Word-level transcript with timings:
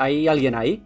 ¿Hay 0.00 0.28
alguien 0.28 0.54
ahí? 0.54 0.82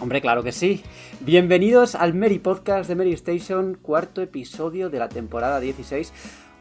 Hombre, 0.00 0.20
claro 0.20 0.44
que 0.44 0.52
sí. 0.52 0.84
Bienvenidos 1.18 1.96
al 1.96 2.14
Mary 2.14 2.38
Podcast 2.38 2.88
de 2.88 2.94
Mary 2.94 3.12
Station, 3.14 3.74
cuarto 3.74 4.22
episodio 4.22 4.88
de 4.88 5.00
la 5.00 5.08
temporada 5.08 5.58
16. 5.58 6.12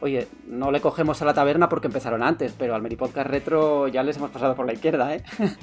Oye, 0.02 0.28
no 0.48 0.72
le 0.72 0.82
cogemos 0.82 1.22
a 1.22 1.26
la 1.26 1.36
taberna 1.36 1.70
porque 1.70 1.86
empezaron 1.86 2.24
antes, 2.24 2.56
pero 2.58 2.74
al 2.74 2.82
Mary 2.82 2.96
Podcast 2.96 3.30
Retro 3.30 3.90
ya 3.90 4.02
les 4.02 4.18
hemos 4.18 4.32
pasado 4.32 4.56
por 4.56 4.66
la 4.66 4.74
izquierda, 4.74 5.14
¿eh? 5.14 5.24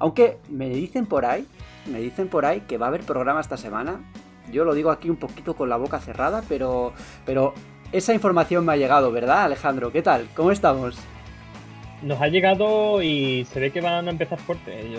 Aunque 0.00 0.36
me 0.50 0.68
dicen 0.68 1.06
por 1.06 1.24
ahí, 1.24 1.46
me 1.90 2.00
dicen 2.00 2.28
por 2.28 2.44
ahí 2.44 2.60
que 2.68 2.76
va 2.76 2.84
a 2.84 2.88
haber 2.90 3.04
programa 3.04 3.40
esta 3.40 3.56
semana. 3.56 4.02
Yo 4.52 4.66
lo 4.66 4.74
digo 4.74 4.90
aquí 4.90 5.08
un 5.08 5.16
poquito 5.16 5.56
con 5.56 5.70
la 5.70 5.78
boca 5.78 5.98
cerrada, 5.98 6.42
pero, 6.46 6.92
pero 7.24 7.54
esa 7.90 8.12
información 8.12 8.66
me 8.66 8.74
ha 8.74 8.76
llegado, 8.76 9.10
¿verdad, 9.12 9.44
Alejandro? 9.44 9.90
¿Qué 9.92 10.02
tal? 10.02 10.28
¿Cómo 10.34 10.52
estamos? 10.52 10.98
Nos 12.02 12.20
ha 12.20 12.28
llegado 12.28 13.02
y 13.02 13.44
se 13.52 13.60
ve 13.60 13.70
que 13.70 13.80
van 13.80 14.06
a 14.06 14.10
empezar 14.10 14.38
fuerte. 14.38 14.90
Yo- 14.90 14.98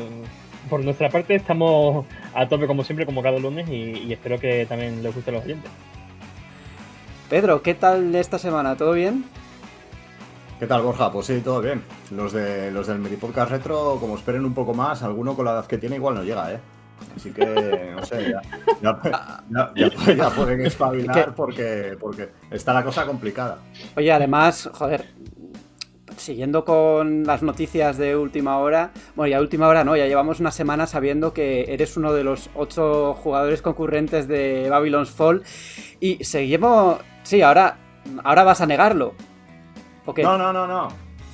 por 0.70 0.84
nuestra 0.84 1.10
parte 1.10 1.34
estamos 1.36 2.06
a 2.34 2.48
tope 2.48 2.68
como 2.68 2.84
siempre, 2.84 3.06
como 3.06 3.24
cada 3.24 3.40
lunes, 3.40 3.68
y, 3.70 4.04
y 4.08 4.14
espero 4.14 4.38
que 4.40 4.66
también 4.68 5.02
les 5.02 5.16
guste 5.16 5.32
a 5.32 5.34
los 5.36 5.44
oyentes. 5.46 5.72
Pedro, 7.30 7.62
¿qué 7.62 7.76
tal 7.76 8.14
esta 8.16 8.38
semana? 8.40 8.76
¿Todo 8.76 8.94
bien? 8.94 9.26
¿Qué 10.60 10.68
tal, 10.68 10.82
Borja? 10.82 11.12
Pues 11.12 11.28
sí, 11.28 11.40
todo 11.42 11.62
bien. 11.62 11.82
Los 12.12 12.34
de 12.34 12.72
los 12.72 12.88
del 12.88 13.00
Medipodcast 13.00 13.52
Retro, 13.52 13.98
como 14.00 14.16
esperen 14.16 14.44
un 14.44 14.54
poco 14.54 14.74
más, 14.74 15.02
alguno 15.04 15.36
con 15.36 15.46
la 15.46 15.52
edad 15.52 15.66
que 15.66 15.78
tiene 15.78 15.96
igual 15.96 16.16
no 16.16 16.24
llega, 16.24 16.52
¿eh? 16.54 16.60
Así 17.16 17.32
que, 17.32 17.94
no 17.96 18.06
sé, 18.06 18.30
ya, 18.30 18.42
ya, 18.82 19.00
ya- 19.50 19.72
ya- 19.74 20.14
ya 20.14 20.30
pueden 20.32 20.66
espabilar 20.66 21.34
porque, 21.38 21.96
porque 21.98 22.30
está 22.52 22.74
la 22.74 22.84
cosa 22.84 23.06
complicada. 23.06 23.60
Oye, 23.96 24.12
además, 24.12 24.70
joder, 24.74 25.06
siguiendo 26.20 26.66
con 26.66 27.24
las 27.24 27.42
noticias 27.44 27.98
de 27.98 28.16
última 28.16 28.58
hora, 28.60 28.92
bueno, 29.16 29.32
ya 29.32 29.40
última 29.42 29.68
hora 29.68 29.84
no, 29.84 29.96
ya 29.96 30.06
llevamos 30.06 30.40
una 30.40 30.52
semana 30.52 30.86
sabiendo 30.88 31.34
que 31.34 31.66
eres 31.74 31.98
uno 31.98 32.14
de 32.14 32.24
los 32.24 32.50
ocho 32.56 33.14
jugadores 33.16 33.62
concurrentes 33.62 34.28
de 34.28 34.68
Babylon's 34.70 35.10
Fall 35.12 35.44
y 36.00 36.24
seguimos... 36.24 36.98
Sí, 37.24 37.42
ahora, 37.42 37.78
ahora 38.24 38.44
vas 38.44 38.62
a 38.62 38.66
negarlo. 38.66 39.14
¿O 40.06 40.14
qué? 40.14 40.24
No, 40.24 40.38
no, 40.38 40.52
no, 40.54 40.68
no. 40.68 40.88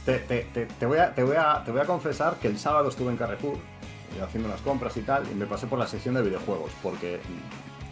Te, 0.05 0.19
te- 0.19 0.47
te- 0.53 0.65
te 0.65 0.85
voy 0.85 0.99
a, 0.99 1.13
te, 1.13 1.23
voy 1.23 1.35
a, 1.37 1.63
te 1.63 1.71
voy 1.71 1.81
a 1.81 1.85
confesar 1.85 2.35
que 2.35 2.47
el 2.47 2.57
sábado 2.59 2.89
estuve 2.89 3.11
en 3.11 3.17
Carrefour 3.17 3.55
eh, 3.55 4.21
haciendo 4.23 4.49
unas 4.49 4.61
compras 4.61 4.95
y 4.97 5.01
tal, 5.01 5.23
y 5.31 5.35
me 5.35 5.45
pasé 5.45 5.67
por 5.67 5.79
la 5.79 5.87
sección 5.87 6.15
de 6.15 6.21
videojuegos, 6.21 6.71
porque 6.83 7.19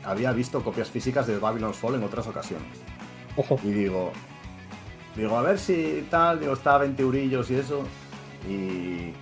había 0.03 0.31
visto 0.31 0.61
copias 0.63 0.89
físicas 0.89 1.25
de 1.27 1.37
Babylon's 1.39 1.77
Fall 1.77 1.95
en 1.95 2.03
otras 2.03 2.27
ocasiones. 2.27 2.67
Ojo, 3.35 3.57
Y 3.63 3.71
digo, 3.71 4.11
digo, 5.15 5.37
a 5.37 5.41
ver 5.41 5.59
si 5.59 6.05
tal, 6.09 6.39
digo, 6.39 6.53
está 6.53 6.75
a 6.75 6.79
20 6.79 7.01
eurillos 7.01 7.49
y 7.51 7.55
eso. 7.55 7.83
Y, 8.49 9.13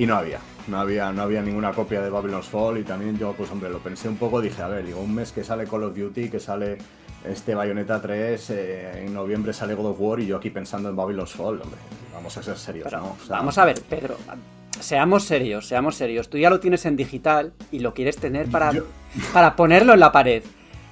y 0.00 0.06
no 0.06 0.16
había, 0.16 0.38
no 0.68 0.78
había, 0.80 1.12
no 1.12 1.22
había 1.22 1.42
ninguna 1.42 1.72
copia 1.72 2.00
de 2.00 2.10
Babylon's 2.10 2.46
Fall. 2.48 2.78
Y 2.78 2.82
también 2.84 3.18
yo, 3.18 3.32
pues 3.32 3.50
hombre, 3.50 3.70
lo 3.70 3.78
pensé 3.78 4.08
un 4.08 4.16
poco, 4.16 4.40
dije, 4.40 4.62
a 4.62 4.68
ver, 4.68 4.86
digo, 4.86 5.00
un 5.00 5.14
mes 5.14 5.32
que 5.32 5.44
sale 5.44 5.66
Call 5.66 5.84
of 5.84 5.96
Duty, 5.96 6.28
que 6.28 6.40
sale 6.40 6.78
este 7.24 7.54
Bayonetta 7.54 8.00
3, 8.00 8.50
eh, 8.50 9.04
en 9.06 9.14
noviembre 9.14 9.52
sale 9.52 9.74
God 9.74 9.86
of 9.90 9.96
War 10.00 10.18
y 10.20 10.26
yo 10.26 10.36
aquí 10.38 10.50
pensando 10.50 10.88
en 10.88 10.96
Babylon's 10.96 11.32
Fall, 11.32 11.60
hombre, 11.62 11.78
vamos 12.12 12.36
a 12.36 12.42
ser 12.42 12.56
serios, 12.56 12.86
Pero, 12.90 12.98
¿no? 12.98 13.16
O 13.22 13.26
sea, 13.26 13.36
vamos 13.36 13.56
a 13.58 13.64
ver, 13.64 13.80
Pedro, 13.82 14.16
seamos 14.80 15.22
serios, 15.24 15.68
seamos 15.68 15.94
serios. 15.94 16.28
Tú 16.28 16.38
ya 16.38 16.50
lo 16.50 16.58
tienes 16.58 16.84
en 16.86 16.96
digital 16.96 17.52
y 17.70 17.78
lo 17.78 17.94
quieres 17.94 18.16
tener 18.16 18.48
para, 18.48 18.72
Yo- 18.72 18.86
para 19.32 19.54
ponerlo 19.54 19.94
en 19.94 20.00
la 20.00 20.10
pared, 20.10 20.42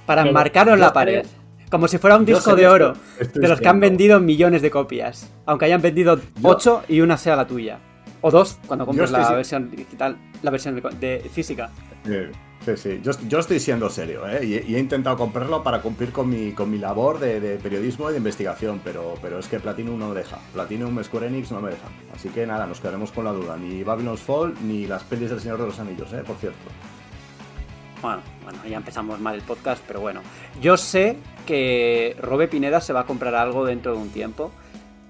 para 0.05 0.21
enmarcarlo 0.27 0.73
en 0.73 0.79
la 0.79 0.93
pared. 0.93 1.25
Como 1.71 1.87
si 1.87 1.97
fuera 1.97 2.17
un 2.17 2.25
yo 2.25 2.35
disco 2.35 2.53
de 2.55 2.61
que 2.63 2.67
oro, 2.67 2.93
estoy 3.19 3.41
de 3.41 3.47
los 3.47 3.59
que 3.59 3.67
han 3.67 3.79
vendido 3.79 4.19
millones 4.19 4.61
de 4.61 4.69
copias. 4.69 5.31
Aunque 5.45 5.65
hayan 5.65 5.81
vendido 5.81 6.17
Yo- 6.17 6.49
8 6.49 6.83
y 6.89 7.01
una 7.01 7.17
sea 7.17 7.35
la 7.35 7.47
tuya. 7.47 7.79
O 8.21 8.29
dos, 8.29 8.59
cuando 8.67 8.85
compres 8.85 9.09
la 9.09 9.25
si- 9.25 9.33
versión 9.33 9.71
digital, 9.71 10.17
la 10.43 10.51
versión 10.51 10.75
de, 10.75 10.81
de 11.21 11.29
física. 11.29 11.69
Eh, 12.05 12.31
Sí, 12.63 12.77
sí, 12.77 12.99
yo, 13.01 13.11
yo 13.27 13.39
estoy 13.39 13.59
siendo 13.59 13.89
serio, 13.89 14.21
¿eh? 14.27 14.45
y, 14.45 14.71
y 14.71 14.75
he 14.75 14.79
intentado 14.79 15.17
comprarlo 15.17 15.63
para 15.63 15.81
cumplir 15.81 16.11
con 16.11 16.29
mi, 16.29 16.51
con 16.51 16.69
mi 16.69 16.77
labor 16.77 17.17
de, 17.17 17.39
de 17.39 17.55
periodismo 17.57 18.07
y 18.07 18.11
de 18.11 18.19
investigación, 18.19 18.79
pero, 18.83 19.15
pero 19.19 19.39
es 19.39 19.47
que 19.47 19.59
Platinum 19.59 19.97
no 19.97 20.09
me 20.09 20.13
deja. 20.15 20.37
Platinum, 20.53 21.03
Square 21.03 21.25
Enix 21.25 21.51
no 21.51 21.59
me 21.59 21.71
dejan. 21.71 21.89
Así 22.13 22.29
que 22.29 22.45
nada, 22.45 22.67
nos 22.67 22.79
quedaremos 22.79 23.11
con 23.11 23.25
la 23.25 23.31
duda. 23.31 23.57
Ni 23.57 23.83
Babylon's 23.83 24.19
Fall, 24.19 24.53
ni 24.63 24.85
las 24.85 25.03
pelis 25.03 25.31
del 25.31 25.39
Señor 25.39 25.59
de 25.59 25.65
los 25.65 25.79
Anillos, 25.79 26.13
¿eh? 26.13 26.21
por 26.23 26.35
cierto. 26.35 26.59
Bueno, 27.99 28.21
bueno, 28.51 28.69
ya 28.69 28.77
empezamos 28.77 29.19
mal 29.19 29.35
el 29.35 29.41
podcast, 29.41 29.83
pero 29.87 30.01
bueno. 30.01 30.21
Yo 30.61 30.77
sé 30.77 31.17
que 31.45 32.15
Robe 32.19 32.47
Pineda 32.47 32.81
se 32.81 32.93
va 32.93 33.01
a 33.01 33.05
comprar 33.05 33.35
algo 33.35 33.65
dentro 33.65 33.93
de 33.93 33.99
un 33.99 34.09
tiempo 34.09 34.51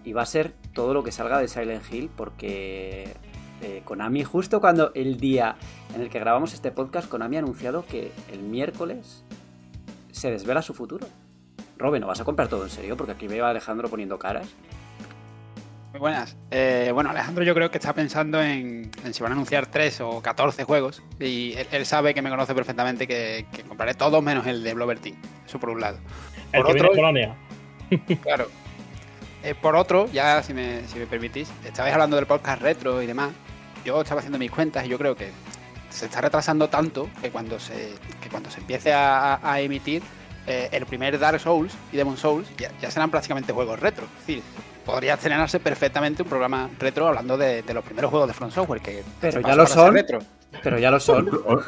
y 0.04 0.14
va 0.14 0.24
a 0.24 0.26
ser 0.26 0.54
todo 0.74 0.94
lo 0.94 1.04
que 1.04 1.12
salga 1.12 1.40
de 1.40 1.48
Silent 1.48 1.84
Hill 1.92 2.10
porque 2.16 3.14
eh, 3.62 3.82
Konami, 3.86 4.24
justo 4.24 4.62
cuando 4.62 4.92
el 4.96 5.18
día 5.18 5.56
en 5.94 6.02
el 6.02 6.10
que 6.10 6.20
grabamos 6.20 6.54
este 6.54 6.72
podcast, 6.72 7.10
Konami 7.10 7.36
ha 7.36 7.40
anunciado 7.40 7.86
que 7.86 8.12
el 8.32 8.42
miércoles 8.42 9.24
se 10.12 10.32
desvela 10.32 10.62
su 10.62 10.74
futuro. 10.74 11.08
Robe, 11.78 12.00
¿no 12.00 12.08
vas 12.08 12.22
a 12.22 12.26
comprar 12.26 12.48
todo 12.48 12.64
en 12.64 12.70
serio? 12.70 12.96
Porque 12.96 13.14
aquí 13.14 13.28
veo 13.28 13.46
a 13.46 13.50
Alejandro 13.50 13.90
poniendo 13.90 14.20
caras. 14.20 14.48
Muy 15.92 16.00
buenas. 16.00 16.38
Eh, 16.52 16.92
bueno, 16.94 17.10
Alejandro 17.10 17.44
yo 17.44 17.54
creo 17.54 17.70
que 17.70 17.78
está 17.78 17.94
pensando 17.94 18.42
en, 18.42 18.90
en 19.04 19.14
si 19.14 19.22
van 19.22 19.34
a 19.34 19.36
anunciar 19.36 19.68
3 19.68 20.02
o 20.02 20.22
14 20.22 20.64
juegos 20.64 21.04
y 21.20 21.54
él, 21.58 21.68
él 21.72 21.86
sabe 21.86 22.14
que 22.14 22.22
me 22.22 22.30
conoce 22.30 22.56
perfectamente 22.56 23.08
que, 23.08 23.46
que 23.52 23.64
compraré 23.64 23.94
todos 23.94 24.24
menos 24.24 24.48
el 24.48 24.64
de 24.64 24.74
Blover 24.74 25.00
Team. 25.00 25.18
Eso 25.46 25.60
por 25.60 25.70
un 25.70 25.82
lado. 25.82 25.98
el 26.54 26.62
Por 26.62 26.68
que 26.68 26.74
viene 26.74 26.88
otro- 26.90 27.02
Polonia. 27.02 27.36
Claro. 28.22 28.48
Eh, 29.44 29.54
por 29.56 29.76
otro, 29.76 30.08
ya 30.14 30.42
si 30.44 30.54
me, 30.54 30.88
si 30.88 30.98
me 31.00 31.08
permitís, 31.08 31.52
estabais 31.66 31.94
hablando 31.94 32.16
del 32.16 32.26
podcast 32.26 32.62
retro 32.62 33.02
y 33.02 33.06
demás. 33.08 33.32
Yo 33.84 34.00
estaba 34.02 34.20
haciendo 34.20 34.38
mis 34.40 34.52
cuentas 34.52 34.86
y 34.86 34.90
yo 34.90 34.98
creo 34.98 35.16
que 35.16 35.30
se 35.90 36.06
está 36.06 36.22
retrasando 36.22 36.70
tanto 36.70 37.10
que 37.22 37.32
cuando 37.32 37.60
se, 37.60 37.96
que 38.22 38.30
cuando 38.30 38.50
se 38.50 38.62
empiece 38.62 38.94
a, 38.94 39.40
a 39.44 39.60
emitir 39.60 40.04
eh, 40.48 40.70
el 40.72 40.86
primer 40.86 41.20
Dark 41.20 41.40
Souls 41.42 41.74
y 41.92 41.98
Demon 41.98 42.16
Souls 42.16 42.48
ya, 42.58 42.72
ya 42.80 42.90
serán 42.92 43.10
prácticamente 43.12 43.52
juegos 43.52 43.78
retro. 43.80 44.06
Es 44.22 44.28
decir, 44.28 44.44
podría 44.86 45.14
estrenarse 45.16 45.60
perfectamente 45.60 46.24
un 46.24 46.30
programa 46.30 46.70
retro 46.80 47.08
hablando 47.08 47.38
de, 47.38 47.62
de 47.64 47.74
los 47.74 47.84
primeros 47.84 48.10
juegos 48.12 48.28
de 48.28 48.34
Front 48.34 48.54
Software. 48.54 48.82
Que 48.82 49.04
Pero 49.20 49.42
se 49.42 49.48
ya 49.48 49.56
lo 49.56 49.68
son. 49.68 49.94
Retro. 49.94 50.20
Pero 50.64 50.78
ya 50.80 50.92
lo 50.92 51.00
son. 51.00 51.30
O- 51.30 51.54
o- 51.54 51.64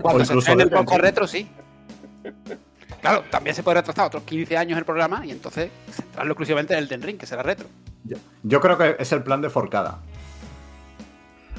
Cuando 0.00 0.22
o 0.22 0.24
se 0.24 0.32
incluso 0.32 0.38
estrene 0.52 0.62
el 0.64 0.70
Ring. 0.70 1.00
retro, 1.00 1.26
sí. 1.26 1.48
Claro, 3.00 3.24
también 3.30 3.56
se 3.56 3.62
puede 3.64 3.76
retrasar 3.80 4.06
otros 4.06 4.22
15 4.22 4.56
años 4.56 4.78
el 4.78 4.84
programa 4.84 5.26
y 5.26 5.32
entonces 5.32 5.70
centrarlo 5.90 6.32
exclusivamente 6.32 6.72
en 6.74 6.78
el 6.80 6.88
Den 6.88 7.02
Ring, 7.02 7.18
que 7.18 7.26
será 7.26 7.42
retro. 7.42 7.66
Yo, 8.04 8.16
yo 8.44 8.60
creo 8.60 8.78
que 8.78 8.96
es 8.98 9.10
el 9.12 9.22
plan 9.24 9.40
de 9.42 9.50
Forcada. 9.50 9.98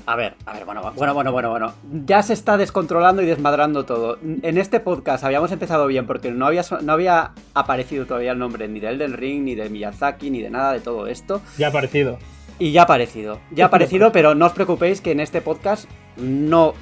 A 0.06 0.16
ver, 0.18 0.36
a 0.46 0.53
ver, 0.53 0.66
bueno, 0.66 0.81
bueno, 0.96 1.14
bueno, 1.14 1.31
bueno, 1.31 1.50
bueno. 1.50 1.74
Ya 2.06 2.22
se 2.24 2.34
está 2.34 2.58
descontrolando 2.58 3.22
y 3.22 3.25
desmadrando 3.25 3.86
todo. 3.86 4.18
En 4.22 4.57
este 4.57 4.81
podcast 4.81 5.24
habíamos 5.24 5.51
empezado 5.51 5.88
bien 5.88 6.06
porque 6.06 6.30
no 6.31 6.45
había, 6.45 6.63
no 6.81 6.92
había 6.92 7.31
aparecido 7.54 8.06
todavía 8.06 8.33
el 8.33 8.39
nombre 8.39 8.68
ni 8.68 8.81
de 8.81 8.89
Elden 8.89 9.13
Ring, 9.13 9.44
ni 9.44 9.56
de 9.56 9.69
Miyazaki, 9.69 10.30
ni 10.30 10.42
de 10.42 10.50
nada 10.50 10.74
de 10.74 10.81
todo 10.81 11.07
esto. 11.07 11.42
Ya 11.57 11.68
ha 11.68 11.69
aparecido. 11.69 12.19
Y 12.60 12.74
ya 12.74 12.81
ha 12.81 12.83
aparecido. 12.83 13.39
Ya 13.51 13.66
ha 13.66 13.68
aparecido, 13.68 14.12
pero 14.12 14.36
no 14.36 14.45
os 14.45 14.51
preocupéis 14.51 15.00
que 15.00 15.12
en 15.12 15.22
este 15.22 15.42
podcast 15.42 15.89
no, 16.18 16.74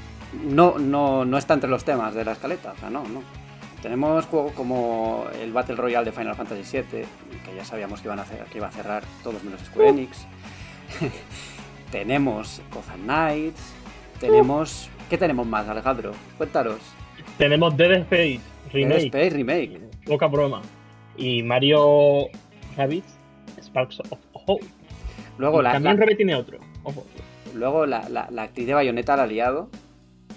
no, 0.44 0.80
no, 0.80 1.24
no 1.24 1.38
está 1.38 1.54
entre 1.54 1.70
los 1.70 1.84
temas 1.84 2.16
de 2.16 2.26
la 2.26 2.32
escaleta. 2.32 2.72
O 2.72 2.80
sea, 2.80 2.90
no, 2.90 3.04
no. 3.04 3.22
Tenemos 3.84 4.26
juegos 4.26 4.54
como 4.54 5.26
el 5.42 5.54
Battle 5.54 5.76
Royale 5.76 6.06
de 6.06 6.12
Final 6.12 6.36
Fantasy 6.36 6.78
VII, 6.78 7.06
que 7.46 7.56
ya 7.56 7.66
sabíamos 7.66 8.02
que, 8.02 8.08
iban 8.08 8.20
a 8.20 8.24
hacer, 8.24 8.44
que 8.46 8.58
iba 8.58 8.68
a 8.68 8.72
cerrar 8.72 9.04
todos 9.24 9.44
menos 9.44 9.62
Square 9.62 9.90
Enix. 9.90 10.26
tenemos 11.92 12.62
Gotham 12.74 13.02
Knights. 13.04 13.62
Tenemos... 14.20 14.90
¿Qué 15.10 15.18
tenemos 15.18 15.46
más, 15.46 15.68
Alejandro? 15.68 16.14
Cuéntanos. 16.38 16.78
Tenemos 17.38 17.76
Dead 17.76 17.92
Space 17.92 18.40
Dead 18.40 18.74
Remake. 18.74 19.06
Space 19.08 19.30
Remake. 19.32 19.80
Poca 20.06 20.28
broma. 20.28 20.62
Y 21.18 21.44
Mario 21.44 22.28
Rabbids 22.78 23.14
Sparks 23.62 24.00
of 24.00 24.14
Hope. 24.34 24.66
Luego 25.38 25.62
la, 25.62 25.74
También 25.74 25.98
Rabbids 25.98 26.18
tiene 26.18 26.36
otro. 26.36 26.60
Ojo. 26.84 27.06
Luego 27.54 27.86
la, 27.86 28.08
la- 28.10 28.30
la 28.32 28.44
actriz 28.44 28.66
de 28.68 28.74
Bayonetta 28.74 29.18
la 29.18 29.24
ha 29.24 29.28
liado. 29.28 29.70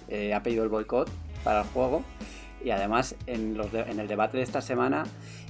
eh, 0.09 0.35
ha 0.35 0.43
pedido 0.43 0.65
el 0.65 0.69
boicot 0.71 1.09
para 1.45 1.61
el 1.61 1.67
juego. 1.69 2.03
y 2.65 2.71
además 2.71 3.15
en, 3.27 3.57
los 3.57 3.71
de- 3.73 3.83
en 3.83 4.01
el 4.01 4.09
debate 4.09 4.39
de 4.39 4.43
esta 4.43 4.61
semana 4.61 5.05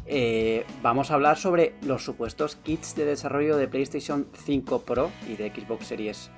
eh, 0.06 0.64
vamos 0.82 1.10
a 1.10 1.14
hablar 1.14 1.38
sobre 1.38 1.74
los 1.82 2.04
supuestos 2.04 2.56
kits 2.56 2.94
de 2.94 3.04
desarrollo 3.04 3.56
de 3.56 3.68
PlayStation 3.68 4.26
5 4.44 4.82
Pro 4.82 5.10
y 5.28 5.36
de 5.36 5.50
Xbox 5.50 5.86
Series 5.86 6.30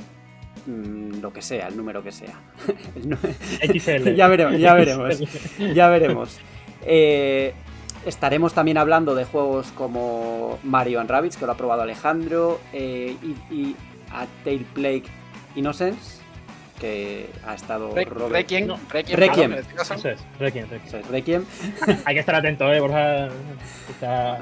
mm, 0.66 1.20
lo 1.20 1.32
que 1.32 1.42
sea, 1.42 1.68
el 1.68 1.76
número 1.76 2.02
que 2.02 2.12
sea. 2.12 2.40
XL. 3.72 4.10
ya 4.14 4.28
veremos, 4.28 4.58
ya 4.58 4.74
veremos. 4.74 5.18
Ya 5.74 5.88
veremos. 5.88 6.38
Eh, 6.82 7.54
estaremos 8.06 8.54
también 8.54 8.78
hablando 8.78 9.14
de 9.14 9.24
juegos 9.24 9.72
como 9.72 10.58
Mario 10.62 11.00
and 11.00 11.10
Rabbids, 11.10 11.36
que 11.36 11.46
lo 11.46 11.52
ha 11.52 11.56
probado 11.56 11.82
Alejandro, 11.82 12.60
eh, 12.72 13.16
y, 13.22 13.54
y 13.54 13.76
A 14.12 14.26
Tale 14.44 14.64
Plague 14.74 15.04
Innocence, 15.56 16.15
que 16.78 17.28
ha 17.46 17.54
estado 17.54 17.94
Re- 17.94 18.04
Robert. 18.04 18.32
Requiem, 18.32 18.66
No. 18.66 18.78
Requiem, 18.90 19.18
Requiem. 19.18 19.52
este. 19.54 19.74
Eso 19.82 19.94
es, 19.94 20.20
Requiem, 20.38 20.68
Requiem. 20.68 20.86
Eso 20.86 20.98
es, 20.98 21.08
Requiem. 21.08 21.44
Hay 22.04 22.14
que 22.14 22.20
estar 22.20 22.34
atento, 22.34 22.72
eh, 22.72 22.80
Borja. 22.80 23.28
Está... 23.90 24.38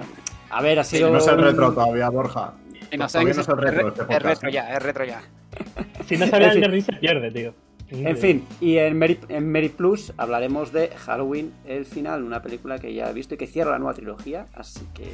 A 0.50 0.62
ver, 0.62 0.78
ha 0.78 0.84
Sí, 0.84 0.96
sido. 0.98 1.10
no 1.10 1.18
es 1.18 1.26
el 1.26 1.38
retro 1.42 1.72
todavía, 1.72 2.08
Borja. 2.10 2.54
No 2.96 3.06
Todavía 3.08 3.30
es, 3.32 3.36
no 3.38 3.42
es 3.42 3.48
el 3.48 3.56
retro 3.58 3.80
es 3.80 3.86
este 3.88 4.00
es 4.02 4.06
podcast, 4.06 4.24
retro 4.24 4.48
ya, 4.50 4.74
es 4.74 4.82
retro 4.82 5.04
ya. 5.04 5.22
Si 6.06 6.16
no 6.16 6.26
sale 6.26 6.46
el 6.46 6.60
Nerdy 6.60 6.80
se 6.82 6.92
pierde, 6.92 7.30
tío. 7.30 7.54
En 7.90 8.16
fin, 8.16 8.46
y 8.60 8.76
en 8.78 8.96
Merit, 8.98 9.28
en 9.30 9.46
Merit 9.48 9.74
Plus 9.74 10.12
hablaremos 10.16 10.72
de 10.72 10.88
Halloween, 10.96 11.52
el 11.64 11.84
final, 11.86 12.22
una 12.24 12.40
película 12.42 12.78
que 12.78 12.92
ya 12.94 13.08
he 13.08 13.12
visto 13.12 13.34
y 13.34 13.36
que 13.38 13.46
cierra 13.46 13.72
la 13.72 13.78
nueva 13.78 13.94
trilogía, 13.94 14.46
así 14.54 14.80
que 14.94 15.12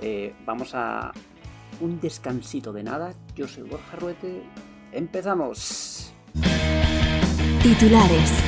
eh, 0.00 0.32
vamos 0.44 0.72
a 0.74 1.12
un 1.80 2.00
descansito 2.00 2.72
de 2.72 2.82
nada. 2.82 3.12
Yo 3.34 3.46
soy 3.48 3.64
Borja 3.64 3.96
Ruete, 3.98 4.42
empezamos. 4.92 6.12
Titulares. 7.62 8.42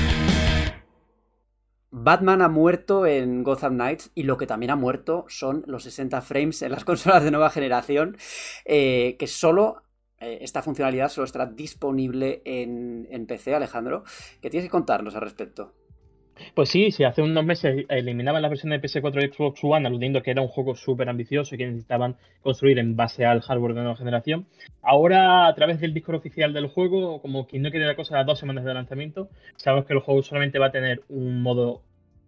Batman 1.90 2.42
ha 2.42 2.48
muerto 2.48 3.06
en 3.06 3.42
Gotham 3.42 3.74
Knights 3.74 4.10
y 4.14 4.22
lo 4.22 4.36
que 4.36 4.46
también 4.46 4.70
ha 4.70 4.76
muerto 4.76 5.24
son 5.28 5.64
los 5.66 5.82
60 5.82 6.20
frames 6.22 6.62
en 6.62 6.72
las 6.72 6.84
consolas 6.86 7.24
de 7.24 7.30
nueva 7.30 7.50
generación, 7.50 8.16
eh, 8.64 9.16
que 9.18 9.26
solo 9.26 9.82
eh, 10.20 10.38
esta 10.42 10.62
funcionalidad 10.62 11.08
solo 11.08 11.24
estará 11.24 11.46
disponible 11.46 12.42
en, 12.44 13.08
en 13.10 13.26
PC, 13.26 13.54
Alejandro. 13.54 14.04
¿Qué 14.40 14.50
tienes 14.50 14.66
que 14.66 14.72
contarnos 14.72 15.14
al 15.14 15.22
respecto? 15.22 15.74
Pues 16.54 16.68
sí, 16.68 16.90
si 16.90 17.04
hace 17.04 17.22
unos 17.22 17.44
meses 17.44 17.84
eliminaban 17.88 18.42
la 18.42 18.48
versión 18.48 18.70
de 18.70 18.80
PS4 18.80 19.24
y 19.24 19.32
Xbox 19.32 19.60
One 19.62 19.86
aludiendo 19.86 20.22
que 20.22 20.30
era 20.30 20.42
un 20.42 20.48
juego 20.48 20.74
súper 20.74 21.08
ambicioso 21.08 21.54
y 21.54 21.58
que 21.58 21.66
necesitaban 21.66 22.16
construir 22.42 22.78
en 22.78 22.96
base 22.96 23.24
al 23.24 23.40
hardware 23.40 23.74
de 23.74 23.80
nueva 23.80 23.96
generación, 23.96 24.46
ahora 24.82 25.46
a 25.46 25.54
través 25.54 25.80
del 25.80 25.94
disco 25.94 26.14
oficial 26.16 26.52
del 26.52 26.68
juego, 26.68 27.20
como 27.20 27.46
quien 27.46 27.62
no 27.62 27.70
quiere 27.70 27.86
la 27.86 27.96
cosa 27.96 28.18
a 28.18 28.24
dos 28.24 28.38
semanas 28.38 28.64
de 28.64 28.74
lanzamiento, 28.74 29.28
sabemos 29.56 29.86
que 29.86 29.94
el 29.94 30.00
juego 30.00 30.22
solamente 30.22 30.58
va 30.58 30.66
a 30.66 30.72
tener 30.72 31.02
un 31.08 31.42
modo 31.42 31.82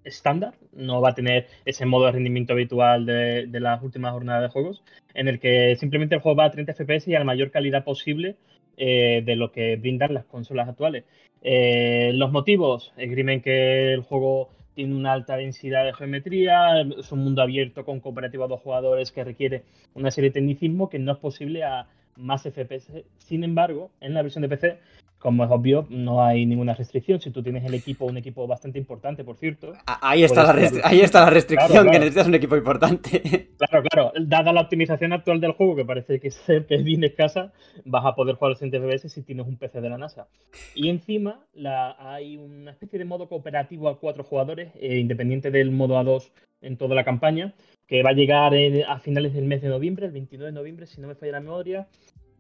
estándar, 0.05 0.55
no 0.73 1.01
va 1.01 1.11
a 1.11 1.15
tener 1.15 1.47
ese 1.65 1.85
modo 1.85 2.07
de 2.07 2.13
rendimiento 2.13 2.55
habitual 2.55 3.05
de, 3.05 3.47
de 3.47 3.61
las 3.61 3.83
últimas 3.83 4.13
jornadas 4.13 4.43
de 4.43 4.49
juegos, 4.49 4.83
en 5.15 5.29
el 5.29 5.39
que 5.39 5.77
simplemente 5.77 6.15
el 6.15 6.21
juego 6.21 6.37
va 6.37 6.47
a 6.47 6.51
30 6.51 6.73
FPS 6.73 7.09
y 7.09 7.15
a 7.15 7.19
la 7.19 7.25
mayor 7.25 7.51
calidad 7.51 7.85
posible 7.85 8.37
eh, 8.77 9.23
de 9.25 9.37
lo 9.37 9.53
que 9.53 9.77
brindan 9.77 10.15
las 10.15 10.25
consolas 10.25 10.69
actuales. 10.69 11.05
Eh, 11.43 12.13
los 12.15 12.33
motivos 12.33 12.93
esgrimen 12.97 13.41
que 13.41 13.93
el 13.93 14.03
juego 14.03 14.51
tiene 14.75 14.95
una 14.95 15.13
alta 15.13 15.37
densidad 15.37 15.85
de 15.85 15.93
geometría, 15.93 16.81
es 16.81 17.13
un 17.13 17.25
mundo 17.25 17.43
abierto 17.43 17.85
con 17.85 18.01
cooperativo 18.01 18.45
a 18.45 18.49
dos 18.49 18.61
jugadores 18.61 19.11
que 19.13 19.25
requiere 19.25 19.65
una 19.95 20.11
serie 20.11 20.31
de 20.31 20.35
tecnicismo 20.35 20.89
que 20.89 20.99
no 20.99 21.13
es 21.13 21.19
posible 21.19 21.65
a 21.65 21.87
más 22.17 22.43
FPS. 22.43 23.05
Sin 23.19 23.45
embargo, 23.45 23.91
en 24.01 24.15
la 24.15 24.23
versión 24.23 24.43
de 24.43 24.49
PC, 24.49 24.79
como 25.21 25.45
es 25.45 25.51
obvio, 25.51 25.87
no 25.91 26.25
hay 26.25 26.47
ninguna 26.47 26.75
restricción. 26.75 27.21
Si 27.21 27.31
tú 27.31 27.43
tienes 27.43 27.63
el 27.65 27.75
equipo, 27.75 28.07
un 28.07 28.17
equipo 28.17 28.47
bastante 28.47 28.79
importante, 28.79 29.23
por 29.23 29.37
cierto. 29.37 29.75
A- 29.87 30.11
Ahí 30.11 30.25
está, 30.25 30.43
la, 30.45 30.55
restri- 30.55 30.81
ahí 30.83 31.01
está 31.03 31.21
la 31.21 31.31
restricción, 31.31 31.69
Claro, 31.69 31.83
claro. 31.85 31.93
que 31.93 31.99
necesitas 32.01 32.27
un 32.27 32.35
equipo 32.35 32.57
importante. 32.57 33.47
Claro, 33.61 33.87
claro, 33.91 34.13
dada 34.27 34.55
la 34.55 34.63
optimización 34.63 35.13
actual 35.13 35.39
del 35.39 35.53
juego, 35.53 35.77
que 35.77 35.85
parece 35.85 36.19
que 36.19 36.31
ser 36.31 36.65
que 36.65 36.77
es 36.77 36.83
bien 36.83 37.05
escasa, 37.05 37.53
vas 37.85 38.07
a 38.07 38.15
poder 38.15 38.37
jugar 38.37 38.49
a 38.49 38.53
los 38.53 38.59
100 38.59 38.71
FPS 38.73 39.11
si 39.13 39.23
tienes 39.23 39.47
un 39.47 39.59
PC 39.59 39.83
de 39.83 39.91
la 39.91 39.99
NASA. 39.99 40.29
Y 40.75 40.89
encima 40.89 41.45
la, 41.53 41.95
hay 41.99 42.39
una 42.39 42.71
especie 42.71 42.99
de 42.99 43.05
modo 43.05 43.29
cooperativo 43.29 43.91
a 43.91 44.01
cuatro 44.01 44.25
jugadores, 44.25 44.71
eh, 44.81 44.97
independiente 44.99 45.51
del 45.51 45.71
modo 45.73 46.01
A2 46.03 46.31
en 46.63 46.79
toda 46.79 46.95
la 46.95 47.05
campaña, 47.05 47.53
que 47.87 48.03
va 48.03 48.11
a 48.11 48.15
llegar 48.15 48.55
en- 48.55 48.83
a 48.85 48.99
finales 48.99 49.35
del 49.35 49.45
mes 49.45 49.61
de 49.61 49.69
noviembre, 49.69 50.07
el 50.07 50.13
29 50.13 50.51
de 50.53 50.59
noviembre, 50.59 50.87
si 50.87 50.99
no 51.03 51.09
me 51.09 51.15
falla 51.15 51.33
la 51.33 51.41
memoria. 51.41 51.87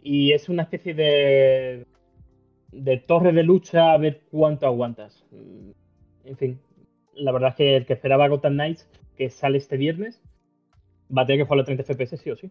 Y 0.02 0.32
es 0.32 0.48
una 0.48 0.62
especie 0.62 0.94
de, 0.94 1.84
de 2.72 2.96
torre 2.98 3.32
de 3.32 3.42
lucha 3.42 3.92
a 3.92 3.98
ver 3.98 4.22
cuánto 4.30 4.66
aguantas. 4.66 5.24
En 6.24 6.36
fin, 6.36 6.60
la 7.14 7.32
verdad 7.32 7.50
es 7.50 7.56
que 7.56 7.76
el 7.76 7.86
que 7.86 7.94
esperaba 7.94 8.28
Gotham 8.28 8.54
Knights, 8.54 8.88
que 9.16 9.30
sale 9.30 9.58
este 9.58 9.76
viernes, 9.76 10.20
va 11.16 11.22
a 11.22 11.26
tener 11.26 11.40
que 11.40 11.46
jugar 11.46 11.60
a 11.60 11.64
30 11.64 11.84
FPS 11.84 12.16
sí 12.16 12.30
o 12.30 12.36
sí. 12.36 12.50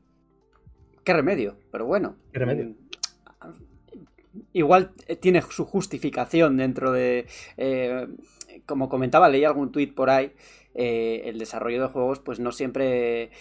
Qué 1.04 1.14
remedio, 1.14 1.56
pero 1.72 1.86
bueno. 1.86 2.16
Qué 2.32 2.40
remedio. 2.40 2.66
Mm, 2.66 2.90
Igual 4.54 4.92
eh, 5.08 5.16
tiene 5.16 5.42
su 5.42 5.66
justificación 5.66 6.58
dentro 6.58 6.92
de... 6.92 7.26
eh, 7.58 8.08
como 8.66 8.90
comentaba, 8.90 9.30
leí 9.30 9.44
algún 9.44 9.72
tuit 9.72 9.96
por 9.96 10.10
ahí, 10.10 10.32
eh, 10.76 11.24
el 11.26 11.40
desarrollo 11.40 11.82
de 11.82 11.88
juegos 11.88 12.20
pues 12.20 12.40
no 12.40 12.52
siempre... 12.52 13.32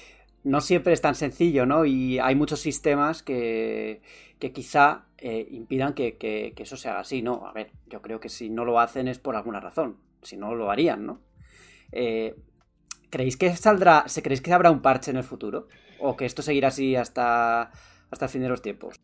No 0.45 0.61
siempre 0.61 0.93
es 0.93 1.01
tan 1.01 1.15
sencillo, 1.15 1.67
¿no? 1.67 1.85
Y 1.85 2.19
hay 2.21 2.35
muchos 2.35 2.61
sistemas 2.61 3.23
que, 3.23 4.01
que 4.39 4.53
quizá 4.53 5.05
eh, 5.19 5.47
impidan 5.51 5.95
que, 5.95 6.17
que- 6.17 6.55
eso 6.57 6.77
se 6.77 6.89
haga 6.89 7.01
así, 7.01 7.23
¿no? 7.23 7.47
A 7.47 7.53
ver, 7.53 7.73
yo 7.87 8.01
creo 8.03 8.21
que 8.21 8.29
si 8.29 8.49
no 8.49 8.65
lo 8.65 8.81
hacen 8.81 9.09
es 9.09 9.19
por 9.19 9.37
alguna 9.37 9.61
razón. 9.61 9.97
Si 10.23 10.37
no, 10.37 10.55
lo 10.55 10.71
harían, 10.71 11.07
¿no? 11.07 11.21
Eh, 11.93 12.37
¿Creéis 13.11 13.37
que 13.37 13.55
saldrá, 13.57 14.05
se 14.09 14.23
creéis 14.23 14.43
que 14.43 14.53
habrá 14.53 14.71
un 14.71 14.83
parche 14.83 15.11
en 15.13 15.19
el 15.19 15.25
futuro? 15.25 15.69
¿O 15.99 16.17
que 16.17 16.27
esto 16.27 16.43
seguirá 16.43 16.69
así 16.69 16.97
hasta, 16.97 17.71
hasta 18.11 18.27
el 18.27 18.31
fin 18.31 18.43
de 18.43 18.49
los 18.51 18.63
tiempos? 18.63 18.97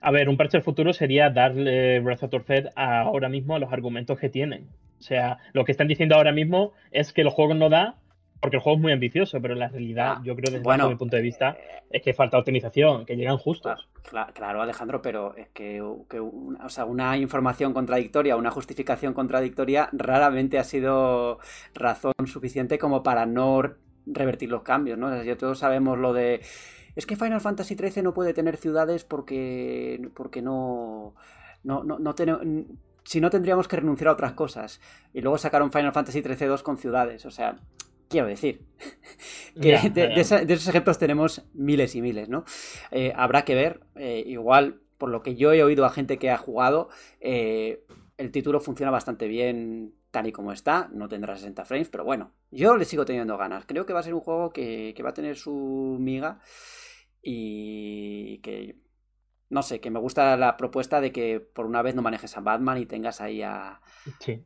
A 0.00 0.10
ver, 0.10 0.28
un 0.28 0.36
parche 0.36 0.56
del 0.58 0.64
futuro 0.64 0.92
sería 0.92 1.30
darle 1.30 2.00
brazo 2.00 2.26
a 2.26 2.30
torcer 2.30 2.70
ahora 2.76 3.28
mismo 3.28 3.54
a 3.54 3.58
los 3.58 3.72
argumentos 3.72 4.18
que 4.18 4.28
tienen. 4.28 4.68
O 4.98 5.02
sea, 5.02 5.38
lo 5.52 5.64
que 5.64 5.72
están 5.72 5.88
diciendo 5.88 6.14
ahora 6.16 6.32
mismo 6.32 6.72
es 6.90 7.12
que 7.12 7.24
los 7.24 7.34
juegos 7.34 7.56
no 7.56 7.68
da 7.68 7.96
porque 8.40 8.56
el 8.56 8.62
juego 8.62 8.76
es 8.76 8.82
muy 8.82 8.92
ambicioso, 8.92 9.40
pero 9.40 9.54
la 9.54 9.68
realidad, 9.68 10.14
Ah, 10.18 10.22
yo 10.24 10.34
creo 10.36 10.50
desde 10.52 10.62
bueno, 10.64 10.88
mi 10.88 10.94
punto 10.96 11.16
de 11.16 11.22
vista, 11.22 11.56
es 11.90 12.02
que 12.02 12.14
falta 12.14 12.38
optimización, 12.38 13.04
que 13.04 13.16
llegan 13.16 13.36
justos. 13.38 13.88
Cla- 14.10 14.32
Claro, 14.32 14.62
Alejandro, 14.62 15.02
pero 15.02 15.34
es 15.36 15.48
que, 15.48 15.82
que 16.08 16.20
una, 16.20 16.64
o 16.64 16.68
sea, 16.68 16.84
una 16.84 17.16
información 17.16 17.72
contradictoria, 17.72 18.36
una 18.36 18.50
justificación 18.50 19.12
contradictoria, 19.14 19.88
raramente 19.92 20.58
ha 20.58 20.64
sido 20.64 21.38
razón 21.74 22.12
suficiente 22.26 22.78
como 22.78 23.02
para 23.02 23.26
no 23.26 23.62
revertir 24.06 24.48
los 24.50 24.62
cambios, 24.62 24.96
¿no? 24.98 25.08
O 25.08 25.10
sea, 25.10 25.24
ya 25.24 25.36
todos 25.36 25.58
sabemos 25.58 25.98
lo 25.98 26.12
de. 26.12 26.40
Es 26.96 27.06
que 27.06 27.14
Final 27.16 27.40
Fantasy 27.40 27.74
XIII 27.76 28.02
no 28.02 28.14
puede 28.14 28.32
tener 28.34 28.56
ciudades 28.56 29.04
porque. 29.04 30.00
porque 30.14 30.42
no. 30.42 31.14
No, 31.64 31.82
no, 31.84 31.98
no 31.98 32.14
tiene- 32.14 32.64
Si 33.04 33.20
no 33.20 33.30
tendríamos 33.30 33.68
que 33.68 33.76
renunciar 33.76 34.08
a 34.08 34.12
otras 34.12 34.32
cosas. 34.32 34.80
Y 35.12 35.20
luego 35.20 35.38
sacaron 35.38 35.70
Final 35.72 35.92
Fantasy 35.92 36.22
XIII 36.22 36.46
2 36.48 36.62
con 36.62 36.76
ciudades. 36.78 37.24
O 37.26 37.30
sea, 37.30 37.56
quiero 38.08 38.26
decir. 38.26 38.66
Que 39.60 39.70
Ya, 39.70 39.82
de, 39.88 40.08
ya. 40.08 40.14
de 40.14 40.20
esa- 40.20 40.44
de 40.44 40.54
esos 40.54 40.68
ejemplos 40.68 40.98
tenemos 40.98 41.44
miles 41.52 41.94
y 41.96 42.02
miles, 42.02 42.28
¿no? 42.28 42.44
Eh, 42.92 43.12
habrá 43.16 43.44
que 43.44 43.54
ver, 43.56 43.80
eh, 43.96 44.22
igual, 44.24 44.80
por 44.98 45.10
lo 45.10 45.20
que 45.22 45.34
yo 45.34 45.52
he 45.52 45.64
oído 45.64 45.84
a 45.84 45.90
gente 45.90 46.16
que 46.18 46.30
ha 46.30 46.36
jugado, 46.38 46.88
eh, 47.20 47.84
el 48.18 48.30
título 48.30 48.60
funciona 48.60 48.92
bastante 48.92 49.26
bien 49.26 49.94
tal 50.12 50.26
y 50.28 50.32
como 50.32 50.52
está, 50.52 50.88
no 50.92 51.08
tendrá 51.08 51.36
60 51.36 51.64
frames, 51.64 51.88
pero 51.88 52.04
bueno, 52.04 52.32
yo 52.52 52.76
le 52.76 52.84
sigo 52.84 53.04
teniendo 53.04 53.36
ganas. 53.36 53.66
Creo 53.66 53.84
que 53.84 53.92
va 53.92 54.00
a 54.00 54.04
ser 54.04 54.14
un 54.14 54.20
juego 54.20 54.50
que, 54.50 54.92
que 54.96 55.02
va 55.02 55.10
a 55.10 55.14
tener 55.14 55.36
su 55.36 55.96
miga 56.00 56.38
y 57.22 58.38
que, 58.38 58.76
no 59.50 59.62
sé, 59.62 59.80
que 59.80 59.90
me 59.90 59.98
gusta 60.00 60.36
la 60.36 60.56
propuesta 60.56 61.00
de 61.00 61.12
que 61.12 61.40
por 61.40 61.66
una 61.66 61.82
vez 61.82 61.94
no 61.94 62.02
manejes 62.02 62.36
a 62.36 62.40
Batman 62.40 62.78
y 62.78 62.86
tengas 62.86 63.20
ahí 63.20 63.42
a, 63.42 63.80
Sí. 64.20 64.44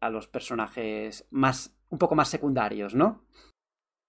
a 0.00 0.10
los 0.10 0.28
personajes 0.28 1.26
más, 1.30 1.74
un 1.92 1.98
poco 1.98 2.14
más 2.16 2.28
secundarios, 2.28 2.94
¿no? 2.94 3.22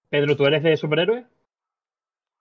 Pedro, 0.08 0.34
¿tú 0.36 0.46
eres 0.46 0.62
de 0.62 0.76
superhéroe? 0.78 1.26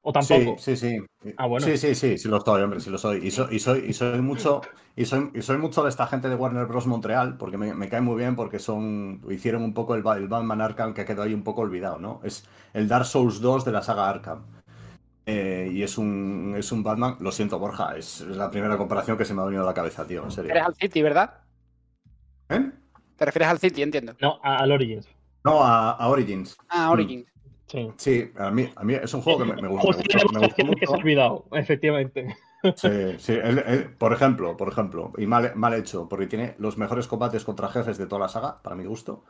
¿O 0.02 0.12
tampoco? 0.12 0.56
Sí, 0.58 0.76
sí, 0.76 0.78
sí. 0.78 0.98
Ah, 1.38 1.48
bueno. 1.48 1.66
Sí, 1.66 1.78
sí, 1.78 1.96
sí, 1.96 2.18
sí 2.18 2.28
lo 2.28 2.40
soy, 2.42 2.62
hombre, 2.64 2.80
sí 2.80 2.90
lo 2.90 2.98
soy. 2.98 3.26
Y 3.26 3.32
soy, 3.32 3.56
y 3.56 3.60
soy, 3.60 3.86
y 3.88 3.94
soy 3.94 4.22
mucho, 4.22 4.62
y 4.96 5.06
soy, 5.06 5.32
y 5.34 5.42
soy 5.42 5.58
mucho 5.58 5.84
de 5.84 5.90
esta 5.90 6.08
gente 6.08 6.30
de 6.30 6.36
Warner 6.36 6.66
Bros. 6.66 6.88
Montreal, 6.88 7.38
porque 7.38 7.58
me, 7.58 7.74
me 7.74 7.90
cae 7.90 8.02
muy 8.02 8.18
bien, 8.18 8.36
porque 8.36 8.60
son. 8.60 9.22
hicieron 9.30 9.64
un 9.64 9.74
poco 9.74 9.96
el, 9.96 10.04
el 10.18 10.28
Batman 10.28 10.62
Arkham 10.62 10.94
que 10.94 11.06
quedó 11.06 11.24
ahí 11.24 11.34
un 11.34 11.44
poco 11.44 11.62
olvidado, 11.62 12.00
¿no? 12.00 12.22
Es 12.24 12.48
el 12.74 12.88
Dark 12.88 13.06
Souls 13.06 13.42
2 13.42 13.66
de 13.66 13.72
la 13.74 13.82
saga 13.82 14.10
Arkham. 14.10 14.44
Eh, 15.26 15.70
y 15.74 15.84
es 15.84 15.98
un, 15.98 16.56
es 16.58 16.72
un 16.72 16.84
Batman, 16.84 17.18
lo 17.22 17.32
siento, 17.32 17.60
Borja, 17.60 17.98
es, 17.98 18.22
es 18.22 18.38
la 18.38 18.52
primera 18.52 18.78
comparación 18.78 19.18
que 19.18 19.26
se 19.26 19.34
me 19.34 19.42
ha 19.42 19.46
venido 19.46 19.64
a 19.64 19.68
la 19.68 19.74
cabeza, 19.74 20.06
tío, 20.08 20.24
en 20.24 20.32
serio. 20.32 20.52
Eres 20.52 20.64
al 20.66 20.76
City, 20.76 21.02
¿verdad? 21.02 21.34
¿Eh? 22.50 22.72
Te 23.18 23.26
refieres 23.26 23.50
al 23.50 23.58
City, 23.60 23.82
entiendo. 23.82 24.14
No, 24.22 24.40
a- 24.44 24.58
al 24.60 24.72
Origins. 24.72 25.08
No, 25.44 25.64
a, 25.64 25.92
a 25.92 26.08
Origins. 26.08 26.58
Ah, 26.70 26.92
Origin. 26.92 27.26
Sí. 27.68 27.92
Sí, 27.98 28.32
a 28.38 28.52
mí, 28.52 28.70
a 28.76 28.84
mí 28.84 28.94
es 28.94 29.14
un 29.14 29.22
juego 29.22 29.40
que 29.40 29.46
me, 29.46 29.62
me 29.62 29.68
gusta, 29.68 29.88
me 29.88 29.94
Justo 29.94 30.04
gustó- 30.04 30.34
me 30.34 30.40
gustó 30.40 30.56
que 30.56 30.64
se 30.64 30.86
ha 30.86 30.90
mucho. 30.90 30.92
olvidado, 30.92 31.46
efectivamente. 31.52 32.36
Sí, 32.76 32.90
sí. 33.18 33.38
por 33.98 34.14
ejemplo, 34.14 34.56
por 34.56 34.70
ejemplo, 34.70 35.12
y 35.18 35.26
mal, 35.28 35.52
mal 35.56 35.74
hecho, 35.74 36.08
porque 36.08 36.28
tiene 36.28 36.56
los 36.60 36.78
mejores 36.78 37.08
combates 37.08 37.44
contra 37.44 37.68
jefes 37.68 37.98
de 37.98 38.06
toda 38.06 38.22
la 38.22 38.30
saga, 38.30 38.62
para 38.62 38.76
mi 38.76 38.86
gusto. 38.86 39.24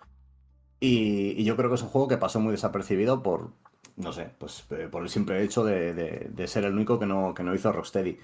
Y, 0.79 1.43
yo 1.43 1.55
creo 1.55 1.69
que 1.69 1.75
es 1.75 1.81
un 1.81 1.89
juego 1.89 2.07
que 2.07 2.17
pasó 2.17 2.39
muy 2.39 2.51
desapercibido 2.51 3.23
por, 3.23 3.51
no 3.95 4.11
sé, 4.11 4.29
pues 4.37 4.65
eh, 4.71 4.87
por 4.91 5.03
el 5.03 5.09
simple 5.09 5.41
hecho 5.41 5.63
de, 5.63 6.43
ser 6.45 6.65
el 6.65 6.73
único 6.73 6.99
que 6.99 7.05
no, 7.05 7.33
que 7.33 7.43
no 7.43 7.55
hizo 7.55 7.71
Rocksteady. 7.71 8.19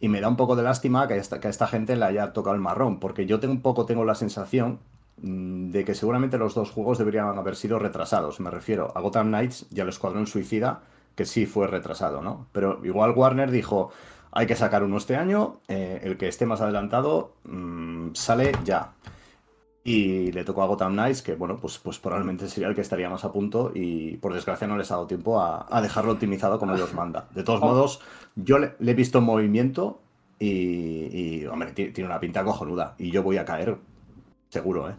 Y 0.00 0.08
me 0.08 0.20
da 0.20 0.28
un 0.28 0.36
poco 0.36 0.56
de 0.56 0.62
lástima 0.62 1.06
que 1.06 1.14
a, 1.14 1.16
esta, 1.18 1.40
que 1.40 1.46
a 1.46 1.50
esta 1.50 1.66
gente 1.68 1.94
le 1.96 2.04
haya 2.04 2.32
tocado 2.32 2.54
el 2.56 2.60
marrón, 2.60 2.98
porque 3.00 3.26
yo 3.26 3.38
tengo 3.38 3.54
un 3.54 3.62
poco 3.62 3.86
tengo 3.86 4.04
la 4.04 4.14
sensación 4.14 4.72
mm, 4.72 4.99
de 5.22 5.84
que 5.84 5.94
seguramente 5.94 6.38
los 6.38 6.54
dos 6.54 6.70
juegos 6.70 6.98
deberían 6.98 7.26
haber 7.38 7.56
sido 7.56 7.78
retrasados. 7.78 8.40
Me 8.40 8.50
refiero 8.50 8.92
a 8.94 9.00
Gotham 9.00 9.28
Knights 9.28 9.66
y 9.70 9.80
al 9.80 9.88
Escuadrón 9.88 10.26
Suicida, 10.26 10.82
que 11.14 11.26
sí 11.26 11.46
fue 11.46 11.66
retrasado, 11.66 12.22
¿no? 12.22 12.46
Pero 12.52 12.80
igual 12.84 13.12
Warner 13.14 13.50
dijo, 13.50 13.90
hay 14.32 14.46
que 14.46 14.56
sacar 14.56 14.82
uno 14.82 14.96
este 14.96 15.16
año, 15.16 15.60
eh, 15.68 16.00
el 16.04 16.16
que 16.16 16.28
esté 16.28 16.46
más 16.46 16.60
adelantado 16.60 17.34
mm, 17.44 18.14
sale 18.14 18.52
ya. 18.64 18.92
Y 19.82 20.30
le 20.32 20.44
tocó 20.44 20.62
a 20.62 20.66
Gotham 20.66 20.92
Knights, 20.92 21.22
que 21.22 21.34
bueno, 21.34 21.56
pues, 21.56 21.78
pues 21.78 21.98
probablemente 21.98 22.48
sería 22.48 22.68
el 22.68 22.74
que 22.74 22.82
estaría 22.82 23.08
más 23.08 23.24
a 23.24 23.32
punto 23.32 23.72
y 23.74 24.18
por 24.18 24.34
desgracia 24.34 24.66
no 24.66 24.76
les 24.76 24.90
ha 24.90 24.94
dado 24.94 25.06
tiempo 25.06 25.40
a, 25.40 25.80
dejarlo 25.82 26.12
optimizado 26.12 26.58
como 26.58 26.76
Dios 26.76 26.94
manda. 26.94 27.28
De 27.34 27.42
todos 27.42 27.60
modos, 27.62 28.00
yo 28.36 28.58
le, 28.58 28.74
he 28.78 28.94
visto 28.94 29.18
en 29.18 29.24
movimiento 29.24 30.00
y, 30.38 31.40
y, 31.42 31.46
hombre, 31.46 31.72
tiene 31.72 32.04
una 32.04 32.20
pinta 32.20 32.44
cojonuda 32.44 32.94
y 32.98 33.10
yo 33.10 33.22
voy 33.22 33.38
a 33.38 33.44
caer 33.44 33.76
seguro, 34.50 34.90
¿eh? 34.90 34.94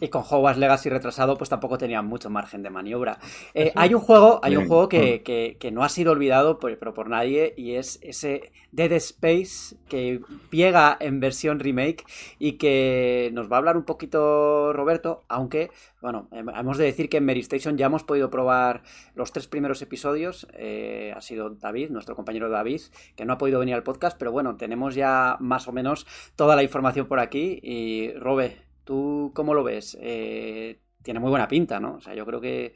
Y 0.00 0.08
con 0.08 0.22
Hogwarts 0.22 0.58
Legacy 0.58 0.88
retrasado, 0.88 1.36
pues 1.36 1.50
tampoco 1.50 1.78
tenía 1.78 2.02
mucho 2.02 2.30
margen 2.30 2.62
de 2.62 2.70
maniobra. 2.70 3.18
Eh, 3.54 3.72
hay 3.74 3.94
un 3.94 4.00
juego, 4.00 4.40
hay 4.42 4.56
un 4.56 4.66
juego 4.66 4.88
que, 4.88 5.70
no 5.72 5.84
ha 5.84 5.88
sido 5.88 6.12
olvidado, 6.12 6.58
por, 6.58 6.76
pero 6.78 6.94
por 6.94 7.08
nadie, 7.08 7.54
y 7.56 7.74
es 7.74 7.98
ese 8.02 8.52
Dead 8.72 8.92
Space 8.92 9.76
que 9.88 10.20
llega 10.50 10.96
en 11.00 11.20
versión 11.20 11.58
remake 11.60 12.04
y 12.38 12.52
que 12.52 13.30
nos 13.32 13.50
va 13.50 13.56
a 13.56 13.58
hablar 13.58 13.76
un 13.76 13.84
poquito 13.84 14.72
Roberto, 14.72 15.24
aunque, 15.28 15.70
bueno, 16.00 16.28
hemos 16.32 16.78
de 16.78 16.84
decir 16.84 17.08
que 17.08 17.18
en 17.18 17.26
Mary 17.26 17.40
Station 17.40 17.76
ya 17.76 17.86
hemos 17.86 18.04
podido 18.04 18.30
probar 18.30 18.82
los 19.14 19.32
tres 19.32 19.46
primeros 19.48 19.82
episodios. 19.82 20.46
Eh, 20.54 21.12
ha 21.16 21.20
sido 21.20 21.50
David, 21.50 21.90
nuestro 21.90 22.16
compañero 22.16 22.48
David, 22.48 22.80
que 23.16 23.24
no 23.24 23.34
ha 23.34 23.38
podido 23.38 23.60
venir 23.60 23.74
al 23.74 23.82
podcast, 23.82 24.18
pero 24.18 24.32
bueno, 24.32 24.56
tenemos 24.56 24.94
ya 24.94 25.36
más 25.40 25.68
o 25.68 25.72
menos 25.72 26.06
toda 26.36 26.56
la 26.56 26.62
información 26.62 27.06
por 27.06 27.20
aquí. 27.20 27.60
Y 27.62 28.12
Robe, 28.14 28.69
¿Tú 28.90 29.30
cómo 29.36 29.54
lo 29.54 29.62
ves? 29.62 29.96
Eh, 30.00 30.80
tiene 31.04 31.20
muy 31.20 31.30
buena 31.30 31.46
pinta, 31.46 31.78
¿no? 31.78 31.94
O 31.94 32.00
sea, 32.00 32.12
yo 32.12 32.26
creo 32.26 32.40
que 32.40 32.74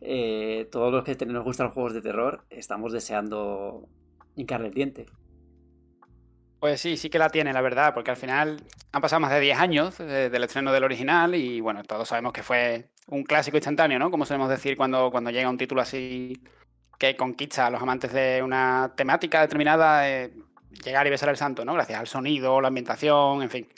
eh, 0.00 0.66
todos 0.72 0.90
los 0.90 1.04
que 1.04 1.26
nos 1.26 1.44
gustan 1.44 1.66
los 1.66 1.74
juegos 1.74 1.92
de 1.92 2.00
terror 2.00 2.46
estamos 2.48 2.94
deseando 2.94 3.86
hincarle 4.36 4.68
el 4.68 4.72
diente. 4.72 5.04
Pues 6.60 6.80
sí, 6.80 6.96
sí 6.96 7.10
que 7.10 7.18
la 7.18 7.28
tiene, 7.28 7.52
la 7.52 7.60
verdad, 7.60 7.92
porque 7.92 8.10
al 8.10 8.16
final 8.16 8.64
han 8.90 9.02
pasado 9.02 9.20
más 9.20 9.32
de 9.32 9.40
10 9.40 9.58
años 9.58 9.98
del 9.98 10.42
estreno 10.42 10.72
del 10.72 10.84
original 10.84 11.34
y 11.34 11.60
bueno, 11.60 11.82
todos 11.82 12.08
sabemos 12.08 12.32
que 12.32 12.42
fue 12.42 12.88
un 13.08 13.22
clásico 13.22 13.58
instantáneo, 13.58 13.98
¿no? 13.98 14.10
Como 14.10 14.24
solemos 14.24 14.48
decir 14.48 14.78
cuando, 14.78 15.10
cuando 15.10 15.28
llega 15.28 15.50
un 15.50 15.58
título 15.58 15.82
así 15.82 16.42
que 16.98 17.16
conquista 17.16 17.66
a 17.66 17.70
los 17.70 17.82
amantes 17.82 18.14
de 18.14 18.42
una 18.42 18.94
temática 18.96 19.42
determinada, 19.42 20.08
eh, 20.08 20.32
llegar 20.82 21.06
y 21.06 21.10
besar 21.10 21.28
el 21.28 21.36
santo, 21.36 21.66
¿no? 21.66 21.74
Gracias 21.74 22.00
al 22.00 22.06
sonido, 22.06 22.62
la 22.62 22.68
ambientación, 22.68 23.42
en 23.42 23.50
fin. 23.50 23.68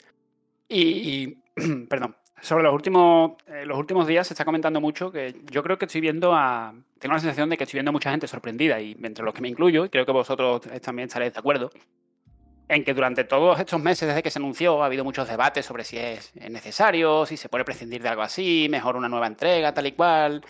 y 0.69 1.42
perdón, 1.89 2.15
sobre 2.41 2.63
los 2.63 2.73
últimos, 2.73 3.33
eh, 3.47 3.65
los 3.65 3.77
últimos 3.77 4.07
días 4.07 4.27
se 4.27 4.33
está 4.33 4.43
comentando 4.43 4.81
mucho 4.81 5.11
que 5.11 5.35
yo 5.49 5.63
creo 5.63 5.77
que 5.77 5.85
estoy 5.85 6.01
viendo 6.01 6.33
a... 6.33 6.73
Tengo 6.99 7.13
la 7.13 7.19
sensación 7.19 7.49
de 7.49 7.57
que 7.57 7.63
estoy 7.63 7.77
viendo 7.77 7.89
a 7.89 7.93
mucha 7.93 8.11
gente 8.11 8.27
sorprendida 8.27 8.79
y 8.81 8.97
entre 9.03 9.23
los 9.23 9.33
que 9.33 9.41
me 9.41 9.49
incluyo, 9.49 9.85
y 9.85 9.89
creo 9.89 10.05
que 10.05 10.11
vosotros 10.11 10.61
también 10.81 11.07
estaréis 11.07 11.33
de 11.33 11.39
acuerdo, 11.39 11.69
en 12.67 12.83
que 12.83 12.93
durante 12.93 13.23
todos 13.23 13.59
estos 13.59 13.81
meses 13.81 14.07
desde 14.07 14.23
que 14.23 14.31
se 14.31 14.39
anunció 14.39 14.81
ha 14.81 14.87
habido 14.87 15.03
muchos 15.03 15.27
debates 15.27 15.65
sobre 15.65 15.83
si 15.83 15.97
es 15.97 16.33
necesario, 16.35 17.25
si 17.25 17.37
se 17.37 17.49
puede 17.49 17.65
prescindir 17.65 18.01
de 18.01 18.09
algo 18.09 18.21
así, 18.21 18.67
mejor 18.69 18.95
una 18.95 19.09
nueva 19.09 19.27
entrega, 19.27 19.73
tal 19.73 19.87
y 19.87 19.91
cual, 19.91 20.43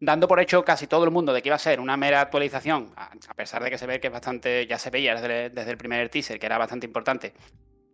dando 0.00 0.28
por 0.28 0.40
hecho 0.40 0.64
casi 0.64 0.86
todo 0.86 1.04
el 1.04 1.10
mundo 1.10 1.32
de 1.32 1.42
que 1.42 1.48
iba 1.48 1.56
a 1.56 1.60
ser 1.60 1.80
una 1.80 1.96
mera 1.96 2.20
actualización, 2.20 2.92
a 2.96 3.34
pesar 3.34 3.62
de 3.62 3.70
que 3.70 3.78
se 3.78 3.86
ve 3.86 4.00
que 4.00 4.08
es 4.08 4.12
bastante, 4.12 4.66
ya 4.66 4.78
se 4.78 4.90
veía 4.90 5.14
desde, 5.14 5.50
desde 5.50 5.70
el 5.70 5.76
primer 5.76 6.08
teaser, 6.08 6.38
que 6.38 6.46
era 6.46 6.58
bastante 6.58 6.86
importante, 6.86 7.32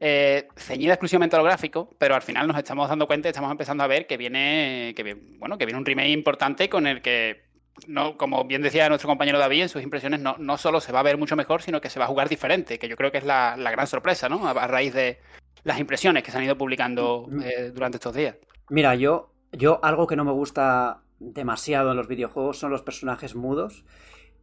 eh, 0.03 0.49
ceñida 0.57 0.95
exclusivamente 0.95 1.37
a 1.37 1.39
lo 1.39 1.45
gráfico, 1.45 1.91
pero 1.99 2.15
al 2.15 2.23
final 2.23 2.49
nos 2.49 2.57
estamos 2.57 2.89
dando 2.89 3.07
cuenta 3.07 3.29
y 3.29 3.31
estamos 3.31 3.51
empezando 3.51 3.85
a 3.85 3.87
ver 3.87 4.07
que 4.07 4.17
viene, 4.17 4.95
que, 4.97 5.15
bueno, 5.39 5.59
que 5.59 5.67
viene 5.67 5.79
un 5.79 5.85
remake 5.85 6.09
importante 6.09 6.71
con 6.71 6.87
el 6.87 7.03
que, 7.03 7.43
no, 7.87 8.17
como 8.17 8.45
bien 8.45 8.63
decía 8.63 8.89
nuestro 8.89 9.09
compañero 9.09 9.39
David 9.39 9.63
en 9.63 9.69
sus 9.69 9.83
impresiones, 9.83 10.21
no, 10.21 10.37
no 10.39 10.57
solo 10.57 10.81
se 10.81 10.91
va 10.91 11.01
a 11.01 11.03
ver 11.03 11.19
mucho 11.19 11.37
mejor, 11.37 11.61
sino 11.61 11.83
que 11.83 11.91
se 11.91 11.99
va 11.99 12.07
a 12.07 12.09
jugar 12.09 12.31
diferente, 12.31 12.79
que 12.79 12.89
yo 12.89 12.97
creo 12.97 13.13
que 13.13 13.19
es 13.19 13.25
la, 13.25 13.55
gran 13.57 13.87
sorpresa, 13.87 14.31
¿no? 14.31 14.49
A, 14.49 14.67
raíz 14.67 14.95
de 14.95 15.19
las 15.65 15.79
impresiones 15.79 16.23
que 16.23 16.31
se 16.31 16.39
han 16.39 16.45
ido 16.45 16.57
publicando 16.57 17.27
mm, 17.29 17.37
mm. 17.37 17.43
eh, 17.43 17.71
durante 17.71 17.99
estos 17.99 18.15
días. 18.15 18.37
Mira, 18.71 18.95
yo, 18.95 19.35
yo 19.53 19.81
algo 19.83 20.07
que 20.07 20.17
no 20.17 20.25
me 20.25 20.33
gusta 20.33 21.03
demasiado 21.19 21.91
en 21.91 21.99
los 21.99 22.09
videojuegos 22.09 22.59
son 22.59 22.71
los 22.71 22.81
personajes 22.83 23.35
mudos. 23.35 23.85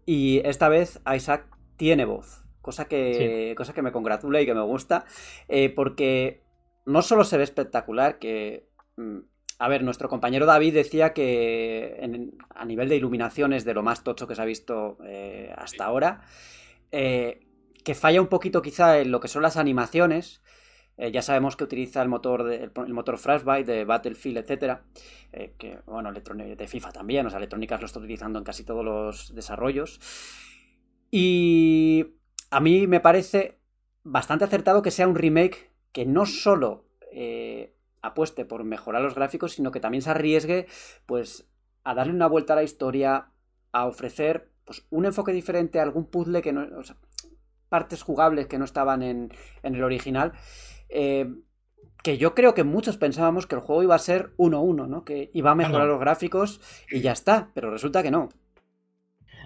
Y 0.06 0.42
esta 0.46 0.70
vez 0.70 1.02
Isaac 1.12 1.48
tiene 1.78 2.06
voz 2.06 2.47
cosa 2.68 2.90
que, 2.90 3.54
cosa 3.56 3.74
que 3.74 3.82
me 3.82 3.94
congratula 3.94 4.42
y 4.42 4.46
que 4.46 4.54
me 4.54 4.62
gusta, 4.62 5.06
eh, 5.48 5.70
porque 5.70 6.44
no 6.86 7.02
solo 7.02 7.24
se 7.24 7.38
ve 7.38 7.44
espectacular, 7.46 8.20
que... 8.20 8.68
Mm, 8.98 9.20
a 9.60 9.70
ver, 9.70 9.84
nuestro 9.84 10.08
compañero 10.08 10.46
David 10.46 10.76
decía 10.76 11.14
que 11.14 12.30
a 12.50 12.66
nivel 12.66 12.90
de 12.90 12.96
iluminación 12.98 13.54
es 13.54 13.66
de 13.66 13.74
lo 13.74 13.82
más 13.82 14.04
tocho 14.04 14.28
que 14.28 14.36
se 14.36 14.42
ha 14.44 14.46
visto 14.46 15.00
eh, 15.04 15.52
hasta 15.58 15.86
ahora. 15.86 16.22
Eh, 16.92 17.48
que 17.84 17.96
falla 17.96 18.22
un 18.22 18.28
poquito 18.28 18.62
quizá 18.62 19.00
en 19.00 19.10
lo 19.10 19.20
que 19.20 19.30
son 19.30 19.42
las 19.42 19.58
animaciones. 19.58 20.44
ya 21.12 21.24
sabemos 21.24 21.56
que 21.56 21.64
utiliza 21.64 22.04
el 22.04 22.10
motor, 22.10 22.52
el, 22.52 22.72
motor 22.94 23.18
Frostbite 23.18 23.72
de 23.72 23.84
Battlefield, 23.84 24.38
etc. 24.38 24.82
que, 25.58 25.80
bueno, 25.88 26.12
de 26.14 26.68
FIFA 26.68 26.92
también, 26.92 27.26
o 27.26 27.30
sea, 27.32 27.38
Electrónicas 27.38 27.80
lo 27.80 27.88
está 27.88 27.98
utilizando 27.98 28.38
en 28.38 28.46
casi 28.46 28.64
todos 28.64 28.86
los 28.86 29.34
desarrollos. 29.34 30.00
Y 31.12 32.17
a 32.50 32.60
mí 32.60 32.88
me 32.88 33.00
parece 33.00 33.60
bastante 34.04 34.46
acertado 34.46 34.82
que 34.82 34.92
sea 34.92 35.08
un 35.08 35.16
remake 35.16 35.72
que 35.92 36.06
no 36.06 36.26
solo 36.26 36.86
eh, 37.12 37.76
apueste 38.02 38.46
por 38.46 38.64
mejorar 38.64 39.02
los 39.02 39.16
gráficos, 39.16 39.54
sino 39.54 39.72
que 39.72 39.80
también 39.80 40.02
se 40.02 40.12
arriesgue 40.12 40.68
pues, 41.06 41.50
a 41.84 41.94
darle 41.94 42.14
una 42.14 42.28
vuelta 42.28 42.54
a 42.54 42.58
la 42.58 42.64
historia, 42.64 43.32
a 43.72 43.86
ofrecer 43.86 44.52
pues, 44.66 44.86
un 44.90 45.06
enfoque 45.06 45.34
diferente 45.34 45.80
a 45.80 45.84
algún 45.84 46.06
puzzle 46.06 46.42
que 46.42 46.54
no. 46.54 46.68
partes 47.70 48.04
jugables 48.04 48.48
que 48.48 48.58
no 48.58 48.66
estaban 48.66 49.02
en, 49.02 49.32
el 49.64 49.84
original. 49.84 50.34
Eh, 50.90 51.34
que 52.04 52.18
yo 52.18 52.36
creo 52.36 52.54
que 52.54 52.64
muchos 52.64 52.98
pensábamos 52.98 53.48
que 53.48 53.56
el 53.56 53.62
juego 53.62 53.84
iba 53.84 53.96
a 53.96 54.00
ser 54.00 54.34
1-1, 54.38 54.88
¿no? 54.88 55.04
Que 55.04 55.30
iba 55.34 55.52
a 55.52 55.56
mejorar 55.56 55.88
los 55.88 56.00
gráficos 56.00 56.62
y 56.90 57.02
ya 57.02 57.12
está, 57.12 57.52
pero 57.54 57.72
resulta 57.72 58.04
que 58.04 58.12
no. 58.12 58.30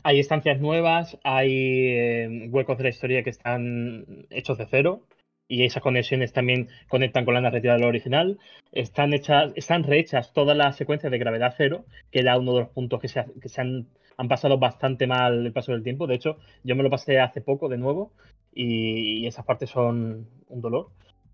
Hay 0.04 0.20
estancias 0.20 0.60
nuevas, 0.60 1.18
hay 1.24 1.88
eh, 1.90 2.48
huecos 2.50 2.78
de 2.78 2.84
la 2.84 2.90
historia 2.90 3.24
que 3.24 3.30
están 3.30 4.26
hechos 4.30 4.58
de 4.58 4.66
cero 4.70 5.04
y 5.48 5.66
esas 5.66 5.84
conexiones 5.84 6.34
también 6.34 6.70
conectan 6.88 7.26
con 7.26 7.34
la 7.34 7.42
narrativa 7.42 7.74
del 7.74 7.84
original. 7.84 8.40
Están 8.72 9.14
hechas, 9.14 9.52
están 9.56 9.84
rehechas 9.84 10.34
todas 10.34 10.56
las 10.56 10.78
secuencias 10.78 11.12
de 11.12 11.18
gravedad 11.18 11.54
cero, 11.58 11.86
que 12.10 12.20
era 12.20 12.40
uno 12.40 12.54
de 12.54 12.60
los 12.62 12.70
puntos 12.70 13.00
que 13.02 13.10
se, 13.10 13.20
han, 13.58 13.88
pasado 14.30 14.58
bastante 14.58 15.08
mal 15.08 15.46
el 15.46 15.52
paso 15.52 15.74
del 15.74 15.84
tiempo. 15.84 16.08
De 16.08 16.16
hecho, 16.16 16.38
yo 16.64 16.76
me 16.76 16.84
lo 16.84 16.90
pasé 16.90 17.20
hace 17.20 17.42
poco 17.42 17.70
de 17.70 17.78
nuevo 17.78 18.14
y, 18.54 19.28
esas 19.28 19.46
partes 19.46 19.70
son 19.70 20.28
un 20.48 20.62
dolor. 20.62 20.88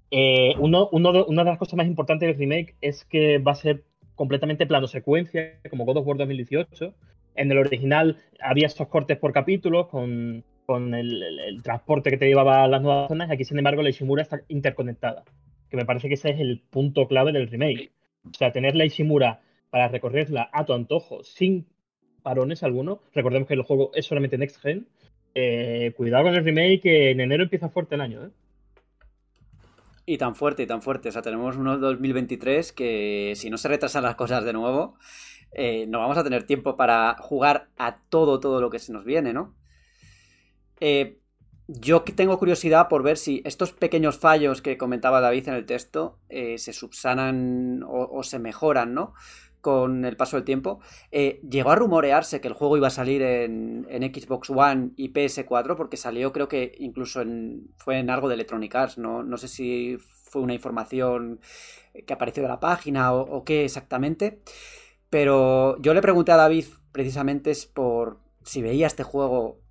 Eh, 0.09 0.55
uno, 0.57 0.89
una 0.89 1.11
de 1.11 1.49
las 1.49 1.59
cosas 1.59 1.75
más 1.75 1.87
importantes 1.87 2.27
del 2.27 2.37
remake 2.37 2.75
es 2.81 3.05
que 3.05 3.37
va 3.37 3.51
a 3.51 3.55
ser 3.55 3.83
completamente 4.15 4.65
plano 4.65 4.87
secuencia, 4.87 5.59
como 5.69 5.85
God 5.85 5.97
of 5.97 6.07
War 6.07 6.17
2018, 6.17 6.93
en 7.37 7.51
el 7.51 7.57
original 7.57 8.17
había 8.41 8.67
estos 8.67 8.87
cortes 8.87 9.17
por 9.17 9.31
capítulos 9.31 9.87
con, 9.87 10.43
el, 10.93 11.61
transporte 11.63 12.09
que 12.09 12.17
te 12.17 12.27
llevaba 12.27 12.63
a 12.63 12.67
las 12.67 12.81
nuevas 12.81 13.07
zonas. 13.07 13.31
Aquí, 13.31 13.45
sin 13.45 13.57
embargo, 13.57 13.81
la 13.81 13.89
Ishimura 13.89 14.23
está 14.23 14.41
interconectada. 14.49 15.23
Que 15.69 15.77
me 15.77 15.85
parece 15.85 16.07
que 16.07 16.15
ese 16.15 16.31
es 16.31 16.39
el 16.39 16.61
punto 16.69 17.07
clave 17.07 17.31
del 17.31 17.47
remake. 17.47 17.91
O 18.25 18.33
sea, 18.33 18.51
tener 18.51 18.75
la 18.75 18.85
Ishimura 18.85 19.41
para 19.69 19.87
recorrerla 19.87 20.49
a 20.51 20.65
tu 20.65 20.73
antojo 20.73 21.23
sin 21.23 21.67
parones 22.23 22.63
alguno. 22.63 23.01
Recordemos 23.13 23.47
que 23.47 23.53
el 23.53 23.61
juego 23.61 23.91
es 23.93 24.05
solamente 24.05 24.37
Next 24.37 24.61
Gen. 24.61 24.87
Eh, 25.35 25.93
cuidado 25.95 26.25
con 26.25 26.35
el 26.35 26.43
remake 26.43 26.81
que 26.81 27.11
en 27.11 27.21
enero 27.21 27.43
empieza 27.43 27.69
fuerte 27.69 27.95
el 27.95 28.01
año. 28.01 28.25
¿eh? 28.25 28.29
Y 30.05 30.17
tan 30.17 30.35
fuerte, 30.35 30.63
y 30.63 30.67
tan 30.67 30.81
fuerte. 30.81 31.09
O 31.09 31.11
sea, 31.11 31.21
tenemos 31.21 31.57
unos 31.57 31.79
2023 31.81 32.71
que 32.71 33.33
si 33.35 33.49
no 33.49 33.57
se 33.57 33.67
retrasan 33.67 34.03
las 34.03 34.15
cosas 34.15 34.43
de 34.45 34.53
nuevo, 34.53 34.95
eh, 35.51 35.85
no 35.87 35.99
vamos 35.99 36.17
a 36.17 36.23
tener 36.23 36.43
tiempo 36.43 36.75
para 36.75 37.15
jugar 37.19 37.69
a 37.77 37.97
todo, 38.09 38.39
todo 38.39 38.61
lo 38.61 38.69
que 38.69 38.79
se 38.79 38.93
nos 38.93 39.05
viene, 39.05 39.33
¿no? 39.33 39.55
Eh, 40.79 41.19
yo 41.67 42.03
tengo 42.03 42.37
curiosidad 42.39 42.87
por 42.87 43.03
ver 43.03 43.17
si 43.17 43.41
estos 43.43 43.73
pequeños 43.73 44.17
fallos 44.17 44.61
que 44.61 44.77
comentaba 44.77 45.19
David 45.19 45.49
en 45.49 45.55
el 45.55 45.65
texto 45.65 46.19
eh, 46.29 46.57
se 46.57 46.71
subsanan 46.71 47.83
o, 47.85 48.23
se 48.23 48.39
mejoran, 48.39 48.93
¿no? 48.93 49.13
con 49.59 50.05
el 50.05 50.15
paso 50.15 50.37
del 50.37 50.45
tiempo. 50.45 50.79
Llegó 51.11 51.71
a 51.71 51.75
rumorearse 51.75 52.39
que 52.39 52.47
el 52.47 52.53
juego 52.53 52.77
iba 52.77 52.87
a 52.87 52.91
salir 52.91 53.21
en, 53.21 53.85
Xbox 54.13 54.49
One 54.49 54.91
y 54.95 55.11
PS4, 55.11 55.75
porque 55.75 55.97
salió, 55.97 56.31
creo 56.31 56.47
que 56.47 56.73
incluso 56.79 57.19
en, 57.19 57.67
fue 57.75 57.99
en 57.99 58.09
algo 58.09 58.29
de 58.29 58.35
Electronic 58.35 58.73
Arts. 58.73 58.97
No, 58.97 59.23
no 59.23 59.35
sé 59.35 59.49
si 59.49 59.97
fue 59.99 60.41
una 60.41 60.53
información 60.53 61.41
que 62.05 62.13
apareció 62.13 62.43
de 62.43 62.49
la 62.49 62.59
página 62.59 63.13
o, 63.13 63.43
qué 63.43 63.65
exactamente. 63.65 64.39
Pero 65.09 65.79
yo 65.81 65.93
le 65.93 66.01
pregunté 66.01 66.31
a 66.31 66.37
David 66.37 66.65
precisamente 66.91 67.53
por 67.73 68.19
si 68.43 68.61
veía 68.61 68.87
este 68.87 69.03
juego 69.03 69.61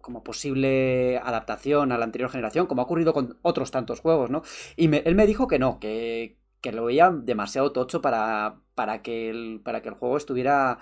como 0.00 0.24
posible 0.24 1.18
adaptación 1.18 1.92
a 1.92 1.98
la 1.98 2.04
anterior 2.04 2.30
generación, 2.30 2.66
como 2.66 2.82
ha 2.82 2.84
ocurrido 2.84 3.12
con 3.12 3.38
otros 3.42 3.70
tantos 3.70 4.00
juegos, 4.00 4.30
¿no? 4.30 4.42
Y 4.76 4.94
él 4.94 5.14
me 5.14 5.26
dijo 5.26 5.46
que 5.46 5.58
no, 5.58 5.78
que, 5.78 6.38
lo 6.72 6.84
veía 6.84 7.10
demasiado 7.10 7.72
tocho 7.72 8.00
para, 8.00 8.60
para, 8.74 9.02
que, 9.02 9.30
el, 9.30 9.60
para 9.64 9.82
que 9.82 9.88
el 9.88 9.94
juego 9.94 10.16
estuviera 10.16 10.78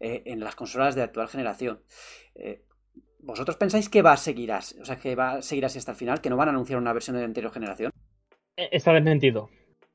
eh, 0.00 0.22
en 0.26 0.40
las 0.40 0.56
consolas 0.56 0.94
de 0.94 1.02
actual 1.02 1.28
generación. 1.28 1.82
Eh, 2.34 2.64
¿Vosotros 3.20 3.56
pensáis 3.56 3.88
que 3.88 4.02
va 4.02 4.12
a 4.12 4.16
seguir 4.16 4.52
así? 4.52 4.78
O 4.80 4.84
sea, 4.84 4.96
que 4.96 5.14
va 5.14 5.34
a 5.34 5.42
seguir 5.42 5.64
así 5.64 5.78
hasta 5.78 5.92
el 5.92 5.96
final, 5.96 6.20
que 6.20 6.28
no 6.28 6.36
van 6.36 6.48
a 6.48 6.52
anunciar 6.52 6.78
una 6.78 6.92
versión 6.92 7.14
de 7.14 7.22
la 7.22 7.26
anterior 7.26 7.52
generación? 7.52 7.92
Eh, 8.56 8.68
está 8.72 8.92
desmentido. 8.92 9.48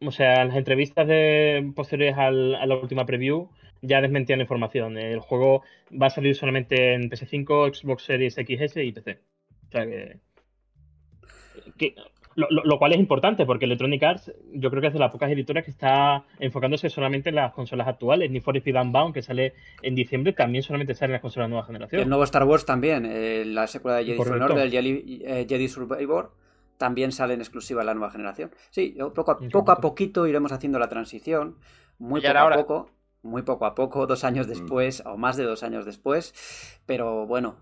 O 0.06 0.12
sea, 0.12 0.46
las 0.46 0.56
entrevistas 0.56 1.08
de 1.08 1.72
posteriores 1.76 2.18
a 2.18 2.30
la 2.30 2.76
última 2.76 3.06
preview 3.06 3.50
ya 3.82 4.02
desmentían 4.02 4.40
la 4.40 4.44
información. 4.44 4.98
El 4.98 5.20
juego 5.20 5.64
va 5.92 6.08
a 6.08 6.12
salir 6.12 6.36
solamente 6.36 6.94
en 6.94 7.10
PS5, 7.10 7.74
Xbox 7.74 8.04
Series 8.04 8.36
XS 8.36 8.78
y 8.78 8.92
PC. 8.92 9.20
O 9.68 9.72
sea 9.72 9.86
que. 11.78 11.96
lo, 12.36 12.78
cual 12.78 12.94
es 12.94 13.00
importante 13.00 13.46
porque 13.48 13.66
Electronic 13.66 14.04
Arts 14.04 14.32
yo 14.54 14.70
creo 14.70 14.82
que 14.82 14.88
es 14.88 14.94
de 14.94 15.00
las 15.00 15.12
pocas 15.12 15.32
editoras 15.32 15.66
que 15.66 15.72
está 15.72 16.26
enfocándose 16.40 16.90
solamente 16.90 17.30
en 17.30 17.36
las 17.36 17.54
consolas 17.54 17.88
actuales. 17.88 18.30
Ni 18.30 18.40
for 18.40 18.56
Speed 18.56 18.80
Unbound, 18.80 19.16
que 19.16 19.24
sale 19.24 19.54
en 19.82 19.96
diciembre, 19.96 20.34
también 20.34 20.64
solamente 20.64 20.94
sale 20.94 21.08
en 21.08 21.14
las 21.14 21.22
consolas 21.22 21.48
de 21.48 21.50
nueva 21.50 21.66
generación. 21.66 22.04
El 22.04 22.10
nuevo 22.10 22.24
Star 22.24 22.44
Wars 22.44 22.66
también, 22.66 23.08
eh, 23.08 23.44
la 23.46 23.66
secuela 23.66 23.98
de 23.98 24.06
Jedi 24.06 24.18
Fallen 24.18 24.44
Order, 24.44 24.70
Jedi, 24.70 25.24
eh, 25.26 25.48
Jedi 25.50 25.68
Survivor, 25.68 26.32
también 26.78 27.12
sale 27.12 27.34
en 27.34 27.42
exclusiva 27.42 27.84
la 27.84 27.94
nueva 27.94 28.12
generación. 28.12 28.52
Sí, 28.70 28.96
poco 29.16 29.32
a, 29.32 29.40
poco 29.40 29.72
a 29.72 29.82
poquito 29.82 30.28
iremos 30.28 30.52
haciendo 30.52 30.80
la 30.80 30.90
transición, 30.90 31.58
muy 31.98 32.22
poco 32.22 32.38
a 32.38 32.52
poco 32.52 32.98
muy 33.28 33.42
poco 33.42 33.66
a 33.66 33.76
poco, 33.76 34.08
dos 34.08 34.24
años 34.24 34.48
mm. 34.48 34.50
después 34.50 35.04
o 35.06 35.18
más 35.18 35.38
de 35.38 35.44
dos 35.44 35.64
años 35.64 35.86
después, 35.86 36.34
pero 36.86 37.28
bueno, 37.28 37.58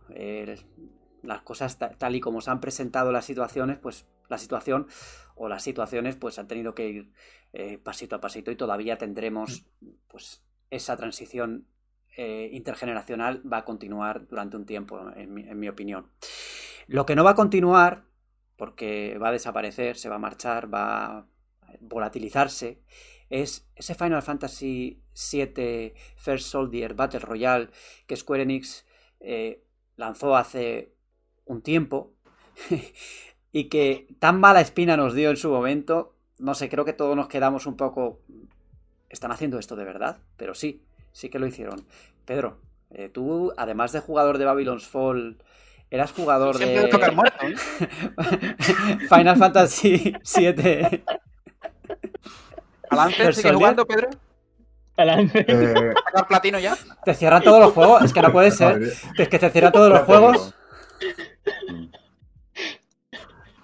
las 1.24 1.42
cosas 1.42 1.78
tal 1.78 2.16
y 2.16 2.20
como 2.20 2.42
se 2.42 2.52
han 2.52 2.62
presentado 2.62 3.12
las 3.12 3.26
situaciones, 3.26 3.78
pues 3.80 4.06
la 4.30 4.38
situación 4.38 4.88
o 5.36 5.50
las 5.50 5.64
situaciones 5.64 6.16
pues 6.16 6.40
han 6.40 6.48
tenido 6.48 6.74
que 6.74 6.88
ir 6.88 7.12
eh, 7.54 7.78
pasito 7.78 8.16
a 8.16 8.22
pasito 8.22 8.52
y 8.52 8.56
todavía 8.56 8.98
tendremos 8.98 9.66
mm. 9.82 9.90
pues 10.08 10.44
esa 10.70 10.96
transición 10.98 11.68
eh, 12.18 12.50
intergeneracional 12.54 13.42
va 13.52 13.58
a 13.58 13.66
continuar 13.66 14.28
durante 14.28 14.58
un 14.58 14.66
tiempo, 14.66 15.12
en 15.16 15.34
mi, 15.34 15.48
en 15.48 15.60
mi 15.60 15.68
opinión. 15.68 16.10
Lo 16.88 17.06
que 17.06 17.16
no 17.16 17.24
va 17.24 17.32
a 17.32 17.36
continuar, 17.36 18.06
porque 18.58 19.18
va 19.22 19.30
a 19.30 19.34
desaparecer, 19.34 19.98
se 19.98 20.10
va 20.10 20.16
a 20.16 20.20
marchar, 20.20 20.74
va 20.74 21.18
a 21.18 21.28
volatilizarse, 21.80 22.80
es 23.30 23.68
ese 23.76 23.96
Final 23.96 24.22
Fantasy 24.22 25.02
VII 25.32 25.94
First 26.16 26.48
Soldier 26.48 26.94
Battle 26.94 27.20
Royale 27.20 27.70
que 28.08 28.16
Square 28.16 28.44
Enix 28.44 28.86
eh, 29.20 29.64
lanzó 29.96 30.36
hace 30.36 30.94
un 31.46 31.62
tiempo 31.62 32.14
y 33.52 33.66
que 33.66 34.08
tan 34.20 34.40
mala 34.40 34.62
espina 34.62 34.98
nos 34.98 35.14
dio 35.14 35.30
en 35.30 35.38
su 35.38 35.50
momento. 35.50 36.16
No 36.38 36.54
sé, 36.54 36.70
creo 36.70 36.86
que 36.86 36.94
todos 36.94 37.16
nos 37.16 37.28
quedamos 37.28 37.66
un 37.66 37.78
poco... 37.78 38.20
¿Están 39.10 39.32
haciendo 39.32 39.60
esto 39.60 39.76
de 39.76 39.86
verdad? 39.86 40.20
Pero 40.36 40.54
sí, 40.54 40.84
sí 41.14 41.30
que 41.30 41.40
lo 41.40 41.48
hicieron. 41.48 41.86
Pedro, 42.26 42.60
eh, 42.90 43.08
tú, 43.08 43.54
además 43.56 43.94
de 43.94 44.02
jugador 44.02 44.38
de 44.38 44.46
Babylon's 44.46 44.88
Fall, 44.88 45.38
eras 45.96 46.12
jugador 46.12 46.58
de... 46.58 46.90
Final 49.10 49.38
Fantasy 49.38 50.14
VII 50.36 51.04
¿Alance 52.90 53.34
sigue 53.34 53.54
jugando, 53.54 53.86
Pedro? 53.86 54.10
Alance. 54.98 55.46
Eh... 55.48 55.94
¿Sacar 56.06 56.28
platino 56.28 56.60
ya? 56.60 56.78
Te 57.04 57.14
cierran 57.14 57.44
todos 57.44 57.60
los 57.60 57.74
juegos. 57.74 58.04
Es 58.04 58.14
que 58.14 58.22
no 58.22 58.32
puede 58.32 58.52
ser. 58.62 58.82
Es 59.18 59.30
que 59.30 59.40
te 59.40 59.50
cierran 59.50 59.72
todos 59.72 59.90
los 59.90 60.02
juegos. 60.02 60.54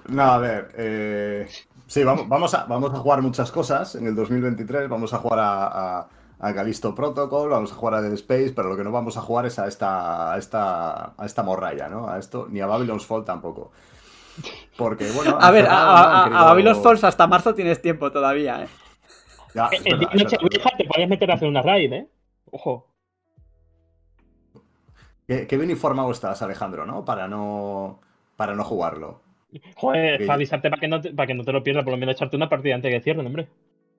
No, 0.08 0.24
a 0.24 0.38
ver. 0.40 0.72
Eh... 0.78 1.48
Sí, 1.88 2.04
vamos, 2.06 2.30
vamos, 2.30 2.54
a, 2.54 2.66
vamos 2.66 2.94
a 2.94 2.98
jugar 2.98 3.22
muchas 3.22 3.52
cosas 3.52 3.96
en 3.96 4.08
el 4.08 4.16
2023. 4.16 4.88
Vamos 4.88 5.14
a 5.14 5.18
jugar 5.18 5.40
a, 5.40 6.00
a, 6.00 6.08
a 6.44 6.54
Callisto 6.56 6.96
Protocol, 6.96 7.50
vamos 7.50 7.72
a 7.72 7.76
jugar 7.76 7.94
a 7.94 8.02
Dead 8.02 8.14
Space, 8.14 8.52
pero 8.56 8.70
lo 8.70 8.76
que 8.76 8.84
no 8.84 8.92
vamos 8.92 9.16
a 9.16 9.22
jugar 9.22 9.46
es 9.46 9.60
a 9.60 9.68
esta, 9.68 10.34
a 10.34 10.38
esta, 10.40 11.14
a 11.16 11.26
esta 11.26 11.44
morralla, 11.44 11.88
¿no? 11.88 12.10
A 12.10 12.18
esto, 12.18 12.48
ni 12.50 12.60
a 12.60 12.66
Babylon's 12.66 13.06
Fall 13.06 13.24
tampoco. 13.24 13.72
Porque, 14.76 15.08
bueno. 15.12 15.38
A 15.40 15.52
ver, 15.52 15.68
a, 15.70 16.24
a 16.26 16.46
Babylon's 16.46 16.80
Fall 16.80 16.98
hasta 17.04 17.28
marzo 17.28 17.54
tienes 17.54 17.80
tiempo 17.80 18.12
todavía, 18.12 18.64
¿eh? 18.64 18.68
Ya, 19.54 19.70
eh, 19.72 19.82
eh, 19.86 20.26
te 20.78 20.86
podías 20.86 21.10
meter 21.10 21.30
a 21.30 21.36
hacer 21.36 21.48
una 21.48 21.62
raid, 21.62 21.94
¿eh? 21.94 22.08
Ojo. 22.50 22.88
Qué, 25.28 25.58
bien 25.58 25.70
informado 25.70 26.12
estás, 26.12 26.42
Alejandro, 26.42 26.86
¿no? 26.86 27.06
Para 27.06 27.28
no, 27.28 28.02
para 28.36 28.56
no 28.56 28.64
jugarlo. 28.64 29.22
Joder, 29.76 30.22
para 30.22 30.34
avisarte 30.34 30.70
para 30.70 30.80
que, 30.80 30.88
no 30.88 31.00
te, 31.02 31.14
para 31.14 31.28
que 31.28 31.36
no 31.36 31.44
te 31.44 31.52
lo 31.52 31.62
pierdas, 31.64 31.84
por 31.84 31.92
lo 31.94 31.98
menos 31.98 32.16
echarte 32.16 32.36
una 32.36 32.50
partida 32.50 32.76
antes 32.76 32.92
de 32.92 32.98
que 32.98 33.04
cierren, 33.04 33.28
hombre. 33.28 33.48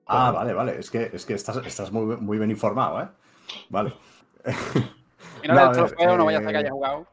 Ah, 0.05 0.31
vale, 0.31 0.53
vale. 0.53 0.79
Es 0.79 0.89
que, 0.89 1.09
es 1.13 1.25
que 1.25 1.33
estás, 1.33 1.57
estás 1.65 1.91
muy, 1.91 2.17
muy 2.17 2.37
bien 2.37 2.51
informado, 2.51 3.01
¿eh? 3.01 3.07
Vale. 3.69 3.93
Y 5.43 5.47
no, 5.47 5.53
no, 5.55 5.65
el 5.65 5.71
trofeo, 5.71 6.17
no 6.17 6.25
vayas 6.25 6.45
a 6.45 6.51
que 6.51 6.57
haya 6.57 6.71
jugado. 6.71 7.07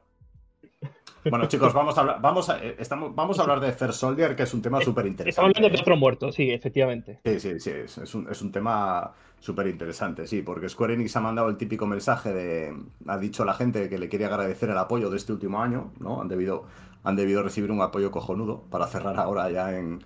Bueno, 1.28 1.46
chicos, 1.46 1.74
vamos 1.74 1.98
a 1.98 2.00
hablar, 2.00 2.20
vamos 2.20 2.48
a, 2.48 2.64
eh, 2.64 2.76
estamos, 2.78 3.14
vamos 3.14 3.38
a 3.38 3.42
hablar 3.42 3.60
de 3.60 3.72
First 3.72 4.00
Soldier, 4.00 4.34
que 4.34 4.44
es 4.44 4.54
un 4.54 4.62
tema 4.62 4.80
súper 4.80 5.04
interesante. 5.06 5.30
Estamos 5.30 5.52
hablando 5.54 5.76
de 5.76 5.82
otro 5.82 5.96
muerto, 5.96 6.32
sí, 6.32 6.50
efectivamente. 6.50 7.20
Sí, 7.24 7.40
sí, 7.40 7.60
sí, 7.60 7.70
es, 7.70 8.14
un, 8.14 8.26
es 8.30 8.40
un, 8.40 8.50
tema 8.50 9.12
súper 9.38 9.66
interesante, 9.66 10.26
sí, 10.26 10.40
porque 10.40 10.68
Square 10.68 10.94
Enix 10.94 11.14
ha 11.16 11.20
mandado 11.20 11.50
el 11.50 11.58
típico 11.58 11.86
mensaje 11.86 12.32
de, 12.32 12.74
ha 13.06 13.18
dicho 13.18 13.42
a 13.42 13.46
la 13.46 13.52
gente 13.52 13.90
que 13.90 13.98
le 13.98 14.08
quiere 14.08 14.24
agradecer 14.24 14.70
el 14.70 14.78
apoyo 14.78 15.10
de 15.10 15.18
este 15.18 15.32
último 15.32 15.60
año, 15.60 15.92
¿no? 15.98 16.22
Han 16.22 16.28
debido, 16.28 16.64
han 17.04 17.16
debido 17.16 17.42
recibir 17.42 17.70
un 17.70 17.82
apoyo 17.82 18.10
cojonudo 18.10 18.62
para 18.70 18.86
cerrar 18.86 19.18
ahora 19.18 19.50
ya 19.50 19.76
en, 19.76 20.02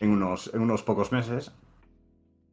en, 0.00 0.10
unos, 0.10 0.52
en 0.52 0.62
unos 0.62 0.82
pocos 0.82 1.12
meses. 1.12 1.52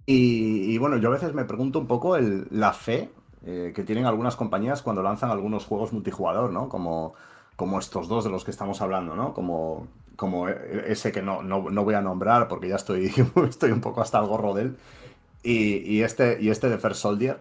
Y, 0.09 0.77
bueno, 0.77 0.97
yo 0.97 1.09
a 1.09 1.11
veces 1.11 1.33
me 1.33 1.43
pregunto 1.43 1.79
un 1.79 1.87
poco 1.87 2.15
el, 2.15 2.47
la 2.49 2.71
fe 2.71 3.11
eh, 3.45 3.73
que 3.75 3.83
tienen 3.83 4.05
algunas 4.05 4.37
compañías 4.37 4.81
cuando 4.81 5.03
lanzan 5.03 5.31
algunos 5.31 5.65
juegos 5.65 5.91
multijugador, 5.91 6.51
¿no? 6.51 6.69
Como 6.69 7.13
como 7.57 7.79
estos 7.79 8.07
dos 8.07 8.23
de 8.23 8.29
los 8.29 8.45
que 8.45 8.51
estamos 8.51 8.81
hablando, 8.81 9.15
¿no? 9.15 9.33
Como, 9.33 9.87
como 10.15 10.47
ese 10.47 11.11
que 11.11 11.21
no, 11.23 11.41
no, 11.41 11.61
voy 11.61 11.95
a 11.95 12.01
nombrar 12.01 12.47
porque 12.47 12.69
ya 12.69 12.75
estoy, 12.75 13.11
estoy 13.49 13.71
un 13.71 13.81
poco 13.81 13.99
hasta 13.99 14.19
el 14.19 14.27
gorro 14.27 14.53
de 14.53 14.61
él. 14.61 14.77
Y, 15.43 16.01
este, 16.01 16.37
y 16.41 16.49
este 16.49 16.69
de 16.69 16.77
First 16.77 17.01
Soldier, 17.01 17.39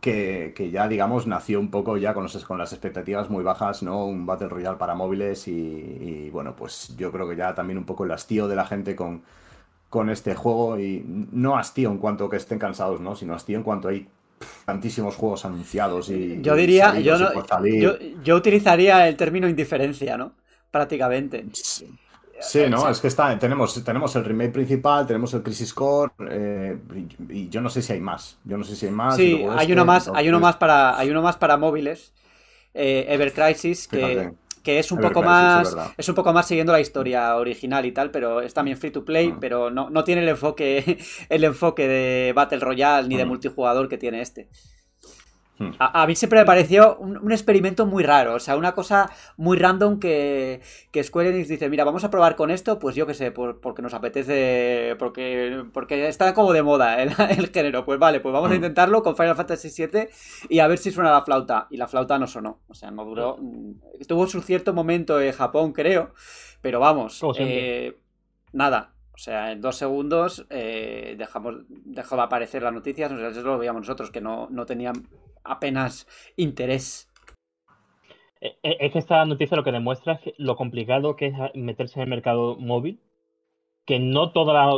que, 0.00 0.70
ya, 0.72 0.88
digamos, 0.88 1.26
nació 1.26 1.60
un 1.60 1.70
poco 1.70 1.96
ya 1.96 2.12
con, 2.14 2.26
con 2.48 2.58
las 2.58 2.72
expectativas 2.72 3.30
muy 3.30 3.44
bajas, 3.44 3.82
¿no? 3.82 4.04
Un 4.06 4.26
Battle 4.26 4.48
Royale 4.48 4.78
para 4.78 4.94
móviles 4.94 5.46
y, 5.46 6.28
bueno, 6.30 6.56
pues 6.56 6.94
yo 6.96 7.12
creo 7.12 7.28
que 7.28 7.36
ya 7.36 7.54
también 7.54 7.78
un 7.78 7.84
poco 7.84 8.04
el 8.04 8.10
hastío 8.10 8.48
de 8.48 8.56
la 8.56 8.64
gente 8.64 8.96
con, 8.96 9.22
con 9.92 10.08
este 10.08 10.34
juego 10.34 10.78
y 10.78 11.04
no 11.06 11.58
hastío 11.58 11.90
en 11.90 11.98
cuanto 11.98 12.30
que 12.30 12.38
estén 12.38 12.58
cansados, 12.58 13.02
¿no? 13.02 13.14
Sino 13.14 13.34
hastío 13.34 13.58
en 13.58 13.62
cuanto 13.62 13.88
hay 13.88 14.08
tantísimos 14.64 15.16
juegos 15.16 15.44
anunciados 15.44 16.08
y. 16.08 16.40
Yo 16.40 16.56
diría, 16.56 16.98
yo, 16.98 17.18
yo, 18.24 18.34
utilizaría 18.34 19.06
el 19.06 19.16
término 19.18 19.46
indiferencia, 19.50 20.16
¿no? 20.16 20.32
Prácticamente. 20.70 21.44
Sí. 21.52 21.90
no, 22.70 22.88
es 22.88 23.00
que 23.02 23.08
está, 23.08 23.38
tenemos, 23.38 23.84
tenemos 23.84 24.16
el 24.16 24.24
remake 24.24 24.52
principal, 24.52 25.06
tenemos 25.06 25.34
el 25.34 25.42
Crisis 25.42 25.74
Core, 25.74 26.10
eh, 26.30 26.78
y, 27.28 27.50
yo 27.50 27.60
no 27.60 27.68
sé 27.68 27.82
si 27.82 27.92
hay 27.92 28.00
más. 28.00 28.38
Yo 28.44 28.56
no 28.56 28.64
sé 28.64 28.74
si 28.74 28.86
hay 28.86 28.92
más. 28.92 29.16
Sí, 29.16 29.44
hay 29.58 29.72
uno 29.74 29.84
más, 29.84 30.08
hay 30.14 30.26
uno 30.26 30.40
más 30.40 30.56
para, 30.56 30.98
hay 30.98 31.10
uno 31.10 31.20
más 31.20 31.36
para 31.36 31.58
móviles, 31.58 32.14
eh, 32.72 33.04
Ever 33.10 33.34
Crisis, 33.34 33.88
que, 33.88 34.32
que 34.62 34.78
es 34.78 34.92
un 34.92 35.00
poco 35.00 35.22
más 35.22 35.76
es, 35.96 36.08
un 36.08 36.14
poco 36.14 36.32
más 36.32 36.46
siguiendo 36.46 36.72
la 36.72 36.80
historia 36.80 37.36
original 37.36 37.84
y 37.84 37.92
tal, 37.92 38.10
pero 38.10 38.40
es 38.40 38.54
también 38.54 38.76
free 38.76 38.90
to 38.90 39.04
play, 39.04 39.32
mm. 39.32 39.40
pero 39.40 39.70
no, 39.70 39.90
no, 39.90 40.04
tiene 40.04 40.22
el 40.22 40.28
enfoque 40.28 40.98
el 41.28 41.44
enfoque 41.44 41.88
de 41.88 42.32
Battle 42.34 42.60
Royale 42.60 43.08
ni 43.08 43.16
de 43.16 43.24
mm. 43.24 43.28
multijugador 43.28 43.88
que 43.88 43.98
tiene 43.98 44.20
este. 44.20 44.48
Hmm. 45.58 45.70
A, 45.78 46.06
mí 46.06 46.16
siempre 46.16 46.40
me 46.40 46.46
pareció 46.46 46.96
un, 46.96 47.30
experimento 47.30 47.84
muy 47.84 48.02
raro, 48.02 48.34
o 48.34 48.40
sea, 48.40 48.56
una 48.56 48.72
cosa 48.72 49.10
muy 49.36 49.58
random 49.58 50.00
que, 50.00 50.62
que, 50.90 51.04
Square 51.04 51.28
Enix 51.28 51.48
dice, 51.48 51.68
mira, 51.68 51.84
vamos 51.84 52.04
a 52.04 52.10
probar 52.10 52.36
con 52.36 52.50
esto, 52.50 52.78
pues 52.78 52.96
yo 52.96 53.06
qué 53.06 53.12
sé, 53.12 53.30
porque 53.32 53.82
nos 53.82 53.92
apetece, 53.92 54.96
porque, 54.98 55.64
porque 55.72 56.08
está 56.08 56.32
como 56.32 56.52
de 56.54 56.62
moda 56.62 57.02
el, 57.02 57.12
género, 57.50 57.84
pues 57.84 57.98
vale, 57.98 58.20
pues 58.20 58.32
vamos 58.32 58.48
a 58.48 58.52
hmm. 58.52 58.56
intentarlo 58.56 59.02
con 59.02 59.14
Final 59.14 59.36
Fantasy 59.36 59.68
VII 59.86 60.08
y 60.48 60.60
a 60.60 60.66
ver 60.68 60.78
si 60.78 60.90
suena 60.90 61.10
la 61.10 61.22
flauta. 61.22 61.66
Y 61.70 61.76
la 61.76 61.86
flauta 61.86 62.18
no 62.18 62.26
sonó, 62.26 62.60
o 62.68 62.74
sea, 62.74 62.90
no 62.90 63.04
duró, 63.04 63.36
hmm. 63.38 64.06
tuvo 64.08 64.26
su 64.26 64.40
cierto 64.40 64.72
momento 64.72 65.20
en 65.20 65.32
Japón, 65.32 65.72
creo, 65.72 66.14
pero 66.62 66.80
vamos, 66.80 67.20
eh, 67.38 67.98
nada, 68.52 68.94
O 69.14 69.18
sea, 69.18 69.52
en 69.52 69.60
dos 69.60 69.76
segundos 69.76 70.46
eh, 70.48 71.14
dejamos, 71.18 71.56
dejó 71.68 72.16
de 72.16 72.22
aparecer 72.22 72.62
las 72.62 72.72
noticias, 72.72 73.12
eso 73.12 73.42
lo 73.42 73.58
veíamos 73.58 73.82
nosotros, 73.82 74.10
que 74.10 74.22
no, 74.22 74.48
no 74.50 74.64
tenían 74.64 75.08
apenas 75.44 76.06
interés. 76.36 77.08
Eh, 78.40 78.56
eh, 78.62 78.76
Es 78.80 78.92
que 78.92 78.98
esta 78.98 79.24
noticia 79.24 79.56
lo 79.56 79.64
que 79.64 79.72
demuestra 79.72 80.14
es 80.24 80.34
lo 80.38 80.56
complicado 80.56 81.16
que 81.16 81.26
es 81.28 81.34
meterse 81.54 81.98
en 82.00 82.04
el 82.04 82.10
mercado 82.10 82.56
móvil, 82.56 83.00
que 83.86 83.98
no, 83.98 84.32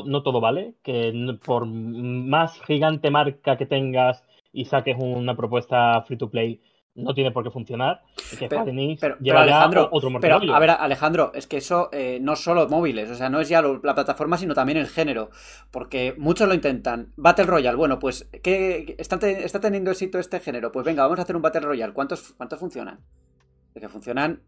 no 0.06 0.22
todo 0.22 0.40
vale, 0.40 0.74
que 0.82 1.12
por 1.44 1.66
más 1.66 2.60
gigante 2.62 3.10
marca 3.10 3.56
que 3.56 3.66
tengas 3.66 4.24
y 4.52 4.66
saques 4.66 4.96
una 4.98 5.36
propuesta 5.36 6.02
free 6.02 6.18
to 6.18 6.30
play, 6.30 6.60
no 6.96 7.12
tiene 7.12 7.32
por 7.32 7.42
qué 7.42 7.50
funcionar. 7.50 8.02
Y 8.32 8.36
que 8.36 8.48
Pero- 8.48 8.66
Enix 8.68 9.00
Pero, 9.00 9.16
ya 9.20 9.40
Alejandro, 9.40 9.88
otro 9.90 10.10
pero 10.20 10.36
a 10.54 10.58
ver, 10.60 10.70
Alejandro, 10.70 11.32
es 11.34 11.46
que 11.46 11.56
eso 11.56 11.88
eh, 11.92 12.18
no 12.20 12.36
solo 12.36 12.68
móviles, 12.68 13.10
o 13.10 13.14
sea, 13.16 13.28
no 13.28 13.40
es 13.40 13.48
ya 13.48 13.60
lo- 13.62 13.80
la 13.82 13.94
plataforma, 13.94 14.36
sino 14.36 14.54
también 14.54 14.78
el 14.78 14.86
género, 14.86 15.30
porque 15.70 16.14
muchos 16.16 16.46
lo 16.46 16.54
intentan. 16.54 17.12
Battle 17.16 17.46
Royale, 17.46 17.76
bueno, 17.76 17.98
pues, 17.98 18.28
¿qué, 18.42 18.94
está, 18.98 19.16
está 19.28 19.60
teniendo 19.60 19.90
éxito 19.90 20.18
este 20.18 20.38
género? 20.40 20.70
Pues 20.70 20.86
venga, 20.86 21.02
vamos 21.02 21.18
a 21.18 21.22
hacer 21.22 21.34
un 21.36 21.42
Battle 21.42 21.62
Royale. 21.62 21.92
¿Cuántos, 21.92 22.32
cuántos 22.34 22.58
funcionan? 22.60 23.00
De 23.74 23.80
que 23.80 23.88
funcionan 23.88 24.40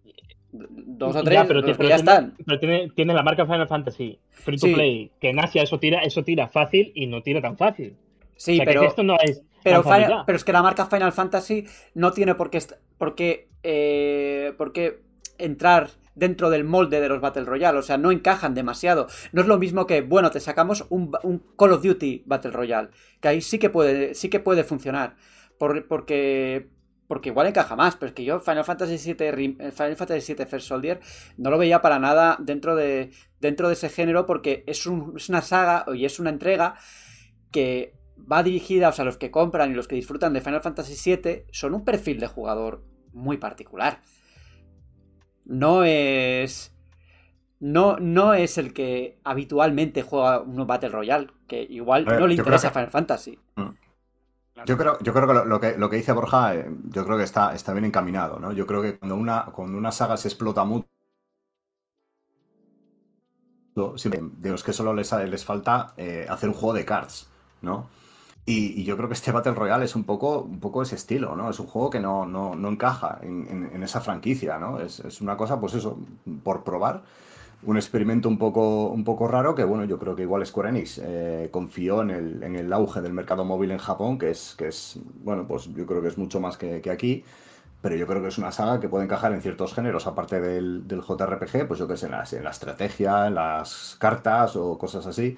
dos 0.53 1.17
o 1.17 1.19
Ya, 1.19 1.25
tres, 1.25 1.43
pero, 1.49 1.55
los 1.61 1.65
ti- 1.67 1.73
que 1.73 1.77
pero 1.79 1.89
ya 1.89 1.97
tiene, 1.97 2.11
están. 2.13 2.35
pero 2.47 2.59
tiene, 2.61 2.91
tiene 2.95 3.13
la 3.13 3.23
marca 3.25 3.45
Final 3.45 3.67
Fantasy 3.69 4.19
free 4.31 4.57
to 4.57 4.67
Sí. 4.69 4.73
play, 4.75 5.11
que 5.21 5.31
en 5.31 5.41
Asia 5.41 5.63
eso 5.65 5.79
tira, 5.81 6.01
eso 6.03 6.23
tira 6.23 6.47
fácil 6.49 6.93
y 6.95 7.09
no 7.09 7.23
tira 7.23 7.41
tan 7.43 7.57
fácil. 7.59 7.97
Sí, 8.37 8.53
o 8.53 8.57
sea, 8.57 8.65
pero... 8.65 8.81
que 8.83 8.87
esto 8.87 9.03
no 9.03 9.17
es 9.23 9.43
Pero, 9.71 9.83
Final- 9.83 10.25
es 10.37 10.45
que 10.45 10.53
la 10.53 10.63
marca 10.63 10.87
Final 10.87 11.13
Fantasy 11.13 11.67
no 11.95 12.13
tiene 12.13 12.35
por 12.35 12.51
qué, 12.51 12.63
por 12.99 13.15
qué, 13.15 13.49
eh, 13.63 14.55
por 14.57 14.73
qué 14.73 15.03
entrar 15.39 15.91
dentro 16.15 16.49
del 16.49 16.65
molde 16.65 17.01
de 17.01 17.09
los 17.11 17.21
Battle 17.21 17.45
Royale. 17.45 17.79
O 17.79 17.83
sea, 17.83 17.99
no 17.99 18.11
encajan 18.11 18.55
demasiado. 18.55 19.07
No 19.33 19.43
es 19.43 19.47
lo 19.49 19.59
mismo 19.59 19.87
que, 19.87 20.01
bueno, 20.01 20.31
te 20.31 20.41
sacamos 20.41 20.87
un, 20.89 21.11
Call 21.59 21.73
of 21.73 21.83
Duty 21.83 22.23
Battle 22.27 22.53
Royale. 22.53 22.89
Que 23.21 23.29
ahí 23.29 23.41
sí 23.43 23.59
que 23.59 23.69
puede, 23.69 24.15
sí 24.15 24.31
que 24.31 24.41
puede 24.41 24.65
funcionar. 24.65 25.17
Por- 25.59 25.87
porque, 25.89 26.69
porque 27.07 27.29
igual 27.29 27.49
encaja 27.49 27.77
más. 27.77 27.97
Pero 27.97 28.09
es 28.09 28.15
que 28.15 28.25
yo 28.25 28.41
Final 28.41 28.65
Fantasy 28.65 29.13
VII, 29.13 29.59
Final 29.73 29.97
Fantasy 29.97 30.35
VII 30.35 30.47
First 30.47 30.69
Soldier 30.69 31.01
no 31.37 31.51
lo 31.51 31.59
veía 31.59 31.83
para 31.83 31.99
nada 31.99 32.37
dentro 32.41 32.77
de, 32.77 33.11
dentro 33.41 33.69
de 33.69 33.75
ese 33.75 33.91
género 33.91 34.25
porque 34.25 34.65
es, 34.67 34.87
un- 34.87 35.13
es 35.17 35.29
una 35.29 35.43
saga 35.43 35.85
y 35.95 36.07
es 36.07 36.19
una 36.19 36.31
entrega 36.31 36.77
que 37.53 37.95
va 38.31 38.43
dirigida, 38.43 38.89
o 38.89 38.93
sea, 38.93 39.05
los 39.05 39.19
que 39.19 39.31
compran 39.31 39.71
y 39.71 39.75
los 39.75 39.89
que 39.89 39.97
disfrutan 39.97 40.33
de 40.33 40.41
Final 40.41 40.63
Fantasy 40.63 40.95
VII 40.95 41.47
son 41.53 41.75
un 41.75 41.85
perfil 41.85 42.21
de 42.21 42.27
jugador 42.27 42.83
muy 43.13 43.37
particular. 43.39 44.01
No 45.45 45.85
es. 45.85 46.73
No, 47.61 47.97
no 47.99 48.35
es 48.35 48.59
el 48.59 48.73
que 48.75 49.19
habitualmente 49.25 50.03
juega 50.03 50.41
un 50.41 50.67
Battle 50.67 50.91
Royale, 50.91 51.29
que 51.47 51.63
igual 51.63 52.05
ver, 52.05 52.21
no 52.21 52.27
le 52.27 52.35
interesa 52.35 52.69
que- 52.69 52.75
Final 52.75 52.91
Fantasy. 52.91 53.39
Yo 54.65 54.77
creo, 54.79 54.99
yo 55.01 55.13
creo 55.13 55.27
que 55.27 55.35
lo, 55.35 55.45
lo 55.45 55.61
que 55.61 55.77
lo 55.77 55.91
que 55.91 55.97
dice 55.97 56.13
Borja, 56.13 56.55
eh, 56.55 56.67
yo 56.89 57.05
creo 57.05 57.19
que 57.19 57.25
está, 57.25 57.55
está 57.55 57.73
bien 57.73 57.85
encaminado, 57.85 58.39
¿no? 58.39 58.53
Yo 58.53 58.67
creo 58.67 58.81
que 58.83 58.99
cuando 58.99 59.15
una, 59.17 59.45
cuando 59.47 59.77
una 59.77 59.93
saga 59.93 60.17
se 60.17 60.29
explota 60.29 60.65
mucho, 60.65 60.87
de 63.75 64.51
los 64.51 64.65
que 64.65 64.73
solo 64.73 64.95
les, 64.95 65.13
les 65.13 65.45
falta 65.45 65.93
eh, 65.99 66.27
hacer 66.29 66.49
un 66.49 66.55
juego 66.55 66.73
de 66.73 66.85
cards, 66.87 67.29
¿no? 67.61 67.89
Y, 68.49 68.81
y 68.81 68.85
yo 68.85 68.97
creo 68.97 69.09
que 69.09 69.15
este 69.15 69.33
Battle 69.33 69.55
Royale 69.55 69.85
es 69.87 69.97
un 69.97 70.05
poco, 70.05 70.43
un 70.43 70.61
poco 70.61 70.83
ese 70.83 70.95
estilo, 70.95 71.35
¿no? 71.35 71.51
Es 71.51 71.59
un 71.59 71.67
juego 71.67 71.91
que 71.91 71.99
no, 71.99 72.27
no, 72.27 72.55
no 72.55 72.69
encaja 72.69 73.19
en, 73.23 73.47
en- 73.51 73.71
en 73.75 73.83
esa 73.83 74.01
franquicia, 74.01 74.57
¿no? 74.59 74.79
Es, 74.81 75.01
es 75.01 75.21
una 75.21 75.37
cosa, 75.37 75.59
pues 75.61 75.75
eso, 75.75 75.99
por 76.45 76.63
probar. 76.63 77.03
Un 77.65 77.77
experimento 77.77 78.29
un 78.29 78.39
poco, 78.39 78.89
un 78.91 79.03
poco 79.05 79.27
raro 79.29 79.55
que, 79.57 79.65
bueno, 79.65 79.85
yo 79.85 79.99
creo 79.99 80.15
que 80.15 80.23
igual 80.23 80.47
Square 80.47 80.69
Enix 80.71 81.01
eh, 81.03 81.49
confió 81.51 82.03
en 82.03 82.11
el, 82.11 82.43
en 82.45 82.55
el 82.57 82.73
auge 82.73 83.01
del 83.01 83.13
mercado 83.15 83.45
móvil 83.45 83.73
en 83.73 83.79
Japón, 83.79 84.19
que 84.19 84.31
es, 84.31 84.55
que 84.57 84.69
es, 84.69 85.01
bueno, 85.25 85.47
pues 85.49 85.73
yo 85.75 85.85
creo 85.87 86.01
que 86.03 86.09
es 86.09 86.19
mucho 86.19 86.39
más 86.41 86.57
que, 86.57 86.81
que 86.81 86.91
aquí. 86.91 87.25
Pero 87.83 87.97
yo 87.97 88.07
creo 88.07 88.23
que 88.23 88.29
es 88.29 88.39
una 88.39 88.53
saga 88.53 88.81
que 88.81 88.89
puede 88.89 89.05
encajar 89.05 89.33
en 89.33 89.43
ciertos 89.43 89.75
géneros, 89.75 90.07
aparte 90.07 90.41
del, 90.41 90.87
del 90.89 91.03
JRPG, 91.03 91.67
pues 91.67 91.79
yo 91.81 91.87
que 91.89 91.97
sé, 91.97 92.07
en 92.07 92.13
la, 92.13 92.25
en 92.31 92.45
la 92.45 92.51
estrategia, 92.51 93.27
en 93.27 93.35
las 93.35 93.97
cartas 94.01 94.57
o 94.57 94.79
cosas 94.79 95.07
así 95.07 95.37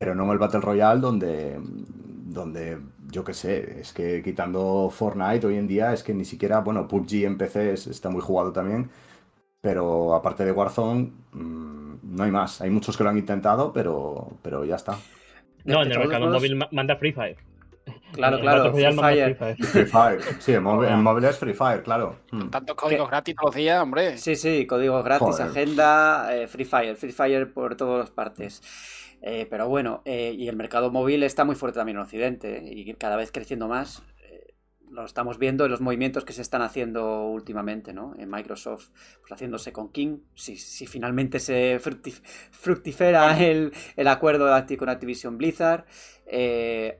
pero 0.00 0.14
no 0.14 0.24
en 0.24 0.30
el 0.30 0.38
Battle 0.38 0.60
Royale 0.60 0.98
donde, 0.98 1.58
donde 1.60 2.78
yo 3.10 3.22
qué 3.22 3.34
sé, 3.34 3.80
es 3.82 3.92
que 3.92 4.22
quitando 4.22 4.88
Fortnite 4.90 5.46
hoy 5.46 5.56
en 5.58 5.68
día 5.68 5.92
es 5.92 6.02
que 6.02 6.14
ni 6.14 6.24
siquiera, 6.24 6.60
bueno, 6.60 6.88
PUBG 6.88 7.24
en 7.26 7.36
PC 7.36 7.74
es- 7.74 7.86
está 7.86 8.08
muy 8.08 8.22
jugado 8.22 8.50
también, 8.50 8.88
pero 9.60 10.14
aparte 10.14 10.46
de 10.46 10.52
Warzone 10.52 11.12
mm, 11.32 11.92
no 12.02 12.24
hay 12.24 12.30
más. 12.30 12.62
Hay 12.62 12.70
muchos 12.70 12.96
que 12.96 13.04
lo 13.04 13.10
han 13.10 13.18
intentado, 13.18 13.74
pero, 13.74 14.28
pero 14.40 14.64
ya 14.64 14.76
está. 14.76 14.96
No, 15.66 15.80
De 15.80 15.84
en 15.84 15.92
el 15.92 15.98
mercado 15.98 16.24
modos- 16.24 16.38
móvil 16.40 16.56
ma- 16.56 16.68
manda 16.72 16.96
Free 16.96 17.12
Fire. 17.12 17.36
Claro, 18.12 18.40
claro, 18.40 18.72
Free 18.72 18.92
Fire. 18.94 19.36
Free 19.36 19.84
Fire. 19.84 20.20
Sí, 20.38 20.54
en 20.54 20.62
móvil, 20.62 20.88
en 20.88 21.02
móvil 21.02 21.24
es 21.24 21.36
Free 21.36 21.52
Fire, 21.52 21.82
claro. 21.82 22.16
Mm. 22.30 22.48
Tantos 22.48 22.74
códigos 22.74 23.10
gratis 23.10 23.34
todos 23.34 23.48
los 23.48 23.54
días, 23.56 23.82
hombre. 23.82 24.16
Sí, 24.16 24.34
sí, 24.34 24.66
códigos 24.66 25.04
gratis, 25.04 25.26
Joder. 25.26 25.46
agenda, 25.48 26.34
eh, 26.34 26.48
Free 26.48 26.64
Fire, 26.64 26.96
Free 26.96 27.12
Fire 27.12 27.52
por 27.52 27.76
todas 27.76 28.08
partes. 28.10 28.62
Eh, 29.22 29.46
pero 29.50 29.68
bueno, 29.68 30.02
eh, 30.04 30.34
y 30.36 30.48
el 30.48 30.56
mercado 30.56 30.90
móvil 30.90 31.22
está 31.22 31.44
muy 31.44 31.54
fuerte 31.54 31.78
también 31.78 31.98
en 31.98 32.02
Occidente 32.02 32.58
eh, 32.58 32.72
y 32.74 32.94
cada 32.94 33.16
vez 33.16 33.30
creciendo 33.32 33.68
más. 33.68 34.02
Lo 34.90 35.04
estamos 35.04 35.38
viendo 35.38 35.64
en 35.64 35.70
los 35.70 35.80
movimientos 35.80 36.24
que 36.24 36.32
se 36.32 36.42
están 36.42 36.62
haciendo 36.62 37.26
últimamente, 37.26 37.92
¿no? 37.92 38.14
En 38.18 38.28
Microsoft, 38.28 38.88
pues 39.20 39.30
haciéndose 39.30 39.72
con 39.72 39.92
King. 39.92 40.18
Si, 40.34 40.56
si 40.56 40.84
finalmente 40.88 41.38
se 41.38 41.78
fructif- 41.80 42.22
fructifera 42.50 43.38
el, 43.38 43.72
el 43.94 44.08
acuerdo 44.08 44.48
con 44.78 44.88
Activision 44.88 45.38
Blizzard. 45.38 45.84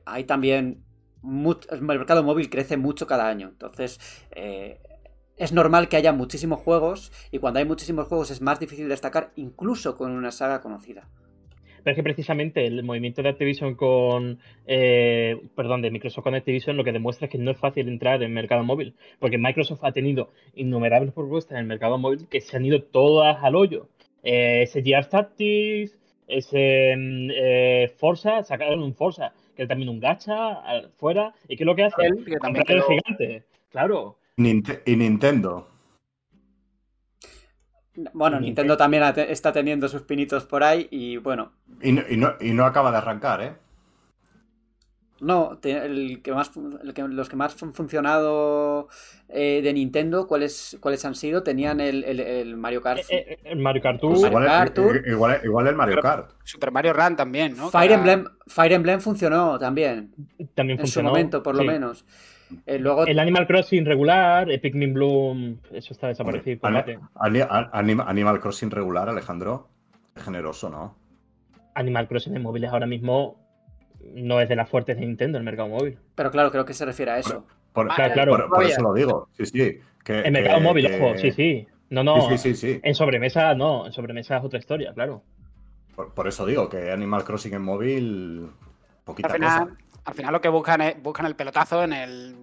Hay 0.05 0.23
también. 0.23 0.85
el 1.69 1.81
mercado 1.81 2.23
móvil 2.23 2.49
crece 2.49 2.77
mucho 2.77 3.05
cada 3.07 3.27
año. 3.27 3.49
Entonces. 3.49 3.99
eh, 4.31 4.79
es 5.37 5.51
normal 5.51 5.89
que 5.89 5.97
haya 5.97 6.13
muchísimos 6.13 6.59
juegos 6.59 7.11
y 7.31 7.39
cuando 7.39 7.59
hay 7.59 7.65
muchísimos 7.65 8.07
juegos 8.07 8.29
es 8.29 8.41
más 8.41 8.59
difícil 8.59 8.87
destacar 8.87 9.31
incluso 9.35 9.95
con 9.95 10.11
una 10.11 10.31
saga 10.31 10.61
conocida. 10.61 11.09
Pero 11.83 11.91
es 11.91 11.95
que 11.95 12.03
precisamente 12.03 12.65
el 12.65 12.83
movimiento 12.83 13.21
de 13.23 13.29
Activision 13.29 13.75
con. 13.75 14.39
eh, 14.67 15.39
perdón, 15.55 15.81
de 15.81 15.91
Microsoft 15.91 16.23
con 16.23 16.35
Activision 16.35 16.77
lo 16.77 16.83
que 16.83 16.91
demuestra 16.91 17.25
es 17.25 17.31
que 17.31 17.37
no 17.37 17.51
es 17.51 17.57
fácil 17.57 17.87
entrar 17.87 18.15
en 18.17 18.23
el 18.23 18.29
mercado 18.29 18.63
móvil. 18.63 18.93
Porque 19.19 19.37
Microsoft 19.37 19.83
ha 19.83 19.91
tenido 19.91 20.29
innumerables 20.55 21.13
propuestas 21.13 21.53
en 21.53 21.59
el 21.59 21.65
mercado 21.65 21.97
móvil 21.97 22.27
que 22.29 22.41
se 22.41 22.57
han 22.57 22.65
ido 22.65 22.83
todas 22.83 23.43
al 23.43 23.55
hoyo. 23.55 23.87
Eh, 24.23 24.61
ese 24.63 24.81
GR 24.81 25.05
Tactics, 25.09 25.97
ese 26.27 26.95
mm, 26.97 27.29
eh, 27.33 27.91
Forza, 27.97 28.43
sacaron 28.43 28.83
un 28.83 28.93
Forza, 28.93 29.33
que 29.55 29.63
es 29.63 29.67
también 29.67 29.89
un 29.89 29.99
gacha 29.99 30.59
fuera. 30.97 31.33
¿Y 31.47 31.55
qué 31.57 31.63
es 31.63 31.67
lo 31.67 31.75
que 31.75 31.83
hace? 31.85 32.05
Él, 32.05 32.23
que 32.25 32.37
también 32.37 32.63
el 32.67 32.75
quedó- 32.77 32.87
gigante. 32.87 33.43
Claro. 33.71 34.17
Y 34.37 34.95
Nintendo. 34.95 35.67
Bueno, 38.13 38.39
Nintendo. 38.39 38.73
Nintendo 38.73 38.77
también 38.77 39.03
está 39.29 39.51
teniendo 39.51 39.87
sus 39.87 40.01
pinitos 40.03 40.45
por 40.45 40.63
ahí 40.63 40.87
y 40.91 41.17
bueno, 41.17 41.51
Y 41.81 41.91
no, 41.91 42.01
y 42.09 42.17
no- 42.17 42.33
y 42.39 42.51
no 42.53 42.65
acaba 42.65 42.91
de 42.91 42.97
arrancar, 42.97 43.41
¿eh? 43.41 43.53
no, 45.19 45.59
el 45.63 46.21
que 46.23 46.31
más, 46.33 46.49
fun- 46.49 46.79
el 46.83 46.93
que- 46.95 47.03
los 47.07 47.29
que 47.29 47.35
más 47.35 47.61
han 47.61 47.73
funcionado 47.73 48.87
eh, 49.29 49.61
de 49.63 49.71
Nintendo, 49.71 50.25
¿cuáles, 50.25 50.77
¿cuáles 50.81 51.05
han 51.05 51.13
sido? 51.13 51.43
Tenían 51.43 51.79
el, 51.79 52.03
el- 52.03 52.19
el 52.19 52.57
Mario 52.57 52.81
Kart. 52.81 53.01
Eh, 53.01 53.33
eh, 53.33 53.39
el 53.43 53.59
Mario 53.59 53.83
Kart 53.83 53.99
Tour. 54.01 54.13
Pues 54.13 54.21
Mario 54.23 54.39
igual, 54.39 54.47
Kart, 54.47 54.73
Tour. 54.73 54.97
el, 54.97 55.11
igual, 55.11 55.39
igual 55.43 55.67
el 55.67 55.75
Mario 55.75 56.01
Kart. 56.01 56.31
Super 56.43 56.71
Mario 56.71 56.93
Run 56.93 57.15
también, 57.15 57.55
¿no? 57.55 57.69
Fire 57.69 57.91
Emblem, 57.91 58.25
Fire 58.47 58.73
Emblem 58.73 58.99
funcionó 58.99 59.59
también, 59.59 60.11
también 60.55 60.79
en 60.79 60.87
su 60.87 60.93
funcionó. 60.93 61.09
momento, 61.09 61.43
por 61.43 61.55
lo 61.55 61.61
sí. 61.61 61.67
menos. 61.67 62.03
Eh, 62.65 62.79
luego, 62.79 63.05
El 63.05 63.19
Animal 63.19 63.47
Crossing 63.47 63.85
regular, 63.85 64.49
el 64.49 64.59
Pikmin 64.59 64.93
Bloom, 64.93 65.57
eso 65.71 65.93
está 65.93 66.07
desaparecido. 66.07 66.59
Hombre, 66.63 66.83
combate. 66.97 66.99
Ani- 67.15 67.41
Ani- 67.41 67.67
Anima- 67.71 68.03
Animal 68.07 68.39
Crossing 68.39 68.69
regular, 68.71 69.07
Alejandro. 69.09 69.67
Generoso, 70.15 70.69
¿no? 70.69 70.95
Animal 71.75 72.07
Crossing 72.07 72.35
en 72.35 72.41
móviles 72.43 72.69
ahora 72.71 72.85
mismo 72.85 73.37
no 74.13 74.39
es 74.41 74.49
de 74.49 74.55
las 74.55 74.67
fuertes 74.69 74.97
de 74.97 75.05
Nintendo 75.05 75.37
el 75.37 75.43
mercado 75.43 75.69
móvil. 75.69 75.97
pero 76.15 76.31
claro, 76.31 76.51
creo 76.51 76.65
que 76.65 76.73
se 76.73 76.85
refiere 76.85 77.11
a 77.11 77.19
eso. 77.19 77.45
Por, 77.71 77.89
Ah, 77.89 77.95
Claro, 77.95 78.13
claro. 78.13 78.31
por- 78.31 78.49
por 78.49 78.63
eso 78.65 78.81
lo 78.81 78.93
digo. 78.93 79.29
Sí, 79.37 79.45
sí. 79.45 79.79
Que, 80.03 80.19
El 80.21 80.31
mercado 80.33 80.57
que- 80.57 80.63
móvil, 80.63 80.87
que- 80.87 80.95
ojo, 81.01 81.17
sí, 81.17 81.31
sí. 81.31 81.67
No, 81.89 82.03
no. 82.03 82.21
Sí, 82.29 82.37
sí, 82.37 82.55
sí, 82.55 82.55
sí. 82.73 82.79
En 82.83 82.95
sobremesa 82.95 83.53
no, 83.53 83.85
en 83.85 83.93
sobremesa 83.93 84.37
es 84.37 84.43
otra 84.43 84.59
historia, 84.59 84.93
claro. 84.93 85.23
Por, 85.95 86.13
por 86.13 86.27
eso 86.27 86.45
digo 86.45 86.67
que 86.69 86.91
Animal 86.91 87.23
Crossing 87.23 87.53
en 87.53 87.61
móvil. 87.61 88.47
Poquita 89.05 89.27
Al 89.29 89.33
final, 89.35 89.69
cosa. 89.69 89.77
Al 90.05 90.13
final 90.13 90.31
lo 90.33 90.41
que 90.41 90.49
buscan 90.49 90.81
es 90.81 91.01
buscan 91.01 91.25
el 91.25 91.35
pelotazo 91.35 91.83
en 91.83 91.93
el 91.93 92.35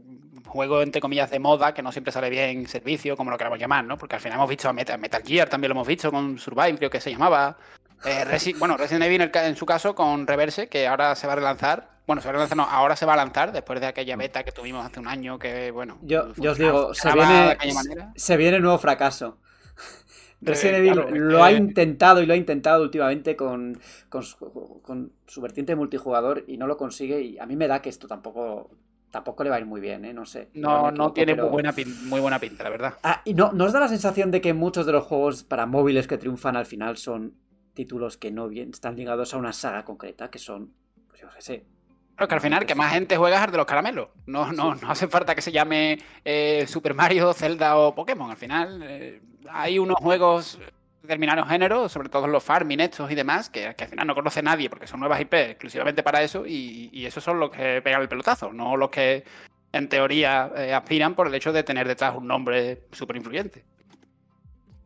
juego, 0.47 0.81
entre 0.81 1.01
comillas, 1.01 1.31
de 1.31 1.39
moda, 1.39 1.75
que 1.75 1.83
no 1.83 1.93
siempre 1.93 2.11
sale 2.13 2.31
bien 2.31 2.67
servicio, 2.67 3.17
como 3.17 3.31
lo 3.31 3.37
queramos 3.37 3.59
llamar, 3.59 3.85
¿no? 3.85 3.99
Porque 3.99 4.17
al 4.17 4.21
final 4.23 4.39
hemos 4.39 4.49
visto 4.49 4.69
a 4.69 4.73
Metal, 4.73 4.99
Metal 4.99 5.23
Gear, 5.23 5.49
también 5.49 5.69
lo 5.69 5.75
hemos 5.75 5.87
visto 5.87 6.11
con 6.11 6.39
Survive, 6.39 6.79
creo 6.79 6.91
que 6.91 7.01
se 7.01 7.11
llamaba. 7.11 7.57
Eh, 8.05 8.25
Resi- 8.31 8.59
bueno, 8.59 8.77
Resident 8.77 9.05
Evil 9.05 9.21
en, 9.23 9.31
el 9.35 9.45
en 9.45 9.57
su 9.57 9.67
caso 9.67 9.95
con 9.95 10.27
Reverse, 10.27 10.69
que 10.69 10.87
ahora 10.87 11.15
se 11.15 11.27
va 11.27 11.35
a 11.35 11.37
relanzar. 11.37 11.99
Bueno, 12.07 12.23
se 12.23 12.29
va 12.29 12.31
a 12.31 12.33
relanzar, 12.35 12.57
no, 12.57 12.63
ahora 12.65 12.97
se 12.97 13.05
va 13.05 13.13
a 13.13 13.17
lanzar 13.17 13.53
después 13.53 13.79
de 13.81 13.87
aquella 13.89 14.17
beta 14.17 14.43
que 14.43 14.53
tuvimos 14.53 14.87
hace 14.87 14.99
un 15.01 15.09
año, 15.09 15.39
que 15.39 15.71
bueno. 15.71 15.99
Yo, 16.01 16.33
yo 16.37 16.53
os 16.53 16.59
digo, 16.59 16.95
se 16.95 17.09
viene, 17.13 17.57
se 18.17 18.37
viene 18.39 18.61
nuevo 18.61 18.79
fracaso. 18.79 19.37
Resident 20.41 20.77
Eh, 20.77 20.79
Evil 20.79 20.93
claro, 20.95 21.11
lo 21.17 21.43
ha 21.43 21.53
intentado 21.53 22.23
y 22.23 22.27
lo 22.27 22.33
ha 22.35 22.37
intentado 22.37 22.83
últimamente 22.83 23.35
con, 23.37 23.79
con, 24.09 24.23
su, 24.23 24.81
con 24.83 25.13
su 25.27 25.41
vertiente 25.41 25.75
multijugador 25.77 26.45
y 26.47 26.57
no 26.59 26.67
lo 26.67 26.77
consigue. 26.77 27.21
Y 27.23 27.39
a 27.39 27.47
mí 27.47 27.57
me 27.57 27.67
da 27.69 27.83
que 27.83 27.89
esto 27.89 28.07
tampoco, 28.07 28.71
tampoco 29.11 29.43
le 29.45 29.51
va 29.51 29.57
a 29.57 29.59
ir 29.61 29.67
muy 29.67 29.81
bien, 29.81 30.05
¿eh? 30.05 30.13
No 30.15 30.25
sé. 30.27 30.49
No, 30.55 30.91
no 30.93 31.13
tiene 31.13 31.33
pero- 31.35 31.45
muy, 31.47 31.53
buena 31.53 31.73
pin- 31.75 32.05
muy 32.09 32.21
buena 32.21 32.39
pinta, 32.39 32.63
la 32.65 32.71
verdad. 32.71 32.95
Ah, 33.03 33.23
y 33.25 33.35
no, 33.35 33.53
¿no 33.53 33.65
os 33.65 33.73
da 33.73 33.81
la 33.81 33.89
sensación 33.89 34.31
de 34.31 34.41
que 34.41 34.53
muchos 34.55 34.87
de 34.87 34.93
los 34.93 35.05
juegos 35.05 35.43
para 35.45 35.67
móviles 35.67 36.07
que 36.07 36.19
triunfan 36.19 36.57
al 36.57 36.67
final 36.67 36.97
son 36.97 37.35
títulos 37.75 38.17
que 38.17 38.31
no 38.31 38.49
bien 38.49 38.71
están 38.71 38.97
ligados 38.97 39.35
a 39.35 39.39
una 39.39 39.53
saga 39.53 39.85
concreta, 39.85 40.31
que 40.31 40.39
son, 40.39 40.73
pues 41.09 41.21
yo 41.21 41.29
qué 41.35 41.41
sé. 41.41 41.65
Pero 42.19 42.27
que 42.27 42.35
al 42.35 42.41
final, 42.41 42.67
que 42.67 42.75
más 42.75 42.93
gente 42.93 43.17
juega 43.17 43.39
es 43.39 43.45
el 43.45 43.53
de 43.53 43.59
los 43.59 43.67
caramelos. 43.67 44.09
No, 44.27 44.51
no, 44.53 44.75
no 44.75 44.91
hace 44.91 45.07
falta 45.07 45.37
que 45.37 45.41
se 45.41 45.53
llame 45.53 46.01
eh, 46.25 46.65
Super 46.67 46.93
Mario, 46.93 47.33
Zelda 47.33 47.79
o 47.79 47.95
Pokémon. 47.95 48.29
Al 48.29 48.37
final, 48.37 48.83
eh, 48.83 49.23
hay 49.49 49.79
unos 49.79 49.97
juegos 49.99 50.59
de 50.59 50.67
determinados 51.03 51.49
géneros, 51.49 51.93
sobre 51.93 52.09
todo 52.09 52.27
los 52.27 52.43
farming 52.43 52.81
estos 52.81 53.09
y 53.13 53.15
demás, 53.15 53.49
que, 53.49 53.73
que 53.77 53.85
al 53.85 53.91
final 53.91 54.09
no 54.09 54.17
conoce 54.17 54.43
nadie 54.43 54.69
porque 54.69 54.89
son 54.89 54.99
nuevas 54.99 55.21
IP 55.21 55.33
exclusivamente 55.33 56.03
para 56.03 56.21
eso 56.21 56.45
y, 56.45 56.91
y 56.93 57.07
esos 57.07 57.23
son 57.23 57.39
los 57.39 57.51
que 57.51 57.81
pegan 57.83 58.03
el 58.03 58.09
pelotazo, 58.09 58.53
no 58.53 58.77
los 58.77 58.91
que 58.91 59.25
en 59.73 59.89
teoría 59.89 60.51
eh, 60.57 60.75
aspiran 60.75 61.15
por 61.15 61.29
el 61.29 61.35
hecho 61.35 61.53
de 61.53 61.63
tener 61.63 61.87
detrás 61.87 62.17
un 62.17 62.27
nombre 62.27 62.83
súper 62.91 63.17
influyente. 63.17 63.65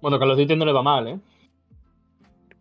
Bueno, 0.02 0.18
of 0.18 0.36
Duty 0.36 0.54
no 0.54 0.66
le 0.66 0.72
va 0.72 0.82
mal, 0.82 1.08
¿eh? 1.08 1.18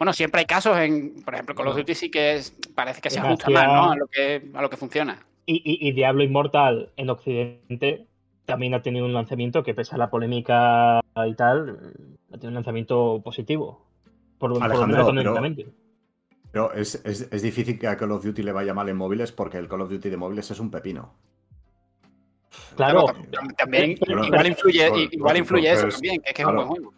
Bueno, 0.02 0.14
siempre 0.14 0.40
hay 0.40 0.46
casos 0.48 0.76
en, 0.80 1.22
por 1.24 1.36
ejemplo, 1.36 1.54
Call 1.54 1.68
of 1.68 1.76
Duty 1.78 1.94
sí 1.94 2.10
que 2.10 2.34
es, 2.34 2.58
parece 2.74 3.02
que 3.02 3.12
se 3.12 3.20
ajusta 3.20 3.52
más, 3.52 3.68
¿no? 3.68 3.92
A 3.92 3.96
lo 3.96 4.08
que, 4.08 4.50
a 4.52 4.62
lo 4.64 4.68
que 4.68 4.76
funciona. 4.76 5.24
Y, 5.46 5.58
y- 5.58 5.88
y 5.88 5.92
Diablo 5.92 6.24
Immortal 6.24 6.90
en 6.98 7.12
Occidente 7.12 8.08
también 8.46 8.74
ha 8.74 8.82
tenido 8.82 9.06
un 9.06 9.14
lanzamiento 9.14 9.62
que, 9.62 9.76
pese 9.76 9.94
a 9.94 10.00
la 10.00 10.10
polémica 10.10 11.02
y 11.28 11.36
tal, 11.36 11.94
ha 12.30 12.32
tenido 12.32 12.48
un 12.48 12.56
lanzamiento 12.56 13.22
positivo. 13.24 13.86
Por, 14.40 14.50
lo- 14.50 14.56
por 14.60 14.70
lo 14.70 14.88
menos 14.88 14.90
pero- 14.90 15.02
económicamente. 15.04 15.68
Pero 16.52 16.74
es, 16.74 16.96
es- 17.06 17.28
es 17.32 17.42
difícil 17.44 17.78
que 17.78 17.86
a 17.88 17.96
Call 17.96 18.12
of 18.12 18.26
Duty 18.26 18.42
le 18.42 18.54
vaya 18.54 18.74
mal 18.74 18.90
en 18.90 18.98
móviles 18.98 19.32
porque 19.32 19.60
el 19.60 19.68
Call 19.68 19.82
of 19.82 19.92
Duty 19.92 20.10
de 20.10 20.18
móviles 20.18 20.50
es 20.50 20.60
un 20.60 20.72
pepino. 20.72 21.14
Claro, 22.76 23.06
tam- 23.06 23.56
también 23.56 23.96
Pero- 24.04 24.26
igual 24.26 24.48
influye, 24.48 24.80
pero- 24.90 24.98
igual 25.12 25.38
influye 25.38 25.68
pero 25.70 25.78
eso 25.78 25.88
es- 25.90 25.94
también, 25.94 26.22
que 26.24 26.30
es 26.30 26.36
que 26.36 26.42
es 26.42 26.48
un 26.48 26.56
buen 26.56 26.68
juego. 26.70 26.94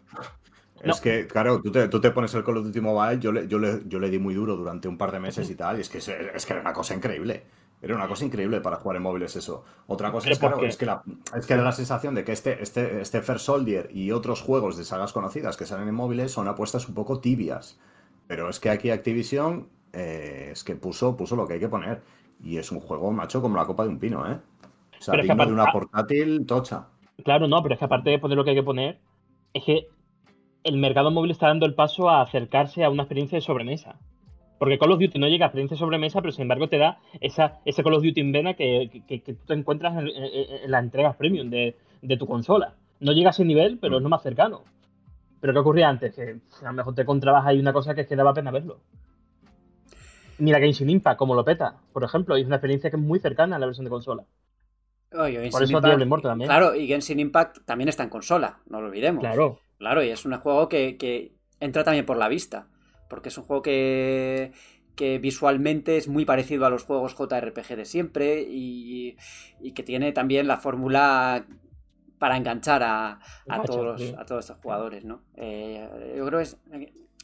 No. 0.84 0.92
Es 0.92 1.00
que, 1.00 1.26
claro, 1.26 1.60
tú 1.62 1.70
te, 1.70 1.88
tú 1.88 2.00
te 2.00 2.10
pones 2.10 2.34
el 2.34 2.44
Call 2.44 2.58
of 2.58 2.66
Duty 2.66 2.80
Mobile, 2.80 3.18
yo 3.18 3.32
le, 3.32 3.48
yo, 3.48 3.58
le, 3.58 3.80
yo 3.86 3.98
le 3.98 4.10
di 4.10 4.18
muy 4.18 4.34
duro 4.34 4.56
durante 4.56 4.86
un 4.86 4.98
par 4.98 5.12
de 5.12 5.20
meses 5.20 5.48
y 5.48 5.54
tal, 5.54 5.78
y 5.78 5.80
es 5.80 5.88
que, 5.88 5.98
es, 5.98 6.46
que 6.46 6.52
era 6.52 6.60
una 6.60 6.72
cosa 6.72 6.94
increíble. 6.94 7.44
Era 7.80 7.96
una 7.96 8.08
cosa 8.08 8.24
increíble 8.24 8.60
para 8.62 8.76
jugar 8.76 8.96
en 8.96 9.02
móviles 9.02 9.36
eso. 9.36 9.64
Otra 9.86 10.10
cosa 10.10 10.24
¿Pero 10.24 10.32
es, 10.32 10.38
claro, 10.38 10.62
es 10.64 10.76
que, 10.76 10.86
la, 10.86 11.02
es 11.36 11.46
que 11.46 11.56
da 11.56 11.62
la 11.62 11.72
sensación 11.72 12.14
de 12.14 12.24
que 12.24 12.32
este, 12.32 12.62
este, 12.62 13.02
este 13.02 13.20
First 13.20 13.44
Soldier 13.44 13.90
y 13.92 14.10
otros 14.10 14.40
juegos 14.40 14.78
de 14.78 14.84
sagas 14.84 15.12
conocidas 15.12 15.58
que 15.58 15.66
salen 15.66 15.88
en 15.88 15.94
móviles 15.94 16.32
son 16.32 16.48
apuestas 16.48 16.88
un 16.88 16.94
poco 16.94 17.20
tibias. 17.20 17.78
Pero 18.26 18.48
es 18.48 18.58
que 18.58 18.70
aquí 18.70 18.90
Activision 18.90 19.68
eh, 19.92 20.50
es 20.52 20.64
que 20.64 20.76
puso, 20.76 21.14
puso 21.14 21.36
lo 21.36 21.46
que 21.46 21.54
hay 21.54 21.60
que 21.60 21.68
poner. 21.68 22.00
Y 22.42 22.56
es 22.56 22.72
un 22.72 22.80
juego, 22.80 23.10
macho, 23.10 23.42
como 23.42 23.56
la 23.56 23.66
copa 23.66 23.84
de 23.84 23.90
un 23.90 23.98
pino, 23.98 24.26
¿eh? 24.30 24.38
O 24.98 25.02
sea, 25.02 25.12
Pero 25.12 25.22
es 25.22 25.28
que 25.28 25.34
digno 25.34 25.46
de 25.46 25.52
una 25.52 25.72
portátil 25.72 26.46
tocha. 26.46 26.86
Claro, 27.22 27.48
no, 27.48 27.62
pero 27.62 27.74
es 27.74 27.78
que 27.78 27.84
aparte 27.84 28.10
de 28.10 28.18
poner 28.18 28.36
lo 28.36 28.44
que 28.44 28.50
hay 28.50 28.56
que 28.56 28.62
poner, 28.62 28.98
es 29.52 29.64
que 29.64 29.88
el 30.64 30.76
mercado 30.78 31.10
móvil 31.10 31.30
está 31.30 31.48
dando 31.48 31.66
el 31.66 31.74
paso 31.74 32.08
a 32.10 32.22
acercarse 32.22 32.82
a 32.84 32.90
una 32.90 33.02
experiencia 33.04 33.36
de 33.36 33.42
sobremesa. 33.42 33.96
Porque 34.58 34.78
Call 34.78 34.92
of 34.92 35.00
Duty 35.00 35.18
no 35.18 35.28
llega 35.28 35.44
a 35.46 35.48
experiencia 35.48 35.74
de 35.74 35.78
sobremesa, 35.80 36.20
pero 36.22 36.32
sin 36.32 36.42
embargo 36.42 36.68
te 36.68 36.78
da 36.78 36.98
esa, 37.20 37.60
ese 37.64 37.82
Call 37.82 37.94
of 37.94 38.02
Duty 38.02 38.20
en 38.20 38.32
vena 38.32 38.54
que, 38.54 39.02
que- 39.06 39.20
que 39.22 39.34
tú 39.34 39.44
te 39.46 39.54
encuentras 39.54 39.94
en, 39.98 40.08
en- 40.08 40.62
en 40.64 40.70
las 40.70 40.82
entregas 40.82 41.16
premium 41.16 41.50
de, 41.50 41.76
de 42.02 42.16
tu 42.16 42.26
consola. 42.26 42.74
No 43.00 43.12
llega 43.12 43.28
a 43.28 43.32
ese 43.32 43.44
nivel, 43.44 43.78
pero 43.78 43.96
es 43.98 44.02
lo 44.02 44.08
más 44.08 44.22
cercano. 44.22 44.62
Pero 45.40 45.52
¿qué 45.52 45.58
ocurría 45.58 45.88
antes? 45.90 46.14
Que 46.14 46.36
a 46.62 46.66
lo 46.68 46.72
mejor 46.72 46.94
te 46.94 47.02
encontrabas 47.02 47.44
ahí 47.46 47.58
una 47.60 47.72
cosa 47.74 47.94
que 47.94 48.02
es 48.02 48.06
que 48.06 48.16
daba 48.16 48.32
pena 48.32 48.50
verlo. 48.50 48.78
Mira 50.38 50.58
Genshin 50.58 50.88
Impact, 50.90 51.18
como 51.18 51.34
lo 51.34 51.44
peta, 51.44 51.76
por 51.92 52.02
ejemplo, 52.02 52.36
y 52.36 52.40
es 52.40 52.46
una 52.46 52.56
experiencia 52.56 52.90
que 52.90 52.96
es 52.96 53.02
muy 53.02 53.18
cercana 53.20 53.56
a 53.56 53.58
la 53.58 53.66
versión 53.66 53.84
de 53.84 53.90
consola. 53.90 54.24
Oye, 55.12 55.48
Por 55.50 55.62
eso 55.62 55.72
Impact- 55.72 55.84
Diablo 55.84 56.04
Immortal 56.04 56.30
también. 56.32 56.48
Claro, 56.48 56.74
y 56.74 56.86
Genshin 56.88 57.20
Impact 57.20 57.58
también 57.64 57.88
está 57.88 58.02
en 58.02 58.08
consola, 58.08 58.58
no 58.66 58.80
lo 58.80 58.88
olvidemos. 58.88 59.20
Claro. 59.20 59.58
Claro, 59.84 60.02
y 60.02 60.08
es 60.08 60.24
un 60.24 60.32
juego 60.38 60.68
que, 60.70 60.96
que 60.96 61.34
entra 61.60 61.84
también 61.84 62.06
por 62.06 62.16
la 62.16 62.28
vista, 62.28 62.68
porque 63.06 63.28
es 63.28 63.36
un 63.36 63.44
juego 63.44 63.60
que, 63.60 64.50
que 64.96 65.18
visualmente 65.18 65.98
es 65.98 66.08
muy 66.08 66.24
parecido 66.24 66.64
a 66.64 66.70
los 66.70 66.84
juegos 66.84 67.14
JRPG 67.14 67.76
de 67.76 67.84
siempre 67.84 68.40
y, 68.48 69.18
y 69.60 69.72
que 69.72 69.82
tiene 69.82 70.12
también 70.12 70.48
la 70.48 70.56
fórmula 70.56 71.44
para 72.18 72.38
enganchar 72.38 72.82
a, 72.82 73.18
todos, 73.62 74.14
a 74.16 74.24
todos 74.24 74.46
estos 74.46 74.58
jugadores, 74.62 75.04
¿no? 75.04 75.20
Eh, 75.36 75.86
yo 76.16 76.24
creo 76.26 76.38
que 76.38 76.44
es, 76.44 76.56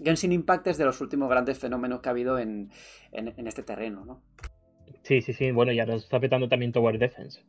Genshin 0.04 0.32
Impact 0.32 0.66
es 0.66 0.76
de 0.76 0.84
los 0.84 1.00
últimos 1.00 1.30
grandes 1.30 1.58
fenómenos 1.58 2.00
que 2.00 2.10
ha 2.10 2.12
habido 2.12 2.38
en, 2.38 2.70
en- 3.12 3.32
en 3.38 3.46
este 3.46 3.62
terreno, 3.62 4.04
¿no? 4.04 4.20
Sí, 5.02 5.20
sí, 5.20 5.32
sí. 5.34 5.50
Bueno, 5.50 5.72
y 5.72 5.80
ahora 5.80 5.94
está 5.96 6.18
petando 6.20 6.48
también 6.48 6.72
Tower 6.72 6.98
Defense. 6.98 7.42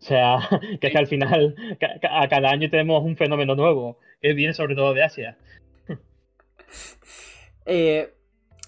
O 0.00 0.04
sea, 0.04 0.38
que 0.80 0.86
es 0.88 0.92
que 0.92 0.98
al 0.98 1.06
final, 1.06 1.54
ca- 1.80 2.22
a 2.22 2.28
cada 2.28 2.50
año 2.50 2.68
tenemos 2.70 3.02
un 3.02 3.16
fenómeno 3.16 3.54
nuevo, 3.54 3.98
que 4.20 4.32
viene 4.34 4.52
sobre 4.54 4.74
todo 4.74 4.94
de 4.94 5.02
Asia. 5.04 5.38
Eh, 7.66 8.12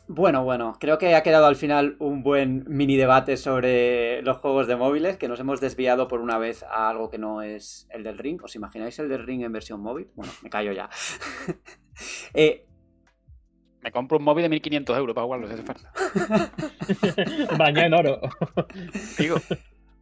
bueno, 0.08 0.44
bueno, 0.44 0.76
creo 0.80 0.98
que 0.98 1.14
ha 1.14 1.22
quedado 1.22 1.46
al 1.46 1.56
final 1.56 1.96
un 1.98 2.22
buen 2.22 2.64
mini 2.68 2.96
debate 2.96 3.36
sobre 3.36 4.22
los 4.22 4.38
juegos 4.38 4.68
de 4.68 4.76
móviles, 4.76 5.16
que 5.16 5.28
nos 5.28 5.40
hemos 5.40 5.60
desviado 5.60 6.06
por 6.08 6.20
una 6.20 6.38
vez 6.38 6.62
a 6.62 6.88
algo 6.88 7.10
que 7.10 7.18
no 7.18 7.42
es 7.42 7.88
el 7.90 8.04
del 8.04 8.16
ring. 8.16 8.40
¿Os 8.42 8.54
imagináis 8.54 8.98
el 9.00 9.08
del 9.08 9.26
ring 9.26 9.42
en 9.42 9.52
versión 9.52 9.80
móvil? 9.80 10.08
Bueno, 10.14 10.32
me 10.42 10.50
callo 10.50 10.72
ya. 10.72 10.88
Eh, 12.34 12.66
Me 13.82 13.90
compro 13.90 14.18
un 14.18 14.24
móvil 14.24 14.42
de 14.42 14.48
1500 14.50 14.96
euros 14.98 15.14
para 15.14 15.24
jugarlo 15.24 15.46
si 15.48 15.54
hace 15.54 15.62
falta. 15.62 15.90
Bañado 17.56 17.86
en 17.86 17.94
oro. 17.94 18.20
Digo, 19.18 19.36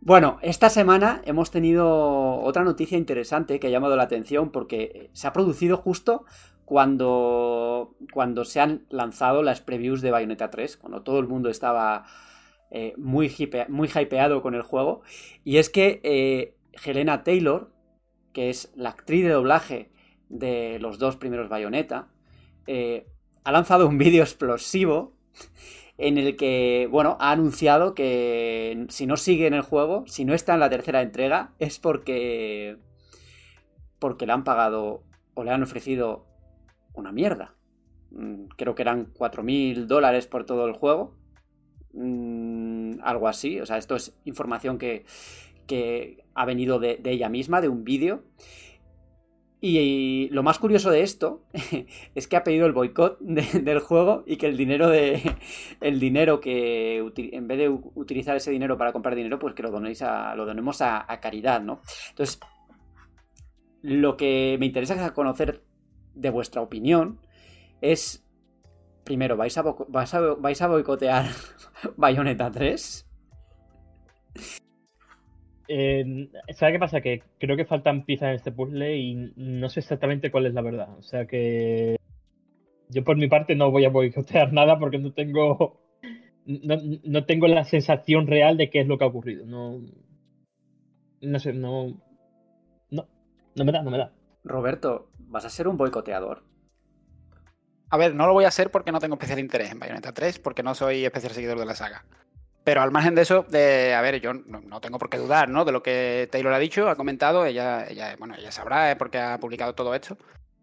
Bueno, 0.07 0.39
esta 0.43 0.69
semana 0.69 1.23
hemos 1.25 1.51
tenido 1.51 2.41
otra 2.43 2.63
noticia 2.63 2.99
interesante 2.99 3.59
que 3.59 3.69
ha 3.69 3.71
llamado 3.71 3.97
la 3.97 4.03
atención 4.03 4.51
porque 4.51 5.09
se 5.15 5.27
ha 5.27 5.33
producido 5.33 5.79
justo 5.79 6.27
cuando, 6.67 7.95
cuando 8.13 8.45
se 8.45 8.61
han 8.61 8.85
lanzado 8.91 9.43
las 9.43 9.63
previews 9.63 10.03
de 10.03 10.11
Bayonetta 10.11 10.51
3, 10.51 10.77
cuando 10.77 11.03
todo 11.03 11.21
el 11.21 11.27
mundo 11.27 11.49
estaba 11.49 12.05
eh, 12.71 12.93
muy, 12.99 13.29
hipe- 13.29 13.67
muy 13.69 13.89
hypeado 13.89 14.43
con 14.43 14.55
el 14.55 14.61
juego. 14.63 15.01
Y 15.43 15.57
es 15.57 15.71
que 15.71 16.01
eh, 16.05 16.55
Helena 16.85 17.25
Taylor, 17.25 17.73
que 18.35 18.51
es 18.51 18.73
la 18.77 18.91
actriz 18.91 19.25
de 19.25 19.31
doblaje 19.31 19.91
de 20.29 20.79
los 20.81 20.99
dos 20.99 21.17
primeros 21.17 21.49
Bayonetta, 21.49 22.09
eh, 22.67 23.07
ha 23.43 23.53
lanzado 23.53 23.89
un 23.89 23.97
vídeo 23.97 24.23
explosivo 24.23 25.15
en 25.99 26.19
el 26.19 26.37
que, 26.37 26.89
bueno, 26.91 27.17
ha 27.21 27.31
anunciado 27.31 27.95
que 27.95 28.87
si 28.89 29.07
no 29.07 29.17
sigue 29.17 29.47
en 29.47 29.55
el 29.55 29.63
juego, 29.63 30.05
si 30.07 30.25
no 30.25 30.35
está 30.35 30.55
en 30.55 30.61
la 30.61 30.71
tercera 30.71 31.03
entrega, 31.03 31.53
es 31.59 31.79
porque. 31.79 32.79
porque 33.99 34.27
le 34.27 34.33
han 34.33 34.45
pagado 34.45 35.05
o 35.35 35.45
le 35.45 35.51
han 35.53 35.63
ofrecido 35.63 36.27
una 36.95 37.13
mierda. 37.13 37.55
Mm, 38.11 38.47
Creo 38.57 38.75
que 38.75 38.83
eran 38.83 39.13
4.000 39.15 39.87
dólares 39.87 40.27
por 40.27 40.45
todo 40.47 40.67
el 40.67 40.73
juego. 40.73 41.15
Mm, 41.93 43.01
algo 43.03 43.29
así. 43.29 43.61
O 43.61 43.67
sea, 43.67 43.79
esto 43.79 43.95
es 43.97 44.17
información 44.25 44.79
que, 44.79 45.05
que 45.67 46.25
ha 46.35 46.45
venido 46.45 46.79
de, 46.81 46.97
de 46.97 47.13
ella 47.13 47.29
misma, 47.29 47.61
de 47.61 47.69
un 47.69 47.85
vídeo. 47.85 48.23
Y 49.67 50.29
lo 50.29 50.43
más 50.43 50.59
curioso 50.59 50.91
de 50.91 51.01
esto 51.01 51.41
es 52.15 52.29
que 52.29 52.37
ha 52.37 52.45
pedido 52.45 52.67
el 52.67 52.75
boicot 52.75 53.19
de- 53.21 53.61
del 53.63 53.79
juego 53.79 54.23
y 54.27 54.37
que 54.37 54.47
el 54.47 54.59
dinero 54.59 54.91
de 54.91 55.23
el 55.81 55.99
dinero 56.01 56.39
que 56.39 56.99
en 57.17 57.49
vez 57.49 57.57
de 57.57 57.71
utilizar 57.71 58.37
ese 58.37 58.51
dinero 58.51 58.77
para 58.77 58.93
comprar 58.93 59.15
dinero, 59.15 59.39
pues 59.39 59.55
que 59.55 59.63
lo 59.63 59.71
donéis 59.71 60.03
a 60.03 60.35
lo 60.35 60.45
donemos 60.45 60.83
a, 60.83 61.07
caridad, 61.23 61.63
¿no? 61.63 61.81
Entonces, 62.11 62.41
lo 63.81 64.19
que 64.19 64.59
me 64.61 64.67
interesa 64.67 65.03
es 65.03 65.13
conocer 65.13 65.63
de 66.15 66.29
vuestra 66.29 66.61
opinión 66.61 67.21
es 67.81 68.23
primero, 69.03 69.39
¿vais 69.39 69.57
a, 69.57 69.63
vais 69.63 70.13
a, 70.13 70.21
vais 70.21 70.61
a 70.61 70.69
boicotear 70.69 71.25
Bayonetta 71.97 72.51
3? 72.51 73.07
Eh, 75.69 76.29
¿Sabes 76.55 76.75
qué 76.75 76.79
pasa? 76.79 77.01
Que 77.01 77.23
creo 77.39 77.57
que 77.57 77.65
faltan 77.65 78.05
piezas 78.05 78.29
en 78.29 78.35
este 78.35 78.53
puzzle 78.53 78.97
y 78.97 79.33
no 79.37 79.69
sé 79.69 79.81
exactamente 79.81 80.31
cuál 80.31 80.47
es 80.47 80.55
la 80.55 80.63
verdad. 80.63 80.89
O 80.99 81.03
sea 81.03 81.27
que 81.27 81.97
yo 82.89 83.05
por 83.05 83.17
mi 83.17 83.29
parte 83.29 83.55
no 83.55 83.71
voy 83.71 83.85
a 83.85 83.91
boicotear 83.91 84.53
nada 84.53 84.79
porque 84.79 84.99
no 84.99 85.13
tengo 85.13 85.81
no, 86.47 86.77
no 87.05 87.25
tengo 87.25 87.47
la 87.49 87.65
sensación 87.65 88.27
real 88.27 88.57
de 88.57 88.71
qué 88.71 88.81
es 88.81 88.87
lo 88.87 88.99
que 88.99 89.05
ha 89.05 89.09
ocurrido. 89.09 89.47
No, 89.47 89.81
no 91.21 91.39
sé, 91.39 91.53
no, 91.53 92.01
no, 92.91 93.09
no 93.55 93.65
me 93.65 93.73
da, 93.73 93.83
no 93.83 93.91
me 93.91 93.99
da. 93.99 94.13
Roberto, 94.45 95.11
¿vas 95.19 95.45
a 95.47 95.51
ser 95.51 95.69
un 95.69 95.77
boicoteador? 95.79 96.43
a 97.95 97.97
ver, 97.97 98.13
no 98.13 98.27
lo 98.27 98.33
voy 98.33 98.45
a 98.45 98.49
hacer 98.49 98.73
porque 98.73 98.91
no 98.91 98.99
tengo 98.99 99.15
especial 99.15 99.39
interés 99.39 99.71
en 99.71 99.79
Bayonetta 99.79 100.13
3, 100.13 100.41
porque 100.41 100.65
no 100.65 100.75
soy 100.75 101.05
especial 101.05 101.33
seguidor 101.33 101.61
de 101.61 101.67
la 101.67 101.77
saga. 101.77 102.05
Pero 102.65 102.81
al 102.81 102.91
margen 102.91 103.15
de 103.15 103.23
eso, 103.23 103.45
de, 103.51 103.95
a 103.95 104.01
ver, 104.01 104.21
yo 104.21 104.33
no, 104.33 104.61
no 104.63 104.81
tengo 104.81 104.99
por 104.99 105.11
qué 105.11 105.19
dudar, 105.19 105.51
¿no? 105.51 105.67
De 105.67 105.73
lo 105.73 105.83
que 105.83 106.29
Taylor 106.33 106.55
ha 106.55 106.59
dicho, 106.59 106.89
ha 106.89 106.97
comentado, 106.97 107.45
ella, 107.45 107.87
ella 107.87 108.17
bueno, 108.19 108.35
ella 108.37 108.51
sabrá 108.51 108.91
eh, 108.91 108.97
porque 108.97 109.19
ha 109.19 109.39
publicado 109.39 109.75
todo 109.75 109.95
esto. 109.95 110.17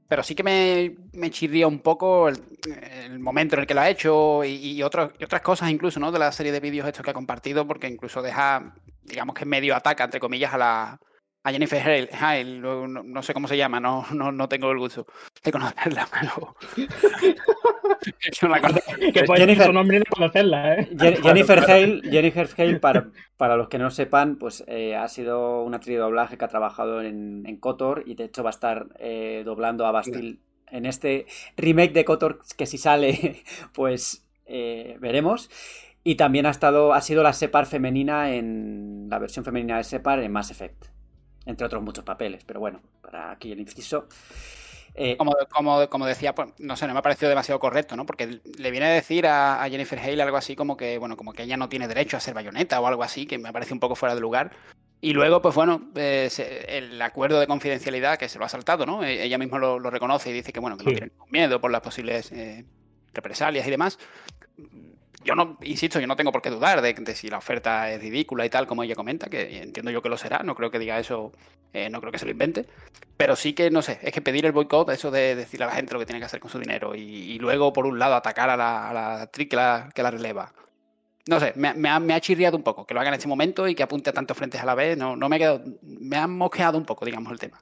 pero 0.07 0.23
sí 0.23 0.35
que 0.35 0.43
me, 0.43 0.97
me 1.13 1.29
chirría 1.29 1.67
un 1.67 1.79
poco 1.79 2.27
el, 2.29 2.37
el, 3.05 3.19
momento 3.19 3.55
en 3.55 3.61
el 3.61 3.67
que 3.67 3.75
lo 3.75 3.81
ha 3.81 3.89
hecho 3.89 4.43
y, 4.43 4.71
y, 4.71 4.83
otras, 4.83 5.11
y, 5.19 5.23
otras 5.23 5.41
cosas 5.41 5.69
incluso, 5.69 5.99
¿no? 5.99 6.11
De 6.11 6.19
la 6.19 6.31
serie 6.31 6.51
de 6.51 6.59
vídeos 6.59 6.87
estos 6.87 7.03
que 7.03 7.11
ha 7.11 7.13
compartido, 7.13 7.67
porque 7.67 7.87
incluso 7.87 8.21
deja, 8.21 8.73
digamos 9.03 9.35
que 9.35 9.45
medio 9.45 9.75
ataca, 9.75 10.03
entre 10.03 10.19
comillas, 10.19 10.53
a 10.53 10.57
la 10.57 10.99
a 11.43 11.51
Jennifer 11.51 12.09
Hale, 12.13 12.59
no, 12.59 12.87
no, 12.87 13.23
sé 13.23 13.33
cómo 13.33 13.47
se 13.47 13.57
llama, 13.57 13.79
no, 13.79 14.05
no, 14.11 14.31
no 14.31 14.47
tengo 14.47 14.71
el 14.71 14.77
gusto 14.77 15.07
de 15.43 15.51
conocerla, 15.51 16.07
pero... 16.19 16.55
que 19.13 19.25
Jennifer, 19.35 19.65
su 19.65 19.73
nombre 19.73 19.99
de 19.99 20.05
conocerla, 20.05 20.75
¿eh? 20.75 20.89
Jennifer 21.21 21.59
Hale, 21.59 22.01
Jennifer 22.09 22.49
Hale 22.57 22.79
para, 22.79 23.09
para 23.37 23.55
los 23.55 23.67
que 23.69 23.77
no 23.77 23.91
sepan, 23.91 24.37
pues 24.37 24.63
eh, 24.67 24.95
ha 24.95 25.07
sido 25.07 25.63
una 25.63 25.77
actriz 25.77 25.95
de 25.95 26.01
doblaje 26.01 26.37
que 26.37 26.45
ha 26.45 26.49
trabajado 26.49 27.01
en, 27.01 27.43
en 27.45 27.57
Kotor 27.57 28.03
y 28.05 28.15
de 28.15 28.25
hecho 28.25 28.43
va 28.43 28.49
a 28.49 28.51
estar 28.51 28.87
eh, 28.99 29.43
doblando 29.45 29.85
a 29.85 29.91
Bastille 29.91 30.39
en 30.67 30.85
este 30.85 31.25
remake 31.57 31.93
de 31.93 32.05
Kotor 32.05 32.39
que 32.57 32.65
si 32.65 32.77
sale, 32.77 33.43
pues 33.73 34.27
eh, 34.45 34.97
veremos. 34.99 35.49
Y 36.03 36.15
también 36.15 36.47
ha 36.47 36.49
estado, 36.49 36.93
ha 36.93 37.01
sido 37.01 37.21
la 37.21 37.33
Separ 37.33 37.67
femenina 37.67 38.33
en 38.33 39.07
la 39.09 39.19
versión 39.19 39.45
femenina 39.45 39.77
de 39.77 39.83
Separ 39.83 40.19
en 40.19 40.31
Mass 40.31 40.49
Effect 40.49 40.91
entre 41.45 41.65
otros 41.65 41.83
muchos 41.83 42.03
papeles, 42.03 42.43
pero 42.45 42.59
bueno, 42.59 42.81
para 43.01 43.31
aquí 43.31 43.51
el 43.51 43.59
inciso. 43.59 44.07
Eh, 44.93 45.15
como, 45.17 45.35
como, 45.49 45.89
como, 45.89 46.05
decía, 46.05 46.35
pues, 46.35 46.49
no 46.59 46.75
sé, 46.75 46.85
no 46.85 46.93
me 46.93 46.99
ha 46.99 47.01
parecido 47.01 47.29
demasiado 47.29 47.59
correcto, 47.59 47.95
¿no? 47.95 48.05
Porque 48.05 48.41
le 48.57 48.71
viene 48.71 48.87
a 48.87 48.89
decir 48.89 49.25
a, 49.25 49.63
a, 49.63 49.69
Jennifer 49.69 49.99
Hale 49.99 50.21
algo 50.21 50.37
así 50.37 50.55
como 50.55 50.75
que, 50.75 50.97
bueno, 50.97 51.15
como 51.15 51.33
que 51.33 51.43
ella 51.43 51.57
no 51.57 51.69
tiene 51.69 51.87
derecho 51.87 52.17
a 52.17 52.19
ser 52.19 52.33
bayoneta 52.33 52.79
o 52.81 52.87
algo 52.87 53.03
así, 53.03 53.25
que 53.25 53.37
me 53.37 53.53
parece 53.53 53.73
un 53.73 53.79
poco 53.79 53.95
fuera 53.95 54.15
de 54.15 54.21
lugar. 54.21 54.51
Y 54.99 55.13
luego, 55.13 55.41
pues 55.41 55.55
bueno, 55.55 55.89
eh, 55.95 56.29
el 56.67 57.01
acuerdo 57.01 57.39
de 57.39 57.47
confidencialidad 57.47 58.19
que 58.19 58.29
se 58.29 58.37
lo 58.37 58.45
ha 58.45 58.49
saltado, 58.49 58.85
¿no? 58.85 59.03
E, 59.03 59.23
ella 59.23 59.37
misma 59.37 59.57
lo, 59.57 59.79
lo 59.79 59.89
reconoce 59.89 60.29
y 60.29 60.33
dice 60.33 60.53
que, 60.53 60.59
bueno, 60.59 60.77
que 60.77 60.83
sí. 60.83 60.91
no 60.91 60.95
tiene 60.95 61.11
miedo 61.29 61.59
por 61.59 61.71
las 61.71 61.81
posibles 61.81 62.31
eh, 62.31 62.65
represalias 63.13 63.65
y 63.67 63.71
demás 63.71 63.97
yo 65.23 65.35
no, 65.35 65.57
insisto, 65.61 65.99
yo 65.99 66.07
no 66.07 66.15
tengo 66.15 66.31
por 66.31 66.41
qué 66.41 66.49
dudar 66.49 66.81
de, 66.81 67.15
si 67.15 67.29
la 67.29 67.37
oferta 67.37 67.91
es 67.91 68.01
ridícula 68.01 68.45
y 68.45 68.49
tal, 68.49 68.67
como 68.67 68.83
ella 68.83 68.95
comenta, 68.95 69.29
que 69.29 69.61
entiendo 69.61 69.91
yo 69.91 70.01
que 70.01 70.09
lo 70.09 70.17
será, 70.17 70.39
no 70.43 70.55
creo 70.55 70.71
que 70.71 70.79
diga 70.79 70.99
eso, 70.99 71.31
eh, 71.73 71.89
no 71.89 71.99
creo 71.99 72.11
que 72.11 72.19
se 72.19 72.25
lo 72.25 72.31
invente, 72.31 72.65
pero 73.17 73.35
sí 73.35 73.53
que, 73.53 73.69
no 73.69 73.81
sé, 73.81 73.99
es 74.01 74.11
que 74.11 74.21
pedir 74.21 74.45
el 74.45 74.51
boicot, 74.51 74.89
eso 74.89 75.11
de 75.11 75.35
decirle 75.35 75.65
a 75.65 75.67
la 75.69 75.75
gente 75.75 75.93
lo 75.93 75.99
que 75.99 76.05
tiene 76.05 76.19
que 76.19 76.25
hacer 76.25 76.39
con 76.39 76.49
su 76.49 76.59
dinero 76.59 76.95
y, 76.95 77.37
luego, 77.39 77.71
por 77.73 77.85
un 77.85 77.99
lado, 77.99 78.15
atacar 78.15 78.49
a 78.49 78.57
la, 78.57 78.89
a 78.89 79.21
actriz 79.23 79.49
que 79.49 79.55
la, 79.55 79.89
que 79.93 80.03
la 80.03 80.11
releva. 80.11 80.53
No 81.27 81.39
sé, 81.39 81.53
me, 81.55 81.89
ha, 81.89 81.99
me, 81.99 82.19
chirriado 82.19 82.57
un 82.57 82.63
poco 82.63 82.85
que 82.85 82.93
lo 82.93 82.99
haga 82.99 83.09
en 83.09 83.15
este 83.15 83.27
momento 83.27 83.67
y 83.67 83.75
que 83.75 83.83
apunte 83.83 84.09
a 84.09 84.13
tantos 84.13 84.35
frentes 84.35 84.59
a 84.59 84.65
la 84.65 84.73
vez, 84.73 84.97
no, 84.97 85.15
no 85.15 85.29
me, 85.29 85.35
ha 85.35 85.39
quedado, 85.39 85.63
me 85.81 86.17
ha 86.17 86.27
mosqueado 86.27 86.77
un 86.77 86.85
poco, 86.85 87.05
digamos, 87.05 87.31
el 87.31 87.39
tema. 87.39 87.61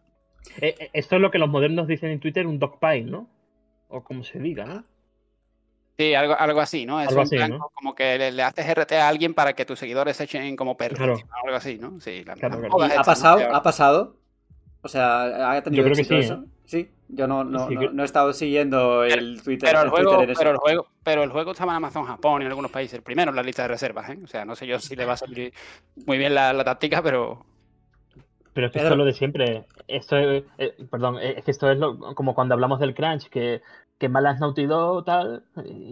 Eh, 0.61 0.89
esto 0.93 1.15
es 1.15 1.21
lo 1.21 1.29
que 1.29 1.39
los 1.39 1.49
modernos 1.49 1.87
dicen 1.87 2.09
en 2.09 2.19
Twitter, 2.19 2.47
un 2.47 2.57
dogpile, 2.57 3.03
¿no? 3.03 3.27
O 3.89 4.01
como 4.01 4.23
se 4.23 4.39
diga, 4.39 4.65
¿no? 4.65 4.83
Sí, 5.99 6.13
algo, 6.15 6.33
algo 6.39 6.61
así, 6.61 6.85
¿no? 6.85 7.01
Es 7.01 7.09
algo 7.09 7.19
un 7.19 7.25
así, 7.27 7.35
plan 7.35 7.51
¿no? 7.51 7.69
como 7.73 7.93
que 7.93 8.17
le, 8.17 8.31
le, 8.31 8.41
haces 8.41 8.65
RT 8.73 8.93
a 8.93 9.09
alguien 9.09 9.33
para 9.33 9.51
que 9.51 9.65
tus 9.65 9.77
seguidores 9.79 10.15
se 10.15 10.23
echen 10.23 10.55
como 10.55 10.77
perros. 10.77 10.97
Claro. 10.97 11.15
Algo 11.43 11.57
así, 11.57 11.77
¿no? 11.77 11.99
Sí, 11.99 12.23
la, 12.23 12.35
Claro, 12.35 12.55
la 12.55 12.69
claro. 12.69 12.73
moda 12.87 13.01
¿Ha 13.01 13.03
pasado? 13.03 13.39
¿no? 13.49 13.53
¿Ha 13.53 13.61
pasado? 13.61 14.15
O 14.81 14.87
sea, 14.87 15.51
¿ha 15.51 15.61
tenido 15.61 15.83
Yo 15.83 15.91
creo 15.91 15.95
que 15.95 16.01
éxito 16.03 16.15
sí, 16.21 16.25
eso? 16.25 16.33
¿eh? 16.35 16.47
Sí, 16.63 16.89
yo 17.09 17.27
no, 17.27 17.43
no, 17.43 17.67
Sí, 17.67 17.75
no, 17.75 18.01
he 18.01 18.05
estado 18.05 18.31
siguiendo 18.31 19.03
el 19.03 19.41
Twitter, 19.43 19.67
Pero 19.69 19.79
el, 19.81 19.85
el 19.87 19.91
juego, 19.91 20.15
Twitter 20.19 20.35
pero, 20.37 20.51
el 20.51 20.57
juego, 20.57 20.87
pero 21.03 21.23
el 21.23 21.31
juego 21.31 21.51
estaba 21.51 21.73
en 21.73 21.77
Amazon 21.77 22.05
Japón 22.05 22.41
y 22.41 22.45
en 22.45 22.51
algunos 22.51 22.71
países. 22.71 23.01
Primero 23.01 23.31
en 23.31 23.35
la 23.35 23.43
lista 23.43 23.63
de 23.63 23.67
reservas, 23.67 24.09
¿eh? 24.09 24.19
O 24.23 24.27
sea, 24.27 24.45
no 24.45 24.55
sé 24.55 24.67
yo 24.67 24.79
si 24.79 24.95
le 24.95 25.03
va 25.03 25.13
a 25.13 25.17
salir 25.17 25.51
muy 26.05 26.17
bien 26.17 26.33
la, 26.33 26.53
la 26.53 26.63
táctica, 26.63 27.01
pero 27.03 27.43
Pero 28.53 28.67
es 28.67 28.71
que 28.71 28.79
Pedro. 28.79 28.87
esto 28.87 28.93
es 28.93 28.97
lo 28.99 29.05
de 29.05 29.13
siempre. 29.13 29.65
Esto 29.87 30.17
es, 30.17 30.43
eh, 30.59 30.75
perdón, 30.89 31.17
es 31.19 31.43
que 31.43 31.51
esto 31.51 31.69
es 31.69 31.77
lo- 31.77 31.97
como 32.15 32.33
cuando 32.35 32.53
hablamos 32.53 32.79
del 32.79 32.93
crunch, 32.93 33.27
que, 33.29 33.61
que 33.99 34.09
malas 34.09 34.39
Naughty 34.39 34.65
Dog, 34.65 35.05
tal, 35.05 35.43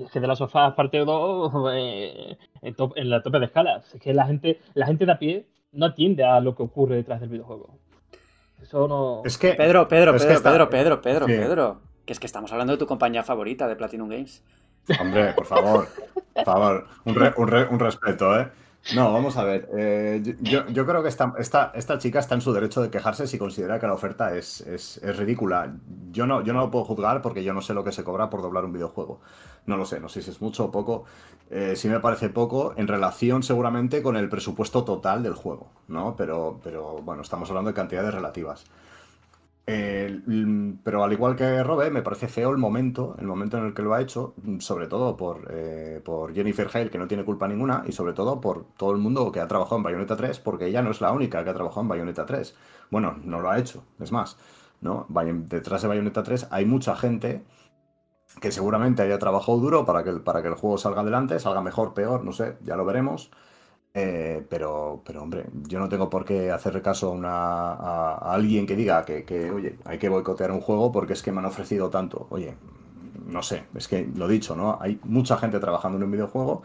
es 0.04 0.10
que 0.12 0.20
de 0.20 0.28
las 0.28 0.40
sofás 0.40 0.74
parte 0.74 0.98
2 0.98 1.52
eh, 1.74 2.38
en, 2.64 2.74
top- 2.76 2.94
en 2.96 3.10
la 3.12 3.22
tope 3.22 3.38
de 3.40 3.46
escalas. 3.46 3.94
Es 3.94 4.02
que 4.02 4.14
la 4.14 4.26
gente, 4.26 4.60
la 4.74 4.88
gente 4.88 5.06
de 5.06 5.12
a 5.12 5.20
pie 5.20 5.46
no 5.74 5.86
atiende 5.88 6.24
a 6.24 6.40
lo 6.40 6.56
que 6.56 6.64
ocurre 6.64 6.96
detrás 6.96 7.20
del 7.20 7.30
videojuego. 7.30 7.78
Eso 8.62 8.88
no. 8.88 9.22
Es 9.26 9.38
que. 9.38 9.54
Pedro, 9.54 9.88
Pedro, 9.88 10.16
es 10.16 10.22
que 10.24 10.28
Pedro, 10.30 10.38
está- 10.38 10.52
Pedro, 10.52 10.70
Pedro, 10.70 11.02
Pedro, 11.02 11.26
Sí. 11.28 11.34
Pedro. 11.34 11.82
Que 12.06 12.14
es 12.14 12.20
que 12.20 12.26
estamos 12.26 12.52
hablando 12.54 12.72
de 12.74 12.80
tu 12.80 12.88
compañía 12.88 13.22
favorita 13.24 13.68
de 13.68 13.76
Platinum 13.76 14.08
Games. 14.10 14.42
Hombre, 15.02 15.34
por 15.34 15.46
favor, 15.46 15.88
por 16.34 16.46
favor, 16.46 16.88
un, 17.04 17.14
re- 17.16 17.34
un 17.36 17.48
re- 17.50 17.68
un 17.68 17.78
respeto, 17.78 18.40
¿eh? 18.40 18.48
No, 18.96 19.12
vamos 19.12 19.36
a 19.36 19.44
ver. 19.44 19.70
eh, 19.78 20.38
yo, 20.40 20.66
yo 20.68 20.86
creo 20.86 21.04
que 21.04 21.10
esta, 21.10 21.34
esta, 21.38 21.72
esta 21.76 21.98
chica 21.98 22.20
está 22.20 22.36
en 22.36 22.42
su 22.42 22.54
derecho 22.54 22.82
de 22.82 22.90
quejarse 22.90 23.28
si 23.28 23.38
considera 23.38 23.80
que 23.80 23.88
la 23.88 23.94
oferta 23.94 24.36
es, 24.36 24.62
es, 24.62 25.00
ridícula. 25.18 25.74
Yo 26.12 26.26
no, 26.26 26.42
yo 26.42 26.54
no 26.54 26.62
lo 26.62 26.72
puedo 26.72 26.86
juzgar 26.86 27.22
porque 27.22 27.44
yo 27.44 27.54
no 27.54 27.62
sé 27.62 27.74
lo 27.74 27.84
que 27.84 27.92
se 27.92 28.06
cobra 28.06 28.30
por 28.30 28.42
doblar 28.42 28.64
un 28.64 28.72
videojuego. 28.72 29.20
No 29.66 29.76
lo 29.76 29.86
sé, 29.86 30.00
no 30.00 30.08
sé 30.08 30.22
si 30.22 30.32
es 30.32 30.42
mucho 30.42 30.66
o 30.66 30.72
poco. 30.72 31.04
Eh, 31.50 31.76
sí 31.76 31.90
me 31.90 32.00
parece 32.00 32.30
poco 32.30 32.74
en 32.78 32.88
relación 32.88 33.44
seguramente 33.44 34.02
con 34.02 34.16
el 34.16 34.30
presupuesto 34.30 34.86
total 34.86 35.22
del 35.22 35.34
juego, 35.34 35.70
¿no? 35.90 36.16
Pero, 36.16 36.60
pero 36.64 36.98
bueno, 37.02 37.24
estamos 37.24 37.50
hablando 37.50 37.72
de 37.72 37.76
cantidades 37.76 38.14
relativas. 38.14 38.66
Eh, 39.70 40.22
mm, 40.26 40.80
pero 40.82 41.04
al 41.04 41.12
igual 41.12 41.36
que 41.36 41.62
Robe, 41.62 41.92
me 41.92 42.02
parece 42.02 42.30
feo 42.30 42.52
el 42.52 42.58
momento, 42.58 43.16
el 43.20 43.28
momento 43.28 43.58
en 43.58 43.66
el 43.66 43.74
que 43.74 43.82
lo 43.82 43.94
ha 43.94 44.02
hecho, 44.02 44.34
mm, 44.42 44.60
sobre 44.60 44.88
todo 44.88 45.18
por, 45.18 45.46
eh, 45.52 46.02
por 46.06 46.34
Jennifer 46.34 46.70
Hale, 46.74 46.90
que 46.90 46.98
no 46.98 47.08
tiene 47.08 47.26
culpa 47.26 47.48
ninguna, 47.50 47.84
y 47.86 47.92
sobre 47.92 48.14
todo 48.14 48.40
por 48.40 48.66
todo 48.78 48.92
el 48.92 48.98
mundo 48.98 49.30
que 49.32 49.42
ha 49.42 49.48
trabajado 49.48 49.78
en 49.78 49.84
Bayonetta 49.84 50.16
3, 50.16 50.40
porque 50.40 50.68
ella 50.68 50.82
no 50.82 50.92
es 50.92 51.02
la 51.02 51.12
única 51.12 51.44
que 51.44 51.50
ha 51.50 51.54
trabajado 51.54 51.82
en 51.82 51.90
Bayonetta 51.90 52.26
3. 52.26 52.56
Bueno, 52.90 53.18
no 53.24 53.42
lo 53.42 53.50
ha 53.50 53.60
hecho, 53.60 53.84
es 54.00 54.12
más, 54.14 54.38
¿no? 54.80 55.06
Detrás 55.10 55.82
de 55.82 55.88
Bayonetta 55.90 56.24
3 56.24 56.48
hay 56.50 56.66
mucha 56.66 56.96
gente 56.96 57.44
que 58.42 58.52
seguramente 58.52 59.02
haya 59.02 59.20
trabajado 59.20 59.58
duro 59.58 59.86
para 59.86 60.04
que, 60.04 60.14
para 60.14 60.42
que 60.42 60.48
el 60.50 60.56
juego 60.56 60.78
salga 60.78 61.02
adelante, 61.02 61.40
salga 61.40 61.62
mejor, 61.62 61.94
peor, 61.94 62.24
no 62.24 62.32
sé, 62.32 62.58
ya 62.64 62.76
lo 62.78 62.86
veremos. 62.86 63.32
Eh, 64.00 64.46
pero, 64.48 65.02
pero, 65.04 65.24
hombre, 65.24 65.46
yo 65.68 65.80
no 65.80 65.90
tengo 65.90 66.08
por 66.08 66.24
qué 66.24 66.52
hacer 66.52 66.80
caso 66.84 67.08
a, 67.08 67.12
una, 67.14 67.74
a, 67.74 68.32
alguien 68.32 68.68
que 68.68 68.76
diga 68.76 69.04
que, 69.04 69.24
que, 69.24 69.50
oye, 69.50 69.80
hay 69.86 69.98
que 69.98 70.08
boicotear 70.08 70.52
un 70.52 70.62
juego 70.62 70.92
porque 70.92 71.14
es 71.14 71.24
que 71.24 71.32
me 71.32 71.40
han 71.40 71.46
ofrecido 71.46 71.90
tanto. 71.90 72.28
Oye, 72.30 72.54
no 73.26 73.42
sé, 73.42 73.64
es 73.74 73.88
que 73.88 74.08
lo 74.16 74.28
dicho, 74.28 74.56
¿no? 74.56 74.78
Hay 74.80 75.00
mucha 75.04 75.38
gente 75.38 75.60
trabajando 75.60 75.98
en 75.98 76.04
un 76.04 76.12
videojuego 76.12 76.62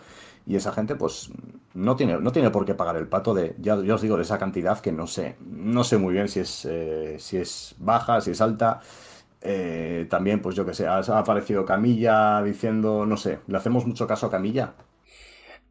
y 0.47 0.57
esa 0.57 0.73
gente, 0.73 0.95
pues, 0.95 1.31
no 1.73 1.97
tiene, 1.97 2.19
no 2.19 2.33
tiene 2.33 2.51
por 2.51 2.67
qué 2.67 2.75
pagar 2.75 2.97
el 2.97 3.09
pato 3.09 3.33
de, 3.33 3.57
ya, 3.59 3.83
ya 3.83 3.95
os 3.95 4.03
digo, 4.03 4.19
de 4.19 4.25
esa 4.25 4.37
cantidad 4.39 4.79
que 4.81 4.93
no 4.93 5.07
sé, 5.07 5.37
no 5.41 5.85
sé 5.85 5.97
muy 5.97 6.13
bien 6.13 6.29
si 6.29 6.41
es, 6.41 6.67
eh, 6.67 7.17
si 7.19 7.39
es 7.39 7.75
baja, 7.79 8.21
si 8.21 8.33
es 8.33 8.43
alta. 8.43 8.81
Eh, 9.41 10.07
también, 10.11 10.43
pues 10.43 10.55
yo 10.55 10.67
que 10.67 10.75
sé, 10.75 10.87
ha 10.87 10.99
aparecido 10.99 11.65
Camilla 11.65 12.43
diciendo, 12.43 13.07
no 13.07 13.17
sé, 13.17 13.39
¿le 13.47 13.57
hacemos 13.57 13.87
mucho 13.87 14.07
caso 14.07 14.27
a 14.27 14.31
Camilla? 14.31 14.75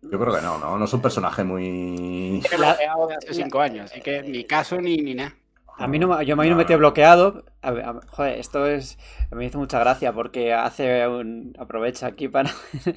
Yo 0.02 0.20
creo 0.20 0.34
que 0.34 0.42
no, 0.42 0.58
no, 0.58 0.78
no 0.78 0.86
es 0.86 0.94
un 0.94 1.02
personaje 1.02 1.44
muy... 1.44 2.42
he 2.52 2.58
bloqueado 2.58 3.08
de 3.08 3.16
hace 3.16 3.34
cinco 3.34 3.60
años, 3.62 3.92
así 3.92 4.02
que 4.02 4.24
ni 4.24 4.44
caso 4.44 4.82
ni, 4.82 4.98
ni 4.98 5.14
nada. 5.14 5.36
A 5.78 5.88
mí 5.88 5.98
no, 6.00 6.22
yo 6.22 6.34
a 6.36 6.38
mí 6.38 6.50
no 6.50 6.56
me 6.56 6.66
quedé 6.66 6.78
bloqueado. 6.78 7.44
A 7.62 7.70
a 7.70 8.02
joder, 8.10 8.38
esto 8.40 8.68
es. 8.68 9.00
Me 9.32 9.46
hizo 9.46 9.58
mucha 9.58 9.80
gracia 9.80 10.14
porque 10.14 10.54
hace 10.54 11.08
un. 11.08 11.54
Aprovecha 11.58 12.08
aquí 12.08 12.28
para. 12.28 12.52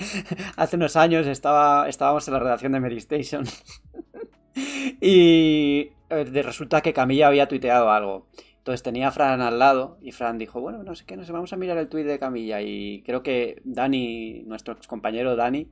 hace 0.57 0.77
unos 0.77 0.97
años 0.97 1.27
estaba, 1.27 1.89
estábamos 1.89 2.27
en 2.29 2.35
la 2.35 2.41
redacción 2.41 2.73
de 2.73 2.81
Mary 2.81 2.99
Station. 2.99 3.45
y 5.01 5.93
eh, 6.11 6.25
de- 6.25 6.43
resulta 6.43 6.81
que 6.81 6.93
Camilla 6.93 7.29
había 7.29 7.49
tuiteado 7.49 7.91
algo. 7.91 8.27
Entonces 8.65 8.83
tenía 8.83 9.09
a 9.09 9.11
Fran 9.11 9.43
al 9.43 9.59
lado 9.59 9.99
y 10.01 10.13
Fran 10.13 10.39
dijo, 10.39 10.59
bueno, 10.59 10.83
no 10.83 10.95
sé 10.95 11.05
qué, 11.05 11.19
no 11.19 11.25
sé, 11.27 11.33
vamos 11.33 11.53
a 11.53 11.57
mirar 11.59 11.77
el 11.77 11.91
tuit 11.91 12.07
de 12.07 12.19
Camilla. 12.19 12.63
Y 12.63 13.03
creo 13.05 13.23
que 13.23 13.61
Dani, 13.63 14.43
nuestro 14.47 14.75
compañero 14.87 15.37
Dani, 15.37 15.69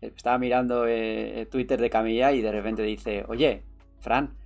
eh, 0.00 0.12
estaba 0.14 0.38
mirando 0.38 0.86
eh, 0.86 1.40
el 1.40 1.48
Twitter 1.48 1.80
de 1.80 1.90
Camilla 1.90 2.30
y 2.30 2.42
de 2.42 2.52
repente 2.52 2.84
dice, 2.84 3.24
oye, 3.26 3.64
Fran, 3.98 4.36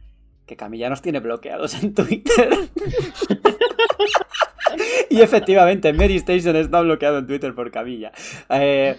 que 0.47 0.57
Camilla 0.57 0.89
nos 0.89 1.03
tiene 1.03 1.21
bloqueados 1.21 1.75
en 1.83 1.93
Twitter. 1.93 2.49
y 5.11 5.21
efectivamente, 5.21 5.93
Mary 5.93 6.17
Station 6.17 6.57
está 6.57 6.81
bloqueado 6.81 7.19
en 7.19 7.27
Twitter 7.27 7.55
por 7.55 7.71
Camilla. 7.71 8.13
Eh, 8.49 8.97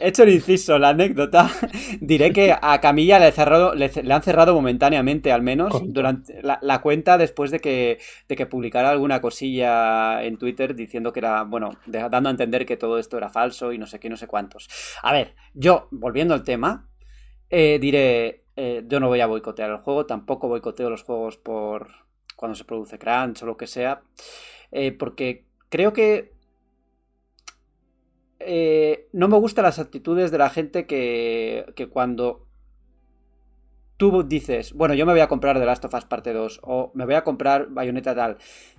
hecho 0.00 0.22
el 0.24 0.30
inciso, 0.30 0.78
la 0.78 0.90
anécdota, 0.90 1.50
diré 2.00 2.32
que 2.32 2.54
a 2.60 2.80
Camilla 2.80 3.18
le, 3.18 3.32
cerrado- 3.32 3.74
le, 3.74 3.90
han 4.12 4.22
cerrado 4.22 4.54
momentáneamente, 4.54 5.32
al 5.32 5.42
menos, 5.42 5.82
durante 5.86 6.42
la, 6.42 6.58
la 6.62 6.80
cuenta 6.80 7.18
después 7.18 7.50
de 7.50 7.60
que, 7.60 7.98
de 8.28 8.36
que 8.36 8.46
publicara 8.46 8.90
alguna 8.90 9.20
cosilla 9.20 10.22
en 10.24 10.36
Twitter 10.38 10.74
diciendo 10.74 11.12
que 11.12 11.20
era, 11.20 11.44
bueno, 11.44 11.70
de- 11.86 12.08
dando 12.08 12.28
a 12.28 12.32
entender 12.32 12.66
que 12.66 12.76
todo 12.76 12.98
esto 12.98 13.16
era 13.18 13.28
falso 13.28 13.72
y 13.72 13.78
no 13.78 13.86
sé 13.86 13.98
qué, 14.00 14.08
no 14.10 14.16
sé 14.16 14.26
cuántos. 14.26 14.68
A 15.02 15.12
ver, 15.12 15.34
yo, 15.54 15.88
volviendo 15.90 16.34
al 16.34 16.44
tema, 16.44 16.88
eh, 17.50 17.78
diré, 17.80 18.44
eh, 18.56 18.82
yo 18.86 19.00
no 19.00 19.08
voy 19.08 19.20
a 19.20 19.26
boicotear 19.26 19.70
el 19.70 19.78
juego, 19.78 20.06
tampoco 20.06 20.48
boicoteo 20.48 20.90
los 20.90 21.02
juegos 21.02 21.36
por 21.36 21.88
cuando 22.36 22.54
se 22.56 22.64
produce 22.64 22.98
crunch 22.98 23.42
o 23.42 23.46
lo 23.46 23.56
que 23.56 23.66
sea, 23.66 24.02
eh, 24.72 24.92
porque 24.92 25.44
creo 25.68 25.92
que 25.92 26.32
eh, 28.40 29.08
no 29.12 29.28
me 29.28 29.38
gustan 29.38 29.64
las 29.64 29.78
actitudes 29.78 30.30
de 30.30 30.38
la 30.38 30.50
gente 30.50 30.86
que, 30.86 31.72
que 31.76 31.88
cuando 31.88 32.46
tú 33.96 34.24
dices, 34.24 34.72
bueno, 34.72 34.94
yo 34.94 35.06
me 35.06 35.12
voy 35.12 35.20
a 35.20 35.28
comprar 35.28 35.58
The 35.58 35.64
Last 35.66 35.84
of 35.84 35.94
Us 35.94 36.04
Parte 36.04 36.32
2 36.32 36.60
o 36.62 36.90
me 36.94 37.04
voy 37.04 37.14
a 37.14 37.22
comprar 37.24 37.68
Bayonetta 37.68 38.14
tal, 38.14 38.38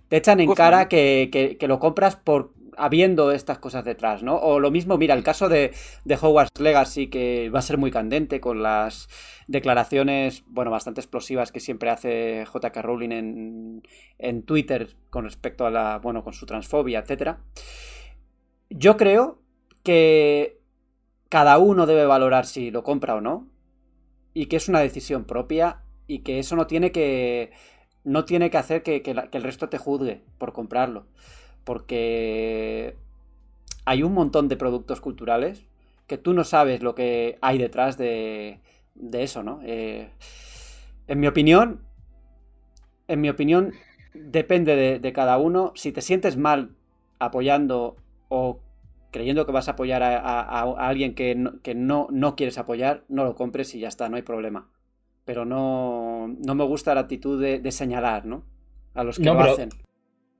te 0.09 0.17
echan 0.17 0.39
en 0.41 0.49
Uf, 0.49 0.57
cara 0.57 0.89
que- 0.89 1.29
que 1.59 1.67
lo 1.67 1.79
compras 1.79 2.15
por 2.17 2.51
habiendo 2.77 3.31
estas 3.31 3.59
cosas 3.59 3.83
detrás, 3.85 4.23
¿no? 4.23 4.35
O 4.37 4.59
lo 4.59 4.71
mismo, 4.71 4.97
mira, 4.97 5.13
el 5.15 5.23
caso 5.23 5.49
de, 5.49 5.73
de 6.05 6.15
Hogwarts 6.15 6.59
Legacy, 6.59 7.07
que 7.07 7.49
va 7.49 7.59
a 7.59 7.61
ser 7.61 7.77
muy 7.77 7.91
candente 7.91 8.39
con 8.39 8.63
las 8.63 9.07
declaraciones, 9.47 10.43
bueno, 10.47 10.71
bastante 10.71 11.01
explosivas 11.01 11.51
que 11.51 11.59
siempre 11.59 11.89
hace 11.89 12.45
JK 12.45 12.77
Rowling 12.81 13.11
en, 13.11 13.83
en 14.19 14.43
Twitter 14.43 14.95
con 15.09 15.25
respecto 15.25 15.65
a 15.65 15.71
la, 15.71 15.99
bueno, 15.99 16.23
con 16.23 16.33
su 16.33 16.45
transfobia, 16.45 16.99
etcétera. 16.99 17.39
Yo 18.69 18.97
creo 18.97 19.39
que 19.83 20.59
cada 21.29 21.57
uno 21.57 21.85
debe 21.85 22.05
valorar 22.05 22.45
si 22.45 22.71
lo 22.71 22.83
compra 22.83 23.15
o 23.15 23.21
no 23.21 23.47
y 24.33 24.47
que 24.47 24.57
es 24.57 24.69
una 24.69 24.79
decisión 24.79 25.25
propia 25.25 25.81
y 26.07 26.19
que 26.19 26.39
eso 26.39 26.55
no 26.55 26.67
tiene 26.67 26.91
que 26.91 27.51
no 28.03 28.25
tiene 28.25 28.49
que 28.49 28.57
hacer 28.57 28.83
que, 28.83 29.01
que 29.01 29.13
la- 29.13 29.29
que 29.29 29.37
el 29.37 29.43
resto 29.43 29.69
te 29.69 29.77
juzgue 29.77 30.23
por 30.37 30.53
comprarlo 30.53 31.07
porque 31.63 32.95
hay 33.85 34.03
un 34.03 34.13
montón 34.13 34.47
de 34.47 34.57
productos 34.57 35.01
culturales 35.01 35.65
que 36.07 36.17
tú 36.17 36.33
no 36.33 36.43
sabes 36.43 36.81
lo 36.83 36.95
que 36.95 37.37
hay 37.41 37.57
detrás 37.57 37.97
de, 37.97 38.59
de 38.95 39.23
eso, 39.23 39.43
¿no? 39.43 39.59
Eh, 39.63 40.09
en 41.07 41.19
mi 41.19 41.27
opinión, 41.27 41.81
en 43.07 43.21
mi 43.21 43.29
opinión, 43.29 43.73
depende 44.13 44.75
de, 44.75 44.99
de 44.99 45.13
cada 45.13 45.37
uno. 45.37 45.71
Si 45.75 45.91
te 45.91 46.01
sientes 46.01 46.37
mal 46.37 46.71
apoyando 47.19 47.95
o 48.29 48.59
creyendo 49.11 49.45
que 49.45 49.51
vas 49.51 49.67
a 49.67 49.71
apoyar 49.71 50.01
a, 50.03 50.17
a- 50.19 50.41
a 50.61 50.87
alguien 50.87 51.13
que, 51.15 51.35
no, 51.35 51.61
que 51.61 51.75
no, 51.75 52.07
no 52.11 52.35
quieres 52.35 52.57
apoyar, 52.57 53.03
no 53.09 53.23
lo 53.25 53.35
compres 53.35 53.73
y 53.75 53.79
ya 53.79 53.87
está, 53.87 54.09
no 54.09 54.15
hay 54.15 54.23
problema. 54.23 54.69
Pero 55.25 55.45
no, 55.45 56.27
no 56.39 56.55
me 56.55 56.63
gusta 56.65 56.93
la 56.95 57.01
actitud 57.01 57.41
de, 57.41 57.59
de 57.59 57.71
señalar, 57.71 58.25
¿no? 58.25 58.43
A 58.93 59.03
los 59.03 59.17
que 59.17 59.23
No, 59.25 59.33
lo 59.35 59.39
pero- 59.41 59.53
hacen. 59.53 59.69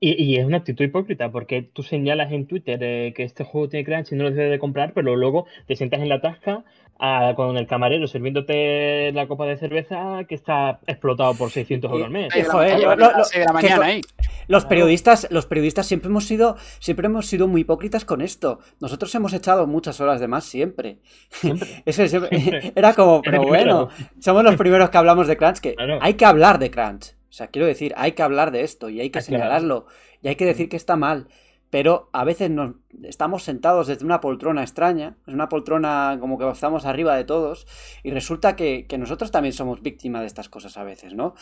Y, 0.06 0.22
y 0.22 0.36
es 0.36 0.44
una 0.44 0.58
actitud 0.58 0.84
hipócrita, 0.84 1.30
porque 1.30 1.62
tú 1.62 1.82
señalas 1.82 2.30
en 2.32 2.46
Twitter 2.46 2.78
eh, 2.82 3.12
que 3.16 3.22
este 3.22 3.44
juego 3.44 3.68
tiene 3.70 3.84
crunch 3.86 4.12
y 4.12 4.16
no 4.16 4.24
lo 4.24 4.30
debes 4.32 4.50
de 4.50 4.58
comprar, 4.58 4.92
pero 4.92 5.16
luego 5.16 5.46
te 5.66 5.76
sientas 5.76 6.00
en 6.00 6.08
la 6.10 6.20
tasca 6.20 6.62
ah, 6.98 7.32
con 7.36 7.56
el 7.56 7.66
camarero 7.66 8.06
sirviéndote 8.06 9.12
la 9.12 9.26
copa 9.26 9.46
de 9.46 9.56
cerveza 9.56 10.24
que 10.28 10.34
está 10.34 10.80
explotado 10.86 11.34
por 11.34 11.50
600 11.50 11.90
euros 11.90 12.06
al 12.06 12.12
mes. 12.12 12.32
A. 12.34 14.00
Los 14.46 14.66
periodistas, 14.66 15.26
los 15.30 15.46
periodistas 15.46 15.86
siempre 15.86 16.10
hemos 16.10 16.24
sido, 16.26 16.56
siempre 16.80 17.06
hemos 17.06 17.26
sido 17.26 17.48
muy 17.48 17.62
hipócritas 17.62 18.04
con 18.04 18.20
esto. 18.20 18.58
Nosotros 18.80 19.14
hemos 19.14 19.32
echado 19.32 19.66
muchas 19.66 20.00
horas 20.02 20.20
de 20.20 20.28
más 20.28 20.44
siempre. 20.44 20.98
Siempre. 21.30 21.66
Eso 21.86 22.06
siempre- 22.06 22.38
Siempre. 22.38 22.72
era 22.76 22.92
como, 22.92 23.22
pero 23.22 23.42
bueno, 23.42 23.88
somos 24.20 24.44
los 24.44 24.56
primeros 24.56 24.90
que 24.90 24.98
hablamos 24.98 25.26
de 25.28 25.36
crunch, 25.38 25.60
que 25.60 25.74
Claro. 25.74 25.98
hay 26.02 26.14
que 26.14 26.26
hablar 26.26 26.58
de 26.58 26.70
crunch. 26.70 27.13
O 27.34 27.36
sea, 27.36 27.48
quiero 27.48 27.66
decir, 27.66 27.92
hay 27.96 28.12
que 28.12 28.22
hablar 28.22 28.52
de 28.52 28.60
esto 28.60 28.90
y 28.90 29.00
hay 29.00 29.10
que 29.10 29.20
señalarlo 29.20 29.86
y 30.22 30.28
hay 30.28 30.36
que 30.36 30.44
decir 30.44 30.68
que 30.68 30.76
está 30.76 30.94
mal. 30.94 31.26
Pero 31.68 32.08
a 32.12 32.22
veces 32.22 32.48
nos 32.48 32.76
estamos 33.02 33.42
sentados 33.42 33.88
desde 33.88 34.04
una 34.04 34.20
poltrona 34.20 34.62
extraña, 34.62 35.16
es 35.26 35.34
una 35.34 35.48
poltrona 35.48 36.16
como 36.20 36.38
que 36.38 36.48
estamos 36.48 36.86
arriba 36.86 37.16
de 37.16 37.24
todos, 37.24 37.66
y 38.04 38.12
resulta 38.12 38.54
que, 38.54 38.86
que 38.86 38.98
nosotros 38.98 39.32
también 39.32 39.52
somos 39.52 39.82
víctimas 39.82 40.20
de 40.20 40.28
estas 40.28 40.48
cosas 40.48 40.76
a 40.76 40.84
veces, 40.84 41.14
¿no? 41.14 41.34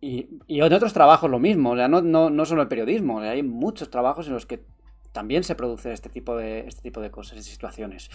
Y, 0.00 0.40
y 0.48 0.62
en 0.62 0.72
otros 0.72 0.92
trabajos 0.92 1.30
lo 1.30 1.38
mismo, 1.38 1.70
o 1.70 1.76
sea, 1.76 1.86
no, 1.86 2.02
no, 2.02 2.28
no 2.28 2.44
solo 2.44 2.62
el 2.62 2.68
periodismo, 2.68 3.18
o 3.18 3.20
sea, 3.20 3.30
hay 3.30 3.44
muchos 3.44 3.88
trabajos 3.88 4.26
en 4.26 4.32
los 4.32 4.46
que 4.46 4.64
también 5.12 5.44
se 5.44 5.54
produce 5.54 5.92
este 5.92 6.08
tipo 6.08 6.36
de, 6.36 6.66
este 6.66 6.82
tipo 6.82 7.00
de 7.00 7.12
cosas 7.12 7.38
y 7.38 7.42
situaciones. 7.44 8.10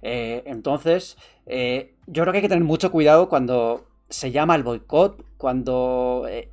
Eh, 0.00 0.42
entonces, 0.46 1.18
eh, 1.44 1.94
yo 2.06 2.22
creo 2.22 2.32
que 2.32 2.38
hay 2.38 2.42
que 2.42 2.48
tener 2.48 2.64
mucho 2.64 2.90
cuidado 2.90 3.28
cuando 3.28 3.84
se 4.08 4.30
llama 4.30 4.54
el 4.54 4.62
boicot, 4.62 5.24
cuando 5.36 6.26
eh, 6.28 6.50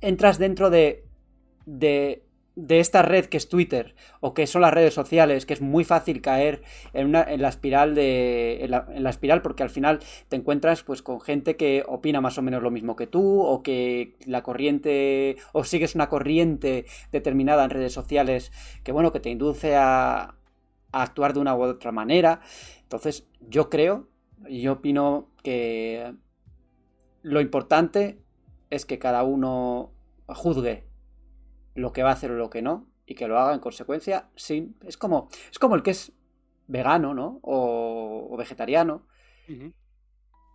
entras 0.00 0.38
dentro 0.38 0.70
de, 0.70 1.04
de, 1.64 2.22
de 2.56 2.80
esta 2.80 3.02
red 3.02 3.26
que 3.26 3.36
es 3.36 3.48
Twitter 3.48 3.94
o 4.20 4.32
que 4.32 4.46
son 4.46 4.62
las 4.62 4.72
redes 4.72 4.94
sociales, 4.94 5.44
que 5.44 5.52
es 5.54 5.60
muy 5.60 5.84
fácil 5.84 6.22
caer 6.22 6.62
en, 6.94 7.08
una, 7.08 7.22
en 7.22 7.42
la 7.42 7.48
espiral 7.48 7.94
de 7.94 8.64
en 8.64 8.70
la, 8.70 9.10
espiral 9.10 9.42
porque 9.42 9.62
al 9.62 9.70
final 9.70 10.00
te 10.28 10.36
encuentras 10.36 10.82
pues 10.82 11.02
con 11.02 11.20
gente 11.20 11.56
que 11.56 11.84
opina 11.86 12.20
más 12.20 12.38
o 12.38 12.42
menos 12.42 12.62
lo 12.62 12.70
mismo 12.70 12.96
que 12.96 13.06
tú 13.06 13.42
o 13.42 13.62
que 13.62 14.16
la 14.24 14.42
corriente 14.42 15.36
o 15.52 15.64
sigues 15.64 15.94
una 15.94 16.08
corriente 16.08 16.86
determinada 17.12 17.64
en 17.64 17.70
redes 17.70 17.92
sociales 17.92 18.52
que 18.82 18.92
bueno 18.92 19.12
que 19.12 19.20
te 19.20 19.30
induce 19.30 19.76
a, 19.76 20.34
a 20.92 21.02
actuar 21.02 21.34
de 21.34 21.40
una 21.40 21.54
u 21.54 21.62
otra 21.62 21.92
manera. 21.92 22.40
Entonces 22.82 23.26
yo 23.48 23.68
creo 23.68 24.08
y 24.48 24.62
yo 24.62 24.72
opino 24.72 25.28
que 25.42 26.14
lo 27.22 27.40
importante 27.40 28.18
es 28.70 28.84
que 28.86 28.98
cada 28.98 29.22
uno 29.24 29.92
juzgue 30.28 30.86
lo 31.74 31.92
que 31.92 32.02
va 32.02 32.10
a 32.10 32.12
hacer 32.14 32.30
o 32.30 32.36
lo 32.36 32.50
que 32.50 32.62
no 32.62 32.86
y 33.06 33.14
que 33.14 33.28
lo 33.28 33.38
haga 33.38 33.54
en 33.54 33.60
consecuencia 33.60 34.28
sin 34.34 34.76
es 34.84 34.96
como 34.96 35.28
es 35.50 35.58
como 35.58 35.74
el 35.76 35.82
que 35.82 35.90
es 35.92 36.12
vegano 36.66 37.14
no 37.14 37.38
o, 37.42 38.28
o 38.30 38.36
vegetariano 38.36 39.06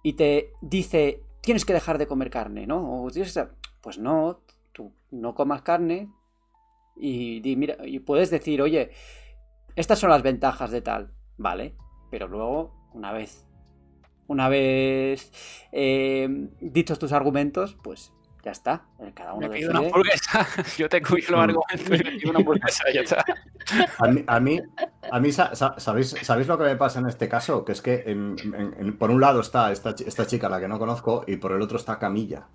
y 0.04 0.14
te 0.14 0.52
dice 0.62 1.24
tienes 1.42 1.64
que 1.66 1.74
dejar 1.74 1.98
de 1.98 2.08
comer 2.08 2.30
carne 2.30 2.68
no 2.68 3.04
o 3.04 3.10
tienes 3.12 3.34
que- 3.34 3.48
pues 3.82 3.98
no 3.98 4.42
tú 4.74 4.92
no 5.12 5.34
comas 5.36 5.62
carne 5.62 6.10
y, 6.98 7.40
di, 7.40 7.56
mira 7.56 7.78
y 7.88 8.00
puedes 8.00 8.30
decir 8.30 8.62
oye 8.62 8.92
estas 9.76 10.00
son 10.00 10.10
las 10.10 10.22
ventajas 10.24 10.72
de 10.72 10.82
tal 10.82 11.14
vale 11.38 11.76
pero 12.10 12.28
luego 12.28 12.90
una 12.94 13.14
vez 13.14 13.48
una 14.32 14.50
vez 14.50 15.32
eh, 15.72 16.50
dichos 16.60 16.98
tus 17.00 17.12
argumentos 17.12 17.78
pues 17.84 18.12
ya 18.44 18.52
está 18.52 18.86
eh, 19.00 19.12
cada 19.14 19.34
uno 19.34 19.48
Me 19.48 19.56
pido 19.56 19.70
una 19.70 19.80
hamburguesa. 19.80 20.48
Yo 20.78 20.90
te 20.90 21.00
cuyo 21.02 21.28
los 21.32 21.40
argumentos 21.42 21.86
y 22.00 22.04
me 22.04 22.12
pido 22.18 22.30
una 22.32 22.40
hamburguesa 22.40 22.84
y 22.90 22.94
ya 22.96 23.02
está. 23.02 23.24
A 24.00 24.08
mí, 24.08 24.24
a 24.26 24.40
mí, 24.40 24.60
a 25.38 25.56
¿sabéis, 25.80 26.16
¿sabéis 26.24 26.48
lo 26.48 26.58
que 26.58 26.64
me 26.64 26.76
pasa 26.76 27.00
en 27.00 27.06
este 27.06 27.30
caso? 27.30 27.64
Que 27.64 27.74
es 27.74 27.82
que 27.84 28.04
en- 28.08 28.36
en- 28.44 28.74
en- 28.80 28.98
por 28.98 29.12
un 29.12 29.22
lado 29.22 29.42
está 29.42 29.72
esta, 29.72 29.92
esta 29.92 30.26
chica, 30.26 30.50
la 30.50 30.60
que 30.60 30.68
no 30.68 30.80
conozco, 30.80 31.24
y 31.28 31.36
por 31.38 31.52
el 31.52 31.62
otro 31.62 31.78
está 31.78 32.00
Camilla. 32.00 32.48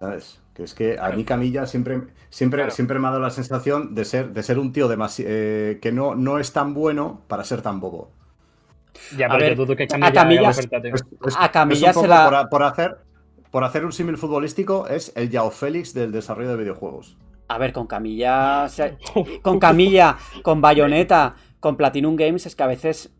¿Sabes? 0.00 0.40
Que 0.52 0.64
es 0.64 0.74
que 0.74 0.98
a 0.98 1.10
mí 1.10 1.22
Camilla 1.24 1.64
siempre, 1.66 2.02
siempre, 2.28 2.62
Claro. 2.62 2.72
siempre 2.74 2.98
me 2.98 3.06
ha 3.06 3.10
dado 3.10 3.22
la 3.22 3.30
sensación 3.30 3.94
de 3.94 4.04
ser, 4.04 4.32
de 4.32 4.42
ser 4.42 4.58
un 4.58 4.72
tío 4.72 4.88
demasi- 4.88 5.24
eh, 5.24 5.78
que 5.80 5.92
no, 5.92 6.16
no 6.16 6.40
es 6.40 6.52
tan 6.52 6.74
bueno 6.74 7.22
para 7.28 7.44
ser 7.44 7.62
tan 7.62 7.78
bobo. 7.78 8.10
Ya, 9.16 9.26
A 9.26 9.30
pero 9.30 9.40
ver, 9.40 9.56
yo 9.56 9.64
dudo 9.64 9.76
que 9.76 9.84
a 9.84 10.12
Camilla. 10.12 10.50
Es- 10.50 10.58
es- 10.58 11.36
A 11.38 11.50
Camilla 11.50 11.90
es 11.90 11.96
un 11.96 12.02
se 12.02 12.08
la- 12.08 12.28
por, 12.28 12.48
por 12.50 12.62
hacer, 12.62 12.96
por 13.50 13.64
hacer 13.64 13.84
un 13.84 13.92
símil 13.92 14.16
futbolístico, 14.16 14.86
es 14.86 15.12
el 15.16 15.30
Yao 15.30 15.50
Félix 15.50 15.94
del 15.94 16.12
desarrollo 16.12 16.50
de 16.50 16.56
videojuegos. 16.56 17.16
A 17.48 17.58
ver, 17.58 17.72
con 17.72 17.86
Camilla. 17.86 18.62
o 18.66 18.68
sea, 18.68 18.96
con 19.42 19.58
Camilla, 19.58 20.16
con 20.42 20.60
Bayonetta, 20.60 21.36
con 21.60 21.76
Platinum 21.76 22.16
Games, 22.16 22.46
es 22.46 22.54
que 22.56 22.62
a 22.62 22.66
veces. 22.68 23.12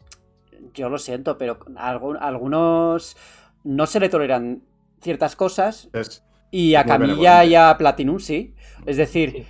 Yo 0.75 0.89
lo 0.89 0.97
siento, 0.99 1.37
pero 1.37 1.59
algunos 1.77 3.17
no 3.65 3.87
se 3.87 4.01
le 4.01 4.09
toleran 4.09 4.63
ciertas 5.01 5.37
cosas. 5.37 5.89
Es, 5.93 6.25
Y 6.51 6.75
a 6.77 6.85
Camilla 6.85 7.45
y 7.45 7.55
a 7.55 7.77
Platinum 7.77 8.19
sí. 8.21 8.55
Es 8.87 8.97
decir, 8.97 9.31
Sí. 9.33 9.47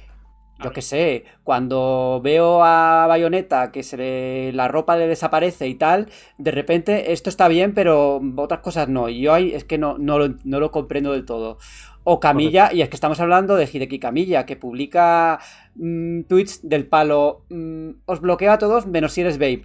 Yo 0.63 0.73
qué 0.73 0.83
sé, 0.83 1.25
cuando 1.45 2.21
veo 2.23 2.63
a 2.65 3.07
Bayonetta 3.07 3.71
que 3.73 3.83
se 3.83 3.97
le- 3.97 4.53
la 4.53 4.69
ropa 4.69 4.97
le 4.97 5.07
desaparece 5.07 5.69
y 5.69 5.75
tal, 5.75 6.09
de 6.39 6.51
repente 6.51 7.13
esto 7.13 7.29
está 7.31 7.49
bien, 7.49 7.75
pero 7.75 8.21
otras 8.37 8.61
cosas 8.61 8.89
no. 8.89 9.09
Y 9.09 9.21
yo 9.21 9.35
ahí 9.35 9.53
es 9.55 9.65
que 9.65 9.79
no, 9.79 9.99
no, 9.99 10.19
lo, 10.19 10.35
no 10.45 10.61
lo 10.61 10.71
comprendo 10.71 11.13
del 11.13 11.25
todo. 11.25 11.59
O 12.05 12.19
Camilla, 12.19 12.73
y 12.73 12.83
es 12.83 12.89
que 12.89 12.97
estamos 12.97 13.21
hablando 13.21 13.55
de 13.55 13.69
Hideki 13.73 14.01
Camilla, 14.01 14.45
que 14.45 14.57
publica 14.57 15.39
mm, 15.77 16.23
tweets 16.23 16.69
del 16.69 16.87
palo, 16.89 17.45
mm, 17.49 17.91
os 18.07 18.21
bloqueo 18.21 18.51
a 18.53 18.59
todos 18.59 18.87
menos 18.87 19.13
si 19.13 19.21
eres. 19.21 19.39
Claro. 19.39 19.61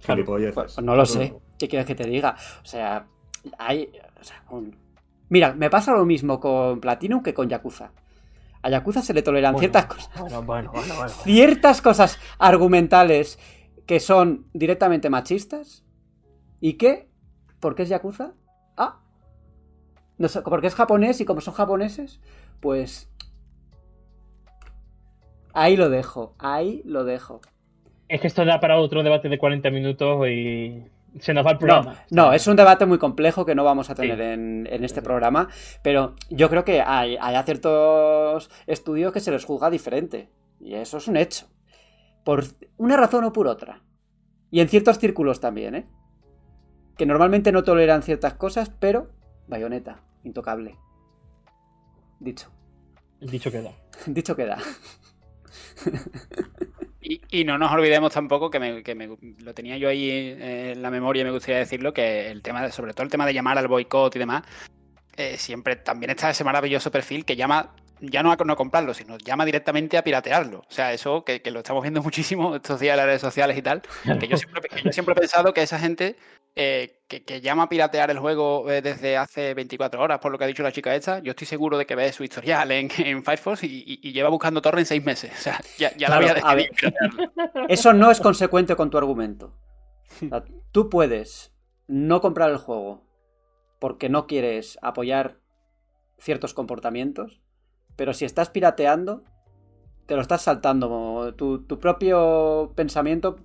gilipolleces. 0.00 0.54
Pues, 0.54 0.74
pues 0.74 0.84
no 0.84 0.94
lo 0.94 1.06
sé. 1.06 1.34
¿Qué 1.58 1.68
quieres 1.68 1.86
que 1.86 1.94
te 1.94 2.04
diga? 2.06 2.36
O 2.62 2.66
sea, 2.66 3.06
hay. 3.58 3.88
o 4.20 4.24
sea, 4.24 4.42
un- 4.50 4.76
Mira, 5.30 5.54
me 5.54 5.70
pasa 5.70 5.92
lo 5.92 6.04
mismo 6.04 6.38
con 6.38 6.80
Platinum 6.80 7.22
que 7.22 7.32
con 7.32 7.48
Yakuza. 7.48 7.90
A 8.64 8.70
Yakuza 8.70 9.02
se 9.02 9.12
le 9.12 9.20
toleran 9.20 9.52
Bueno, 9.52 9.60
ciertas 9.60 9.84
cosas. 9.84 10.10
Bueno, 10.18 10.42
bueno, 10.42 10.70
bueno, 10.72 10.94
bueno. 10.94 11.10
Ciertas 11.22 11.82
cosas 11.82 12.18
argumentales 12.38 13.38
que 13.84 14.00
son 14.00 14.46
directamente 14.54 15.10
machistas. 15.10 15.84
¿Y 16.62 16.72
qué? 16.78 17.10
¿Por 17.60 17.74
qué 17.74 17.82
es 17.82 17.90
Yakuza? 17.90 18.32
Ah. 18.78 19.02
No 20.16 20.28
sé, 20.28 20.40
porque 20.40 20.68
es 20.68 20.74
japonés 20.74 21.20
y 21.20 21.26
como 21.26 21.42
son 21.42 21.52
japoneses, 21.52 22.22
pues. 22.60 23.12
Ahí 25.52 25.76
lo 25.76 25.90
dejo, 25.90 26.34
ahí 26.38 26.80
lo 26.86 27.04
dejo. 27.04 27.42
Es 28.08 28.22
que 28.22 28.28
esto 28.28 28.46
da 28.46 28.60
para 28.60 28.78
otro 28.78 29.02
debate 29.02 29.28
de 29.28 29.36
40 29.36 29.70
minutos 29.72 30.26
y 30.26 30.84
se 31.20 31.32
nos 31.34 31.46
va 31.46 31.52
el 31.52 31.58
programa. 31.58 32.04
no, 32.10 32.32
es 32.32 32.46
un 32.46 32.56
debate 32.56 32.86
muy 32.86 32.98
complejo 32.98 33.44
que 33.44 33.54
no 33.54 33.64
vamos 33.64 33.90
a 33.90 33.94
tener 33.94 34.16
Sí. 34.18 34.22
en, 34.24 34.68
en 34.70 34.84
este 34.84 35.00
programa, 35.02 35.48
pero 35.82 36.14
yo 36.30 36.48
creo 36.50 36.64
que 36.64 36.80
hay, 36.80 37.16
hay 37.20 37.34
a 37.34 37.42
ciertos 37.42 38.50
estudios 38.66 39.12
que 39.12 39.20
se 39.20 39.30
les 39.30 39.44
juzga 39.44 39.70
diferente, 39.70 40.28
y 40.60 40.74
eso 40.74 40.96
es 40.98 41.08
un 41.08 41.16
hecho, 41.16 41.46
por 42.24 42.44
una 42.76 42.96
razón 42.96 43.24
o 43.24 43.32
por 43.32 43.46
otra, 43.46 43.82
y 44.50 44.60
en 44.60 44.68
ciertos 44.68 44.98
círculos 44.98 45.40
también, 45.40 45.74
¿eh? 45.74 45.86
que 46.96 47.06
normalmente 47.06 47.50
no 47.52 47.64
toleran 47.64 48.02
ciertas 48.02 48.34
cosas, 48.34 48.70
pero 48.70 49.08
bayoneta, 49.48 50.02
intocable. 50.22 50.78
Dicho. 52.20 52.50
Dicho 53.20 53.50
queda. 53.50 53.72
Dicho 54.06 54.36
queda. 54.36 54.58
Y, 57.06 57.44
no 57.44 57.58
nos 57.58 57.70
olvidemos 57.70 58.12
tampoco 58.12 58.50
que, 58.50 58.58
me, 58.58 58.82
que 58.82 58.94
me, 58.94 59.10
lo 59.38 59.52
tenía 59.52 59.76
yo 59.76 59.90
ahí 59.90 60.10
en 60.10 60.80
la 60.80 60.90
memoria 60.90 61.20
y 61.20 61.24
me 61.24 61.32
gustaría 61.32 61.58
decirlo, 61.58 61.92
que 61.92 62.30
el 62.30 62.40
tema 62.40 62.62
de, 62.62 62.72
sobre 62.72 62.94
todo 62.94 63.02
el 63.02 63.10
tema 63.10 63.26
de 63.26 63.34
llamar 63.34 63.58
al 63.58 63.68
boicot 63.68 64.16
y 64.16 64.18
demás, 64.18 64.42
eh, 65.16 65.36
siempre 65.36 65.76
también 65.76 66.10
está 66.10 66.30
ese 66.30 66.44
maravilloso 66.44 66.90
perfil 66.90 67.26
que 67.26 67.36
llama 67.36 67.74
ya 68.10 68.22
no 68.22 68.32
a 68.32 68.36
no 68.36 68.56
comprarlo, 68.56 68.94
sino 68.94 69.18
llama 69.18 69.44
directamente 69.44 69.96
a 69.98 70.04
piratearlo. 70.04 70.60
O 70.60 70.72
sea, 70.72 70.92
eso 70.92 71.24
que, 71.24 71.42
que 71.42 71.50
lo 71.50 71.60
estamos 71.60 71.82
viendo 71.82 72.02
muchísimo 72.02 72.56
estos 72.56 72.80
días 72.80 72.92
en 72.92 72.98
las 72.98 73.06
redes 73.06 73.20
sociales 73.20 73.56
y 73.56 73.62
tal, 73.62 73.82
que 74.20 74.28
yo 74.28 74.36
siempre, 74.36 74.68
que 74.68 74.82
yo 74.82 74.92
siempre 74.92 75.12
he 75.12 75.20
pensado 75.20 75.52
que 75.52 75.62
esa 75.62 75.78
gente 75.78 76.16
eh, 76.56 77.00
que, 77.08 77.24
que, 77.24 77.40
llama 77.40 77.64
a 77.64 77.68
piratear 77.68 78.12
el 78.12 78.18
juego 78.20 78.70
eh, 78.70 78.80
desde 78.80 79.16
hace 79.16 79.54
24 79.54 80.00
horas, 80.00 80.20
por 80.20 80.30
lo 80.30 80.38
que 80.38 80.44
ha 80.44 80.46
dicho 80.46 80.62
la 80.62 80.70
chica 80.70 80.94
esta, 80.94 81.18
yo 81.18 81.30
estoy 81.30 81.48
seguro 81.48 81.76
de 81.76 81.84
que 81.84 81.96
ve 81.96 82.12
su 82.12 82.22
historial 82.22 82.70
en, 82.70 82.88
en 82.98 83.24
Firefox 83.24 83.64
y, 83.64 83.66
y, 83.66 84.00
y, 84.02 84.12
lleva 84.12 84.28
buscando 84.28 84.62
torre 84.62 84.80
en 84.80 84.86
seis 84.86 85.04
meses. 85.04 85.32
O 85.32 85.42
sea, 85.42 85.60
ya, 85.78 85.90
ya 85.96 86.06
claro, 86.06 86.26
la 86.26 86.48
había 86.48 86.68
Eso 87.68 87.92
no 87.92 88.10
es 88.10 88.20
consecuente 88.20 88.76
con 88.76 88.88
tu 88.88 88.98
argumento. 88.98 89.52
O 90.14 90.28
sea, 90.28 90.44
tú 90.70 90.88
puedes 90.88 91.52
no 91.88 92.20
comprar 92.20 92.50
el 92.50 92.58
juego 92.58 93.04
porque 93.80 94.08
no 94.08 94.28
quieres 94.28 94.78
apoyar 94.80 95.40
ciertos 96.18 96.54
comportamientos, 96.54 97.42
pero 97.96 98.14
si 98.14 98.24
estás 98.24 98.50
pirateando, 98.50 99.24
te 100.06 100.14
lo 100.16 100.22
estás 100.22 100.42
saltando. 100.42 101.34
Tu, 101.36 101.64
tu 101.64 101.78
propio 101.78 102.72
pensamiento 102.74 103.36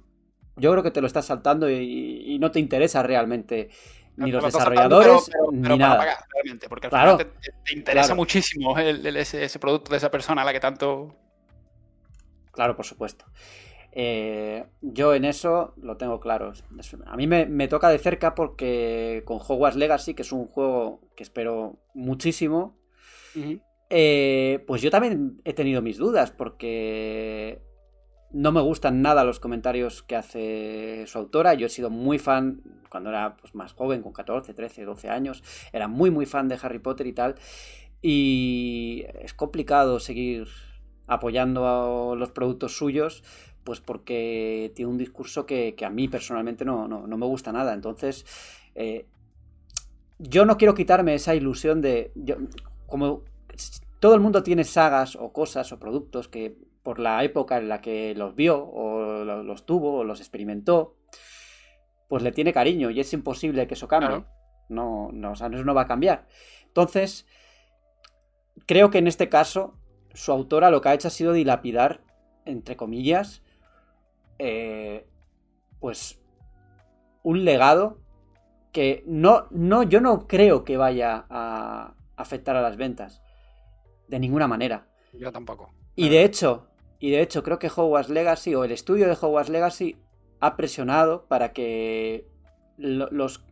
yo 0.60 0.72
creo 0.72 0.84
que 0.84 0.92
te 0.92 1.02
lo 1.02 1.08
estás 1.08 1.26
saltando 1.26 1.70
y, 1.70 2.24
y 2.28 2.40
no 2.40 2.52
te 2.52 2.60
interesa 2.60 3.02
realmente 3.02 3.70
ni 4.18 4.32
los 4.32 4.44
desarrolladores 4.44 5.30
pero, 5.32 5.48
pero, 5.50 5.62
pero 5.62 5.74
ni 5.76 5.80
nada. 5.80 5.98
Pagar, 5.98 6.18
realmente, 6.34 6.68
porque 6.68 6.88
al 6.88 6.92
claro, 6.92 7.18
final 7.18 7.34
te, 7.42 7.52
te 7.64 7.74
interesa 7.78 8.08
claro. 8.08 8.16
muchísimo 8.18 8.78
el, 8.78 9.06
el, 9.06 9.18
ese, 9.18 9.44
ese, 9.44 9.60
producto 9.60 9.92
de 9.92 9.98
esa 9.98 10.12
persona 10.12 10.42
a 10.42 10.46
la 10.46 10.54
que 10.54 10.60
tanto. 10.60 11.16
Claro, 12.52 12.76
por 12.76 12.86
supuesto. 12.86 13.26
Eh, 13.92 14.66
yo 14.82 15.16
en 15.16 15.26
eso 15.26 15.74
lo 15.82 15.98
tengo 15.98 16.20
claro. 16.20 16.52
A 17.06 17.16
mí 17.16 17.28
me, 17.28 17.46
me, 17.46 17.68
toca 17.68 17.90
de 17.90 17.98
cerca 17.98 18.36
porque 18.36 19.24
con 19.26 19.40
Hogwarts 19.40 19.78
Legacy, 19.78 20.14
que 20.14 20.24
es 20.24 20.32
un 20.32 20.48
juego 20.48 21.02
que 21.16 21.24
espero 21.24 21.80
muchísimo, 21.94 22.78
uh 23.36 23.40
-huh. 23.40 23.62
Eh, 23.90 24.64
pues 24.68 24.82
yo 24.82 24.92
también 24.92 25.42
he 25.46 25.54
tenido 25.54 25.82
mis 25.82 25.98
dudas 25.98 26.32
porque 26.32 27.62
no 28.32 28.52
me 28.52 28.62
gustan 28.62 29.02
nada 29.02 29.24
los 29.24 29.40
comentarios 29.40 30.04
que 30.04 30.16
hace 30.16 31.06
su 31.08 31.18
autora. 31.18 31.56
Yo 31.56 31.66
he 31.66 31.70
sido 31.70 31.90
muy 31.90 32.20
fan 32.20 32.62
cuando 32.90 33.10
era 33.10 33.38
pues, 33.38 33.56
más 33.56 33.74
joven, 33.74 34.02
con 34.02 34.14
14, 34.14 34.54
13, 34.54 34.86
12 34.86 35.10
años. 35.10 35.44
Era 35.74 35.88
muy, 35.88 36.12
muy 36.12 36.26
fan 36.26 36.48
de 36.48 36.60
Harry 36.62 36.80
Potter 36.80 37.08
y 37.08 37.14
tal. 37.14 37.36
Y 38.02 39.06
es 39.22 39.34
complicado 39.34 40.00
seguir 40.00 40.48
apoyando 41.08 41.68
a 41.68 42.16
los 42.16 42.32
productos 42.32 42.78
suyos, 42.78 43.24
pues 43.64 43.82
porque 43.82 44.72
tiene 44.76 44.92
un 44.92 44.98
discurso 44.98 45.48
que, 45.48 45.74
que 45.76 45.86
a 45.86 45.90
mí 45.90 46.08
personalmente 46.08 46.64
no, 46.66 46.88
no, 46.88 47.08
no, 47.08 47.18
me 47.18 47.26
gusta 47.26 47.52
nada. 47.52 47.74
Entonces, 47.74 48.26
eh, 48.76 49.08
yo 50.20 50.46
no 50.46 50.58
quiero 50.58 50.76
quitarme 50.76 51.16
esa 51.16 51.34
ilusión 51.34 51.82
de... 51.82 52.12
Como 52.86 53.24
todo 54.00 54.16
el 54.16 54.22
mundo 54.22 54.44
tiene 54.44 54.64
sagas 54.64 55.16
o 55.16 55.34
cosas 55.34 55.72
o 55.72 55.80
productos 55.80 56.28
que 56.28 56.58
por 56.84 57.00
la 57.00 57.24
época 57.24 57.58
en 57.58 57.70
la 57.70 57.82
que 57.82 58.16
los 58.16 58.36
vio 58.36 58.64
o 58.64 59.24
los 59.24 59.66
tuvo 59.66 59.98
o 59.98 60.04
los 60.04 60.20
experimentó, 60.20 60.96
pues 62.08 62.24
le 62.24 62.32
tiene 62.32 62.54
cariño 62.54 62.90
y 62.90 63.00
es 63.00 63.14
imposible 63.14 63.68
que 63.68 63.74
eso 63.76 63.88
cambie. 63.88 64.10
Claro. 64.10 64.26
No, 64.70 65.10
no, 65.12 65.32
o 65.32 65.36
sea, 65.36 65.48
eso 65.48 65.64
no 65.64 65.74
va 65.74 65.84
a 65.84 65.88
cambiar. 65.88 66.28
Entonces, 66.66 67.26
creo 68.66 68.90
que 68.92 69.00
en 69.00 69.08
este 69.08 69.30
caso, 69.30 69.74
su 70.14 70.32
autora 70.32 70.70
lo 70.70 70.82
que 70.82 70.90
ha 70.90 70.94
hecho 70.94 71.08
ha 71.08 71.12
sido 71.12 71.34
dilapidar, 71.34 72.02
entre 72.46 72.76
comillas, 72.76 73.42
eh, 74.38 75.08
pues 75.80 76.20
un 77.24 77.46
legado 77.46 78.00
que 78.72 79.04
no, 79.06 79.48
no, 79.50 79.84
yo 79.84 80.02
no 80.02 80.28
creo 80.28 80.64
que 80.64 80.78
vaya 80.78 81.26
a 81.30 81.96
afectar 82.16 82.56
a 82.56 82.62
las 82.62 82.78
ventas. 82.78 83.22
De 84.10 84.20
ninguna 84.20 84.48
manera. 84.48 84.88
Yo 85.14 85.32
tampoco. 85.32 85.72
Y 85.96 86.10
de 86.10 86.24
hecho, 86.24 86.68
y 87.00 87.12
de 87.12 87.22
hecho 87.22 87.44
creo 87.44 87.60
que 87.60 87.72
Hogwarts 87.74 88.10
Legacy 88.10 88.56
o 88.56 88.64
el 88.64 88.72
estudio 88.72 89.08
de 89.08 89.18
Hogwarts 89.20 89.50
Legacy 89.50 89.98
ha 90.40 90.58
presionado 90.58 91.28
para 91.28 91.54
que 91.54 92.28
lo, 92.78 93.08
los 93.12 93.46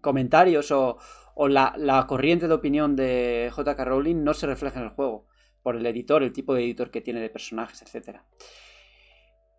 comentarios 0.00 0.70
o, 0.70 0.98
o 1.34 1.48
la, 1.48 1.74
la, 1.76 2.06
corriente 2.06 2.46
de 2.46 2.54
opinión 2.54 2.94
de 2.94 3.50
JK 3.56 3.78
Rowling 3.80 4.22
no 4.22 4.34
se 4.34 4.46
refleje 4.46 4.78
en 4.78 4.84
el 4.84 4.90
juego 4.90 5.26
por 5.62 5.76
el 5.76 5.86
editor, 5.86 6.22
el 6.22 6.32
tipo 6.32 6.54
de 6.54 6.62
editor 6.62 6.90
que 6.90 7.00
tiene 7.00 7.20
de 7.20 7.30
personajes, 7.30 7.82
etc. 7.82 8.18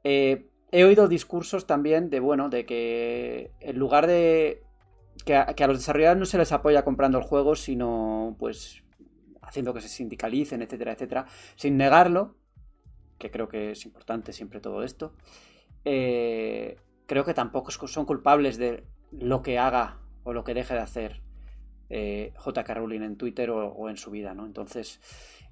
Eh, 0.03 0.49
he 0.71 0.83
oído 0.83 1.07
discursos 1.07 1.65
también 1.65 2.09
de, 2.09 2.19
bueno, 2.19 2.49
de 2.49 2.65
que 2.65 3.51
en 3.59 3.77
lugar 3.77 4.05
de 4.05 4.63
que 5.25 5.35
a, 5.35 5.47
que 5.47 5.63
a 5.63 5.67
los 5.67 5.77
desarrolladores 5.77 6.19
no 6.19 6.25
se 6.25 6.37
les 6.37 6.51
apoya 6.51 6.85
comprando 6.85 7.17
el 7.17 7.23
juego, 7.23 7.55
sino 7.55 8.35
pues 8.37 8.84
haciendo 9.45 9.73
que 9.73 9.81
se 9.81 9.89
sindicalicen, 9.89 10.61
etcétera, 10.61 10.93
etcétera, 10.93 11.25
sin 11.55 11.77
negarlo, 11.77 12.35
que 13.17 13.31
creo 13.31 13.47
que 13.47 13.71
es 13.71 13.85
importante 13.85 14.33
siempre 14.33 14.59
todo 14.59 14.83
esto, 14.83 15.13
eh, 15.83 16.77
creo 17.05 17.23
que 17.23 17.33
tampoco 17.33 17.71
son 17.71 18.05
culpables 18.05 18.57
de 18.57 18.83
lo 19.11 19.41
que 19.41 19.57
haga 19.59 19.99
o 20.23 20.33
lo 20.33 20.43
que 20.43 20.53
deje 20.53 20.73
de 20.73 20.79
hacer 20.79 21.21
eh, 21.89 22.33
JK 22.43 22.67
Rowling 22.69 23.01
en 23.01 23.15
Twitter 23.15 23.51
o, 23.51 23.89
en 23.89 23.97
su 23.97 24.11
vida, 24.11 24.33
¿no? 24.33 24.45
Entonces, 24.45 24.99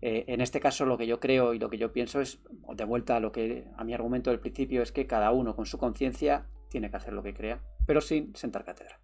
eh, 0.02 0.26
en 0.28 0.42
este 0.42 0.60
caso 0.60 0.86
lo 0.86 0.98
que 0.98 1.08
yo 1.08 1.20
creo 1.20 1.54
y 1.54 1.60
lo 1.60 1.70
que 1.70 1.78
yo 1.78 1.94
pienso 1.94 2.22
es, 2.22 2.40
de 2.76 2.86
vuelta 2.86 3.18
a 3.18 3.20
lo 3.20 3.32
que 3.32 3.66
a 3.78 3.84
mi 3.84 3.94
argumento 3.94 4.32
del 4.32 4.40
principio, 4.40 4.82
es 4.82 4.92
que 4.92 5.06
cada 5.06 5.32
uno 5.32 5.56
con 5.56 5.66
su 5.66 5.78
conciencia 5.78 6.48
tiene 6.70 6.90
que 6.90 6.98
hacer 6.98 7.14
lo 7.14 7.22
que 7.22 7.34
crea, 7.34 7.62
pero 7.86 8.02
sin 8.02 8.36
sentar 8.36 8.66
cátedra. 8.66 9.00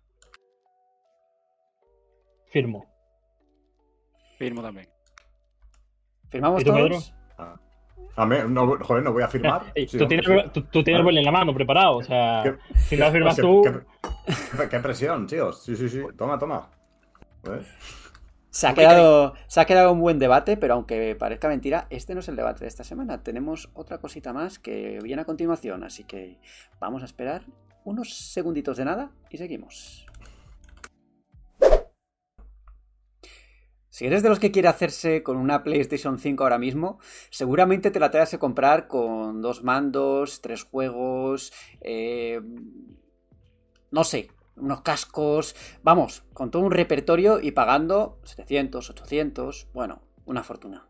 Firmo. 2.47 2.98
Firmo 4.39 4.61
también. 4.61 4.87
¿Firmamos 6.29 6.63
todos? 6.63 6.79
Pedro? 6.79 6.99
Ah. 7.37 7.59
A 8.15 8.25
mí, 8.25 8.37
no, 8.47 8.77
joder, 8.79 9.03
no 9.03 9.11
voy 9.11 9.23
a 9.23 9.27
firmar. 9.27 9.65
Sí, 9.75 9.97
tú, 9.97 10.07
tienes, 10.07 10.25
tú, 10.53 10.61
tú, 10.63 10.83
tienes 10.83 11.05
el 11.05 11.17
en 11.17 11.25
la 11.25 11.31
mano 11.31 11.53
preparado, 11.53 11.97
o 11.97 12.03
sea, 12.03 12.41
¿Qué? 12.43 12.55
si 12.87 12.95
no 12.95 13.11
firmas 13.11 13.35
¿Qué, 13.35 13.41
tú. 13.41 13.63
Qué, 13.63 14.69
qué, 14.69 14.79
presión, 14.79 15.27
tíos. 15.27 15.61
Sí, 15.61 15.75
sí, 15.75 15.89
sí. 15.89 16.01
Toma, 16.17 16.39
toma. 16.39 16.69
Se 18.49 18.67
ha, 18.67 18.73
quedado, 18.73 19.33
se 19.47 19.59
ha 19.59 19.65
quedado 19.65 19.91
un 19.91 19.99
buen 19.99 20.19
debate, 20.19 20.55
pero 20.55 20.75
aunque 20.75 21.15
parezca 21.15 21.49
mentira, 21.49 21.87
este 21.89 22.13
no 22.13 22.21
es 22.21 22.29
el 22.29 22.37
debate 22.37 22.61
de 22.61 22.67
esta 22.67 22.85
semana. 22.85 23.21
Tenemos 23.21 23.69
otra 23.73 23.97
cosita 23.99 24.31
más 24.31 24.57
que 24.57 24.99
viene 25.03 25.21
a 25.21 25.25
continuación, 25.25 25.83
así 25.83 26.05
que 26.05 26.39
vamos 26.79 27.01
a 27.01 27.05
esperar 27.05 27.43
unos 27.83 28.13
segunditos 28.13 28.77
de 28.77 28.85
nada 28.85 29.11
y 29.29 29.37
seguimos. 29.37 30.08
Si 33.99 34.05
eres 34.05 34.23
de 34.23 34.29
los 34.29 34.39
que 34.39 34.51
quiere 34.51 34.69
hacerse 34.69 35.23
con 35.23 35.35
una 35.35 35.61
PlayStation 35.61 36.19
5 36.19 36.41
ahora 36.41 36.57
mismo, 36.57 36.99
seguramente 37.31 37.91
te 37.91 37.99
la 37.99 38.09
tengas 38.09 38.29
que 38.29 38.39
comprar 38.39 38.87
con 38.87 39.41
dos 39.41 39.61
mandos, 39.61 40.39
tres 40.39 40.63
juegos, 40.63 41.51
eh, 41.81 42.39
no 43.91 44.05
sé, 44.05 44.29
unos 44.55 44.83
cascos, 44.83 45.53
vamos, 45.83 46.23
con 46.31 46.49
todo 46.49 46.61
un 46.61 46.71
repertorio 46.71 47.41
y 47.41 47.51
pagando 47.51 48.21
700, 48.23 48.89
800, 48.89 49.67
bueno, 49.73 50.01
una 50.23 50.43
fortuna. 50.43 50.87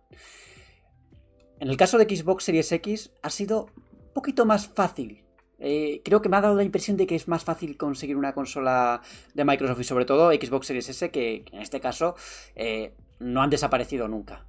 En 1.60 1.68
el 1.68 1.78
caso 1.78 1.98
de 1.98 2.16
Xbox 2.16 2.44
Series 2.44 2.72
X 2.74 3.12
ha 3.24 3.32
sido 3.32 3.72
un 3.92 4.14
poquito 4.14 4.46
más 4.46 4.68
fácil. 4.68 5.26
Eh, 5.60 6.02
creo 6.06 6.22
que 6.22 6.30
me 6.30 6.38
ha 6.38 6.42
dado 6.42 6.56
la 6.56 6.64
impresión 6.64 6.96
de 6.98 7.06
que 7.06 7.16
es 7.16 7.28
más 7.28 7.44
fácil 7.44 7.78
conseguir 7.78 8.16
una 8.16 8.34
consola 8.34 9.02
de 9.34 9.46
Microsoft 9.46 9.82
y 9.82 9.84
sobre 9.84 10.06
todo 10.06 10.32
Xbox 10.32 10.68
Series 10.68 10.90
S 10.90 11.12
que, 11.12 11.44
en 11.52 11.62
este 11.62 11.80
caso 11.80 12.16
eh, 12.56 12.94
no 13.20 13.42
han 13.42 13.50
desaparecido 13.50 14.08
nunca. 14.08 14.46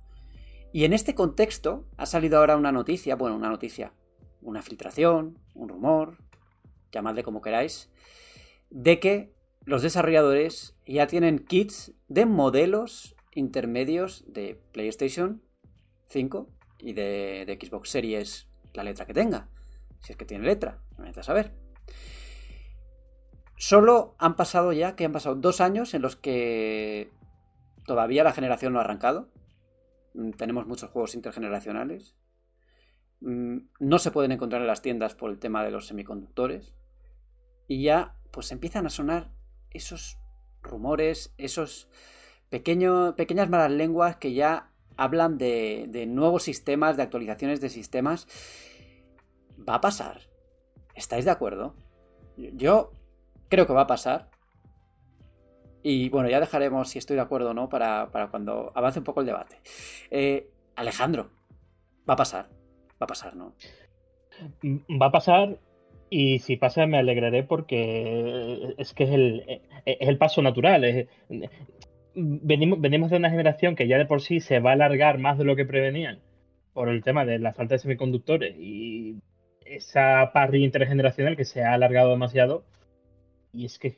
Y 0.73 0.85
en 0.85 0.93
este 0.93 1.15
contexto 1.15 1.85
ha 1.97 2.07
salido 2.07 2.39
ahora 2.39 2.57
una 2.57 2.71
noticia, 2.71 3.17
bueno, 3.17 3.35
una 3.35 3.49
noticia, 3.49 3.93
una 4.41 4.63
filtración, 4.63 5.39
un 5.55 5.69
rumor, 5.69 6.19
llamadle 6.93 7.25
como 7.25 7.41
queráis, 7.41 7.91
de 8.71 9.01
que 9.01 9.33
los 9.65 9.83
desarrolladores 9.83 10.77
ya 10.87 11.07
tienen 11.07 11.41
kits 11.41 11.93
de 12.09 12.27
modelos 12.27 13.17
intermedios 13.35 14.25
de 14.27 14.61
PlayStation 14.73 15.43
5 16.09 16.49
y 16.79 16.93
de, 16.93 17.59
Xbox 17.61 17.91
Series, 17.91 18.49
la 18.75 18.85
letra 18.85 19.07
que 19.07 19.15
tenga. 19.15 19.49
Si 20.01 20.13
es 20.13 20.19
que 20.19 20.25
tiene 20.25 20.45
letra, 20.45 20.83
necesitas 21.01 21.27
saber. 21.27 21.55
Solo 23.61 24.15
han 24.19 24.37
pasado 24.37 24.73
ya, 24.73 24.97
que 24.97 25.05
han 25.05 25.13
pasado 25.13 25.35
dos 25.35 25.61
años 25.61 25.93
en 25.93 26.01
los 26.01 26.17
que 26.17 27.13
todavía 27.85 28.25
la 28.25 28.33
generación 28.33 28.73
no 28.73 28.79
ha 28.79 28.83
arrancado. 28.83 29.29
Tenemos 30.39 30.67
muchos 30.67 30.91
juegos 30.91 31.15
intergeneracionales. 31.15 32.17
No 33.21 33.99
se 33.99 34.11
pueden 34.13 34.33
encontrar 34.33 34.63
en 34.63 34.67
las 34.67 34.81
tiendas 34.81 35.15
por 35.15 35.31
el 35.31 35.39
tema 35.39 35.63
de 35.63 35.73
los 35.73 35.89
semiconductores. 35.89 36.75
Y 37.69 37.83
ya 37.83 38.17
pues 38.31 38.51
empiezan 38.51 38.87
a 38.87 38.91
sonar 38.91 39.31
esos 39.71 40.19
rumores, 40.63 41.35
esos 41.37 41.91
pequeños, 42.49 43.15
pequeñas 43.15 43.51
malas 43.51 43.73
lenguas 43.73 44.17
que 44.17 44.33
ya 44.33 44.73
hablan 44.97 45.37
de, 45.37 45.85
de 45.91 46.07
nuevos 46.07 46.45
sistemas, 46.45 46.97
de 46.97 47.03
actualizaciones 47.03 47.61
de 47.61 47.69
sistemas. 47.69 48.27
Va 49.69 49.75
a 49.75 49.81
pasar. 49.83 50.30
¿Estáis 51.01 51.25
de 51.25 51.31
acuerdo? 51.31 51.75
Yo 52.37 52.93
creo 53.49 53.67
que 53.67 53.73
va 53.73 53.83
a 53.83 53.87
pasar. 53.87 54.29
Y 55.83 56.11
bueno, 56.11 56.29
ya 56.29 56.41
dejaremos 56.41 56.91
si 56.91 56.99
estoy 56.99 57.17
de 57.17 57.23
acuerdo 57.23 57.51
o 57.51 57.55
no 57.55 57.71
para, 57.71 58.11
para 58.11 58.29
cuando 58.29 58.71
avance 58.75 58.99
un 58.99 59.07
poco 59.07 59.21
el 59.21 59.27
debate. 59.27 59.57
Eh, 60.11 60.51
Alejandro, 60.77 61.31
va 62.09 62.13
a 62.15 62.17
pasar. 62.19 62.51
Va 63.01 63.05
a 63.05 63.07
pasar, 63.07 63.35
¿no? 63.35 63.55
Va 64.63 65.07
a 65.07 65.11
pasar 65.11 65.59
y 66.11 66.41
si 66.41 66.59
pasa 66.59 66.85
me 66.85 66.99
alegraré 66.99 67.45
porque 67.45 68.75
es 68.77 68.93
que 68.93 69.05
es 69.05 69.11
el, 69.11 69.63
es 69.87 70.09
el 70.09 70.19
paso 70.19 70.43
natural. 70.43 71.09
Venimos, 72.15 72.79
venimos 72.79 73.11
de 73.11 73.17
una 73.17 73.31
generación 73.31 73.75
que 73.75 73.89
ya 73.89 73.97
de 73.97 74.05
por 74.05 74.21
sí 74.21 74.41
se 74.41 74.61
va 74.61 74.71
a 74.71 74.75
alargar 74.75 75.17
más 75.17 75.39
de 75.39 75.45
lo 75.45 75.57
que 75.57 75.65
prevenían 75.65 76.21
por 76.75 76.91
el 76.91 77.03
tema 77.03 77.25
de 77.25 77.39
la 77.39 77.55
falta 77.55 77.77
de 77.77 77.79
semiconductores 77.79 78.55
y 78.59 79.17
esa 79.71 80.33
parrilla 80.33 80.67
intergeneracional 80.67 81.37
que 81.37 81.45
se 81.45 81.63
ha 81.63 81.75
alargado 81.75 82.11
demasiado. 82.11 82.65
Y 83.53 83.65
es 83.65 83.79
que 83.79 83.97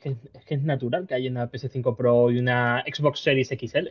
es, 0.49 0.63
natural 0.63 1.05
que 1.07 1.15
haya 1.15 1.29
una 1.29 1.51
PS5 1.51 1.95
Pro 1.95 2.31
y 2.31 2.39
una 2.39 2.83
Xbox 2.87 3.19
Series 3.19 3.49
XL. 3.49 3.89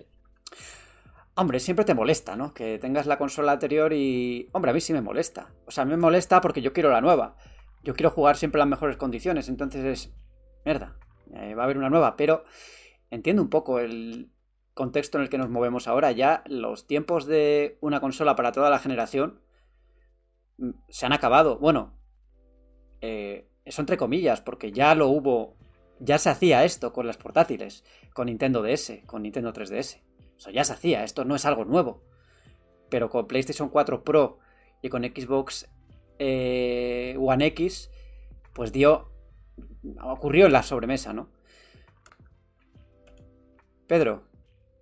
Hombre, 1.34 1.60
siempre 1.60 1.84
te 1.84 1.94
molesta, 1.94 2.36
¿no? 2.36 2.52
Que 2.52 2.78
tengas 2.78 3.06
la 3.06 3.18
consola 3.18 3.52
anterior 3.52 3.92
y... 3.92 4.48
Hombre, 4.52 4.70
a 4.70 4.74
mí 4.74 4.80
sí 4.80 4.92
me 4.92 5.00
molesta. 5.00 5.50
O 5.66 5.70
sea, 5.70 5.82
a 5.82 5.84
mí 5.84 5.92
me 5.92 5.98
molesta 5.98 6.40
porque 6.40 6.62
yo 6.62 6.72
quiero 6.72 6.90
la 6.90 7.00
nueva. 7.00 7.36
Yo 7.82 7.94
quiero 7.94 8.10
jugar 8.10 8.36
siempre 8.36 8.58
en 8.58 8.68
las 8.68 8.76
mejores 8.76 8.96
condiciones. 8.96 9.48
Entonces 9.48 9.84
es... 9.84 10.14
Mierda. 10.64 10.96
Eh, 11.34 11.54
va 11.54 11.62
a 11.62 11.64
haber 11.64 11.78
una 11.78 11.90
nueva. 11.90 12.16
Pero 12.16 12.44
entiendo 13.10 13.42
un 13.42 13.50
poco 13.50 13.78
el 13.78 14.30
contexto 14.74 15.18
en 15.18 15.24
el 15.24 15.30
que 15.30 15.38
nos 15.38 15.48
movemos 15.48 15.88
ahora. 15.88 16.12
Ya 16.12 16.42
los 16.46 16.86
tiempos 16.86 17.26
de 17.26 17.78
una 17.80 18.00
consola 18.00 18.36
para 18.36 18.52
toda 18.52 18.68
la 18.68 18.78
generación 18.78 19.40
se 20.88 21.06
han 21.06 21.12
acabado. 21.12 21.58
Bueno, 21.58 21.96
eh, 23.00 23.48
eso 23.64 23.80
entre 23.82 23.96
comillas, 23.96 24.40
porque 24.40 24.72
ya 24.72 24.94
lo 24.94 25.08
hubo... 25.08 25.56
Ya 26.00 26.18
se 26.18 26.30
hacía 26.30 26.64
esto 26.64 26.92
con 26.92 27.06
las 27.06 27.16
portátiles. 27.16 27.84
Con 28.12 28.26
Nintendo 28.26 28.62
DS, 28.62 29.02
con 29.06 29.22
Nintendo 29.22 29.52
3DS. 29.52 30.00
O 30.36 30.40
sea, 30.40 30.52
ya 30.52 30.64
se 30.64 30.72
hacía, 30.72 31.04
esto 31.04 31.24
no 31.24 31.36
es 31.36 31.44
algo 31.44 31.64
nuevo. 31.64 32.02
Pero 32.90 33.08
con 33.08 33.28
PlayStation 33.28 33.68
4 33.68 34.02
Pro 34.02 34.38
y 34.82 34.88
con 34.88 35.04
Xbox 35.04 35.70
eh, 36.18 37.16
One 37.18 37.46
X, 37.46 37.90
pues 38.52 38.72
dio. 38.72 39.10
ocurrió 40.02 40.46
en 40.46 40.52
la 40.52 40.62
sobremesa, 40.62 41.12
¿no? 41.12 41.30
Pedro, 43.86 44.24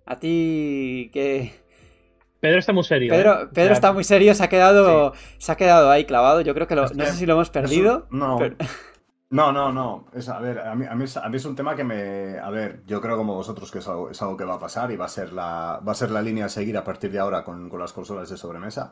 a 0.05 0.19
ti 0.19 1.09
que. 1.13 1.60
Pedro 2.41 2.59
está 2.59 2.73
muy 2.73 2.83
serio. 2.83 3.13
Pedro, 3.13 3.43
¿eh? 3.43 3.47
Pedro 3.53 3.73
está 3.73 3.93
muy 3.93 4.03
serio, 4.03 4.33
se 4.35 4.43
ha 4.43 4.49
quedado. 4.49 5.13
Se 5.37 5.51
ha 5.51 5.55
quedado 5.55 5.89
ahí 5.89 6.03
clavado. 6.05 6.41
Yo 6.41 6.53
creo 6.53 6.67
que 6.67 6.75
lo- 6.75 6.85
Es 6.85 6.95
no 6.95 7.05
sé 7.05 7.13
si 7.13 7.25
lo 7.25 7.33
hemos 7.35 7.49
perdido. 7.49 7.99
Eso- 7.99 8.07
no. 8.11 8.37
pero- 8.37 8.55
No, 9.29 9.53
no, 9.53 9.71
no. 9.71 10.07
Es, 10.13 10.27
a 10.27 10.39
ver, 10.41 10.59
a 10.59 10.75
mí, 10.75 10.85
a, 10.85 10.93
mí 10.93 11.05
es, 11.05 11.15
a 11.15 11.29
mí 11.29 11.37
es 11.37 11.45
un 11.45 11.55
tema 11.55 11.73
que 11.73 11.85
me. 11.85 12.37
A 12.37 12.49
ver, 12.49 12.81
yo 12.85 12.99
creo 12.99 13.15
como 13.15 13.33
vosotros 13.33 13.71
que 13.71 13.79
es 13.79 13.87
algo, 13.87 14.09
es 14.09 14.21
algo 14.21 14.35
que 14.35 14.43
va 14.43 14.55
a 14.55 14.59
pasar 14.59 14.91
y 14.91 14.97
va 14.97 15.05
a 15.05 15.07
ser 15.07 15.31
la, 15.31 15.79
va 15.87 15.93
a 15.93 15.95
ser 15.95 16.11
la 16.11 16.21
línea 16.21 16.47
a 16.47 16.49
seguir 16.49 16.75
a 16.77 16.83
partir 16.83 17.13
de 17.13 17.19
ahora 17.19 17.45
con, 17.45 17.69
con 17.69 17.79
las 17.79 17.93
consolas 17.93 18.29
de 18.29 18.35
sobremesa. 18.35 18.91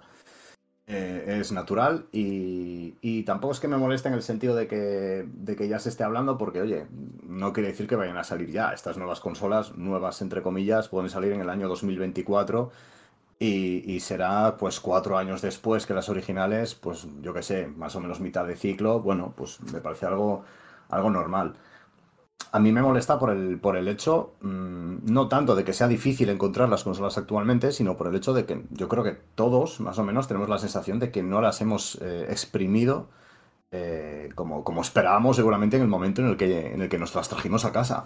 Eh, 0.87 1.39
es 1.41 1.51
natural 1.51 2.05
y, 2.13 2.95
y 3.01 3.23
tampoco 3.23 3.51
es 3.53 3.59
que 3.59 3.67
me 3.67 3.75
moleste 3.77 4.07
en 4.07 4.13
el 4.15 4.23
sentido 4.23 4.55
de 4.55 4.65
que, 4.67 5.25
de 5.27 5.55
que 5.57 5.67
ya 5.67 5.77
se 5.77 5.89
esté 5.89 6.03
hablando 6.05 6.37
porque, 6.37 6.61
oye, 6.61 6.87
no 7.27 7.51
quiere 7.51 7.69
decir 7.69 7.85
que 7.87 7.97
vayan 7.97 8.17
a 8.17 8.23
salir 8.23 8.49
ya. 8.49 8.71
Estas 8.71 8.97
nuevas 8.97 9.19
consolas, 9.19 9.75
nuevas 9.75 10.21
entre 10.21 10.41
comillas, 10.41 10.87
pueden 10.87 11.09
salir 11.09 11.33
en 11.33 11.41
el 11.41 11.49
año 11.49 11.67
2024 11.67 12.71
y, 13.39 13.99
será 14.01 14.57
pues 14.57 14.79
cuatro 14.81 15.17
años 15.17 15.41
después 15.41 15.85
que 15.85 15.93
las 15.93 16.09
originales, 16.09 16.75
pues 16.75 17.07
yo 17.21 17.33
qué 17.33 17.41
sé, 17.41 17.67
más 17.67 17.95
o 17.95 18.01
menos 18.01 18.19
mitad 18.19 18.45
de 18.45 18.55
ciclo. 18.55 18.99
Bueno, 18.99 19.33
pues 19.35 19.61
me 19.71 19.79
parece 19.79 20.05
algo, 20.05 20.43
algo 20.89 21.09
normal. 21.09 21.55
A 22.51 22.59
mí 22.59 22.71
me 22.71 22.81
molesta 22.81 23.19
por 23.19 23.29
el, 23.29 23.59
por 23.59 23.77
el 23.77 23.87
hecho, 23.87 24.33
mmm, 24.41 24.97
no 25.03 25.27
tanto 25.29 25.55
de 25.55 25.63
que 25.63 25.73
sea 25.73 25.87
difícil 25.87 26.29
encontrar 26.29 26.67
las 26.67 26.83
consolas 26.83 27.17
actualmente, 27.17 27.71
sino 27.71 27.95
por 27.95 28.07
el 28.07 28.15
hecho 28.15 28.33
de 28.33 28.45
que 28.45 28.65
yo 28.71 28.89
creo 28.89 29.03
que 29.03 29.13
todos, 29.35 29.79
más 29.79 29.99
o 29.99 30.03
menos, 30.03 30.27
tenemos 30.27 30.49
la 30.49 30.57
sensación 30.57 30.99
de 30.99 31.11
que 31.11 31.23
no 31.23 31.41
las 31.41 31.61
hemos 31.61 31.97
eh, 32.01 32.25
exprimido 32.29 33.07
eh, 33.71 34.29
como, 34.35 34.63
como 34.63 34.81
esperábamos 34.81 35.35
seguramente 35.35 35.77
en 35.77 35.83
el 35.83 35.87
momento 35.87 36.21
en 36.21 36.29
el 36.29 36.37
que, 36.37 36.73
en 36.73 36.81
el 36.81 36.89
que 36.89 36.97
nos 36.97 37.15
las 37.15 37.29
trajimos 37.29 37.65
a 37.65 37.71
casa. 37.71 38.05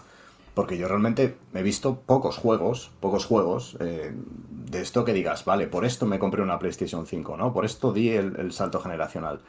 Porque 0.54 0.78
yo 0.78 0.88
realmente 0.88 1.38
he 1.54 1.64
visto 1.64 2.00
pocos 2.02 2.38
juegos, 2.38 2.92
pocos 3.00 3.26
juegos 3.26 3.76
eh, 3.80 4.14
de 4.14 4.82
esto 4.82 5.04
que 5.04 5.14
digas, 5.14 5.46
vale, 5.46 5.68
por 5.68 5.84
esto 5.84 6.06
me 6.06 6.20
compré 6.20 6.44
una 6.44 6.60
PlayStation 6.60 7.08
5, 7.08 7.38
¿no? 7.38 7.54
Por 7.54 7.66
esto 7.66 7.92
di 7.92 8.10
el, 8.10 8.52
salto 8.52 8.80
generacional. 8.80 9.42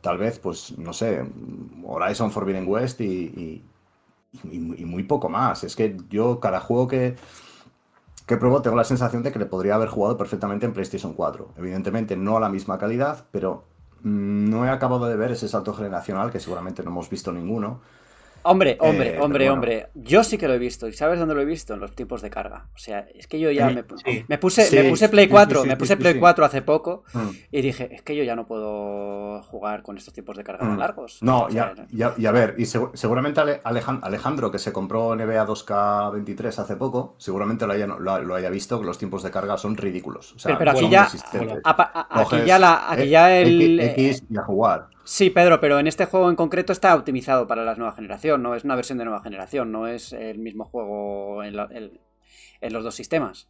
Tal 0.00 0.18
vez, 0.18 0.38
pues, 0.38 0.78
no 0.78 0.92
sé, 0.92 1.24
Horizon 1.84 2.30
Forbidden 2.30 2.68
West 2.68 3.00
y, 3.00 3.62
y 4.44 4.84
muy 4.84 5.02
poco 5.02 5.28
más. 5.28 5.64
Es 5.64 5.76
que 5.76 5.96
yo 6.08 6.40
cada 6.40 6.60
juego 6.60 6.88
que, 6.88 7.16
que 8.26 8.36
pruebo 8.36 8.62
tengo 8.62 8.76
la 8.76 8.84
sensación 8.84 9.22
de 9.22 9.32
que 9.32 9.38
le 9.38 9.46
podría 9.46 9.74
haber 9.74 9.88
jugado 9.88 10.16
perfectamente 10.16 10.66
en 10.66 10.72
PlayStation 10.72 11.12
4. 11.12 11.54
Evidentemente 11.58 12.16
no 12.16 12.36
a 12.36 12.40
la 12.40 12.48
misma 12.48 12.78
calidad, 12.78 13.26
pero 13.30 13.64
mm, 14.02 14.48
no 14.48 14.64
he 14.64 14.70
acabado 14.70 15.06
de 15.06 15.16
ver 15.16 15.32
ese 15.32 15.48
salto 15.48 15.74
generacional 15.74 16.30
que 16.30 16.40
seguramente 16.40 16.82
no 16.82 16.90
hemos 16.90 17.10
visto 17.10 17.32
ninguno. 17.32 17.80
Hombre, 18.44 18.76
hombre, 18.80 19.14
Eh, 19.14 19.18
hombre, 19.20 19.44
bueno. 19.44 19.52
hombre. 19.54 19.88
Yo 19.94 20.24
sí 20.24 20.38
que 20.38 20.48
lo 20.48 20.54
he 20.54 20.58
visto. 20.58 20.88
¿Y 20.88 20.92
sabes 20.92 21.18
dónde 21.18 21.34
lo 21.34 21.40
he 21.40 21.44
visto? 21.44 21.74
En 21.74 21.80
los 21.80 21.94
tiempos 21.94 22.22
de 22.22 22.30
carga. 22.30 22.66
O 22.74 22.78
sea, 22.78 23.06
es 23.14 23.26
que 23.26 23.38
yo 23.38 23.50
ya 23.50 23.68
Sí, 23.68 23.74
me, 23.74 23.82
sí. 23.82 24.24
me 24.28 24.38
puse, 24.38 24.62
Sí, 24.64 24.76
me 24.76 24.84
puse 24.90 25.08
Play 25.08 25.24
sí, 25.26 25.30
4, 25.30 25.58
sí, 25.58 25.62
sí, 25.62 25.68
me 25.68 25.76
puse 25.76 25.96
Play 25.96 26.12
sí. 26.14 26.18
4 26.20 26.44
hace 26.44 26.62
poco 26.62 27.04
Mm. 27.12 27.28
y 27.52 27.60
dije, 27.62 27.88
es 27.94 28.02
que 28.02 28.16
yo 28.16 28.24
ya 28.24 28.34
no 28.36 28.46
puedo 28.46 29.42
jugar 29.42 29.82
con 29.82 29.96
estos 29.96 30.12
tiempos 30.14 30.36
de 30.36 30.44
carga 30.44 30.60
tan 30.66 30.74
Mm. 30.76 30.78
largos. 30.78 31.18
No, 31.22 31.44
O 31.44 31.50
sea, 31.50 31.74
ya, 31.76 31.86
ya- 31.92 32.14
y 32.16 32.26
a 32.26 32.32
ver, 32.32 32.54
y 32.58 32.62
segu- 32.62 32.90
seguramente 32.94 33.40
Ale- 33.40 33.60
Alejan- 33.64 34.00
Alejandro, 34.02 34.50
que 34.50 34.58
se 34.58 34.72
compró 34.72 35.12
NBA 35.14 35.44
2K23 35.46 36.58
hace 36.58 36.76
poco, 36.76 37.14
seguramente 37.18 37.66
lo 37.66 37.72
haya, 37.72 37.86
lo, 37.86 38.34
haya 38.34 38.50
visto, 38.50 38.80
que 38.80 38.86
los 38.86 38.98
tiempos 38.98 39.22
de 39.22 39.30
carga 39.30 39.56
son 39.56 39.76
ridículos. 39.76 40.32
O 40.34 40.38
sea, 40.38 40.50
Pero- 40.50 40.58
pero 40.58 40.70
aquí 40.72 40.80
son 40.80 40.90
ya- 40.90 41.08
a- 41.64 42.20
aquí 42.20 42.36
ya 42.46 42.58
la, 42.58 42.90
aquí 42.90 43.02
eh, 43.02 43.08
ya 43.08 43.36
el 43.38 43.80
X, 43.80 44.18
X 44.20 44.24
y 44.30 44.36
a 44.36 44.42
jugar. 44.42 44.86
Sí, 45.04 45.30
Pedro, 45.30 45.60
pero 45.60 45.78
en 45.78 45.86
este 45.86 46.06
juego 46.06 46.30
en 46.30 46.36
concreto 46.36 46.72
está 46.72 46.94
optimizado 46.94 47.46
para 47.46 47.64
la 47.64 47.74
nueva 47.74 47.92
generación, 47.92 48.42
no 48.42 48.54
es 48.54 48.64
una 48.64 48.76
versión 48.76 48.98
de 48.98 49.04
nueva 49.04 49.20
generación, 49.22 49.72
no 49.72 49.86
es 49.88 50.12
el 50.12 50.38
mismo 50.38 50.64
juego 50.64 51.42
en, 51.42 51.56
la- 51.56 51.68
el- 51.72 52.00
en 52.60 52.72
los 52.72 52.84
dos 52.84 52.94
sistemas. 52.94 53.48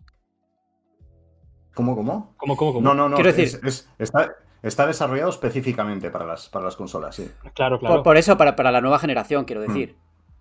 ¿Cómo, 1.74 1.94
cómo? 1.96 2.34
¿Cómo, 2.36 2.56
cómo, 2.56 2.72
cómo? 2.74 2.84
No, 2.88 2.94
no, 2.94 3.08
no. 3.08 3.16
Quiero 3.16 3.32
decir- 3.32 3.60
es- 3.64 3.88
está, 3.98 4.34
está 4.62 4.86
desarrollado 4.86 5.30
específicamente 5.30 6.10
para 6.10 6.26
las, 6.26 6.48
para 6.48 6.64
las 6.66 6.76
consolas, 6.76 7.16
sí. 7.16 7.30
Claro, 7.54 7.78
Por, 7.78 7.88
claro. 7.88 8.02
por 8.02 8.16
eso, 8.16 8.36
para, 8.36 8.56
para 8.56 8.70
la 8.70 8.80
nueva 8.80 8.98
generación, 8.98 9.44
quiero 9.44 9.62
decir. 9.62 9.96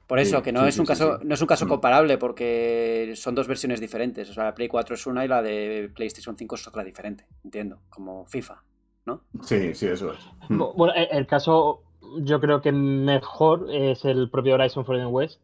Por 0.07 0.19
eso, 0.19 0.37
Sí, 0.37 0.43
que 0.43 0.51
no 0.51 0.63
sí, 0.63 0.67
es 0.69 0.79
un 0.79 0.85
sí, 0.85 0.89
caso, 0.89 1.19
sí. 1.19 1.25
no 1.25 1.33
es 1.33 1.41
un 1.41 1.47
caso 1.47 1.65
Mm. 1.65 1.69
comparable, 1.69 2.17
porque 2.17 3.13
son 3.15 3.33
dos 3.33 3.47
versiones 3.47 3.79
diferentes. 3.79 4.29
O 4.29 4.33
sea, 4.33 4.43
la 4.45 4.53
Play 4.53 4.67
4 4.67 4.95
es 4.95 5.07
una 5.07 5.23
y 5.23 5.29
la 5.29 5.41
de 5.41 5.89
PlayStation 5.95 6.35
5 6.37 6.55
es 6.55 6.67
otra 6.67 6.83
diferente. 6.83 7.25
Entiendo. 7.45 7.79
Como 7.89 8.25
FIFA, 8.25 8.61
¿no? 9.05 9.21
Sí, 9.43 9.73
sí, 9.75 9.87
eso 9.87 10.13
es. 10.13 10.19
Mm. 10.49 10.61
Bu- 10.61 10.73
Bueno, 10.75 10.93
el, 10.95 11.07
el 11.11 11.27
caso, 11.27 11.81
yo 12.19 12.39
creo 12.39 12.61
que 12.61 12.71
mejor 12.71 13.67
es 13.71 14.05
el 14.05 14.29
propio 14.29 14.55
Horizon 14.55 14.85
Forbidden 14.85 15.07
West, 15.13 15.41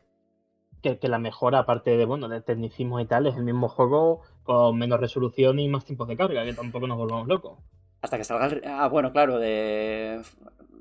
que, 0.81 0.99
que 0.99 1.07
la 1.07 1.17
mejora, 1.19 1.59
aparte 1.59 1.97
de, 1.97 2.05
bueno, 2.05 2.27
de 2.29 2.41
tecnicismo 2.41 2.99
y 2.99 3.05
tal, 3.05 3.25
es 3.27 3.35
el 3.35 3.43
mismo 3.43 3.67
juego 3.67 4.21
con 4.43 4.77
menos 4.77 4.99
resolución 4.99 5.59
y 5.59 5.67
más 5.67 5.85
tiempos 5.85 6.07
de 6.07 6.15
carga, 6.17 6.45
que 6.45 6.53
tampoco 6.53 6.87
nos 6.87 6.97
volvamos 6.97 7.27
locos. 7.27 7.57
Hasta 8.01 8.17
que 8.17 8.23
salga 8.23 8.45
el... 8.45 8.61
Ah, 8.65 8.87
bueno, 8.87 9.11
claro, 9.11 9.39
de... 9.39 10.21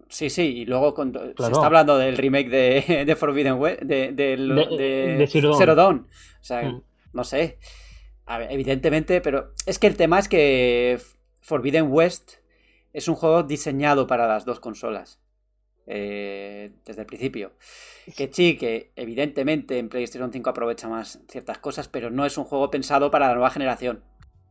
Sí, 0.08 0.30
sí, 0.30 0.58
y 0.58 0.66
luego 0.66 0.94
con- 0.94 1.12
se 1.14 1.30
está 1.30 1.66
hablando 1.66 1.98
del 1.98 2.16
remake 2.16 2.48
de, 2.48 3.04
de 3.06 3.16
Forbidden 3.16 3.54
West, 3.58 3.82
de, 3.82 4.12
De- 4.12 4.36
de 4.36 5.16
de 5.18 5.26
Zero 5.26 5.74
Dawn. 5.74 6.06
O 6.40 6.44
sea, 6.44 6.62
Mm. 6.62 6.82
no 7.12 7.24
sé. 7.24 7.58
A 8.26 8.38
ver, 8.38 8.52
evidentemente, 8.52 9.20
pero 9.20 9.52
es 9.66 9.78
que 9.80 9.86
el 9.88 9.96
tema 9.96 10.18
es 10.20 10.28
que 10.28 11.00
Forbidden 11.40 11.90
West 11.90 12.34
es 12.96 13.08
un 13.08 13.14
juego 13.14 13.42
diseñado 13.42 14.06
para 14.06 14.26
las 14.26 14.46
dos 14.46 14.58
consolas. 14.58 15.20
eh, 15.88 16.72
desde 16.84 17.02
el 17.02 17.06
principio. 17.06 17.52
Que 18.16 18.28
sí, 18.32 18.56
que 18.56 18.90
evidentemente 18.96 19.78
en 19.78 19.88
PlayStation 19.88 20.32
5 20.32 20.50
aprovecha 20.50 20.88
más 20.88 21.22
ciertas 21.28 21.58
cosas, 21.58 21.86
pero 21.86 22.10
no 22.10 22.26
es 22.26 22.36
un 22.38 22.44
juego 22.44 22.72
pensado 22.72 23.12
para 23.12 23.28
la 23.28 23.34
nueva 23.34 23.50
generación. 23.50 24.02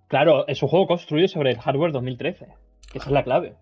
Claro, 0.08 0.48
es 0.48 0.64
un 0.64 0.70
juego 0.70 0.88
construido 0.88 1.28
sobre 1.28 1.52
el 1.52 1.60
hardware 1.60 1.91
2013, 1.91 2.48
que 2.89 3.00
esa 3.00 3.08
es 3.08 3.14
la 3.14 3.26
clave. 3.26 3.58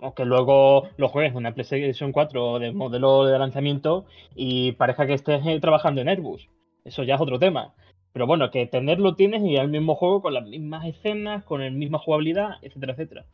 Aunque 0.00 0.24
luego 0.24 0.90
lo 0.96 1.08
juegues 1.08 1.32
en 1.32 1.38
una 1.38 1.54
PlayStation 1.54 2.12
4 2.12 2.60
de 2.60 2.72
modelo 2.72 3.24
de 3.24 3.36
lanzamiento 3.36 4.04
y 4.36 4.70
parezca 4.72 5.08
que 5.08 5.14
estés 5.14 5.44
eh, 5.44 5.58
trabajando 5.58 6.02
en 6.02 6.08
Airbus. 6.08 6.48
Eso 6.84 7.02
ya 7.02 7.16
es 7.16 7.20
otro 7.20 7.40
tema. 7.40 7.74
Pero 8.16 8.26
bueno, 8.26 8.50
que 8.50 8.64
tenerlo 8.64 9.14
tienes 9.14 9.42
y 9.42 9.56
el 9.56 9.68
mismo 9.68 9.94
juego 9.94 10.22
con 10.22 10.32
las 10.32 10.46
mismas 10.46 10.86
escenas, 10.86 11.44
con 11.44 11.62
la 11.62 11.68
misma 11.68 11.98
jugabilidad, 11.98 12.52
etcétera, 12.62 12.94
etcétera. 12.94 13.26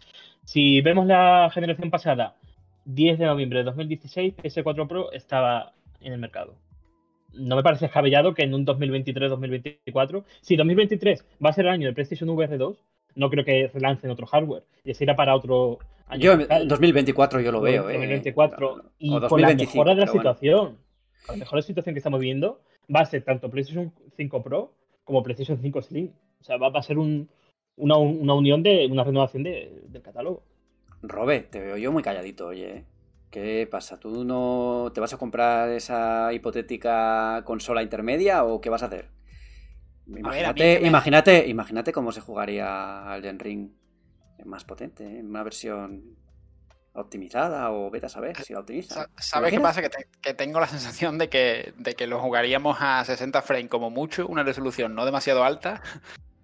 Si 0.44 0.80
vemos 0.80 1.06
la 1.06 1.48
generación 1.54 1.88
pasada, 1.88 2.34
10 2.86 3.20
de 3.20 3.26
noviembre 3.26 3.60
de 3.60 3.64
2016, 3.66 4.34
PS4 4.38 4.88
Pro 4.88 5.12
estaba 5.12 5.72
en 6.00 6.14
el 6.14 6.18
mercado. 6.18 6.56
no 7.32 7.54
me 7.54 7.62
parece 7.62 7.84
descabellado 7.84 8.34
que 8.34 8.42
en 8.42 8.54
un 8.54 8.66
2023-2024, 8.66 10.24
si 10.40 10.56
2023 10.56 11.26
va 11.44 11.50
a 11.50 11.52
ser 11.52 11.66
el 11.66 11.70
año 11.70 11.86
de 11.86 11.92
PlayStation 11.92 12.28
VR 12.30 12.58
2, 12.58 12.76
no 13.14 13.30
creo 13.30 13.44
que 13.44 13.70
relancen 13.72 14.10
otro 14.10 14.26
hardware. 14.26 14.64
Y 14.84 14.94
se 14.94 15.04
irá 15.04 15.14
para 15.14 15.36
otro 15.36 15.78
año. 16.08 16.22
Yo 16.22 16.32
en 16.32 16.66
2024 16.66 17.40
yo 17.40 17.52
lo 17.52 17.60
veo, 17.60 17.88
¿eh? 17.88 17.98
2024. 17.98 18.82
Y 18.98 19.10
O 19.10 19.28
con 19.28 19.40
la 19.40 19.46
2025, 19.46 19.74
mejora 19.74 19.94
de 19.94 20.00
la 20.00 20.06
pero 20.06 20.12
bueno. 20.12 20.34
situación, 20.34 20.78
con 21.24 21.36
la 21.36 21.44
mejor 21.44 21.62
situación 21.62 21.94
que 21.94 22.00
estamos 22.00 22.18
viendo, 22.18 22.58
va 22.94 23.00
a 23.00 23.06
ser 23.06 23.22
tanto 23.24 23.50
PlayStation 23.50 23.92
5 24.16 24.42
Pro 24.42 24.74
como 25.04 25.22
PlayStation 25.22 25.58
5 25.60 25.82
Slim. 25.82 26.12
O 26.40 26.44
sea, 26.44 26.56
va, 26.56 26.68
va 26.70 26.80
a 26.80 26.82
ser 26.82 26.98
un- 26.98 27.28
una, 27.76 27.96
una 27.96 28.34
unión 28.34 28.62
de 28.62 28.86
una 28.90 29.04
renovación 29.04 29.42
de- 29.42 29.82
del 29.88 30.02
catálogo. 30.02 30.44
Robe, 31.02 31.40
te 31.40 31.60
veo 31.60 31.76
yo 31.76 31.90
muy 31.92 32.02
calladito, 32.02 32.48
oye. 32.48 32.84
¿Qué 33.30 33.66
pasa? 33.70 33.98
¿Tú 33.98 34.24
no 34.24 34.90
te 34.94 35.00
vas 35.00 35.14
a 35.14 35.18
comprar 35.18 35.70
esa 35.70 36.32
hipotética 36.34 37.42
consola 37.46 37.82
intermedia 37.82 38.44
o 38.44 38.60
qué 38.60 38.68
vas 38.68 38.82
a 38.82 38.86
hacer? 38.86 39.08
Imagínate, 40.06 40.80
me- 40.80 40.88
imagínate, 40.88 41.48
imagínate 41.48 41.92
cómo 41.92 42.12
se 42.12 42.20
jugaría 42.20 43.04
Elden 43.16 43.38
Ring 43.38 43.70
más 44.44 44.64
potente, 44.64 45.04
en 45.20 45.28
una 45.30 45.42
versión 45.44 46.16
optimizada 46.94 47.70
o 47.70 47.90
vete 47.90 48.06
a 48.06 48.08
saber 48.08 48.36
si 48.44 48.52
la 48.52 48.60
optimiza. 48.60 48.94
Sa- 48.94 49.08
¿Sabes 49.18 49.50
qué 49.50 49.60
pasa? 49.60 49.80
Que, 49.82 49.88
te- 49.88 50.08
que 50.20 50.34
tengo 50.34 50.60
la 50.60 50.66
sensación 50.68 51.18
de 51.18 51.28
que, 51.28 51.72
de 51.78 51.94
que 51.94 52.06
lo 52.06 52.20
jugaríamos 52.20 52.76
a 52.80 53.04
60 53.04 53.40
frames 53.42 53.70
como 53.70 53.90
mucho, 53.90 54.26
una 54.26 54.42
resolución 54.42 54.94
no 54.94 55.04
demasiado 55.04 55.44
alta. 55.44 55.82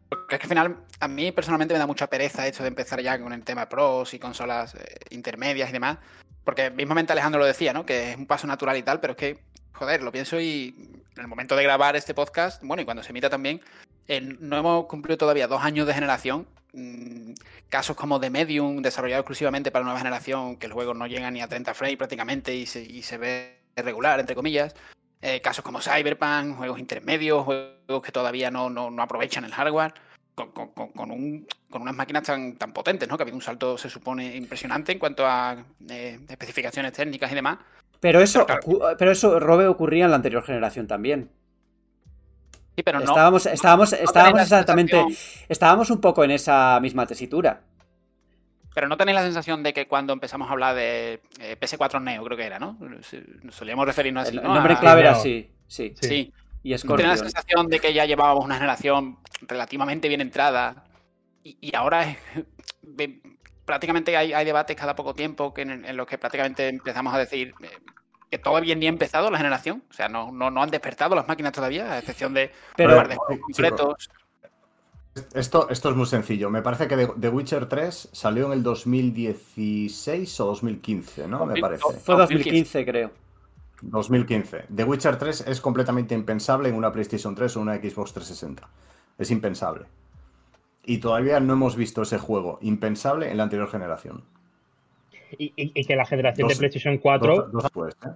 Porque 0.09 0.37
es 0.37 0.39
que 0.41 0.47
al 0.47 0.49
final, 0.49 0.77
a 1.01 1.09
mí 1.09 1.33
personalmente 1.33 1.75
me 1.75 1.79
da 1.81 1.87
mucha 1.87 2.07
pereza 2.09 2.47
esto 2.47 2.63
de 2.63 2.69
empezar 2.71 3.01
ya 3.03 3.21
con 3.21 3.33
el 3.35 3.45
tema 3.45 3.69
pros 3.69 4.15
y 4.15 4.19
consolas 4.19 4.75
eh, 4.75 4.97
intermedias 5.11 5.69
y 5.69 5.73
demás. 5.73 5.99
Porque 6.45 6.71
mismamente 6.71 7.13
Alejandro 7.13 7.41
lo 7.41 7.47
decía, 7.47 7.75
¿no? 7.75 7.85
Que 7.85 8.13
es 8.13 8.17
un 8.17 8.27
paso 8.27 8.47
natural 8.47 8.77
y 8.79 8.83
tal, 8.83 9.01
pero 9.01 9.11
es 9.13 9.17
que, 9.19 9.39
joder, 9.75 10.03
lo 10.03 10.11
pienso 10.11 10.41
y 10.41 10.75
en 11.15 11.21
el 11.21 11.29
momento 11.29 11.57
de 11.57 11.63
grabar 11.63 11.95
este 11.95 12.15
podcast, 12.15 12.63
bueno, 12.63 12.81
y 12.83 12.85
cuando 12.87 13.03
se 13.03 13.11
emita 13.11 13.29
también, 13.29 13.61
eh, 14.07 14.23
no 14.23 14.57
hemos 14.57 14.87
cumplido 14.87 15.19
todavía 15.19 15.47
dos 15.47 15.63
años 15.63 15.87
de 15.87 15.93
generación. 15.93 16.47
Mm, 16.73 17.33
casos 17.69 17.97
como 17.97 18.21
The 18.21 18.31
Medium, 18.31 18.83
desarrollado 18.83 19.21
exclusivamente 19.21 19.71
para 19.71 19.85
nueva 19.85 19.99
generación, 19.99 20.57
que 20.57 20.67
el 20.67 20.73
juego 20.73 20.95
no 20.95 21.07
llega 21.07 21.31
ni 21.31 21.41
a 21.41 21.49
30 21.49 21.75
frames 21.75 21.97
prácticamente 21.97 22.55
y 22.55 22.67
se, 22.67 22.83
y 22.83 23.03
se 23.03 23.17
ve 23.19 23.59
regular, 23.77 24.21
entre 24.21 24.35
comillas. 24.37 24.75
Eh, 25.23 25.41
casos 25.41 25.65
como 25.65 25.81
Cyberpunk, 25.81 26.57
juegos 26.57 26.79
intermedios, 26.79 27.45
juegos 27.45 28.03
que 28.03 28.13
todavía 28.13 28.51
no, 28.51 28.71
no- 28.71 28.91
no 28.91 29.03
aprovechan 29.03 29.45
el 29.45 29.53
hardware, 29.53 29.93
con, 30.35 30.53
con- 30.53 31.11
un- 31.11 31.47
con 31.69 31.83
unas 31.83 31.97
máquinas 31.97 32.23
tan, 32.23 32.57
tan 32.57 32.73
potentes, 32.73 33.09
¿no? 33.09 33.17
Que 33.17 33.23
ha 33.23 33.25
habido 33.25 33.37
un 33.37 33.43
salto, 33.43 33.77
se 33.77 33.91
supone, 33.91 34.37
impresionante 34.37 34.93
en 34.93 34.99
cuanto 35.01 35.27
a 35.27 35.57
eh, 35.89 36.21
especificaciones 36.29 36.93
técnicas 36.93 37.33
y 37.33 37.35
demás. 37.35 37.59
Pero 37.99 38.21
eso, 38.21 38.47
Pero 38.47 38.97
pero 38.97 39.11
eso, 39.11 39.41
Robe, 39.41 39.67
ocurría 39.67 40.05
en 40.05 40.11
la 40.11 40.17
anterior 40.17 40.45
generación 40.45 40.87
también. 40.87 41.31
Sí, 42.79 42.85
pero 42.85 43.01
no. 43.01 43.07
estábamos, 43.07 43.45
estábamos, 43.47 43.93
estábamos 43.93 44.41
exactamente, 44.41 45.05
estábamos 45.49 45.91
un 45.91 46.01
poco 46.01 46.23
en 46.23 46.31
esa 46.31 46.79
misma 46.81 47.07
tesitura. 47.07 47.61
Pero 48.73 48.87
no 48.87 48.97
tenéis 48.97 49.17
la 49.17 49.25
sensación 49.25 49.65
de 49.65 49.73
que 49.73 49.89
cuando 49.89 50.13
empezamos 50.13 50.49
a 50.49 50.53
hablar 50.53 50.77
de 50.77 51.21
eh, 51.41 51.57
PS4 51.61 52.01
Neo, 52.01 52.23
creo 52.23 52.37
que 52.37 52.45
era, 52.47 52.61
¿no? 52.61 52.79
Solíamos 53.51 53.85
referirnos 53.85 54.29
así. 54.29 54.37
El, 54.37 54.45
¿no? 54.45 54.55
nombre 54.55 54.75
A- 54.75 54.79
clave 54.79 55.01
era 55.01 55.11
así, 55.11 55.51
sí. 55.67 55.93
Sí. 56.01 56.09
Sí. 56.09 56.33
Y 56.63 56.71
¿No 56.87 56.95
tenéis 56.95 57.09
la 57.09 57.17
sensación 57.17 57.67
de 57.67 57.81
que 57.81 57.93
ya 57.93 58.05
llevábamos 58.05 58.45
una 58.45 58.55
generación 58.55 59.19
relativamente 59.41 60.07
bien 60.07 60.21
entrada 60.21 60.85
y, 61.43 61.59
y 61.61 61.75
ahora 61.75 62.05
es- 62.05 62.19
prácticamente 63.65 64.17
hay, 64.17 64.33
hay 64.35 64.45
debates 64.45 64.77
cada 64.77 64.95
poco 64.95 65.15
tiempo 65.15 65.53
que 65.53 65.63
en, 65.63 65.85
en 65.85 65.97
los 65.97 66.07
que 66.07 66.17
prácticamente 66.17 66.69
empezamos 66.69 67.13
a 67.13 67.19
decir 67.19 67.55
eh, 67.61 67.71
que 68.31 68.39
todavía 68.39 68.75
ni 68.75 68.87
ha 68.87 68.89
empezado 68.91 69.31
la 69.31 69.39
generación? 69.39 69.83
O 69.91 69.93
sea, 69.93 70.09
no, 70.09 70.31
no, 70.33 70.51
no 70.51 70.63
han 70.63 70.71
despertado 70.71 71.15
las 71.15 71.27
máquinas 71.29 71.53
todavía, 71.53 71.93
a 71.93 71.99
excepción 71.99 72.35
de 72.35 72.51
Pero- 72.77 72.91
un 72.93 72.97
par 72.97 73.09
de 73.09 73.17
juegos 73.17 73.39
concretos. 73.43 74.11
Esto, 75.35 75.69
esto 75.69 75.91
es 75.91 75.97
muy 75.97 76.07
sencillo. 76.07 76.49
Me 76.49 76.63
parece 76.63 76.87
que 76.87 77.09
The- 77.19 77.29
Witcher 77.29 77.67
3 77.67 78.11
salió 78.13 78.47
en 78.47 78.53
el 78.53 78.63
2016 78.63 80.41
o 80.41 80.47
2015, 80.47 81.27
¿no? 81.27 81.45
Me 81.45 81.61
parece. 81.61 81.83
Fue 81.83 82.15
2015. 82.17 82.17
2015, 82.17 82.85
creo. 82.87 83.11
2015. 83.83 84.65
The 84.75 84.85
Witcher 84.85 85.17
3 85.19 85.45
es 85.49 85.61
completamente 85.61 86.15
impensable 86.15 86.69
en 86.69 86.77
una 86.77 86.93
PlayStation 86.93 87.35
3 87.35 87.57
o 87.57 87.61
una 87.61 87.77
Xbox 87.77 88.13
360. 88.13 88.69
Es 89.19 89.31
impensable. 89.33 89.87
Y 90.85 90.99
todavía 90.99 91.41
no 91.41 91.53
hemos 91.55 91.75
visto 91.77 92.03
ese 92.03 92.19
juego 92.19 92.59
impensable 92.63 93.31
en 93.31 93.37
la 93.39 93.43
anterior 93.43 93.69
generación. 93.71 94.23
Y, 95.37 95.53
y- 95.57 95.73
y 95.75 95.85
que 95.85 95.97
la 95.97 96.07
generación 96.07 96.49
Dos- 96.49 96.57
de 96.57 96.61
PlayStation 96.61 96.99
4, 96.99 97.35
Dos- 97.37 97.53
dos 97.53 97.63
después, 97.65 97.97
¿eh? 98.07 98.09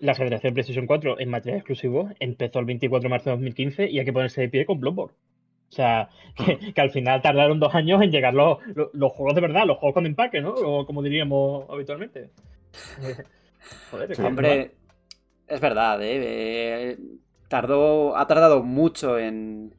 la 0.00 0.14
generación 0.14 0.50
de 0.50 0.54
PlayStation 0.54 0.86
4 0.86 1.18
en 1.20 1.28
material 1.30 1.58
exclusivo 1.58 2.10
empezó 2.20 2.58
el 2.58 2.64
24 2.66 3.02
de 3.04 3.08
marzo 3.10 3.30
de 3.30 3.36
2015 3.36 3.88
y 3.90 3.98
hay 3.98 4.04
que 4.04 4.12
ponerse 4.12 4.40
de 4.40 4.48
pie 4.48 4.66
con 4.66 4.80
Bloodborne. 4.80 5.14
O 5.70 5.74
sea, 5.74 6.10
que, 6.36 6.72
que 6.74 6.80
al 6.80 6.90
final 6.90 7.22
tardaron 7.22 7.58
dos 7.58 7.74
años 7.74 8.02
en 8.02 8.10
llegar 8.10 8.34
los, 8.34 8.58
los, 8.74 8.88
los 8.92 9.12
juegos 9.12 9.34
de 9.34 9.40
verdad, 9.40 9.64
los 9.66 9.78
juegos 9.78 9.94
con 9.94 10.04
empaque, 10.06 10.40
¿no? 10.40 10.50
O 10.50 10.84
como 10.86 11.02
diríamos 11.02 11.64
habitualmente. 11.70 12.30
Joder, 13.90 14.14
Sí. 14.14 14.22
Hombre, 14.22 14.72
es 15.46 15.60
verdad, 15.60 16.02
¿eh? 16.02 16.18
Eh, 16.92 16.98
Tardó, 17.48 18.16
ha 18.16 18.26
tardado 18.26 18.62
mucho 18.62 19.18
en... 19.18 19.74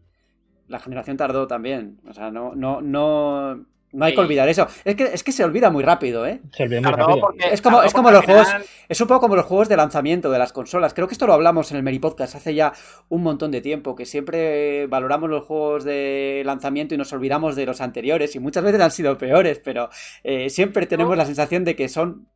La 0.67 0.79
generación 0.79 1.17
tardó 1.17 1.47
también. 1.47 1.97
O 2.07 2.13
sea, 2.13 2.29
no, 2.31 2.53
no, 2.55 2.81
no, 2.81 3.65
no 3.93 4.05
hay 4.05 4.13
que 4.13 4.19
olvidar 4.21 4.49
eso. 4.49 4.67
Es 4.83 4.95
que, 4.95 5.03
es 5.05 5.23
que 5.23 5.31
se 5.31 5.43
olvida 5.43 5.69
muy 5.69 5.83
rápido, 5.83 6.25
¿eh? 6.27 6.41
se 6.51 6.63
olvidó 6.63 6.81
muy 6.81 6.91
rápido. 6.91 7.19
porque- 7.21 7.47
Es 7.53 7.61
como- 7.61 7.83
es 7.83 7.93
como 7.93 8.11
los 8.11 8.25
juegos- 8.25 8.47
Es 8.89 8.99
un 8.99 9.07
poco 9.07 9.21
como 9.21 9.35
los 9.37 9.45
juegos 9.45 9.69
de 9.69 9.77
lanzamiento 9.77 10.29
de 10.29 10.37
las 10.39 10.51
consolas. 10.51 10.93
Creo 10.93 11.07
que 11.07 11.13
esto 11.13 11.25
lo 11.25 11.33
hablamos 11.33 11.71
en 11.71 11.77
el 11.77 11.83
Meri 11.83 11.99
Podcast 11.99 12.35
hace 12.35 12.53
ya 12.53 12.73
un 13.09 13.23
montón 13.23 13.49
de 13.51 13.61
tiempo, 13.61 13.95
que 13.95 14.05
siempre 14.05 14.87
valoramos 14.87 15.29
los 15.29 15.45
juegos 15.45 15.83
de 15.85 16.43
lanzamiento 16.45 16.93
y 16.93 16.97
nos 16.97 17.13
olvidamos 17.13 17.55
de 17.55 17.65
los 17.65 17.79
anteriores 17.81 18.35
y 18.35 18.39
muchas 18.39 18.63
veces 18.63 18.81
han 18.81 18.91
sido 18.91 19.17
peores, 19.17 19.59
pero 19.63 19.89
eh, 20.23 20.49
siempre 20.49 20.85
tenemos 20.85 21.15
la 21.15 21.25
sensación 21.25 21.63
de 21.63 21.75
que 21.75 21.87
son 21.87 22.27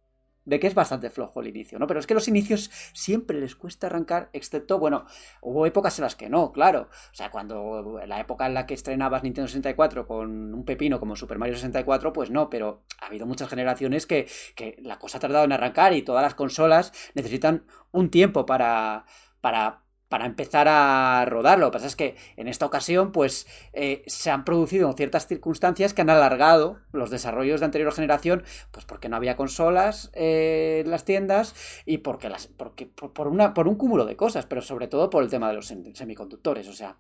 de 0.48 0.62
que 0.62 0.68
es 0.68 0.74
bastante 0.74 1.10
flojo 1.10 1.42
el 1.42 1.48
inicio, 1.48 1.78
¿no? 1.78 1.88
Pero 1.88 2.00
es 2.00 2.08
que 2.08 2.14
los 2.14 2.30
inicios 2.30 2.72
siempre 2.94 3.40
les 3.40 3.56
cuesta 3.56 3.88
arrancar, 3.88 4.30
excepto, 4.32 4.80
bueno, 4.80 5.06
hubo 5.42 5.66
épocas 5.66 6.00
en 6.00 6.04
las 6.04 6.16
que 6.16 6.30
no, 6.30 6.54
claro. 6.54 6.88
O 7.12 7.16
sea, 7.16 7.30
cuando 7.30 8.00
la 8.08 8.22
época 8.22 8.48
en 8.48 8.54
la 8.54 8.66
que 8.66 8.74
estrenabas 8.74 9.24
Nintendo 9.24 9.50
64 9.50 10.08
con 10.08 10.54
un 10.54 10.64
pepino 10.64 11.02
como 11.02 11.18
Super 11.18 11.38
Mario 11.38 11.56
64, 11.56 12.14
pues 12.14 12.32
no, 12.32 12.50
pero 12.50 12.84
ha 13.02 13.08
habido 13.08 13.26
muchas 13.26 13.50
generaciones 13.50 14.08
que, 14.08 14.26
que 14.56 14.78
la 14.82 15.00
cosa 15.00 15.18
ha 15.18 15.22
tardado 15.22 15.44
en 15.44 15.52
arrancar 15.52 15.92
y 15.92 16.02
todas 16.02 16.24
las 16.24 16.34
consolas 16.34 16.94
necesitan 17.14 17.66
un 17.92 18.10
tiempo 18.10 18.46
para, 18.46 19.06
para, 19.42 19.84
para 20.10 20.26
empezar 20.26 20.68
a 20.70 21.26
rodar. 21.28 21.60
Lo 21.60 21.68
que 21.68 21.74
pasa 21.74 21.88
es 21.88 21.96
que 21.96 22.16
en 22.38 22.48
esta 22.48 22.66
ocasión, 22.66 23.12
pues 23.12 23.46
eh, 23.74 24.04
se 24.08 24.32
han 24.32 24.46
producido 24.46 24.92
ciertas 24.94 25.28
circunstancias 25.28 25.94
que 25.94 26.02
han 26.02 26.10
alargado 26.10 26.80
los 26.94 27.10
desarrollos 27.10 27.60
de 27.60 27.66
anterior 27.66 27.92
generación, 27.94 28.44
pues 28.72 28.86
porque 28.86 29.10
no 29.10 29.18
había 29.18 29.36
consolas 29.36 30.10
eh, 30.14 30.84
en 30.86 30.92
las 30.92 31.04
tiendas 31.06 31.56
y 31.86 32.00
porque 32.00 32.30
las, 32.30 32.48
porque 32.48 32.86
por, 32.86 33.12
por 33.14 33.28
una, 33.28 33.54
por 33.54 33.68
un 33.68 33.76
cúmulo 33.76 34.06
de 34.06 34.16
cosas, 34.16 34.46
pero 34.46 34.62
sobre 34.62 34.88
todo 34.88 35.10
por 35.10 35.24
el 35.24 35.30
tema 35.30 35.50
de 35.50 35.56
los 35.56 35.72
sem- 35.72 35.94
semiconductores. 35.94 36.68
O 36.70 36.74
sea, 36.74 36.96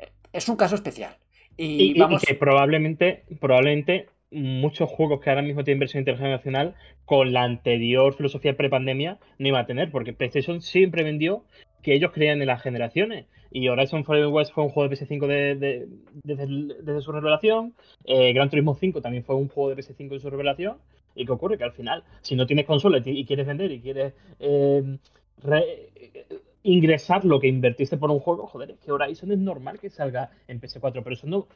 eh, 0.00 0.12
es 0.32 0.48
un 0.48 0.56
caso 0.56 0.74
especial. 0.76 1.16
Y, 1.56 1.64
Y, 1.66 1.82
y- 1.82 1.90
y 1.96 1.98
vamos. 2.00 2.22
que 2.22 2.34
probablemente, 2.34 3.24
probablemente 3.40 4.08
muchos 4.30 4.90
juegos 4.90 5.20
que 5.20 5.30
ahora 5.30 5.42
mismo 5.42 5.62
tienen 5.62 5.78
versión 5.78 6.00
intergeneracional 6.00 6.74
con 7.04 7.32
la 7.32 7.42
anterior 7.44 8.14
filosofía 8.16 8.56
prepandemia 8.56 9.18
no 9.38 9.48
iba 9.48 9.60
a 9.60 9.66
tener, 9.66 9.92
porque 9.92 10.12
PlayStation 10.12 10.60
siempre 10.60 11.04
vendió 11.04 11.44
que 11.84 11.94
ellos 11.94 12.10
creían 12.12 12.40
en 12.40 12.48
las 12.48 12.62
generaciones. 12.62 13.26
Y 13.52 13.68
Horizon 13.68 14.04
Forbidden 14.04 14.32
West 14.32 14.52
fue 14.52 14.64
un 14.64 14.70
juego 14.70 14.88
de 14.88 14.96
PS5 14.96 15.26
de- 15.28 15.54
de- 15.54 15.88
desde, 16.24 17.00
su 17.00 17.12
revelación. 17.12 17.74
eh, 18.04 18.32
Gran 18.32 18.50
Turismo 18.50 18.74
5 18.74 19.00
también 19.00 19.22
fue 19.24 19.36
un 19.36 19.48
juego 19.48 19.70
de 19.70 19.76
PS5 19.76 20.14
en 20.14 20.20
su 20.20 20.30
revelación. 20.30 20.78
¿Y 21.14 21.24
qué 21.26 21.30
ocurre? 21.32 21.56
Que 21.58 21.64
al 21.64 21.72
final, 21.72 22.02
si 22.22 22.34
no 22.34 22.46
tienes 22.46 22.64
consola 22.66 23.00
y 23.04 23.24
quieres 23.24 23.46
vender 23.46 23.70
y 23.70 23.80
quieres 23.80 24.14
eh, 24.40 24.98
re- 25.44 25.90
eh, 25.94 26.26
ingresar 26.64 27.24
lo 27.24 27.38
que 27.38 27.46
invertiste 27.46 27.96
por 27.98 28.10
un 28.10 28.18
juego, 28.18 28.46
joder, 28.48 28.72
es 28.72 28.78
que 28.78 28.90
Horizon 28.90 29.30
es 29.30 29.38
normal 29.38 29.78
que 29.78 29.90
salga 29.90 30.30
en 30.48 30.60
PS4, 30.60 31.02
pero 31.04 31.14
eso 31.14 31.26
no, 31.28 31.46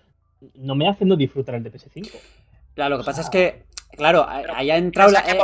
no 0.55 0.75
me 0.77 0.87
hace 0.89 1.05
no 1.05 1.17
disfrutar 1.17 1.57
el 1.57 1.63
de 1.65 1.73
PS5. 1.73 2.11
Claro, 2.75 2.97
lo 2.97 3.03
que 3.03 3.07
pasa 3.07 3.23
es 3.23 3.31
que, 3.31 3.63
claro, 3.97 4.25
ahí 4.29 4.71
ha 4.71 4.77
entrado 4.77 5.11
la. 5.11 5.23
¿Qué 5.25 5.31
eh? 5.33 5.35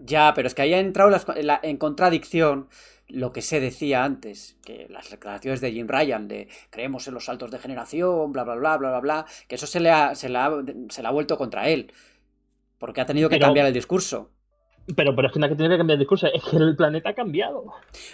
Ya, 0.00 0.32
pero 0.34 0.48
es 0.48 0.54
que 0.54 0.62
ahí 0.62 0.74
ha 0.74 0.80
entrado 0.80 1.10
la- 1.42 1.60
en 1.62 1.76
contradicción 1.76 2.68
lo 3.08 3.32
que 3.32 3.42
se 3.42 3.58
decía 3.60 4.04
antes, 4.04 4.56
que 4.64 4.86
las 4.90 5.10
declaraciones 5.10 5.60
de 5.60 5.72
Jim 5.72 5.86
Ryan 5.88 6.28
de 6.28 6.48
creemos 6.70 7.08
en 7.08 7.14
los 7.14 7.24
saltos 7.24 7.50
de 7.50 7.58
generación, 7.58 8.32
bla, 8.32 8.44
bla, 8.44 8.54
bla, 8.54 8.76
bla, 8.76 8.90
bla, 8.90 9.00
bla, 9.00 9.26
que 9.48 9.54
eso 9.54 9.66
se 9.66 9.80
le 9.80 9.90
ha, 9.90 10.14
se 10.14 10.28
le 10.28 10.38
ha, 10.38 10.50
se 10.90 11.02
le 11.02 11.08
ha 11.08 11.10
vuelto 11.10 11.38
contra 11.38 11.68
él, 11.68 11.92
porque 12.78 13.00
ha 13.00 13.06
tenido 13.06 13.28
que 13.28 13.36
Pero- 13.36 13.46
cambiar 13.46 13.66
el 13.66 13.72
discurso. 13.72 14.30
Pero, 14.96 15.14
pero 15.14 15.28
es 15.28 15.32
que 15.34 15.38
no 15.38 15.46
es 15.46 15.50
que 15.52 15.56
tiene 15.56 15.74
que 15.74 15.78
cambiar 15.78 15.94
el 15.96 16.00
discurso, 16.00 16.26
es 16.32 16.42
que 16.42 16.56
el 16.56 16.74
planeta 16.76 17.10
ha 17.10 17.14
cambiado. 17.14 17.64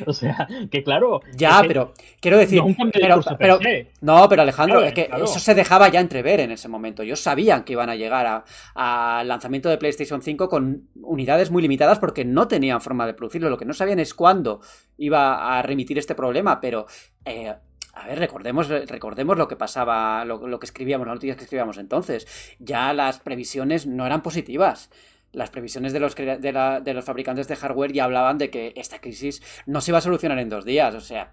O 0.07 0.13
sea, 0.13 0.49
que 0.71 0.83
claro. 0.83 1.21
Ya, 1.37 1.63
pero 1.67 1.93
quiero 2.21 2.37
decir. 2.37 2.59
no 2.59 2.67
un 2.67 2.75
de 2.75 2.91
pero, 2.93 3.23
pero- 3.39 3.59
no, 4.01 4.29
pero 4.29 4.43
Alejandro, 4.43 4.77
Claro, 4.79 4.89
es 4.89 4.95
que 4.95 5.07
claro. 5.07 5.25
eso 5.25 5.39
se 5.39 5.55
dejaba 5.55 5.89
ya 5.89 6.01
entrever 6.01 6.41
en 6.41 6.51
ese 6.51 6.69
momento. 6.69 7.03
Ellos 7.03 7.21
sabían 7.21 7.65
que 7.65 7.73
iban 7.75 7.91
a 7.91 7.95
llegar 7.97 8.45
al 8.75 9.29
lanzamiento 9.29 9.69
de 9.69 9.79
PlayStation 9.79 10.21
5 10.23 10.49
con 10.49 10.89
unidades 11.01 11.51
muy 11.51 11.63
limitadas 11.63 11.99
porque 11.99 12.25
no 12.25 12.49
tenían 12.49 12.81
forma 12.81 13.07
de 13.07 13.15
producirlo. 13.15 13.51
Lo 13.51 13.57
que 13.59 13.65
no 13.65 13.75
sabían 13.75 14.01
es 14.01 14.13
cuándo 14.15 14.61
iba 14.99 15.57
a 15.59 15.63
remitir 15.63 15.99
este 15.99 16.15
problema, 16.15 16.61
pero. 16.61 16.87
eh, 17.25 17.55
a 17.97 18.09
ver, 18.09 18.19
recordemos, 18.19 18.69
recordemos 18.69 19.39
lo 19.39 19.47
que 19.47 19.55
pasaba, 19.55 20.25
lo, 20.25 20.49
lo 20.49 20.59
que 20.59 20.67
escribíamos, 20.67 21.07
las 21.07 21.15
noticias 21.15 21.37
que 21.37 21.45
escribíamos 21.45 21.79
entonces. 21.79 22.27
Ya 22.59 22.93
las 22.93 23.21
previsiones 23.21 23.87
no 23.87 24.05
eran 24.05 24.21
positivas. 24.21 24.91
Las 25.35 25.51
previsiones 25.51 25.93
de 25.93 26.01
los, 26.01 26.15
de, 26.15 26.53
la- 26.53 26.81
de 26.81 26.95
los 26.95 27.05
fabricantes 27.05 27.47
de 27.49 27.57
hardware 27.57 27.93
ya 27.93 28.05
hablaban 28.05 28.39
de 28.39 28.51
que 28.51 28.73
esta 28.77 29.01
crisis 29.01 29.43
no 29.67 29.81
se 29.81 29.91
iba 29.91 29.99
a 29.99 30.01
solucionar 30.01 30.39
en 30.39 30.49
dos 30.49 30.65
días. 30.65 30.95
O 30.95 31.01
sea, 31.01 31.33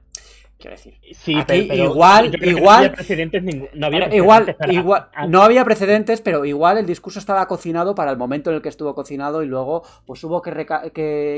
quiero 0.58 0.76
decir. 0.76 0.96
Sí, 1.14 1.36
Aquí 1.40 1.68
pero, 1.70 1.84
igual- 1.86 2.36
igual- 2.44 2.64
no 2.64 2.70
había 2.78 2.92
precedentes 2.94 3.44
ningún- 3.44 3.70
no 3.74 3.86
había 3.88 4.16
igual, 4.16 4.44
precedentes 4.46 4.56
para- 4.58 4.74
igual, 4.74 5.10
a- 5.14 5.28
no 5.28 5.42
había 5.44 5.64
precedentes, 5.66 6.22
pero 6.22 6.46
igual 6.46 6.78
el 6.78 6.86
discurso 6.86 7.20
estaba 7.20 7.48
cocinado 7.48 7.96
para 7.96 8.12
el 8.12 8.18
momento 8.18 8.50
en 8.50 8.58
el 8.58 8.62
que 8.62 8.70
estuvo 8.70 8.94
cocinado 8.96 9.44
y 9.44 9.48
luego 9.48 9.84
pues 10.06 10.24
hubo 10.24 10.42
que, 10.42 10.52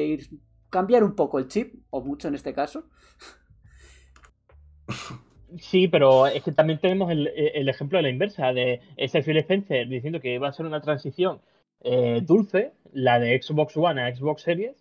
ir- 0.08 0.40
cambiar 0.70 1.04
un 1.04 1.16
poco 1.16 1.38
el 1.40 1.48
chip, 1.48 1.76
o 1.90 2.02
mucho 2.02 2.28
en 2.30 2.36
este 2.36 2.54
caso. 2.54 2.86
Sí, 5.60 5.88
pero 5.88 6.26
es 6.28 6.42
que 6.44 6.52
también 6.52 6.80
tenemos 6.80 7.12
el, 7.12 7.28
el 7.28 7.70
ejemplo 7.70 7.98
de 8.00 8.04
la 8.04 8.10
inversa, 8.10 8.54
de 8.54 8.82
ese 8.98 9.22
Phil 9.22 9.38
Spencer 9.38 9.88
diciendo 9.88 10.20
que 10.20 10.34
iba 10.34 10.48
a 10.48 10.54
ser 10.54 10.66
una 10.66 10.82
transición 10.82 11.42
eh, 11.84 12.22
dulce, 12.24 12.74
la 12.94 13.20
de 13.20 13.40
Xbox 13.42 13.76
One 13.78 14.02
a 14.02 14.16
Xbox 14.16 14.42
Series, 14.42 14.76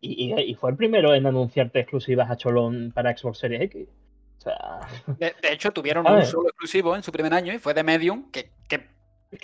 y, 0.00 0.32
y- 0.32 0.40
y 0.50 0.54
fue 0.54 0.70
el 0.70 0.76
primero 0.76 1.14
en 1.14 1.26
anunciarte 1.26 1.80
exclusivas 1.80 2.30
a 2.30 2.36
Cholón 2.36 2.92
para 2.94 3.16
Xbox 3.16 3.38
Series 3.38 3.62
X. 3.62 3.88
O 4.38 4.40
sea, 4.42 4.80
De, 5.18 5.34
de 5.42 5.52
hecho, 5.52 5.70
tuvieron 5.72 6.06
A 6.08 6.10
un 6.12 6.16
ver. 6.18 6.26
solo 6.26 6.48
exclusivo 6.48 6.96
en 6.96 7.02
su 7.02 7.12
primer 7.12 7.34
año 7.34 7.52
y 7.52 7.58
fue 7.58 7.74
de 7.74 7.82
Medium, 7.82 8.30
que, 8.30 8.50
que 8.68 8.88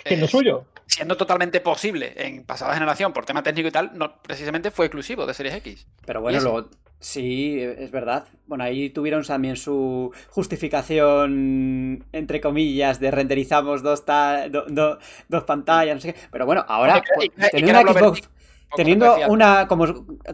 que 0.03 0.17
no 0.17 0.23
Eh, 0.23 0.25
es 0.25 0.31
suyo. 0.31 0.65
siendo 0.85 1.15
totalmente 1.15 1.61
posible 1.61 2.11
en 2.17 2.43
pasada 2.45 2.73
generación 2.73 3.13
por 3.13 3.25
tema 3.25 3.41
técnico 3.43 3.69
y 3.69 3.71
tal, 3.71 3.91
no 3.97 4.21
precisamente 4.21 4.69
fue 4.71 4.87
exclusivo 4.87 5.25
de 5.25 5.33
Series 5.33 5.55
X. 5.55 5.87
Pero 6.05 6.19
bueno, 6.21 6.41
luego 6.41 6.69
sí, 6.99 7.59
es 7.59 7.91
verdad. 7.91 8.27
Bueno, 8.47 8.63
ahí 8.63 8.89
tuvieron 8.89 9.23
también 9.23 9.55
su 9.55 10.11
justificación, 10.29 12.05
entre 12.11 12.41
comillas, 12.41 12.99
de 12.99 13.11
renderizamos 13.11 13.83
dos, 13.83 14.05
ta- 14.05 14.49
do- 14.49 14.65
do- 14.67 14.97
dos 15.29 15.43
pantallas, 15.43 15.95
no 15.95 16.01
sé 16.01 16.13
qué. 16.13 16.19
Pero 16.31 16.45
bueno, 16.45 16.65
ahora, 16.67 17.01
pues, 17.15 17.29
teniendo 17.51 17.81
una 17.81 17.93
Xbox, 17.93 18.29
teniendo 18.75 19.05
especial. 19.05 19.31
una, 19.31 19.67
como, 19.67 19.85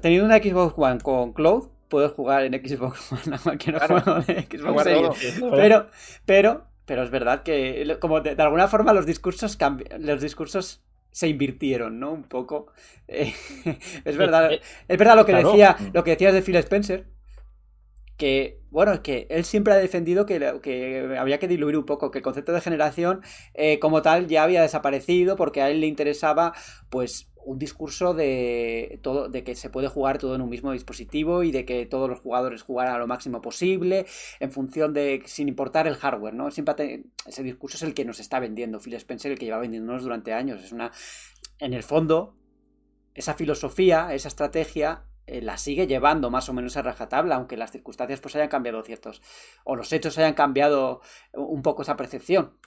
teniendo 0.01 0.25
una 0.25 0.37
Xbox 0.37 0.73
One 0.77 0.99
con 1.01 1.33
Cloud, 1.33 1.69
puedes 1.89 2.11
jugar 2.11 2.43
en 2.45 2.53
Xbox 2.53 3.11
One 3.25 3.35
a 3.35 3.39
cualquier 3.39 3.75
Claro. 3.77 4.01
juego 4.01 4.19
de 4.21 4.41
Xbox. 4.43 4.83
Series. 4.83 5.43
Pero, 5.51 5.87
pero, 6.25 6.65
pero 6.85 7.03
es 7.03 7.09
verdad 7.11 7.43
que 7.43 7.97
como 7.99 8.21
de, 8.21 8.35
de 8.35 8.43
alguna 8.43 8.67
forma 8.67 8.93
los 8.93 9.05
discursos 9.05 9.57
cambi- 9.59 9.87
los 9.99 10.21
discursos 10.21 10.81
se 11.13 11.29
invirtieron, 11.29 11.99
¿no? 11.99 12.11
Un 12.11 12.23
poco. 12.23 12.67
Eh, 13.05 13.33
es 14.05 14.17
verdad, 14.17 14.49
es 14.53 14.97
verdad 14.97 15.15
lo 15.15 15.25
que 15.25 15.33
claro. 15.33 15.49
decía, 15.49 15.77
lo 15.93 16.03
que 16.03 16.11
decías 16.11 16.33
de 16.33 16.41
Phil 16.41 16.55
Spencer. 16.55 17.05
Que, 18.17 18.61
bueno, 18.69 19.03
que 19.03 19.27
él 19.29 19.43
siempre 19.43 19.73
ha 19.73 19.77
defendido 19.77 20.25
que, 20.25 20.59
que 20.63 21.15
había 21.19 21.37
que 21.37 21.47
diluir 21.47 21.77
un 21.77 21.85
poco, 21.85 22.09
que 22.09 22.19
el 22.19 22.23
concepto 22.23 22.53
de 22.53 22.61
generación 22.61 23.21
eh, 23.53 23.79
como 23.79 24.01
tal 24.01 24.27
ya 24.27 24.43
había 24.43 24.61
desaparecido 24.61 25.35
porque 25.35 25.61
a 25.61 25.69
él 25.69 25.81
le 25.81 25.87
interesaba, 25.87 26.53
pues, 26.89 27.32
un 27.45 27.59
discurso 27.59 28.13
de 28.13 28.99
todo, 29.01 29.29
de 29.29 29.43
que 29.43 29.55
se 29.55 29.69
puede 29.69 29.87
jugar 29.87 30.17
todo 30.17 30.35
en 30.35 30.41
un 30.41 30.49
mismo 30.49 30.71
dispositivo 30.71 31.43
y 31.43 31.51
de 31.51 31.65
que 31.65 31.85
todos 31.85 32.09
los 32.09 32.19
jugadores 32.19 32.61
jugaran 32.61 32.95
a 32.95 32.99
lo 32.99 33.07
máximo 33.07 33.41
posible 33.41 34.05
en 34.39 34.51
función 34.51 34.93
de, 34.93 35.21
sin 35.25 35.47
importar 35.47 35.87
el 35.87 35.95
hardware, 35.95 36.33
¿no? 36.33 36.47
Ese 36.47 37.43
discurso 37.43 37.77
es 37.77 37.83
el 37.83 37.93
que 37.93 38.05
nos 38.05 38.19
está 38.19 38.39
vendiendo 38.39 38.79
Phil 38.79 38.93
Spencer, 38.95 39.31
el 39.31 39.39
que 39.39 39.45
lleva 39.45 39.59
vendiéndonos 39.59 40.03
durante 40.03 40.33
años. 40.33 40.63
Es 40.63 40.71
una, 40.71 40.91
en 41.59 41.73
el 41.73 41.83
fondo, 41.83 42.35
esa 43.13 43.33
filosofía, 43.33 44.13
esa 44.13 44.27
estrategia, 44.27 45.05
eh, 45.25 45.41
la 45.41 45.57
sigue 45.57 45.87
llevando 45.87 46.29
más 46.29 46.49
o 46.49 46.53
menos 46.53 46.75
a 46.75 46.81
rajatabla, 46.81 47.35
aunque 47.35 47.57
las 47.57 47.71
circunstancias 47.71 48.19
pues 48.19 48.35
hayan 48.35 48.49
cambiado 48.49 48.81
ciertos, 48.83 49.21
o 49.63 49.75
los 49.75 49.91
hechos 49.93 50.17
hayan 50.17 50.33
cambiado 50.33 51.01
un 51.33 51.61
poco 51.61 51.83
esa 51.83 51.95
percepción. 51.95 52.57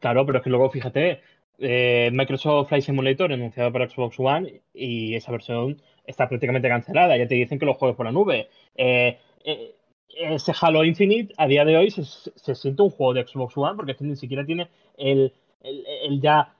Claro, 0.00 0.26
pero 0.26 0.38
es 0.38 0.44
que 0.44 0.50
luego 0.50 0.70
fíjate, 0.70 1.22
eh, 1.58 2.10
Microsoft 2.12 2.68
Flight 2.68 2.84
Simulator 2.84 3.32
anunciado 3.32 3.72
para 3.72 3.88
Xbox 3.88 4.18
One 4.18 4.62
y 4.74 5.14
esa 5.14 5.32
versión 5.32 5.80
está 6.04 6.28
prácticamente 6.28 6.68
cancelada. 6.68 7.16
Ya 7.16 7.26
te 7.26 7.34
dicen 7.34 7.58
que 7.58 7.66
los 7.66 7.76
juegues 7.76 7.96
por 7.96 8.06
la 8.06 8.12
nube. 8.12 8.48
Eh, 8.74 9.18
eh, 9.44 9.74
ese 10.08 10.52
Halo 10.60 10.84
Infinite 10.84 11.34
a 11.36 11.46
día 11.46 11.64
de 11.64 11.76
hoy 11.76 11.90
se, 11.90 12.04
se 12.04 12.54
siente 12.54 12.82
un 12.82 12.90
juego 12.90 13.14
de 13.14 13.26
Xbox 13.26 13.56
One 13.56 13.76
porque 13.76 13.96
ni 14.00 14.16
siquiera 14.16 14.44
tiene 14.44 14.68
el, 14.96 15.32
el, 15.60 15.84
el 16.04 16.20
ya 16.20 16.54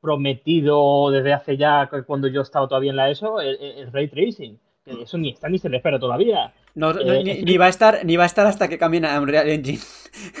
prometido 0.00 1.10
desde 1.10 1.32
hace 1.32 1.56
ya 1.56 1.90
cuando 2.06 2.28
yo 2.28 2.42
estaba 2.42 2.68
todavía 2.68 2.90
en 2.90 2.96
la 2.96 3.10
ESO, 3.10 3.40
el 3.40 3.92
ray 3.92 4.08
tracing. 4.08 4.58
Eso 4.86 5.18
ni 5.18 5.30
está 5.30 5.48
ni 5.48 5.58
se 5.58 5.68
le 5.68 5.78
espera 5.78 5.98
todavía. 5.98 6.52
No, 6.74 6.92
no, 6.92 7.00
Eh, 7.00 7.42
ni, 7.44 7.56
va 7.56 7.66
a 7.66 7.68
estar, 7.68 8.04
ni 8.04 8.16
va 8.16 8.22
a 8.22 8.26
estar 8.26 8.46
hasta 8.46 8.68
que 8.68 8.78
cambien 8.78 9.04
a 9.04 9.20
Unreal 9.20 9.48
Engine. 9.48 9.78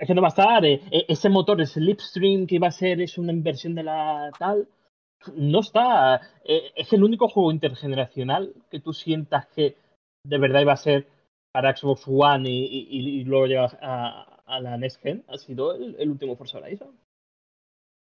Es 0.00 0.06
que 0.06 0.14
no 0.14 0.22
va 0.22 0.28
a 0.28 0.30
estar. 0.30 0.64
eh, 0.64 0.80
eh, 0.90 1.04
ese 1.08 1.28
motor, 1.28 1.60
ese 1.60 1.74
Slipstream 1.80 2.46
que 2.46 2.54
iba 2.56 2.68
a 2.68 2.72
ser 2.72 3.00
es 3.00 3.18
una 3.18 3.32
inversión 3.32 3.74
de 3.74 3.82
la 3.82 4.30
tal. 4.38 4.66
No 5.34 5.60
está. 5.60 6.20
Eh, 6.44 6.70
es 6.74 6.92
el 6.92 7.04
único 7.04 7.28
juego 7.28 7.52
intergeneracional 7.52 8.54
que 8.70 8.80
tú 8.80 8.92
sientas 8.92 9.46
que 9.54 9.76
de 10.24 10.38
verdad 10.38 10.62
iba 10.62 10.72
a 10.72 10.76
ser 10.76 11.06
para 11.52 11.76
Xbox 11.76 12.04
One 12.06 12.48
y, 12.48 12.64
y- 12.90 13.20
y 13.20 13.24
luego 13.24 13.46
llegas 13.46 13.76
a, 13.82 14.40
a 14.46 14.60
la 14.60 14.76
Next 14.78 15.02
Gen. 15.02 15.24
Ha 15.28 15.36
sido 15.36 15.74
el, 15.74 15.96
el 15.98 16.10
último 16.10 16.36
Forza 16.36 16.58
Horizon. 16.58 16.88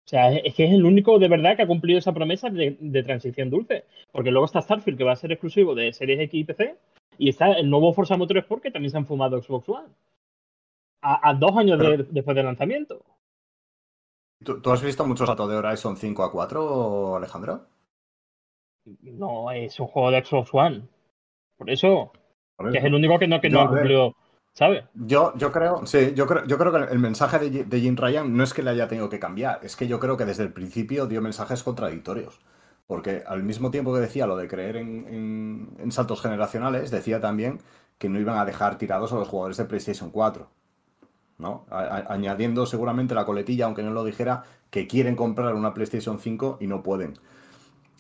O 0.09 0.11
sea, 0.11 0.33
es 0.33 0.55
que 0.55 0.65
es 0.65 0.73
el 0.73 0.87
único 0.87 1.19
de 1.19 1.29
verdad 1.29 1.55
que 1.55 1.61
ha 1.65 1.67
cumplido 1.67 1.99
esa 1.99 2.15
promesa 2.15 2.49
de, 2.49 2.79
de 2.81 3.03
transición 3.03 3.51
dulce. 3.51 3.85
Porque 4.11 4.31
luego 4.31 4.47
está 4.47 4.63
Starfield, 4.63 4.97
que 4.97 5.05
va 5.05 5.13
a 5.13 5.17
ser 5.17 5.33
exclusivo 5.33 5.75
de 5.75 5.93
Series 5.93 6.19
X 6.21 6.41
y 6.41 6.45
PC. 6.45 6.77
Y 7.19 7.29
está 7.29 7.53
el 7.53 7.69
nuevo 7.69 7.93
Forza 7.93 8.17
Motorsport, 8.17 8.63
que 8.63 8.71
también 8.71 8.91
se 8.91 8.97
han 8.97 9.05
fumado 9.05 9.43
Xbox 9.43 9.69
One. 9.69 9.89
A, 11.03 11.29
a 11.29 11.35
dos 11.35 11.55
años 11.59 11.79
de- 11.79 12.07
después 12.11 12.35
del 12.35 12.47
lanzamiento. 12.47 13.05
¿Tú, 14.43 14.63
tú 14.63 14.71
has 14.71 14.83
visto 14.83 15.07
mucho 15.07 15.27
rato 15.27 15.47
de 15.47 15.57
Horizon 15.57 15.97
5 15.99 16.23
a 16.23 16.33
4, 16.33 17.17
Alejandro? 17.17 17.67
No, 19.03 19.51
es 19.51 19.79
un 19.79 19.89
juego 19.89 20.11
de 20.11 20.25
Xbox 20.25 20.49
One. 20.55 20.83
Por 21.59 21.69
eso, 21.69 22.13
que 22.73 22.79
es 22.79 22.85
el 22.85 22.95
único 22.95 23.19
que 23.19 23.29
no, 23.29 23.43
que 23.43 23.51
no 23.51 23.59
Yo, 23.59 23.65
ha 23.65 23.69
cumplido, 23.69 24.17
Yo, 24.95 25.33
yo 25.37 25.53
creo, 25.53 25.87
sí, 25.87 26.13
yo 26.15 26.27
creo, 26.27 26.45
yo 26.47 26.59
creo 26.59 26.73
que 26.73 26.93
el 26.93 26.99
mensaje 26.99 27.39
de, 27.39 27.81
Jim 27.81 27.97
Ryan 27.97 28.37
no 28.37 28.43
es 28.43 28.53
que 28.53 28.63
le 28.63 28.71
haya 28.71 28.89
tenido 28.89 29.09
que 29.09 29.21
cambiar, 29.21 29.61
es 29.63 29.77
que 29.77 29.87
yo 29.87 30.01
creo 30.01 30.17
que 30.17 30.25
desde 30.25 30.43
el 30.43 30.53
principio 30.53 31.07
dio 31.07 31.23
mensajes 31.23 31.63
contradictorios. 31.63 32.41
Porque 32.87 33.23
al 33.27 33.43
mismo 33.43 33.71
tiempo 33.71 33.93
que 33.93 34.01
decía 34.01 34.27
lo 34.27 34.37
de 34.37 34.49
creer 34.49 34.77
en, 34.77 35.91
saltos 35.91 36.23
generacionales, 36.23 36.91
decía 36.91 37.21
también 37.21 37.61
que 37.99 38.09
no 38.09 38.19
iban 38.19 38.39
a 38.39 38.47
dejar 38.47 38.79
tirados 38.79 39.13
a 39.13 39.17
los 39.17 39.29
jugadores 39.29 39.59
de 39.59 39.67
PlayStation 39.67 40.11
4. 40.11 40.49
¿no? 41.37 41.67
Añadiendo 41.71 42.67
seguramente 42.67 43.15
la 43.15 43.27
coletilla, 43.27 43.67
aunque 43.67 43.83
no 43.83 43.91
lo 43.91 44.05
dijera, 44.05 44.45
que 44.71 44.87
quieren 44.87 45.17
comprar 45.17 45.55
una 45.55 45.75
PlayStation 45.75 46.19
5 46.19 46.59
y 46.61 46.67
no 46.67 46.83
pueden. 46.83 47.15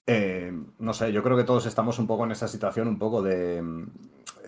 Eh, 0.06 0.58
no 0.78 0.94
sé, 0.94 1.12
yo 1.12 1.22
creo 1.22 1.36
que 1.36 1.44
todos 1.44 1.66
estamos 1.66 1.98
un 1.98 2.06
poco 2.06 2.24
en 2.24 2.32
esa 2.32 2.48
situación, 2.48 2.88
un 2.88 2.98
poco 2.98 3.20
de, 3.22 3.62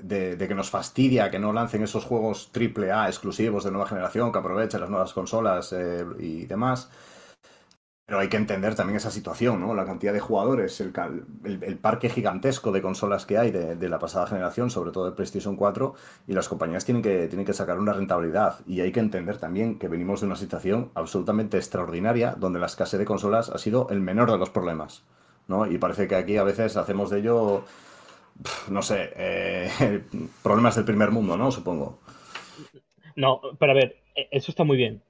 de, 0.03 0.37
que 0.39 0.55
nos 0.55 0.71
fastidia 0.71 1.31
que 1.31 1.39
no 1.39 1.53
lancen 1.53 1.83
esos 1.83 2.05
juegos 2.05 2.51
AAA 2.53 3.09
exclusivos 3.09 3.65
de 3.65 3.71
nueva 3.71 3.87
generación, 3.89 4.33
que 4.33 4.39
aprovechen 4.39 4.81
las 4.81 4.91
nuevas 4.91 5.13
consolas 5.13 5.73
eh, 5.73 6.05
y 6.19 6.47
demás. 6.47 6.91
Pero 8.07 8.19
hay 8.19 8.29
que 8.29 8.37
entender 8.37 8.75
también 8.75 8.97
esa 8.97 9.13
situación, 9.13 9.61
¿no? 9.61 9.73
La 9.73 9.85
cantidad 9.85 10.13
de 10.13 10.19
jugadores, 10.19 10.81
el, 10.81 10.93
el- 11.45 11.79
parque 11.79 12.09
gigantesco 12.11 12.73
de 12.73 12.83
consolas 12.83 13.25
que 13.25 13.39
hay 13.39 13.53
de, 13.53 13.89
la 13.89 14.01
pasada 14.01 14.27
generación, 14.27 14.69
sobre 14.69 14.91
todo 14.91 15.05
de 15.07 15.13
PlayStation 15.13 15.55
4, 15.55 15.95
y 16.27 16.33
las 16.33 16.49
compañías 16.49 16.85
tienen 16.85 17.03
que, 17.05 17.29
tienen 17.29 17.47
que 17.47 17.53
sacar 17.53 17.79
una 17.79 17.93
rentabilidad. 17.93 18.59
Y 18.67 18.81
hay 18.81 18.91
que 18.91 18.99
entender 18.99 19.39
también 19.39 19.79
que 19.79 19.87
venimos 19.87 20.21
de 20.21 20.27
una 20.27 20.35
situación 20.35 20.91
absolutamente 20.95 21.57
extraordinaria, 21.57 22.35
donde 22.37 22.59
la 22.59 22.67
escasez 22.67 22.99
de 22.99 23.05
consolas 23.07 23.49
ha 23.49 23.59
sido 23.59 23.87
el 23.91 24.01
menor 24.01 24.33
de 24.33 24.39
los 24.39 24.51
problemas, 24.51 25.05
¿no? 25.47 25.67
Y 25.67 25.79
parece 25.79 26.09
que 26.09 26.17
aquí 26.17 26.37
a 26.37 26.43
veces 26.45 26.77
hacemos 26.77 27.11
de 27.11 27.21
ello, 27.21 27.65
no 28.71 28.83
sé, 28.83 29.11
eh, 29.17 29.69
problemas 30.43 30.77
del 30.77 30.85
primer 30.85 31.11
mundo, 31.11 31.37
¿no? 31.37 31.51
Supongo. 31.51 32.01
No, 33.17 33.41
pero 33.59 33.73
a 33.73 33.75
ver, 33.75 33.97
e- 34.15 34.29
eso 34.31 34.51
está 34.51 34.65
muy 34.65 34.77
bien. 34.77 35.03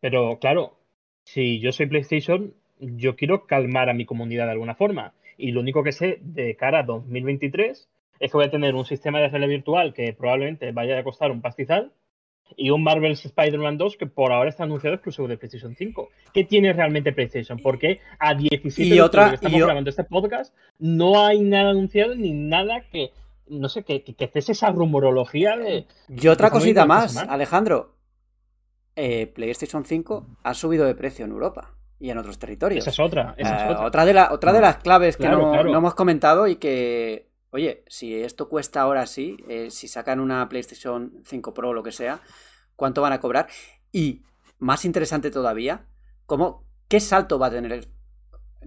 Pero 0.00 0.38
claro, 0.38 0.76
si 1.24 1.60
yo 1.60 1.72
soy 1.72 1.86
PlayStation, 1.86 2.54
yo 2.78 3.16
quiero 3.16 3.46
calmar 3.46 3.88
a 3.88 3.94
mi 3.94 4.04
comunidad 4.04 4.46
de 4.46 4.52
alguna 4.52 4.74
forma. 4.74 5.12
Y 5.38 5.52
lo 5.52 5.60
único 5.60 5.82
que 5.82 5.92
sé 5.92 6.18
de 6.22 6.56
cara 6.56 6.80
a 6.80 6.82
2023 6.82 7.88
es 8.20 8.30
que 8.30 8.36
voy 8.36 8.46
a 8.46 8.50
tener 8.50 8.74
un 8.74 8.86
sistema 8.86 9.20
de 9.20 9.28
realidad 9.28 9.48
virtual 9.50 9.94
que 9.94 10.12
probablemente 10.12 10.72
vaya 10.72 10.98
a 10.98 11.04
costar 11.04 11.30
un 11.30 11.42
pastizal 11.42 11.92
y 12.56 12.70
un 12.70 12.82
Marvel's 12.82 13.24
Spider-Man 13.24 13.78
2 13.78 13.96
que 13.96 14.06
por 14.06 14.32
ahora 14.32 14.48
está 14.50 14.64
anunciado 14.64 14.94
exclusivo 14.94 15.26
de 15.28 15.36
PlayStation 15.36 15.74
5. 15.74 16.08
¿Qué 16.32 16.44
tiene 16.44 16.72
realmente 16.72 17.12
PlayStation? 17.12 17.58
Porque 17.58 18.00
a 18.18 18.34
17 18.34 18.82
Y 18.88 18.90
de 18.90 19.02
otra- 19.02 19.30
que 19.30 19.34
estamos 19.36 19.58
y 19.58 19.62
o- 19.62 19.66
grabando 19.66 19.90
este 19.90 20.04
podcast, 20.04 20.54
no 20.78 21.24
hay 21.26 21.40
nada 21.40 21.70
anunciado 21.70 22.14
ni 22.14 22.32
nada 22.32 22.82
que, 22.90 23.10
no 23.48 23.68
sé, 23.68 23.82
que, 23.82 24.02
que, 24.04 24.14
que 24.14 24.28
cese 24.28 24.52
esa 24.52 24.70
rumorología 24.70 25.56
de... 25.56 25.86
Y 26.08 26.28
otra 26.28 26.50
cosita 26.50 26.86
más. 26.86 27.16
Alejandro. 27.16 27.94
Eh, 28.94 29.26
PlayStation 29.26 29.84
5 29.84 30.26
ha 30.42 30.54
subido 30.54 30.86
de 30.86 30.94
precio 30.94 31.24
en 31.26 31.30
Europa 31.32 31.74
y 32.00 32.08
en 32.10 32.18
otros 32.18 32.38
territorios. 32.38 32.82
Esa 32.86 32.90
es 32.90 33.00
otra. 33.00 33.34
Esa 33.36 33.54
Eh, 33.54 33.64
es 33.66 33.70
otra. 33.72 33.86
otra 33.86 34.04
de, 34.06 34.14
la- 34.14 34.32
otra 34.32 34.52
de 34.54 34.60
las 34.62 34.76
claves 34.78 35.16
que 35.16 35.24
Claro, 35.24 35.42
no, 35.42 35.52
claro. 35.52 35.70
no 35.70 35.78
hemos 35.78 35.94
comentado 35.94 36.46
y 36.48 36.56
que, 36.56 37.25
oye, 37.50 37.84
si 37.88 38.14
esto 38.14 38.48
cuesta 38.48 38.80
ahora 38.80 39.06
sí, 39.06 39.36
eh, 39.48 39.70
si 39.70 39.88
sacan 39.88 40.20
una 40.20 40.48
PlayStation 40.48 41.22
5 41.24 41.54
Pro 41.54 41.70
o 41.70 41.74
lo 41.74 41.82
que 41.82 41.92
sea, 41.92 42.20
¿cuánto 42.74 43.02
van 43.02 43.12
a 43.12 43.20
cobrar? 43.20 43.48
Y 43.92 44.22
más 44.58 44.84
interesante 44.84 45.30
todavía, 45.30 45.86
¿cómo, 46.26 46.64
¿qué 46.88 47.00
salto 47.00 47.38
va 47.38 47.46
a 47.46 47.50
tener? 47.50 47.88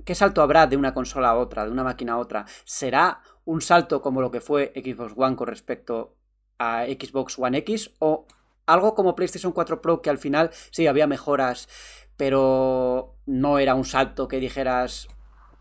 ¿Qué 0.06 0.16
salto 0.16 0.42
habrá 0.42 0.68
de 0.68 0.78
una 0.78 0.94
consola 0.94 1.30
a 1.30 1.38
otra, 1.38 1.66
de 1.66 1.72
una 1.72 1.84
máquina 1.84 2.14
a 2.14 2.18
otra? 2.18 2.46
¿Será 2.64 3.22
un 3.46 3.62
salto 3.62 4.02
como 4.02 4.22
lo 4.22 4.32
que 4.32 4.42
fue 4.42 4.72
Xbox 4.76 5.14
One 5.16 5.36
con 5.36 5.48
respecto 5.48 6.16
a 6.58 6.86
Xbox 6.86 7.38
One 7.38 7.58
X 7.60 7.92
o 8.00 8.28
algo 8.66 8.94
como 8.94 9.16
PlayStation 9.16 9.52
4 9.52 9.82
Pro 9.82 10.02
que 10.02 10.10
al 10.10 10.20
final 10.20 10.52
sí 10.72 10.88
había 10.88 11.08
mejoras, 11.08 11.68
pero 12.16 13.16
no 13.26 13.58
era 13.60 13.76
un 13.76 13.86
salto 13.86 14.28
que 14.28 14.40
dijeras, 14.40 15.08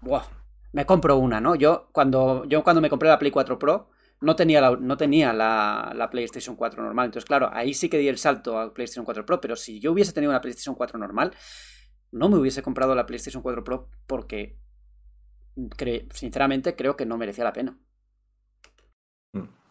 "Buah, 0.02 0.24
me 0.72 0.86
compro 0.86 1.16
una, 1.16 1.40
¿no? 1.40 1.54
Yo 1.54 1.88
cuando, 1.92 2.44
yo 2.46 2.62
cuando 2.64 2.80
me 2.80 2.90
compré 2.90 3.08
la 3.08 3.18
Play 3.18 3.30
4 3.30 3.58
Pro 3.58 3.88
no 4.20 4.34
tenía, 4.36 4.60
la, 4.60 4.72
no 4.76 4.96
tenía 4.96 5.32
la, 5.32 5.92
la 5.94 6.10
PlayStation 6.10 6.56
4 6.56 6.82
normal. 6.82 7.06
Entonces, 7.06 7.26
claro, 7.26 7.50
ahí 7.52 7.74
sí 7.74 7.88
que 7.88 7.98
di 7.98 8.08
el 8.08 8.18
salto 8.18 8.58
a 8.58 8.74
PlayStation 8.74 9.04
4 9.04 9.24
Pro, 9.26 9.40
pero 9.40 9.56
si 9.56 9.80
yo 9.80 9.92
hubiese 9.92 10.12
tenido 10.12 10.30
una 10.30 10.40
PlayStation 10.40 10.74
4 10.74 10.98
normal, 10.98 11.34
no 12.12 12.28
me 12.28 12.38
hubiese 12.38 12.62
comprado 12.62 12.94
la 12.94 13.06
PlayStation 13.06 13.42
4 13.42 13.64
Pro 13.64 13.88
porque, 14.06 14.58
sinceramente, 16.12 16.76
creo 16.76 16.96
que 16.96 17.06
no 17.06 17.16
merecía 17.18 17.44
la 17.44 17.52
pena. 17.52 17.78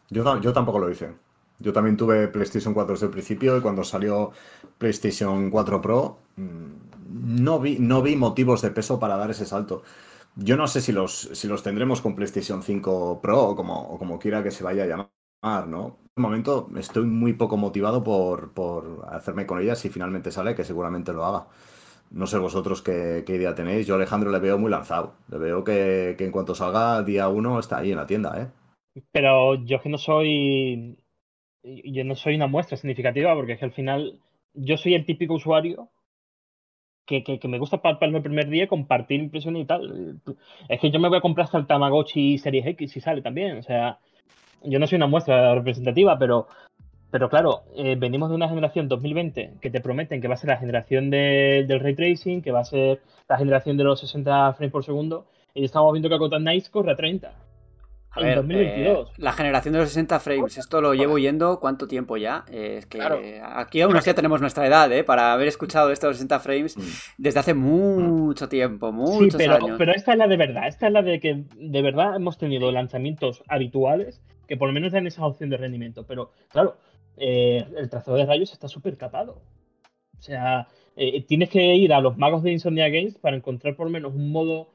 Yo, 0.10 0.24
ta- 0.24 0.40
yo 0.42 0.54
tampoco 0.54 0.80
lo 0.80 0.90
hice. 0.90 1.16
Yo 1.60 1.74
también 1.74 1.98
tuve 1.98 2.28
PlayStation 2.28 2.74
4 2.74 2.94
desde 2.94 3.08
el 3.08 3.12
principio 3.12 3.58
y 3.58 3.62
cuando 3.62 3.84
salió 3.84 4.32
PlayStation 4.78 5.50
4 5.50 5.82
Pro 5.82 6.20
mm, 6.36 7.44
no 7.46 7.60
vi, 7.60 7.78
no 7.80 8.02
vi 8.02 8.16
motivos 8.16 8.62
de 8.62 8.72
peso 8.72 9.00
para 9.00 9.18
dar 9.18 9.32
ese 9.32 9.46
salto. 9.46 9.84
Yo 10.40 10.56
no 10.56 10.68
sé 10.68 10.82
si 10.82 10.92
los, 10.92 11.14
si 11.14 11.48
los 11.48 11.64
tendremos 11.64 12.02
con 12.02 12.16
PlayStation 12.16 12.62
5 12.62 13.22
Pro 13.22 13.50
o 13.50 13.56
como, 13.56 13.82
o 13.90 13.98
como 13.98 14.20
quiera 14.20 14.44
que 14.44 14.52
se 14.52 14.64
vaya 14.64 14.84
a 14.84 14.88
llamar, 14.88 15.68
¿no? 15.68 15.98
De 16.16 16.22
momento 16.22 16.70
estoy 16.78 17.06
muy 17.06 17.34
poco 17.34 17.58
motivado 17.58 18.04
por, 18.04 18.54
por 18.54 19.06
hacerme 19.10 19.48
con 19.48 19.60
ella 19.60 19.76
si 19.76 19.90
finalmente 19.90 20.32
sale, 20.32 20.56
que 20.56 20.64
seguramente 20.64 21.12
lo 21.12 21.26
haga. 21.26 21.48
No 22.12 22.28
sé 22.28 22.38
vosotros 22.38 22.82
qué, 22.82 23.24
qué 23.26 23.36
idea 23.36 23.56
tenéis. 23.56 23.86
Yo 23.88 23.96
Alejandro 23.96 24.32
le 24.32 24.40
veo 24.40 24.58
muy 24.58 24.72
lanzado. 24.72 25.14
Le 25.30 25.38
veo 25.38 25.64
que, 25.64 26.16
en 26.18 26.32
cuanto 26.32 26.56
salga 26.56 27.04
día 27.04 27.28
1 27.28 27.60
está 27.60 27.80
ahí 27.80 27.92
en 27.92 27.98
la 27.98 28.08
tienda, 28.08 28.42
¿eh? 28.42 29.02
Pero 29.12 29.56
yo 29.56 29.82
que 29.82 29.90
no 29.90 29.98
soy. 29.98 30.98
Yo 31.64 32.04
no 32.06 32.16
soy 32.16 32.36
una 32.36 32.48
muestra 32.48 32.78
significativa, 32.78 33.36
porque 33.36 33.54
es 33.54 33.60
que 33.60 33.66
al 33.66 33.74
final 33.74 34.20
yo 34.54 34.78
soy 34.78 34.94
el 34.94 35.06
típico 35.06 35.34
usuario 35.34 35.90
que, 37.08 37.24
que, 37.24 37.40
que 37.40 37.48
me 37.48 37.58
gusta 37.58 37.82
palparme 37.82 38.18
el 38.18 38.24
primer 38.24 38.48
día, 38.50 38.68
compartir 38.68 39.20
impresiones 39.22 39.64
y 39.64 39.66
tal. 39.66 40.20
Es 40.70 40.80
que 40.80 40.92
yo 40.92 41.00
me 41.00 41.08
voy 41.10 41.18
a 41.18 41.22
comprar 41.22 41.46
hasta 41.46 41.58
el 41.58 41.66
Tamagotchi 41.66 42.38
Series 42.38 42.68
X 42.68 42.92
si 42.92 43.02
sale 43.02 43.22
también. 43.24 43.58
O 43.58 43.64
sea, 43.64 43.98
yo 44.64 44.78
no 44.78 44.86
soy 44.86 44.98
una 44.98 45.08
muestra 45.08 45.56
representativa, 45.56 46.20
pero, 46.20 46.48
pero 47.10 47.30
claro, 47.30 47.64
eh, 47.76 47.96
venimos 47.98 48.30
de 48.30 48.36
una 48.36 48.50
generación 48.50 48.88
2020 48.88 49.54
que 49.62 49.72
te 49.72 49.82
prometen 49.82 50.22
que 50.22 50.28
va 50.28 50.36
a 50.36 50.38
ser 50.38 50.50
la 50.50 50.58
generación 50.58 51.10
de- 51.10 51.66
del 51.68 51.80
ray 51.80 51.96
tracing, 51.96 52.42
que 52.42 52.52
va 52.52 52.60
a 52.60 52.66
ser 52.66 53.02
la 53.30 53.38
generación 53.38 53.78
de 53.78 53.86
los 53.86 54.00
60 54.02 54.54
frames 54.54 54.72
por 54.72 54.84
segundo, 54.84 55.26
y 55.54 55.64
estamos 55.64 55.94
viendo 55.94 56.10
que 56.10 56.18
Gotham 56.18 56.42
Knights 56.44 56.70
corre 56.70 56.92
a 56.92 56.96
30. 56.96 57.32
A 58.18 58.22
en 58.22 58.26
ver, 58.28 58.36
2022. 58.38 59.10
eh, 59.10 59.14
la 59.18 59.32
generación 59.32 59.74
de 59.74 59.80
los 59.80 59.90
60 59.90 60.20
frames, 60.20 60.58
esto 60.58 60.82
lo 60.82 60.94
llevo 60.94 61.18
yendo 61.18 61.60
cuánto 61.60 61.88
tiempo 61.88 62.18
ya. 62.18 62.44
Eh, 62.52 62.76
es 62.80 62.86
que 62.86 62.98
Claro. 62.98 63.20
eh, 63.22 63.42
aquí 63.44 63.82
aún 63.82 63.96
así 63.96 64.08
ya 64.08 64.16
tenemos 64.16 64.42
nuestra 64.42 64.66
edad, 64.68 64.92
¿eh? 64.92 65.04
Para 65.04 65.34
haber 65.34 65.48
escuchado 65.48 65.92
esto 65.92 66.08
de 66.08 66.12
los 66.12 66.18
60 66.18 66.40
frames 66.40 66.78
Mm. 66.78 66.82
desde 67.18 67.40
hace 67.40 67.54
mucho 67.54 68.50
tiempo, 68.50 68.90
Sí, 68.90 68.94
muchos 68.96 69.36
pero, 69.38 69.56
años. 69.56 69.76
pero 69.78 69.92
esta 69.94 70.12
es 70.14 70.18
la 70.18 70.28
de 70.28 70.38
verdad. 70.38 70.68
Esta 70.68 70.88
es 70.88 70.94
la 70.94 71.02
de 71.02 71.20
que 71.20 71.44
de 71.56 71.82
verdad 71.82 72.16
hemos 72.16 72.38
tenido 72.38 72.72
lanzamientos 72.72 73.44
habituales 73.48 74.22
que 74.48 74.58
por 74.58 74.68
lo 74.70 74.74
menos 74.74 74.92
dan 74.94 75.06
esa 75.08 75.26
opción 75.26 75.50
de 75.50 75.58
rendimiento. 75.58 76.06
Pero 76.08 76.32
claro, 76.50 76.78
eh, 77.18 77.66
el 77.78 77.90
trazado 77.90 78.18
de 78.18 78.26
rayos 78.26 78.52
está 78.54 78.68
súper 78.68 78.98
capado. 78.98 79.42
O 80.18 80.22
sea, 80.22 80.68
eh, 80.96 81.24
tienes 81.28 81.50
que 81.50 81.76
ir 81.76 81.94
a 81.94 82.02
los 82.02 82.18
magos 82.18 82.42
de 82.44 82.52
Insomnia 82.52 82.90
Games 82.90 83.18
para 83.18 83.36
encontrar 83.36 83.76
por 83.76 83.86
lo 83.88 83.92
menos 83.92 84.14
un 84.16 84.32
modo 84.32 84.70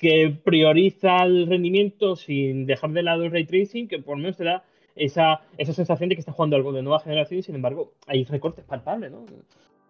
que 0.00 0.34
prioriza 0.44 1.22
el 1.24 1.46
rendimiento 1.46 2.16
sin 2.16 2.64
dejar 2.66 2.90
de 2.92 3.02
lado 3.02 3.24
el 3.24 3.30
ray 3.30 3.44
tracing, 3.44 3.86
que 3.86 3.98
por 3.98 4.16
lo 4.16 4.22
menos 4.22 4.36
te 4.38 4.44
da 4.44 4.64
esa, 4.96 5.42
esa 5.58 5.72
sensación 5.74 6.08
de 6.08 6.14
que 6.16 6.20
estás 6.20 6.34
jugando 6.34 6.56
algo 6.56 6.72
de 6.72 6.82
nueva 6.82 7.00
generación 7.00 7.40
y 7.40 7.42
sin 7.42 7.54
embargo 7.54 7.92
hay 8.06 8.24
recortes 8.24 8.64
palpables, 8.64 9.12
¿no? 9.12 9.26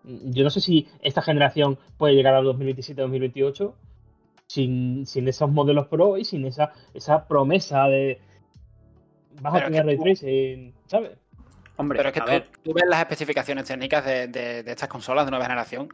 Yo 0.03 0.43
no 0.45 0.51
sé 0.51 0.61
si 0.61 0.89
esta 1.03 1.23
generación 1.23 1.79
puede 1.97 2.15
llegar 2.15 2.35
a 2.35 2.41
2027-2028 2.43 3.73
sin, 4.47 5.07
sin 5.07 5.29
esos 5.29 5.51
modelos 5.51 5.87
pro 5.87 6.17
y 6.19 6.25
sin 6.25 6.45
esa, 6.45 6.73
esa 6.95 7.29
promesa 7.29 7.87
de 7.87 8.19
vas 9.41 9.53
a 9.55 9.57
Pero 9.59 9.67
es 9.67 9.73
tener 9.73 9.87
ray 9.87 9.97
tú- 9.97 10.03
tracing, 10.03 10.75
¿sabes? 10.87 11.11
Hombre, 11.77 11.99
Pero 11.99 12.09
es 12.09 12.13
que 12.15 12.21
a 12.21 12.25
tú, 12.25 12.31
ver, 12.33 12.47
tú 12.65 12.73
ves 12.75 12.85
las 12.89 13.01
especificaciones 13.01 13.65
técnicas 13.67 14.05
de, 14.05 14.27
de- 14.29 14.63
de 14.65 14.71
estas 14.73 14.89
consolas 14.89 15.25
de 15.25 15.31
nueva 15.31 15.45
generación 15.47 15.89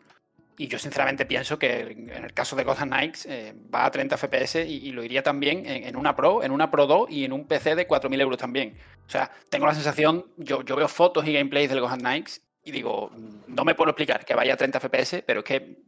y 0.58 0.68
yo 0.68 0.78
sinceramente 0.78 1.26
pienso 1.26 1.58
que 1.58 1.80
en 1.80 2.24
el 2.24 2.32
caso 2.32 2.56
de 2.56 2.64
Gotham 2.64 2.88
Knights 2.88 3.26
eh, 3.26 3.54
va 3.74 3.84
a 3.84 3.90
30 3.90 4.16
FPS 4.16 4.56
y, 4.66 4.90
lo 4.92 5.04
iría 5.04 5.22
también 5.22 5.64
en, 5.66 5.96
una 5.96 6.16
Pro, 6.16 6.42
en 6.42 6.50
una 6.50 6.70
Pro 6.70 6.86
2 6.86 7.10
y 7.10 7.24
en 7.24 7.32
un 7.32 7.46
PC 7.46 7.74
de 7.74 7.86
4.000 7.86 8.20
euros 8.20 8.38
también. 8.38 8.74
O 9.06 9.10
sea, 9.10 9.30
tengo 9.50 9.66
la 9.66 9.74
sensación, 9.74 10.26
yo, 10.36 10.62
yo 10.62 10.76
veo 10.76 10.88
fotos 10.88 11.26
y 11.26 11.32
gameplays 11.32 11.68
del 11.68 11.80
Gotham 11.80 12.00
Knights 12.00 12.42
y 12.64 12.70
digo, 12.70 13.10
no 13.46 13.64
me 13.64 13.74
puedo 13.74 13.90
explicar 13.90 14.24
que 14.24 14.34
vaya 14.34 14.54
a 14.54 14.56
30 14.56 14.80
FPS, 14.80 15.22
pero 15.26 15.40
es 15.40 15.44
que, 15.44 15.78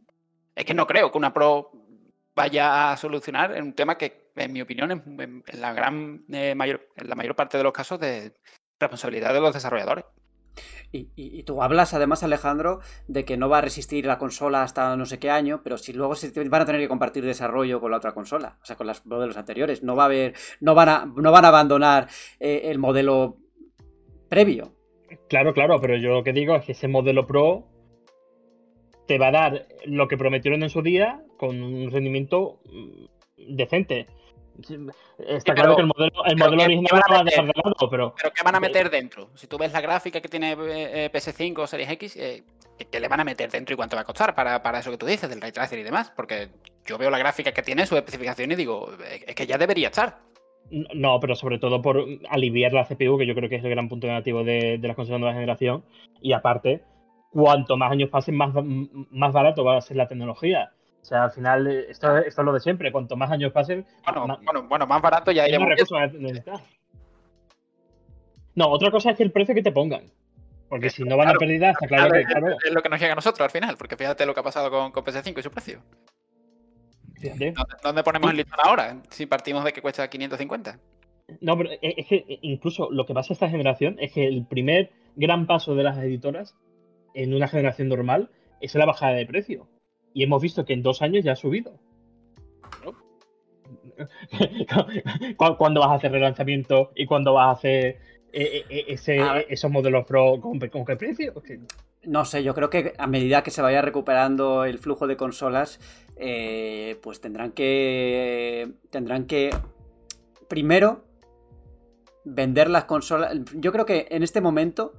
es 0.55 0.65
que 0.65 0.73
no 0.73 0.85
creo 0.85 1.11
que 1.11 1.17
una 1.17 1.33
Pro 1.33 1.71
vaya 2.35 2.91
a 2.91 2.97
solucionar 2.97 3.55
en 3.55 3.63
un 3.63 3.73
tema 3.73 3.97
que, 3.97 4.29
en 4.35 4.53
mi 4.53 4.61
opinión, 4.61 4.91
en, 4.91 5.43
en 5.45 5.61
la 5.61 5.73
gran 5.73 6.23
eh, 6.31 6.55
mayor, 6.55 6.87
en 6.95 7.09
la 7.09 7.15
mayor 7.15 7.35
parte 7.35 7.57
de 7.57 7.63
los 7.63 7.73
casos 7.73 7.99
de 7.99 8.33
responsabilidad 8.79 9.33
de 9.33 9.41
los 9.41 9.53
desarrolladores. 9.53 10.05
Y, 10.91 11.09
y- 11.15 11.43
tú 11.43 11.61
hablas 11.61 11.93
además, 11.93 12.23
Alejandro, 12.23 12.79
de 13.07 13.25
que 13.25 13.37
no 13.37 13.49
va 13.49 13.59
a 13.59 13.61
resistir 13.61 14.05
la 14.05 14.17
consola 14.17 14.63
hasta 14.63 14.95
no 14.95 15.05
sé 15.05 15.19
qué 15.19 15.29
año, 15.29 15.61
pero 15.63 15.77
si 15.77 15.93
luego 15.93 16.15
se 16.15 16.31
van 16.49 16.61
a 16.61 16.65
tener 16.65 16.81
que 16.81 16.87
compartir 16.87 17.23
desarrollo 17.25 17.79
con 17.79 17.91
la 17.91 17.97
otra 17.97 18.13
consola, 18.13 18.57
o 18.61 18.65
sea, 18.65 18.75
con 18.75 18.87
los 18.87 19.05
modelos 19.05 19.37
anteriores, 19.37 19.83
no 19.83 19.95
va 19.95 20.03
a 20.03 20.05
haber, 20.07 20.33
no 20.59 20.75
van 20.75 20.89
a, 20.89 21.11
no 21.15 21.31
van 21.31 21.45
a 21.45 21.49
abandonar 21.49 22.07
eh, 22.39 22.61
el 22.65 22.79
modelo 22.79 23.37
previo. 24.29 24.73
Claro, 25.27 25.53
claro, 25.53 25.79
pero 25.81 25.97
yo 25.97 26.09
lo 26.13 26.23
que 26.23 26.33
digo 26.33 26.55
es 26.55 26.65
que 26.65 26.73
ese 26.73 26.87
modelo 26.87 27.25
Pro 27.25 27.67
te 29.07 29.17
va 29.17 29.29
a 29.29 29.31
dar 29.31 29.67
lo 29.85 30.07
que 30.07 30.17
prometieron 30.17 30.61
en 30.61 30.69
su 30.69 30.83
día 30.83 31.23
con 31.37 31.63
un 31.63 31.89
rendimiento 31.89 32.61
mm, 32.71 33.55
decente. 33.55 34.07
Está 34.59 35.39
Sí, 35.39 35.51
claro 35.51 35.75
que 35.75 35.81
el 35.81 35.87
modelo, 35.87 36.25
el 36.25 36.37
modelo 36.37 36.57
¿qué- 36.57 36.65
original 36.65 36.87
qué 36.89 36.95
van 36.95 37.03
a 37.03 37.07
lo 37.07 37.13
va 37.15 37.19
a 37.19 37.23
meter? 37.23 37.39
dejar 37.43 37.45
de 37.55 37.61
lado, 37.63 37.89
pero 37.89 38.15
Pero 38.15 38.33
¿qué 38.33 38.43
van 38.43 38.55
a 38.55 38.59
meter 38.59 38.89
dentro? 38.89 39.29
Si 39.35 39.47
tú 39.47 39.57
ves 39.57 39.71
la 39.73 39.81
gráfica 39.81 40.21
que 40.21 40.27
tiene 40.29 40.51
eh, 40.53 41.05
eh, 41.05 41.09
PS5 41.11 41.59
o 41.59 41.67
Series 41.67 41.89
X, 41.91 42.15
eh, 42.17 42.43
¿qué 42.91 42.99
le 42.99 43.07
van 43.07 43.19
a 43.19 43.23
meter 43.23 43.49
dentro 43.49 43.73
y 43.73 43.77
cuánto 43.77 43.95
va 43.95 44.01
a 44.03 44.05
costar 44.05 44.35
para, 44.35 44.61
para 44.61 44.79
eso 44.79 44.91
que 44.91 44.97
tú 44.97 45.05
dices, 45.05 45.29
del 45.29 45.41
ray 45.41 45.51
tracer 45.51 45.79
y 45.79 45.83
demás? 45.83 46.11
Porque 46.15 46.49
yo 46.85 46.97
veo 46.97 47.09
la 47.09 47.17
gráfica 47.19 47.51
que 47.51 47.61
tiene, 47.63 47.85
su 47.85 47.95
especificación 47.95 48.51
y 48.51 48.55
digo, 48.55 48.89
es 49.27 49.35
que 49.35 49.45
ya 49.47 49.57
debería 49.57 49.87
estar. 49.89 50.19
No, 50.71 51.19
pero 51.19 51.35
sobre 51.35 51.57
todo 51.57 51.81
por 51.81 52.05
aliviar 52.29 52.73
la 52.73 52.85
CPU, 52.85 53.17
que 53.17 53.25
yo 53.25 53.33
creo 53.33 53.49
que 53.49 53.55
es 53.55 53.63
el 53.63 53.71
gran 53.71 53.89
punto 53.89 54.05
negativo 54.07 54.43
de, 54.43 54.77
de 54.77 54.87
las 54.87 54.95
consolas 54.95 55.17
de 55.17 55.21
nueva 55.21 55.33
generación. 55.33 55.83
Y 56.21 56.33
aparte, 56.33 56.83
cuanto 57.31 57.75
más 57.75 57.91
años 57.91 58.09
pasen, 58.09 58.35
más, 58.35 58.53
más 59.09 59.33
barato 59.33 59.63
va 59.63 59.77
a 59.77 59.81
ser 59.81 59.97
la 59.97 60.07
tecnología. 60.07 60.71
O 61.09 61.11
sea, 61.11 61.23
al 61.23 61.31
final, 61.31 61.65
eh, 61.65 61.87
esto, 61.89 62.17
esto 62.19 62.41
es 62.41 62.45
lo 62.45 62.53
de 62.53 62.59
siempre. 62.59 62.91
Cuanto 62.91 63.15
más 63.17 63.31
años 63.31 63.51
pasen, 63.51 63.83
Bueno, 64.05 64.27
ma- 64.27 64.39
bueno, 64.43 64.67
bueno, 64.67 64.85
más 64.85 65.01
barato 65.01 65.31
ya 65.31 65.47
iremos. 65.47 65.67
No, 68.53 68.67
otra 68.69 68.91
cosa 68.91 69.09
es 69.09 69.17
que 69.17 69.23
el 69.23 69.31
precio 69.31 69.55
que 69.55 69.63
te 69.63 69.71
pongan. 69.71 70.03
Porque 70.69 70.91
si 70.91 71.03
no 71.03 71.17
van 71.17 71.29
a 71.29 71.33
pérdida, 71.33 71.71
está 71.71 71.87
claro 71.87 72.09
Claro, 72.11 72.27
que, 72.27 72.31
claro, 72.31 72.57
es, 72.63 72.71
lo 72.71 72.81
que 72.83 72.89
nos 72.89 72.99
llega 72.99 73.13
a 73.13 73.15
nosotros 73.15 73.43
al 73.43 73.49
final, 73.49 73.75
porque 73.75 73.97
fíjate 73.97 74.23
lo 74.27 74.35
que 74.35 74.41
ha 74.41 74.43
pasado 74.43 74.69
con, 74.69 74.91
con 74.91 75.03
PS5 75.03 75.39
y 75.39 75.41
su 75.41 75.49
precio. 75.49 75.81
¿Dónde, 77.23 77.55
dónde 77.83 78.03
ponemos 78.03 78.29
el 78.29 78.37
listón 78.37 78.59
ahora? 78.63 79.01
Si 79.09 79.25
partimos 79.25 79.63
de 79.63 79.73
que 79.73 79.81
cuesta 79.81 80.07
550. 80.07 80.77
No, 81.41 81.57
pero 81.57 81.71
es 81.71 81.79
es 81.81 82.05
que 82.05 82.23
incluso 82.43 82.91
lo 82.91 83.07
que 83.07 83.15
pasa 83.15 83.33
esta 83.33 83.49
generación 83.49 83.95
es 83.99 84.13
que 84.13 84.27
el 84.27 84.45
primer 84.45 84.91
gran 85.15 85.47
paso 85.47 85.73
de 85.73 85.83
las 85.83 85.97
editoras 85.97 86.55
en 87.15 87.33
una 87.33 87.47
generación 87.47 87.87
normal 87.87 88.29
es 88.61 88.75
la 88.75 88.85
bajada 88.85 89.13
de 89.13 89.25
precio. 89.25 89.67
Y 90.13 90.23
hemos 90.23 90.41
visto 90.41 90.65
que 90.65 90.73
en 90.73 90.83
dos 90.83 91.01
años 91.01 91.23
ya 91.23 91.33
ha 91.33 91.35
subido. 91.35 91.79
¿Cu- 95.37 95.57
¿Cuándo 95.57 95.81
vas 95.81 95.91
a 95.91 95.95
hacer 95.95 96.11
relanzamiento 96.11 96.91
y 96.95 97.05
cuándo 97.05 97.33
vas 97.33 97.47
a 97.47 97.51
hacer 97.51 97.99
eh, 98.31 98.63
eh, 98.69 98.85
ese- 98.87 99.19
A 99.19 99.33
ver. 99.33 99.45
esos 99.49 99.71
modelos 99.71 100.05
Pro 100.05 100.39
con, 100.39 100.59
con 100.59 100.85
qué 100.85 100.95
precio? 100.95 101.33
No 102.03 102.25
sé, 102.25 102.43
yo 102.43 102.53
creo 102.55 102.69
que 102.69 102.93
a 102.97 103.07
medida 103.07 103.43
que 103.43 103.51
se 103.51 103.61
vaya 103.61 103.81
recuperando 103.81 104.63
el 104.65 104.79
flujo 104.79 105.05
de 105.07 105.17
consolas, 105.17 105.79
eh, 106.15 106.97
pues 107.03 107.19
tendrán 107.21 107.51
que. 107.51 108.71
Tendrán 108.89 109.25
que. 109.25 109.49
Primero. 110.47 111.03
Vender 112.25 112.69
las 112.69 112.85
consolas. 112.85 113.33
Yo 113.55 113.71
creo 113.71 113.85
que 113.85 114.07
en 114.11 114.23
este 114.23 114.41
momento. 114.41 114.93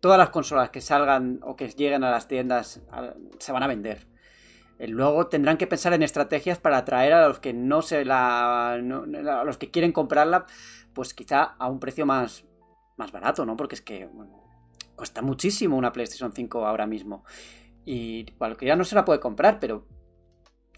Todas 0.00 0.16
las 0.16 0.30
consolas 0.30 0.70
que 0.70 0.80
salgan 0.80 1.40
o 1.42 1.56
que 1.56 1.66
lleguen 1.70 2.04
a 2.04 2.10
las 2.12 2.28
tiendas 2.28 2.80
se 3.40 3.50
van 3.52 3.64
a 3.64 3.66
vender. 3.66 4.06
Luego 4.78 5.26
tendrán 5.26 5.56
que 5.56 5.66
pensar 5.66 5.92
en 5.92 6.02
estrategias 6.02 6.58
para 6.58 6.78
atraer 6.78 7.12
a 7.12 7.28
los 7.28 7.40
que 7.40 7.52
no 7.52 7.82
se 7.82 8.04
la. 8.04 8.78
no- 8.82 9.04
a 9.30 9.44
los 9.44 9.58
que 9.58 9.70
quieren 9.70 9.92
comprarla. 9.92 10.46
Pues 10.94 11.14
quizá 11.14 11.42
a 11.42 11.68
un 11.68 11.80
precio 11.80 12.06
más. 12.06 12.44
más 12.96 13.10
barato, 13.10 13.44
¿no? 13.44 13.56
Porque 13.56 13.74
es 13.74 13.82
que. 13.82 14.06
bueno, 14.06 14.44
cuesta 14.94 15.20
muchísimo 15.22 15.76
una 15.76 15.92
PlayStation 15.92 16.32
5 16.32 16.64
ahora 16.66 16.86
mismo. 16.86 17.24
Y 17.84 18.26
cualquiera 18.32 18.76
no 18.76 18.84
se 18.84 18.94
la 18.94 19.04
puede 19.04 19.18
comprar, 19.18 19.58
pero 19.58 19.86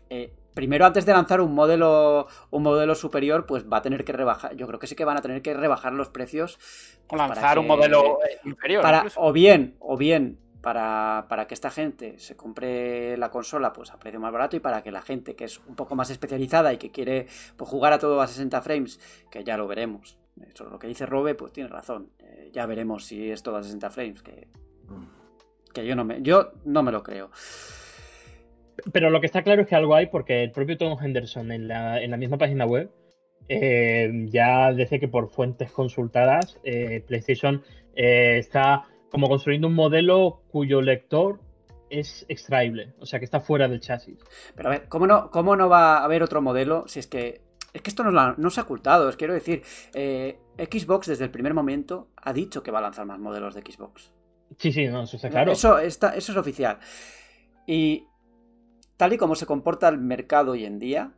eh, 0.08 0.32
primero 0.54 0.86
antes 0.86 1.04
de 1.06 1.12
lanzar 1.12 1.40
un 1.40 1.54
modelo 1.54 2.26
un 2.50 2.62
modelo 2.62 2.94
superior, 2.94 3.46
pues 3.46 3.64
va 3.70 3.78
a 3.78 3.82
tener 3.82 4.04
que 4.04 4.12
rebajar. 4.12 4.56
Yo 4.56 4.66
creo 4.66 4.78
que 4.78 4.86
sí 4.86 4.94
que 4.94 5.04
van 5.04 5.16
a 5.18 5.22
tener 5.22 5.42
que 5.42 5.52
rebajar 5.54 5.92
los 5.92 6.08
precios. 6.08 6.54
O 6.54 7.08
pues, 7.08 7.22
para 7.22 7.34
lanzar 7.34 7.58
un 7.58 7.66
modelo 7.66 8.18
eh, 8.22 8.38
inferior. 8.44 8.82
para, 8.82 8.98
incluso. 8.98 9.20
o 9.20 9.32
bien, 9.32 9.76
o 9.80 9.96
bien 9.96 10.38
para, 10.60 11.26
para 11.28 11.46
que 11.46 11.54
esta 11.54 11.70
gente 11.70 12.18
se 12.18 12.36
compre 12.36 13.16
la 13.16 13.30
consola 13.30 13.72
pues 13.72 13.90
a 13.90 13.98
precio 13.98 14.20
más 14.20 14.32
barato 14.32 14.56
y 14.56 14.60
para 14.60 14.82
que 14.82 14.90
la 14.90 15.02
gente 15.02 15.34
que 15.34 15.44
es 15.44 15.58
un 15.66 15.76
poco 15.76 15.94
más 15.94 16.10
especializada 16.10 16.72
y 16.72 16.78
que 16.78 16.90
quiere 16.90 17.26
pues, 17.56 17.70
jugar 17.70 17.92
a 17.92 17.98
todo 17.98 18.20
a 18.20 18.26
60 18.26 18.60
frames, 18.62 19.00
que 19.30 19.44
ya 19.44 19.56
lo 19.56 19.66
veremos. 19.66 20.18
Eso, 20.48 20.70
lo 20.70 20.78
que 20.78 20.86
dice 20.86 21.06
Robe, 21.06 21.34
pues 21.34 21.52
tiene 21.52 21.68
razón. 21.68 22.10
Eh, 22.18 22.50
ya 22.52 22.66
veremos 22.66 23.04
si 23.04 23.30
es 23.30 23.42
todo 23.42 23.56
a 23.56 23.62
60 23.62 23.90
frames, 23.90 24.22
que, 24.22 24.48
que 25.74 25.86
yo 25.86 25.94
no 25.96 26.04
me, 26.04 26.22
yo 26.22 26.52
no 26.64 26.82
me 26.82 26.92
lo 26.92 27.02
creo. 27.02 27.30
Pero 28.92 29.10
lo 29.10 29.20
que 29.20 29.26
está 29.26 29.42
claro 29.42 29.62
es 29.62 29.68
que 29.68 29.74
algo 29.74 29.94
hay 29.94 30.06
porque 30.06 30.42
el 30.42 30.52
propio 30.52 30.78
Tom 30.78 30.96
Henderson 31.02 31.52
en 31.52 31.68
la, 31.68 32.00
en 32.00 32.10
la 32.10 32.16
misma 32.16 32.38
página 32.38 32.64
web 32.64 32.90
eh, 33.48 34.10
ya 34.28 34.72
dice 34.72 35.00
que 35.00 35.08
por 35.08 35.28
fuentes 35.28 35.72
consultadas 35.72 36.58
eh, 36.62 37.02
PlayStation 37.06 37.62
eh, 37.96 38.38
está 38.38 38.84
como 39.10 39.28
construyendo 39.28 39.68
un 39.68 39.74
modelo 39.74 40.42
cuyo 40.50 40.80
lector 40.80 41.40
es 41.88 42.24
extraíble, 42.28 42.94
o 43.00 43.06
sea 43.06 43.18
que 43.18 43.24
está 43.24 43.40
fuera 43.40 43.66
del 43.68 43.80
chasis. 43.80 44.18
Pero 44.54 44.68
a 44.68 44.72
ver, 44.72 44.88
¿cómo 44.88 45.06
no, 45.06 45.30
cómo 45.30 45.56
no 45.56 45.68
va 45.68 45.98
a 45.98 46.04
haber 46.04 46.22
otro 46.22 46.40
modelo 46.40 46.84
si 46.86 46.98
es 47.00 47.06
que... 47.06 47.42
Es 47.72 47.82
que 47.82 47.90
esto 47.90 48.02
no, 48.02 48.10
la- 48.10 48.34
no 48.36 48.50
se 48.50 48.58
ha 48.60 48.64
ocultado, 48.64 49.08
os 49.08 49.16
quiero 49.16 49.32
decir, 49.32 49.62
eh, 49.94 50.40
Xbox 50.58 51.06
desde 51.06 51.24
el 51.24 51.30
primer 51.30 51.54
momento 51.54 52.08
ha 52.16 52.32
dicho 52.32 52.64
que 52.64 52.72
va 52.72 52.80
a 52.80 52.82
lanzar 52.82 53.06
más 53.06 53.20
modelos 53.20 53.54
de 53.54 53.62
Xbox. 53.62 54.12
Sí, 54.58 54.72
sí, 54.72 54.88
no, 54.88 55.04
eso 55.04 55.14
está 55.14 55.30
claro. 55.30 55.52
Eso, 55.52 55.78
está, 55.78 56.16
eso 56.16 56.32
es 56.32 56.38
oficial. 56.38 56.78
Y 57.68 58.06
tal 58.96 59.12
y 59.12 59.18
como 59.18 59.36
se 59.36 59.46
comporta 59.46 59.88
el 59.88 59.98
mercado 59.98 60.52
hoy 60.52 60.64
en 60.64 60.80
día, 60.80 61.12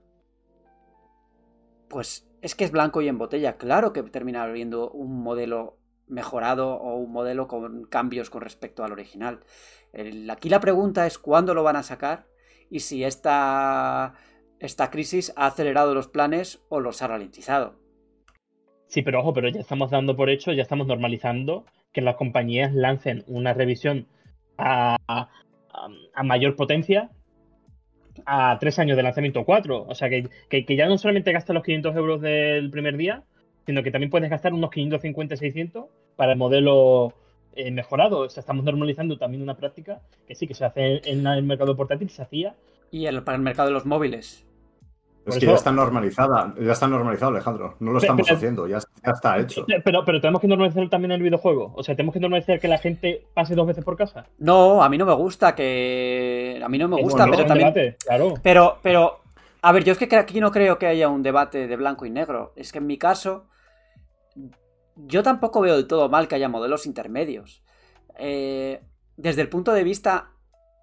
pues 1.89 2.29
es 2.43 2.55
que 2.55 2.65
es 2.65 2.71
blanco 2.71 3.01
y 3.01 3.09
en 3.09 3.17
botella. 3.17 3.57
Claro 3.57 3.95
que 3.95 4.03
termina 4.03 4.43
habiendo 4.43 4.91
un 4.91 5.23
modelo 5.23 5.79
mejorado 6.09 6.75
o 6.75 6.97
un 6.97 7.13
modelo 7.13 7.47
con 7.49 7.85
cambios 7.85 8.31
con 8.31 8.43
respecto 8.43 8.85
al 8.85 8.93
original. 8.93 9.41
Aquí 10.31 10.49
la 10.49 10.61
pregunta 10.61 11.07
es 11.07 11.19
cuándo 11.19 11.55
lo 11.55 11.63
van 11.63 11.77
a 11.77 11.83
sacar 11.83 12.27
y 12.71 12.81
si 12.81 13.05
esta, 13.05 14.15
esta 14.59 14.91
crisis 14.91 15.33
ha 15.37 15.47
acelerado 15.47 15.95
los 15.95 16.09
planes 16.09 16.63
o 16.69 16.81
los 16.81 17.03
ha 17.03 17.09
ralentizado. 17.09 17.77
Sí, 18.87 19.03
pero 19.03 19.21
ojo, 19.21 19.33
pero 19.33 19.49
ya 19.49 19.61
estamos 19.61 19.91
dando 19.91 20.17
por 20.17 20.29
hecho, 20.31 20.53
ya 20.53 20.63
estamos 20.63 20.87
normalizando 20.87 21.65
que 21.93 22.01
las 22.03 22.17
compañías 22.17 22.73
lancen 22.75 23.25
una 23.27 23.55
revisión 23.55 24.07
a, 24.59 24.97
a- 25.09 26.23
mayor 26.23 26.57
potencia 26.57 27.11
a 28.27 28.59
tres 28.61 28.79
años 28.79 28.97
de 28.97 29.03
lanzamiento 29.03 29.45
cuatro. 29.45 29.85
O 29.89 29.95
sea, 29.95 30.09
que, 30.11 30.29
que- 30.49 30.65
que 30.67 30.77
ya 30.77 30.87
no 30.87 30.99
solamente 30.99 31.33
gastas 31.33 31.55
los 31.55 31.65
500 31.65 31.97
euros 31.97 32.21
del 32.21 32.71
primer 32.71 32.97
día, 32.97 33.25
sino 33.67 33.83
que 33.83 33.91
también 33.91 34.11
puedes 34.11 34.29
gastar 34.31 34.53
unos 34.53 34.71
550, 34.71 35.37
600 35.37 35.85
para 36.17 36.33
el 36.33 36.39
modelo 36.39 37.13
eh, 37.55 37.71
mejorado. 37.71 38.21
O 38.21 38.29
sea, 38.31 38.41
estamos 38.41 38.65
normalizando 38.65 39.19
también 39.19 39.43
una 39.43 39.57
práctica 39.57 40.01
que 40.27 40.35
sí, 40.35 40.47
que 40.47 40.55
se 40.55 40.65
hace 40.65 40.97
en, 41.09 41.21
en 41.21 41.27
el 41.27 41.43
mercado 41.43 41.77
portátil, 41.77 42.11
se 42.11 42.23
hacía. 42.23 42.55
Y 42.91 43.07
el- 43.07 43.23
para 43.23 43.37
el 43.37 43.43
mercado 43.43 43.69
de 43.69 43.75
los 43.75 43.87
móviles. 43.87 44.47
Es 45.25 45.27
Por 45.27 45.33
que 45.35 45.39
eso- 45.47 45.53
ya 45.53 45.55
está 45.57 45.71
normalizada, 45.71 46.53
ya 46.61 46.73
está 46.73 46.89
normalizado, 46.89 47.31
Alejandro. 47.31 47.77
No 47.79 47.93
lo 47.93 47.99
Pero- 48.01 48.13
estamos 48.13 48.27
pero- 48.27 48.37
haciendo, 48.37 48.67
ya, 48.67 48.79
ya 49.05 49.13
está 49.13 49.39
hecho. 49.39 49.65
Pero, 49.85 50.05
pero 50.05 50.21
tenemos 50.21 50.41
que 50.41 50.49
normalizar 50.49 50.89
también 50.89 51.13
el 51.13 51.23
videojuego. 51.23 51.73
O 51.77 51.83
sea, 51.85 51.95
tenemos 51.95 52.13
que 52.15 52.19
normalizar 52.19 52.59
que 52.59 52.67
la 52.67 52.79
gente 52.79 53.25
pase 53.33 53.55
dos 53.55 53.67
veces 53.69 53.85
por 53.85 53.97
casa. 53.97 54.27
No, 54.39 54.83
a 54.83 54.89
mí 54.89 54.99
no 54.99 55.07
me 55.07 55.15
gusta 55.15 55.55
que... 55.55 56.61
A 56.65 56.69
mí 56.69 56.77
no 56.77 56.89
me 56.89 57.01
gusta, 57.01 57.25
pero 57.31 57.47
también... 57.47 57.73
debate, 57.73 57.97
claro. 58.05 58.35
Pero, 58.43 58.79
pero, 58.83 59.21
a 59.63 59.71
ver, 59.71 59.85
yo 59.85 59.93
es 59.93 59.99
que 59.99 60.17
aquí 60.17 60.41
no 60.41 60.51
creo 60.51 60.77
que 60.79 60.87
haya 60.87 61.09
un 61.09 61.23
debate 61.23 61.69
de 61.69 61.77
blanco 61.77 62.05
y 62.05 62.11
negro. 62.11 62.53
Es 62.57 62.73
que 62.73 62.79
en 62.79 62.87
mi 62.89 62.99
caso, 62.99 63.47
yo 64.97 65.23
tampoco 65.23 65.61
veo 65.61 65.77
del 65.77 65.87
todo 65.87 66.09
mal 66.09 66.29
que 66.29 66.35
haya 66.35 66.49
modelos 66.49 66.87
intermedios. 66.87 67.63
Eh, 68.19 68.83
desde 69.17 69.43
el 69.43 69.49
punto 69.49 69.73
de 69.73 69.85
vista 69.85 70.31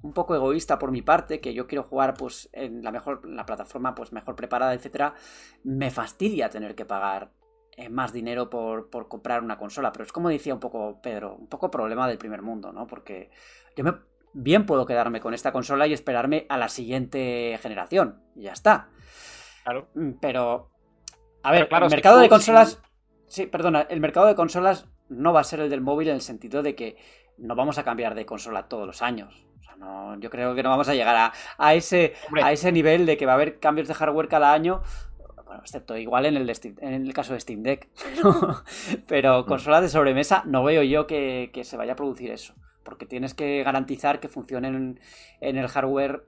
un 0.01 0.13
poco 0.13 0.33
egoísta 0.33 0.79
por 0.79 0.91
mi 0.91 1.01
parte, 1.01 1.41
que 1.41 1.53
yo 1.53 1.67
quiero 1.67 1.83
jugar 1.83 2.13
pues 2.13 2.49
en 2.53 2.83
la 2.83 2.91
mejor, 2.91 3.21
en 3.25 3.35
la 3.35 3.45
plataforma 3.45 3.93
pues 3.95 4.13
mejor 4.13 4.35
preparada, 4.35 4.73
etcétera, 4.73 5.13
me 5.63 5.91
fastidia 5.91 6.49
tener 6.49 6.73
que 6.73 6.85
pagar 6.85 7.31
eh, 7.75 7.89
más 7.89 8.13
dinero 8.13 8.49
por, 8.49 8.89
por 8.89 9.07
comprar 9.09 9.43
una 9.43 9.57
consola. 9.57 9.91
Pero 9.91 10.05
es 10.05 10.11
como 10.13 10.29
decía 10.29 10.53
un 10.53 10.59
poco 10.61 11.01
Pedro, 11.01 11.35
un 11.35 11.47
poco 11.47 11.69
problema 11.69 12.07
del 12.07 12.17
primer 12.17 12.41
mundo, 12.41 12.71
¿no? 12.71 12.87
Porque 12.87 13.29
yo 13.75 13.83
me 13.83 13.93
bien 14.31 14.65
puedo 14.65 14.85
quedarme 14.85 15.19
con 15.19 15.33
esta 15.33 15.51
consola 15.51 15.85
y 15.85 15.93
esperarme 15.93 16.45
a 16.49 16.57
la 16.57 16.69
siguiente 16.69 17.59
generación. 17.61 18.21
Y 18.35 18.43
ya 18.43 18.53
está. 18.53 18.89
Claro. 19.63 19.89
Mm, 19.95 20.11
Pero, 20.21 20.69
a 21.43 21.51
ver, 21.51 21.61
Pero 21.61 21.69
claro, 21.69 21.85
el 21.85 21.89
si 21.89 21.95
mercado 21.95 22.15
tú- 22.17 22.21
de 22.21 22.29
consolas... 22.29 22.81
Sí, 23.29 23.45
perdona, 23.45 23.81
el 23.89 23.99
mercado 24.01 24.27
de 24.27 24.35
consolas 24.35 24.87
no 25.07 25.31
va 25.33 25.39
a 25.39 25.43
ser 25.45 25.61
el 25.61 25.69
del 25.69 25.81
móvil 25.81 26.09
en 26.09 26.15
el 26.15 26.21
sentido 26.21 26.61
de 26.63 26.75
que 26.75 26.97
no 27.37 27.55
vamos 27.55 27.77
a 27.77 27.83
cambiar 27.83 28.15
de 28.15 28.25
consola 28.25 28.67
todos 28.67 28.85
los 28.85 29.01
años. 29.01 29.45
O 29.59 29.63
sea, 29.63 29.75
no, 29.77 30.19
yo 30.19 30.29
creo 30.29 30.53
que 30.55 30.63
no 30.63 30.69
vamos 30.69 30.89
a 30.89 30.93
llegar 30.95 31.15
a, 31.15 31.33
a 31.57 31.73
ese, 31.75 32.13
Hombre. 32.27 32.43
a 32.43 32.51
ese 32.51 32.71
nivel 32.71 33.05
de 33.05 33.15
que 33.17 33.25
va 33.25 33.31
a 33.31 33.35
haber 33.35 33.59
cambios 33.59 33.87
de 33.87 33.93
hardware 33.93 34.27
cada 34.27 34.51
año. 34.51 34.81
Bueno, 35.45 35.61
excepto 35.63 35.97
igual 35.97 36.25
en 36.27 36.37
el, 36.37 36.45
de 36.45 36.53
Steam- 36.53 36.77
en 36.81 36.93
el 36.93 37.13
caso 37.13 37.33
de 37.33 37.39
Steam 37.39 37.63
Deck. 37.63 37.87
Pero, 38.21 38.63
pero 39.07 39.45
consolas 39.45 39.81
de 39.81 39.89
sobremesa 39.89 40.43
no 40.45 40.63
veo 40.63 40.83
yo 40.83 41.07
que, 41.07 41.49
que 41.53 41.63
se 41.63 41.77
vaya 41.77 41.93
a 41.93 41.95
producir 41.95 42.29
eso. 42.31 42.53
Porque 42.83 43.05
tienes 43.05 43.33
que 43.33 43.63
garantizar 43.63 44.19
que 44.19 44.27
funcionen 44.29 44.99
en 45.41 45.57
el 45.57 45.67
hardware, 45.67 46.23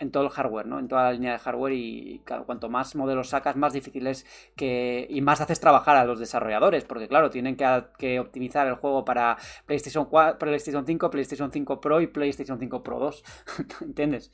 en 0.00 0.10
todo 0.10 0.24
el 0.24 0.30
hardware, 0.30 0.66
¿no? 0.66 0.78
En 0.78 0.88
toda 0.88 1.04
la 1.04 1.12
línea 1.12 1.32
de 1.32 1.38
hardware 1.38 1.72
y 1.74 2.22
cuanto 2.46 2.68
más 2.68 2.94
modelos 2.96 3.28
sacas, 3.28 3.56
más 3.56 3.72
difícil 3.72 4.06
es 4.06 4.26
que... 4.56 5.06
Y 5.10 5.20
más 5.20 5.40
haces 5.40 5.60
trabajar 5.60 5.96
a 5.96 6.04
los 6.04 6.18
desarrolladores, 6.18 6.84
porque 6.84 7.08
claro, 7.08 7.30
tienen 7.30 7.56
que, 7.56 7.84
que 7.98 8.20
optimizar 8.20 8.66
el 8.66 8.74
juego 8.74 9.04
para 9.04 9.36
PlayStation 9.66 10.06
4, 10.06 10.38
PlayStation 10.38 10.86
5, 10.86 11.10
PlayStation 11.10 11.50
5 11.52 11.80
Pro 11.80 12.00
y 12.00 12.06
PlayStation 12.08 12.58
5 12.58 12.82
Pro 12.82 12.98
2. 12.98 13.24
¿Entiendes? 13.80 14.32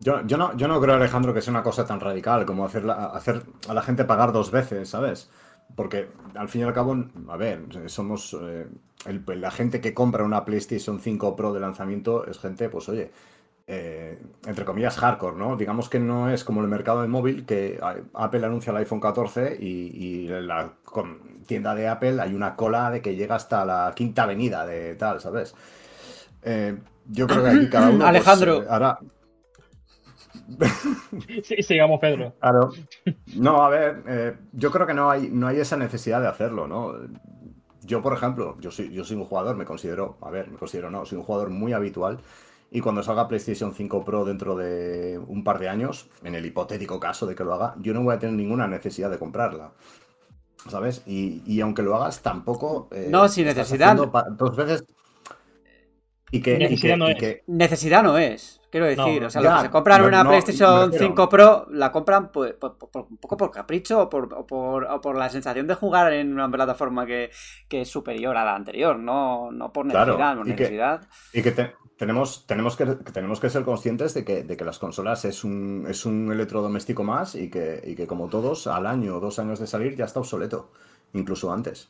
Yo, 0.00 0.26
yo, 0.26 0.36
no, 0.36 0.56
yo 0.56 0.68
no 0.68 0.80
creo, 0.80 0.94
Alejandro, 0.96 1.32
que 1.32 1.40
sea 1.40 1.52
una 1.52 1.62
cosa 1.62 1.86
tan 1.86 2.00
radical 2.00 2.44
como 2.44 2.64
hacer, 2.66 2.84
la- 2.84 3.06
hacer 3.06 3.44
a 3.68 3.74
la 3.74 3.82
gente 3.82 4.04
pagar 4.04 4.32
dos 4.32 4.50
veces, 4.50 4.90
¿sabes? 4.90 5.30
Porque 5.74 6.08
al 6.34 6.48
fin 6.48 6.60
y 6.62 6.64
al 6.64 6.74
cabo, 6.74 6.96
a 7.28 7.36
ver, 7.36 7.64
somos. 7.88 8.36
eh, 8.40 8.68
la 9.26 9.50
gente 9.50 9.80
que 9.80 9.94
compra 9.94 10.24
una 10.24 10.44
PlayStation 10.44 11.00
5 11.00 11.34
Pro 11.36 11.52
de 11.52 11.60
lanzamiento 11.60 12.26
es 12.26 12.38
gente, 12.38 12.68
pues 12.68 12.88
oye, 12.88 13.10
eh, 13.68 14.20
entre 14.46 14.64
comillas, 14.64 14.96
hardcore, 14.96 15.36
¿no? 15.36 15.56
Digamos 15.56 15.88
que 15.88 15.98
no 15.98 16.30
es 16.30 16.44
como 16.44 16.60
el 16.60 16.68
mercado 16.68 17.00
del 17.02 17.10
móvil, 17.10 17.44
que 17.46 17.80
Apple 18.14 18.46
anuncia 18.46 18.70
el 18.70 18.76
iPhone 18.78 19.00
14 19.00 19.56
y, 19.60 19.90
y 20.26 20.28
en 20.32 20.46
la 20.46 20.72
con- 20.84 21.42
tienda 21.46 21.74
de 21.74 21.88
Apple 21.88 22.20
hay 22.20 22.34
una 22.34 22.56
cola 22.56 22.90
de 22.90 23.00
que 23.02 23.16
llega 23.16 23.36
hasta 23.36 23.64
la 23.64 23.92
quinta 23.94 24.24
avenida 24.24 24.66
de 24.66 24.94
tal, 24.96 25.20
¿sabes? 25.20 25.54
Eh, 26.42 26.78
yo 27.06 27.26
creo 27.26 27.42
que 27.42 27.50
aquí 27.50 27.68
cada 27.68 27.88
uno. 27.90 27.98
pues, 27.98 28.08
Alejandro. 28.08 28.62
eh, 28.62 28.66
hará, 28.68 28.98
Sí, 31.44 31.62
sigamos, 31.62 32.00
Pedro. 32.00 32.34
Claro. 32.40 32.70
No, 33.34 33.62
a 33.62 33.68
ver, 33.68 34.02
eh, 34.06 34.36
yo 34.52 34.70
creo 34.70 34.86
que 34.86 34.94
no 34.94 35.10
hay, 35.10 35.28
no 35.30 35.46
hay 35.48 35.58
esa 35.60 35.76
necesidad 35.76 36.20
de 36.20 36.28
hacerlo, 36.28 36.68
¿no? 36.68 36.94
Yo, 37.82 38.02
por 38.02 38.12
ejemplo, 38.12 38.56
yo 38.60 38.70
soy, 38.70 38.92
yo 38.92 39.04
soy 39.04 39.16
un 39.16 39.24
jugador, 39.24 39.56
me 39.56 39.64
considero, 39.64 40.18
a 40.20 40.30
ver, 40.30 40.50
me 40.50 40.56
considero 40.58 40.90
no, 40.90 41.04
soy 41.04 41.18
un 41.18 41.24
jugador 41.24 41.50
muy 41.50 41.72
habitual 41.72 42.18
y 42.76 42.80
cuando 42.82 43.02
salga 43.02 43.26
PlayStation 43.26 43.72
5 43.74 44.04
Pro 44.04 44.24
dentro 44.26 44.54
de 44.54 45.18
un 45.26 45.42
par 45.44 45.58
de 45.58 45.68
años, 45.70 46.10
en 46.22 46.34
el 46.34 46.44
hipotético 46.44 47.00
caso 47.00 47.26
de 47.26 47.34
que 47.34 47.42
lo 47.42 47.54
haga, 47.54 47.74
yo 47.80 47.94
no 47.94 48.02
voy 48.02 48.14
a 48.14 48.18
tener 48.18 48.34
ninguna 48.36 48.66
necesidad 48.66 49.10
de 49.10 49.18
comprarla. 49.18 49.72
¿Sabes? 50.68 51.02
Y, 51.06 51.42
y 51.46 51.60
aunque 51.62 51.82
lo 51.82 51.94
hagas, 51.96 52.22
tampoco... 52.22 52.88
eh, 52.92 53.06
No, 53.08 53.28
sin 53.28 53.46
necesidad. 53.46 53.96
Dos 53.96 54.56
veces... 54.56 54.84
Y 56.32 56.42
que, 56.42 56.54
y 56.56 56.58
Necesidad 56.58 56.94
que- 56.94 56.98
no 56.98 57.10
y 57.10 57.14
que- 57.16 57.44
Necesidad 57.46 58.02
no 58.02 58.18
es. 58.18 58.60
Quiero 58.70 58.86
decir, 58.86 59.22
No, 59.22 59.28
o 59.28 59.30
sea, 59.30 59.40
ya, 59.42 59.50
los 59.52 59.58
que 59.60 59.66
se 59.68 59.70
compran 59.70 60.02
no, 60.02 60.08
una 60.08 60.22
no, 60.24 60.28
PlayStation 60.30 60.78
me 60.80 60.84
refiero. 60.86 61.06
5 61.06 61.28
Pro 61.30 61.66
la 61.70 61.92
compran 61.92 62.30
pues, 62.32 62.52
por- 62.54 62.76
por- 62.76 62.90
por- 62.90 63.06
un 63.08 63.16
poco 63.16 63.36
por 63.38 63.50
capricho 63.52 64.02
o 64.02 64.10
por, 64.10 64.34
o 64.34 64.44
por, 64.46 64.84
o 64.84 65.00
por 65.00 65.16
la 65.16 65.30
sensación 65.30 65.66
de 65.68 65.74
jugar 65.76 66.12
en 66.12 66.32
una 66.32 66.50
plataforma 66.50 67.06
que, 67.06 67.30
que 67.68 67.82
es 67.82 67.88
superior 67.88 68.36
a 68.36 68.44
la 68.44 68.54
anterior, 68.56 68.98
no, 68.98 69.50
no 69.52 69.72
por 69.72 69.88
Claro, 69.88 70.18
necesidad, 70.18 70.36
por 70.36 70.46
y 70.48 70.50
que- 70.50 70.56
necesidad. 70.62 71.08
Y 71.32 71.42
que 71.42 71.52
te- 71.52 71.74
tenemos, 71.96 72.46
tenemos, 72.46 72.76
que, 72.76 72.86
tenemos 72.86 73.40
que 73.40 73.50
ser 73.50 73.64
conscientes 73.64 74.12
de 74.14 74.24
que, 74.24 74.42
de 74.44 74.56
que 74.56 74.64
las 74.64 74.78
consolas 74.78 75.24
es 75.24 75.44
un, 75.44 75.86
es 75.88 76.04
un 76.04 76.30
electrodoméstico 76.30 77.02
más 77.04 77.34
y 77.34 77.48
que, 77.50 77.82
y 77.84 77.94
que 77.94 78.06
como 78.06 78.28
todos, 78.28 78.66
al 78.66 78.86
año 78.86 79.16
o 79.16 79.20
dos 79.20 79.38
años 79.38 79.58
de 79.58 79.66
salir 79.66 79.96
ya 79.96 80.04
está 80.04 80.20
obsoleto, 80.20 80.70
incluso 81.14 81.52
antes. 81.52 81.88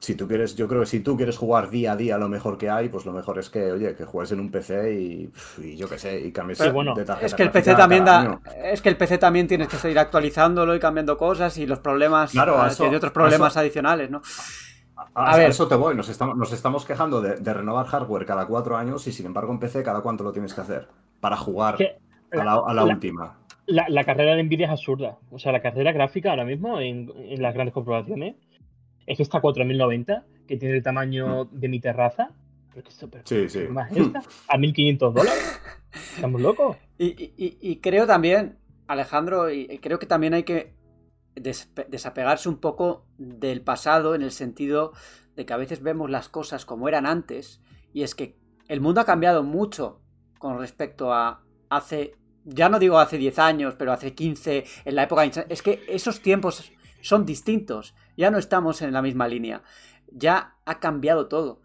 Si 0.00 0.14
tú 0.14 0.28
quieres, 0.28 0.54
yo 0.54 0.68
creo 0.68 0.82
que 0.82 0.86
si 0.86 1.00
tú 1.00 1.16
quieres 1.16 1.36
jugar 1.36 1.70
día 1.70 1.92
a 1.92 1.96
día 1.96 2.18
lo 2.18 2.28
mejor 2.28 2.56
que 2.56 2.70
hay, 2.70 2.88
pues 2.88 3.04
lo 3.04 3.12
mejor 3.12 3.36
es 3.40 3.50
que, 3.50 3.72
oye, 3.72 3.96
que 3.96 4.04
juegues 4.04 4.30
en 4.30 4.38
un 4.38 4.48
PC 4.48 4.92
y, 4.94 5.30
y 5.60 5.76
yo 5.76 5.88
qué 5.88 5.98
sé, 5.98 6.20
y 6.20 6.30
cambies 6.30 6.58
Pero 6.60 6.72
bueno, 6.72 6.94
de 6.94 7.04
tarjeta 7.04 7.26
Es 7.26 7.34
que 7.34 7.42
el 7.42 7.50
PC 7.50 7.74
también 7.74 8.04
da, 8.04 8.20
año. 8.20 8.40
es 8.62 8.80
que 8.80 8.90
el 8.90 8.96
PC 8.96 9.18
también 9.18 9.48
tienes 9.48 9.66
que 9.66 9.76
seguir 9.76 9.98
actualizándolo 9.98 10.76
y 10.76 10.78
cambiando 10.78 11.18
cosas 11.18 11.58
y 11.58 11.66
los 11.66 11.80
problemas, 11.80 12.30
Claro, 12.30 12.64
eh, 12.64 12.68
eso- 12.68 12.84
tiene 12.84 12.96
otros 12.96 13.10
problemas 13.12 13.52
eso- 13.52 13.58
adicionales, 13.60 14.08
¿no? 14.08 14.22
A, 15.14 15.32
A 15.32 15.36
ver. 15.36 15.50
eso 15.50 15.66
te 15.68 15.74
voy, 15.74 15.94
nos 15.96 16.08
estamos, 16.08 16.36
nos 16.36 16.52
estamos 16.52 16.84
quejando 16.84 17.20
de, 17.20 17.36
de 17.36 17.54
renovar 17.54 17.86
hardware 17.86 18.24
cada 18.26 18.46
cuatro 18.46 18.76
años 18.76 19.06
y 19.06 19.12
sin 19.12 19.26
embargo 19.26 19.52
en 19.52 19.58
PC 19.58 19.82
cada 19.82 20.00
cuánto 20.00 20.22
lo 20.24 20.32
tienes 20.32 20.54
que 20.54 20.60
hacer 20.60 20.88
para 21.20 21.36
jugar 21.36 21.76
Que 21.76 21.98
a 22.32 22.44
la, 22.44 22.52
a 22.54 22.74
la 22.74 22.84
la- 22.84 22.84
última. 22.84 23.38
la, 23.66 23.86
la 23.88 24.04
carrera 24.04 24.34
de 24.36 24.42
Nvidia 24.44 24.66
es 24.66 24.72
absurda. 24.72 25.18
O 25.30 25.38
sea, 25.38 25.50
la 25.52 25.60
carrera 25.60 25.92
gráfica 25.92 26.30
ahora 26.30 26.44
mismo, 26.44 26.78
en, 26.80 27.10
en 27.16 27.42
las 27.42 27.54
grandes 27.54 27.74
comprobaciones, 27.74 28.36
es 29.06 29.16
que 29.16 29.22
está 29.22 29.38
a 29.38 29.40
4090, 29.40 30.24
que 30.46 30.56
tiene 30.56 30.76
el 30.76 30.82
tamaño 30.82 31.46
de 31.46 31.68
mi 31.68 31.80
terraza. 31.80 32.30
Pero 32.70 32.82
que 32.84 32.90
esto, 32.90 33.08
pero- 33.08 33.24
Sí, 33.26 33.48
sí. 33.48 33.60
¿Más 33.70 33.90
esta? 33.96 34.22
¿A 34.48 34.58
1500 34.58 35.14
dólares? 35.14 35.60
¿Estamos 36.14 36.40
locos? 36.40 36.76
Y, 36.98 37.32
y- 37.36 37.76
creo 37.76 38.06
también, 38.06 38.58
Alejandro, 38.86 39.50
y 39.50 39.78
creo 39.78 39.98
que 39.98 40.06
también 40.06 40.34
hay 40.34 40.42
que 40.44 40.74
desapegarse 41.40 42.48
un 42.48 42.58
poco 42.58 43.06
del 43.16 43.62
pasado 43.62 44.14
en 44.14 44.22
el 44.22 44.30
sentido 44.30 44.92
de 45.36 45.46
que 45.46 45.52
a 45.52 45.56
veces 45.56 45.82
vemos 45.82 46.10
las 46.10 46.28
cosas 46.28 46.64
como 46.64 46.88
eran 46.88 47.06
antes 47.06 47.62
y 47.92 48.02
es 48.02 48.14
que 48.14 48.36
el 48.68 48.80
mundo 48.80 49.00
ha 49.00 49.06
cambiado 49.06 49.42
mucho 49.42 50.00
con 50.38 50.58
respecto 50.58 51.12
a 51.12 51.42
hace, 51.70 52.14
ya 52.44 52.68
no 52.68 52.78
digo 52.78 52.98
hace 52.98 53.18
10 53.18 53.38
años, 53.38 53.74
pero 53.78 53.92
hace 53.92 54.14
15, 54.14 54.64
en 54.84 54.94
la 54.94 55.04
época... 55.04 55.24
Es 55.24 55.62
que 55.62 55.80
esos 55.88 56.20
tiempos 56.20 56.72
son 57.00 57.26
distintos, 57.26 57.94
ya 58.16 58.30
no 58.30 58.38
estamos 58.38 58.82
en 58.82 58.92
la 58.92 59.02
misma 59.02 59.28
línea, 59.28 59.62
ya 60.12 60.56
ha 60.64 60.80
cambiado 60.80 61.28
todo. 61.28 61.60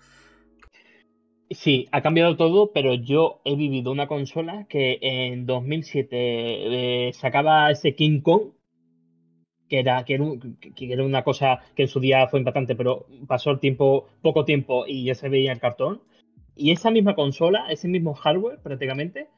Sí, 1.49 1.87
ha 1.91 2.01
cambiado 2.01 2.35
todo, 2.35 2.71
pero 2.73 2.93
yo 2.95 3.41
he 3.45 3.55
vivido 3.55 3.91
una 3.91 4.07
consola 4.07 4.65
que 4.69 4.97
en 5.01 5.45
2007 5.45 6.09
eh, 6.11 7.13
sacaba 7.13 7.69
ese 7.69 7.95
King 7.95 8.21
Kong, 8.21 8.53
que 9.73 9.79
era, 9.79 10.03
que, 10.05 10.13
era 10.13 10.23
un- 10.23 10.57
que 10.75 10.93
era 10.93 11.03
una 11.03 11.23
cosa 11.23 11.57
que 11.75 11.81
en 11.81 11.87
su 11.87 11.99
día 11.99 12.27
fue 12.27 12.37
impactante, 12.37 12.75
pero 12.75 13.07
pasó 13.25 13.49
el 13.49 13.59
tiempo, 13.59 14.05
poco 14.21 14.45
tiempo 14.45 14.85
y 14.85 15.05
ya 15.05 15.15
se 15.15 15.29
veía 15.29 15.51
el 15.51 15.59
cartón. 15.59 16.03
Y 16.55 16.69
esa 16.69 16.91
misma 16.91 17.15
consola, 17.15 17.65
ese 17.71 17.87
mismo 17.87 18.13
hardware 18.13 18.59
prácticamente, 18.61 19.29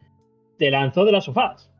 te 0.57 0.70
lanzó 0.70 1.06
de 1.06 1.14
las 1.14 1.24
sofás. 1.24 1.72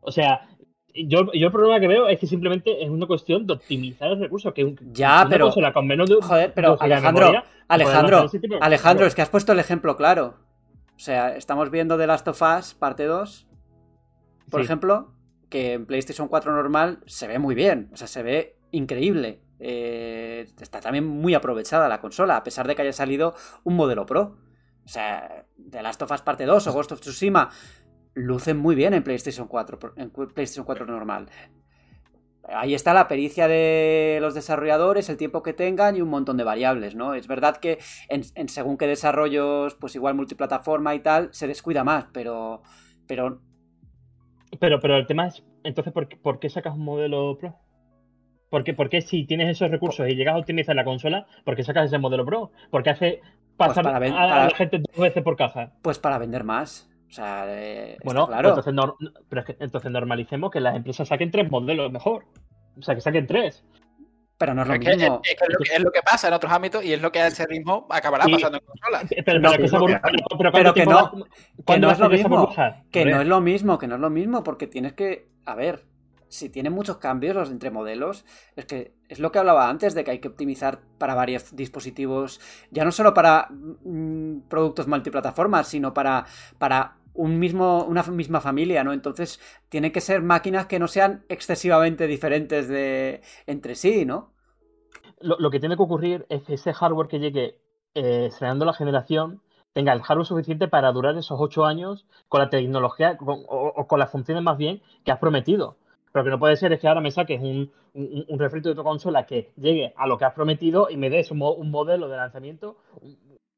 O 0.00 0.10
sea, 0.10 0.48
yo, 0.92 1.30
yo 1.32 1.46
el 1.46 1.52
problema 1.52 1.78
que 1.78 1.86
veo 1.86 2.08
es 2.08 2.18
que 2.18 2.26
simplemente 2.26 2.82
es 2.82 2.90
una 2.90 3.06
cuestión 3.06 3.46
de 3.46 3.52
optimizar 3.52 4.10
el 4.10 4.18
recurso. 4.18 4.52
Que 4.52 4.64
un- 4.64 4.76
Ya, 4.92 5.20
una 5.20 5.30
pero- 5.30 5.44
consola 5.44 5.72
con 5.72 5.86
menos 5.86 6.08
de 6.08 6.16
Joder, 6.20 6.48
de 6.48 6.52
pero 6.54 6.70
de 6.76 6.84
Alejandro, 6.84 7.26
memoria, 7.26 7.44
Alejandro, 7.68 8.28
de- 8.28 8.58
Alejandro, 8.60 9.06
es 9.06 9.14
que 9.14 9.22
has 9.22 9.30
puesto 9.30 9.52
el 9.52 9.60
ejemplo 9.60 9.96
claro. 9.96 10.34
O 10.96 10.98
sea, 10.98 11.36
estamos 11.36 11.70
viendo 11.70 11.96
The 11.96 12.08
Last 12.08 12.26
of 12.26 12.42
Us 12.42 12.74
parte 12.74 13.04
2, 13.04 13.46
por 14.50 14.62
Sí. 14.62 14.64
ejemplo, 14.64 15.12
que 15.48 15.72
en 15.72 15.86
PlayStation 15.86 16.28
4 16.28 16.52
normal 16.52 17.00
se 17.06 17.26
ve 17.26 17.38
muy 17.38 17.54
bien, 17.54 17.90
o 17.92 17.96
sea, 17.96 18.06
se 18.06 18.22
ve 18.22 18.58
increíble. 18.70 19.42
Eh, 19.60 20.46
está 20.60 20.80
también 20.80 21.04
muy 21.04 21.34
aprovechada 21.34 21.88
la 21.88 22.00
consola, 22.00 22.36
a 22.36 22.44
pesar 22.44 22.68
de 22.68 22.74
que 22.74 22.82
haya 22.82 22.92
salido 22.92 23.34
un 23.64 23.74
modelo 23.74 24.06
Pro. 24.06 24.36
O 24.84 24.88
sea, 24.88 25.46
The 25.70 25.82
Last 25.82 26.00
of 26.02 26.12
Us 26.12 26.22
parte 26.22 26.46
2 26.46 26.66
o 26.66 26.72
Ghost 26.72 26.92
of 26.92 27.00
Tsushima 27.00 27.50
lucen 28.14 28.56
muy 28.56 28.74
bien 28.74 28.94
en 28.94 29.02
PlayStation 29.02 29.48
4, 29.48 29.94
en 29.96 30.10
PlayStation 30.10 30.64
4 30.64 30.86
normal. 30.86 31.28
Ahí 32.50 32.72
está 32.72 32.94
la 32.94 33.08
pericia 33.08 33.46
de 33.46 34.18
los 34.22 34.34
desarrolladores, 34.34 35.10
el 35.10 35.18
tiempo 35.18 35.42
que 35.42 35.52
tengan 35.52 35.96
y 35.96 36.00
un 36.00 36.08
montón 36.08 36.38
de 36.38 36.44
variables, 36.44 36.94
¿no? 36.94 37.12
Es 37.12 37.26
verdad 37.26 37.58
que 37.58 37.78
según 38.46 38.78
qué 38.78 38.86
desarrollos, 38.86 39.74
pues 39.74 39.94
igual 39.94 40.14
multiplataforma 40.14 40.94
y 40.94 41.00
tal, 41.00 41.28
se 41.32 41.46
descuida 41.46 41.84
más, 41.84 42.06
pero 42.12 42.62
Pero, 44.60 44.80
pero 44.80 44.96
el 44.96 45.06
tema 45.06 45.26
es, 45.28 45.44
entonces, 45.64 45.92
¿por, 45.92 46.08
qué- 46.08 46.16
por 46.16 46.38
qué 46.38 46.48
sacas 46.50 46.74
un 46.74 46.84
modelo 46.84 47.36
Pro? 47.38 47.56
¿Por 48.50 48.64
qué, 48.64 48.72
por 48.74 48.88
qué 48.88 49.02
si 49.02 49.24
tienes 49.26 49.48
esos 49.50 49.70
recursos 49.70 50.08
y 50.08 50.14
llegas 50.14 50.34
a 50.34 50.38
optimizar 50.38 50.74
la 50.74 50.84
consola, 50.84 51.26
por 51.44 51.54
qué 51.54 51.62
sacas 51.62 51.86
ese 51.86 51.98
modelo 51.98 52.24
Pro? 52.24 52.50
Porque 52.70 52.90
hace 52.90 53.20
pasar 53.56 53.84
para 53.84 53.96
a, 53.98 54.00
para- 54.00 54.44
la 54.44 54.50
gente 54.56 54.78
dos 54.78 54.96
veces 54.98 55.22
por 55.22 55.36
caja. 55.36 55.72
pues 55.82 55.98
para 55.98 56.18
vender 56.18 56.44
más. 56.44 56.88
O 57.08 57.12
sea, 57.12 57.44
eh, 57.48 57.96
Bueno, 58.04 58.26
claro. 58.26 58.54
pues 58.54 58.66
entonces, 58.66 58.74
nor- 58.74 59.24
pero 59.28 59.40
es 59.40 59.46
que, 59.46 59.56
entonces 59.60 59.90
normalicemos 59.90 60.50
que 60.50 60.60
las 60.60 60.76
empresas 60.76 61.08
saquen 61.08 61.30
tres 61.30 61.50
modelos 61.50 61.90
mejor. 61.92 62.24
O 62.78 62.82
sea, 62.82 62.94
que 62.94 63.00
saquen 63.00 63.26
tres. 63.26 63.64
Pero 64.38 64.54
no 64.54 64.62
es 64.62 64.68
lo 64.68 64.74
Es 64.74 64.80
que, 64.80 64.90
es, 64.92 64.96
mismo. 64.98 65.20
es 65.24 65.34
que 65.34 65.44
es 65.44 65.50
lo 65.52 65.58
que- 65.58 65.74
es 65.74 65.80
lo 65.82 65.90
que 65.90 66.00
pasa 66.02 66.28
en 66.28 66.34
otros 66.34 66.52
ámbitos 66.52 66.84
y 66.84 66.92
es 66.92 67.02
lo 67.02 67.10
que 67.10 67.20
a 67.20 67.26
ese 67.26 67.44
ritmo 67.46 67.86
acabará 67.90 68.24
pasando 68.30 68.58
en 68.58 68.64
consolas. 68.64 69.04
Pero, 69.26 69.40
No, 69.40 69.50
que 69.52 69.58
no, 69.58 69.64
que- 69.64 69.68
pero- 69.68 70.00
pero 70.00 70.38
pero 70.38 70.52
¿cuánto 70.52 70.74
que 70.74 70.80
tiempo 70.82 70.92
no, 70.92 71.24
Que 71.66 71.74
es 71.74 71.98
lo 71.98 72.08
mismo. 72.08 72.38
burbuja? 72.38 72.82
Que 72.90 73.04
no 73.04 73.20
es 73.20 73.26
lo 73.26 73.40
mismo, 73.40 73.78
que 73.78 73.86
no 73.88 73.96
es 73.96 74.00
lo 74.00 74.10
mismo, 74.10 74.44
porque 74.44 74.66
tienes 74.68 74.92
que. 74.92 75.26
A 75.44 75.54
ver, 75.56 75.84
si 76.28 76.50
tienen 76.50 76.72
muchos 76.74 76.98
cambios 76.98 77.34
los 77.34 77.50
entre 77.50 77.70
modelos, 77.70 78.24
es 78.54 78.66
que 78.66 78.92
es 79.08 79.18
lo 79.18 79.32
que 79.32 79.38
hablaba 79.38 79.68
antes 79.70 79.94
de 79.94 80.04
que 80.04 80.10
hay 80.10 80.18
que 80.20 80.28
optimizar 80.28 80.78
para 80.98 81.14
varios 81.14 81.56
dispositivos, 81.56 82.38
ya 82.70 82.84
no 82.84 82.92
solo 82.92 83.14
para 83.14 83.48
mm, 83.50 84.40
productos 84.48 84.86
multiplataformas, 84.86 85.66
sino 85.68 85.94
para, 85.94 86.26
para 86.58 86.97
un 87.18 87.38
mismo, 87.38 87.84
una 87.84 88.02
misma 88.04 88.40
familia, 88.40 88.84
¿no? 88.84 88.92
Entonces, 88.92 89.40
tienen 89.68 89.92
que 89.92 90.00
ser 90.00 90.22
máquinas 90.22 90.66
que 90.66 90.78
no 90.78 90.88
sean 90.88 91.24
excesivamente 91.28 92.06
diferentes 92.06 92.68
de 92.68 93.22
entre 93.46 93.74
sí, 93.74 94.04
¿no? 94.06 94.32
lo, 95.20 95.36
lo 95.38 95.50
que 95.50 95.60
tiene 95.60 95.76
que 95.76 95.82
ocurrir 95.82 96.26
es 96.28 96.42
que 96.42 96.54
ese 96.54 96.72
hardware 96.72 97.08
que 97.08 97.18
llegue 97.20 97.56
eh, 97.94 98.26
estrenando 98.26 98.64
la 98.64 98.72
generación 98.72 99.40
tenga 99.72 99.92
el 99.92 100.02
hardware 100.02 100.26
suficiente 100.26 100.68
para 100.68 100.92
durar 100.92 101.16
esos 101.16 101.38
ocho 101.40 101.64
años 101.64 102.06
con 102.28 102.40
la 102.40 102.50
tecnología 102.50 103.16
con- 103.16 103.44
o, 103.48 103.72
o 103.76 103.86
con 103.86 103.98
las 103.98 104.10
funciones 104.10 104.42
más 104.42 104.56
bien 104.56 104.82
que 105.04 105.12
has 105.12 105.18
prometido. 105.18 105.76
Pero 106.12 106.24
que 106.24 106.30
no 106.30 106.38
puede 106.38 106.56
ser 106.56 106.72
es 106.72 106.80
que 106.80 106.88
ahora 106.88 107.00
me 107.00 107.10
saques 107.10 107.40
un, 107.40 107.70
un, 107.94 108.24
un 108.28 108.38
refrito 108.38 108.68
de 108.70 108.74
tu 108.74 108.82
consola 108.82 109.26
que 109.26 109.52
llegue 109.56 109.92
a 109.96 110.06
lo 110.06 110.16
que 110.18 110.24
has 110.24 110.34
prometido 110.34 110.88
y 110.90 110.96
me 110.96 111.10
des 111.10 111.30
un, 111.30 111.42
un 111.42 111.70
modelo 111.70 112.08
de 112.08 112.16
lanzamiento, 112.16 112.78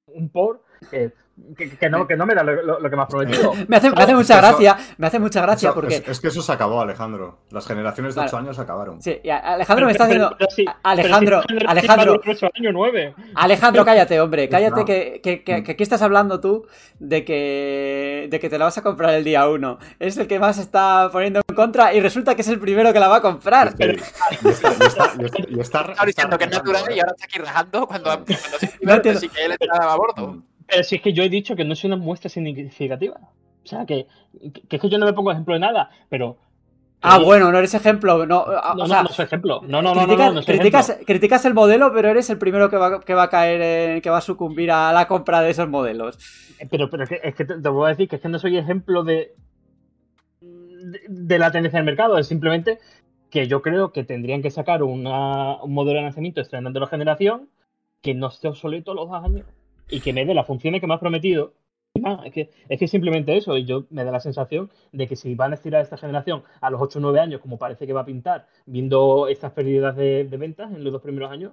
un, 0.06 0.28
port 0.30 0.62
que, 0.90 1.12
que- 1.56 1.70
que 1.76 1.88
no, 1.90 2.06
que 2.06 2.16
no 2.16 2.26
me 2.26 2.34
da 2.34 2.42
lo, 2.42 2.60
lo- 2.62 2.80
lo 2.80 2.90
que 2.90 2.96
me 2.96 3.02
has 3.02 3.08
prometido. 3.08 3.52
Me 3.68 3.76
hace, 3.76 3.90
me 3.90 4.02
hace 4.02 4.14
mucha 4.14 4.34
Eso- 4.38 4.46
gracia, 4.48 4.76
me 4.98 5.06
hace 5.06 5.18
mucha 5.18 5.40
gracia 5.42 5.68
Eso- 5.70 5.74
porque... 5.74 5.94
es, 5.96 6.08
es 6.08 6.20
que 6.20 6.28
eso 6.28 6.42
se 6.42 6.52
acabó, 6.52 6.80
Alejandro. 6.82 7.38
Las 7.50 7.66
generaciones 7.66 8.14
de 8.14 8.20
Claro. 8.22 8.28
8 8.28 8.36
años 8.38 8.58
acabaron. 8.58 9.00
Sí, 9.02 9.20
Alejandro 9.24 9.86
me 9.86 9.92
está 9.92 10.06
Pero- 10.08 10.26
haciendo... 10.26 10.36
pero 10.38 10.50
sí, 10.50 10.64
Alejandro, 10.82 11.42
pero 11.46 11.60
sí, 11.60 11.66
Alejandro, 11.68 12.20
pero 12.22 12.36
sí, 12.38 12.46
nueve. 12.72 13.14
Alejandro, 13.34 13.84
cállate, 13.84 14.20
hombre, 14.20 14.48
cállate 14.48 14.80
No. 14.80 14.84
que, 14.84 15.20
que, 15.22 15.42
que- 15.42 15.62
que 15.62 15.72
aquí 15.72 15.82
estás 15.82 16.02
hablando 16.02 16.40
tú 16.40 16.66
de 16.98 17.24
que, 17.24 18.28
de 18.30 18.40
que 18.40 18.50
te 18.50 18.58
la 18.58 18.66
vas 18.66 18.76
a 18.78 18.82
comprar 18.82 19.14
el 19.14 19.24
día 19.24 19.48
uno. 19.48 19.78
Es 19.98 20.16
el 20.18 20.26
que 20.26 20.38
más 20.38 20.58
está 20.58 21.08
poniendo 21.12 21.40
en 21.48 21.54
contra 21.54 21.94
y 21.94 22.00
resulta 22.00 22.34
que 22.34 22.42
es 22.42 22.48
el 22.48 22.58
primero 22.60 22.92
que 22.92 23.00
la 23.00 23.08
va 23.08 23.16
a 23.16 23.22
comprar. 23.22 23.70
Sí, 23.76 23.84
y 23.84 24.48
está, 24.48 24.72
y 24.72 24.86
está- 24.86 25.12
y 25.18 25.24
está- 25.24 25.38
y 25.48 25.60
está- 25.60 25.80
Estaba 25.80 26.06
diciendo 26.06 26.36
que 26.38 26.44
es 26.44 26.50
natural 26.50 26.84
y 26.94 27.00
ahora 27.00 27.12
está 27.12 27.24
aquí 27.24 27.38
rajando 27.38 27.86
cuando, 27.86 28.10
cuando 28.10 28.26
sí, 28.60 28.68
No 28.82 28.94
entiendo. 28.94 29.20
sí 29.20 29.28
que 29.28 29.44
él 29.46 29.52
estaba 29.58 29.92
a 29.92 29.96
bordo. 29.96 30.42
Pero 30.70 30.84
si 30.84 30.96
es 30.96 31.02
que 31.02 31.12
yo 31.12 31.22
he 31.22 31.28
dicho 31.28 31.56
que 31.56 31.64
no 31.64 31.72
es 31.72 31.84
una 31.84 31.96
muestra 31.96 32.28
significativa. 32.30 33.16
O 33.64 33.66
sea, 33.66 33.84
que, 33.84 34.06
que 34.68 34.76
es 34.76 34.80
que 34.82 34.88
yo 34.88 34.98
no 34.98 35.06
me 35.06 35.12
pongo 35.12 35.30
ejemplo 35.32 35.54
de 35.54 35.60
nada, 35.60 35.90
pero... 36.08 36.36
Ah, 37.02 37.18
bueno, 37.18 37.50
no 37.50 37.58
eres 37.58 37.72
ejemplo. 37.74 38.26
No, 38.26 38.44
ah, 38.46 38.74
No, 38.76 38.84
o 38.84 38.86
no, 38.86 38.86
sea, 38.86 39.02
no 39.02 39.08
soy 39.08 39.24
ejemplo. 39.24 39.62
No, 39.66 39.80
no, 39.80 39.94
no, 39.94 40.02
no, 40.02 40.06
criticas, 40.06 40.26
no, 40.28 40.32
no 40.34 40.42
soy 40.42 40.54
criticas, 40.54 40.88
ejemplo. 40.90 41.06
criticas 41.06 41.44
el 41.46 41.54
modelo, 41.54 41.92
pero 41.94 42.08
eres 42.10 42.28
el 42.28 42.36
primero 42.38 42.68
que 42.68 42.76
va, 42.76 43.00
que 43.00 43.14
va 43.14 43.22
a 43.24 43.30
caer, 43.30 43.62
en- 43.62 44.00
que 44.02 44.10
va 44.10 44.18
a 44.18 44.22
sucumbir 44.22 44.70
a 44.70 44.92
la 44.92 45.06
compra 45.06 45.40
de 45.40 45.50
esos 45.50 45.66
modelos. 45.68 46.18
Pero, 46.70 46.90
pero 46.90 47.04
es 47.04 47.08
que, 47.08 47.20
es 47.22 47.34
que 47.34 47.44
te, 47.46 47.58
te 47.58 47.68
voy 47.70 47.86
a 47.86 47.88
decir 47.90 48.06
que 48.08 48.16
es 48.16 48.22
que 48.22 48.28
no 48.28 48.38
soy 48.38 48.58
ejemplo 48.58 49.02
de, 49.02 49.34
de, 50.40 51.00
de 51.08 51.38
la 51.38 51.50
tendencia 51.50 51.78
del 51.78 51.86
mercado. 51.86 52.18
Es 52.18 52.26
simplemente 52.26 52.78
que 53.30 53.46
yo 53.46 53.62
creo 53.62 53.92
que 53.92 54.04
tendrían 54.04 54.42
que 54.42 54.50
sacar 54.50 54.82
una- 54.82 55.62
un 55.62 55.72
modelo 55.72 55.98
de 55.98 56.04
lanzamiento 56.04 56.40
estrenando 56.42 56.80
la 56.80 56.86
generación 56.86 57.48
que 58.02 58.14
no 58.14 58.28
esté 58.28 58.48
obsoleto 58.48 58.92
los 58.94 59.08
dos 59.08 59.24
años 59.24 59.46
y 59.90 60.00
que 60.00 60.12
me 60.12 60.24
dé 60.24 60.34
las 60.34 60.46
funciones 60.46 60.80
que 60.80 60.86
me 60.86 60.94
has 60.94 61.00
prometido. 61.00 61.52
Es 62.24 62.32
que 62.32 62.50
es 62.68 62.78
que 62.78 62.86
simplemente 62.86 63.36
eso, 63.36 63.56
y 63.56 63.64
yo 63.64 63.84
me 63.90 64.04
da 64.04 64.12
la 64.12 64.20
sensación 64.20 64.70
de 64.92 65.08
que 65.08 65.16
si 65.16 65.34
van 65.34 65.50
a 65.50 65.56
estirar 65.56 65.82
esta 65.82 65.96
generación 65.96 66.44
a 66.60 66.70
los 66.70 66.80
8 66.80 66.98
o 66.98 67.02
9 67.02 67.20
años, 67.20 67.40
como 67.40 67.58
parece 67.58 67.86
que 67.86 67.92
va 67.92 68.02
a 68.02 68.04
pintar, 68.04 68.46
viendo 68.64 69.26
estas 69.26 69.52
pérdidas 69.52 69.96
de, 69.96 70.24
ventas 70.38 70.72
en 70.72 70.84
los 70.84 70.92
dos 70.92 71.02
primeros 71.02 71.30
años, 71.30 71.52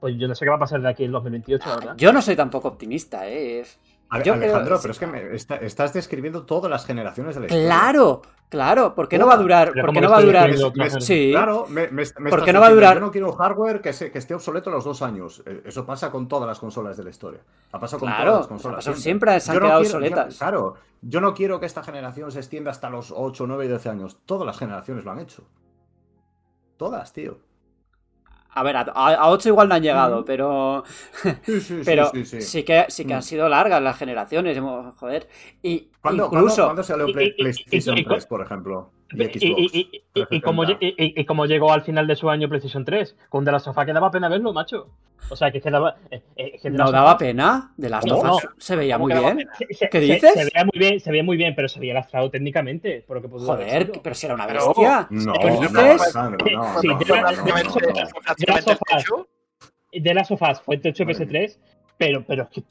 pues 0.00 0.16
yo 0.16 0.28
no 0.28 0.34
sé 0.34 0.44
qué 0.44 0.50
va 0.50 0.56
a 0.56 0.60
pasar 0.60 0.80
de 0.80 0.88
aquí 0.88 1.04
en 1.04 1.12
2028, 1.12 1.68
la 1.68 1.76
verdad. 1.76 1.94
Yo 1.98 2.12
no 2.12 2.22
soy 2.22 2.36
tampoco 2.36 2.68
optimista, 2.68 3.28
¿eh? 3.28 3.64
A- 4.10 4.22
Yo 4.22 4.32
Alejandro, 4.34 4.64
creo- 4.64 4.78
pero 4.80 4.92
es 4.92 4.98
que 4.98 5.06
me- 5.06 5.34
está- 5.34 5.56
estás 5.56 5.92
describiendo 5.92 6.46
todas 6.46 6.70
las 6.70 6.86
generaciones 6.86 7.34
de 7.34 7.40
la 7.42 7.46
historia. 7.46 7.66
Claro, 7.66 8.22
claro, 8.48 8.94
¿por 8.94 9.06
qué 9.06 9.18
no 9.18 9.26
va 9.26 9.34
a 9.34 9.36
durar? 9.36 9.72
Pero 9.74 9.84
¿Por 9.84 9.90
qué 9.94 9.98
¿cómo 10.00 10.08
no 10.08 10.10
va 10.12 10.18
a 10.18 10.22
durar? 10.24 10.50
Me- 10.74 11.00
Sí, 11.02 11.28
Claro, 11.30 11.66
me, 11.68 11.82
me- 11.88 11.92
me 11.92 12.02
estás 12.02 12.30
¿Por 12.30 12.42
qué 12.44 12.52
no 12.54 12.60
va 12.60 12.66
a 12.66 12.68
diciendo, 12.70 12.74
durar? 12.74 12.94
Yo 12.94 13.00
no 13.00 13.10
quiero 13.12 13.30
un 13.30 13.36
hardware 13.36 13.82
que, 13.82 13.92
se- 13.92 14.10
que 14.10 14.16
esté 14.18 14.34
obsoleto 14.34 14.70
a 14.70 14.72
los 14.72 14.84
dos 14.84 15.02
años. 15.02 15.42
Eh, 15.44 15.62
Eso 15.66 15.84
pasa 15.84 16.10
con 16.10 16.26
todas 16.26 16.46
las 16.48 16.58
consolas 16.58 16.96
de 16.96 17.04
la 17.04 17.10
historia. 17.10 17.40
Ha 17.72 17.78
pasado 17.78 18.00
con 18.00 18.08
Claro, 18.08 18.24
todas 18.24 18.38
las 18.40 18.46
consolas. 18.48 18.74
ha 18.76 18.78
pasado 18.78 18.96
siempre, 18.96 19.40
se 19.40 19.50
han 19.50 19.54
Yo 19.56 19.60
no 19.60 19.66
quedado 19.66 19.80
quiero- 19.82 20.00
yo- 20.00 20.06
obsoletas. 20.06 20.38
claro, 20.38 20.74
yo 21.02 21.20
no 21.20 21.34
quiero 21.34 21.60
que 21.60 21.66
esta 21.66 21.82
generación 21.82 22.32
se 22.32 22.38
extienda 22.38 22.70
hasta 22.70 22.88
los 22.88 23.12
8, 23.14 23.46
9 23.46 23.66
y 23.66 23.68
12 23.68 23.90
años. 23.90 24.16
Todas 24.24 24.46
las 24.46 24.56
generaciones 24.58 25.04
lo 25.04 25.10
han 25.10 25.18
hecho. 25.18 25.42
Todas, 26.78 27.12
tío. 27.12 27.38
A 28.58 28.62
ver, 28.62 28.76
a, 28.76 28.80
a 28.82 29.30
8 29.30 29.48
igual 29.48 29.68
no 29.68 29.74
han 29.76 29.82
llegado, 29.82 30.24
pero 30.24 30.84
Sí, 31.44 31.60
sí, 31.60 31.80
pero 31.84 32.10
sí, 32.12 32.24
sí, 32.24 32.42
sí 32.42 32.62
que 32.64 32.86
sí 32.88 33.04
que 33.04 33.14
han 33.14 33.20
Mm. 33.20 33.22
sido 33.22 33.48
largas 33.48 33.82
las 33.82 33.96
generaciones, 33.96 34.56
hemos- 34.56 34.96
joder. 34.98 35.28
Y 35.62 35.88
¿Cuándo, 36.00 36.26
incluso 36.26 36.46
¿cuándo- 36.46 36.64
cuándo 36.66 36.82
salió 36.82 37.06
PlayStation 37.12 37.96
y- 37.96 38.00
y- 38.00 38.04
3, 38.04 38.26
por 38.26 38.42
ejemplo? 38.42 38.90
Y 39.10 39.22
Y, 39.22 39.24
Xbox. 39.26 39.42
y- 39.42 39.78
y- 39.78 40.02
y- 40.14 40.26
y 40.36 40.40
como, 40.42 40.64
y- 40.64 40.76
llegó 41.46 41.72
al 41.72 41.82
final 41.82 42.06
de 42.06 42.14
su 42.16 42.28
año 42.28 42.48
PlayStation 42.48 42.84
3, 42.84 43.16
con 43.28 43.44
De 43.44 43.52
la 43.52 43.58
Sofá 43.58 43.86
que 43.86 43.92
daba 43.92 44.10
pena 44.10 44.28
verlo, 44.28 44.52
macho. 44.52 44.88
O 45.30 45.36
sea, 45.36 45.50
que, 45.50 45.58
es 45.58 45.64
que 45.64 45.70
daba. 45.70 45.96
eh, 46.10 46.22
eh, 46.36 46.58
que 46.62 46.70
no 46.70 46.78
Last 46.78 46.88
of 46.88 46.92
daba 46.94 47.12
Us 47.12 47.18
pena, 47.18 47.72
de 47.76 47.90
las 47.90 48.04
¿Cómo 48.04 48.16
tofas 48.22 48.44
no? 48.44 48.50
se 48.58 48.76
veía 48.76 48.94
¿Cómo 48.96 49.08
muy 49.08 49.18
bien. 49.18 49.48
se- 49.58 49.74
se- 49.74 49.88
¿Qué 49.90 50.00
dices? 50.00 50.32
Se, 50.32 50.44
veía 50.44 50.64
muy 50.64 50.78
bien, 50.78 51.00
se 51.00 51.10
veía 51.10 51.22
muy 51.22 51.36
bien, 51.36 51.54
pero 51.54 51.68
se 51.68 51.80
veía 51.80 51.94
lastrado 51.94 52.30
técnicamente. 52.30 53.04
Por 53.06 53.16
lo 53.16 53.22
que 53.22 53.28
Joder, 53.46 53.90
pero 54.02 54.14
si 54.14 54.26
era 54.26 54.34
una 54.34 54.46
bestia. 54.46 55.06
No, 55.10 55.32
¿Qué 55.34 55.46
no, 55.50 55.60
dices? 55.60 55.72
No, 56.14 56.30
no, 56.30 56.36
de- 56.36 56.50
no, 56.52 56.62
no, 56.62 56.82
no, 56.82 56.82
no. 56.82 56.82
las 60.14 60.28
sofás. 60.28 60.60
fue 60.62 60.76
el 60.76 60.80
techo 60.82 61.04
Madre 61.04 61.26
PS3, 61.26 61.58
pero, 61.98 62.24
pero 62.26 62.42
es 62.44 62.48
que. 62.50 62.62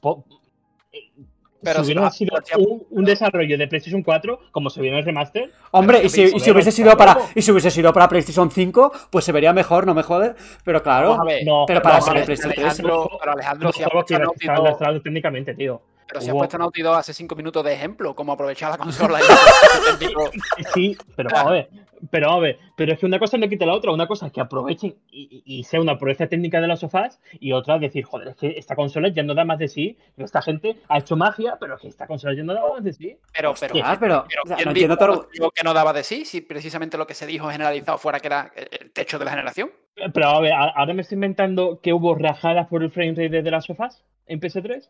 Pero 1.64 1.80
si 1.80 1.86
si 1.88 1.92
hubiera 1.94 2.06
no- 2.06 2.12
sido 2.12 2.60
un, 2.60 2.86
un 2.92 3.06
desarrollo 3.06 3.58
de 3.58 3.68
PlayStation 3.68 4.04
4, 4.04 4.40
como 4.52 4.70
se 4.70 4.82
vio 4.82 4.92
en 4.92 4.98
el 4.98 5.06
remaster, 5.06 5.52
Hombre, 5.72 6.02
y 6.04 6.10
si, 6.10 6.24
y 6.24 6.40
si 6.40 6.52
hubiese 6.52 6.72
sido 6.72 6.96
para 6.96 7.18
y 7.36 7.42
si 7.42 7.52
hubiese 7.52 7.72
sido 7.72 7.92
para 7.94 8.08
PlayStation 8.08 8.52
5, 8.52 8.92
pues 9.10 9.26
se 9.26 9.32
vería 9.32 9.54
mejor, 9.54 9.86
no 9.86 9.94
me 9.94 10.04
jode. 10.04 10.36
Pero 10.64 10.84
claro, 10.84 11.18
no, 11.46 11.66
pero 11.66 11.82
para 11.82 11.98
no, 11.98 12.02
ser 12.02 12.14
vale, 12.14 12.26
PlayStation 12.26 12.54
3. 12.56 12.66
Alejandro, 12.66 13.10
pero 13.20 13.32
Alejandro, 13.34 13.72
si 13.74 15.00
técnicamente, 15.02 15.54
tío. 15.56 15.82
Pero 16.08 16.22
si 16.22 16.30
ha 16.30 16.34
Hubo- 16.34 16.40
puesto 16.40 16.58
Naughty 16.58 16.82
Dog 16.82 16.96
hace 16.96 17.14
5 17.14 17.36
minutos 17.36 17.64
de 17.64 17.74
ejemplo, 17.74 18.16
cómo 18.16 18.32
aprovechar 18.34 18.72
la 18.72 18.78
consola. 18.78 19.20
y-. 19.22 19.24
Sí, 20.74 20.98
pero 21.16 21.30
vamos 21.32 21.48
a 21.50 21.54
ver. 21.54 21.70
Pero 22.12 22.30
a 22.32 22.40
ver. 22.40 22.60
Pero 22.76 22.94
es 22.94 23.00
que 23.00 23.06
una 23.08 23.18
cosa 23.18 23.38
no 23.38 23.50
quita 23.50 23.66
la 23.66 23.74
otra. 23.74 23.92
Una 23.92 24.06
cosa 24.08 24.28
es 24.28 24.32
que 24.32 24.40
aprovechen 24.42 24.96
y, 25.10 25.44
y- 25.46 25.60
y 25.60 25.64
sea 25.64 25.82
una 25.82 25.98
proeza 25.98 26.28
técnica 26.28 26.62
de 26.62 26.68
las 26.68 26.80
sofás. 26.82 27.20
Y 27.40 27.54
otra 27.54 27.76
es 27.76 27.82
decir, 27.82 28.04
joder, 28.06 28.30
es 28.30 28.36
que 28.36 28.50
esta 28.58 28.76
consola 28.76 29.10
ya 29.10 29.24
no 29.24 29.34
da 29.34 29.46
más 29.46 29.58
de 29.58 29.68
sí. 29.68 29.98
Esta 30.16 30.42
gente 30.42 30.78
ha 30.90 31.00
hecho 31.00 31.16
magia, 31.16 31.58
pero 31.60 31.76
es 31.76 31.82
que 31.82 31.88
esta 31.88 32.06
consola 32.06 32.36
ya 32.36 32.44
no 32.44 32.54
da 32.54 32.62
más 32.72 32.84
de 32.84 32.94
sí. 32.94 33.18
Pero, 33.34 33.54
pero, 33.60 33.74
Ah, 33.84 33.98
pero, 34.00 34.26
pero 34.30 34.42
o 34.44 34.48
sea, 34.48 34.56
¿quién 34.58 34.66
no 34.66 34.72
entiendo 34.72 34.98
todo. 34.98 35.28
dijo 35.34 35.50
que 35.52 35.64
no 35.64 35.74
daba 35.74 35.92
de 35.94 36.04
sí? 36.04 36.24
Si 36.26 36.42
precisamente 36.42 36.98
lo 36.98 37.08
que 37.08 37.16
se 37.16 37.26
dijo 37.26 37.50
generalizado 37.50 37.98
fuera 37.98 38.20
que 38.20 38.28
era 38.28 38.52
el 38.56 38.92
techo 38.92 39.18
de 39.18 39.26
la 39.26 39.32
generación. 39.32 39.72
Pero 40.14 40.28
a 40.28 40.40
ver, 40.40 40.54
ahora 40.54 40.94
me 40.94 41.02
estoy 41.02 41.16
inventando 41.16 41.80
que 41.82 41.94
hubo 41.94 42.14
rajadas 42.14 42.68
por 42.68 42.84
el 42.84 42.92
frame 42.92 43.12
rate 43.14 43.42
de 43.42 43.52
las 43.52 43.66
sofás 43.66 44.04
en 44.28 44.40
PS3. 44.40 44.88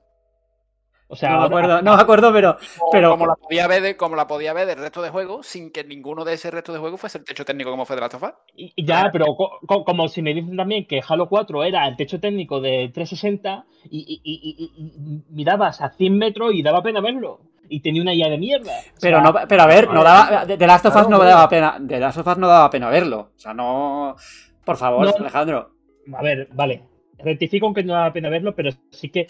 O 1.09 1.15
sea, 1.15 1.29
No 1.31 1.39
me 1.39 1.45
acuerdo, 1.45 1.81
no 1.83 1.95
me 1.95 2.01
acuerdo, 2.01 2.33
pero, 2.33 2.57
O 2.79 2.89
pero 2.91 3.11
como 3.11 3.27
la 3.27 3.35
podía 3.35 3.67
ver 3.67 3.81
de, 3.81 3.95
como 3.97 4.15
la 4.15 4.27
podía 4.27 4.53
ver 4.53 4.67
del 4.67 4.77
resto 4.79 5.01
de 5.01 5.09
juegos, 5.09 5.47
sin 5.47 5.71
que 5.71 5.83
ninguno 5.83 6.25
de 6.25 6.33
ese 6.33 6.51
resto 6.51 6.73
de 6.73 6.79
juegos 6.79 6.99
fuese 6.99 7.17
el 7.19 7.23
techo 7.23 7.45
técnico 7.45 7.71
como 7.71 7.85
fue 7.85 7.95
de 7.95 8.01
la 8.01 8.09
Tofa. 8.09 8.35
Y 8.55 8.73
y 8.75 8.85
ya, 8.85 9.09
pero 9.11 9.25
co- 9.37 9.59
co- 9.65 9.85
como 9.85 10.07
si 10.09 10.21
me 10.21 10.33
dicen 10.33 10.57
también 10.57 10.85
que 10.85 11.01
Halo 11.07 11.29
4 11.29 11.63
era 11.63 11.87
el 11.87 11.95
techo 11.95 12.19
técnico 12.19 12.59
de 12.59 12.91
360 12.93 13.65
y, 13.89 13.99
y- 13.99 14.21
y- 14.23 14.55
y- 14.57 14.83
y 15.15 15.23
mirabas 15.33 15.79
a 15.81 15.89
100 15.91 16.17
metros 16.17 16.53
y 16.53 16.61
daba 16.61 16.81
pena 16.83 16.99
verlo. 16.99 17.39
Y 17.69 17.81
tenía 17.81 18.01
una 18.01 18.13
IA 18.13 18.29
de 18.29 18.37
mierda. 18.37 18.71
O 18.71 18.99
pero 19.01 19.21
sea, 19.21 19.31
no, 19.31 19.47
pero 19.47 19.61
a 19.63 19.65
ver, 19.67 19.89
no 19.89 20.03
daba 20.03 20.45
de, 20.45 20.55
de 20.57 20.67
Last 20.67 20.85
of 20.85 20.95
Us 20.95 21.09
no 21.09 21.19
daba 21.19 21.49
pena, 21.49 21.77
de 21.79 21.99
Last 21.99 22.17
of 22.17 22.27
Us 22.27 22.37
no 22.37 22.47
daba 22.47 22.69
pena 22.69 22.89
verlo. 22.89 23.31
O 23.35 23.39
sea, 23.39 23.53
no 23.53 24.15
por 24.63 24.75
favor, 24.77 25.05
No. 25.05 25.13
Alejandro. 25.17 25.71
A 26.17 26.21
ver, 26.21 26.47
vale. 26.53 26.83
Rectifico 27.17 27.73
que 27.73 27.83
no 27.83 27.93
daba 27.93 28.13
pena 28.13 28.29
verlo, 28.29 28.53
pero 28.55 28.69
sí 28.91 29.09
que 29.09 29.27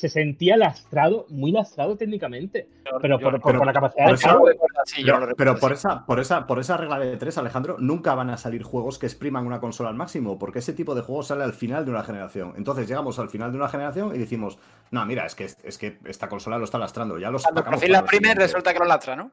se 0.00 0.08
sentía 0.08 0.56
lastrado, 0.56 1.26
muy 1.28 1.52
lastrado 1.52 1.96
técnicamente. 1.96 2.66
Pero 3.02 3.18
por, 3.18 3.30
por- 3.32 3.42
pero- 3.42 3.58
por 3.58 3.66
la 3.66 3.72
capacidad 3.72 4.04
por 4.06 4.18
del 4.18 4.26
eso- 4.26 4.38
juego. 4.38 4.60
Sí, 4.86 5.02
yo 5.04 5.14
Pero, 5.36 5.52
no 5.54 5.58
por 5.58 5.72
esa, 5.72 6.06
por 6.06 6.18
esa, 6.20 6.46
por 6.46 6.58
esa 6.58 6.76
regla 6.78 6.98
de 6.98 7.16
tres, 7.18 7.36
Alejandro, 7.38 7.76
nunca 7.78 8.14
van 8.14 8.30
a 8.30 8.36
salir 8.38 8.62
juegos 8.62 8.98
que 8.98 9.06
expriman 9.06 9.46
una 9.46 9.60
consola 9.60 9.90
al 9.90 9.94
máximo, 9.94 10.38
porque 10.38 10.60
ese 10.60 10.72
tipo 10.72 10.94
de 10.94 11.02
juego 11.02 11.22
sale 11.22 11.44
al 11.44 11.52
final 11.52 11.84
de 11.84 11.90
una 11.90 12.02
generación. 12.02 12.54
Entonces 12.56 12.88
llegamos 12.88 13.18
al 13.18 13.28
final 13.28 13.52
de 13.52 13.58
una 13.58 13.68
generación 13.68 14.14
y 14.14 14.18
decimos, 14.18 14.58
no, 14.90 15.04
mira, 15.06 15.26
es 15.26 15.34
que, 15.34 15.44
es 15.44 15.78
que 15.78 15.98
esta 16.06 16.28
consola 16.28 16.56
lo 16.58 16.64
está 16.64 16.78
lastrando, 16.78 17.18
ya 17.18 17.30
lo 17.30 17.38
Cuando 17.38 17.62
por 17.64 17.78
fin 17.78 17.92
la 17.92 18.04
primer 18.04 18.20
siguiente". 18.32 18.42
resulta 18.44 18.72
que 18.72 18.78
lo 18.78 18.84
lastra, 18.86 19.16
¿no? 19.16 19.30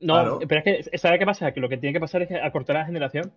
No, 0.00 0.14
Claro. 0.14 0.38
pero 0.48 0.62
es 0.64 0.88
que, 0.88 0.98
¿sabes 0.98 1.18
qué 1.18 1.26
pasa? 1.26 1.52
Que 1.52 1.60
lo 1.60 1.68
que 1.68 1.76
tiene 1.76 1.92
que 1.92 2.00
pasar 2.00 2.22
es 2.22 2.28
que 2.28 2.40
acortar 2.40 2.76
la 2.76 2.84
generación. 2.86 3.32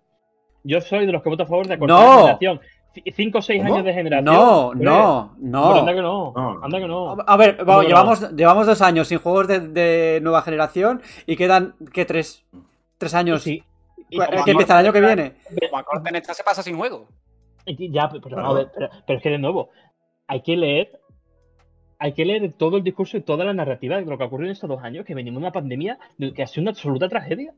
Yo 0.64 0.80
soy 0.82 1.06
de 1.06 1.12
los 1.12 1.22
que 1.22 1.30
voto 1.30 1.44
a 1.44 1.46
favor 1.48 1.68
de 1.68 1.74
acortar 1.76 1.98
No. 2.00 2.10
la 2.10 2.18
generación. 2.38 2.62
C- 2.94 3.04
Cinco 3.16 3.40
o 3.40 3.42
seis 3.42 3.62
¿Cómo? 3.62 3.74
años 3.76 3.86
de 3.86 3.94
generación. 3.94 4.26
No, 4.36 4.74
no, 4.76 5.34
no. 5.40 5.76
anda 5.80 5.94
que 5.94 6.02
no. 6.02 6.34
No. 6.36 6.64
Anda 6.64 6.80
que 6.80 6.88
no. 6.88 7.18
A 7.26 7.38
ver, 7.38 7.58
vamos, 7.66 7.84
no. 7.84 7.90
llevamos, 7.90 8.36
llevamos 8.36 8.68
dos 8.68 8.82
años 8.82 9.08
sin 9.08 9.20
juegos 9.20 9.48
de, 9.48 9.60
de 9.62 10.20
nueva 10.22 10.42
generación 10.44 11.02
y 11.26 11.36
quedan, 11.36 11.76
¿qué? 11.92 12.06
Tres, 12.06 12.46
tres 12.98 13.14
años. 13.16 13.42
Sí. 13.44 13.64
Y- 14.10 14.18
¿Cu- 14.18 14.26
como 14.32 14.46
que 14.46 14.52
empieza 14.52 14.74
el 14.80 14.86
año 14.86 14.94
que 14.94 15.02
viene. 15.02 15.34
Como 15.70 15.78
a 15.80 15.84
corte 15.84 16.10
en 16.10 16.16
esta 16.18 16.34
se 16.34 16.44
pasa 16.44 16.62
sin 16.62 16.78
juego. 16.78 17.08
Ya, 17.66 18.10
pero, 18.10 18.90
es 19.08 19.22
que 19.24 19.30
de 19.30 19.38
nuevo, 19.40 19.70
hay 20.28 20.42
que 20.42 20.56
leer. 20.58 21.00
Hay 22.00 22.12
que 22.14 22.26
leer 22.26 22.52
todo 22.58 22.76
el 22.78 22.84
discurso 22.84 23.16
y 23.16 23.22
toda 23.22 23.46
la 23.46 23.54
narrativa 23.54 23.96
de 23.96 24.04
lo 24.06 24.18
que 24.18 24.24
ha 24.26 24.28
ocurrido 24.28 24.48
en 24.48 24.52
estos 24.54 24.70
dos 24.70 24.84
años, 24.84 25.06
que 25.06 25.16
venimos 25.16 25.40
de 25.40 25.46
una 25.48 25.54
pandemia 25.54 25.98
de- 26.18 26.34
que 26.34 26.44
ha 26.44 26.48
sido 26.48 26.64
una 26.64 26.72
absoluta 26.72 27.08
tragedia. 27.08 27.54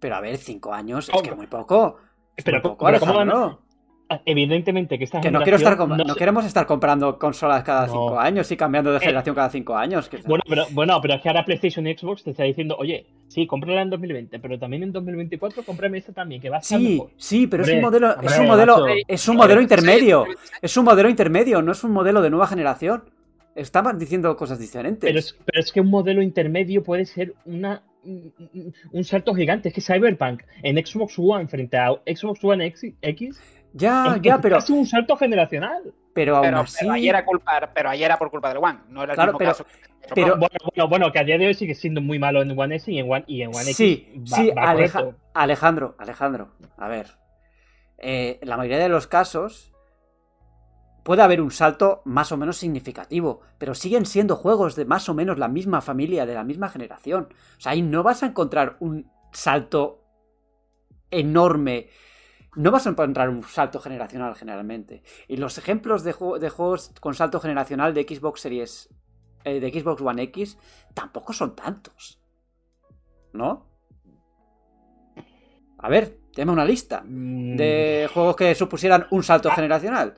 Pero 0.00 0.16
a 0.16 0.20
ver, 0.20 0.36
cinco 0.38 0.72
años, 0.72 1.08
es 1.08 1.12
¿Cómo? 1.12 1.22
que 1.22 1.34
muy 1.34 1.46
poco. 1.46 1.98
Es 2.34 2.42
Pero 2.44 2.56
muy 2.58 2.62
¿cómo- 2.62 2.74
poco, 2.76 2.86
pero 2.86 3.00
cómo 3.00 3.12
van- 3.14 3.28
Alejandro. 3.30 3.60
Evidentemente 4.26 4.98
que 4.98 5.04
esta 5.04 5.20
Que 5.20 5.30
no 5.30 5.40
quiero 5.42 5.56
estar 5.56 5.76
no, 5.78 6.12
se- 6.12 6.18
queremos 6.18 6.44
estar 6.44 6.66
comprando 6.66 7.18
consolas 7.18 7.62
cada 7.64 7.86
No. 7.86 7.92
cinco 7.92 8.18
años 8.20 8.50
y 8.52 8.56
cambiando 8.56 8.90
de 8.92 8.98
Eh, 8.98 9.00
generación 9.00 9.34
cada 9.34 9.48
cinco 9.50 9.74
años. 9.76 10.08
que- 10.08 10.18
Bueno 10.18 10.42
pero, 10.46 10.66
bueno, 10.72 11.00
pero 11.00 11.14
es 11.14 11.22
que 11.22 11.28
ahora 11.30 11.44
PlayStation 11.44 11.86
y 11.86 11.96
Xbox 11.96 12.22
te 12.22 12.30
está 12.30 12.44
diciendo, 12.44 12.76
oye, 12.78 13.06
sí, 13.28 13.46
cómprala 13.46 13.80
en 13.82 13.90
2020, 13.90 14.38
pero 14.40 14.58
también 14.58 14.82
en 14.82 14.92
2024 14.92 15.62
cómprame 15.64 15.98
esta 15.98 16.12
también, 16.12 16.40
que 16.40 16.50
va 16.50 16.56
a 16.56 16.60
estar 16.60 16.78
sí, 16.78 16.88
mejor. 16.90 17.10
sí, 17.16 17.46
pero 17.46 17.62
es 17.64 17.70
un 17.70 17.80
modelo, 17.80 18.20
es 18.20 18.38
un 18.38 18.46
modelo, 18.46 18.78
macho. 18.80 18.94
es 19.08 19.28
un 19.28 19.36
modelo 19.36 19.60
intermedio. 19.62 20.24
Es 20.60 20.76
un 20.76 20.84
modelo 20.84 21.08
intermedio, 21.08 21.62
no 21.62 21.72
es 21.72 21.82
un 21.82 21.90
modelo 21.92 22.20
de 22.20 22.30
nueva 22.30 22.46
generación. 22.46 23.04
Estaban 23.54 23.98
diciendo 23.98 24.36
cosas 24.36 24.58
diferentes. 24.58 25.08
Pero 25.08 25.18
es, 25.18 25.36
pero 25.44 25.60
es 25.60 25.72
que 25.72 25.80
un 25.80 25.88
modelo 25.88 26.20
intermedio 26.22 26.82
puede 26.82 27.06
ser 27.06 27.34
una, 27.46 27.82
un, 28.04 28.32
un 28.92 29.04
salto 29.04 29.32
gigante. 29.32 29.68
Es 29.68 29.74
que 29.74 29.80
Cyberpunk 29.80 30.42
en 30.62 30.84
Xbox 30.84 31.14
One 31.18 31.46
frente 31.48 31.76
a 31.78 31.90
Xbox 32.04 32.42
One 32.44 32.66
X, 32.66 32.92
X 33.00 33.40
ya, 33.74 34.14
es, 34.16 34.22
ya, 34.22 34.34
es 34.36 34.40
pero, 34.40 34.56
casi 34.56 34.72
un 34.72 34.86
salto 34.86 35.16
generacional. 35.16 35.92
pero 36.14 36.36
aún 36.36 36.46
Pero, 36.46 36.58
así. 36.60 36.76
pero 36.80 36.92
ahí 36.92 37.08
era 37.08 37.24
culpa, 37.24 37.70
pero 37.74 37.90
ahí 37.90 38.02
era 38.04 38.16
por 38.18 38.30
culpa 38.30 38.48
del 38.48 38.58
One, 38.58 38.78
no 38.88 39.02
era 39.02 39.12
el 39.12 39.16
Claro, 39.16 39.32
mismo 39.32 39.38
pero- 39.38 39.50
caso. 39.50 39.66
pero- 40.14 40.36
bueno, 40.36 40.56
bueno, 40.74 40.88
bueno, 40.88 41.12
que 41.12 41.18
a 41.18 41.24
día 41.24 41.36
de 41.38 41.46
hoy 41.48 41.54
sigue 41.54 41.74
siendo 41.74 42.00
muy 42.00 42.18
malo 42.18 42.40
en 42.40 42.58
One 42.58 42.76
S 42.76 42.90
y 42.90 42.98
en 42.98 43.10
One, 43.10 43.24
y 43.26 43.42
en 43.42 43.48
One 43.48 43.64
Sí, 43.64 44.06
X. 44.14 44.32
va- 44.32 44.36
sí, 44.36 44.50
va 44.50 44.62
Aleja- 44.70 45.00
correcto. 45.00 45.20
Alejandro, 45.34 45.94
Alejandro, 45.98 46.48
a 46.78 46.88
ver. 46.88 47.06
Eh, 47.98 48.38
en 48.42 48.48
la 48.48 48.56
mayoría 48.56 48.78
de 48.78 48.88
los 48.88 49.06
casos 49.06 49.72
puede 51.04 51.22
haber 51.22 51.40
un 51.40 51.50
salto 51.50 52.00
más 52.04 52.32
o 52.32 52.36
menos 52.36 52.56
significativo, 52.56 53.40
pero 53.58 53.74
siguen 53.74 54.06
siendo 54.06 54.36
juegos 54.36 54.74
de 54.76 54.84
más 54.84 55.08
o 55.08 55.14
menos 55.14 55.38
la 55.38 55.48
misma 55.48 55.80
familia, 55.80 56.26
de 56.26 56.34
la 56.34 56.44
misma 56.44 56.68
generación. 56.68 57.28
O 57.58 57.60
sea, 57.60 57.72
ahí 57.72 57.82
no 57.82 58.02
vas 58.02 58.22
a 58.22 58.26
encontrar 58.26 58.76
un 58.80 59.10
salto 59.32 60.02
enorme. 61.10 61.88
No 62.56 62.70
vas 62.70 62.86
a 62.86 62.90
encontrar 62.90 63.28
un 63.28 63.42
salto 63.42 63.80
generacional 63.80 64.34
generalmente. 64.36 65.02
Y 65.28 65.36
los 65.36 65.58
ejemplos 65.58 66.04
de, 66.04 66.14
jue- 66.14 66.38
de 66.38 66.50
juegos 66.50 66.92
con 67.00 67.14
salto 67.14 67.40
generacional 67.40 67.94
de 67.94 68.02
Xbox 68.02 68.40
Series, 68.40 68.88
eh, 69.44 69.60
de 69.60 69.70
Xbox 69.80 70.00
One 70.02 70.22
X, 70.24 70.58
tampoco 70.94 71.32
son 71.32 71.54
tantos. 71.56 72.20
¿No? 73.32 73.66
A 75.78 75.88
ver, 75.88 76.18
dame 76.36 76.52
una 76.52 76.64
lista 76.64 77.02
Mm, 77.04 77.56
de 77.56 78.08
juegos 78.12 78.36
que 78.36 78.54
supusieran 78.54 79.06
un 79.10 79.22
salto 79.22 79.50
generacional. 79.50 80.14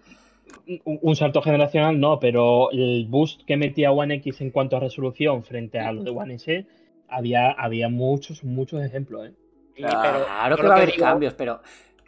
un, 0.85 0.99
un 1.03 1.17
salto 1.17 1.41
generacional 1.43 1.99
no, 1.99 2.19
pero 2.21 2.71
el 2.71 3.07
boost 3.09 3.43
que 3.47 3.57
metía 3.57 3.91
One 3.93 4.15
X 4.17 4.41
en 4.43 4.51
cuanto 4.51 4.77
a 4.77 4.81
resolución 4.81 5.43
frente 5.45 5.79
a 5.81 5.93
lo 5.93 6.03
de 6.03 6.11
One 6.11 6.35
S, 6.35 6.67
había, 7.09 7.51
había 7.53 7.89
muchos, 7.89 8.45
muchos 8.45 8.83
ejemplos, 8.83 9.29
¿eh? 9.29 9.33
Pero 9.75 9.89
Claro 9.91 10.57
que 10.57 10.63
lo 10.63 10.69
va 10.69 10.75
a 10.75 10.79
haber 10.79 10.93
digo, 10.93 11.05
cambios, 11.05 11.35
pero 11.35 11.61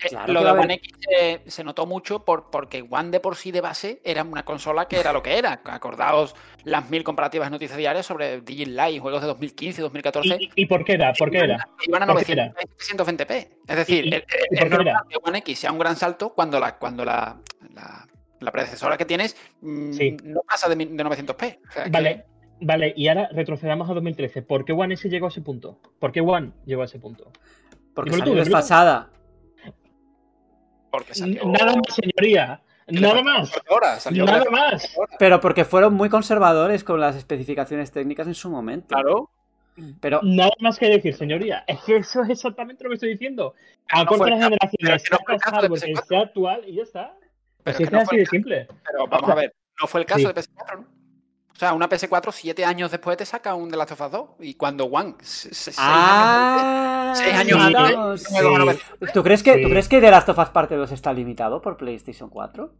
claro 0.09 0.33
lo 0.33 0.45
de 0.45 0.51
One 0.51 0.75
X 0.75 0.93
se, 1.01 1.43
se 1.51 1.65
notó 1.65 1.87
mucho 1.87 2.25
por, 2.25 2.51
porque 2.51 2.85
One 2.89 3.11
de 3.11 3.21
por 3.21 3.37
sí 3.37 3.51
de 3.51 3.61
base 3.61 4.01
era 4.05 4.23
una 4.23 4.45
consola 4.45 4.87
que 4.87 4.99
era 5.01 5.13
lo 5.13 5.23
que 5.23 5.37
era. 5.39 5.61
Acordaos 5.65 6.35
las 6.65 6.89
mil 6.91 7.03
comparativas 7.05 7.51
noticias 7.51 7.77
diarias 7.79 8.07
sobre 8.07 8.41
Live, 8.43 9.01
juegos 9.01 9.21
de 9.23 9.27
2015, 9.29 9.83
2014. 9.83 10.37
¿Y, 10.41 10.51
y 10.55 10.67
por 10.67 10.85
qué 10.85 10.93
era? 10.95 11.13
¿Por 11.13 11.31
qué 11.31 11.39
era? 11.39 11.69
Iban 11.87 12.03
a 12.03 12.07
¿Por 12.07 12.25
qué 12.25 12.35
900, 12.37 13.17
320p. 13.19 13.49
Es 13.67 13.77
decir, 13.77 14.05
¿Y- 14.05 14.09
y- 14.09 14.15
el- 14.15 14.25
y 14.51 14.55
el- 14.55 14.59
por 14.59 14.59
es 14.59 14.63
qué 14.65 14.69
normal 14.71 15.03
que 15.09 15.17
One 15.23 15.39
X 15.39 15.59
sea 15.59 15.73
un 15.73 15.79
gran 15.79 15.97
salto 15.97 16.33
cuando 16.35 16.61
la, 16.61 16.77
cuando 16.79 17.05
la, 17.05 17.37
la, 17.75 18.07
la 18.41 18.53
predecesora 18.53 18.97
que 18.97 19.05
tienes 19.05 19.37
mm, 19.63 19.93
Sí. 19.93 20.17
no 20.23 20.41
pasa 20.49 20.69
de, 20.69 20.77
de 20.77 21.05
900p. 21.05 21.59
O 21.69 21.73
sea, 21.73 21.85
que- 21.85 21.91
Vale. 21.91 22.25
Vale, 22.61 22.93
y 22.97 23.07
ahora 23.07 23.29
retrocedamos 23.33 23.89
a 23.89 23.95
2013. 23.95 24.43
¿Por 24.43 24.65
qué 24.65 24.73
One 24.73 24.95
S 24.95 25.09
llegó 25.09 25.27
a 25.27 25.29
ese 25.29 25.41
punto? 25.43 25.79
¿Por 26.01 26.11
qué 26.11 26.21
One 26.21 26.51
llegó 26.67 26.83
a 26.83 26.87
ese 26.87 26.99
punto? 26.99 27.31
Porque 27.95 28.13
salió 28.13 28.35
desfasada. 28.35 29.11
Porque 30.91 31.15
salió. 31.15 31.45
Nada 31.47 31.75
más, 31.77 31.95
señoría. 31.95 32.61
Nada 32.87 33.23
más. 33.23 33.53
horas, 33.69 34.11
Nada 34.11 34.45
más. 34.51 34.97
Pero 35.19 35.41
porque 35.41 35.65
fueron 35.65 35.93
muy 35.95 36.09
conservadores 36.09 36.85
con 36.85 37.01
las 37.01 37.17
especificaciones 37.17 37.93
técnicas 37.93 38.27
en 38.27 38.35
su 38.35 38.49
momento. 38.51 38.89
Claro. 38.89 39.31
Pero 40.01 40.21
Nada 40.25 40.51
más 40.61 40.79
que 40.79 40.89
decir, 40.89 41.15
señoría. 41.15 41.63
Es 41.67 41.81
que 41.85 41.99
eso 41.99 42.23
es 42.23 42.31
exactamente 42.31 42.83
lo 42.85 42.91
que 42.91 42.95
estoy 42.95 43.11
diciendo. 43.11 43.55
A 43.91 44.01
no 44.05 44.07
caso- 44.11 44.25
pero 44.25 44.37
generaciones, 44.37 45.05
no 45.11 45.19
fue 45.25 45.35
el 45.35 45.41
sacas 45.41 45.43
caso 45.43 45.57
de 45.57 45.61
hardware 45.63 45.81
que 45.83 45.93
PS4. 45.93 46.07
sea 46.09 46.21
actual 46.21 46.63
y 46.67 46.75
ya 46.77 46.83
está. 46.83 47.15
Pero 47.19 47.31
Así 47.65 47.71
es 47.71 47.77
que 47.77 47.85
es 47.85 47.93
no 47.93 47.99
así 47.99 48.09
fue 48.09 48.19
de 48.19 48.27
simple. 48.27 48.69
Pero 48.91 49.07
vamos 49.07 49.31
a 49.31 49.35
ver, 49.35 49.55
no 49.81 49.87
fue 49.87 50.01
el 50.01 50.07
caso 50.07 50.21
Sí. 50.21 50.27
de 50.27 50.33
PS4, 50.35 50.79
¿no? 50.81 50.98
O 51.59 51.61
sea, 51.61 51.73
una 51.73 51.89
PS4 51.89 52.31
siete 52.31 52.65
años 52.65 52.93
después 52.93 53.17
te 53.17 53.27
saca 53.27 53.57
un 53.57 53.69
The 53.69 53.77
Last 53.77 53.91
of 53.91 54.01
Us 54.01 54.11
2 54.13 54.29
y 54.39 54.55
cuando 54.55 54.85
One 54.85 55.17
se- 55.23 55.49
se- 55.53 55.73
seis 55.73 55.77
años 55.81 55.91
Ah, 55.91 57.13
Seis 57.17 57.35
años 57.35 57.59
antes, 57.61 58.23
Sí. 58.23 59.07
¿Tú 59.13 59.25
crees 59.25 59.43
que, 59.43 59.55
Sí. 59.55 59.63
¿Tú 59.65 59.69
crees 59.71 59.89
que 59.89 60.01
The 60.01 60.09
Last 60.13 60.29
of 60.29 60.39
Us 60.39 60.51
Parte 60.51 60.77
2 60.77 60.93
está 60.93 61.13
limitado 61.13 61.61
por 61.61 61.77
PlayStation 61.77 62.31
4? 62.31 62.73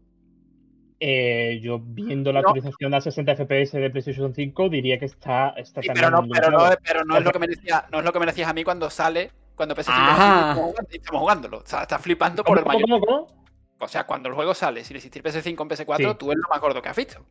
Eh, 1.01 1.59
yo 1.61 1.79
viendo 1.83 2.31
la 2.31 2.41
No. 2.41 2.47
actualización 2.47 2.93
a 2.93 3.01
60 3.01 3.33
FPS 3.35 3.77
de 3.79 3.89
PlayStation 3.89 4.33
5 4.33 4.69
diría 4.69 4.97
que 4.97 5.05
está, 5.05 5.49
está 5.57 5.81
Sí, 5.81 5.89
pero 5.93 6.09
no, 6.09 6.25
pero 6.29 6.49
no, 6.49 6.57
limitado. 6.59 6.71
es- 6.71 6.77
pero 6.81 7.03
no 7.03 7.17
es 7.17 7.23
lo 7.25 7.31
que 7.33 7.39
me 7.39 7.47
decía, 7.47 7.85
no 7.91 7.99
es 7.99 8.05
lo 8.05 8.13
que 8.13 8.19
me 8.19 8.25
decías 8.27 8.47
a 8.49 8.53
mí 8.53 8.63
cuando 8.63 8.89
sale, 8.89 9.31
cuando 9.55 9.75
PS5 9.75 9.93
Ah. 9.97 10.51
estamos 10.51 10.55
jugando- 10.71 10.89
y 10.91 10.95
estamos 10.97 11.19
jugándolo. 11.21 11.57
O 11.57 11.63
sea, 11.65 11.81
estás 11.81 12.01
flipando 12.01 12.45
por 12.45 12.63
¿Cómo, 12.63 12.71
el 12.73 12.81
cómo, 12.81 12.87
mayor. 12.95 13.05
cómo, 13.05 13.27
cómo? 13.27 13.45
O 13.81 13.87
sea, 13.89 14.05
cuando 14.05 14.29
el 14.29 14.35
juego 14.35 14.53
sale, 14.53 14.85
sin 14.85 14.95
existir 14.97 15.21
PS5 15.21 15.63
en 15.63 15.69
PS4, 15.69 16.11
Sí. 16.11 16.15
tú 16.17 16.31
eres 16.31 16.41
lo 16.43 16.49
más 16.49 16.61
gordo 16.61 16.81
que 16.81 16.89
has 16.89 16.95
visto. 16.97 17.25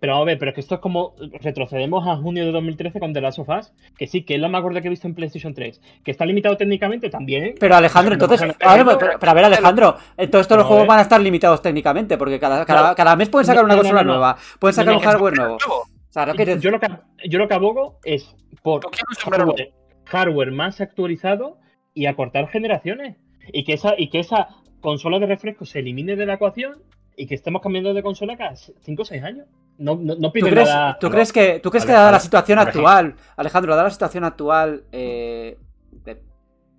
Pero 0.00 0.12
vamos 0.14 0.24
a 0.24 0.26
ver, 0.26 0.38
pero 0.38 0.50
es 0.50 0.54
que 0.54 0.60
esto 0.60 0.74
es 0.76 0.80
como 0.80 1.14
retrocedemos 1.40 2.06
a 2.06 2.16
junio 2.16 2.44
de 2.44 2.52
2013 2.52 2.98
con 3.00 3.12
The 3.12 3.20
Last 3.20 3.38
of 3.38 3.48
Us, 3.48 3.72
que 3.96 4.06
sí, 4.06 4.22
que 4.24 4.34
es 4.34 4.40
lo 4.40 4.48
más 4.48 4.62
gordo 4.62 4.80
que 4.80 4.88
he 4.88 4.90
visto 4.90 5.06
en 5.06 5.14
PlayStation 5.14 5.54
3, 5.54 5.80
que 6.04 6.10
está 6.10 6.26
limitado 6.26 6.56
técnicamente 6.56 7.10
también. 7.10 7.54
Pero 7.60 7.76
Alejandro, 7.76 8.14
entonces, 8.14 8.40
no, 8.46 8.54
pero, 8.58 8.98
pero 9.20 9.30
a 9.30 9.34
ver 9.34 9.44
Alejandro, 9.44 9.96
entonces 10.16 10.48
todos 10.48 10.58
los 10.58 10.64
No, 10.64 10.68
juegos 10.68 10.84
eh. 10.84 10.88
van 10.88 10.98
a 10.98 11.02
estar 11.02 11.20
limitados 11.20 11.62
técnicamente, 11.62 12.18
porque 12.18 12.38
cada, 12.40 12.64
cada, 12.66 12.90
No. 12.90 12.94
cada 12.96 13.16
mes 13.16 13.28
pueden 13.28 13.46
sacar 13.46 13.64
una 13.64 13.76
consola 13.76 14.02
no, 14.02 14.06
no. 14.08 14.12
nueva, 14.14 14.36
pueden 14.58 14.74
sacar 14.74 14.86
No, 14.86 14.92
no, 14.94 14.98
un 14.98 15.04
hardware 15.04 15.36
nuevo. 15.36 15.58
Luego, 15.66 15.82
O 15.82 16.12
sea, 16.14 16.26
no 16.26 16.34
quieres- 16.34 16.60
Yo 16.60 16.70
lo 16.70 16.80
que, 16.80 16.88
yo 17.28 17.38
lo 17.38 17.48
que 17.48 17.54
abogo 17.54 17.98
es 18.04 18.34
por 18.62 18.82
hardware, 19.24 19.72
hardware 20.06 20.50
más 20.52 20.80
actualizado 20.80 21.58
y 21.92 22.06
acortar 22.06 22.48
generaciones. 22.48 23.16
Y 23.52 23.64
que 23.64 23.74
esa, 23.74 23.94
y 23.96 24.08
que 24.10 24.20
esa 24.20 24.48
consola 24.80 25.18
de 25.18 25.26
refresco 25.26 25.64
se 25.66 25.78
elimine 25.80 26.16
de 26.16 26.26
la 26.26 26.34
ecuación 26.34 26.82
y 27.16 27.26
que 27.26 27.34
estemos 27.34 27.62
cambiando 27.62 27.92
de 27.94 28.02
consola 28.02 28.36
cada 28.36 28.56
5 28.56 29.02
o 29.02 29.04
6 29.04 29.22
años. 29.22 29.46
No, 29.78 29.96
no, 29.96 30.14
no 30.14 30.28
¿Tú 30.28 30.32
pide 30.32 30.50
crees, 30.50 30.68
nada. 30.68 30.98
¿tú 31.00 31.10
crees 31.10 31.32
que, 31.32 31.60
¿tú 31.60 31.70
crees 31.70 31.84
que 31.84 31.92
dada 31.92 32.10
la 32.12 32.20
situación 32.20 32.58
actual, 32.58 33.16
Alejandro, 33.36 33.72
dada 33.72 33.84
la 33.84 33.90
situación 33.90 34.24
actual, 34.24 34.84
eh, 34.92 35.58
de, 35.90 36.22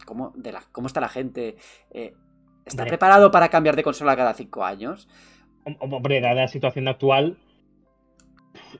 cómo, 0.05 0.31
de 0.35 0.51
la, 0.53 0.61
cómo 0.71 0.87
está 0.87 1.01
la 1.01 1.09
gente, 1.09 1.57
eh, 1.91 2.13
¿está 2.65 2.83
Hombre. 2.83 2.89
preparado 2.91 3.31
para 3.31 3.49
cambiar 3.49 3.75
de 3.75 3.83
consola 3.83 4.15
cada 4.15 4.33
cinco 4.33 4.63
años? 4.63 5.07
Hom- 5.65 5.77
Hombre, 5.79 6.21
dada 6.21 6.35
la 6.35 6.47
situación 6.47 6.87
actual, 6.87 7.37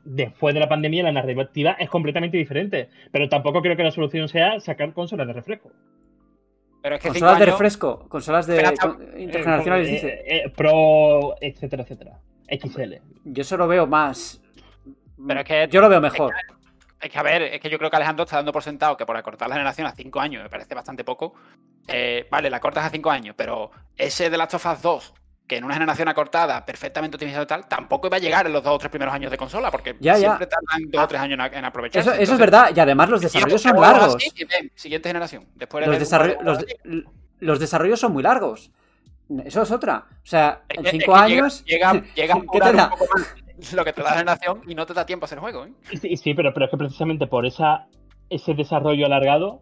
después 0.03 0.53
de 0.53 0.60
la 0.61 0.69
pandemia 0.69 1.03
la 1.03 1.11
narrativa 1.11 1.73
es 1.80 1.90
completamente 1.90 2.38
diferente. 2.38 2.90
Pero 3.11 3.27
tampoco 3.30 3.61
creo 3.61 3.76
que 3.76 3.84
la 3.84 3.91
solución 3.91 4.27
sea 4.30 4.60
sacar 4.60 4.94
consolas 4.94 5.27
de 5.27 5.34
refresco. 5.34 5.72
Pero 6.86 6.98
es 6.98 7.02
que 7.02 7.07
cinco 7.07 7.14
Consolas 7.22 7.40
de 7.40 7.44
años, 7.45 7.56
refresco, 7.56 8.07
consolas 8.10 8.45
de 8.45 8.57
Espera, 8.57 8.78
con- 8.78 9.20
intergeneracionales, 9.20 9.88
Eh, 9.88 9.91
dice. 9.91 10.07
eh, 10.07 10.24
eh, 10.45 10.49
Pro, 10.56 11.34
etcétera, 11.41 11.82
etcétera. 11.82 12.20
XL. 12.48 13.02
Yo 13.24 13.41
eso 13.41 13.57
lo 13.57 13.68
veo 13.68 13.88
más. 13.88 14.40
Pero 15.28 15.40
es 15.40 15.45
que- 15.48 15.68
Yo 15.72 15.82
lo 15.82 15.90
veo 15.90 15.99
mejor. 15.99 16.36
Es 17.02 17.10
que, 17.10 17.18
a 17.18 17.24
ver, 17.24 17.41
es 17.41 17.60
que 17.60 17.72
yo 17.72 17.80
creo 17.80 17.90
que 17.90 17.95
Alejandro 17.95 18.26
está 18.26 18.36
dando 18.36 18.52
por 18.52 18.62
sentado 18.62 18.95
que 18.95 19.03
por 19.03 19.18
acortar 19.18 19.49
la 19.49 19.56
generación 19.56 19.88
a 19.88 19.94
5 19.95 20.20
años 20.20 20.44
me 20.44 20.49
parece 20.52 20.76
bastante 20.76 21.03
poco. 21.03 21.34
Eh, 21.88 22.28
vale, 22.30 22.52
la 22.52 22.60
cortas 22.60 22.86
a 22.86 22.90
5 22.91 23.10
años, 23.10 23.34
pero 23.36 23.72
ese 23.98 24.30
de 24.30 24.38
Last 24.38 24.53
of 24.53 24.66
Us 24.68 24.82
2, 24.84 25.14
que 25.47 25.57
en 25.57 25.63
una 25.63 25.76
generación 25.76 26.07
acortada, 26.07 26.65
perfectamente 26.65 27.15
optimizado 27.17 27.43
y 27.43 27.47
tal, 27.47 27.67
tampoco 27.67 28.07
iba 28.07 28.17
a 28.17 28.19
llegar 28.19 28.47
en 28.47 28.53
los 28.53 28.63
dos 28.63 28.73
o 28.73 28.77
tres 28.80 28.89
primeros 28.89 29.13
años 29.13 29.30
de 29.30 29.38
consola, 29.38 29.69
porque 29.69 29.95
Ya, 29.99 30.13
ya. 30.13 30.19
siempre 30.19 30.47
tardan 30.47 30.89
dos 30.89 31.03
o 31.03 31.07
tres 31.07 31.22
años 31.22 31.39
en, 31.53 31.65
aprovecharse. 31.65 32.09
Eso, 32.09 32.19
eso 32.19 32.34
es 32.34 32.39
verdad, 32.39 32.72
y 32.76 32.80
además 32.80 33.09
los 33.09 33.22
desarrollos 33.22 33.61
son 33.61 33.80
largos. 33.80 34.15
así, 34.15 34.31
y 34.35 34.43
ven, 34.45 34.72
siguiente 34.76 35.09
generación. 35.09 35.45
Después 35.55 35.85
Los, 35.85 35.99
de- 35.99 36.05
desarroll- 36.05 36.41
los, 36.41 36.65
los 37.39 37.59
desarrollos 37.59 37.99
son 37.99 38.13
muy 38.13 38.23
largos. 38.23 38.72
Eso 39.43 39.61
es 39.63 39.72
otra. 39.72 40.05
O 40.11 40.26
sea, 40.26 40.61
Es 40.69 40.77
en 40.77 40.84
que- 40.84 40.89
es 40.89 40.91
cinco 41.03 41.13
que 41.13 41.19
años. 41.19 41.63
Llega, 41.65 41.93
llega, 42.15 42.35
un 42.35 42.45
poco 42.45 42.59
más 42.59 43.73
lo 43.73 43.85
que 43.85 43.93
te 43.93 44.01
da 44.03 44.09
la 44.11 44.17
generación 44.17 44.61
y 44.67 44.76
no 44.76 44.85
te 44.85 44.93
da 44.93 45.05
tiempo 45.05 45.23
a 45.23 45.27
hacer 45.27 45.39
juego, 45.39 45.65
¿eh? 45.65 45.72
Sí, 46.01 46.17
sí, 46.17 46.34
pero, 46.34 46.53
pero 46.53 46.65
es 46.65 46.72
que 46.72 46.77
precisamente 46.77 47.26
por 47.27 47.45
esa, 47.45 47.85
ese 48.30 48.53
desarrollo 48.53 49.05
alargado, 49.05 49.61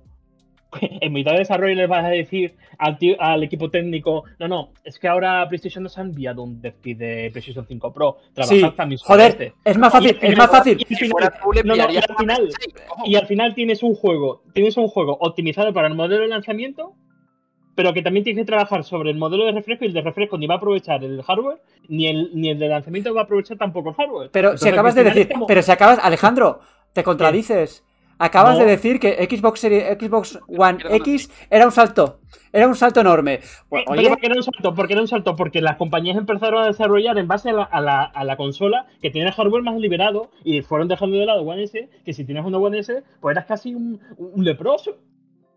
en 0.81 1.13
mitad 1.13 1.31
de 1.33 1.39
desarrollo 1.39 1.75
les 1.75 1.87
vas 1.89 2.03
a 2.05 2.09
decir 2.09 2.55
al, 2.77 2.97
tío- 2.97 3.15
al 3.19 3.43
equipo 3.43 3.69
técnico, 3.69 4.23
no, 4.39 4.47
no, 4.47 4.69
es 4.83 4.99
que 4.99 5.07
ahora 5.07 5.47
PlayStation 5.47 5.83
nos 5.83 5.97
ha 5.97 6.01
enviado 6.01 6.43
un 6.43 6.61
dev 6.61 6.75
de 6.83 7.29
PlayStation 7.31 7.65
5 7.67 7.93
Pro. 7.93 8.17
Trabajad 8.33 8.55
Sí, 8.55 8.75
también 8.75 8.99
joder, 9.03 9.29
este". 9.31 9.53
es 9.63 9.77
más 9.77 9.93
Y 9.93 9.97
fácil, 9.97 10.17
es 10.21 10.37
más 10.37 10.49
fácil. 10.51 10.77
y 10.79 10.81
al 10.83 10.87
Si 10.87 10.95
final- 10.95 11.11
fuera 11.11 11.39
tú, 11.41 11.51
le 11.53 11.63
no, 11.63 11.67
no, 11.67 11.75
y 11.75 11.79
enviarías 11.79 12.05
al 12.09 12.15
una 12.25 12.35
final, 12.35 12.47
PS6, 12.49 12.83
ojo. 12.89 13.03
y 13.05 13.15
al 13.15 13.27
final 13.27 13.55
tienes 13.55 13.83
un 13.83 13.95
juego, 13.95 14.43
tienes 14.53 14.77
un 14.77 14.87
juego 14.87 15.17
optimizado 15.19 15.73
para 15.73 15.87
el 15.87 15.95
modelo 15.95 16.21
de 16.21 16.27
lanzamiento, 16.27 16.93
pero 17.75 17.91
que 17.93 18.03
también 18.03 18.23
tienes 18.23 18.41
que 18.41 18.45
trabajar 18.45 18.83
sobre 18.83 19.09
el 19.09 19.17
modelo 19.17 19.45
de 19.45 19.51
refresco 19.51 19.83
y 19.83 19.87
el 19.87 19.93
de 19.93 20.01
refresco 20.01 20.37
ni 20.37 20.45
va 20.45 20.55
a 20.55 20.57
aprovechar 20.57 21.03
el 21.03 21.23
hardware, 21.23 21.57
ni 21.87 22.07
el, 22.07 22.29
ni 22.35 22.49
el 22.49 22.59
de 22.59 22.67
lanzamiento 22.67 23.13
va 23.15 23.21
a 23.21 23.23
aprovechar 23.23 23.57
tampoco 23.57 23.89
el 23.89 23.95
hardware. 23.95 24.29
Pero 24.31 24.49
si 24.49 24.53
Entonces, 24.53 24.73
acabas 24.73 24.95
al 24.97 25.03
de 25.03 25.09
decir. 25.09 25.29
como- 25.33 25.47
Pero 25.47 25.61
si 25.63 25.71
acabas. 25.71 25.99
Alejandro, 26.03 26.59
te 26.93 27.03
contradices. 27.03 27.83
Acabas 28.19 28.53
No. 28.57 28.59
de 28.65 28.71
decir 28.71 28.99
que 28.99 29.27
Xbox, 29.29 29.59
Series- 29.63 29.97
Xbox 29.99 30.39
One. 30.47 30.77
X 30.97 31.29
era 31.49 31.65
un 31.65 31.71
salto. 31.71 32.19
Era 32.51 32.67
un 32.67 32.75
salto 32.75 33.01
enorme. 33.01 33.39
Pues, 33.69 33.83
oye, 33.87 34.07
¿por 34.09 34.19
qué 34.19 34.27
era 34.27 34.35
un 34.35 34.43
salto? 34.43 34.73
Porque 34.75 34.93
era 34.93 35.01
un 35.01 35.07
salto 35.07 35.35
porque 35.35 35.61
las 35.61 35.77
compañías 35.77 36.15
empezaron 36.17 36.63
a 36.63 36.67
desarrollar 36.67 37.17
en 37.17 37.27
base 37.27 37.49
a 37.49 37.53
la, 37.53 37.63
a 37.63 37.81
la- 37.81 38.03
a 38.03 38.23
la 38.23 38.37
consola 38.37 38.85
que 39.01 39.09
tiene 39.09 39.27
el 39.29 39.33
hardware 39.33 39.63
más 39.63 39.75
liberado 39.77 40.29
y 40.43 40.61
fueron 40.61 40.87
dejando 40.87 41.17
de 41.17 41.25
lado 41.25 41.41
One 41.41 41.63
S, 41.63 41.89
que 42.05 42.13
si 42.13 42.23
tienes 42.25 42.45
una 42.45 42.59
One 42.59 42.79
S, 42.79 43.03
pues 43.19 43.33
eras 43.35 43.45
casi 43.45 43.73
un, 43.73 43.99
un 44.17 44.43
leproso. 44.45 44.97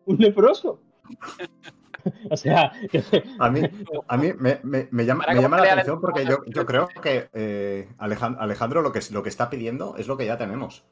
Un 0.07 0.17
leproso. 0.19 0.81
o 2.31 2.37
sea, 2.37 2.73
A 3.39 3.51
mí, 3.51 3.61
a 4.09 4.17
mí 4.17 4.33
me, 4.39 4.61
me- 4.63 4.89
me 4.91 5.05
llama, 5.05 5.25
me 5.29 5.41
llama 5.43 5.59
la 5.61 5.73
atención 5.73 6.01
porque 6.01 6.25
yo, 6.25 6.39
yo 6.47 6.65
creo 6.67 6.89
que 7.03 7.29
eh, 7.35 7.89
Alejan- 7.99 8.37
Alejandro 8.39 8.81
lo 8.83 8.93
que, 8.93 9.01
lo 9.13 9.23
que 9.23 9.29
está 9.29 9.51
pidiendo 9.51 9.97
es 9.99 10.07
lo 10.09 10.17
que 10.17 10.27
ya 10.27 10.39
tenemos. 10.39 10.85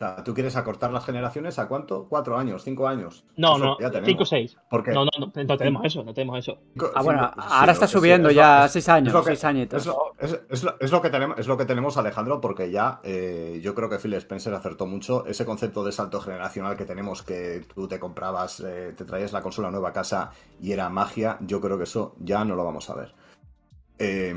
O 0.00 0.04
sea, 0.04 0.22
¿tú 0.22 0.32
quieres 0.32 0.54
acortar 0.54 0.92
las 0.92 1.04
generaciones 1.04 1.58
a 1.58 1.66
cuánto? 1.66 2.06
¿Cuatro 2.08 2.38
años? 2.38 2.62
¿Cinco 2.62 2.86
años? 2.86 3.24
no, 3.36 3.58
no, 3.58 3.76
5 4.04 4.22
o. 4.22 4.26
6. 4.26 4.56
Porque 4.70 4.92
No, 4.92 5.04
no, 5.04 5.10
no, 5.18 5.32
no 5.34 5.56
tenemos 5.56 5.84
eso, 5.84 6.04
no 6.04 6.14
tenemos 6.14 6.38
eso. 6.38 6.56
cinco- 6.72 6.92
Ah, 6.94 7.02
bueno, 7.02 7.28
cinco- 7.34 7.48
ahora 7.48 7.72
sí, 7.72 7.76
está 7.78 7.86
sí, 7.88 7.92
subiendo 7.94 8.28
lo- 8.28 8.32
ya 8.34 8.66
es- 8.66 8.72
seis 8.72 8.88
años, 8.88 9.08
es 9.08 9.14
lo 9.14 9.20
que- 9.24 9.30
seis 9.30 9.44
añitos. 9.44 9.80
Es 9.80 9.86
lo, 9.86 9.98
es- 10.20 10.40
es 10.50 10.62
lo- 10.62 10.76
es 10.78 10.92
lo 10.92 11.02
que 11.02 11.10
tenemos, 11.10 11.36
es 11.40 11.48
lo 11.48 11.56
que 11.56 11.64
tenemos, 11.64 11.96
Alejandro, 11.96 12.40
porque 12.40 12.70
ya 12.70 13.00
eh, 13.02 13.58
yo 13.60 13.74
creo 13.74 13.88
que 13.88 13.98
Phil 13.98 14.14
Spencer 14.14 14.54
acertó 14.54 14.86
mucho. 14.86 15.26
Ese 15.26 15.44
concepto 15.44 15.82
de 15.82 15.90
salto 15.90 16.20
generacional 16.20 16.76
que 16.76 16.84
tenemos, 16.84 17.24
que 17.24 17.64
tú 17.74 17.88
te 17.88 17.98
comprabas, 17.98 18.60
eh, 18.60 18.94
te 18.96 19.04
traías 19.04 19.32
la 19.32 19.42
consola 19.42 19.72
nueva 19.72 19.88
a 19.88 19.92
casa 19.92 20.30
y 20.62 20.70
era 20.70 20.88
magia, 20.90 21.38
yo 21.40 21.60
creo 21.60 21.76
que 21.76 21.84
eso 21.84 22.14
ya 22.20 22.44
no 22.44 22.54
lo 22.54 22.64
vamos 22.64 22.88
a 22.88 22.94
ver. 22.94 23.14
Eh, 23.98 24.32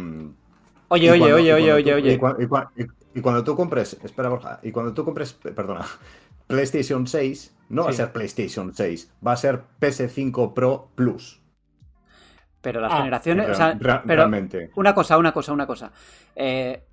Oye, 0.87 1.11
oye, 1.11 1.19
cuando- 1.19 1.35
oye, 1.35 1.53
oye, 1.53 1.61
cuando 1.61 1.75
oye, 1.75 2.17
tú- 2.17 2.55
oye. 2.75 2.87
Y, 3.13 3.19
cua- 3.19 3.19
y 3.19 3.19
cua- 3.19 3.19
y- 3.19 3.19
y 3.19 3.21
cuando 3.21 3.43
tú 3.43 3.55
compres, 3.55 3.97
espera 4.03 4.29
Borja, 4.29 4.59
y 4.63 4.71
cuando 4.71 4.93
tú 4.93 5.03
compres, 5.05 5.33
pe- 5.33 5.51
perdona, 5.51 5.85
PlayStation 6.47 7.07
6, 7.07 7.55
no 7.69 7.83
va 7.85 7.89
a 7.89 7.93
ser 7.93 8.11
PlayStation 8.11 8.73
6, 8.73 9.11
va 9.25 9.31
a 9.33 9.37
ser 9.37 9.61
PS5 9.79 10.53
Pro 10.53 10.89
Plus. 10.95 11.41
Pero 12.61 12.79
las 12.81 12.91
Ah, 12.93 12.97
generaciones. 12.97 13.45
Real- 13.47 13.55
o 13.55 13.57
sea, 13.57 14.01
pero 14.05 14.15
realmente. 14.17 14.71
una 14.75 14.93
cosa, 14.93 15.17
una 15.17 15.31
cosa, 15.31 15.51
una 15.51 15.65
cosa. 15.65 15.91
Eh, 16.35 16.83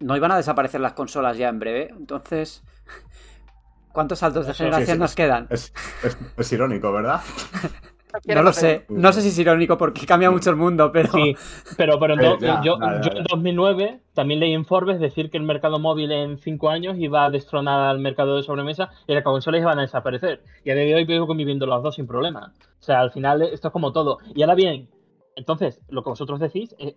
no 0.00 0.16
iban 0.16 0.30
a 0.32 0.36
desaparecer 0.36 0.80
las 0.80 0.92
consolas 0.92 1.36
ya 1.36 1.48
en 1.48 1.58
breve. 1.58 1.88
Entonces. 1.90 2.62
¿Cuántos 3.92 4.20
saltos 4.20 4.46
de 4.46 4.52
sí, 4.54 4.58
generación 4.58 4.96
sí, 4.96 5.00
nos 5.00 5.14
quedan? 5.14 5.46
Es, 5.50 5.72
es- 6.02 6.16
es 6.36 6.52
irónico, 6.52 6.92
¿verdad? 6.92 7.20
No 8.26 8.42
lo 8.42 8.52
sé. 8.52 8.84
No 8.88 9.12
sé 9.12 9.22
si 9.22 9.28
es 9.28 9.38
irónico 9.38 9.78
porque 9.78 10.06
cambia 10.06 10.30
mucho 10.30 10.50
el 10.50 10.56
mundo, 10.56 10.90
pero. 10.92 11.12
Sí, 11.12 11.34
pero, 11.76 11.98
pero 11.98 12.14
Eh, 12.22 12.36
ya, 12.40 12.60
yo, 12.62 12.74
en 12.74 13.24
2009 13.24 14.00
también 14.14 14.40
leí 14.40 14.52
en 14.52 14.64
Forbes 14.64 15.00
decir 15.00 15.30
que 15.30 15.38
el 15.38 15.42
mercado 15.42 15.78
móvil 15.78 16.12
en 16.12 16.38
5 16.38 16.68
años 16.68 16.96
iba 16.98 17.24
a 17.24 17.30
destronar 17.30 17.80
al 17.80 17.98
mercado 17.98 18.36
de 18.36 18.42
sobremesa 18.42 18.90
y 19.06 19.14
las 19.14 19.24
consolas 19.24 19.60
iban 19.60 19.78
a 19.78 19.82
desaparecer. 19.82 20.42
Y 20.64 20.70
a 20.70 20.74
día 20.74 20.84
de 20.84 20.94
hoy 20.94 21.04
veo 21.04 21.26
conviviendo 21.26 21.66
los 21.66 21.82
dos 21.82 21.96
sin 21.96 22.06
problema. 22.06 22.52
O 22.80 22.82
sea, 22.82 23.00
al 23.00 23.12
final 23.12 23.42
esto 23.42 23.68
es 23.68 23.72
como 23.72 23.92
todo. 23.92 24.18
Y 24.34 24.42
ahora 24.42 24.54
bien, 24.54 24.88
entonces, 25.36 25.80
lo 25.88 26.02
que 26.02 26.10
vosotros 26.10 26.40
decís, 26.40 26.74
eh, 26.78 26.94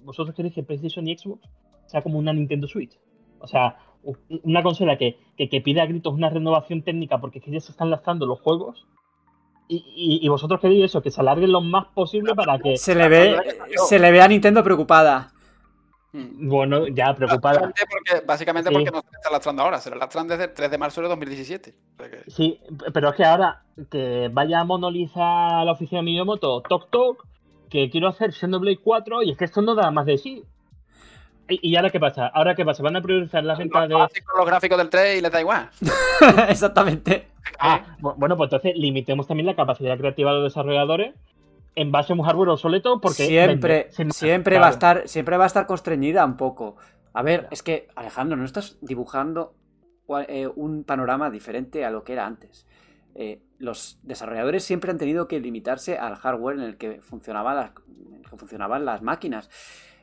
vosotros 0.00 0.34
queréis 0.34 0.54
que 0.54 0.62
PlayStation 0.62 1.06
y 1.06 1.16
Xbox 1.16 1.48
sea 1.86 2.02
como 2.02 2.18
una 2.18 2.32
Nintendo 2.32 2.66
Switch. 2.66 2.98
O 3.38 3.46
sea, 3.46 3.76
una 4.42 4.62
consola 4.62 4.96
que, 4.96 5.18
que, 5.36 5.48
que 5.48 5.60
pide 5.60 5.80
a 5.80 5.86
gritos 5.86 6.14
una 6.14 6.30
renovación 6.30 6.82
técnica 6.82 7.20
porque 7.20 7.38
es 7.38 7.44
que 7.44 7.50
ya 7.50 7.60
se 7.60 7.72
están 7.72 7.90
lanzando 7.90 8.26
los 8.26 8.40
juegos. 8.40 8.86
Y, 9.68 9.76
y- 9.96 10.24
y 10.24 10.28
vosotros 10.28 10.60
queréis 10.60 10.84
eso, 10.84 11.02
que 11.02 11.10
se 11.10 11.20
alarguen 11.20 11.50
lo 11.52 11.60
más 11.60 11.86
posible 11.94 12.34
para 12.34 12.58
que 12.58 12.76
Se 12.76 12.94
le 12.94 13.08
ve. 13.08 13.36
Se 13.88 13.98
le 13.98 14.10
ve 14.12 14.22
a 14.22 14.28
Nintendo 14.28 14.62
preocupada. 14.62 15.32
Mm. 16.12 16.48
Bueno, 16.48 16.86
ya 16.88 17.14
preocupada. 17.14 17.60
Básicamente 17.60 17.84
porque, 17.90 18.26
básicamente 18.26 18.70
Sí. 18.70 18.74
no 18.76 19.00
se 19.02 19.16
está 19.16 19.30
lastrando 19.30 19.62
ahora, 19.62 19.80
se 19.80 19.90
le 19.90 19.96
lastran 19.96 20.28
desde 20.28 20.44
el 20.44 20.54
3 20.54 20.70
de 20.70 20.78
marzo 20.78 21.02
de 21.02 21.08
2017. 21.08 21.74
O 21.98 22.02
sea 22.02 22.10
que- 22.10 22.30
Sí, 22.30 22.60
pero 22.94 23.10
es 23.10 23.14
que 23.16 23.24
ahora 23.24 23.62
que 23.90 24.30
vaya 24.32 24.60
a 24.60 25.64
la 25.64 25.72
oficina 25.72 25.98
de 26.00 26.04
Miyamoto, 26.04 26.62
toc 26.62 26.88
toc, 26.90 27.26
que 27.68 27.90
quiero 27.90 28.08
hacer 28.08 28.32
Xenoblade 28.32 28.78
4 28.78 29.22
y 29.24 29.32
es 29.32 29.36
que 29.36 29.44
esto 29.44 29.60
no 29.62 29.74
da 29.74 29.90
más 29.90 30.06
de 30.06 30.16
sí. 30.18 30.44
¿Y, 31.48 31.70
y 31.70 31.76
ahora 31.76 31.90
qué 31.90 32.00
pasa? 32.00 32.26
¿Ahora 32.28 32.54
qué 32.54 32.64
pasa? 32.64 32.82
¿Van 32.82 32.96
a 32.96 33.00
priorizar 33.02 33.44
las 33.44 33.58
ventas 33.58 33.88
de...? 33.88 33.94
Con 33.94 34.38
los 34.38 34.46
gráficos 34.46 34.78
del 34.78 34.88
3 34.90 35.18
y 35.18 35.20
les 35.22 35.30
da 35.30 35.40
igual. 35.40 35.70
Exactamente. 36.48 37.28
Ah, 37.58 37.96
bu- 38.00 38.14
bueno, 38.16 38.36
pues 38.36 38.48
entonces 38.48 38.76
limitemos 38.76 39.26
también 39.26 39.46
la 39.46 39.54
capacidad 39.54 39.96
creativa 39.96 40.32
de 40.32 40.40
los 40.40 40.52
desarrolladores 40.52 41.14
en 41.74 41.92
base 41.92 42.12
a 42.12 42.16
un 42.16 42.22
hardware 42.22 42.48
obsoleto 42.50 43.00
porque... 43.00 43.26
siempre, 43.26 43.90
vende, 43.96 44.12
siempre 44.14 44.58
va 44.58 44.66
a 44.68 44.70
estar, 44.70 45.08
siempre 45.08 45.36
va 45.36 45.44
a 45.44 45.46
estar 45.46 45.66
constreñida 45.66 46.24
un 46.24 46.36
poco. 46.36 46.76
A 47.12 47.22
ver, 47.22 47.48
es 47.50 47.62
que, 47.62 47.88
Alejandro, 47.94 48.36
no 48.36 48.44
estás 48.44 48.78
dibujando 48.80 49.54
eh, 50.28 50.48
un 50.54 50.84
panorama 50.84 51.30
diferente 51.30 51.84
a 51.84 51.90
lo 51.90 52.02
que 52.02 52.12
era 52.14 52.26
antes. 52.26 52.66
Eh, 53.14 53.40
los 53.58 53.98
desarrolladores 54.02 54.64
siempre 54.64 54.90
han 54.90 54.98
tenido 54.98 55.26
que 55.28 55.40
limitarse 55.40 55.96
al 55.98 56.16
hardware 56.16 56.56
en 56.56 56.62
el 56.62 56.76
que 56.76 57.00
funcionaban 57.00 57.56
las, 57.56 57.70
en 58.08 58.14
el 58.16 58.22
que 58.30 58.36
funcionaban 58.36 58.84
las 58.84 59.00
máquinas. 59.02 59.48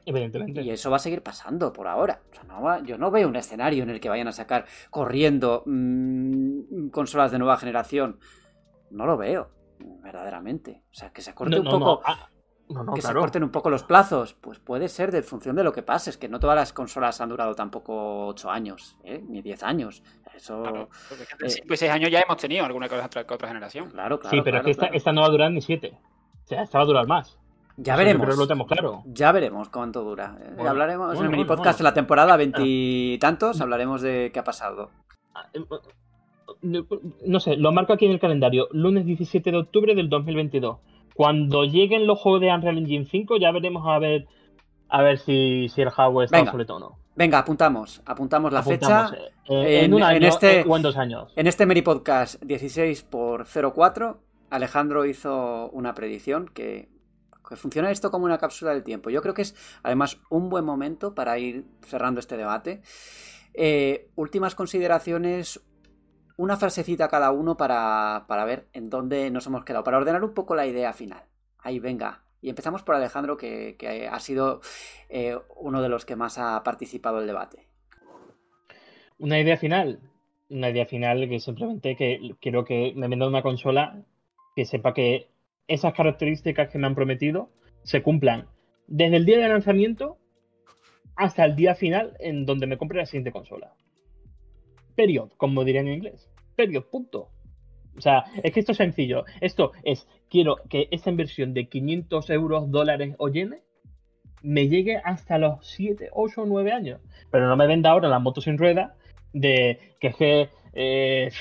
Evidentemente. 0.05 0.61
Y 0.61 0.69
eso 0.71 0.89
va 0.89 0.97
a 0.97 0.99
seguir 0.99 1.21
pasando 1.23 1.71
por 1.71 1.87
ahora. 1.87 2.21
O 2.31 2.35
sea, 2.35 2.43
no 2.43 2.61
va- 2.61 2.81
yo 2.83 2.97
no 2.97 3.09
veo 3.11 3.27
un 3.27 3.35
escenario 3.35 3.83
en 3.83 3.89
el 3.89 3.99
que 3.99 4.09
vayan 4.09 4.27
a 4.27 4.31
sacar 4.33 4.65
corriendo 4.89 5.63
mm, 5.65 6.89
consolas 6.89 7.31
de 7.31 7.39
nueva 7.39 7.57
generación. 7.57 8.19
No 8.91 9.05
lo 9.05 9.17
veo, 9.17 9.49
verdaderamente. 10.01 10.83
O 10.91 10.93
sea, 10.93 11.11
que 11.11 11.21
se 11.21 11.33
corte 11.33 11.55
No, 11.55 11.61
un 11.61 11.65
no, 11.65 11.71
poco 11.71 11.85
no, 11.85 12.01
ah, 12.05 12.29
no, 12.69 12.83
no, 12.83 12.93
que 12.93 13.01
se 13.01 13.13
corten 13.13 13.43
un 13.43 13.49
poco 13.51 13.69
los 13.69 13.83
plazos. 13.83 14.33
Pues 14.33 14.59
puede 14.59 14.87
ser 14.89 15.11
de 15.11 15.21
función 15.23 15.55
de 15.55 15.63
lo 15.63 15.71
que 15.71 15.83
pase. 15.83 16.09
Es 16.09 16.17
que 16.17 16.27
no 16.29 16.39
todas 16.39 16.55
las 16.55 16.73
consolas 16.73 17.21
han 17.21 17.29
durado 17.29 17.55
tampoco 17.55 18.27
8 18.27 18.49
años, 18.51 18.97
¿eh? 19.03 19.23
ni 19.27 19.41
10 19.41 19.63
años. 19.63 20.03
Eso. 20.35 20.61
Claro, 20.63 20.89
Eh. 21.41 21.49
5 21.49 21.73
y 21.73 21.77
6 21.77 21.91
años 21.91 22.09
ya 22.11 22.19
hemos 22.21 22.37
tenido 22.37 22.65
alguna 22.65 22.89
cosa 22.89 23.07
que 23.09 23.33
otra 23.33 23.47
generación. 23.47 23.89
Claro, 23.91 24.19
claro. 24.19 24.35
sí, 24.35 24.41
pero 24.43 24.55
claro, 24.55 24.59
es 24.61 24.65
que 24.65 24.71
esta, 24.71 24.81
claro. 24.81 24.97
esta 24.97 25.13
no 25.13 25.21
va 25.21 25.27
a 25.27 25.31
durar 25.31 25.51
ni 25.51 25.61
siete. 25.61 25.97
O 26.43 26.47
sea, 26.47 26.63
esta 26.63 26.77
va 26.79 26.83
a 26.83 26.87
durar 26.87 27.07
más. 27.07 27.39
Ya 27.77 27.95
veremos. 27.95 28.23
creo 28.25 28.35
que 28.35 28.41
lo 28.41 28.47
tenemos 28.47 28.67
claro. 28.67 29.01
Ya 29.05 29.31
veremos 29.31 29.69
cuánto 29.69 30.03
dura. 30.03 30.37
Eh, 30.39 30.51
Bueno, 30.55 30.69
hablaremos 30.71 31.05
en 31.09 31.15
bueno, 31.15 31.21
el 31.23 31.29
mini 31.31 31.43
bueno, 31.43 31.57
podcast 31.57 31.79
bueno. 31.79 31.89
de 31.89 31.91
la 31.91 31.93
temporada 31.93 32.37
veintitantos. 32.37 33.61
Hablaremos 33.61 34.01
de 34.01 34.29
qué 34.33 34.39
ha 34.39 34.43
pasado. 34.43 34.89
Ah, 35.33 35.47
eh, 35.53 35.61
No 37.25 37.39
sé, 37.39 37.57
lo 37.57 37.71
marco 37.71 37.93
aquí 37.93 38.05
en 38.05 38.11
el 38.11 38.19
calendario. 38.19 38.67
Lunes 38.71 39.05
17 39.05 39.51
de 39.51 39.57
octubre 39.57 39.95
del 39.95 40.09
2022. 40.09 40.77
Cuando 41.15 41.63
lleguen 41.63 42.07
los 42.07 42.19
juegos 42.19 42.41
de 42.41 42.51
Unreal 42.53 42.77
Engine 42.77 43.05
5 43.09 43.37
ya 43.37 43.51
veremos 43.51 43.83
a 43.87 43.99
ver 43.99 44.25
a 44.89 45.01
ver 45.01 45.17
si, 45.17 45.69
si 45.69 45.81
el 45.81 45.89
hardware 45.89 46.25
está 46.25 46.41
obsoleto 46.41 46.75
o 46.75 46.79
no. 46.79 46.97
Venga, 47.15 47.39
apuntamos. 47.39 48.01
Apuntamos 48.05 48.51
la 48.53 48.59
Apuntamos, 48.59 49.11
fecha. 49.11 49.23
eh, 49.23 49.29
eh, 49.49 49.79
en, 49.79 49.85
en- 49.85 49.93
un 49.95 49.99
en 50.01 50.05
año 50.07 50.27
este- 50.27 50.59
eh, 50.61 50.65
o 50.67 50.75
en 50.77 50.81
dos 50.83 50.97
años. 50.97 51.31
En 51.35 51.47
este 51.47 51.65
Meri 51.65 51.81
Podcast 51.81 52.41
16 52.43 53.03
por 53.03 53.45
04, 53.47 54.19
Alejandro 54.51 55.05
hizo 55.05 55.69
una 55.71 55.93
predicción 55.95 56.47
que, 56.53 56.89
que 57.47 57.55
funciona 57.55 57.91
esto 57.91 58.11
como 58.11 58.25
una 58.25 58.37
cápsula 58.37 58.73
del 58.73 58.83
tiempo. 58.83 59.09
Yo 59.09 59.21
creo 59.21 59.33
que 59.33 59.43
es 59.43 59.55
además 59.83 60.19
un 60.29 60.49
buen 60.49 60.65
momento 60.65 61.13
para 61.15 61.37
ir 61.37 61.65
cerrando 61.81 62.19
este 62.19 62.37
debate. 62.37 62.81
Eh, 63.53 64.09
últimas 64.15 64.55
consideraciones, 64.55 65.61
una 66.37 66.57
frasecita 66.57 67.07
cada 67.07 67.31
uno 67.31 67.57
para, 67.57 68.25
para 68.27 68.45
ver 68.45 68.67
en 68.73 68.89
dónde 68.89 69.29
nos 69.31 69.45
hemos 69.47 69.63
quedado, 69.63 69.83
para 69.83 69.97
ordenar 69.97 70.23
un 70.23 70.33
poco 70.33 70.55
la 70.55 70.65
idea 70.65 70.93
final. 70.93 71.23
Ahí, 71.59 71.79
venga. 71.79 72.23
Y 72.41 72.49
empezamos 72.49 72.83
por 72.83 72.95
Alejandro, 72.95 73.37
que, 73.37 73.77
que 73.77 74.07
ha 74.07 74.19
sido 74.19 74.59
eh, 75.07 75.37
uno 75.55 75.81
de 75.81 75.89
los 75.89 76.05
que 76.05 76.17
más 76.17 76.37
ha 76.37 76.61
participado 76.63 77.17
del 77.17 77.27
debate. 77.27 77.67
Una 79.17 79.39
idea 79.39 79.55
final. 79.55 80.01
Una 80.49 80.69
idea 80.69 80.85
final 80.85 81.29
que 81.29 81.39
simplemente 81.39 81.95
que 81.95 82.35
quiero 82.41 82.65
que 82.65 82.93
me 82.95 83.07
vendan 83.07 83.29
una 83.29 83.41
consola 83.41 84.03
que 84.55 84.65
sepa 84.65 84.93
que 84.93 85.29
esas 85.67 85.93
características 85.93 86.69
que 86.69 86.77
me 86.77 86.87
han 86.87 86.95
prometido 86.95 87.49
se 87.83 88.01
cumplan 88.01 88.47
desde 88.87 89.17
el 89.17 89.25
día 89.25 89.39
de 89.39 89.47
lanzamiento 89.47 90.17
hasta 91.15 91.45
el 91.45 91.55
día 91.55 91.75
final 91.75 92.15
en 92.19 92.45
donde 92.45 92.67
me 92.67 92.77
compre 92.77 92.99
la 92.99 93.05
siguiente 93.05 93.31
consola. 93.31 93.73
Period, 94.95 95.31
como 95.37 95.63
diría 95.63 95.81
en 95.81 95.89
inglés. 95.89 96.29
Period, 96.55 96.85
punto. 96.85 97.29
O 97.97 98.01
sea, 98.01 98.25
es 98.41 98.51
que 98.51 98.59
esto 98.59 98.71
es 98.71 98.77
sencillo. 98.77 99.25
Esto 99.41 99.71
es, 99.83 100.07
quiero 100.29 100.57
que 100.69 100.87
esta 100.91 101.09
inversión 101.09 101.53
de 101.53 101.67
500 101.67 102.29
euros, 102.31 102.71
dólares 102.71 103.15
o 103.17 103.29
yenes 103.29 103.61
me 104.41 104.67
llegue 104.67 104.97
hasta 104.97 105.37
los 105.37 105.65
7, 105.67 106.09
8 106.11 106.41
o 106.41 106.45
9 106.45 106.71
años. 106.71 107.01
Pero 107.31 107.47
no 107.47 107.55
me 107.55 107.67
venda 107.67 107.91
ahora 107.91 108.09
la 108.09 108.19
moto 108.19 108.41
sin 108.41 108.57
rueda 108.57 108.95
de 109.31 109.79
que 109.99 110.07
es 110.07 110.49
eh, 110.73 111.31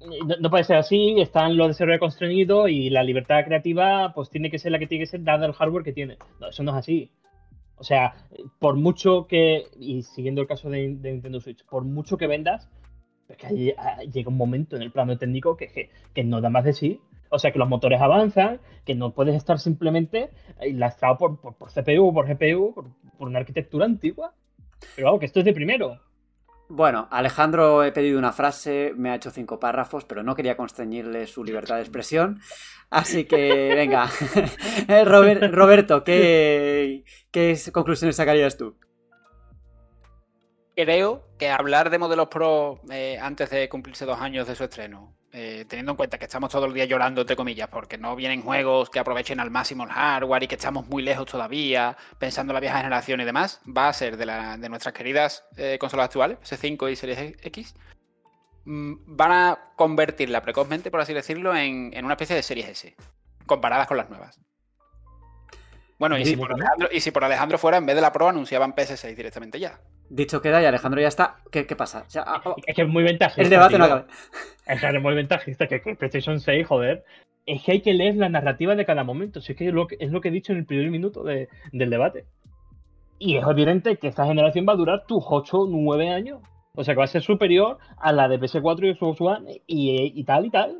no, 0.00 0.36
no 0.40 0.50
puede 0.50 0.64
ser 0.64 0.76
así, 0.76 1.20
están 1.20 1.56
los 1.56 1.68
desarrolladores 1.68 2.00
constreñidos 2.00 2.70
y 2.70 2.90
la 2.90 3.02
libertad 3.02 3.44
creativa 3.44 4.12
pues 4.14 4.30
tiene 4.30 4.50
que 4.50 4.58
ser 4.58 4.72
la 4.72 4.78
que 4.78 4.86
tiene 4.86 5.04
que 5.04 5.10
ser 5.10 5.22
dada 5.22 5.46
el 5.46 5.52
hardware 5.52 5.84
que 5.84 5.92
tiene. 5.92 6.16
No, 6.40 6.48
eso 6.48 6.62
no 6.62 6.72
es 6.72 6.78
así. 6.78 7.10
O 7.76 7.84
sea, 7.84 8.14
por 8.58 8.76
mucho 8.76 9.26
que, 9.26 9.64
y 9.78 10.02
siguiendo 10.02 10.42
el 10.42 10.46
caso 10.46 10.68
de, 10.68 10.86
Nintendo 10.86 11.40
Switch, 11.40 11.64
por 11.64 11.84
mucho 11.84 12.18
que 12.18 12.26
vendas, 12.26 12.68
es 13.26 13.38
que 13.38 13.46
hay- 13.46 14.10
llega 14.10 14.28
un 14.28 14.36
momento 14.36 14.76
en 14.76 14.82
el 14.82 14.90
plano 14.90 15.16
técnico 15.16 15.56
que, 15.56 15.90
que, 16.14 16.24
no 16.24 16.42
da 16.42 16.50
más 16.50 16.64
de 16.64 16.74
sí. 16.74 17.00
O 17.30 17.38
sea, 17.38 17.52
que 17.52 17.58
los 17.58 17.68
motores 17.68 18.00
avanzan, 18.02 18.60
que 18.84 18.94
no 18.94 19.14
puedes 19.14 19.34
estar 19.34 19.58
simplemente 19.58 20.30
eh, 20.60 20.72
lastrado 20.74 21.16
por, 21.16 21.40
por, 21.40 21.72
CPU, 21.72 22.12
por 22.12 22.26
GPU, 22.26 22.74
por, 22.74 23.26
una 23.26 23.38
arquitectura 23.38 23.86
antigua. 23.86 24.34
Pero 24.94 25.06
vamos, 25.06 25.20
que 25.20 25.26
esto 25.26 25.38
es 25.38 25.46
de 25.46 25.54
primero. 25.54 26.00
Bueno, 26.72 27.08
Alejandro 27.10 27.82
he 27.82 27.90
pedido 27.90 28.16
una 28.16 28.32
frase, 28.32 28.92
me 28.96 29.10
ha 29.10 29.16
hecho 29.16 29.32
cinco 29.32 29.58
párrafos, 29.58 30.04
pero 30.04 30.22
no 30.22 30.36
quería 30.36 30.56
constreñirle 30.56 31.26
su 31.26 31.42
libertad 31.42 31.74
de 31.74 31.80
expresión. 31.82 32.40
Así 32.90 33.24
que, 33.24 33.72
venga. 33.74 34.08
Eh, 34.88 35.04
Robert- 35.04 35.52
Roberto, 35.52 36.04
¿qué, 36.04 37.04
¿qué 37.32 37.58
conclusiones 37.72 38.14
sacarías 38.16 38.56
tú? 38.56 38.76
Creo 40.76 41.26
que 41.38 41.50
hablar 41.50 41.90
de 41.90 41.98
modelos 41.98 42.28
Pro 42.28 42.80
eh, 42.90 43.18
antes 43.20 43.50
de 43.50 43.68
cumplirse 43.68 44.06
dos 44.06 44.20
años 44.20 44.46
de 44.46 44.54
su 44.54 44.64
estreno, 44.64 45.14
eh, 45.32 45.64
teniendo 45.68 45.92
en 45.92 45.96
cuenta 45.96 46.18
que 46.18 46.24
estamos 46.24 46.50
todo 46.50 46.66
el 46.66 46.74
día 46.74 46.84
llorando, 46.86 47.20
entre 47.20 47.36
comillas, 47.36 47.68
porque 47.68 47.96
no 47.98 48.16
vienen 48.16 48.42
juegos 48.42 48.90
que 48.90 48.98
aprovechen 48.98 49.38
al 49.40 49.50
máximo 49.50 49.84
el 49.84 49.90
hardware 49.90 50.42
y 50.42 50.48
que 50.48 50.56
estamos 50.56 50.86
muy 50.88 51.02
lejos 51.02 51.26
todavía, 51.26 51.96
pensando 52.18 52.52
en 52.52 52.54
la 52.54 52.60
vieja 52.60 52.78
generación 52.78 53.20
y 53.20 53.24
demás, 53.24 53.60
va 53.66 53.88
a 53.88 53.92
ser 53.92 54.16
de, 54.16 54.26
la- 54.26 54.56
de 54.56 54.68
nuestras 54.68 54.92
queridas 54.94 55.44
eh, 55.56 55.76
consolas 55.78 56.06
actuales, 56.06 56.38
S5 56.42 56.90
y 56.90 56.96
Series 56.96 57.36
X, 57.42 57.74
mm, 58.64 58.94
van 59.06 59.32
a 59.32 59.58
convertirla 59.76 60.42
precozmente, 60.42 60.90
por 60.90 61.00
así 61.00 61.14
decirlo, 61.14 61.54
en, 61.54 61.90
en 61.94 62.04
una 62.04 62.14
especie 62.14 62.34
de 62.36 62.42
Series 62.42 62.68
S, 62.68 62.96
comparadas 63.46 63.86
con 63.86 63.96
las 63.96 64.10
nuevas. 64.10 64.40
Bueno, 65.98 66.16
y 66.16 66.24
si, 66.24 66.36
por 66.36 66.52
Alejandro, 66.54 66.88
y 66.90 67.00
si 67.00 67.10
por 67.10 67.24
Alejandro 67.24 67.58
fuera, 67.58 67.76
en 67.76 67.84
vez 67.86 67.94
de 67.94 68.00
la 68.00 68.10
Pro, 68.12 68.28
anunciaban 68.28 68.74
PS6 68.74 69.14
directamente 69.14 69.60
ya. 69.60 69.78
Dicho 70.12 70.42
queda 70.42 70.60
y 70.60 70.64
Alejandro 70.66 71.00
ya 71.00 71.06
está. 71.08 71.36
¿Qué, 71.52 71.66
qué 71.66 71.76
pasa? 71.76 72.04
O 72.06 72.10
sea, 72.10 72.24
ah, 72.26 72.42
oh, 72.44 72.56
Es 72.66 72.74
que 72.74 72.82
es 72.82 72.88
muy 72.88 73.04
ventajista. 73.04 73.42
el 73.42 73.48
debate 73.48 73.78
no 73.78 73.84
acaba. 73.84 74.06
Es 74.66 74.80
que 74.80 74.86
es 74.88 75.02
muy 75.02 75.14
ventajista 75.14 75.66
que 75.68 75.80
que 75.80 75.94
PlayStation 75.94 76.40
6, 76.40 76.66
joder. 76.66 77.04
Es 77.46 77.62
que 77.62 77.72
hay 77.72 77.80
que 77.80 77.94
leer 77.94 78.16
la 78.16 78.28
narrativa 78.28 78.74
de 78.74 78.84
cada 78.84 79.04
momento. 79.04 79.40
Si 79.40 79.52
es 79.52 79.58
que 79.58 79.68
es 79.68 79.72
lo 79.74 79.86
que, 79.86 79.96
es 80.00 80.10
lo 80.10 80.20
que 80.20 80.28
he 80.28 80.32
dicho 80.32 80.52
en 80.52 80.58
el 80.58 80.66
primer 80.66 80.90
minuto 80.90 81.22
de- 81.22 81.48
del 81.72 81.90
debate. 81.90 82.26
Y 83.18 83.36
es 83.36 83.46
evidente 83.46 83.96
que 83.96 84.08
esta 84.08 84.26
generación 84.26 84.66
va 84.68 84.72
a 84.72 84.76
durar 84.76 85.06
tus 85.06 85.22
8 85.26 85.60
o 85.60 85.66
9 85.68 86.08
años. 86.10 86.40
O 86.74 86.84
sea 86.84 86.94
que 86.94 86.98
va 86.98 87.04
a 87.04 87.08
ser 87.08 87.22
superior 87.22 87.78
a 87.98 88.12
la 88.12 88.28
de 88.28 88.38
PS4 88.40 88.86
y 88.90 88.94
Xbox 88.94 89.20
One 89.20 89.62
y, 89.66 90.12
y 90.14 90.24
tal 90.24 90.46
y 90.46 90.50
tal. 90.50 90.76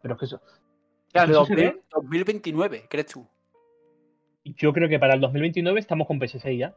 Pero 0.00 0.14
es 0.14 0.20
que 0.20 0.26
eso. 0.26 0.40
Se 1.12 1.26
2000 1.26 1.56
ve. 1.56 1.80
2029, 1.92 2.86
¿crees 2.88 3.06
tú? 3.06 3.26
Yo 4.44 4.72
creo 4.72 4.88
que 4.88 4.98
para 4.98 5.14
el 5.14 5.20
2029 5.20 5.78
estamos 5.78 6.06
con 6.06 6.18
PS6 6.20 6.56
ya. 6.58 6.74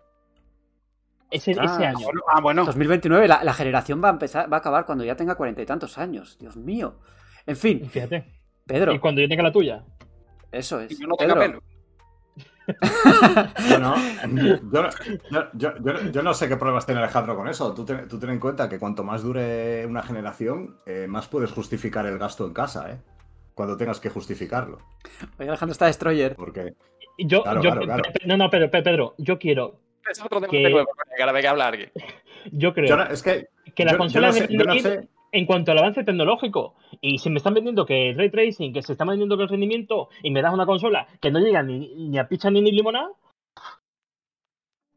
Ese, 1.35 1.55
Ah, 1.59 1.65
ese 1.65 1.85
año. 1.85 2.05
Bueno, 2.05 2.21
ah, 2.33 2.41
bueno. 2.41 2.65
2029, 2.65 3.27
la, 3.27 3.43
la 3.43 3.53
generación 3.53 4.01
va 4.03 4.09
a 4.09 4.11
empezar, 4.11 4.51
va 4.51 4.57
a 4.57 4.59
acabar 4.59 4.85
cuando 4.85 5.03
ya 5.03 5.15
tenga 5.15 5.35
cuarenta 5.35 5.61
y 5.61 5.65
tantos 5.65 5.97
años. 5.97 6.37
Dios 6.39 6.55
mío. 6.57 6.99
En 7.45 7.55
fin, 7.55 7.87
Fíjate. 7.89 8.31
Pedro, 8.65 8.93
Y 8.93 8.99
cuando 8.99 9.21
yo 9.21 9.27
tenga 9.29 9.43
la 9.43 9.51
tuya. 9.51 9.83
eso 10.51 10.79
es. 10.81 10.91
Y 10.91 11.01
yo 11.01 11.07
no 11.07 11.15
tengo 11.15 11.35
Pedro, 11.35 11.45
pelo. 11.59 11.63
Bueno, 13.69 13.95
yo, 14.71 14.81
no- 14.81 14.89
yo- 15.29 15.47
yo- 15.53 15.73
yo- 15.83 16.11
yo 16.11 16.23
no 16.23 16.33
sé 16.33 16.47
qué 16.47 16.57
pruebas 16.57 16.85
tiene 16.85 16.99
Alejandro 17.01 17.35
con 17.35 17.47
eso. 17.47 17.73
Tú 17.73 17.85
ten, 17.85 18.07
tú 18.07 18.17
ten 18.19 18.31
en 18.31 18.39
cuenta 18.39 18.67
que 18.67 18.79
cuanto 18.79 19.03
más 19.03 19.21
dure 19.23 19.85
una 19.85 20.01
generación, 20.01 20.77
eh, 20.85 21.05
más 21.07 21.27
puedes 21.27 21.51
justificar 21.51 22.05
el 22.07 22.17
gasto 22.17 22.45
en 22.47 22.53
casa, 22.53 22.91
¿eh? 22.91 22.97
Cuando 23.53 23.77
tengas 23.77 23.99
que 23.99 24.09
justificarlo. 24.09 24.79
Oye, 25.39 25.47
Alejandro 25.49 25.71
está 25.73 25.85
destroyer. 25.85 26.35
Porque 26.35 26.73
Yo, 27.19 27.43
Claro, 27.43 27.61
yo- 27.61 27.69
claro, 27.71 27.85
claro. 27.85 28.03
No, 28.25 28.35
no, 28.37 28.49
pero, 28.49 28.69
Pedro, 28.69 29.15
yo 29.17 29.37
quiero. 29.39 29.79
Es 30.09 30.21
otro 30.23 30.39
tema 30.39 30.51
Que- 30.51 30.57
de 30.59 30.69
nuevo, 30.69 30.87
coño, 30.87 31.11
que 31.15 31.23
ahora 31.23 31.47
a 31.47 31.51
hablar. 31.51 31.77
que- 31.77 31.91
Yo 32.51 32.73
creo 32.73 32.87
yo 32.87 32.97
no- 32.97 33.03
es 33.05 33.23
que 33.23 33.47
que 33.73 33.83
yo- 33.83 33.91
yo 33.91 33.97
consolas 33.97 34.35
no 34.51 34.73
sé- 34.75 34.81
sé. 34.81 35.07
en 35.31 35.45
cuanto 35.45 35.71
al 35.71 35.79
avance 35.79 36.03
tecnológico. 36.03 36.75
Y 37.01 37.17
si 37.17 37.29
me 37.29 37.37
están 37.37 37.53
vendiendo 37.55 37.85
que 37.85 38.09
el 38.09 38.17
ray 38.17 38.29
tracing, 38.29 38.71
que 38.71 38.81
se 38.83 38.91
está 38.93 39.03
vendiendo 39.05 39.35
que 39.35 39.43
el 39.43 39.49
rendimiento, 39.49 40.09
y 40.21 40.29
me 40.31 40.41
das 40.41 40.53
una 40.53 40.65
consola 40.65 41.07
que 41.19 41.31
no 41.31 41.39
llega 41.39 41.63
ni, 41.63 41.93
ni 41.95 42.17
a 42.19 42.27
picha 42.27 42.49
ni 42.51 42.61
ni 42.61 42.71
limonada, 42.71 43.09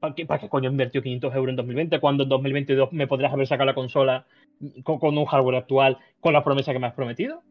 ¿Para 0.01 0.15
qué, 0.15 0.27
para 0.27 0.39
qué 0.41 0.49
coño 0.49 0.71
invertió 0.71 1.03
500 1.03 1.35
euros 1.35 1.51
en 1.51 1.57
2020 1.57 1.99
cuando 1.99 2.23
en 2.23 2.29
2022 2.29 2.93
me 2.93 3.09
podrás 3.09 3.33
haber 3.33 3.49
sacado 3.49 3.67
la 3.67 3.75
consola 3.75 4.27
con, 4.85 5.01
con 5.01 5.19
un 5.19 5.25
hardware 5.25 5.57
actual 5.57 5.99
con 6.21 6.33
la 6.33 6.45
promesa 6.45 6.73
que 6.73 6.79
me 6.79 6.87
has 6.87 6.95
prometido? 6.95 7.43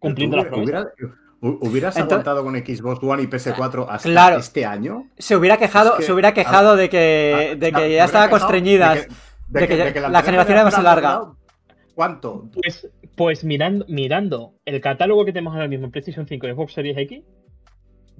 Cumpliendo 0.00 0.36
las 0.36 0.46
promesas. 0.46 0.86
¿Hubiera- 0.98 1.14
hu- 1.14 1.21
¿Hubieras 1.44 1.96
Entonces- 1.96 2.26
aguantado 2.26 2.44
con 2.44 2.54
Xbox 2.56 3.02
One 3.02 3.22
y 3.24 3.26
PS4 3.26 3.86
hasta 3.90 4.08
Claro. 4.08 4.36
este 4.38 4.64
año? 4.64 5.08
Se 5.18 5.34
hubiera 5.36 5.56
quejado, 5.56 5.90
Es 5.94 5.96
que- 5.98 6.02
se 6.04 6.12
hubiera 6.12 6.32
quejado 6.32 6.76
de 6.76 6.88
que, 6.88 7.56
de 7.58 7.72
que 7.72 7.92
ya 7.94 8.04
estaba 8.04 8.26
quejado 8.26 8.30
constreñidas. 8.30 8.94
de 8.94 9.02
que- 9.02 9.08
de 9.08 9.60
de 9.60 9.66
que- 9.66 9.76
que 9.76 9.84
de 9.84 9.92
que 9.92 10.00
la 10.00 10.22
generación 10.22 10.56
era 10.56 10.64
más 10.64 10.82
larga. 10.82 11.22
¿Cuánto? 11.94 12.48
Pues, 12.54 12.88
pues 13.16 13.44
mirando, 13.44 13.84
mirando 13.88 14.54
el 14.64 14.80
catálogo 14.80 15.24
que 15.24 15.32
tenemos 15.32 15.52
ahora 15.54 15.68
mismo 15.68 15.86
en 15.86 15.90
PlayStation 15.90 16.26
5 16.26 16.46
y 16.46 16.52
Xbox 16.52 16.72
Series 16.74 16.96
X, 16.96 17.22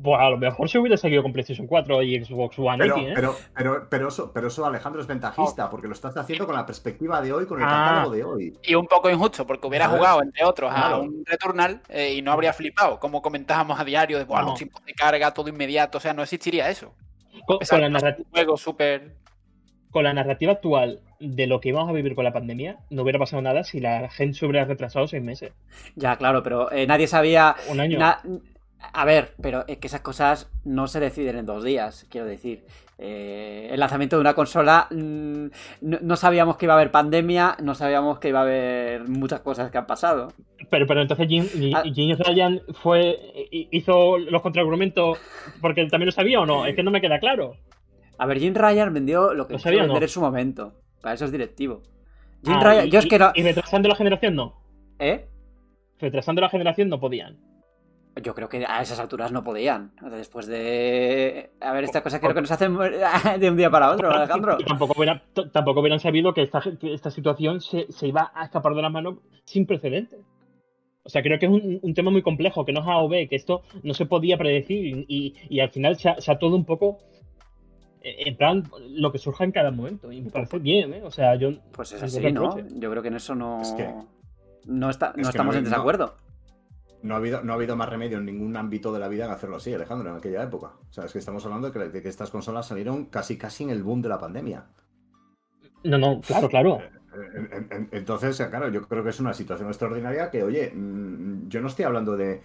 pues 0.00 0.20
a 0.20 0.30
lo 0.30 0.38
mejor 0.38 0.68
se 0.68 0.78
hubiera 0.78 0.96
seguido 0.96 1.22
con 1.22 1.32
PlayStation 1.32 1.66
4 1.66 2.02
y 2.02 2.24
Xbox 2.24 2.58
One 2.58 2.78
Pero, 2.78 2.96
X, 2.96 3.08
¿eh? 3.08 3.12
pero, 3.14 3.36
pero, 3.54 3.86
pero, 3.90 4.08
eso, 4.08 4.32
pero 4.32 4.48
eso, 4.48 4.64
Alejandro, 4.64 5.00
es 5.00 5.06
ventajista, 5.06 5.68
porque 5.70 5.86
lo 5.88 5.92
estás 5.92 6.16
haciendo 6.16 6.46
con 6.46 6.54
la 6.54 6.64
perspectiva 6.66 7.20
de 7.20 7.32
hoy, 7.32 7.46
con 7.46 7.58
el 7.60 7.64
Ah. 7.66 7.68
catálogo 7.68 8.14
de 8.14 8.24
hoy. 8.24 8.58
Y 8.62 8.74
un 8.74 8.86
poco 8.86 9.10
injusto, 9.10 9.46
porque 9.46 9.66
hubiera 9.66 9.88
jugado, 9.88 10.22
entre 10.22 10.44
otros, 10.44 10.72
a 10.74 10.98
un 10.98 11.24
Returnal 11.26 11.82
eh, 11.88 12.14
y 12.14 12.22
no 12.22 12.32
habría 12.32 12.52
flipado, 12.52 12.98
como 13.00 13.20
comentábamos 13.22 13.78
a 13.78 13.84
diario, 13.84 14.18
de 14.18 14.24
"Buah, 14.24 14.42
No. 14.42 14.48
los 14.50 14.58
tiempos 14.58 14.84
de 14.84 14.94
carga, 14.94 15.32
todo 15.32 15.48
inmediato, 15.48 15.98
o 15.98 16.00
sea, 16.00 16.14
no 16.14 16.22
existiría 16.22 16.70
eso. 16.70 16.94
con, 17.46 17.58
con 17.58 17.80
la 17.80 17.88
narrativa, 17.88 18.28
juego 18.32 18.56
súper... 18.56 19.16
con 19.90 20.04
la 20.04 20.12
narrativa 20.14 20.52
actual 20.52 21.00
de 21.18 21.46
lo 21.46 21.60
que 21.60 21.68
íbamos 21.70 21.88
a 21.88 21.92
vivir 21.92 22.14
con 22.14 22.24
la 22.24 22.32
pandemia, 22.32 22.78
no 22.90 23.02
hubiera 23.02 23.18
pasado 23.18 23.42
nada 23.42 23.62
si 23.64 23.78
la 23.80 24.08
gente 24.10 24.38
se 24.38 24.46
hubiera 24.46 24.64
retrasado 24.64 25.06
seis 25.06 25.22
meses. 25.22 25.52
Ya, 25.96 26.16
claro, 26.16 26.42
pero 26.42 26.70
eh, 26.72 26.86
nadie 26.86 27.06
sabía. 27.06 27.54
Un 27.68 27.80
año. 27.80 27.98
na- 27.98 28.20
a 28.92 29.04
ver, 29.04 29.34
pero 29.40 29.64
es 29.68 29.78
que 29.78 29.86
esas 29.86 30.00
cosas 30.00 30.50
no 30.64 30.86
se 30.86 31.00
deciden 31.00 31.36
en 31.36 31.46
dos 31.46 31.64
días, 31.64 32.06
quiero 32.10 32.26
decir. 32.26 32.64
Eh, 32.98 33.68
el 33.72 33.80
lanzamiento 33.80 34.16
de 34.16 34.20
una 34.20 34.34
consola, 34.34 34.86
mm, 34.90 35.46
no, 35.80 35.98
no 36.02 36.16
sabíamos 36.16 36.56
que 36.56 36.66
iba 36.66 36.74
a 36.74 36.76
haber 36.76 36.90
pandemia, 36.92 37.56
no 37.62 37.74
sabíamos 37.74 38.18
que 38.20 38.28
iba 38.28 38.38
a 38.40 38.42
haber 38.42 39.08
muchas 39.08 39.40
cosas 39.40 39.70
que 39.70 39.78
han 39.78 39.86
pasado. 39.86 40.28
Pero, 40.70 40.86
pero 40.86 41.02
entonces 41.02 41.26
Jim, 41.26 41.46
Ah. 41.74 41.82
Jim 41.92 42.16
Ryan 42.16 42.60
fue, 42.82 43.18
hi- 43.50 43.68
hizo 43.72 44.18
los 44.18 44.40
contraargumentos 44.42 45.18
porque 45.60 45.80
él 45.80 45.90
también 45.90 46.06
lo 46.06 46.12
sabía 46.12 46.40
o 46.40 46.46
no. 46.46 46.64
Es 46.66 46.76
que 46.76 46.82
no 46.84 46.90
me 46.92 47.00
queda 47.00 47.18
claro. 47.18 47.56
A 48.18 48.26
ver, 48.26 48.38
Jim 48.38 48.54
Ryan 48.54 48.92
vendió 48.94 49.34
lo 49.34 49.46
que 49.48 49.54
¿Lo 49.54 49.58
quiso 49.58 49.70
no? 49.72 49.78
vender 49.78 50.02
en 50.04 50.08
su 50.08 50.20
momento. 50.20 50.74
Para 51.00 51.14
eso 51.16 51.24
es 51.24 51.32
directivo. 51.32 51.82
Jim 52.44 52.54
Ah, 52.56 52.62
Ryan, 52.62 52.86
y, 52.86 52.90
yo 52.90 52.98
es 53.00 53.06
que 53.06 53.18
no. 53.18 53.32
y 53.34 53.42
retrasando 53.42 53.88
la 53.88 53.96
generación 53.96 54.36
no. 54.36 54.62
¿Eh? 55.00 55.26
Retrasando 55.98 56.40
la 56.40 56.48
generación 56.50 56.88
no 56.88 57.00
podían. 57.00 57.38
Yo 58.22 58.34
creo 58.34 58.48
que 58.48 58.64
a 58.66 58.82
esas 58.82 58.98
alturas 58.98 59.32
no 59.32 59.42
podían. 59.42 59.92
Después 60.10 60.46
de. 60.46 61.50
A 61.60 61.72
ver, 61.72 61.84
esta 61.84 62.02
cosa 62.02 62.20
creo 62.20 62.34
que 62.34 62.42
nos 62.42 62.50
hacen 62.50 62.76
de 63.40 63.50
un 63.50 63.56
día 63.56 63.70
para 63.70 63.90
otro, 63.90 64.10
Alejandro. 64.12 64.56
Y 64.60 64.64
tampoco, 64.64 64.92
hubieran, 64.96 65.22
tampoco 65.50 65.80
hubieran 65.80 65.98
sabido 66.00 66.34
que 66.34 66.42
esta, 66.42 66.60
que 66.78 66.92
esta 66.92 67.10
situación 67.10 67.60
se, 67.62 67.90
se 67.90 68.08
iba 68.08 68.30
a 68.34 68.44
escapar 68.44 68.74
de 68.74 68.82
las 68.82 68.92
manos 68.92 69.16
sin 69.44 69.64
precedentes. 69.66 70.20
O 71.04 71.08
sea, 71.08 71.22
creo 71.22 71.38
que 71.38 71.46
es 71.46 71.52
un, 71.52 71.80
un 71.82 71.94
tema 71.94 72.10
muy 72.10 72.22
complejo, 72.22 72.64
que 72.64 72.72
no 72.72 72.80
es 72.82 72.86
A 72.86 72.98
o 72.98 73.08
B, 73.08 73.28
que 73.28 73.36
esto 73.36 73.62
no 73.82 73.94
se 73.94 74.06
podía 74.06 74.36
predecir 74.36 75.04
y, 75.08 75.34
y- 75.48 75.60
al 75.60 75.70
final 75.70 75.96
se 75.98 76.10
ha, 76.10 76.20
se 76.20 76.30
ha 76.30 76.38
todo 76.38 76.54
un 76.54 76.64
poco 76.64 76.98
eh, 78.02 78.24
en 78.26 78.36
plan 78.36 78.62
lo 78.90 79.10
que 79.10 79.18
surja 79.18 79.42
en 79.44 79.52
cada 79.52 79.70
momento. 79.70 80.12
Y 80.12 80.20
me 80.20 80.30
parece 80.30 80.58
bien, 80.58 80.92
¿eh? 80.94 81.02
O 81.02 81.10
sea, 81.10 81.34
yo. 81.34 81.50
Pues 81.72 81.92
es 81.92 82.02
así, 82.02 82.30
¿no? 82.30 82.56
Yo 82.78 82.90
creo 82.90 83.02
que 83.02 83.08
en 83.08 83.14
eso 83.16 83.34
no. 83.34 83.62
Es 83.62 83.72
que- 83.72 83.90
no, 84.66 84.90
está, 84.90 85.06
no 85.16 85.22
es 85.22 85.28
que 85.28 85.30
estamos 85.30 85.54
no- 85.54 85.58
en 85.58 85.64
no- 85.64 85.70
desacuerdo. 85.70 86.14
No 87.02 87.14
ha, 87.14 87.16
habido, 87.16 87.42
no 87.42 87.52
ha 87.52 87.56
habido 87.56 87.74
más 87.76 87.88
remedio 87.88 88.18
en 88.18 88.24
ningún 88.26 88.56
ámbito 88.56 88.92
de 88.92 89.00
la 89.00 89.08
vida 89.08 89.24
en 89.24 89.32
hacerlo 89.32 89.56
así, 89.56 89.74
Alejandro, 89.74 90.10
en 90.10 90.16
aquella 90.16 90.42
época. 90.42 90.72
O 90.88 90.92
sea, 90.92 91.04
es 91.04 91.12
que 91.12 91.18
estamos 91.18 91.44
hablando 91.44 91.70
de 91.70 91.72
que, 91.72 91.88
de 91.88 92.02
que 92.02 92.08
estas 92.08 92.30
consolas 92.30 92.66
salieron 92.66 93.06
casi 93.06 93.36
casi 93.36 93.64
en 93.64 93.70
el 93.70 93.82
boom 93.82 94.02
de 94.02 94.08
la 94.08 94.18
pandemia. 94.18 94.66
No, 95.84 95.98
no, 95.98 96.20
claro, 96.20 96.48
claro. 96.48 96.78
En- 97.36 97.66
en- 97.70 97.88
Entonces, 97.90 98.40
claro, 98.48 98.68
yo 98.68 98.86
creo 98.86 99.02
que 99.02 99.10
es 99.10 99.20
una 99.20 99.34
situación 99.34 99.68
extraordinaria 99.68 100.30
que, 100.30 100.42
oye, 100.44 100.70
mm, 100.74 101.48
yo 101.48 101.60
no 101.60 101.66
estoy 101.66 101.84
hablando 101.84 102.16
de, 102.16 102.40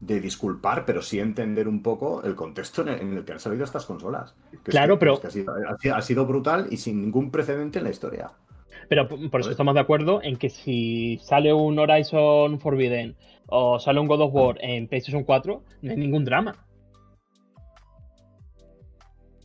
de 0.00 0.20
disculpar, 0.20 0.84
pero 0.86 1.02
sí 1.02 1.20
entender 1.20 1.68
un 1.68 1.82
poco 1.82 2.22
el 2.22 2.34
contexto 2.34 2.82
en 2.82 2.88
el, 2.88 3.00
en 3.00 3.12
el 3.18 3.24
que 3.24 3.32
han 3.32 3.40
salido 3.40 3.64
estas 3.64 3.84
consolas. 3.84 4.34
Que 4.50 4.56
es 4.56 4.62
Claro, 4.70 4.94
que- 4.94 5.00
pero- 5.00 5.14
es 5.14 5.20
que 5.20 5.26
ha 5.26 5.30
sido- 5.30 5.54
ha 5.94 6.02
sido 6.02 6.24
brutal 6.26 6.66
y 6.70 6.78
sin 6.78 7.02
ningún 7.02 7.30
precedente 7.30 7.78
en 7.78 7.84
la 7.84 7.90
historia. 7.90 8.30
Pero 8.88 9.06
por 9.08 9.40
eso 9.40 9.50
estamos 9.50 9.74
de 9.74 9.80
acuerdo 9.80 10.22
en 10.22 10.36
que 10.36 10.48
si 10.48 11.18
sale 11.22 11.52
un 11.52 11.78
Horizon 11.78 12.58
Forbidden 12.58 13.16
o 13.46 13.78
sale 13.78 14.00
un 14.00 14.06
God 14.06 14.22
of 14.22 14.34
War 14.34 14.56
en 14.60 14.88
PlayStation 14.88 15.24
4, 15.24 15.62
no 15.82 15.90
hay 15.90 15.96
ningún 15.96 16.24
drama. 16.24 16.54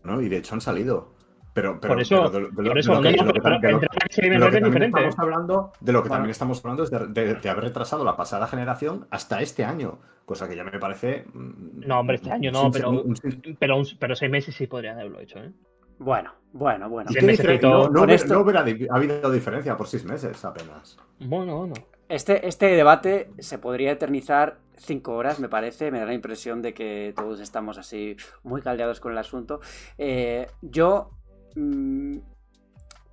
¿no? 0.03 0.21
Y 0.21 0.29
de 0.29 0.37
hecho 0.37 0.55
han 0.55 0.61
salido. 0.61 1.13
Pero, 1.53 1.79
pero, 1.79 1.93
Por 1.93 2.01
eso- 2.01 2.31
pero 2.31 2.47
de, 2.49 2.69
Por 2.69 2.77
eso, 2.79 2.93
estamos 3.03 5.19
hablando, 5.19 5.71
de 5.79 5.93
lo 5.93 6.01
que 6.01 6.09
Bueno. 6.09 6.15
también 6.15 6.31
estamos 6.31 6.65
hablando 6.65 6.83
es 6.83 6.89
de, 6.89 7.07
de- 7.09 7.35
de 7.35 7.49
haber 7.49 7.65
retrasado 7.65 8.03
la 8.03 8.17
pasada 8.17 8.47
generación 8.47 9.05
hasta 9.11 9.39
este 9.39 9.63
año, 9.63 9.99
cosa 10.25 10.49
que 10.49 10.55
ya 10.55 10.63
me 10.63 10.79
parece. 10.79 11.25
mm, 11.31 11.81
No, 11.85 11.99
hombre, 11.99 12.15
este 12.15 12.31
año 12.31 12.51
no, 12.51 12.63
sin- 12.63 12.71
pero- 12.71 12.89
un 12.89 13.15
sin- 13.15 13.55
Pero, 13.59 13.77
un- 13.77 13.85
pero 13.99 14.15
seis 14.15 14.31
meses 14.31 14.55
sí 14.55 14.65
podrían 14.65 14.97
haberlo 14.99 15.19
hecho, 15.19 15.37
¿eh? 15.43 15.51
Bueno, 15.99 16.33
bueno, 16.51 16.89
bueno. 16.89 17.09
¿Y 17.11 17.15
qué 17.15 17.21
necesito- 17.25 17.69
no, 17.69 17.77
no 17.77 17.83
con 17.85 17.97
hubiera, 17.99 18.13
esto- 18.15 18.33
no 18.33 18.41
hubiera 18.41 18.63
di- 18.63 18.87
habido 18.89 19.31
diferencia 19.31 19.75
por 19.77 19.87
seis 19.87 20.03
meses 20.05 20.43
apenas. 20.45 20.97
Bueno, 21.19 21.57
bueno. 21.59 21.73
Este, 22.09 22.47
este 22.47 22.67
debate 22.67 23.29
se 23.39 23.57
podría 23.57 23.91
eternizar 23.91 24.59
cinco 24.77 25.13
horas, 25.15 25.39
me 25.39 25.49
parece. 25.49 25.89
Me 25.91 25.99
da 25.99 26.05
la 26.05 26.13
impresión 26.13 26.61
de 26.61 26.73
que 26.73 27.13
todos 27.15 27.39
estamos 27.39 27.77
así 27.77 28.17
muy 28.43 28.61
caldeados 28.61 28.99
con 28.99 29.11
el 29.13 29.17
asunto. 29.17 29.61
Eh, 29.97 30.47
yo 30.61 31.11
mm, 31.55 32.17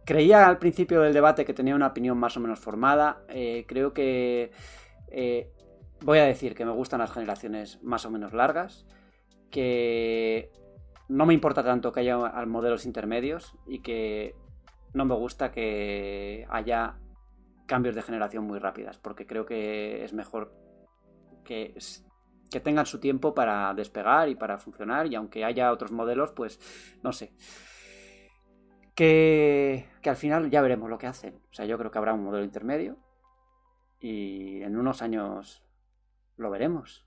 creía 0.05 0.47
al 0.48 0.59
principio 0.59 1.01
del 1.02 1.15
debate 1.15 1.44
que 1.44 1.55
tenía 1.55 1.74
una 1.77 1.86
opinión 1.89 2.19
más 2.19 2.36
o 2.36 2.40
menos 2.40 2.59
formada. 2.59 3.23
Eh, 3.28 3.65
creo 3.69 3.93
que 3.94 4.51
eh, 5.09 5.51
voy 6.02 6.19
a 6.19 6.24
decir 6.24 6.55
que 6.55 6.65
me 6.65 6.73
gustan 6.73 6.98
las 7.01 7.12
generaciones 7.12 7.81
más 7.82 8.05
o 8.05 8.11
menos 8.11 8.32
largas. 8.35 8.86
Que 9.51 10.51
no 11.11 11.27
me 11.27 11.35
importa 11.35 11.65
tanto 11.65 11.91
que 11.91 12.01
haya 12.01 12.16
modelos 12.47 12.87
intermedios 12.87 13.57
y 13.66 13.81
que 13.81 14.37
no 14.95 15.05
me 15.05 15.15
gusta 15.16 15.51
que 15.51 16.47
haya 16.49 16.99
cambios 17.66 17.97
de 17.97 18.03
generación 18.03 18.45
muy 18.45 18.61
rápidas, 18.61 18.99
porque 18.99 19.27
creo 19.27 19.45
que 19.45 20.05
es 20.05 20.12
mejor 20.12 20.55
que, 21.45 21.77
tengan 22.62 22.87
su 22.87 23.01
tiempo 23.01 23.35
para 23.35 23.74
despegar 23.74 24.28
y 24.28 24.37
para 24.37 24.59
funcionar, 24.59 25.09
y 25.09 25.16
aunque 25.16 25.45
haya 25.45 25.73
otros 25.73 25.91
modelos, 25.91 26.31
pues 26.31 26.61
no 27.03 27.12
sé. 27.12 27.32
Que, 28.95 29.89
que 30.03 30.11
al 30.11 30.16
final 30.16 30.49
ya 30.51 30.62
veremos 30.62 30.91
lo 30.91 30.99
que 30.99 31.09
hacen. 31.09 31.41
O 31.51 31.55
sea, 31.55 31.65
yo 31.65 31.77
creo 31.77 31.91
que 31.91 31.99
habrá 31.99 32.15
un 32.15 32.23
modelo 32.23 32.45
intermedio 32.45 32.99
y 33.99 34.62
en 34.62 34.77
unos 34.77 35.03
años 35.03 35.65
lo 36.37 36.51
veremos. 36.51 37.05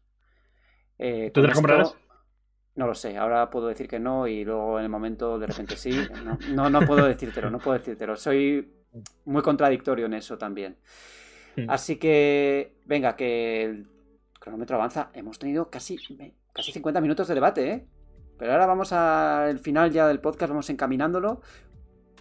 Eh, 0.98 1.32
¿Tú 1.34 1.42
te 1.42 1.48
la 1.48 1.54
comprarás? 1.54 1.96
No 2.76 2.88
lo 2.88 2.96
sé, 2.96 3.18
ahora 3.18 3.50
puedo 3.50 3.68
decir 3.68 3.88
que 3.88 4.00
no 4.00 4.28
y 4.28 4.44
luego 4.44 4.80
en 4.80 4.86
el 4.86 4.90
momento 4.90 5.38
de 5.38 5.48
repente 5.48 5.78
sí. 5.78 5.92
No, 6.24 6.38
no, 6.50 6.70
no 6.70 6.86
puedo 6.88 7.06
decírtelo, 7.06 7.52
no 7.52 7.60
puedo 7.60 7.78
decírtelo. 7.78 8.16
Soy 8.16 8.74
muy 9.26 9.42
contradictorio 9.42 10.08
en 10.08 10.16
eso 10.16 10.38
también. 10.38 10.78
Hmm. 11.56 11.70
Así 11.70 11.98
que, 11.98 12.76
venga, 12.86 13.16
que 13.16 13.64
el 13.64 13.88
cronómetro 14.40 14.76
avanza. 14.76 15.12
Hemos 15.14 15.38
tenido 15.38 15.70
casi, 15.70 15.98
casi 16.52 16.72
50 16.72 17.00
minutos 17.02 17.28
de 17.28 17.36
debate, 17.36 17.72
¿eh? 17.72 17.88
Pero 18.38 18.52
ahora 18.52 18.66
vamos 18.66 18.92
al 18.92 19.60
final 19.60 19.92
ya 19.92 20.08
del 20.08 20.20
podcast, 20.20 20.50
vamos 20.50 20.70
encaminándolo 20.70 21.42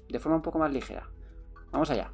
de 0.09 0.19
forma 0.19 0.37
un 0.37 0.43
poco 0.43 0.59
más 0.59 0.73
ligera. 0.73 1.09
Vamos 1.71 1.91
allá. 1.91 2.13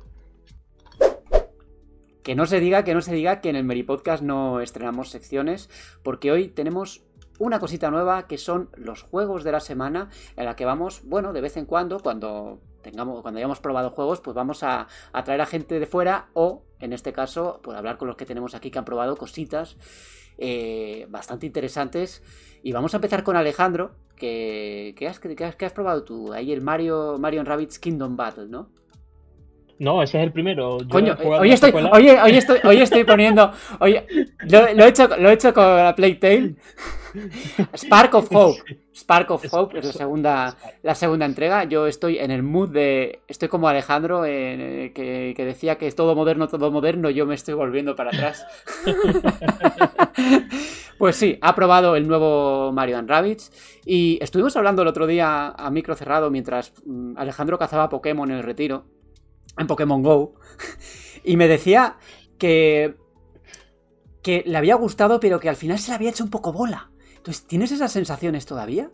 Que 2.22 2.34
no 2.34 2.46
se 2.46 2.60
diga, 2.60 2.84
que 2.84 2.94
no 2.94 3.00
se 3.00 3.14
diga 3.14 3.40
que 3.40 3.48
en 3.48 3.56
el 3.56 3.64
Meri 3.64 3.82
Podcast 3.82 4.22
no 4.22 4.60
estrenamos 4.60 5.10
secciones, 5.10 5.68
porque 6.02 6.30
hoy 6.30 6.48
tenemos 6.48 7.07
una 7.38 7.60
cosita 7.60 7.90
nueva 7.90 8.26
que 8.26 8.38
son 8.38 8.70
los 8.76 9.02
juegos 9.02 9.44
de 9.44 9.52
la 9.52 9.60
semana, 9.60 10.10
en 10.36 10.44
la 10.44 10.56
que 10.56 10.64
vamos, 10.64 11.02
bueno, 11.04 11.32
de 11.32 11.40
vez 11.40 11.56
en 11.56 11.66
cuando, 11.66 12.00
cuando 12.00 12.60
tengamos, 12.82 13.22
cuando 13.22 13.38
hayamos 13.38 13.60
probado 13.60 13.90
juegos, 13.90 14.20
pues 14.20 14.34
vamos 14.34 14.62
a, 14.62 14.88
traer 15.24 15.40
a 15.40 15.46
gente 15.46 15.78
de 15.78 15.86
fuera 15.86 16.28
o, 16.34 16.62
en 16.80 16.92
este 16.92 17.12
caso, 17.12 17.60
pues 17.62 17.76
hablar 17.76 17.98
con 17.98 18.08
los 18.08 18.16
que 18.16 18.26
tenemos 18.26 18.54
aquí 18.54 18.70
que 18.70 18.78
han 18.78 18.84
probado 18.84 19.16
cositas 19.16 19.76
eh, 20.38 21.06
bastante 21.10 21.46
interesantes. 21.46 22.22
Y 22.62 22.72
vamos 22.72 22.94
a 22.94 22.96
empezar 22.96 23.22
con 23.22 23.36
Alejandro, 23.36 23.92
que, 24.16 24.94
que, 24.96 25.08
has, 25.08 25.20
que, 25.20 25.44
has, 25.44 25.56
que 25.56 25.66
has 25.66 25.72
probado 25.72 26.04
tú, 26.04 26.32
ahí 26.32 26.52
el 26.52 26.60
Mario, 26.60 27.18
Mario 27.18 27.44
Rabbids 27.44 27.78
Kingdom 27.78 28.16
Battle, 28.16 28.46
¿no? 28.48 28.70
No, 29.78 30.02
ese 30.02 30.18
es 30.18 30.24
el 30.24 30.32
primero. 30.32 30.78
Yo 30.80 30.88
Coño, 30.88 31.16
hoy 31.24 31.52
estoy, 31.52 31.72
hoy 31.72 32.36
estoy, 32.36 32.58
hoy 32.64 32.80
estoy 32.80 33.04
poniendo, 33.04 33.52
oye, 33.80 34.06
lo, 34.48 34.74
lo 34.74 34.84
he 34.84 34.88
hecho, 34.88 35.08
lo 35.16 35.30
he 35.30 35.32
hecho 35.34 35.54
con 35.54 35.64
la 35.64 35.94
Playtale. 35.94 36.56
Spark 37.76 38.14
of 38.14 38.28
Hope, 38.32 38.60
Spark 38.94 39.30
of 39.30 39.44
Hope 39.50 39.78
es 39.78 39.84
la 39.84 39.92
segunda, 39.92 40.56
la 40.82 40.94
segunda 40.94 41.26
entrega. 41.26 41.64
Yo 41.64 41.86
estoy 41.86 42.18
en 42.18 42.30
el 42.30 42.42
mood 42.42 42.70
de, 42.70 43.20
estoy 43.28 43.48
como 43.48 43.68
Alejandro 43.68 44.24
eh, 44.24 44.92
que, 44.94 45.34
que 45.36 45.44
decía 45.44 45.76
que 45.78 45.86
es 45.86 45.94
todo 45.94 46.14
moderno, 46.14 46.48
todo 46.48 46.70
moderno. 46.70 47.10
Yo 47.10 47.26
me 47.26 47.34
estoy 47.34 47.54
volviendo 47.54 47.96
para 47.96 48.10
atrás. 48.10 48.46
Pues 50.98 51.14
sí, 51.14 51.38
ha 51.42 51.54
probado 51.54 51.94
el 51.94 52.08
nuevo 52.08 52.72
Mario 52.72 53.00
Rabbids 53.06 53.52
y 53.86 54.18
estuvimos 54.20 54.56
hablando 54.56 54.82
el 54.82 54.88
otro 54.88 55.06
día 55.06 55.50
a 55.50 55.70
micro 55.70 55.94
cerrado 55.94 56.28
mientras 56.28 56.72
mm, 56.84 57.16
Alejandro 57.16 57.56
cazaba 57.56 57.88
Pokémon 57.88 58.28
en 58.28 58.38
el 58.38 58.42
retiro, 58.42 58.84
en 59.58 59.66
Pokémon 59.66 60.02
Go, 60.02 60.34
y 61.24 61.36
me 61.36 61.48
decía 61.48 61.96
que 62.38 62.94
que 64.22 64.42
le 64.44 64.58
había 64.58 64.74
gustado 64.74 65.20
pero 65.20 65.40
que 65.40 65.48
al 65.48 65.56
final 65.56 65.78
se 65.78 65.90
le 65.90 65.94
había 65.94 66.10
hecho 66.10 66.24
un 66.24 66.30
poco 66.30 66.52
bola. 66.52 66.90
Entonces, 67.16 67.46
¿tienes 67.46 67.72
esas 67.72 67.92
sensaciones 67.92 68.46
todavía? 68.46 68.90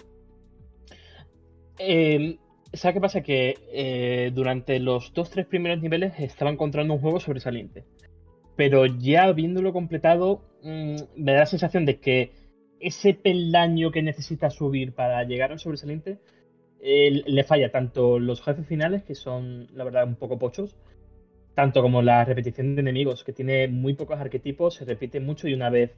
Eh, 1.79 2.39
¿Sabes 2.73 2.95
qué 2.95 3.01
pasa? 3.01 3.23
Que 3.23 3.59
eh, 3.73 4.31
durante 4.35 4.79
los 4.81 5.13
dos, 5.15 5.31
tres 5.31 5.47
primeros 5.47 5.81
niveles 5.81 6.15
estaba 6.19 6.51
encontrando 6.51 6.95
un 6.95 7.01
juego 7.01 7.21
sobresaliente. 7.21 7.85
Pero 8.57 8.87
ya 8.87 9.25
habiéndolo 9.25 9.73
completado, 9.73 10.43
mm, 10.63 10.97
me 11.17 11.33
da 11.33 11.41
la 11.41 11.47
sensación 11.47 11.85
de 11.85 12.01
que 12.01 12.33
ese 12.81 13.15
peldaño 13.15 13.91
que 13.91 14.03
necesita 14.03 14.51
subir 14.51 14.93
para 14.95 15.23
llegar 15.25 15.53
al 15.53 15.59
sobresaliente 15.59 16.19
le 16.85 17.45
falla 17.45 17.71
tanto 17.71 18.19
los 18.19 18.43
jefes 18.43 18.67
finales, 18.67 19.03
que 19.05 19.15
son 19.15 19.69
la 19.75 19.85
verdad 19.85 20.07
un 20.07 20.17
poco 20.17 20.39
pochos, 20.39 20.77
tanto 21.55 21.81
como 21.83 22.03
la 22.03 22.25
repetición 22.25 22.75
de 22.75 22.83
enemigos, 22.83 23.25
que 23.25 23.33
tiene 23.33 23.69
muy 23.69 23.95
pocos 23.95 24.21
arquetipos, 24.21 24.75
se 24.75 24.85
repite 24.85 25.21
mucho 25.21 25.49
y 25.49 25.55
una 25.55 25.71
vez 25.71 25.93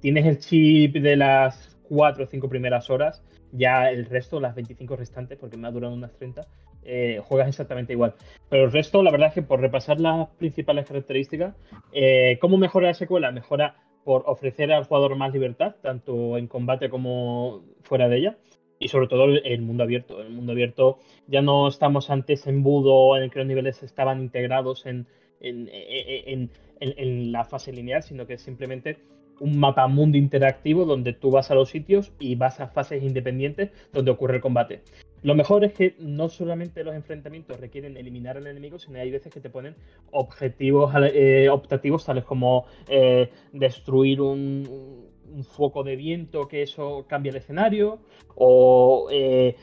tienes 0.00 0.26
el 0.26 0.38
chip 0.38 0.94
de 0.96 1.16
las 1.16 1.76
cuatro 1.88 2.24
o 2.24 2.26
cinco 2.26 2.48
primeras 2.48 2.90
horas, 2.90 3.22
ya 3.52 3.90
el 3.90 4.04
resto, 4.06 4.40
las 4.40 4.54
25 4.54 4.96
restantes, 4.96 5.38
porque 5.38 5.56
me 5.56 5.66
ha 5.66 5.70
durado 5.70 5.94
unas 5.94 6.12
30, 6.12 6.46
eh, 6.84 7.20
juegas 7.24 7.48
exactamente 7.48 7.94
igual. 7.94 8.14
Pero 8.48 8.64
el 8.64 8.72
resto, 8.72 9.02
la 9.02 9.10
verdad 9.10 9.28
es 9.28 9.34
que 9.34 9.42
por 9.42 9.60
repasar 9.60 9.98
las 9.98 10.28
principales 10.36 10.86
características, 10.86 11.54
eh, 11.92 12.38
¿cómo 12.40 12.58
mejora 12.58 12.88
la 12.88 12.94
secuela? 12.94 13.32
Mejora 13.32 13.76
por 14.04 14.24
ofrecer 14.26 14.72
al 14.72 14.84
jugador 14.84 15.16
más 15.16 15.32
libertad, 15.32 15.76
tanto 15.82 16.38
en 16.38 16.46
combate 16.46 16.88
como 16.88 17.64
fuera 17.82 18.08
de 18.08 18.18
ella. 18.18 18.38
Y 18.78 18.88
sobre 18.88 19.08
todo 19.08 19.24
el 19.24 19.62
mundo 19.62 19.82
abierto. 19.82 20.20
El 20.20 20.30
mundo 20.30 20.52
abierto 20.52 20.98
ya 21.26 21.42
no 21.42 21.68
estamos 21.68 22.10
ante 22.10 22.34
ese 22.34 22.50
embudo 22.50 23.16
en 23.16 23.24
el 23.24 23.30
que 23.30 23.40
los 23.40 23.48
niveles 23.48 23.82
estaban 23.82 24.20
integrados 24.20 24.86
en, 24.86 25.06
en, 25.40 25.68
en, 25.72 26.50
en 26.80 27.32
la 27.32 27.44
fase 27.44 27.72
lineal, 27.72 28.02
sino 28.02 28.26
que 28.26 28.38
simplemente 28.38 28.98
un 29.40 29.58
mapa 29.58 29.86
mundo 29.86 30.18
interactivo 30.18 30.84
donde 30.84 31.12
tú 31.12 31.30
vas 31.30 31.50
a 31.50 31.54
los 31.54 31.70
sitios 31.70 32.12
y 32.18 32.34
vas 32.34 32.60
a 32.60 32.68
fases 32.68 33.02
independientes 33.02 33.70
donde 33.92 34.10
ocurre 34.10 34.36
el 34.36 34.40
combate. 34.40 34.82
Lo 35.22 35.34
mejor 35.34 35.64
es 35.64 35.72
que 35.72 35.94
no 35.98 36.28
solamente 36.28 36.84
los 36.84 36.94
enfrentamientos 36.94 37.58
requieren 37.58 37.96
eliminar 37.96 38.36
al 38.36 38.46
enemigo, 38.46 38.78
sino 38.78 39.00
hay 39.00 39.10
veces 39.10 39.32
que 39.32 39.40
te 39.40 39.50
ponen 39.50 39.74
objetivos 40.12 40.94
eh, 41.12 41.48
optativos 41.48 42.04
tales 42.04 42.24
como 42.24 42.66
eh, 42.88 43.28
destruir 43.52 44.20
un, 44.20 45.08
foco 45.44 45.82
de 45.82 45.96
viento 45.96 46.48
que 46.48 46.62
eso 46.62 47.06
cambia 47.08 47.30
el 47.30 47.36
escenario 47.36 48.00
o 48.34 49.08
eh, 49.10 49.56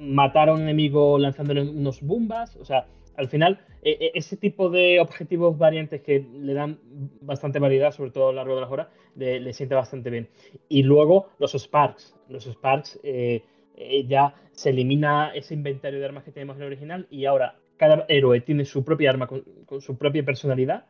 matar 0.00 0.48
a 0.48 0.54
un 0.54 0.62
enemigo 0.62 1.18
lanzándole 1.18 1.62
unos 1.62 2.02
bombas. 2.02 2.56
O 2.56 2.64
sea, 2.64 2.86
al 3.16 3.28
final 3.28 3.60
e, 3.82 3.90
e, 3.90 4.10
ese 4.14 4.36
tipo 4.36 4.70
de 4.70 5.00
objetivos 5.00 5.56
variantes 5.58 6.02
que 6.02 6.20
le 6.20 6.54
dan 6.54 6.78
bastante 7.20 7.58
variedad, 7.58 7.92
sobre 7.92 8.10
todo 8.10 8.28
a 8.28 8.32
lo 8.32 8.36
largo 8.36 8.54
de 8.54 8.60
las 8.60 8.70
horas, 8.70 8.88
le, 9.16 9.52
siente 9.52 9.74
bastante 9.74 10.10
bien. 10.10 10.28
Y 10.68 10.82
luego 10.82 11.30
los 11.38 11.52
Sparks. 11.52 12.14
Los 12.28 12.44
Sparks 12.44 13.00
eh, 13.02 13.42
eh, 13.76 14.06
ya 14.06 14.34
se 14.52 14.70
elimina 14.70 15.32
ese 15.34 15.54
inventario 15.54 15.98
de 15.98 16.06
armas 16.06 16.24
que 16.24 16.32
tenemos 16.32 16.56
en 16.56 16.62
el 16.62 16.68
original 16.68 17.06
y 17.10 17.24
ahora 17.24 17.56
cada 17.76 18.04
héroe 18.08 18.40
tiene 18.40 18.64
su 18.64 18.84
propia 18.84 19.10
arma 19.10 19.26
con, 19.26 19.44
su 19.80 19.96
propia 19.96 20.24
personalidad 20.24 20.86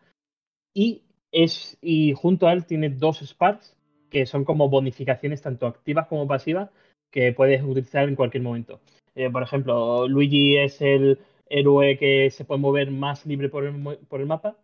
y, 0.73 1.03
es, 1.31 1.77
y 1.83 2.15
junto 2.15 2.47
a 2.47 2.53
él 2.53 2.65
tiene 2.65 2.89
dos 2.89 3.21
Sparks 3.21 3.77
que 4.11 4.27
son 4.27 4.45
como 4.45 4.69
bonificaciones 4.69 5.43
tanto 5.43 5.67
activas 5.67 6.07
como 6.07 6.27
pasivas 6.27 6.71
que 7.11 7.33
puedes 7.33 7.63
utilizar 7.63 8.09
en 8.09 8.17
cualquier 8.17 8.43
momento. 8.43 8.81
Eh, 9.15 9.31
por 9.31 9.43
ejemplo, 9.43 10.07
Luigi 10.09 10.57
es 10.57 10.81
el 10.81 11.19
héroe 11.49 11.97
que 11.99 12.31
se 12.31 12.45
puede 12.45 12.61
mover 12.61 12.91
más 12.91 13.27
libre 13.27 13.49
por 13.49 13.65
el, 13.65 14.27
mapa. 14.27 14.57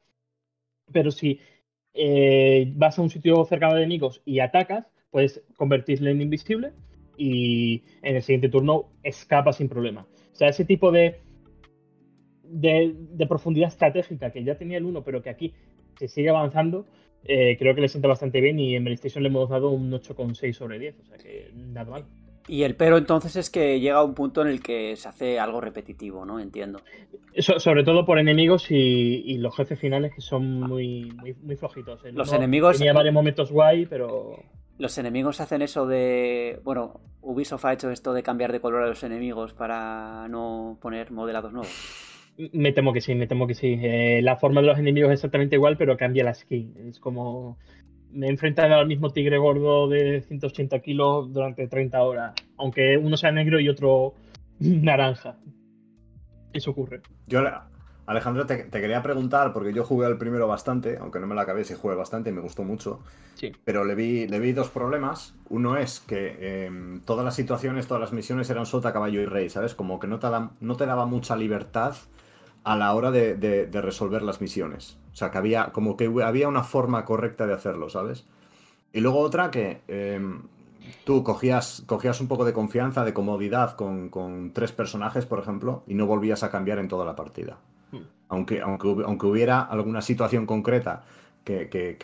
Pero 0.92 1.10
si 1.10 1.40
eh, 1.94 2.70
vas 2.76 2.98
a 2.98 3.02
un 3.02 3.10
sitio 3.10 3.44
cercano 3.44 3.74
de 3.74 3.80
enemigos 3.80 4.22
y 4.24 4.40
atacas, 4.40 4.86
puedes 5.10 5.42
convertirle 5.56 6.10
en 6.10 6.20
invisible 6.20 6.72
y 7.16 7.82
en 8.02 8.16
el 8.16 8.22
siguiente 8.22 8.48
turno 8.48 8.90
escapa 9.02 9.52
sin 9.52 9.68
problema. 9.68 10.06
O 10.32 10.36
sea, 10.36 10.48
ese 10.48 10.64
tipo 10.64 10.90
de, 10.90 11.20
de, 12.42 13.26
profundidad 13.28 13.68
estratégica 13.68 14.30
que 14.30 14.44
ya 14.44 14.56
tenía 14.56 14.78
el 14.78 14.84
1, 14.84 15.04
pero 15.04 15.22
que 15.22 15.30
aquí 15.30 15.54
se 15.96 16.08
sigue 16.08 16.28
avanzando, 16.28 16.86
eh, 17.24 17.56
creo 17.58 17.74
que 17.74 17.80
le 17.80 17.88
sienta 17.88 18.08
bastante 18.08 18.40
bien 18.40 18.58
y 18.58 18.76
en 18.76 18.84
PlayStation 18.84 19.22
le 19.22 19.28
hemos 19.28 19.48
dado 19.48 19.70
un 19.70 19.90
8,6 19.90 20.52
sobre 20.52 20.78
10, 20.78 20.94
o 21.00 21.04
sea 21.04 21.18
que 21.18 21.50
nada 21.54 21.90
mal. 21.90 22.04
Y 22.46 22.62
el 22.62 22.74
pero 22.74 22.98
entonces 22.98 23.36
es 23.36 23.48
que 23.48 23.80
llega 23.80 23.96
a 23.96 24.04
un 24.04 24.14
punto 24.14 24.42
en 24.42 24.48
el 24.48 24.60
que 24.60 24.96
se 24.96 25.08
hace 25.08 25.38
algo 25.38 25.60
repetitivo, 25.62 26.26
¿no? 26.26 26.38
Entiendo. 26.38 26.80
sobre 27.38 27.84
todo 27.84 28.04
por 28.04 28.18
enemigos 28.18 28.70
y, 28.70 29.38
los 29.38 29.56
jefes 29.56 29.78
finales 29.78 30.12
que 30.14 30.20
son 30.20 30.60
muy, 30.60 31.10
muy, 31.42 31.56
flojitos. 31.56 32.02
los 32.12 32.32
enemigos. 32.32 32.76
Tenía 32.76 32.92
varios 32.92 33.14
momentos 33.14 33.50
guay, 33.50 33.86
pero. 33.86 34.42
Los 34.76 34.98
enemigos 34.98 35.40
hacen 35.40 35.62
eso 35.62 35.86
de. 35.86 36.60
Bueno, 36.64 37.00
Ubisoft 37.22 37.64
ha 37.64 37.72
hecho 37.72 37.90
esto 37.90 38.12
de 38.12 38.22
cambiar 38.22 38.52
de 38.52 38.60
color 38.60 38.82
a 38.82 38.88
los 38.88 39.02
enemigos 39.04 39.54
para 39.54 40.28
no 40.28 40.76
poner 40.82 41.12
modelados 41.12 41.52
nuevos. 41.52 42.13
Me 42.52 42.72
temo 42.72 42.92
que 42.92 43.00
sí, 43.00 43.14
me 43.14 43.26
temo 43.26 43.46
que 43.46 43.54
sí. 43.54 43.78
Eh, 43.80 44.20
la 44.22 44.36
forma 44.36 44.60
de 44.60 44.66
los 44.68 44.78
enemigos 44.78 45.10
es 45.10 45.20
exactamente 45.20 45.56
igual, 45.56 45.76
pero 45.76 45.96
cambia 45.96 46.24
la 46.24 46.34
skin. 46.34 46.74
Es 46.88 46.98
como 46.98 47.58
me 48.14 48.28
he 48.28 48.30
enfrentado 48.30 48.74
al 48.76 48.86
mismo 48.86 49.10
tigre 49.10 49.38
gordo 49.38 49.88
de 49.88 50.22
180 50.22 50.78
kilos 50.80 51.32
durante 51.32 51.66
30 51.66 52.02
horas, 52.02 52.34
aunque 52.56 52.96
uno 52.96 53.16
sea 53.16 53.32
negro 53.32 53.60
y 53.60 53.68
otro 53.68 54.14
naranja. 54.60 55.36
Eso 56.52 56.70
ocurre. 56.70 57.02
Yo, 57.26 57.42
Alejandro, 58.06 58.46
te, 58.46 58.68
quería 58.70 59.02
preguntar, 59.02 59.52
porque 59.52 59.72
yo 59.72 59.82
jugué 59.82 60.06
al 60.06 60.18
primero 60.18 60.46
bastante, 60.46 60.98
aunque 61.00 61.18
no 61.18 61.26
me 61.26 61.34
la 61.34 61.42
acabé, 61.42 61.64
sí 61.64 61.74
jugué 61.74 61.96
bastante 61.96 62.30
y 62.30 62.32
me 62.32 62.42
gustó 62.42 62.62
mucho. 62.62 63.00
Sí. 63.34 63.50
Pero 63.64 63.84
le 63.84 63.94
vi, 63.94 64.28
le 64.28 64.38
vi 64.38 64.52
dos 64.52 64.68
problemas. 64.68 65.34
Uno 65.48 65.76
es 65.76 66.00
que 66.00 66.66
em, 66.66 67.00
todas 67.00 67.24
las 67.24 67.34
situaciones, 67.34 67.88
todas 67.88 68.02
las 68.02 68.12
misiones 68.12 68.48
eran 68.50 68.66
sota, 68.66 68.92
caballo 68.92 69.20
y 69.20 69.26
rey, 69.26 69.48
¿sabes? 69.48 69.74
Como 69.74 69.98
que 69.98 70.06
no 70.06 70.18
te, 70.18 70.28
no 70.60 70.76
te 70.76 70.86
daba 70.86 71.06
mucha 71.06 71.34
libertad 71.34 71.96
a 72.64 72.76
la 72.76 72.94
hora 72.94 73.10
de, 73.10 73.68
resolver 73.72 74.22
las 74.22 74.40
misiones. 74.40 74.98
O 75.12 75.16
sea, 75.16 75.30
que 75.30 75.38
había 75.38 75.66
como 75.72 75.96
que 75.96 76.10
había 76.24 76.48
una 76.48 76.64
forma 76.64 77.04
correcta 77.04 77.46
de 77.46 77.54
hacerlo, 77.54 77.88
¿sabes? 77.88 78.26
Y 78.92 79.00
luego 79.00 79.20
otra 79.20 79.50
que 79.50 79.82
em, 79.86 80.42
tú 81.04 81.22
cogías, 81.22 81.84
cogías 81.86 82.20
un 82.20 82.28
poco 82.28 82.44
de 82.44 82.52
confianza, 82.52 83.04
de 83.04 83.12
comodidad 83.12 83.76
con, 83.76 84.50
tres 84.52 84.72
personajes, 84.72 85.26
por 85.26 85.38
ejemplo, 85.38 85.82
y 85.86 85.94
no 85.94 86.06
volvías 86.06 86.42
a 86.42 86.50
cambiar 86.50 86.78
en 86.78 86.88
toda 86.88 87.04
la 87.04 87.14
partida. 87.14 87.58
Hmm. 87.92 88.02
Aunque, 88.28 88.60
aunque, 88.60 88.88
aunque 89.04 89.26
hubiera 89.26 89.60
alguna 89.60 90.00
situación 90.00 90.46
concreta 90.46 91.04
que, 91.44 91.98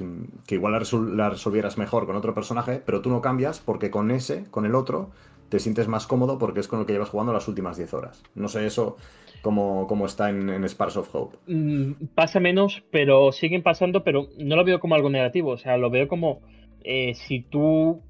igual 0.49 0.73
la, 1.16 1.31
resolvieras 1.31 1.78
mejor 1.78 2.07
con 2.07 2.16
otro 2.16 2.35
personaje, 2.35 2.82
pero 2.85 3.01
tú 3.01 3.11
no 3.11 3.20
cambias 3.20 3.61
porque 3.61 3.91
con 3.91 4.11
ese, 4.11 4.45
con 4.51 4.66
el 4.66 4.74
otro, 4.74 5.11
te 5.51 5.59
sientes 5.59 5.89
más 5.89 6.06
cómodo 6.06 6.39
porque 6.39 6.60
es 6.60 6.68
con 6.68 6.81
el 6.81 6.86
que 6.86 6.93
llevas 6.93 7.10
jugando 7.10 7.32
las 7.32 7.48
últimas 7.48 7.77
10 7.77 7.93
horas. 7.93 8.22
No 8.35 8.48
sé 8.48 8.64
eso 8.66 8.97
como, 9.43 10.06
está 10.06 10.31
en, 10.31 10.48
en 10.48 10.64
of 10.64 11.14
Hope. 11.14 11.39
Mm, 11.47 12.06
pasa 12.14 12.40
menos, 12.40 12.82
pero 12.90 13.32
siguen 13.32 13.62
pasando, 13.62 14.05
pero 14.05 14.28
no 14.39 14.56
lo 14.56 14.64
veo 14.64 14.81
como 14.81 14.94
algo 14.94 15.10
negativo. 15.10 15.51
O 15.51 15.59
sea, 15.59 15.77
lo 15.77 15.90
veo 15.90 16.09
como 16.09 16.40
eh, 16.85 17.14
si 17.14 17.40
tú 17.40 18.02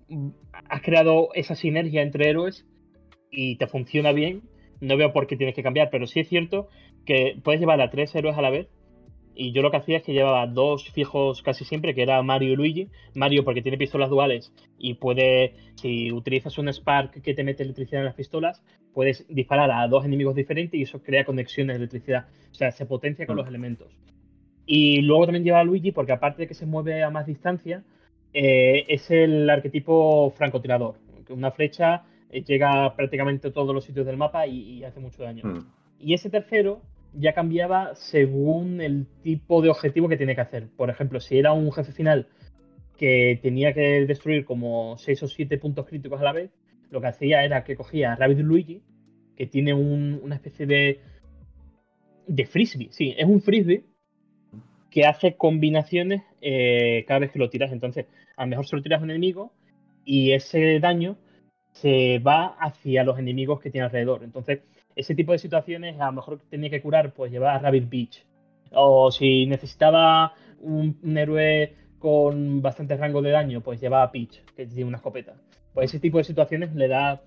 has 0.68 0.82
creado 0.82 1.30
esa 1.34 1.54
sinergia 1.54 2.02
entre 2.02 2.28
héroes 2.28 2.66
y 3.30 3.56
te 3.56 3.66
funciona 3.66 4.12
bien, 4.12 4.42
no 4.80 4.96
veo 4.96 5.12
por 5.12 5.26
qué 5.26 5.36
tienes 5.36 5.54
que 5.54 5.62
cambiar. 5.62 5.88
Pero 5.90 6.06
sí 6.06 6.20
es 6.20 6.28
cierto 6.28 6.68
que 7.06 7.40
puedes 7.42 7.60
llevar 7.60 7.80
a 7.80 7.90
tres 7.90 8.14
héroes 8.14 8.36
a 8.36 8.42
la 8.42 8.50
vez 8.50 8.68
y 9.34 9.52
yo 9.52 9.62
lo 9.62 9.70
que 9.70 9.78
hacía 9.78 9.98
es 9.98 10.02
que 10.02 10.12
llevaba 10.12 10.46
dos 10.46 10.90
fijos 10.90 11.42
casi 11.42 11.64
siempre, 11.64 11.94
que 11.94 12.02
era 12.02 12.22
Mario 12.22 12.52
y 12.52 12.56
Luigi. 12.56 12.88
Mario 13.14 13.44
porque 13.44 13.62
tiene 13.62 13.78
pistolas 13.78 14.10
duales 14.10 14.52
y 14.78 14.94
puede, 14.94 15.54
si 15.76 16.12
utilizas 16.12 16.58
un 16.58 16.72
Spark 16.72 17.22
que 17.22 17.34
te 17.34 17.44
mete 17.44 17.62
electricidad 17.62 18.00
en 18.00 18.06
las 18.06 18.14
pistolas, 18.14 18.62
puedes 18.92 19.26
disparar 19.28 19.70
a 19.70 19.86
dos 19.88 20.04
enemigos 20.04 20.34
diferentes 20.34 20.78
y 20.78 20.82
eso 20.82 21.02
crea 21.02 21.24
conexiones 21.24 21.74
de 21.74 21.78
electricidad. 21.78 22.26
O 22.50 22.54
sea, 22.54 22.70
se 22.72 22.86
potencia 22.86 23.26
con 23.26 23.36
los 23.36 23.46
elementos. 23.46 23.88
Y 24.66 25.02
luego 25.02 25.26
también 25.26 25.44
lleva 25.44 25.60
a 25.60 25.64
Luigi 25.64 25.92
porque 25.92 26.12
aparte 26.12 26.42
de 26.42 26.48
que 26.48 26.54
se 26.54 26.66
mueve 26.66 27.02
a 27.02 27.10
más 27.10 27.26
distancia, 27.26 27.82
eh, 28.32 28.84
es 28.88 29.10
el 29.10 29.48
arquetipo 29.48 30.30
francotirador. 30.36 30.96
Una 31.28 31.50
flecha 31.50 32.02
eh, 32.30 32.42
llega 32.42 32.94
prácticamente 32.94 33.48
a 33.48 33.52
todos 33.52 33.74
los 33.74 33.84
sitios 33.84 34.06
del 34.06 34.16
mapa 34.16 34.46
y, 34.46 34.84
hace 34.84 35.00
mucho 35.00 35.22
daño. 35.22 35.44
Mm. 35.44 35.66
Y 35.98 36.14
ese 36.14 36.30
tercero 36.30 36.80
ya 37.14 37.32
cambiaba 37.32 37.94
según 37.94 38.80
el 38.80 39.06
tipo 39.22 39.62
de 39.62 39.70
objetivo 39.70 40.08
que 40.08 40.16
tiene 40.16 40.34
que 40.34 40.40
hacer. 40.40 40.68
Por 40.76 40.90
ejemplo, 40.90 41.20
si 41.20 41.38
era 41.38 41.52
un 41.52 41.72
jefe 41.72 41.92
final 41.92 42.28
que 42.96 43.38
tenía 43.42 43.72
que 43.72 44.04
destruir 44.06 44.44
como 44.44 44.96
6 44.98 45.22
o 45.22 45.28
7 45.28 45.58
puntos 45.58 45.86
críticos 45.86 46.20
a 46.20 46.24
la 46.24 46.32
vez, 46.32 46.50
lo 46.90 47.00
que 47.00 47.06
hacía 47.08 47.44
era 47.44 47.64
que 47.64 47.76
cogía 47.76 48.12
a 48.12 48.16
Rabbit 48.16 48.40
Luigi, 48.40 48.82
que 49.36 49.46
tiene 49.46 49.72
una 49.72 50.34
especie 50.34 50.66
de. 50.66 51.00
de 52.26 52.46
frisbee. 52.46 52.88
Sí, 52.92 53.14
es 53.16 53.24
un 53.24 53.40
frisbee 53.40 53.84
que 54.90 55.06
hace 55.06 55.36
combinaciones 55.36 56.22
eh, 56.40 57.04
cada 57.06 57.20
vez 57.20 57.30
que 57.30 57.38
lo 57.38 57.48
tiras. 57.48 57.72
Entonces, 57.72 58.06
a 58.36 58.44
lo 58.44 58.50
mejor 58.50 58.66
se 58.66 58.76
lo 58.76 58.82
tiras 58.82 59.00
a 59.00 59.04
un 59.04 59.10
enemigo 59.10 59.52
y 60.04 60.32
ese 60.32 60.80
daño 60.80 61.16
se 61.72 62.18
va 62.18 62.56
hacia 62.58 63.04
los 63.04 63.18
enemigos 63.18 63.60
que 63.60 63.70
tiene 63.70 63.86
alrededor. 63.86 64.24
Entonces, 64.24 64.60
ese 65.00 65.14
tipo 65.14 65.32
de 65.32 65.38
situaciones, 65.38 65.98
a 66.00 66.06
lo 66.06 66.12
mejor 66.12 66.40
tenía 66.48 66.70
que 66.70 66.82
curar, 66.82 67.12
pues 67.12 67.32
llevar 67.32 67.56
a 67.56 67.58
Rabbit 67.58 67.88
Beach. 67.88 68.26
O 68.72 69.10
si 69.10 69.46
necesitaba 69.46 70.34
un, 70.60 70.96
héroe 71.16 71.74
con 71.98 72.62
bastante 72.62 72.96
rango 72.96 73.22
de 73.22 73.30
daño, 73.30 73.60
pues 73.60 73.80
lleva 73.80 74.02
a 74.02 74.12
Peach, 74.12 74.44
que 74.54 74.66
tiene 74.66 74.84
una 74.84 74.98
escopeta. 74.98 75.34
Pues 75.74 75.90
ese 75.90 76.00
tipo 76.00 76.18
de 76.18 76.24
situaciones 76.24 76.74
le 76.74 76.88
da 76.88 77.22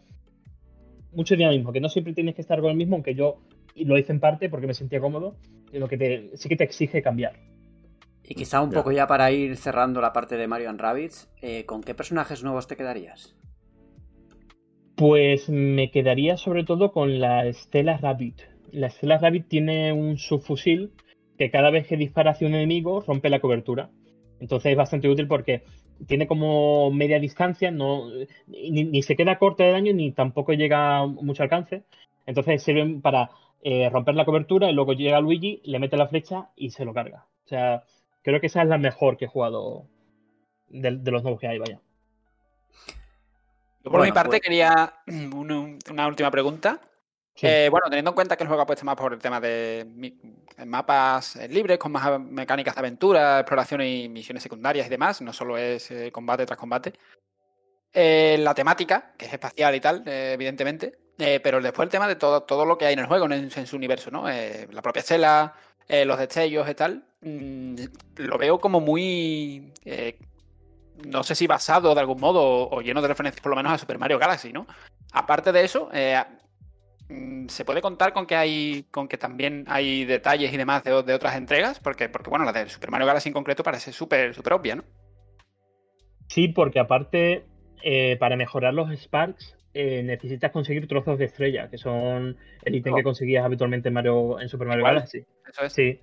mucho 1.12 1.36
dinamismo, 1.36 1.72
que 1.72 1.82
no 1.82 1.90
siempre 1.90 2.14
tienes 2.14 2.36
que 2.36 2.42
estar 2.42 2.62
con 2.62 2.72
el 2.72 2.78
mismo, 2.78 2.96
aunque 2.96 3.16
yo 3.16 3.42
lo 3.76 3.98
hice 3.98 4.12
en 4.12 4.20
parte 4.20 4.50
porque 4.50 4.68
me 4.68 4.74
sentía 4.74 5.00
cómodo, 5.00 5.36
lo 5.72 5.88
que 5.88 5.98
te, 5.98 6.38
sí 6.38 6.50
que 6.50 6.56
te 6.56 6.64
exige 6.64 7.02
cambiar. 7.02 7.34
Y 8.24 8.36
quizá 8.36 8.62
un 8.62 8.72
poco 8.72 8.92
ya 8.92 9.06
para 9.06 9.32
ir 9.32 9.58
cerrando 9.58 10.00
la 10.00 10.14
parte 10.14 10.38
de 10.38 10.48
Mario 10.48 10.70
and 10.70 10.80
Rabbids, 10.80 11.30
eh, 11.42 11.66
¿con 11.66 11.82
qué 11.82 11.94
personajes 11.94 12.44
nuevos 12.44 12.68
te 12.68 12.78
quedarías? 12.78 13.36
Pues 15.04 15.50
me 15.50 15.92
quedaría 15.92 16.38
sobre 16.38 16.64
todo 16.64 16.94
con 16.94 17.20
la 17.20 17.52
Stella 17.52 17.98
Rabbit. 17.98 18.42
La 18.72 18.90
Stella 18.90 19.18
Rabbit 19.18 19.50
tiene 19.50 19.92
un 19.92 20.18
subfusil 20.18 20.94
que 21.38 21.52
cada 21.52 21.72
vez 21.72 21.88
que 21.88 21.98
dispara 21.98 22.32
hacia 22.32 22.48
un 22.48 22.56
enemigo 22.56 23.02
rompe 23.02 23.30
la 23.30 23.42
cobertura. 23.42 23.90
Entonces 24.40 24.72
es 24.72 24.78
bastante 24.78 25.10
útil 25.10 25.28
porque 25.28 25.64
tiene 26.08 26.26
como 26.26 26.90
media 26.90 27.20
distancia, 27.20 27.70
no, 27.70 28.06
ni, 28.48 29.02
se 29.02 29.18
queda 29.18 29.40
corta 29.40 29.66
de 29.66 29.74
daño 29.74 29.92
ni 29.92 30.14
tampoco 30.14 30.54
llega 30.54 31.00
a 31.00 31.06
mucho 31.06 31.44
alcance. 31.44 31.84
Entonces 32.26 32.64
sirven 32.64 33.02
para 33.02 33.30
eh, 33.62 33.90
romper 33.90 34.16
la 34.16 34.24
cobertura 34.24 34.70
y 34.70 34.74
luego 34.74 34.94
llega 34.94 35.20
Luigi, 35.20 35.60
le 35.66 35.80
mete 35.80 35.98
la 35.98 36.08
flecha 36.08 36.52
y 36.56 36.70
se 36.70 36.86
lo 36.86 36.94
carga. 36.94 37.26
O 37.44 37.48
sea, 37.50 37.84
creo 38.22 38.40
que 38.40 38.48
esa 38.48 38.62
es 38.62 38.70
la 38.70 38.78
mejor 38.78 39.18
que 39.18 39.26
he 39.26 39.28
jugado 39.28 39.84
de, 40.70 40.92
los 40.92 41.24
nuevos 41.24 41.42
que 41.42 41.48
hay, 41.48 41.60
vaya. 41.60 41.82
Yo 43.84 43.92
por 43.92 44.02
mi 44.02 44.12
parte 44.12 44.30
pues 44.30 44.42
quería 44.42 44.94
una 45.08 46.08
última 46.08 46.32
pregunta. 46.32 46.80
Eh, 47.42 47.68
bueno, 47.70 47.88
teniendo 47.90 48.12
en 48.12 48.16
cuenta 48.16 48.38
que 48.38 48.44
el 48.44 48.48
juego 48.48 48.62
apuesta 48.62 48.86
más 48.86 48.96
por 48.96 49.14
el 49.14 49.20
tema 49.20 49.42
de 49.42 49.86
mapas 50.66 51.36
eh, 51.36 51.48
libres, 51.48 51.80
con 51.80 51.92
más 51.92 52.20
mecánicas 52.20 52.76
de 52.76 52.80
aventura, 52.80 53.40
exploración 53.40 53.82
y 53.82 54.08
misiones 54.08 54.44
secundarias 54.44 54.86
y 54.88 54.90
demás, 54.90 55.22
no 55.22 55.34
solo 55.34 55.58
es 55.58 55.90
eh, 55.92 56.12
combate 56.12 56.46
tras 56.46 56.60
combate. 56.60 56.94
la 57.94 58.54
temática, 58.54 59.14
que 59.18 59.26
es 59.26 59.34
espacial 59.34 59.76
y 59.76 59.80
tal, 59.80 60.04
evidentemente, 60.06 60.98
pero 61.44 61.60
después 61.60 61.88
el 61.88 61.92
tema 61.92 62.08
de 62.08 62.16
todo, 62.16 62.44
todo 62.44 62.66
lo 62.66 62.78
que 62.78 62.86
hay 62.86 62.94
en 62.94 63.00
el 63.00 63.08
juego, 63.08 63.26
en, 63.26 63.50
su 63.50 63.76
universo, 63.76 64.12
¿no? 64.12 64.26
la 64.28 64.82
propia 64.82 65.02
Estela, 65.02 65.54
los 66.06 66.18
destellos 66.18 66.70
y 66.70 66.76
tal, 66.76 67.04
mm, 67.22 67.76
lo 68.18 68.38
veo 68.38 68.60
como 68.60 68.80
muy 68.80 69.74
no 71.08 71.24
sé 71.24 71.36
si 71.36 71.48
basado 71.48 71.94
de 71.94 72.02
algún 72.02 72.20
modo 72.20 72.70
o 72.70 72.82
lleno 72.82 73.02
de 73.02 73.08
referencias 73.08 73.42
por 73.42 73.52
lo 73.52 73.56
menos 73.56 73.72
a 73.72 73.78
Super 73.78 73.98
Mario 73.98 74.20
Galaxy, 74.20 74.54
¿no? 74.54 74.68
Aparte 75.12 75.52
de 75.52 75.64
eso, 75.64 75.90
Mm, 77.10 77.48
¿Se 77.48 77.66
puede 77.66 77.82
contar 77.82 78.14
con 78.14 78.26
que 78.26 78.36
hay, 78.36 78.86
con 78.90 79.08
que 79.08 79.18
también 79.18 79.66
hay 79.68 80.06
detalles 80.06 80.54
y 80.54 80.58
demás 80.58 80.84
de, 80.84 80.94
otras 80.94 81.36
entregas? 81.36 81.80
Porque, 81.80 82.10
porque, 82.10 82.30
bueno, 82.30 82.46
la 82.46 82.54
de 82.54 82.70
Super 82.70 82.92
Mario 82.92 83.08
Galaxy 83.08 83.30
en 83.30 83.34
concreto 83.34 83.64
parece 83.64 83.92
súper 83.92 84.34
súper 84.34 84.54
obvia, 84.54 84.76
¿no? 84.76 84.84
Sí, 86.28 86.48
porque 86.48 86.80
aparte, 86.80 87.46
eh, 87.84 88.18
para 88.20 88.36
mejorar 88.36 88.74
los 88.74 88.90
Sparks, 88.92 89.58
eh, 89.74 90.02
necesitas 90.04 90.52
conseguir 90.52 90.88
trozos 90.88 91.20
de 91.20 91.26
estrella, 91.26 91.70
que 91.70 91.78
son 91.78 92.38
el 92.64 92.76
ítem 92.76 92.96
que 92.96 93.02
oh. 93.02 93.04
conseguías 93.04 93.44
habitualmente 93.44 93.90
en, 93.90 93.94
Mario, 93.94 94.40
en 94.40 94.50
Super 94.50 94.68
Mario 94.68 94.86
Galaxy. 94.86 95.26
Eso 95.50 95.66
es. 95.66 95.74
Sí. 95.74 96.00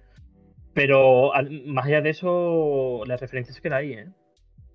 Pero 0.74 1.32
más 1.66 1.86
allá 1.86 2.01
de 2.01 2.10
eso, 2.10 3.02
la 3.06 3.16
referencia 3.16 3.52
se 3.52 3.60
queda 3.60 3.77
ahí, 3.77 3.94
¿eh? 3.94 4.09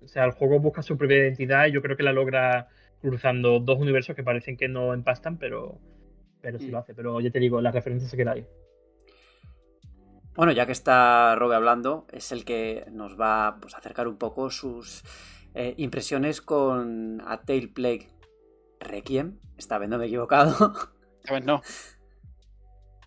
O 0.06 0.08
sea, 0.08 0.24
el 0.24 0.30
juego 0.30 0.60
busca 0.60 0.82
su 0.82 0.96
propia 0.96 1.18
identidad 1.18 1.66
y 1.66 1.72
yo 1.72 1.82
creo 1.82 1.96
que 1.96 2.04
la 2.04 2.12
logra 2.12 2.68
cruzando 3.00 3.58
dos 3.58 3.80
universos 3.80 4.14
que 4.14 4.22
parecen 4.22 4.56
que 4.56 4.68
no 4.68 4.94
empastan, 4.94 5.36
pero, 5.36 5.80
pero 6.40 6.60
sí 6.60 6.68
mm. 6.68 6.70
lo 6.70 6.78
hace. 6.78 6.94
Pero 6.94 7.20
ya 7.20 7.30
te 7.30 7.40
digo, 7.40 7.60
la 7.60 7.72
referencia 7.72 8.08
se 8.08 8.16
queda 8.16 8.32
ahí. 8.32 8.46
Bueno, 10.36 10.52
ya 10.52 10.64
que 10.64 10.72
está 10.72 11.34
Robe 11.34 11.56
hablando, 11.56 12.06
es 12.12 12.30
el 12.30 12.44
que 12.44 12.86
nos 12.92 13.20
va 13.20 13.58
pues, 13.60 13.74
a 13.74 13.78
acercar 13.78 14.06
un 14.06 14.16
poco 14.16 14.50
sus 14.50 15.02
eh, 15.54 15.74
impresiones 15.76 16.40
con 16.40 17.20
A 17.26 17.40
Tale 17.40 17.68
Plague 17.68 18.08
Requiem. 18.78 19.40
Esta 19.58 19.78
vez 19.78 19.88
no 19.88 19.98
me 19.98 20.04
he 20.04 20.08
equivocado. 20.08 20.72
Esta 21.24 21.34
vez 21.34 21.44
no. 21.44 21.62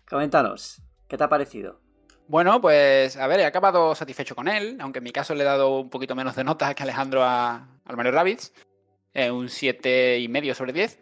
Coméntanos, 0.06 0.82
¿qué 1.08 1.16
te 1.16 1.24
ha 1.24 1.28
parecido? 1.30 1.79
Bueno, 2.30 2.60
pues 2.60 3.16
a 3.16 3.26
ver, 3.26 3.40
he 3.40 3.44
acabado 3.44 3.92
satisfecho 3.96 4.36
con 4.36 4.46
él, 4.46 4.78
aunque 4.80 4.98
en 4.98 5.02
mi 5.02 5.10
caso 5.10 5.34
le 5.34 5.42
he 5.42 5.44
dado 5.44 5.80
un 5.80 5.90
poquito 5.90 6.14
menos 6.14 6.36
de 6.36 6.44
notas 6.44 6.76
que 6.76 6.84
Alejandro 6.84 7.24
a, 7.24 7.66
al 7.84 7.96
Mario 7.96 8.12
Rabbids, 8.12 8.52
eh, 9.14 9.32
un 9.32 9.48
7,5 9.48 10.54
sobre 10.54 10.72
10. 10.72 11.00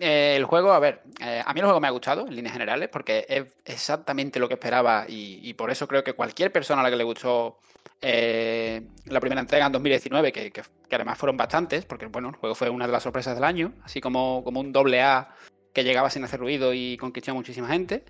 Eh, 0.00 0.34
el 0.36 0.44
juego, 0.46 0.72
a 0.72 0.80
ver, 0.80 1.02
eh, 1.20 1.44
a 1.46 1.54
mí 1.54 1.60
el 1.60 1.66
juego 1.66 1.78
me 1.78 1.86
ha 1.86 1.92
gustado 1.92 2.26
en 2.26 2.34
líneas 2.34 2.54
generales 2.54 2.88
porque 2.88 3.24
es 3.28 3.44
exactamente 3.64 4.40
lo 4.40 4.48
que 4.48 4.54
esperaba 4.54 5.04
y, 5.06 5.54
por 5.54 5.70
eso 5.70 5.86
creo 5.86 6.02
que 6.02 6.14
cualquier 6.14 6.50
persona 6.50 6.80
a 6.80 6.82
la 6.82 6.90
que 6.90 6.96
le 6.96 7.04
gustó 7.04 7.60
eh, 8.02 8.82
la 9.04 9.20
primera 9.20 9.40
entrega 9.40 9.66
en 9.66 9.70
2019, 9.70 10.32
que, 10.32 10.52
además 10.90 11.18
fueron 11.18 11.36
bastantes, 11.36 11.84
porque 11.84 12.06
bueno, 12.06 12.30
el 12.30 12.34
juego 12.34 12.56
fue 12.56 12.68
una 12.68 12.86
de 12.86 12.92
las 12.92 13.04
sorpresas 13.04 13.36
del 13.36 13.44
año, 13.44 13.74
así 13.84 14.00
como, 14.00 14.42
como 14.42 14.58
un 14.58 14.72
doble 14.72 15.02
A 15.02 15.36
que 15.72 15.84
llegaba 15.84 16.10
sin 16.10 16.24
hacer 16.24 16.40
ruido 16.40 16.74
y 16.74 16.96
conquistó 16.96 17.30
a 17.30 17.34
muchísima 17.34 17.68
gente. 17.68 18.04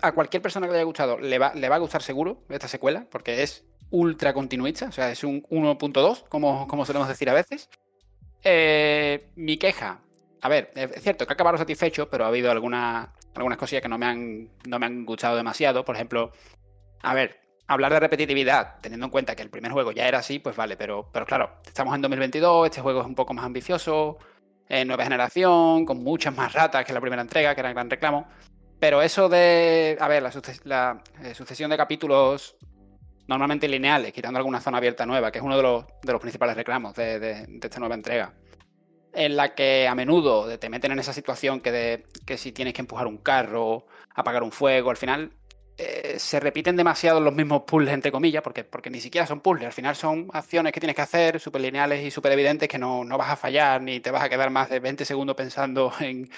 A 0.00 0.12
cualquier 0.12 0.42
persona 0.42 0.66
que 0.66 0.72
le 0.72 0.78
haya 0.78 0.84
gustado 0.84 1.18
le 1.18 1.38
va, 1.38 1.54
le 1.54 1.68
va 1.68 1.76
a 1.76 1.78
gustar 1.78 2.02
seguro 2.02 2.42
esta 2.48 2.68
secuela, 2.68 3.06
porque 3.10 3.42
es 3.42 3.64
ultra 3.90 4.32
continuista, 4.32 4.86
o 4.86 4.92
sea, 4.92 5.10
es 5.10 5.22
un 5.22 5.42
1.2, 5.44 6.24
como, 6.28 6.66
como 6.66 6.84
solemos 6.84 7.08
decir 7.08 7.30
a 7.30 7.34
veces. 7.34 7.68
mi 9.36 9.56
queja, 9.56 10.00
a 10.44 10.48
ver, 10.50 10.72
es 10.74 11.02
cierto 11.02 11.26
que 11.26 11.32
ha 11.32 11.36
acabado 11.36 11.56
satisfecho, 11.56 12.10
pero 12.10 12.26
ha 12.26 12.28
habido 12.28 12.50
algunas, 12.50 13.08
algunas 13.34 13.56
cosillas 13.56 13.80
que 13.80 13.88
no 13.88 13.96
me, 13.96 14.04
han, 14.04 14.50
no 14.66 14.78
me 14.78 14.84
han 14.84 15.06
gustado 15.06 15.36
demasiado. 15.36 15.86
Por 15.86 15.94
ejemplo, 15.94 16.32
a 17.02 17.14
ver, 17.14 17.40
hablar 17.66 17.94
de 17.94 18.00
repetitividad, 18.00 18.78
teniendo 18.82 19.06
en 19.06 19.10
cuenta 19.10 19.34
que 19.34 19.42
el 19.42 19.48
primer 19.48 19.72
juego 19.72 19.92
ya 19.92 20.06
era 20.06 20.18
así, 20.18 20.40
pues 20.40 20.54
vale, 20.54 20.76
pero, 20.76 21.08
pero 21.10 21.24
claro, 21.24 21.50
estamos 21.64 21.94
en 21.94 22.02
2022, 22.02 22.66
este 22.66 22.82
juego 22.82 23.00
es 23.00 23.06
un 23.06 23.14
poco 23.14 23.32
más 23.32 23.46
ambicioso, 23.46 24.18
eh, 24.68 24.84
nueva 24.84 25.04
generación, 25.04 25.86
con 25.86 26.04
muchas 26.04 26.36
más 26.36 26.52
ratas 26.52 26.84
que 26.84 26.92
la 26.92 27.00
primera 27.00 27.22
entrega, 27.22 27.54
que 27.54 27.60
era 27.62 27.70
el 27.70 27.74
gran 27.74 27.88
reclamo. 27.88 28.28
Pero 28.84 29.00
eso 29.00 29.30
de, 29.30 29.96
a 29.98 30.08
ver, 30.08 30.22
la, 30.64 31.02
eh, 31.22 31.34
sucesión 31.34 31.70
de 31.70 31.76
capítulos 31.78 32.54
normalmente 33.26 33.66
lineales, 33.66 34.12
quitando 34.12 34.36
alguna 34.36 34.60
zona 34.60 34.76
abierta 34.76 35.06
nueva, 35.06 35.32
que 35.32 35.38
es 35.38 35.44
uno 35.44 35.56
de 35.56 35.62
los, 35.62 35.86
de 36.02 36.12
los 36.12 36.20
principales 36.20 36.54
reclamos 36.54 36.94
de, 36.94 37.18
de 37.18 37.60
esta 37.62 37.80
nueva 37.80 37.94
entrega 37.94 38.34
en 39.14 39.36
la 39.36 39.54
que 39.54 39.88
a 39.88 39.94
menudo 39.94 40.58
te 40.58 40.68
meten 40.68 40.92
en 40.92 40.98
esa 40.98 41.14
situación 41.14 41.60
que, 41.60 41.72
de, 41.72 42.04
que 42.26 42.36
si 42.36 42.52
tienes 42.52 42.74
que 42.74 42.82
empujar 42.82 43.06
un 43.06 43.16
carro, 43.16 43.86
apagar 44.14 44.42
un 44.42 44.52
fuego, 44.52 44.90
al 44.90 44.98
final 44.98 45.30
eh, 45.76 46.14
se 46.18 46.38
repiten 46.40 46.76
demasiado 46.76 47.20
los 47.20 47.34
mismos 47.34 47.62
puzzles, 47.66 47.94
entre 47.94 48.12
comillas, 48.12 48.42
porque, 48.42 48.64
porque 48.64 48.90
ni 48.90 49.00
siquiera 49.00 49.26
son 49.26 49.40
puzzles, 49.40 49.66
al 49.66 49.72
final 49.72 49.96
son 49.96 50.28
acciones 50.32 50.72
que 50.72 50.80
tienes 50.80 50.94
que 50.94 51.02
hacer, 51.02 51.40
súper 51.40 51.62
lineales 51.62 52.04
y 52.04 52.10
súper 52.10 52.32
evidentes, 52.32 52.68
que 52.68 52.78
no, 52.78 53.04
vas 53.18 53.30
a 53.30 53.36
fallar 53.36 53.82
ni 53.82 54.00
te 54.00 54.10
vas 54.10 54.22
a 54.22 54.28
quedar 54.28 54.50
más 54.50 54.70
de 54.70 54.80
20 54.80 55.04
segundos 55.04 55.34
pensando 55.36 55.92
en, 56.00 56.28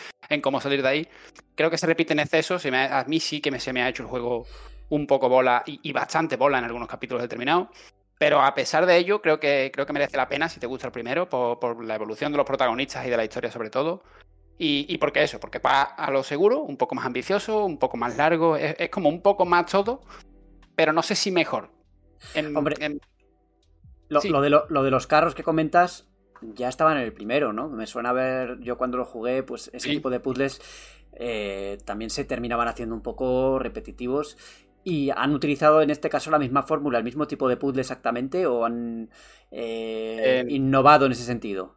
cómo 0.40 0.60
salir 0.60 0.82
de 0.82 0.88
ahí. 0.88 1.08
Creo 1.54 1.70
que 1.70 1.78
se 1.78 1.86
repite 1.86 2.12
en 2.12 2.20
exceso, 2.20 2.58
se 2.58 2.74
a 2.74 3.04
mí 3.06 3.20
sí 3.20 3.40
que 3.40 3.50
me, 3.50 3.60
se 3.60 3.72
me 3.72 3.82
ha 3.82 3.88
hecho 3.88 4.02
el 4.02 4.08
juego 4.08 4.46
un 4.88 5.06
poco 5.06 5.28
bola 5.28 5.62
y, 5.66 5.80
y 5.82 5.92
bastante 5.92 6.36
bola 6.36 6.58
en 6.58 6.64
algunos 6.64 6.88
capítulos 6.88 7.22
determinados. 7.22 7.68
Pero 8.18 8.40
a 8.40 8.54
pesar 8.54 8.86
de 8.86 8.96
ello, 8.96 9.20
creo 9.20 9.38
que, 9.38 9.70
creo 9.72 9.84
que 9.84 9.92
merece 9.92 10.16
la 10.16 10.28
pena 10.28 10.48
si 10.48 10.58
te 10.58 10.66
gusta 10.66 10.86
el 10.86 10.92
primero, 10.92 11.28
por, 11.28 11.84
la 11.84 11.94
evolución 11.94 12.32
de 12.32 12.38
los 12.38 12.46
protagonistas 12.46 13.06
y 13.06 13.10
de 13.10 13.16
la 13.16 13.24
historia 13.24 13.50
sobre 13.50 13.68
todo. 13.68 14.02
Y, 14.58 14.86
y 14.88 14.98
porque 14.98 15.22
eso, 15.22 15.38
porque 15.38 15.58
va 15.58 15.82
a 15.82 16.10
lo 16.10 16.22
seguro, 16.22 16.60
un 16.60 16.76
poco 16.76 16.94
más 16.94 17.04
ambicioso, 17.06 17.64
un 17.64 17.78
poco 17.78 17.96
más 17.96 18.16
largo, 18.16 18.56
es, 18.56 18.88
como 18.90 19.08
un 19.08 19.20
poco 19.20 19.44
más 19.44 19.66
todo, 19.70 20.00
pero 20.74 20.92
no 20.92 21.02
sé 21.02 21.14
si 21.14 21.30
mejor. 21.30 21.70
Hombre, 22.54 22.98
lo, 24.08 24.20
de 24.40 24.50
lo, 24.50 24.82
de 24.82 24.90
los 24.90 25.06
carros 25.06 25.34
que 25.34 25.42
comentas 25.42 26.08
ya 26.54 26.68
estaba 26.68 26.92
en 26.92 26.98
el 26.98 27.12
primero, 27.12 27.52
¿no? 27.52 27.68
Me 27.68 27.86
suena 27.86 28.10
a 28.10 28.12
ver, 28.14 28.60
yo 28.60 28.78
cuando 28.78 28.96
lo 28.96 29.04
jugué, 29.04 29.42
pues 29.42 29.70
ese 29.74 29.90
tipo 29.90 30.10
de 30.10 30.20
puzzles 30.20 30.60
eh, 31.12 31.78
también 31.84 32.10
se 32.10 32.24
terminaban 32.24 32.68
haciendo 32.68 32.94
un 32.94 33.02
poco 33.02 33.58
repetitivos 33.58 34.36
¿Y 34.88 35.10
han 35.10 35.34
utilizado 35.34 35.82
en 35.82 35.90
este 35.90 36.08
caso 36.08 36.30
la 36.30 36.38
misma 36.38 36.62
fórmula, 36.62 36.98
el 36.98 37.02
mismo 37.02 37.26
tipo 37.26 37.48
de 37.48 37.56
puzzle 37.56 37.80
exactamente 37.80 38.46
o 38.46 38.64
han 38.64 39.10
eh, 39.50 40.44
innovado 40.48 41.06
en 41.06 41.12
ese 41.12 41.24
sentido? 41.24 41.74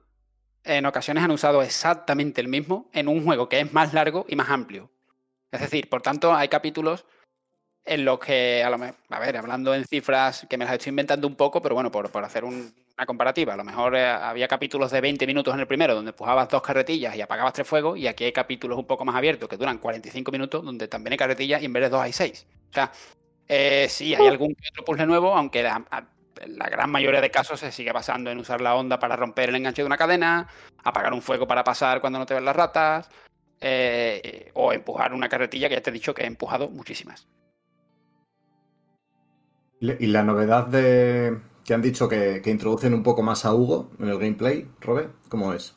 En 0.63 0.85
ocasiones 0.85 1.23
han 1.23 1.31
usado 1.31 1.61
exactamente 1.61 2.41
el 2.41 2.47
mismo 2.47 2.89
en 2.93 3.07
un 3.07 3.23
juego 3.23 3.49
que 3.49 3.59
es 3.59 3.73
más 3.73 3.93
largo 3.93 4.25
y 4.27 4.35
más 4.35 4.49
amplio. 4.49 4.91
Es 5.51 5.61
decir, 5.61 5.89
por 5.89 6.01
tanto, 6.01 6.33
hay 6.33 6.47
capítulos 6.47 7.05
en 7.85 8.05
los 8.05 8.19
que, 8.19 8.63
a, 8.63 8.69
lo 8.69 8.77
a 8.77 9.19
ver, 9.19 9.37
hablando 9.37 9.73
en 9.73 9.85
cifras 9.85 10.45
que 10.49 10.57
me 10.57 10.65
las 10.65 10.75
estoy 10.75 10.91
inventando 10.91 11.27
un 11.27 11.35
poco, 11.35 11.61
pero 11.61 11.73
bueno, 11.73 11.91
por, 11.91 12.05
hacer 12.23 12.43
una 12.43 13.05
comparativa, 13.07 13.53
a 13.53 13.57
lo 13.57 13.63
mejor 13.63 13.95
eh, 13.95 14.05
había 14.05 14.47
capítulos 14.47 14.91
de 14.91 15.01
20 15.01 15.25
minutos 15.25 15.53
en 15.53 15.61
el 15.61 15.67
primero 15.67 15.95
donde 15.95 16.11
empujabas 16.11 16.49
dos 16.49 16.61
carretillas 16.61 17.15
y 17.15 17.21
apagabas 17.21 17.53
tres 17.53 17.67
fuegos, 17.67 17.97
y 17.97 18.05
aquí 18.05 18.25
hay 18.25 18.33
capítulos 18.33 18.77
un 18.77 18.85
poco 18.85 19.05
más 19.05 19.15
abiertos 19.15 19.49
que 19.49 19.57
duran 19.57 19.79
45 19.79 20.31
minutos 20.31 20.63
donde 20.63 20.87
también 20.87 21.13
hay 21.13 21.17
carretillas 21.17 21.61
y 21.61 21.65
en 21.65 21.73
vez 21.73 21.83
de 21.83 21.89
dos 21.89 22.01
hay 22.01 22.13
seis. 22.13 22.45
O 22.69 22.73
sea, 22.73 22.91
Eh, 23.49 23.87
sí, 23.89 24.13
hay 24.13 24.27
algún 24.27 24.53
que 24.53 24.69
otro 24.69 24.85
puzzle 24.85 25.07
nuevo, 25.07 25.35
aunque 25.35 25.67
la 26.47 26.69
gran 26.69 26.89
mayoría 26.89 27.21
de 27.21 27.31
casos 27.31 27.59
se 27.59 27.71
sigue 27.71 27.91
basando 27.91 28.31
en 28.31 28.39
usar 28.39 28.61
la 28.61 28.75
onda 28.75 28.99
para 28.99 29.15
romper 29.15 29.49
el 29.49 29.55
enganche 29.55 29.81
de 29.81 29.87
una 29.87 29.97
cadena, 29.97 30.47
apagar 30.83 31.13
un 31.13 31.21
fuego 31.21 31.47
para 31.47 31.63
pasar 31.63 32.01
cuando 32.01 32.19
no 32.19 32.25
te 32.25 32.33
ven 32.33 32.45
las 32.45 32.55
ratas, 32.55 33.09
eh, 33.61 34.51
o 34.53 34.71
empujar 34.71 35.13
una 35.13 35.29
carretilla 35.29 35.69
que 35.69 35.75
ya 35.75 35.81
te 35.81 35.89
he 35.89 35.93
dicho 35.93 36.13
que 36.13 36.23
he 36.23 36.27
empujado 36.27 36.69
muchísimas. 36.69 37.27
Y 39.81 40.07
la 40.07 40.23
novedad 40.23 40.67
de 40.67 41.39
que 41.63 41.73
han 41.73 41.81
dicho 41.81 42.09
que, 42.09 42.41
introducen 42.45 42.93
un 42.93 43.03
poco 43.03 43.21
más 43.21 43.45
a 43.45 43.53
Hugo 43.53 43.91
en 43.99 44.09
el 44.09 44.17
gameplay, 44.17 44.67
Robe, 44.81 45.09
¿cómo 45.29 45.53
es? 45.53 45.75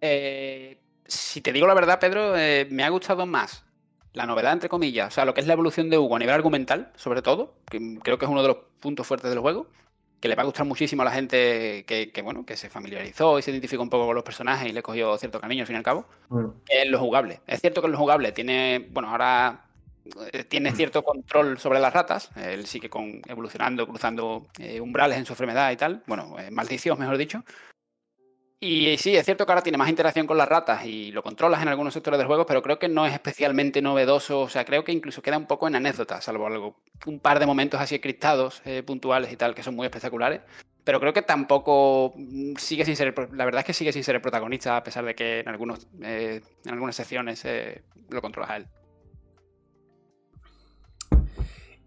Eh, 0.00 0.78
si 1.04 1.40
te 1.40 1.52
digo 1.52 1.66
la 1.66 1.74
verdad, 1.74 1.98
Pedro, 1.98 2.36
eh, 2.36 2.66
me 2.70 2.84
ha 2.84 2.88
gustado 2.88 3.26
más 3.26 3.64
la 4.12 4.26
novedad, 4.26 4.52
entre 4.52 4.68
comillas, 4.68 5.08
o 5.08 5.10
sea, 5.10 5.24
lo 5.24 5.34
que 5.34 5.40
es 5.40 5.46
la 5.46 5.54
evolución 5.54 5.88
de 5.90 5.98
Hugo 5.98 6.16
a 6.16 6.18
nivel 6.18 6.34
argumental, 6.34 6.92
sobre 6.96 7.22
todo, 7.22 7.54
que 7.70 7.98
creo 8.02 8.18
que 8.18 8.26
es 8.26 8.30
uno 8.30 8.42
de 8.42 8.48
los 8.48 8.58
puntos 8.80 9.06
fuertes 9.06 9.30
del 9.30 9.40
juego, 9.40 9.68
que 10.20 10.28
le 10.28 10.36
va 10.36 10.42
a 10.42 10.46
gustar 10.46 10.66
muchísimo 10.66 11.02
a 11.02 11.04
la 11.04 11.10
gente 11.10 11.84
que, 11.84 12.22
bueno, 12.22 12.46
que 12.46 12.56
se 12.56 12.70
familiarizó 12.70 13.38
y 13.38 13.42
se 13.42 13.50
identificó 13.50 13.82
un 13.82 13.90
poco 13.90 14.06
con 14.06 14.14
los 14.14 14.22
personajes 14.22 14.68
y 14.68 14.72
le 14.72 14.82
cogió 14.82 15.18
cierto 15.18 15.40
cariño 15.40 15.62
al 15.62 15.66
fin 15.66 15.74
y 15.74 15.78
al 15.78 15.82
cabo, 15.82 16.06
es 16.68 16.88
lo 16.88 16.98
jugable. 17.00 17.40
Es 17.46 17.60
cierto 17.60 17.80
que 17.80 17.86
en 17.86 17.92
lo 17.92 17.98
jugable 17.98 18.30
tiene, 18.30 18.86
bueno, 18.90 19.10
ahora 19.10 19.64
eh, 20.32 20.44
tiene 20.44 20.72
cierto 20.72 21.02
control 21.02 21.58
sobre 21.58 21.80
las 21.80 21.92
ratas, 21.92 22.30
él 22.36 22.66
sigue 22.66 22.88
con, 22.88 23.20
evolucionando, 23.26 23.86
cruzando 23.86 24.46
eh, 24.58 24.80
umbrales 24.80 25.18
en 25.18 25.26
su 25.26 25.32
enfermedad 25.32 25.72
y 25.72 25.76
tal, 25.76 26.02
bueno, 26.06 26.36
eh, 26.38 26.50
maldición, 26.50 26.98
mejor 26.98 27.16
dicho, 27.16 27.44
y 28.64 28.96
sí, 28.96 29.16
es 29.16 29.24
cierto 29.24 29.44
que 29.44 29.50
ahora 29.50 29.62
tiene 29.62 29.76
más 29.76 29.88
interacción 29.88 30.24
con 30.24 30.38
las 30.38 30.48
ratas 30.48 30.86
y 30.86 31.10
lo 31.10 31.24
controlas 31.24 31.60
en 31.62 31.66
algunos 31.66 31.94
sectores 31.94 32.16
del 32.16 32.28
juego, 32.28 32.46
pero 32.46 32.62
creo 32.62 32.78
que 32.78 32.88
no 32.88 33.04
es 33.04 33.12
especialmente 33.12 33.82
novedoso. 33.82 34.42
O 34.42 34.48
sea, 34.48 34.64
creo 34.64 34.84
que 34.84 34.92
incluso 34.92 35.20
queda 35.20 35.36
un 35.36 35.46
poco 35.46 35.66
en 35.66 35.74
anécdota, 35.74 36.20
salvo 36.20 36.46
algo, 36.46 36.76
un 37.06 37.18
par 37.18 37.40
de 37.40 37.46
momentos 37.46 37.80
así 37.80 37.98
criptados, 37.98 38.62
eh, 38.64 38.84
puntuales 38.84 39.32
y 39.32 39.36
tal, 39.36 39.56
que 39.56 39.64
son 39.64 39.74
muy 39.74 39.86
espectaculares. 39.86 40.42
Pero 40.84 41.00
creo 41.00 41.12
que 41.12 41.22
tampoco 41.22 42.12
mm, 42.14 42.54
sigue 42.54 42.84
sin 42.84 42.94
ser. 42.94 43.12
La 43.32 43.44
verdad 43.44 43.62
es 43.62 43.66
que 43.66 43.72
sigue 43.72 43.92
sin 43.92 44.04
ser 44.04 44.14
el 44.14 44.20
protagonista, 44.20 44.76
a 44.76 44.84
pesar 44.84 45.04
de 45.04 45.16
que 45.16 45.40
en, 45.40 45.48
algunos, 45.48 45.88
eh, 46.00 46.40
en 46.64 46.72
algunas 46.72 46.94
secciones 46.94 47.44
eh, 47.44 47.82
lo 48.10 48.22
controlas 48.22 48.50
a 48.50 48.56
él. 48.58 48.66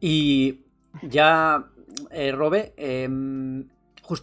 Y 0.02 0.66
ya, 1.04 1.68
Robe, 2.34 2.74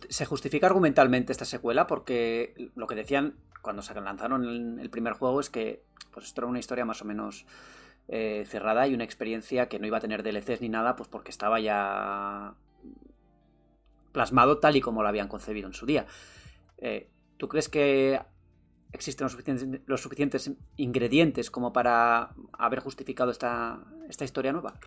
se 0.08 0.26
justifica 0.26 0.66
argumentalmente 0.66 1.32
esta 1.32 1.44
secuela 1.44 1.86
porque 1.86 2.70
lo 2.74 2.86
que 2.86 2.94
decían 2.94 3.36
cuando 3.62 3.82
se 3.82 3.94
lanzaron 3.94 4.78
el, 4.78 4.90
primer 4.90 5.14
juego 5.14 5.40
es 5.40 5.50
que 5.50 5.82
pues 6.12 6.26
esto 6.26 6.42
era 6.42 6.48
una 6.48 6.58
historia 6.58 6.84
más 6.84 7.02
o 7.02 7.04
menos 7.04 7.46
eh, 8.08 8.44
cerrada 8.46 8.86
y 8.86 8.94
una 8.94 9.04
experiencia 9.04 9.68
que 9.68 9.78
no 9.78 9.86
iba 9.86 9.98
a 9.98 10.00
tener 10.00 10.22
DLCs 10.22 10.60
ni 10.60 10.68
nada, 10.68 10.96
pues 10.96 11.08
porque 11.08 11.30
estaba 11.30 11.60
ya 11.60 12.54
plasmado 14.12 14.58
tal 14.58 14.76
y 14.76 14.80
como 14.80 15.02
lo 15.02 15.08
habían 15.08 15.28
concebido 15.28 15.66
en 15.66 15.74
su 15.74 15.86
día. 15.86 16.06
Eh, 16.78 17.08
¿Tú 17.36 17.48
crees 17.48 17.68
que 17.68 18.20
existen 18.92 19.24
los 19.24 19.32
suficientes, 19.32 19.80
los 19.86 20.00
suficientes, 20.00 20.52
ingredientes 20.76 21.50
como 21.50 21.72
para 21.72 22.34
haber 22.52 22.80
justificado 22.80 23.30
esta, 23.30 23.80
esta 24.08 24.24
historia 24.24 24.52
nueva? 24.52 24.78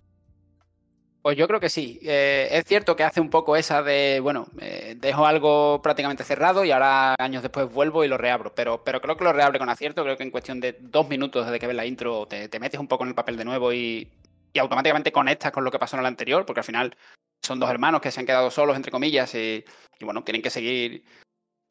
Pues 1.26 1.36
yo 1.36 1.48
creo 1.48 1.58
que 1.58 1.70
sí. 1.70 1.98
Eh, 2.04 2.46
es 2.52 2.64
cierto 2.66 2.94
que 2.94 3.02
hace 3.02 3.20
un 3.20 3.30
poco 3.30 3.56
esa 3.56 3.82
de, 3.82 4.20
bueno, 4.22 4.46
eh, 4.60 4.94
dejo 4.96 5.26
algo 5.26 5.82
prácticamente 5.82 6.22
cerrado 6.22 6.64
y 6.64 6.70
ahora 6.70 7.16
años 7.18 7.42
después 7.42 7.68
vuelvo 7.72 8.04
y 8.04 8.08
lo 8.08 8.16
reabro. 8.16 8.54
Pero, 8.54 8.84
pero 8.84 9.00
creo 9.00 9.16
que 9.16 9.24
lo 9.24 9.32
reabre 9.32 9.58
con 9.58 9.68
acierto. 9.68 10.04
Creo 10.04 10.16
que 10.16 10.22
en 10.22 10.30
cuestión 10.30 10.60
de 10.60 10.76
dos 10.78 11.08
minutos 11.08 11.44
desde 11.44 11.58
que 11.58 11.66
ves 11.66 11.74
la 11.74 11.84
intro 11.84 12.26
te, 12.26 12.48
metes 12.60 12.78
un 12.78 12.86
poco 12.86 13.02
en 13.02 13.08
el 13.08 13.16
papel 13.16 13.36
de 13.36 13.44
nuevo 13.44 13.72
y, 13.72 14.08
automáticamente 14.56 15.10
conectas 15.10 15.50
con 15.50 15.64
lo 15.64 15.72
que 15.72 15.80
pasó 15.80 15.96
en 15.96 16.00
el 16.02 16.06
anterior, 16.06 16.46
porque 16.46 16.60
al 16.60 16.64
final 16.64 16.96
son 17.42 17.58
dos 17.58 17.70
hermanos 17.70 18.00
que 18.00 18.12
se 18.12 18.20
han 18.20 18.26
quedado 18.26 18.48
solos, 18.52 18.76
entre 18.76 18.92
comillas, 18.92 19.34
y, 19.34 19.64
bueno, 20.02 20.22
tienen 20.22 20.42
que 20.42 20.50
seguir. 20.50 21.02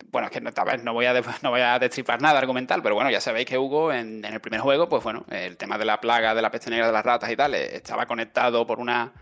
Bueno, 0.07 0.27
es 0.27 0.33
que 0.33 0.41
tal 0.51 0.65
vez 0.65 0.83
no 0.83 0.91
voy, 0.91 1.05
a, 1.05 1.13
no 1.43 1.55
a 1.55 1.79
destripar 1.79 2.21
nada 2.21 2.39
argumental, 2.39 2.83
pero 2.83 2.95
bueno, 2.95 3.09
ya 3.09 3.21
sabéis 3.21 3.45
que 3.45 3.57
Hugo 3.57 3.93
en, 3.93 4.25
en 4.25 4.33
el 4.33 4.41
primer 4.41 4.59
juego, 4.59 4.89
pues 4.89 5.01
bueno, 5.01 5.23
el 5.31 5.55
tema 5.55 5.77
de 5.77 5.85
la 5.85 6.01
plaga, 6.01 6.35
de 6.35 6.41
la 6.41 6.51
peste 6.51 6.69
negra 6.69 6.87
de 6.87 6.91
las 6.91 7.05
ratas 7.05 7.31
y 7.31 7.37
tal, 7.37 7.55
eh, 7.55 7.77
estaba 7.77 8.05
conectado 8.05 8.67
por 8.67 8.79
una 8.79 9.13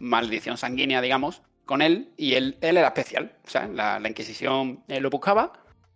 maldición 0.00 0.56
sanguínea, 0.56 1.00
digamos, 1.00 1.42
con 1.64 1.82
él, 1.82 2.12
y 2.16 2.34
él, 2.34 2.58
él 2.62 2.76
era 2.76 2.88
especial. 2.88 3.36
O 3.46 3.48
sea, 3.50 3.68
la, 3.68 4.00
Inquisición 4.08 4.82
eh, 4.88 5.00
lo 5.00 5.10
buscaba 5.10 5.52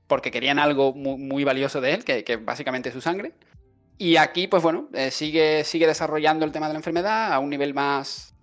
porque 0.06 0.30
querían 0.30 0.60
algo 0.60 0.92
muy, 0.94 1.42
valioso 1.42 1.80
de 1.80 1.94
él, 1.94 2.04
que, 2.04 2.22
que, 2.22 2.36
básicamente 2.36 2.90
es 2.90 2.94
su 2.94 3.00
sangre. 3.00 3.32
Y 3.98 4.16
aquí, 4.16 4.46
pues 4.46 4.62
bueno, 4.62 4.88
eh, 4.92 5.10
sigue, 5.10 5.64
sigue 5.64 5.86
desarrollando 5.86 6.44
el 6.44 6.52
tema 6.52 6.68
de 6.68 6.74
la 6.74 6.78
enfermedad 6.78 7.32
a 7.32 7.38
un 7.38 7.48
nivel 7.48 7.74
más, 7.74 8.34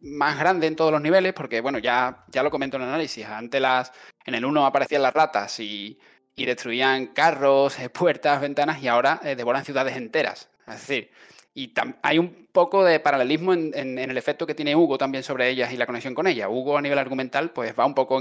más 0.00 0.38
grande 0.38 0.66
en 0.66 0.76
todos 0.76 0.92
los 0.92 1.00
niveles, 1.00 1.32
porque 1.32 1.60
bueno, 1.60 1.78
ya, 1.78 2.24
ya 2.28 2.42
lo 2.42 2.50
comento 2.50 2.76
en 2.76 2.82
el 2.82 2.88
análisis. 2.88 3.24
Antes 3.24 3.60
las, 3.60 3.92
en 4.24 4.34
el 4.34 4.44
1 4.44 4.66
aparecían 4.66 5.02
las 5.02 5.14
ratas 5.14 5.58
y, 5.58 5.98
y 6.36 6.44
destruían 6.44 7.08
carros, 7.08 7.78
eh, 7.78 7.88
puertas, 7.88 8.40
ventanas, 8.40 8.82
y 8.82 8.88
ahora 8.88 9.20
devoran 9.24 9.64
ciudades 9.64 9.96
enteras. 9.96 10.50
Es 10.66 10.86
decir, 10.86 11.10
y 11.58 11.72
hay 12.02 12.20
un 12.20 12.46
poco 12.52 12.84
de 12.84 13.00
paralelismo 13.00 13.52
en, 13.52 13.98
el 13.98 14.16
efecto 14.16 14.46
que 14.46 14.54
tiene 14.54 14.76
Hugo 14.76 14.96
también 14.96 15.24
sobre 15.24 15.48
ellas 15.48 15.72
y 15.72 15.76
la 15.76 15.86
conexión 15.86 16.14
con 16.14 16.28
ella. 16.28 16.48
Hugo 16.48 16.78
a 16.78 16.80
nivel 16.80 17.00
argumental 17.00 17.50
pues 17.50 17.76
va 17.76 17.84
un 17.84 17.96
poco 17.96 18.20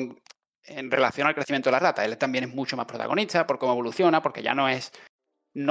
en, 0.63 0.89
relación 0.89 1.27
al 1.27 1.35
crecimiento 1.35 1.69
de 1.69 1.73
la 1.73 1.79
rata. 1.79 2.03
Él 2.03 2.17
también 2.17 2.45
es 2.45 2.55
mucho 2.55 2.75
más 2.75 2.87
protagonista 2.87 3.45
por 3.45 3.59
cómo 3.59 3.73
evoluciona, 3.73 4.23
porque 4.23 4.41
ya 4.41 4.55
no 4.55 4.67
es, 4.67 4.91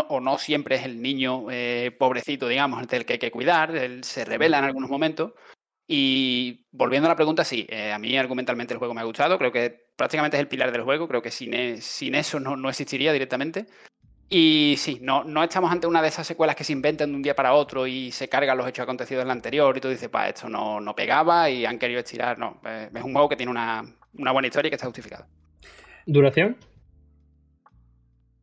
o 0.09 0.21
no 0.21 0.39
siempre 0.39 0.77
es 0.77 0.85
el 0.85 1.03
niño 1.03 1.51
eh, 1.51 1.91
pobrecito, 1.99 2.47
digamos, 2.47 2.87
del 2.87 3.05
que 3.05 3.15
hay 3.15 3.19
que 3.19 3.33
cuidar. 3.33 3.75
Él 3.75 4.05
se 4.05 4.25
revela 4.25 4.59
en 4.59 4.65
algunos 4.65 4.89
momentos. 4.89 5.33
Y 5.89 6.67
volviendo 6.71 7.09
a 7.09 7.11
la 7.11 7.17
pregunta, 7.17 7.43
sí, 7.43 7.67
eh, 7.69 7.91
a 7.91 7.99
mí 7.99 8.17
argumentalmente 8.17 8.75
el 8.75 8.79
juego 8.79 8.95
me 8.95 9.01
ha 9.01 9.05
gustado, 9.05 9.39
creo 9.39 9.51
que 9.51 9.87
prácticamente 9.97 10.37
es 10.37 10.41
el 10.41 10.49
pilar 10.49 10.71
del 10.71 10.83
juego, 10.83 11.09
creo 11.09 11.23
que 11.23 11.33
sin, 11.33 11.53
e, 11.53 11.81
eso 11.81 12.39
no 12.39 12.69
existiría 12.69 13.13
directamente. 13.13 13.67
Y 14.29 14.75
sí, 14.79 14.99
no, 15.03 15.23
no 15.23 15.45
estamos 15.45 15.71
ante 15.71 15.87
una 15.87 16.03
de 16.03 16.09
esas 16.09 16.27
secuelas 16.27 16.57
que 16.57 16.65
se 16.65 16.73
inventan 16.73 17.11
de 17.11 17.17
un 17.17 17.23
día 17.23 17.37
para 17.37 17.55
otro 17.55 17.87
y 17.87 18.11
se 18.11 18.29
cargan 18.29 18.59
los 18.59 18.67
hechos 18.67 18.83
acontecidos 18.83 19.23
en 19.23 19.29
la 19.29 19.35
anterior 19.35 19.77
y 19.77 19.81
tú 19.81 19.89
dices, 19.89 20.09
pa, 20.09 20.29
esto 20.29 20.49
no, 20.49 20.81
no 20.81 20.97
pegaba 20.97 21.49
y 21.49 21.65
han 21.65 21.79
querido 21.79 22.01
estirar. 22.01 22.37
No, 22.37 22.61
eh, 22.67 22.91
es 22.93 23.03
un 23.03 23.13
juego 23.13 23.29
que 23.29 23.37
tiene 23.37 23.53
una, 23.53 23.85
buena 24.13 24.49
historia 24.49 24.69
y 24.69 24.71
que 24.71 24.75
está 24.75 24.87
justificado. 24.87 25.27
¿Duración? 26.07 26.57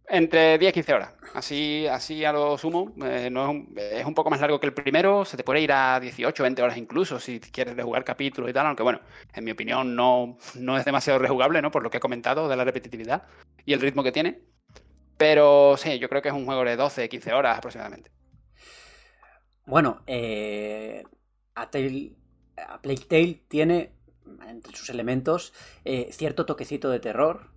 Entre 0.07 0.57
10 0.57 0.69
y 0.69 0.73
15 0.73 0.93
horas. 0.93 1.15
Así, 1.33 1.85
así 1.87 2.23
a 2.23 2.31
lo 2.31 2.57
sumo. 2.57 2.93
Eh, 3.03 3.29
no 3.29 3.43
es, 3.43 3.49
un, 3.49 3.73
es, 3.75 4.05
un, 4.05 4.13
poco 4.13 4.29
más 4.29 4.39
largo 4.39 4.59
que 4.61 4.67
el 4.67 4.73
primero. 4.73 5.25
Se 5.25 5.35
te 5.35 5.43
puede 5.43 5.59
ir 5.59 5.71
a 5.73 5.99
18, 5.99 6.43
20 6.43 6.61
horas 6.61 6.77
incluso 6.77 7.19
si 7.19 7.39
quieres 7.39 7.75
rejugar 7.75 8.05
capítulos 8.05 8.49
y 8.49 8.53
tal. 8.53 8.67
Aunque 8.67 8.83
bueno, 8.83 9.01
en 9.33 9.43
mi 9.43 9.51
opinión 9.51 9.95
no, 9.95 10.37
no 10.55 10.77
es 10.77 10.85
demasiado 10.85 11.19
rejugable, 11.19 11.61
¿no? 11.61 11.71
Por 11.71 11.83
lo 11.83 11.89
que 11.89 11.97
he 11.97 12.01
comentado 12.01 12.47
de 12.47 12.55
la 12.55 12.63
repetitividad 12.63 13.23
y 13.65 13.73
el 13.73 13.81
ritmo 13.81 14.03
que 14.03 14.11
tiene. 14.11 14.52
Pero 15.17 15.75
sí, 15.77 15.99
yo 15.99 16.09
creo 16.09 16.21
que 16.21 16.29
es 16.29 16.33
un 16.33 16.45
juego 16.45 16.63
de 16.63 16.75
12, 16.75 17.09
15 17.09 17.33
horas 17.33 17.57
aproximadamente. 17.57 18.11
Bueno, 19.65 20.03
eh, 20.07 21.03
a, 21.55 21.71
Plague 21.71 23.05
Tale 23.07 23.43
tiene 23.47 23.93
entre 24.47 24.75
sus 24.75 24.89
elementos 24.89 25.53
eh, 25.85 26.09
cierto 26.11 26.45
toquecito 26.45 26.89
de 26.89 26.99
terror 26.99 27.51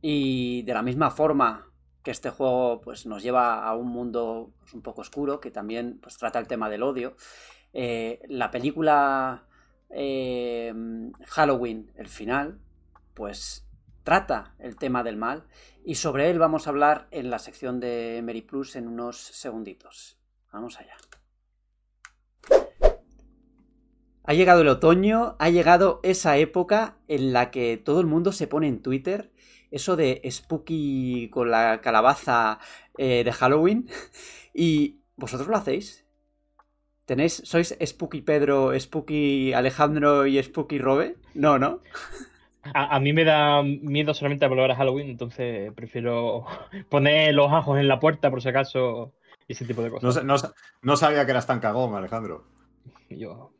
y 0.00 0.62
de 0.62 0.74
la 0.74 0.82
misma 0.82 1.10
forma 1.10 1.70
que 2.02 2.10
este 2.10 2.30
juego 2.30 2.80
pues, 2.80 3.06
nos 3.06 3.22
lleva 3.22 3.64
a 3.64 3.74
un 3.76 3.88
mundo 3.88 4.52
pues, 4.60 4.74
un 4.74 4.82
poco 4.82 5.02
oscuro 5.02 5.40
que 5.40 5.50
también 5.50 5.98
pues, 6.02 6.18
trata 6.18 6.38
el 6.38 6.48
tema 6.48 6.68
del 6.68 6.82
odio. 6.82 7.16
Eh, 7.72 8.20
la 8.28 8.50
película 8.50 9.46
Halloween, 11.26 11.92
el 11.94 12.08
final, 12.08 12.58
pues 13.14 13.63
trata 14.04 14.54
el 14.58 14.76
tema 14.76 15.02
del 15.02 15.16
mal 15.16 15.44
y 15.84 15.96
sobre 15.96 16.30
él 16.30 16.38
vamos 16.38 16.66
a 16.66 16.70
hablar 16.70 17.08
en 17.10 17.30
la 17.30 17.38
sección 17.38 17.80
de 17.80 18.22
Mary 18.24 18.42
Plus 18.42 18.76
en 18.76 18.86
unos 18.86 19.16
segunditos. 19.16 20.18
Vamos 20.52 20.78
allá. 20.78 20.94
Ha 24.26 24.32
llegado 24.32 24.62
el 24.62 24.68
otoño, 24.68 25.36
ha 25.38 25.50
llegado 25.50 26.00
esa 26.02 26.38
época 26.38 26.96
en 27.08 27.32
la 27.32 27.50
que 27.50 27.76
todo 27.76 28.00
el 28.00 28.06
mundo 28.06 28.32
se 28.32 28.46
pone 28.46 28.68
en 28.68 28.80
Twitter 28.80 29.32
eso 29.70 29.96
de 29.96 30.22
spooky 30.30 31.28
con 31.30 31.50
la 31.50 31.80
calabaza 31.80 32.60
eh, 32.96 33.24
de 33.24 33.32
Halloween. 33.32 33.88
¿Y 34.54 35.00
vosotros 35.16 35.48
lo 35.48 35.56
hacéis? 35.56 36.06
¿Tenéis, 37.04 37.42
¿Sois 37.44 37.76
Spooky 37.84 38.22
Pedro, 38.22 38.78
Spooky 38.78 39.52
Alejandro 39.52 40.26
y 40.26 40.42
Spooky 40.42 40.78
Robe? 40.78 41.16
No, 41.34 41.58
¿no? 41.58 41.80
A, 42.72 42.98
mí 43.00 43.12
me 43.12 43.24
da 43.24 43.62
miedo 43.62 44.14
solamente 44.14 44.46
volver 44.46 44.70
a 44.70 44.76
Halloween, 44.76 45.10
entonces 45.10 45.72
prefiero 45.74 46.46
poner 46.88 47.34
los 47.34 47.52
ajos 47.52 47.78
en 47.78 47.88
la 47.88 48.00
puerta 48.00 48.30
por 48.30 48.40
si 48.40 48.48
acaso 48.48 49.12
y 49.46 49.52
ese 49.52 49.64
tipo 49.64 49.82
de 49.82 49.90
cosas. 49.90 50.24
No, 50.82 50.96
sabía 50.96 51.24
que 51.24 51.30
eras 51.32 51.46
tan 51.46 51.60
cagón, 51.60 51.94
Alejandro. 51.94 52.44
Yo. 53.10 53.52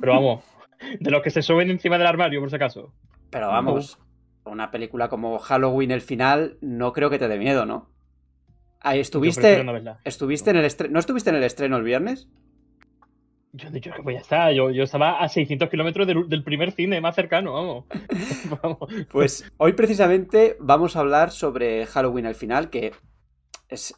Pero 0.00 0.12
vamos, 0.12 0.44
de 0.98 1.10
los 1.10 1.22
que 1.22 1.30
se 1.30 1.42
suben 1.42 1.70
encima 1.70 1.98
del 1.98 2.06
armario, 2.06 2.40
por 2.40 2.50
si 2.50 2.56
acaso. 2.56 2.92
Pero 3.30 3.48
vamos, 3.48 3.98
una 4.44 4.70
película 4.70 5.08
como 5.08 5.38
Halloween, 5.38 5.90
el 5.90 6.00
final, 6.00 6.58
no 6.60 6.92
creo 6.92 7.10
que 7.10 7.18
te 7.18 7.28
dé 7.28 7.38
miedo, 7.38 7.66
¿no? 7.66 7.90
Ahí 8.80 9.00
estuviste. 9.00 9.64
estuviste 10.04 10.50
en 10.50 10.56
el 10.56 10.64
estreno. 10.64 10.92
¿No 10.94 11.00
estuviste 11.00 11.30
en 11.30 11.36
el 11.36 11.42
estreno 11.42 11.76
el 11.76 11.82
viernes? 11.82 12.28
Yo 13.56 13.70
dicho 13.70 13.90
que 13.96 14.02
pues 14.02 14.16
ya 14.16 14.20
está, 14.20 14.52
yo, 14.52 14.70
yo 14.70 14.82
estaba 14.82 15.22
a 15.22 15.28
600 15.30 15.70
kilómetros 15.70 16.06
del, 16.06 16.28
del, 16.28 16.44
primer 16.44 16.72
cine 16.72 17.00
más 17.00 17.14
cercano, 17.14 17.54
vamos. 17.54 17.84
vamos. 18.62 18.78
Pues 19.10 19.50
hoy 19.56 19.72
precisamente 19.72 20.58
vamos 20.60 20.94
a 20.94 21.00
hablar 21.00 21.30
sobre 21.30 21.86
Halloween 21.86 22.26
al 22.26 22.34
final, 22.34 22.68
que 22.68 22.92
es, 23.68 23.94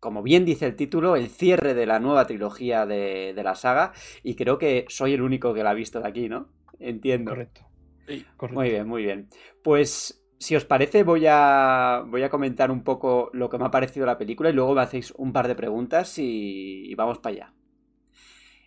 como 0.00 0.22
bien 0.22 0.46
dice 0.46 0.64
el 0.64 0.74
título, 0.74 1.16
el 1.16 1.28
cierre 1.28 1.74
de 1.74 1.84
la 1.84 2.00
nueva 2.00 2.26
trilogía 2.26 2.86
de, 2.86 3.34
de 3.34 3.42
la 3.42 3.54
saga, 3.56 3.92
y 4.22 4.36
creo 4.36 4.56
que 4.56 4.86
soy 4.88 5.12
el 5.12 5.20
único 5.20 5.52
que 5.52 5.62
la 5.62 5.70
ha 5.70 5.74
visto 5.74 6.00
de 6.00 6.08
aquí, 6.08 6.30
¿no? 6.30 6.48
Entiendo. 6.78 7.32
Correcto. 7.32 7.60
Sí, 8.08 8.24
correcto. 8.38 8.58
Muy 8.58 8.70
bien, 8.70 8.88
muy 8.88 9.02
bien. 9.02 9.28
Pues 9.62 10.24
si 10.38 10.56
os 10.56 10.64
parece, 10.64 11.02
voy 11.02 11.26
a, 11.28 12.04
voy 12.06 12.22
a 12.22 12.30
comentar 12.30 12.70
un 12.70 12.82
poco 12.82 13.28
lo 13.34 13.50
que 13.50 13.58
me 13.58 13.66
ha 13.66 13.70
parecido 13.70 14.06
la 14.06 14.16
película 14.16 14.48
y 14.48 14.54
luego 14.54 14.74
me 14.74 14.80
hacéis 14.80 15.10
un 15.10 15.34
par 15.34 15.46
de 15.46 15.56
preguntas 15.56 16.18
y, 16.18 16.90
y 16.90 16.94
vamos 16.94 17.18
para 17.18 17.34
allá. 17.34 17.54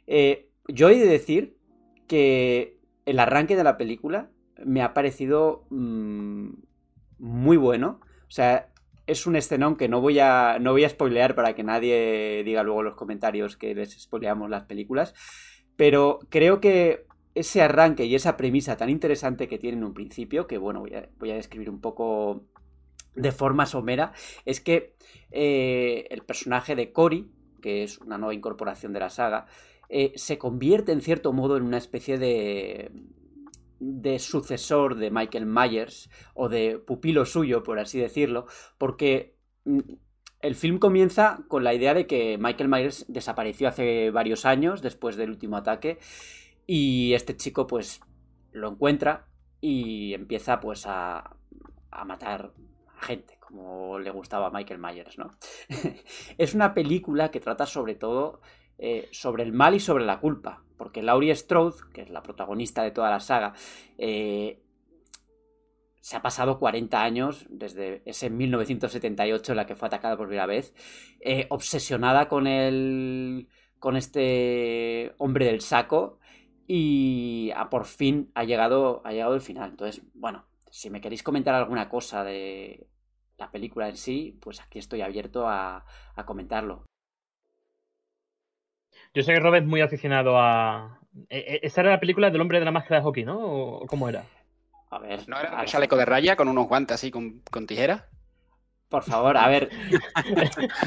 Eh, 0.07 0.49
yo 0.67 0.89
he 0.89 0.97
de 0.97 1.05
decir 1.05 1.57
que 2.07 2.79
el 3.05 3.19
arranque 3.19 3.55
de 3.55 3.63
la 3.63 3.77
película 3.77 4.29
me 4.65 4.81
ha 4.81 4.93
parecido 4.93 5.65
mmm, 5.69 6.49
muy 7.19 7.57
bueno. 7.57 7.99
O 8.27 8.31
sea, 8.31 8.69
es 9.05 9.25
un 9.25 9.35
escenón 9.35 9.77
que 9.77 9.87
no 9.87 10.01
voy 10.01 10.19
a 10.19 10.57
no 10.59 10.71
voy 10.71 10.83
a 10.83 10.89
spoilear 10.89 11.35
para 11.35 11.55
que 11.55 11.63
nadie 11.63 12.43
diga 12.43 12.63
luego 12.63 12.81
en 12.81 12.85
los 12.85 12.95
comentarios 12.95 13.55
que 13.55 13.73
les 13.75 13.91
spoileamos 13.99 14.49
las 14.49 14.63
películas. 14.63 15.13
Pero 15.75 16.19
creo 16.29 16.59
que 16.59 17.05
ese 17.35 17.61
arranque 17.61 18.05
y 18.05 18.15
esa 18.15 18.35
premisa 18.35 18.77
tan 18.77 18.89
interesante 18.89 19.47
que 19.47 19.59
tiene 19.59 19.77
en 19.77 19.83
un 19.83 19.93
principio, 19.93 20.47
que 20.47 20.57
bueno, 20.57 20.81
voy 20.81 20.95
a, 20.95 21.09
voy 21.19 21.31
a 21.31 21.35
describir 21.35 21.69
un 21.69 21.79
poco 21.79 22.45
de 23.15 23.31
forma 23.31 23.65
somera, 23.65 24.13
es 24.45 24.59
que 24.59 24.95
eh, 25.31 26.07
el 26.09 26.23
personaje 26.23 26.75
de 26.75 26.91
Cory, 26.91 27.31
que 27.61 27.83
es 27.83 27.99
una 27.99 28.17
nueva 28.17 28.33
incorporación 28.33 28.93
de 28.93 28.99
la 28.99 29.09
saga, 29.09 29.45
eh, 29.89 30.13
se 30.15 30.37
convierte 30.37 30.91
en 30.91 31.01
cierto 31.01 31.33
modo 31.33 31.57
en 31.57 31.63
una 31.63 31.77
especie 31.77 32.17
de 32.17 32.91
de 33.79 34.19
sucesor 34.19 34.95
de 34.95 35.11
Michael 35.11 35.45
Myers 35.45 36.09
o 36.33 36.49
de 36.49 36.79
pupilo 36.79 37.25
suyo, 37.25 37.63
por 37.63 37.79
así 37.79 37.99
decirlo, 37.99 38.47
porque 38.77 39.35
mm, 39.65 39.79
el 40.41 40.55
film 40.55 40.79
comienza 40.79 41.43
con 41.47 41.63
la 41.63 41.73
idea 41.73 41.93
de 41.93 42.07
que 42.07 42.37
Michael 42.39 42.69
Myers 42.69 43.05
desapareció 43.07 43.67
hace 43.67 44.11
varios 44.11 44.45
años 44.45 44.81
después 44.81 45.15
del 45.15 45.31
último 45.31 45.57
ataque 45.57 45.99
y 46.65 47.13
este 47.13 47.35
chico 47.35 47.67
pues 47.67 48.01
lo 48.51 48.69
encuentra 48.69 49.27
y 49.61 50.13
empieza 50.13 50.59
pues 50.59 50.85
a, 50.85 51.35
a 51.91 52.05
matar 52.05 52.53
a 52.99 53.05
gente 53.05 53.37
como 53.39 53.97
le 53.97 54.11
gustaba 54.11 54.47
a 54.47 54.51
Michael 54.51 54.79
Myers, 54.79 55.17
¿no? 55.17 55.31
es 56.37 56.53
una 56.53 56.73
película 56.73 57.31
que 57.31 57.39
trata 57.39 57.65
sobre 57.65 57.95
todo 57.95 58.41
eh, 58.77 59.09
sobre 59.11 59.43
el 59.43 59.53
mal 59.53 59.75
y 59.75 59.79
sobre 59.79 60.05
la 60.05 60.19
culpa. 60.19 60.63
Porque 60.77 61.01
Laurie 61.01 61.35
Strode, 61.35 61.77
que 61.93 62.01
es 62.01 62.09
la 62.09 62.21
protagonista 62.21 62.83
de 62.83 62.91
toda 62.91 63.09
la 63.09 63.19
saga, 63.19 63.53
eh, 63.97 64.61
se 66.01 66.15
ha 66.15 66.21
pasado 66.21 66.59
40 66.59 67.03
años, 67.03 67.45
desde 67.49 68.01
ese 68.05 68.29
1978 68.29 69.51
en 69.51 69.55
la 69.57 69.65
que 69.65 69.75
fue 69.75 69.87
atacada 69.87 70.15
por 70.15 70.27
primera 70.27 70.45
vez, 70.45 70.73
eh, 71.19 71.47
obsesionada 71.49 72.29
con 72.29 72.47
el. 72.47 73.49
con 73.79 73.97
este 73.97 75.13
hombre 75.17 75.45
del 75.45 75.61
saco. 75.61 76.19
Y 76.67 77.51
a, 77.55 77.69
por 77.69 77.85
fin 77.85 78.31
ha 78.35 78.43
llegado, 78.43 79.01
ha 79.05 79.11
llegado 79.11 79.35
el 79.35 79.41
final. 79.41 79.71
Entonces, 79.71 80.03
bueno, 80.13 80.45
si 80.69 80.89
me 80.89 81.01
queréis 81.01 81.23
comentar 81.23 81.55
alguna 81.55 81.89
cosa 81.89 82.23
de 82.23 82.87
la 83.37 83.51
película 83.51 83.89
en 83.89 83.97
sí, 83.97 84.37
pues 84.41 84.61
aquí 84.61 84.79
estoy 84.79 85.01
abierto 85.01 85.47
a, 85.47 85.85
a 86.15 86.25
comentarlo. 86.25 86.85
Yo 89.13 89.23
sé 89.23 89.33
que 89.33 89.39
Robert 89.39 89.63
es 89.63 89.69
muy 89.69 89.81
aficionado 89.81 90.37
a. 90.37 90.99
E, 91.29 91.37
e, 91.37 91.59
Esa 91.63 91.81
era 91.81 91.91
la 91.91 91.99
película 91.99 92.29
del 92.29 92.41
hombre 92.41 92.59
de 92.59 92.65
la 92.65 92.71
máscara 92.71 92.99
de 92.99 93.03
hockey, 93.03 93.23
¿no? 93.25 93.39
¿O 93.39 93.85
cómo 93.87 94.09
era? 94.09 94.23
A 94.89 94.99
ver. 94.99 95.27
¿No 95.27 95.39
era 95.39 95.59
un 95.59 95.65
chaleco 95.65 95.95
de 95.97 96.05
raya 96.05 96.35
con 96.35 96.47
unos 96.47 96.67
guantes 96.67 96.95
así 96.95 97.11
con, 97.11 97.41
con 97.51 97.67
tijera? 97.67 98.07
Por 98.89 99.03
favor, 99.03 99.35
a 99.37 99.47
ver. 99.47 99.69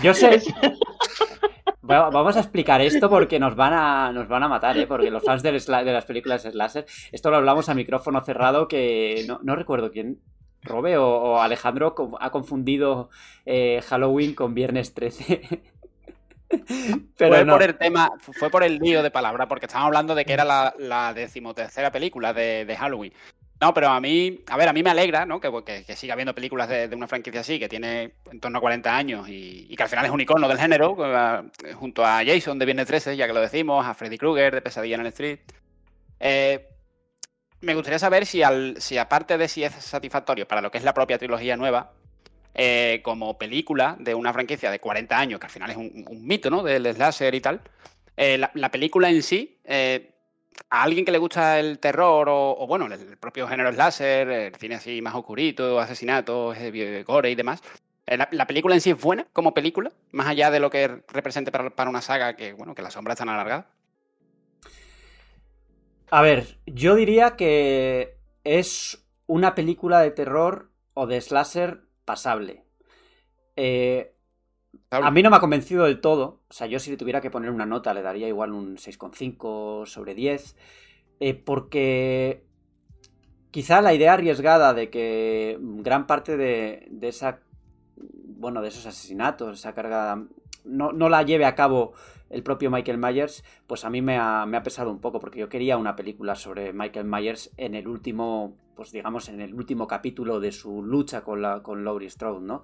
Yo 0.02 0.14
sé. 0.14 0.40
Bueno, 1.82 2.10
vamos 2.12 2.36
a 2.36 2.40
explicar 2.40 2.80
esto 2.80 3.10
porque 3.10 3.40
nos 3.40 3.56
van 3.56 3.72
a, 3.72 4.12
nos 4.12 4.28
van 4.28 4.44
a 4.44 4.48
matar, 4.48 4.78
¿eh? 4.78 4.86
Porque 4.86 5.10
los 5.10 5.24
fans 5.24 5.42
de, 5.42 5.50
de 5.50 5.92
las 5.92 6.04
películas 6.04 6.42
Slasher, 6.42 6.86
esto 7.10 7.30
lo 7.30 7.36
hablamos 7.36 7.68
a 7.68 7.74
micrófono 7.74 8.20
cerrado 8.20 8.68
que 8.68 9.24
no, 9.26 9.40
no 9.42 9.56
recuerdo 9.56 9.90
quién, 9.90 10.20
Robe 10.62 10.98
o, 10.98 11.06
o, 11.06 11.40
Alejandro 11.40 11.94
ha 12.20 12.30
confundido 12.30 13.10
eh, 13.46 13.80
Halloween 13.82 14.34
con 14.34 14.54
Viernes 14.54 14.94
13. 14.94 15.40
Pero 17.16 17.34
fue 17.34 17.44
no. 17.44 17.52
por 17.52 17.62
el 17.62 17.78
tema, 17.78 18.10
fue 18.18 18.50
por 18.50 18.64
el 18.64 18.78
lío 18.78 19.02
de 19.02 19.10
palabra, 19.10 19.46
porque 19.46 19.66
estábamos 19.66 19.88
hablando 19.88 20.14
de 20.14 20.24
que 20.24 20.32
era 20.32 20.44
la, 20.44 20.74
la 20.78 21.14
decimotercera 21.14 21.92
película 21.92 22.32
de, 22.32 22.64
de, 22.64 22.76
Halloween. 22.76 23.12
No, 23.60 23.74
pero 23.74 23.88
a 23.88 24.00
mí, 24.00 24.40
a 24.48 24.56
ver, 24.56 24.68
a 24.68 24.72
mí 24.72 24.82
me 24.82 24.90
alegra, 24.90 25.26
¿no? 25.26 25.38
Que, 25.38 25.50
que, 25.64 25.84
que 25.84 25.96
siga 25.96 26.14
habiendo 26.14 26.34
películas 26.34 26.68
de, 26.68 26.88
de, 26.88 26.96
una 26.96 27.06
franquicia 27.06 27.42
así, 27.42 27.58
que 27.58 27.68
tiene 27.68 28.14
en 28.32 28.40
torno 28.40 28.58
a 28.58 28.60
40 28.60 28.96
años 28.96 29.28
y, 29.28 29.66
y, 29.68 29.76
que 29.76 29.82
al 29.82 29.88
final 29.88 30.06
es 30.06 30.10
un 30.10 30.20
icono 30.20 30.48
del 30.48 30.58
género, 30.58 30.96
junto 31.74 32.04
a 32.04 32.22
Jason 32.24 32.58
de 32.58 32.64
Viernes 32.64 32.86
13, 32.86 33.16
ya 33.16 33.26
que 33.26 33.34
lo 33.34 33.40
decimos, 33.40 33.86
a 33.86 33.94
Freddy 33.94 34.18
Krueger 34.18 34.54
de 34.54 34.62
Pesadilla 34.62 34.94
en 34.94 35.00
el 35.02 35.06
Street. 35.08 35.40
Eh, 36.18 36.66
me 37.60 37.74
gustaría 37.74 37.98
saber 37.98 38.26
si, 38.26 38.42
al, 38.42 38.76
si 38.80 38.96
aparte 38.96 39.36
de 39.36 39.46
si 39.46 39.62
es 39.62 39.72
satisfactorio 39.74 40.48
para 40.48 40.62
lo 40.62 40.70
que 40.70 40.78
es 40.78 40.84
la 40.84 40.94
propia 40.94 41.18
trilogía 41.18 41.56
nueva, 41.56 41.92
eh, 42.54 43.00
como 43.02 43.38
película 43.38 43.96
de 43.98 44.14
una 44.14 44.32
franquicia 44.32 44.70
de 44.70 44.80
40 44.80 45.18
años, 45.18 45.40
que 45.40 45.46
al 45.46 45.52
final 45.52 45.70
es 45.70 45.76
un, 45.76 46.26
mito, 46.26 46.50
¿no? 46.50 46.62
Del 46.62 46.92
slasher 46.94 47.34
y 47.34 47.40
tal. 47.40 47.60
Eh, 48.16 48.38
la, 48.38 48.50
la, 48.54 48.70
película 48.70 49.08
en 49.08 49.22
sí, 49.22 49.60
eh, 49.64 50.10
a 50.68 50.82
alguien 50.82 51.04
que 51.04 51.12
le 51.12 51.18
gusta 51.18 51.58
el 51.58 51.78
terror 51.78 52.26
o, 52.28 52.66
bueno, 52.66 52.86
el 52.86 53.16
propio 53.16 53.46
género 53.46 53.72
slasher, 53.72 54.28
el 54.28 54.54
cine 54.56 54.74
así 54.74 55.00
más 55.00 55.14
oscurito, 55.14 55.78
asesinatos, 55.80 56.56
gore 57.06 57.30
y 57.30 57.34
demás. 57.34 57.62
La, 58.06 58.28
la, 58.32 58.46
película 58.46 58.74
en 58.74 58.80
sí 58.80 58.90
es 58.90 59.00
buena 59.00 59.26
como 59.32 59.54
película, 59.54 59.92
más 60.10 60.26
allá 60.26 60.50
de 60.50 60.58
lo 60.58 60.68
que 60.68 61.02
represente 61.08 61.52
para, 61.52 61.88
una 61.88 62.02
saga 62.02 62.34
que, 62.34 62.52
bueno, 62.52 62.74
que 62.74 62.82
las 62.82 62.94
sombras 62.94 63.14
están 63.14 63.28
alargadas. 63.28 63.66
A 66.10 66.22
ver, 66.22 66.58
yo 66.66 66.96
diría 66.96 67.36
que 67.36 68.16
es 68.42 69.06
una 69.26 69.54
película 69.54 70.00
de 70.00 70.10
terror 70.10 70.70
o 70.94 71.06
de 71.06 71.20
slasher 71.20 71.82
pasable. 72.10 72.64
Eh, 73.54 74.16
a 74.90 75.12
mí 75.12 75.22
no 75.22 75.30
me 75.30 75.36
ha 75.36 75.40
convencido 75.40 75.84
del 75.84 76.00
todo. 76.00 76.42
O 76.50 76.52
sea, 76.52 76.66
yo 76.66 76.80
si 76.80 76.90
le 76.90 76.96
tuviera 76.96 77.20
que 77.20 77.30
poner 77.30 77.50
una 77.50 77.66
nota 77.66 77.94
le 77.94 78.02
daría 78.02 78.26
igual 78.26 78.52
un 78.52 78.78
6,5 78.78 79.86
sobre 79.86 80.16
10. 80.16 80.56
Eh, 81.20 81.34
porque 81.34 82.42
quizá 83.52 83.80
la 83.80 83.94
idea 83.94 84.14
arriesgada 84.14 84.74
de 84.74 84.90
que 84.90 85.56
gran 85.60 86.08
parte 86.08 86.36
de, 86.36 86.88
de, 86.90 87.06
esa. 87.06 87.38
Bueno, 87.96 88.60
de 88.60 88.68
esos 88.70 88.86
asesinatos, 88.86 89.60
esa 89.60 89.72
carga. 89.72 90.24
No, 90.64 90.90
no, 90.90 91.08
la 91.08 91.22
lleve 91.22 91.44
a 91.44 91.54
cabo 91.54 91.92
el 92.28 92.42
propio 92.42 92.72
Michael 92.72 92.98
Myers, 92.98 93.44
pues 93.68 93.84
a 93.84 93.90
mí 93.90 94.02
me 94.02 94.18
ha, 94.18 94.46
me 94.46 94.56
ha 94.56 94.62
pesado 94.64 94.90
un 94.90 95.00
poco, 95.00 95.20
porque 95.20 95.38
yo 95.38 95.48
quería 95.48 95.76
una 95.76 95.94
película 95.94 96.34
sobre 96.34 96.72
Michael 96.72 97.06
Myers 97.06 97.50
en 97.56 97.76
el 97.76 97.88
último 97.88 98.56
pues 98.80 98.92
digamos, 98.92 99.28
en 99.28 99.42
el 99.42 99.52
último 99.52 99.86
capítulo 99.86 100.40
de 100.40 100.52
su 100.52 100.82
lucha 100.82 101.20
con, 101.20 101.42
la, 101.42 101.62
con 101.62 101.84
Laurie 101.84 102.08
Strode, 102.08 102.40
¿no? 102.40 102.62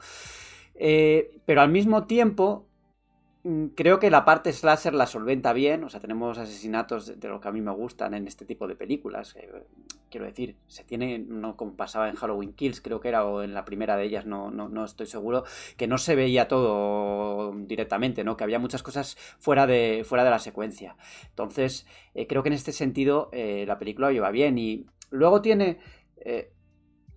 Eh, 0.74 1.42
pero 1.44 1.60
al 1.60 1.70
mismo 1.70 2.06
tiempo, 2.06 2.70
mm, 3.44 3.66
creo 3.74 3.98
que 3.98 4.08
la 4.08 4.24
parte 4.24 4.50
slasher 4.50 4.94
la 4.94 5.06
solventa 5.06 5.52
bien, 5.52 5.84
o 5.84 5.90
sea, 5.90 6.00
tenemos 6.00 6.38
asesinatos 6.38 7.20
de, 7.20 7.28
lo 7.28 7.38
que 7.38 7.48
a 7.48 7.52
mí 7.52 7.60
me 7.60 7.70
gustan 7.70 8.14
en 8.14 8.26
este 8.26 8.46
tipo 8.46 8.66
de 8.66 8.76
películas. 8.76 9.36
Eh, 9.36 9.66
quiero 10.10 10.24
decir, 10.24 10.56
se 10.68 10.84
tiene, 10.84 11.18
no 11.18 11.54
como 11.54 11.76
pasaba 11.76 12.08
en 12.08 12.16
Halloween 12.16 12.54
Kills, 12.54 12.80
creo 12.80 12.98
que 12.98 13.08
era, 13.08 13.26
o 13.26 13.42
en 13.42 13.52
la 13.52 13.66
primera 13.66 13.98
de 13.98 14.04
ellas, 14.04 14.24
no, 14.24 14.50
no, 14.50 14.70
no 14.70 14.86
estoy 14.86 15.04
seguro, 15.04 15.44
que 15.76 15.86
no 15.86 15.98
se 15.98 16.14
veía 16.14 16.48
todo 16.48 17.52
directamente, 17.54 18.24
¿no? 18.24 18.38
Que 18.38 18.44
había 18.44 18.58
muchas 18.58 18.82
cosas 18.82 19.18
fuera 19.38 19.66
de, 19.66 20.02
fuera 20.06 20.24
de 20.24 20.30
la 20.30 20.38
secuencia. 20.38 20.96
Entonces, 21.28 21.86
eh, 22.14 22.26
creo 22.26 22.42
que 22.42 22.48
en 22.48 22.54
este 22.54 22.72
sentido 22.72 23.28
la 23.34 23.78
película 23.78 24.12
lleva 24.12 24.30
bien 24.30 24.56
y 24.56 24.86
luego 25.10 25.42
tiene 25.42 25.78
eh, 26.26 26.50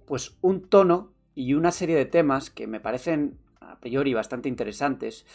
pues 0.05 0.37
un 0.41 0.69
tono 0.69 1.13
y 1.33 1.55
una 1.55 1.71
serie 1.71 1.95
de 1.95 2.05
temas 2.05 2.51
que 2.51 2.67
me 2.67 2.79
parecen 2.79 3.39
a 3.59 3.79
priori 3.79 4.13
bastante 4.13 4.49
interesantes, 4.49 5.25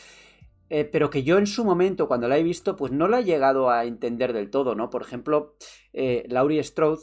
eh, 0.71 0.85
pero 0.85 1.11
que 1.11 1.25
yo 1.25 1.39
en 1.39 1.49
su 1.49 1.65
momento, 1.65 2.07
cuando 2.07 2.29
la 2.29 2.39
he 2.39 2.45
visto, 2.45 2.77
pues 2.77 2.93
no 2.93 3.09
la 3.09 3.19
he 3.19 3.25
llegado 3.25 3.71
a 3.71 3.85
entender 3.85 4.33
del 4.33 4.51
todo, 4.51 4.77
¿no? 4.77 4.91
Por 4.91 5.03
ejemplo, 5.03 5.57
eh, 5.93 6.25
Laurie 6.29 6.63
Strode 6.63 7.03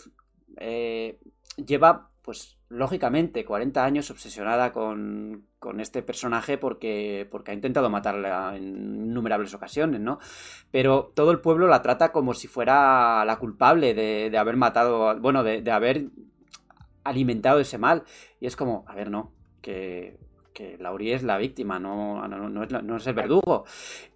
lleva, 1.57 2.11
pues 2.22 2.57
lógicamente, 2.69 3.43
40 3.43 3.84
años 3.84 4.10
obsesionada 4.10 4.72
con, 4.72 5.45
con, 5.60 5.81
este 5.81 6.02
personaje 6.02 6.57
porque, 6.57 7.27
porque 7.30 7.52
ha 7.52 7.53
intentado 7.53 7.89
matarla 7.89 8.56
en 8.56 9.07
innumerables 9.07 9.53
ocasiones, 9.53 9.99
¿no? 9.99 10.19
Pero 10.72 11.11
todo 11.14 11.31
el 11.31 11.39
pueblo 11.39 11.68
la 11.68 11.81
trata 11.81 12.14
como 12.14 12.34
si 12.34 12.48
fuera 12.48 13.26
la 13.26 13.39
culpable 13.39 13.93
de, 13.93 14.30
de 14.30 14.38
haber 14.38 14.56
matado, 14.56 15.19
bueno, 15.19 15.43
de 15.43 15.72
haber 15.72 16.07
alimentado 17.03 17.60
ese 17.60 17.78
mal. 17.78 18.03
Y 18.40 18.45
es 18.45 18.56
como, 18.56 18.86
a 18.88 18.95
ver, 18.95 19.10
no, 19.10 19.32
que, 19.61 20.18
que 20.53 20.78
Laurie 20.78 21.14
es 21.14 21.23
la 21.23 21.38
víctima, 21.38 21.80
no, 21.80 22.28
no, 22.28 22.49
no, 22.49 22.64
es, 22.64 22.72
no 22.72 22.98
es 22.98 23.07
el 23.07 23.14
verdugo. 23.14 23.65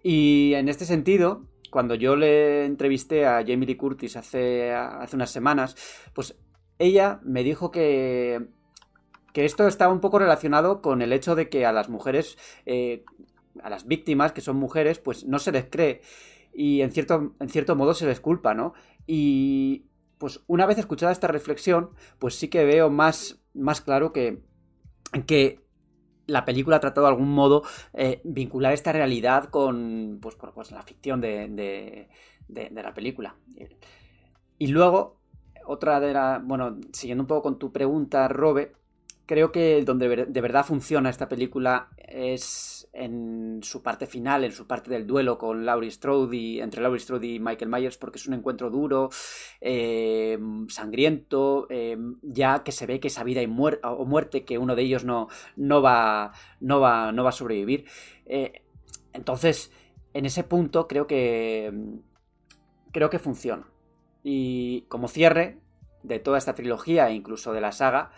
Y 0.02 0.52
en 0.54 0.68
este 0.68 0.84
sentido, 0.84 1.46
cuando 1.70 1.94
yo 1.94 2.16
le 2.16 2.64
entrevisté 2.64 3.26
a 3.26 3.44
Jamie 3.46 3.66
Lee 3.66 3.76
Curtis 3.76 4.16
hace, 4.16 4.72
hace 4.72 5.16
unas 5.16 5.30
semanas, 5.30 5.76
pues 6.14 6.36
ella 6.78 7.20
me 7.22 7.42
dijo 7.42 7.70
que, 7.70 8.46
que 9.32 9.44
esto 9.44 9.66
estaba 9.66 9.92
un 9.92 10.00
poco 10.00 10.18
relacionado 10.18 10.82
con 10.82 11.02
el 11.02 11.12
hecho 11.12 11.34
de 11.34 11.48
que 11.48 11.66
a 11.66 11.72
las 11.72 11.88
mujeres, 11.88 12.38
eh, 12.66 13.04
a 13.62 13.70
las 13.70 13.86
víctimas, 13.86 14.32
que 14.32 14.40
son 14.40 14.56
mujeres, 14.56 14.98
pues 14.98 15.24
no 15.24 15.38
se 15.38 15.52
les 15.52 15.66
cree 15.66 16.02
y 16.56 16.80
en 16.80 16.90
cierto, 16.90 17.34
en 17.38 17.48
cierto 17.50 17.76
modo 17.76 17.92
se 17.92 18.06
les 18.06 18.18
culpa, 18.18 18.54
¿no? 18.54 18.72
Y 19.06 19.84
pues 20.18 20.42
una 20.46 20.66
vez 20.66 20.78
escuchada 20.78 21.12
esta 21.12 21.28
reflexión, 21.28 21.90
pues 22.18 22.34
sí 22.36 22.48
que 22.48 22.64
veo 22.64 22.90
más, 22.90 23.42
más 23.54 23.80
claro 23.80 24.12
que, 24.12 24.42
que 25.26 25.66
la 26.26 26.44
película 26.44 26.76
ha 26.76 26.80
tratado 26.80 27.06
de 27.06 27.12
algún 27.12 27.30
modo 27.30 27.62
eh, 27.92 28.20
vincular 28.24 28.72
esta 28.72 28.92
realidad 28.92 29.44
con 29.44 30.18
pues, 30.20 30.36
pues 30.54 30.70
la 30.72 30.82
ficción 30.82 31.20
de, 31.20 32.08
de, 32.48 32.70
la 32.70 32.94
película. 32.94 33.36
Y 34.58 34.68
luego, 34.68 35.20
otra 35.66 36.00
de. 36.00 36.40
Bueno, 36.44 36.78
siguiendo 36.92 37.22
un 37.22 37.28
poco 37.28 37.42
con 37.42 37.58
tu 37.58 37.72
pregunta, 37.72 38.28
Robe, 38.28 38.72
creo 39.26 39.52
que 39.52 39.82
donde 39.84 40.26
de 40.26 40.40
verdad 40.40 40.64
funciona 40.64 41.10
esta 41.10 41.28
película 41.28 41.88
es 41.98 42.88
en 42.92 43.60
su 43.62 43.82
parte 43.82 44.06
final, 44.06 44.44
en 44.44 44.52
su 44.52 44.66
parte 44.66 44.90
del 44.90 45.06
duelo 45.06 45.36
con 45.36 45.66
Laurie 45.66 45.90
Strode 45.90 46.34
y 46.36 46.60
entre 46.60 46.80
Laurie 46.80 47.00
Strode 47.00 47.26
y 47.26 47.40
Michael 47.40 47.70
Myers, 47.70 47.98
porque 47.98 48.18
es 48.18 48.26
un 48.26 48.34
encuentro 48.34 48.70
duro, 48.70 49.10
eh, 49.60 50.38
sangriento, 50.68 51.66
eh, 51.68 51.98
ya 52.22 52.62
que 52.62 52.72
se 52.72 52.86
ve 52.86 53.00
que 53.00 53.08
esa 53.08 53.24
vida 53.24 53.42
y 53.42 53.46
o 53.46 54.04
muerte 54.06 54.44
que 54.44 54.58
uno 54.58 54.76
de 54.76 54.82
ellos 54.82 55.04
no, 55.04 55.28
no, 55.56 55.82
va, 55.82 56.32
no, 56.60 56.80
va, 56.80 57.12
no 57.12 57.22
va 57.22 57.30
a 57.30 57.32
sobrevivir. 57.32 57.84
Eh, 58.24 58.62
entonces, 59.12 59.72
en 60.14 60.24
ese 60.24 60.44
punto 60.44 60.88
creo 60.88 61.06
que 61.06 61.72
creo 62.92 63.10
que 63.10 63.18
funciona. 63.18 63.68
Y 64.22 64.82
como 64.88 65.08
cierre 65.08 65.58
de 66.02 66.18
toda 66.18 66.38
esta 66.38 66.54
trilogía 66.54 67.08
e 67.10 67.14
incluso 67.14 67.52
de 67.52 67.60
la 67.60 67.72
saga, 67.72 68.10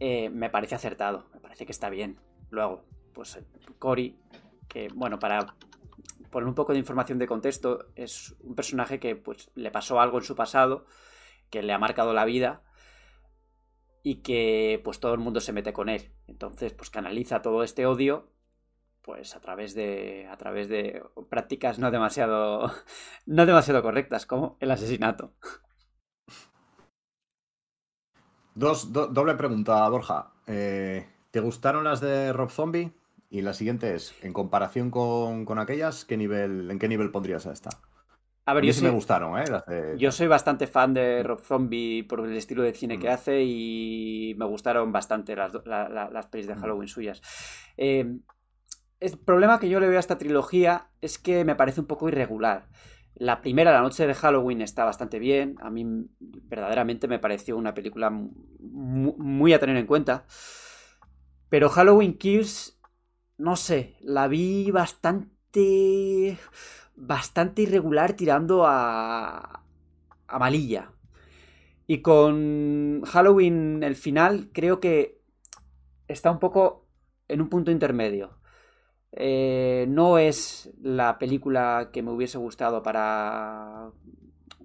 eh, 0.00 0.30
me 0.30 0.50
parece 0.50 0.74
acertado, 0.74 1.26
me 1.32 1.40
parece 1.40 1.66
que 1.66 1.72
está 1.72 1.90
bien. 1.90 2.18
Luego, 2.50 2.84
pues 3.12 3.38
Cory, 3.78 4.18
que 4.68 4.88
bueno, 4.94 5.18
para 5.18 5.54
poner 6.30 6.48
un 6.48 6.54
poco 6.54 6.72
de 6.72 6.78
información 6.78 7.18
de 7.18 7.26
contexto, 7.26 7.86
es 7.94 8.34
un 8.40 8.54
personaje 8.54 8.98
que 8.98 9.14
pues 9.14 9.50
le 9.54 9.70
pasó 9.70 10.00
algo 10.00 10.18
en 10.18 10.24
su 10.24 10.34
pasado, 10.34 10.86
que 11.50 11.62
le 11.62 11.72
ha 11.72 11.78
marcado 11.78 12.14
la 12.14 12.24
vida 12.24 12.62
y 14.02 14.16
que 14.22 14.80
pues 14.82 15.00
todo 15.00 15.12
el 15.12 15.20
mundo 15.20 15.40
se 15.40 15.52
mete 15.52 15.72
con 15.72 15.88
él. 15.88 16.12
Entonces, 16.26 16.72
pues 16.72 16.90
canaliza 16.90 17.42
todo 17.42 17.62
este 17.62 17.86
odio 17.86 18.32
pues 19.02 19.34
a 19.34 19.40
través 19.40 19.74
de 19.74 20.28
a 20.30 20.36
través 20.36 20.68
de 20.68 21.02
prácticas 21.30 21.78
no 21.78 21.90
demasiado 21.90 22.70
no 23.26 23.46
demasiado 23.46 23.82
correctas 23.82 24.26
como 24.26 24.56
el 24.60 24.70
asesinato. 24.70 25.34
Dos, 28.60 28.92
doble 28.92 29.36
pregunta, 29.36 29.88
Borja. 29.88 30.32
Eh, 30.46 31.06
¿Te 31.30 31.40
gustaron 31.40 31.82
las 31.82 32.02
de 32.02 32.30
Rob 32.34 32.50
Zombie? 32.50 32.92
Y 33.30 33.40
la 33.40 33.54
siguiente 33.54 33.94
es, 33.94 34.14
en 34.20 34.34
comparación 34.34 34.90
con, 34.90 35.58
aquellas, 35.58 36.04
¿qué 36.04 36.18
nivel, 36.18 36.70
¿en 36.70 36.78
qué 36.78 36.86
nivel 36.86 37.10
pondrías 37.10 37.46
a 37.46 37.54
esta? 37.54 37.70
A 38.44 38.52
ver, 38.52 38.66
yo 38.66 38.74
sí 38.74 38.84
me 38.84 38.90
gustaron, 38.90 39.40
¿eh? 39.40 39.44
Yo 39.96 40.12
soy 40.12 40.26
bastante 40.26 40.66
fan 40.66 40.92
de 40.92 41.22
Rob 41.22 41.40
Zombie 41.40 42.02
por 42.02 42.20
el 42.20 42.36
estilo 42.36 42.62
de 42.62 42.74
cine 42.74 42.98
que 42.98 43.08
mm. 43.08 43.12
hace 43.12 43.42
y 43.44 44.34
me 44.36 44.44
gustaron 44.44 44.92
bastante 44.92 45.34
las, 45.34 45.54
las 45.64 46.26
pelis 46.26 46.46
de 46.46 46.54
mm. 46.54 46.60
Halloween 46.60 46.88
suyas. 46.88 47.22
Eh, 47.78 48.18
el 48.98 49.18
problema 49.20 49.58
que 49.58 49.70
yo 49.70 49.80
le 49.80 49.88
veo 49.88 49.96
a 49.96 50.00
esta 50.00 50.18
trilogía 50.18 50.88
es 51.00 51.18
que 51.18 51.46
me 51.46 51.54
parece 51.54 51.80
un 51.80 51.86
poco 51.86 52.08
irregular. 52.08 52.66
La 53.14 53.42
primera, 53.42 53.72
La 53.72 53.82
Noche 53.82 54.06
de 54.06 54.14
Halloween, 54.14 54.62
está 54.62 54.84
bastante 54.84 55.18
bien. 55.18 55.56
A 55.60 55.70
mí 55.70 55.84
verdaderamente 56.18 57.06
me 57.08 57.18
pareció 57.18 57.56
una 57.56 57.74
película 57.74 58.10
muy, 58.10 59.52
a 59.52 59.58
tener 59.58 59.76
en 59.76 59.86
cuenta. 59.86 60.24
Pero 61.48 61.68
Halloween 61.68 62.16
Kills, 62.16 62.80
no 63.36 63.56
sé, 63.56 63.96
la 64.00 64.28
vi 64.28 64.70
bastante... 64.70 66.38
bastante 66.96 67.62
irregular 67.62 68.14
tirando 68.14 68.66
a... 68.66 69.64
a 70.26 70.38
malilla. 70.38 70.92
Y 71.86 72.02
con 72.02 73.02
Halloween, 73.04 73.82
el 73.82 73.96
final, 73.96 74.50
creo 74.52 74.80
que 74.80 75.20
está 76.08 76.30
un 76.30 76.38
poco 76.38 76.86
en 77.28 77.40
un 77.40 77.48
punto 77.48 77.70
intermedio. 77.70 78.39
Eh, 79.12 79.86
no 79.88 80.18
es 80.18 80.70
la 80.80 81.18
película 81.18 81.90
que 81.92 82.02
me 82.02 82.12
hubiese 82.12 82.38
gustado 82.38 82.82
para 82.82 83.90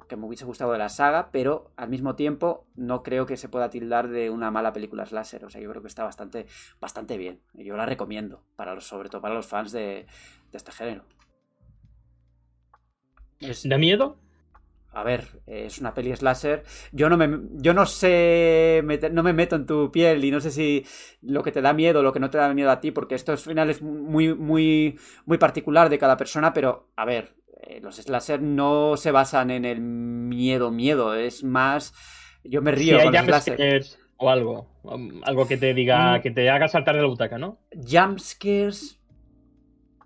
que 0.08 0.18
me 0.18 0.26
hubiese 0.28 0.46
gustado 0.46 0.72
de 0.72 0.78
la 0.78 0.90
saga, 0.90 1.30
pero 1.32 1.72
al 1.78 1.90
mismo 1.90 2.16
tiempo 2.16 2.68
no 2.76 3.02
creo 3.02 3.26
que 3.26 3.38
se 3.38 3.50
pueda 3.50 3.70
tildar 3.70 4.08
de 4.08 4.30
una 4.30 4.52
mala 4.52 4.72
película 4.72 5.06
slasher. 5.06 5.44
O 5.46 5.50
sea, 5.50 5.62
yo 5.62 5.70
creo 5.70 5.82
que 5.82 5.88
está 5.88 6.04
bastante, 6.04 6.46
bastante 6.80 7.18
bien. 7.18 7.42
Yo 7.54 7.76
la 7.76 7.86
recomiendo, 7.86 8.44
para 8.56 8.76
los, 8.76 8.86
sobre 8.86 9.10
todo 9.10 9.22
para 9.22 9.34
los 9.34 9.48
fans 9.48 9.72
de, 9.72 10.06
de 10.52 10.58
este 10.58 10.72
género. 10.72 11.06
¿Da 13.64 13.78
miedo? 13.78 14.18
A 14.96 15.04
ver, 15.04 15.28
es 15.46 15.80
una 15.80 15.94
peli 15.94 16.16
slasher. 16.16 16.64
Yo 16.94 17.10
no 17.10 17.18
me, 17.18 17.30
yo 17.56 17.74
no 17.74 17.86
sé, 17.86 18.82
no 19.12 19.24
me 19.24 19.34
meto 19.34 19.58
en 19.58 19.66
tu 19.66 19.92
piel 19.92 20.24
y 20.24 20.32
no 20.32 20.40
sé 20.40 20.52
si 20.52 20.86
lo 21.22 21.44
que 21.44 21.52
te 21.52 21.62
da 21.62 21.74
miedo 21.74 22.00
o 22.00 22.04
lo 22.04 22.14
que 22.14 22.22
no 22.22 22.30
te 22.30 22.38
da 22.38 22.54
miedo 22.54 22.72
a 22.72 22.80
ti, 22.80 22.92
porque 22.92 23.16
esto 23.16 23.34
es 23.34 23.44
final 23.44 23.70
es 23.70 23.82
muy, 23.82 24.34
muy, 24.34 24.98
muy 25.26 25.38
particular 25.38 25.90
de 25.90 26.00
cada 26.00 26.16
persona, 26.16 26.54
pero 26.54 26.94
a 26.96 27.04
ver, 27.04 27.36
eh, 27.64 27.82
los 27.82 27.98
slasher 27.98 28.42
no 28.42 28.96
se 28.96 29.12
basan 29.12 29.52
en 29.52 29.66
el 29.66 29.82
miedo, 29.82 30.72
miedo, 30.72 31.14
es 31.14 31.44
más, 31.44 31.94
yo 32.46 32.62
me 32.62 32.72
río 32.72 32.98
con 33.04 33.12
los 33.12 33.26
slasher. 33.26 33.84
O 34.16 34.30
algo, 34.30 34.70
algo 35.24 35.46
que 35.46 35.58
te 35.58 35.74
diga, 35.74 36.18
mm. 36.18 36.22
que 36.22 36.32
te 36.32 36.50
haga 36.50 36.70
saltar 36.70 36.96
de 36.96 37.02
la 37.02 37.08
butaca, 37.10 37.38
¿no? 37.38 37.60
Jumpscares 37.74 38.98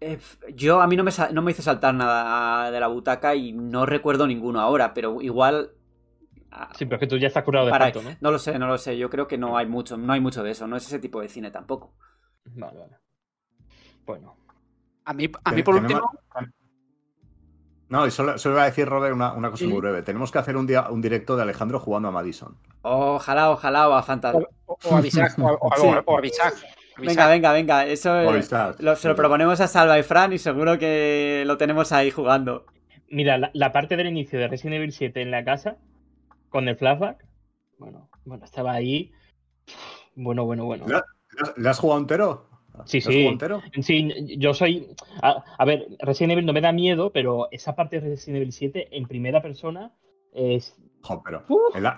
eh, 0.02 0.20
yo 0.56 0.82
a 0.82 0.88
mí 0.88 0.96
no 0.96 1.04
me, 1.04 1.12
no 1.34 1.42
me 1.42 1.52
hice 1.52 1.62
saltar 1.62 1.94
nada 1.94 2.72
de 2.72 2.80
la 2.80 2.88
butaca 2.88 3.36
y 3.36 3.52
no 3.52 3.86
recuerdo 3.86 4.28
ninguno 4.28 4.60
ahora, 4.62 4.94
pero 4.94 5.22
igual 5.22 5.72
ah, 6.52 6.70
Sí, 6.76 6.86
pero 6.86 6.96
es 6.96 7.00
que 7.02 7.08
tú 7.08 7.18
ya 7.18 7.28
estás 7.28 7.44
curado 7.44 7.66
de 7.66 7.72
para, 7.72 7.92
¿no? 7.92 8.02
No 8.22 8.32
lo 8.32 8.40
sé, 8.40 8.58
no 8.58 8.68
lo 8.68 8.78
sé. 8.78 8.98
Yo 8.98 9.10
creo 9.10 9.28
que 9.28 9.38
no 9.38 9.58
hay 9.58 9.66
mucho, 9.66 9.98
no 9.98 10.14
hay 10.14 10.20
mucho 10.20 10.44
de 10.44 10.52
eso. 10.52 10.68
No 10.68 10.78
es 10.78 10.86
ese 10.86 11.00
tipo 11.00 11.22
de 11.22 11.30
cine 11.30 11.52
tampoco. 11.52 11.94
Vale, 12.46 12.80
vale. 12.80 12.98
Bueno. 14.06 14.38
A 15.06 15.14
mí, 15.14 15.30
a 15.44 15.52
mí 15.52 15.64
por 15.64 15.76
último. 15.76 16.10
No, 17.90 18.06
y 18.06 18.12
solo, 18.12 18.38
solo, 18.38 18.56
iba 18.56 18.64
a 18.64 18.66
decir, 18.68 18.88
Robert, 18.88 19.16
una, 19.16 19.34
una 19.34 19.50
cosa 19.50 19.66
muy 19.66 19.80
breve. 19.80 20.04
Tenemos 20.04 20.32
que 20.32 20.38
hacer 20.38 20.56
un 20.56 20.68
día 20.68 20.90
un 20.92 21.02
directo 21.02 21.36
de 21.36 21.42
Alejandro 21.42 21.80
jugando 21.80 22.08
a 22.08 22.12
Madison. 22.12 22.56
Ojalá, 22.84 23.50
ojalá, 23.50 23.90
o 23.90 23.94
a 23.94 24.04
Fantasma. 24.04 24.46
O, 24.66 24.96
a 24.96 25.02
Bisag, 25.02 25.36
o, 25.40 26.18
a 26.18 26.22
Bisag. 26.22 26.54
Venga, 27.02 27.28
venga, 27.28 27.52
venga. 27.54 27.86
Eso 27.86 28.42
se 28.96 29.08
lo 29.08 29.16
proponemos 29.16 29.60
a 29.62 29.68
Salva 29.68 30.00
y 30.00 30.04
Fran 30.04 30.34
y 30.34 30.38
seguro 30.38 30.78
que 30.78 31.44
lo 31.46 31.58
tenemos 31.58 31.92
ahí 31.92 32.12
jugando. 32.12 32.66
Mira, 33.10 33.52
la, 33.54 33.72
parte 33.72 33.98
del 33.98 34.08
inicio 34.08 34.40
de 34.40 34.48
Resident 34.48 34.76
Evil 34.76 34.92
7 34.92 35.22
en 35.22 35.32
la 35.32 35.44
casa, 35.44 35.78
con 36.50 36.68
el 36.68 36.76
flashback, 36.76 37.26
bueno, 37.80 38.10
bueno, 38.26 38.46
estaba 38.46 38.74
ahí. 38.74 39.12
Bueno, 40.16 40.46
bueno, 40.46 40.66
bueno. 40.66 40.86
¿Le 41.58 41.70
has 41.70 41.80
jugado 41.80 42.02
entero? 42.02 42.50
Sí, 42.86 43.02
sí. 43.02 43.26
Entero? 43.26 43.62
Sí, 43.82 44.38
yo 44.38 44.54
soy. 44.54 44.88
A, 45.22 45.66
ver, 45.66 45.88
Resident 46.00 46.34
Evil 46.34 46.46
no 46.46 46.54
me 46.54 46.62
da 46.62 46.72
miedo, 46.72 47.12
pero 47.12 47.48
esa 47.52 47.76
parte 47.76 48.00
de 48.00 48.10
Resident 48.10 48.38
Evil 48.38 48.52
7 48.54 48.90
en 48.92 49.08
primera 49.08 49.42
persona 49.42 49.92
es 50.34 50.78
pero 51.24 51.46
en, 51.76 51.84
la, 51.84 51.96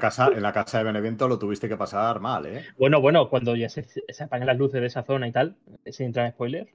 casa, 0.00 0.28
en 0.28 0.42
la 0.42 0.52
casa 0.52 0.78
de 0.78 0.84
Benevento 0.84 1.28
lo 1.28 1.38
tuviste 1.38 1.68
que 1.68 1.76
pasar 1.76 2.20
mal, 2.20 2.46
¿eh? 2.46 2.64
Bueno, 2.78 3.00
bueno, 3.00 3.28
cuando 3.28 3.56
ya 3.56 3.68
se, 3.68 3.86
apagan 4.20 4.46
las 4.46 4.58
luces 4.58 4.80
de 4.80 4.86
esa 4.86 5.02
zona 5.02 5.28
y 5.28 5.32
tal, 5.32 5.56
sin 5.86 6.06
entrar 6.06 6.26
en 6.26 6.32
spoiler. 6.32 6.68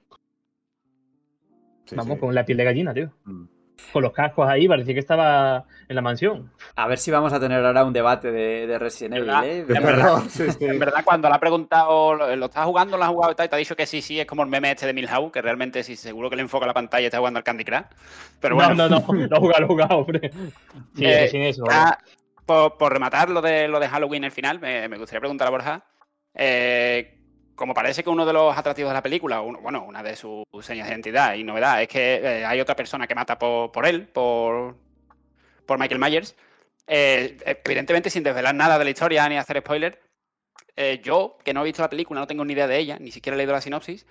Vamos, 1.92 2.18
con 2.18 2.34
la 2.34 2.44
piel 2.44 2.58
de 2.58 2.64
gallina, 2.64 2.94
tío. 2.94 3.12
Mm 3.24 3.59
con 3.92 4.02
los 4.02 4.12
cascos 4.12 4.48
ahí, 4.48 4.68
parecía 4.68 4.94
que 4.94 5.00
estaba 5.00 5.64
en 5.88 5.96
la 5.96 6.02
mansión. 6.02 6.50
A 6.76 6.86
ver 6.86 6.98
si 6.98 7.10
vamos 7.10 7.32
a 7.32 7.40
tener 7.40 7.64
ahora 7.64 7.84
un 7.84 7.92
debate 7.92 8.30
de, 8.30 8.78
Resident 8.78 9.16
Evil, 9.16 9.30
¿eh? 9.44 9.64
En 9.68 10.78
verdad, 10.78 11.04
cuando 11.04 11.28
le 11.28 11.34
ha 11.34 11.40
preguntado, 11.40 12.14
¿lo, 12.14 12.46
estás 12.46 12.64
jugando? 12.64 12.96
¿Lo 12.96 13.04
has 13.04 13.10
jugado? 13.10 13.32
Y 13.32 13.34
te 13.34 13.42
ha 13.42 13.58
dicho 13.58 13.76
que 13.76 13.86
sí, 13.86 14.00
sí, 14.00 14.20
es 14.20 14.26
como 14.26 14.42
el 14.42 14.48
meme 14.48 14.70
este 14.70 14.86
de 14.86 14.92
Milhouse, 14.92 15.32
que 15.32 15.42
realmente 15.42 15.82
sí, 15.82 15.96
seguro 15.96 16.30
que 16.30 16.36
le 16.36 16.42
enfoca 16.42 16.66
la 16.66 16.74
pantalla 16.74 17.02
y 17.02 17.06
está 17.06 17.18
jugando 17.18 17.38
al 17.38 17.44
Candy 17.44 17.64
Crush. 17.64 17.84
Pero 18.40 18.54
bueno. 18.54 18.74
No, 18.74 18.88
no, 18.88 19.00
no, 19.00 19.26
no, 19.28 19.40
jugado, 19.40 19.66
jugado, 19.66 19.98
hombre. 19.98 20.30
Sí, 20.94 21.04
eh, 21.04 21.28
sin 21.28 21.42
eso. 21.42 21.64
por, 22.46 22.92
rematar 22.92 23.30
lo 23.30 23.42
de, 23.42 23.68
lo 23.68 23.80
de 23.80 23.88
Halloween 23.88 24.24
al 24.24 24.32
final, 24.32 24.60
me, 24.60 24.88
me 24.88 24.98
gustaría 24.98 25.20
preguntar 25.20 25.48
a 25.48 25.50
Borja. 25.50 25.84
Eh, 26.34 27.19
como 27.60 27.74
parece 27.74 28.02
que 28.02 28.08
uno 28.08 28.24
de 28.24 28.32
los 28.32 28.56
atractivos 28.56 28.88
de 28.88 28.94
la 28.94 29.02
película, 29.02 29.40
bueno, 29.40 29.84
una 29.84 30.02
de 30.02 30.16
sus 30.16 30.46
señas 30.62 30.86
de 30.86 30.94
identidad 30.94 31.34
y 31.34 31.44
novedad, 31.44 31.82
es 31.82 31.88
que 31.88 32.14
eh, 32.14 32.46
hay 32.46 32.58
otra 32.58 32.74
persona 32.74 33.06
que 33.06 33.14
mata 33.14 33.38
por, 33.38 33.86
él, 33.86 34.08
por, 34.08 34.76
por 35.66 35.78
Michael 35.78 36.00
Myers. 36.00 36.34
Eh, 36.86 37.36
evidentemente, 37.66 38.08
sin 38.08 38.22
desvelar 38.22 38.54
nada 38.54 38.78
de 38.78 38.84
la 38.84 38.90
historia 38.90 39.28
ni 39.28 39.36
hacer 39.36 39.58
spoiler, 39.60 40.00
eh, 40.74 41.02
yo, 41.04 41.36
que 41.44 41.52
no 41.52 41.60
he 41.60 41.64
visto 41.64 41.82
la 41.82 41.90
película, 41.90 42.20
no 42.20 42.26
tengo 42.26 42.46
ni 42.46 42.54
idea 42.54 42.66
de 42.66 42.78
ella, 42.78 42.96
ni 42.98 43.10
siquiera 43.10 43.34
he 43.34 43.36
leído 43.36 43.52
la 43.52 43.60
sinopsis, 43.60 44.06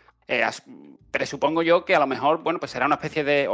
presupongo 1.10 1.64
yo 1.64 1.86
que 1.86 1.96
a 1.96 2.00
lo 2.00 2.06
mejor, 2.06 2.44
bueno, 2.44 2.60
pues 2.60 2.70
será 2.70 2.86
una 2.86 2.96
especie 2.96 3.24
de. 3.24 3.50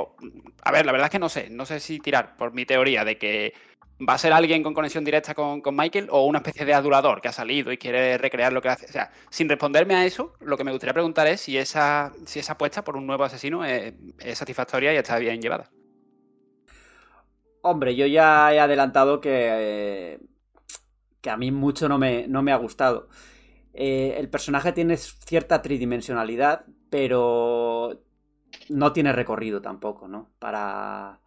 a 0.61 0.71
ver, 0.73 0.85
la 0.85 0.91
verdad 0.91 1.05
es 1.05 1.11
que 1.11 1.19
no 1.19 1.29
sé, 1.29 1.49
no 1.49 1.65
sé 1.65 1.79
si 1.79 2.01
tirar 2.01 2.35
por 2.35 2.51
mi 2.51 2.65
teoría 2.65 3.05
de 3.05 3.17
que 3.17 3.53
va 4.01 4.13
a 4.13 4.17
ser 4.17 4.33
alguien 4.33 4.61
con 4.61 4.73
conexión 4.73 5.03
directa 5.03 5.33
con, 5.33 5.61
Michael 5.71 6.07
o 6.11 6.25
una 6.25 6.39
especie 6.39 6.65
de 6.65 6.73
adulador 6.73 7.21
que 7.21 7.29
ha 7.29 7.31
salido 7.31 7.71
y 7.71 7.77
quiere 7.77 8.17
recrear 8.17 8.51
lo 8.51 8.61
que 8.61 8.69
hace. 8.69 8.85
O 8.85 8.91
sea, 8.91 9.11
sin 9.29 9.47
responderme 9.47 9.95
a 9.95 10.05
eso, 10.05 10.33
lo 10.41 10.57
que 10.57 10.63
me 10.63 10.71
gustaría 10.71 10.93
preguntar 10.93 11.27
es 11.27 11.41
si 11.41 11.57
esa, 11.57 12.11
si 12.25 12.39
esa 12.39 12.53
apuesta 12.53 12.83
por 12.83 12.97
un 12.97 13.07
nuevo 13.07 13.23
asesino 13.23 13.63
es, 13.63 13.93
satisfactoria 14.33 14.93
y 14.93 14.97
está 14.97 15.17
bien 15.17 15.41
llevada. 15.41 15.71
Hombre, 17.61 17.95
yo 17.95 18.05
ya 18.05 18.53
he 18.53 18.59
adelantado 18.59 19.21
que, 19.21 20.19
que 21.21 21.29
a 21.29 21.37
mí 21.37 21.51
mucho 21.51 21.89
no 21.89 21.97
me, 21.97 22.27
no 22.27 22.43
me 22.43 22.51
ha 22.51 22.57
gustado. 22.57 23.09
Eh, 23.73 24.15
el 24.17 24.29
personaje 24.29 24.71
tiene 24.71 24.97
cierta 24.97 25.61
tridimensionalidad, 25.61 26.65
pero 26.89 28.01
no 28.69 28.93
tiene 28.93 29.11
recorrido 29.11 29.61
tampoco, 29.61 30.07
¿no? 30.07 30.31
Para 30.39 31.19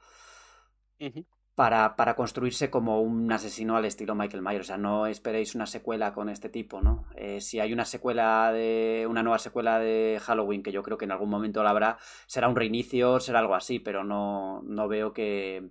para, 1.59 2.14
construirse 2.14 2.70
como 2.70 3.02
un 3.02 3.32
asesino 3.32 3.76
al 3.76 3.85
estilo 3.85 4.14
Michael 4.14 4.44
Myers. 4.44 4.60
O 4.60 4.68
sea, 4.68 4.76
no 4.76 5.09
esperéis 5.09 5.56
una 5.56 5.66
secuela 5.66 6.14
con 6.14 6.28
este 6.28 6.48
tipo, 6.48 6.80
¿no? 6.80 7.06
Eh, 7.16 7.40
si 7.40 7.59
hay 7.59 7.72
una 7.72 7.85
secuela 7.85 8.52
de. 8.52 9.09
una 9.10 9.24
nueva 9.24 9.40
secuela 9.40 9.80
de 9.80 10.20
Halloween, 10.22 10.62
que 10.62 10.70
yo 10.70 10.85
creo 10.85 10.97
que 10.97 11.06
en 11.06 11.10
algún 11.10 11.28
momento 11.28 11.64
la 11.64 11.70
habrá, 11.70 11.98
será 12.28 12.47
un 12.47 12.55
reinicio, 12.55 13.18
será 13.18 13.40
algo 13.40 13.56
así, 13.56 13.80
pero 13.80 14.05
no, 14.05 14.62
no 14.62 14.86
veo 14.86 15.12
que, 15.12 15.70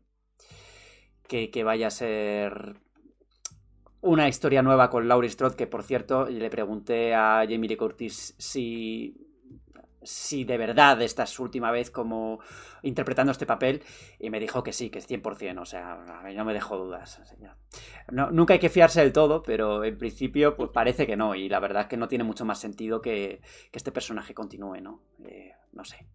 que, 1.25 1.63
vaya 1.63 1.87
a 1.87 1.91
ser 1.91 2.81
una 4.01 4.27
historia 4.27 4.61
nueva 4.61 4.89
con 4.89 5.07
Laurie 5.07 5.29
Strode, 5.29 5.55
que 5.55 5.67
por 5.67 5.83
cierto, 5.83 6.25
le 6.25 6.49
pregunté 6.49 7.15
a 7.15 7.45
Jamie 7.49 7.69
Lee 7.69 7.77
Curtis 7.77 8.35
si 8.37 9.26
si 10.07 10.45
de 10.45 10.57
verdad 10.57 11.01
esta 11.01 11.23
es 11.23 11.29
su 11.29 11.43
última 11.43 11.69
vez 11.71 11.91
como 11.91 12.39
interpretando 12.83 13.31
este 13.31 13.45
papel 13.45 13.83
y 14.19 14.29
me 14.29 14.39
dijo 14.39 14.63
que 14.63 14.71
sí, 14.71 14.89
que 14.89 14.99
es 14.99 15.09
100%, 15.09 15.59
o 15.59 15.65
sea, 15.65 16.23
no 16.33 16.45
me 16.45 16.53
dejó 16.53 16.77
dudas. 16.77 17.21
No, 18.11 18.31
nunca 18.31 18.53
hay 18.53 18.59
que 18.59 18.69
fiarse 18.69 19.01
del 19.01 19.11
todo, 19.11 19.43
pero 19.43 19.83
en 19.83 19.97
principio 19.97 20.55
pues 20.55 20.69
parece 20.71 21.05
que 21.05 21.17
no 21.17 21.35
y 21.35 21.49
la 21.49 21.59
verdad 21.59 21.83
es 21.83 21.87
que 21.89 21.97
no 21.97 22.07
tiene 22.07 22.23
mucho 22.23 22.45
más 22.45 22.59
sentido 22.59 23.01
que, 23.01 23.41
este 23.71 23.91
personaje 23.91 24.33
continúe, 24.33 24.81
¿no? 24.81 25.03
Eh, 25.23 25.51
no 25.73 25.85
sé. 25.85 26.07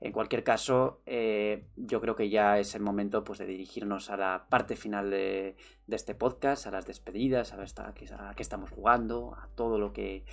En 0.00 0.12
cualquier 0.12 0.44
caso, 0.44 1.02
eh, 1.06 1.66
yo 1.74 2.00
creo 2.00 2.14
que 2.14 2.30
ya 2.30 2.60
es 2.60 2.76
el 2.76 2.82
momento 2.82 3.24
pues, 3.24 3.40
de 3.40 3.46
dirigirnos 3.46 4.10
a 4.10 4.16
la 4.16 4.46
parte 4.48 4.76
final 4.76 5.10
de, 5.10 5.56
este 5.88 6.14
podcast, 6.14 6.68
a 6.68 6.70
las 6.70 6.86
despedidas, 6.86 7.52
a, 7.52 7.60
a 7.60 8.34
qué 8.34 8.42
estamos 8.42 8.70
jugando, 8.70 9.34
a 9.34 9.48
todo 9.56 9.80
lo 9.80 9.92
que 9.92 10.24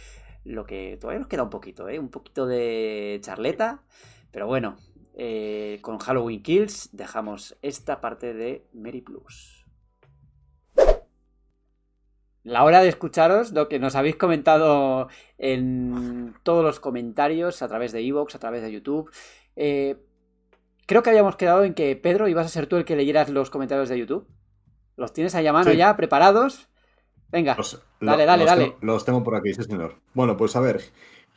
lo 0.45 0.65
que 0.65 0.97
todavía 1.01 1.19
nos 1.19 1.27
queda 1.27 1.43
un 1.43 1.49
poquito, 1.49 1.89
¿eh? 1.89 1.99
Un 1.99 2.09
poquito 2.09 2.45
de 2.45 3.19
charleta. 3.21 3.83
Pero 4.31 4.47
bueno, 4.47 4.77
eh, 5.15 5.79
con 5.81 5.97
Halloween 5.97 6.43
Kills 6.43 6.89
dejamos 6.93 7.57
esta 7.61 7.99
parte 7.99 8.33
de 8.33 8.65
Mary 8.73 9.01
Plus. 9.01 9.65
La 12.43 12.63
hora 12.63 12.81
de 12.81 12.89
escucharos 12.89 13.53
lo 13.53 13.67
que 13.67 13.79
nos 13.79 13.95
habéis 13.95 14.17
comentado 14.17 15.07
en 15.39 16.35
todos 16.43 16.63
los 16.63 16.79
comentarios 16.79 17.63
a 17.63 17.67
través 17.67 17.91
de 17.91 18.01
Evox, 18.01 18.35
a 18.35 18.39
través 18.39 18.61
de 18.61 18.71
YouTube. 18.71 19.09
Eh, 19.55 19.97
creo 20.85 21.01
que 21.01 21.09
habíamos 21.09 21.37
quedado 21.37 21.63
en 21.63 21.73
que 21.73 21.95
Pedro 21.95 22.27
ibas 22.27 22.45
a 22.45 22.49
ser 22.49 22.67
tú 22.67 22.75
el 22.75 22.85
que 22.85 22.95
leyeras 22.95 23.29
los 23.29 23.49
comentarios 23.49 23.89
de 23.89 23.97
YouTube. 23.97 24.27
¿Los 24.95 25.11
tienes 25.11 25.33
ahí 25.33 25.47
a 25.47 25.53
mano 25.53 25.73
ya 25.73 25.97
preparados? 25.97 26.69
Venga, 27.31 27.57
dale, 27.99 28.25
dale, 28.25 28.45
dale. 28.45 28.75
los 28.81 29.03
tengo 29.03 29.23
por 29.23 29.35
aquí, 29.35 29.53
sí, 29.53 29.63
señor. 29.63 29.95
Bueno, 30.13 30.37
pues 30.37 30.55
a 30.55 30.59
ver, 30.59 30.81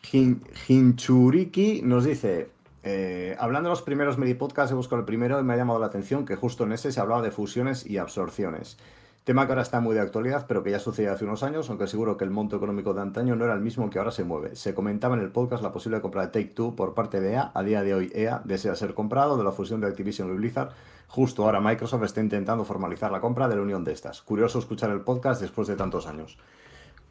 Hinchuriki 0.03 1.83
nos 1.83 2.05
dice, 2.05 2.51
eh, 2.85 3.37
hablando 3.39 3.69
de 3.69 3.73
los 3.73 3.83
primeros 3.83 4.19
mini 4.19 4.35
podcasts, 4.35 4.73
he 4.73 4.75
buscado 4.75 5.01
el 5.01 5.07
primero 5.07 5.41
y 5.41 5.43
me 5.43 5.55
ha 5.55 5.57
llamado 5.57 5.81
la 5.81 5.87
atención 5.87 6.25
que 6.25 6.37
justo 6.37 6.65
en 6.65 6.73
ese 6.73 6.93
se 6.93 7.01
hablaba 7.01 7.23
de 7.23 7.31
fusiones 7.31 7.85
y 7.85 7.99
absorciones. 7.99 8.79
Tema 9.25 9.45
que 9.45 9.53
ahora 9.53 9.63
está 9.63 9.81
muy 9.81 9.95
de 9.95 10.01
actualidad, 10.01 10.47
pero 10.49 10.63
que 10.63 10.71
ya 10.71 10.79
sucedió 10.79 11.13
hace 11.13 11.27
unos 11.27 11.43
años, 11.43 11.69
aunque 11.69 11.87
seguro 11.87 12.17
que 12.17 12.25
el 12.25 12.31
monto 12.31 12.57
económico 12.57 12.95
de 12.95 13.03
antaño 13.03 13.37
no 13.37 13.45
era 13.45 13.53
el 13.53 13.61
mismo 13.61 13.91
que 13.91 13.99
ahora 13.99 14.11
se 14.11 14.25
mueve. 14.25 14.57
Se 14.57 14.73
comentaba 14.73 15.17
en 15.17 15.21
el 15.21 15.31
podcast 15.31 15.63
la 15.63 15.71
posible 15.71 16.01
compra 16.01 16.23
de 16.23 16.29
Take 16.29 16.55
Two 16.55 16.75
por 16.75 16.95
parte 16.95 17.21
de 17.21 17.33
EA. 17.33 17.51
A 17.53 17.63
día 17.63 17.83
de 17.83 17.95
hoy, 17.95 18.11
EA 18.15 18.41
desea 18.45 18.75
ser 18.75 18.95
comprado 18.95 19.37
de 19.37 19.45
la 19.45 19.53
fusión 19.53 19.83
de 19.83 19.87
Activision 19.87 20.33
y 20.33 20.37
Blizzard 20.37 20.71
Justo 21.09 21.45
ahora 21.45 21.61
Microsoft 21.61 22.05
está 22.05 22.21
intentando 22.21 22.65
formalizar 22.65 23.11
la 23.11 23.21
compra 23.21 23.49
de 23.49 23.57
la 23.57 23.63
unión 23.63 23.83
de 23.83 23.93
estas. 23.93 24.23
Curioso 24.23 24.59
escuchar 24.59 24.91
el 24.91 25.01
podcast 25.01 25.41
después 25.41 25.67
de 25.67 25.75
tantos 25.75 26.07
años. 26.07 26.39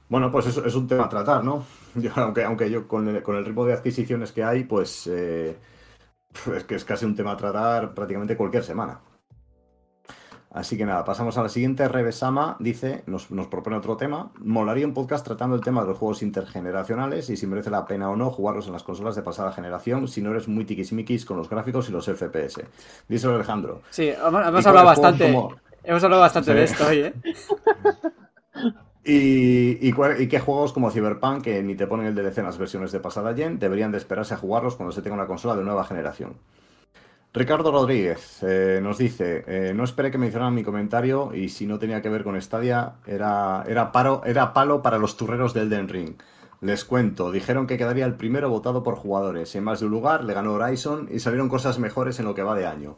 Bueno, 0.07 0.31
pues 0.31 0.45
eso 0.45 0.63
es 0.63 0.75
un 0.75 0.87
tema 0.87 1.05
a 1.05 1.09
tratar, 1.09 1.43
¿no? 1.43 1.65
aunque, 2.15 2.43
aunque 2.43 2.69
yo 2.69 2.87
con 2.87 3.07
el, 3.07 3.23
con 3.23 3.35
el, 3.35 3.45
ritmo 3.45 3.65
de 3.65 3.73
adquisiciones 3.73 4.31
que 4.31 4.43
hay, 4.43 4.63
pues 4.63 5.07
eh, 5.07 5.57
es 6.55 6.63
que 6.63 6.75
es 6.75 6.85
casi 6.85 7.05
un 7.05 7.15
tema 7.15 7.31
a 7.31 7.37
tratar 7.37 7.93
prácticamente 7.93 8.37
cualquier 8.37 8.63
semana. 8.63 9.01
Así 10.57 10.75
que 10.75 10.87
nada, 10.87 11.05
pasamos 11.05 11.37
a 11.37 11.43
la 11.43 11.49
siguiente. 11.49 11.87
Revesama 11.87 12.57
dice, 12.59 13.03
nos, 13.05 13.27
propone 13.27 13.77
otro 13.77 13.95
tema. 13.95 14.31
Molaría 14.39 14.87
un 14.87 14.93
podcast 14.95 15.23
tratando 15.23 15.55
el 15.55 15.61
tema 15.61 15.81
de 15.81 15.89
los 15.89 15.99
juegos 15.99 16.23
intergeneracionales 16.23 17.29
y 17.29 17.37
si 17.37 17.45
merece 17.45 17.69
la 17.69 17.85
pena 17.85 18.09
o 18.09 18.15
no 18.15 18.31
jugarlos 18.31 18.65
en 18.65 18.73
las 18.73 18.81
consolas 18.81 19.15
de 19.15 19.21
pasada 19.21 19.51
generación 19.51 20.07
si 20.07 20.19
no 20.19 20.31
eres 20.31 20.47
muy 20.47 20.65
tiquismiquis 20.65 21.25
con 21.25 21.37
los 21.37 21.47
gráficos 21.47 21.89
y 21.89 21.91
los 21.91 22.07
FPS. 22.07 22.63
Díselo 23.07 23.35
Alejandro. 23.35 23.83
Sí, 23.91 24.09
hemos, 24.09 24.65
hablado 24.65 24.87
bastante. 24.87 25.27
Hemos 25.83 26.03
hablado 26.03 26.23
bastante 26.23 26.51
de 26.51 26.63
esto 26.63 26.87
hoy, 26.87 26.99
¿eh? 27.01 27.13
Y, 29.03 29.87
y, 29.87 30.27
qué 30.27 30.39
juegos 30.39 30.73
como 30.73 30.89
Cyberpunk, 30.89 31.43
que 31.43 31.61
ni 31.63 31.75
te 31.75 31.85
ponen 31.85 32.07
el 32.07 32.15
DLC 32.15 32.39
en 32.39 32.45
las 32.45 32.57
versiones 32.57 32.91
de 32.91 32.99
pasada 32.99 33.33
gen, 33.35 33.59
deberían 33.59 33.91
de 33.91 33.99
esperarse 33.99 34.33
a 34.33 34.37
jugarlos 34.37 34.75
cuando 34.75 34.91
se 34.91 35.01
tenga 35.03 35.15
una 35.15 35.27
consola 35.27 35.55
de 35.55 35.63
nueva 35.63 35.85
generación. 35.85 36.33
Ricardo 37.33 37.71
Rodríguez 37.71 38.41
eh, 38.41 38.79
nos 38.81 38.97
dice, 38.97 39.43
eh, 39.47 39.73
no 39.75 39.83
esperé 39.83 40.09
que 40.09 40.17
mencionaran 40.17 40.55
mi 40.55 40.63
comentario 40.63 41.33
y 41.35 41.49
si 41.49 41.67
no 41.67 41.77
tenía 41.77 42.01
que 42.01 42.09
ver 42.09 42.23
con 42.23 42.41
Stadia, 42.41 42.95
era, 43.05 43.63
era, 43.67 43.91
paro, 43.91 44.21
era 44.25 44.53
palo 44.53 44.81
para 44.81 44.97
los 44.97 45.17
turreros 45.17 45.53
del 45.53 45.69
Den 45.69 45.87
Ring. 45.87 46.15
Les 46.61 46.83
cuento, 46.85 47.31
dijeron 47.31 47.67
que 47.67 47.77
quedaría 47.77 48.05
el 48.05 48.15
primero 48.15 48.49
votado 48.49 48.81
por 48.81 48.95
jugadores. 48.95 49.53
En 49.55 49.63
más 49.63 49.79
de 49.79 49.85
un 49.85 49.91
lugar 49.91 50.23
le 50.23 50.33
ganó 50.33 50.53
Horizon 50.53 51.07
y 51.11 51.19
salieron 51.19 51.49
cosas 51.49 51.77
mejores 51.77 52.17
en 52.19 52.25
lo 52.25 52.33
que 52.33 52.41
va 52.41 52.55
de 52.55 52.65
año. 52.65 52.97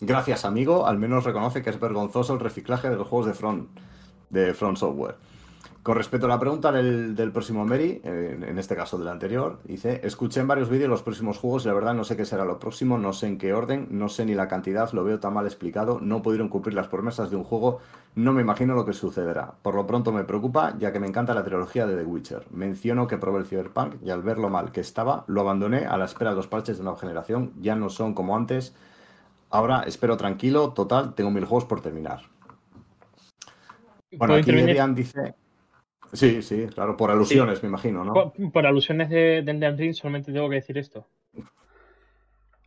Gracias, 0.00 0.44
amigo, 0.44 0.86
al 0.86 0.98
menos 0.98 1.24
reconoce 1.24 1.62
que 1.62 1.70
es 1.70 1.80
vergonzoso 1.80 2.32
el 2.32 2.40
reciclaje 2.40 2.88
de 2.88 2.96
los 2.96 3.08
juegos 3.08 3.26
de 3.26 3.34
Front, 3.34 3.68
de 4.28 4.54
Front 4.54 4.78
Software. 4.78 5.16
Con 5.82 5.96
respecto 5.96 6.26
a 6.26 6.28
la 6.28 6.38
pregunta 6.38 6.70
del, 6.72 7.32
próximo 7.32 7.64
Mary, 7.64 8.02
en, 8.04 8.58
este 8.58 8.76
caso 8.76 8.98
del 8.98 9.08
anterior, 9.08 9.60
dice, 9.64 10.02
escuché 10.04 10.40
en 10.40 10.46
varios 10.46 10.68
vídeos 10.68 10.90
los 10.90 11.02
próximos 11.02 11.38
juegos 11.38 11.64
y 11.64 11.68
la 11.68 11.74
verdad 11.74 11.94
no 11.94 12.04
sé 12.04 12.18
qué 12.18 12.26
será 12.26 12.44
lo 12.44 12.58
próximo, 12.58 12.98
no 12.98 13.14
sé 13.14 13.28
en 13.28 13.38
qué 13.38 13.54
orden, 13.54 13.88
no 13.90 14.10
sé 14.10 14.26
ni 14.26 14.34
la 14.34 14.46
cantidad, 14.46 14.92
lo 14.92 15.04
veo 15.04 15.18
tan 15.20 15.32
mal 15.32 15.46
explicado, 15.46 15.98
no 15.98 16.20
pudieron 16.20 16.50
cumplir 16.50 16.74
las 16.74 16.88
promesas 16.88 17.30
de 17.30 17.36
un 17.36 17.44
juego, 17.44 17.78
no 18.14 18.34
me 18.34 18.42
imagino 18.42 18.74
lo 18.74 18.84
que 18.84 18.92
sucederá. 18.92 19.54
Por 19.62 19.74
lo 19.74 19.86
pronto 19.86 20.12
me 20.12 20.24
preocupa, 20.24 20.76
ya 20.78 20.92
que 20.92 21.00
me 21.00 21.06
encanta 21.06 21.32
la 21.32 21.44
trilogía 21.44 21.86
de 21.86 21.96
The 21.96 22.04
Witcher. 22.04 22.46
Menciono 22.50 23.06
que 23.06 23.16
probé 23.16 23.38
el 23.38 23.46
Cyberpunk 23.46 24.02
y 24.04 24.10
al 24.10 24.22
ver 24.22 24.36
lo 24.36 24.50
mal 24.50 24.72
que 24.72 24.82
estaba, 24.82 25.24
lo 25.28 25.40
abandoné 25.40 25.86
a 25.86 25.96
la 25.96 26.04
espera 26.04 26.30
de 26.30 26.36
los 26.36 26.46
parches 26.46 26.76
de 26.76 26.84
nueva 26.84 26.98
generación, 26.98 27.54
ya 27.58 27.74
no 27.74 27.88
son 27.88 28.12
como 28.12 28.36
antes. 28.36 28.74
Ahora 29.48 29.84
espero 29.86 30.18
tranquilo, 30.18 30.74
total, 30.74 31.14
tengo 31.14 31.30
mil 31.30 31.46
juegos 31.46 31.64
por 31.64 31.80
terminar. 31.80 32.20
Bueno, 34.12 34.34
aquí 34.34 34.50
Adrián 34.50 34.94
dice... 34.94 35.34
Sí, 36.12 36.42
sí, 36.42 36.66
claro, 36.74 36.96
por 36.96 37.10
alusiones, 37.10 37.62
me 37.62 37.68
imagino, 37.68 38.04
¿no? 38.04 38.32
Por, 38.52 38.66
alusiones 38.66 39.10
de, 39.10 39.42
de 39.42 39.70
Ring 39.72 39.94
solamente 39.94 40.32
tengo 40.32 40.48
que 40.48 40.56
decir 40.56 40.76
esto. 40.78 41.06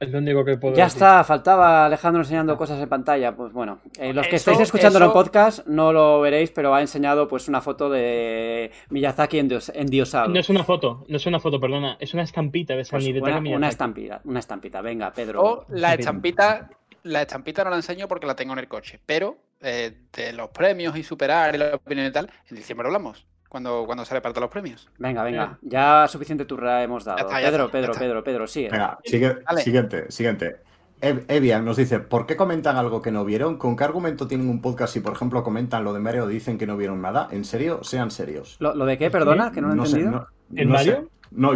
Es 0.04 0.12
lo 0.12 0.18
único 0.18 0.44
que 0.44 0.58
puedo 0.58 0.76
Ya 0.76 0.88
está, 0.88 1.24
faltaba 1.24 1.86
Alejandro 1.86 2.22
enseñando 2.22 2.58
cosas 2.58 2.82
en 2.82 2.90
pantalla. 2.90 3.36
Pues 3.36 3.54
bueno, 3.54 3.80
eh, 3.98 4.14
los 4.14 4.28
que 4.28 4.36
estáis 4.36 4.60
escuchándolo 4.60 5.06
en 5.06 5.14
podcast 5.14 5.66
no 5.66 5.94
lo 5.94 6.20
veréis, 6.20 6.52
pero 6.52 6.74
ha 6.76 6.82
enseñado 6.82 7.28
pues 7.28 7.48
una 7.48 7.62
foto 7.62 7.90
de 7.90 8.72
Miyazaki 8.90 9.40
en, 9.40 9.48
Dios, 9.48 9.72
en 9.74 9.88
Diosado. 9.88 10.28
No 10.28 10.40
es 10.40 10.50
una 10.50 10.64
foto, 10.64 11.06
no 11.08 11.16
es 11.16 11.26
una 11.26 11.40
foto, 11.40 11.60
perdona, 11.60 11.96
es 12.00 12.14
una 12.14 12.24
estampita 12.24 12.76
de 12.76 12.84
San 12.84 13.00
pues 13.00 13.22
una, 13.22 13.38
una, 13.40 13.70
estampita, 13.70 14.20
una 14.26 14.40
estampita, 14.40 14.82
venga, 14.82 15.12
Pedro. 15.14 15.42
O 15.42 15.66
la 15.70 15.94
estampita, 15.94 16.70
la 17.04 17.22
estampita 17.22 17.64
no 17.64 17.70
la 17.70 17.78
enseño 17.78 18.08
porque 18.10 18.28
la 18.28 18.36
tengo 18.36 18.54
en 18.54 18.60
el 18.60 18.68
coche, 18.68 19.00
pero 19.06 19.38
eh, 19.62 19.94
de 20.12 20.34
los 20.34 20.50
premios 20.50 20.98
y 20.98 21.04
superar 21.04 21.56
y 21.56 21.60
la 21.60 21.76
opinión 21.76 22.08
y 22.08 22.12
tal, 22.12 22.30
en 22.50 22.58
diciembre 22.58 22.88
hablamos 22.88 23.26
cuando, 23.54 23.86
cuando 23.86 24.04
se 24.04 24.16
repartan 24.16 24.42
los 24.42 24.50
premios. 24.50 24.90
Venga, 24.98 25.22
venga. 25.22 25.60
Ya 25.62 26.08
suficiente 26.08 26.44
turra 26.44 26.82
hemos 26.82 27.06
dado. 27.06 27.28
Pedro, 27.30 27.70
Pedro, 27.70 27.94
Pedro, 27.94 28.24
Pedro, 28.24 28.48
sigue. 28.48 28.72
Venga, 28.72 28.98
siguiente, 29.04 30.12
siguiente. 30.12 30.56
Evian 31.00 31.64
nos 31.64 31.78
dice, 31.78 32.00
¿por 32.00 32.26
qué 32.26 32.36
comentan 32.36 32.78
algo 32.78 33.04
que 33.04 33.12
no 33.12 33.24
vieron? 33.24 33.60
¿Con 33.60 33.76
qué 33.76 33.84
argumento 33.84 34.26
tienen 34.26 34.50
un 34.50 34.60
podcast 34.60 34.96
si, 34.96 35.02
por 35.02 35.14
ejemplo, 35.14 35.44
comentan 35.44 35.84
lo 35.84 35.94
de 35.94 36.00
Mario 36.00 36.24
o 36.24 36.28
dicen 36.28 36.58
que 36.58 36.66
no 36.66 36.78
vieron 36.78 37.00
nada? 37.00 37.28
¿En 37.30 37.46
serio? 37.46 37.84
Sean 37.84 38.10
serios. 38.10 38.58
¿Lo, 38.60 38.74
de 38.74 38.98
qué? 38.98 39.12
Perdona, 39.12 39.52
que 39.52 39.62
no 39.62 39.68
lo 39.68 39.84
he 39.84 39.86
entendido. 39.86 40.12
no, 40.12 40.28
¿En 40.60 40.70
Mario? 40.70 41.10
No, 41.30 41.52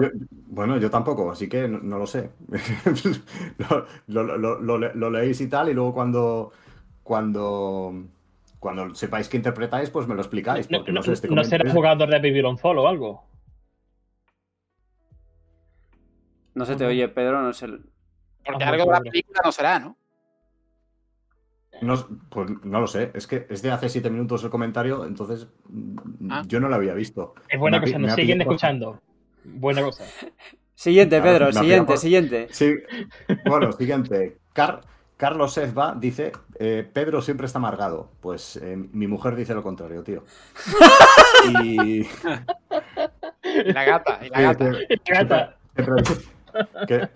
bueno, 0.49 0.77
yo 0.77 0.91
tampoco, 0.91 1.31
así 1.31 1.49
que 1.49 1.67
no, 1.67 1.97
lo 1.97 2.05
sé. 2.05 2.29
lo, 4.05 4.27
lo, 4.55 5.09
leéis 5.09 5.41
y 5.41 5.47
tal, 5.47 5.69
y 5.69 5.73
luego 5.73 5.95
cuando, 5.95 6.51
cuando, 7.01 8.03
cuando 8.59 8.93
sepáis 8.95 9.29
qué 9.29 9.37
interpretáis, 9.37 9.89
pues 9.89 10.07
me 10.07 10.15
lo 10.15 10.21
explicáis. 10.21 10.67
Porque 10.67 10.91
no, 10.91 11.01
no, 11.01 11.43
será 11.43 11.71
jugador 11.71 12.09
de 12.09 12.17
Babylon 12.17 12.57
Fall 12.57 12.77
o 12.79 12.87
algo. 12.87 13.27
No 16.55 16.65
se 16.65 16.75
te 16.75 16.85
oye, 16.85 17.07
Pedro, 17.09 17.41
no 17.41 17.53
sé. 17.53 17.67
Porque 18.45 18.63
Ajá, 18.63 18.73
algo 18.73 18.85
de 18.85 18.91
la 18.91 19.01
película 19.01 19.41
no 19.43 19.51
será, 19.51 19.79
¿no? 19.79 19.97
No, 21.81 21.93
pues 22.31 22.49
no 22.63 22.81
lo 22.81 22.87
sé, 22.87 23.11
es 23.13 23.27
que 23.27 23.45
es 23.51 23.61
de 23.61 23.69
hace 23.69 23.89
siete 23.89 24.09
minutos 24.09 24.43
el 24.43 24.49
comentario, 24.49 25.05
entonces 25.05 25.47
mm, 25.69 26.31
Ah. 26.31 26.43
yo 26.47 26.59
no 26.59 26.69
lo 26.69 26.75
había 26.75 26.95
visto. 26.95 27.35
Es 27.49 27.59
buena 27.59 27.79
Me 27.79 27.85
cosa, 27.85 27.99
nos 27.99 28.13
siguen 28.15 28.41
escuchando. 28.41 28.99
Buena 29.43 29.83
cosa. 29.83 30.05
Siguiente, 30.73 31.19
Pedro, 31.21 31.51
siguiente, 31.51 31.97
siguiente. 31.97 32.47
Sí, 32.51 32.75
bueno, 33.45 33.71
siguiente. 33.71 34.37
Car- 34.53 34.81
Carlos 35.17 35.57
Ezba 35.57 35.95
dice, 35.99 36.31
eh, 36.59 36.87
Pedro 36.93 37.21
siempre 37.21 37.47
está 37.47 37.57
amargado. 37.59 38.11
Pues 38.21 38.57
eh, 38.57 38.77
mi 38.77 39.07
mujer 39.07 39.35
dice 39.35 39.53
lo 39.55 39.63
contrario, 39.63 40.03
tío. 40.03 40.23
Y... 41.63 42.01
Y 42.01 43.71
la 43.73 43.83
gata, 43.85 44.19
y 44.23 44.29
la 44.29 44.37
Sí, 44.37 44.43
gata. 44.43 44.71
que- 44.87 45.13
Gata. 45.13 45.55
que, 46.87 47.09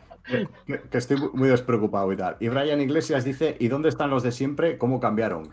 que- 0.67 0.81
que 0.89 0.97
estoy 0.97 1.17
muy 1.33 1.49
despreocupado 1.49 2.11
y 2.13 2.17
tal. 2.17 2.37
Y 2.39 2.47
Brian 2.49 2.79
Iglesias 2.81 3.23
dice, 3.23 3.57
¿y 3.59 3.67
dónde 3.67 3.89
están 3.89 4.09
los 4.09 4.23
de 4.23 4.31
siempre? 4.31 4.77
¿Cómo 4.77 4.99
cambiaron? 4.99 5.43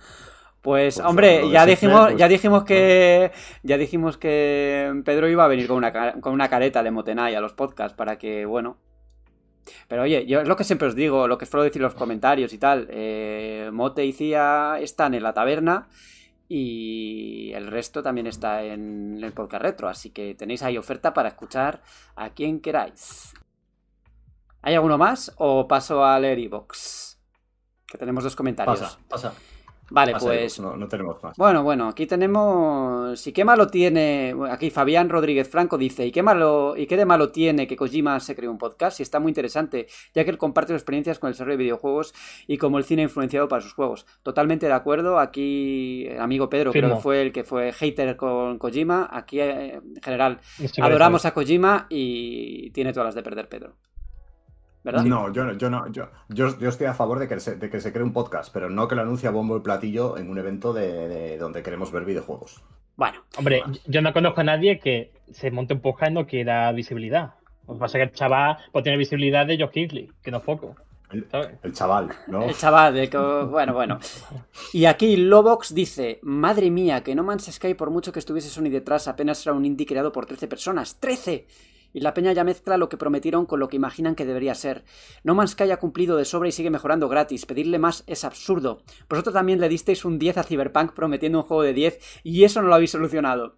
Pues, 0.60 0.96
Pues, 0.96 1.00
hombre, 1.00 1.48
ya 1.50 1.64
siempre, 1.64 1.70
dijimos, 1.70 2.06
pues, 2.08 2.16
ya 2.18 2.28
dijimos 2.28 2.64
que 2.64 3.32
ya 3.62 3.78
dijimos 3.78 4.18
que 4.18 5.02
Pedro 5.04 5.28
iba 5.28 5.44
a 5.44 5.48
venir 5.48 5.66
con 5.68 5.78
una, 5.78 6.12
con 6.20 6.32
una 6.32 6.48
careta 6.48 6.82
de 6.82 6.90
Motenay 6.90 7.34
a 7.34 7.40
los 7.40 7.52
podcasts 7.54 7.96
para 7.96 8.18
que, 8.18 8.44
bueno. 8.44 8.76
Pero 9.88 10.02
oye, 10.02 10.26
yo 10.26 10.40
es 10.40 10.48
lo 10.48 10.56
que 10.56 10.64
siempre 10.64 10.88
os 10.88 10.94
digo, 10.94 11.28
lo 11.28 11.38
que 11.38 11.46
suelo 11.46 11.64
decir 11.64 11.80
en 11.80 11.84
los 11.84 11.94
comentarios 11.94 12.52
y 12.52 12.58
tal. 12.58 12.88
eh, 12.90 13.70
Mote 13.72 14.04
y 14.04 14.12
Cía 14.12 14.78
están 14.80 15.14
en 15.14 15.22
la 15.22 15.32
taberna 15.32 15.88
y 16.48 17.52
el 17.52 17.66
resto 17.66 18.02
también 18.02 18.26
está 18.26 18.62
en 18.64 19.18
el 19.22 19.32
podcast 19.32 19.62
retro, 19.62 19.88
así 19.88 20.10
que 20.10 20.34
tenéis 20.34 20.62
ahí 20.62 20.78
oferta 20.78 21.12
para 21.12 21.28
escuchar 21.28 21.82
a 22.16 22.30
quien 22.30 22.60
queráis. 22.60 23.34
¿Hay 24.62 24.74
alguno 24.74 24.98
más 24.98 25.32
o 25.36 25.68
paso 25.68 26.04
a 26.04 26.18
leer 26.18 26.38
iVoox? 26.38 27.16
Que 27.86 27.98
tenemos 27.98 28.24
dos 28.24 28.36
comentarios. 28.36 28.80
Pasa, 28.80 28.98
pasa. 29.08 29.34
Vale, 29.90 30.12
pues 30.20 30.60
No, 30.60 30.76
no 30.76 30.86
tenemos 30.88 31.22
más. 31.22 31.36
bueno, 31.36 31.62
bueno, 31.62 31.88
aquí 31.88 32.06
tenemos. 32.06 33.26
¿Y 33.26 33.32
qué 33.32 33.44
malo 33.44 33.68
tiene? 33.68 34.34
Aquí 34.50 34.70
Fabián 34.70 35.08
Rodríguez 35.08 35.48
Franco 35.48 35.78
dice: 35.78 36.06
¿Y 36.06 36.12
qué 36.12 36.22
malo 36.22 36.74
y 36.76 36.86
qué 36.86 36.96
de 36.96 37.04
malo 37.04 37.30
tiene 37.30 37.66
que 37.66 37.76
Kojima 37.76 38.20
se 38.20 38.34
cree 38.36 38.48
un 38.48 38.58
podcast? 38.58 39.00
Y 39.00 39.02
está 39.02 39.18
muy 39.20 39.30
interesante, 39.30 39.86
ya 40.14 40.24
que 40.24 40.30
él 40.30 40.38
comparte 40.38 40.72
sus 40.72 40.80
experiencias 40.80 41.18
con 41.18 41.28
el 41.28 41.34
desarrollo 41.34 41.56
de 41.56 41.64
videojuegos 41.64 42.14
y 42.46 42.58
cómo 42.58 42.78
el 42.78 42.84
cine 42.84 43.02
ha 43.02 43.04
influenciado 43.04 43.48
para 43.48 43.62
sus 43.62 43.72
juegos. 43.72 44.06
Totalmente 44.22 44.66
de 44.66 44.72
acuerdo. 44.72 45.18
Aquí, 45.18 46.06
el 46.06 46.20
amigo 46.20 46.48
Pedro, 46.50 46.70
creo 46.70 46.82
Firmo. 46.82 46.96
que 46.96 47.02
fue 47.02 47.22
el 47.22 47.32
que 47.32 47.44
fue 47.44 47.72
hater 47.72 48.16
con 48.16 48.58
Kojima. 48.58 49.08
Aquí, 49.10 49.40
eh, 49.40 49.74
en 49.76 50.02
general, 50.02 50.40
Estoy 50.62 50.84
adoramos 50.84 51.24
a 51.24 51.32
Kojima 51.32 51.86
y 51.88 52.70
tiene 52.70 52.92
todas 52.92 53.06
las 53.06 53.14
de 53.14 53.22
perder 53.22 53.48
Pedro. 53.48 53.74
¿Verdad? 54.84 55.02
No, 55.04 55.32
yo 55.32 55.44
no, 55.44 55.52
yo 55.54 55.68
no, 55.70 55.90
yo, 55.92 56.08
yo, 56.28 56.58
yo 56.58 56.68
estoy 56.68 56.86
a 56.86 56.94
favor 56.94 57.18
de 57.18 57.28
que, 57.28 57.40
se, 57.40 57.56
de 57.56 57.68
que 57.68 57.80
se 57.80 57.92
cree 57.92 58.04
un 58.04 58.12
podcast, 58.12 58.52
pero 58.52 58.70
no 58.70 58.86
que 58.88 58.94
lo 58.94 59.02
anuncie 59.02 59.28
a 59.28 59.32
bombo 59.32 59.56
y 59.56 59.60
platillo 59.60 60.16
en 60.16 60.30
un 60.30 60.38
evento 60.38 60.72
de, 60.72 61.08
de 61.08 61.38
donde 61.38 61.62
queremos 61.62 61.90
ver 61.92 62.04
videojuegos. 62.04 62.62
Bueno, 62.96 63.20
Hombre, 63.36 63.62
yo 63.86 64.02
no 64.02 64.12
conozco 64.12 64.40
a 64.40 64.44
nadie 64.44 64.78
que 64.78 65.12
se 65.32 65.50
monte 65.50 65.74
un 65.74 65.80
podcast 65.80 66.10
y 66.10 66.14
no 66.14 66.26
quiera 66.26 66.70
visibilidad. 66.72 67.34
Lo 67.66 67.74
que 67.74 67.80
pasa 67.80 67.98
es 67.98 68.04
que 68.04 68.10
el 68.10 68.16
chaval 68.16 68.56
pues, 68.72 68.82
tiene 68.82 68.96
visibilidad 68.98 69.46
de 69.46 69.58
Josh 69.58 69.70
Kingsley, 69.70 70.10
que 70.22 70.30
no 70.30 70.38
es 70.38 70.42
poco. 70.44 70.74
El, 71.12 71.26
el 71.62 71.72
chaval, 71.72 72.10
¿no? 72.26 72.42
El 72.42 72.54
chaval, 72.54 72.94
de 72.94 73.08
que- 73.08 73.16
bueno, 73.16 73.72
bueno. 73.72 73.98
Y 74.72 74.84
aquí 74.84 75.16
Lobox 75.16 75.74
dice, 75.74 76.18
madre 76.22 76.70
mía, 76.70 77.02
que 77.02 77.14
No 77.14 77.22
Man's 77.24 77.46
Sky 77.50 77.74
por 77.74 77.90
mucho 77.90 78.12
que 78.12 78.18
estuviese 78.18 78.48
Sony 78.50 78.68
detrás 78.70 79.08
apenas 79.08 79.44
era 79.46 79.54
un 79.54 79.64
indie 79.64 79.86
creado 79.86 80.12
por 80.12 80.26
13 80.26 80.48
personas. 80.48 81.00
¡13! 81.00 81.44
Y 81.98 82.00
la 82.00 82.14
peña 82.14 82.32
ya 82.32 82.44
mezcla 82.44 82.76
lo 82.76 82.88
que 82.88 82.96
prometieron 82.96 83.44
con 83.44 83.58
lo 83.58 83.68
que 83.68 83.74
imaginan 83.74 84.14
que 84.14 84.24
debería 84.24 84.54
ser. 84.54 84.84
No 85.24 85.34
Man's 85.34 85.50
Sky 85.50 85.72
ha 85.72 85.78
cumplido 85.78 86.16
de 86.16 86.24
sobra 86.24 86.48
y 86.48 86.52
sigue 86.52 86.70
mejorando 86.70 87.08
gratis. 87.08 87.44
Pedirle 87.44 87.80
más 87.80 88.04
es 88.06 88.24
absurdo. 88.24 88.84
Vosotros 89.10 89.34
también 89.34 89.58
le 89.58 89.68
disteis 89.68 90.04
un 90.04 90.20
10 90.20 90.38
a 90.38 90.44
Cyberpunk 90.44 90.92
prometiendo 90.92 91.38
un 91.38 91.44
juego 91.44 91.64
de 91.64 91.72
10 91.72 92.20
y 92.22 92.44
eso 92.44 92.62
no 92.62 92.68
lo 92.68 92.76
habéis 92.76 92.92
solucionado. 92.92 93.56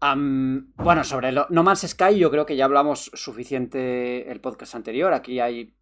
Bueno, 0.00 1.04
sobre 1.04 1.30
No 1.30 1.62
Man's 1.62 1.86
Sky 1.86 2.18
yo 2.18 2.32
creo 2.32 2.46
que 2.46 2.56
ya 2.56 2.64
hablamos 2.64 3.12
suficiente 3.14 4.28
el 4.28 4.40
podcast 4.40 4.74
anterior. 4.74 5.12
Aquí 5.12 5.38
hay 5.38 5.76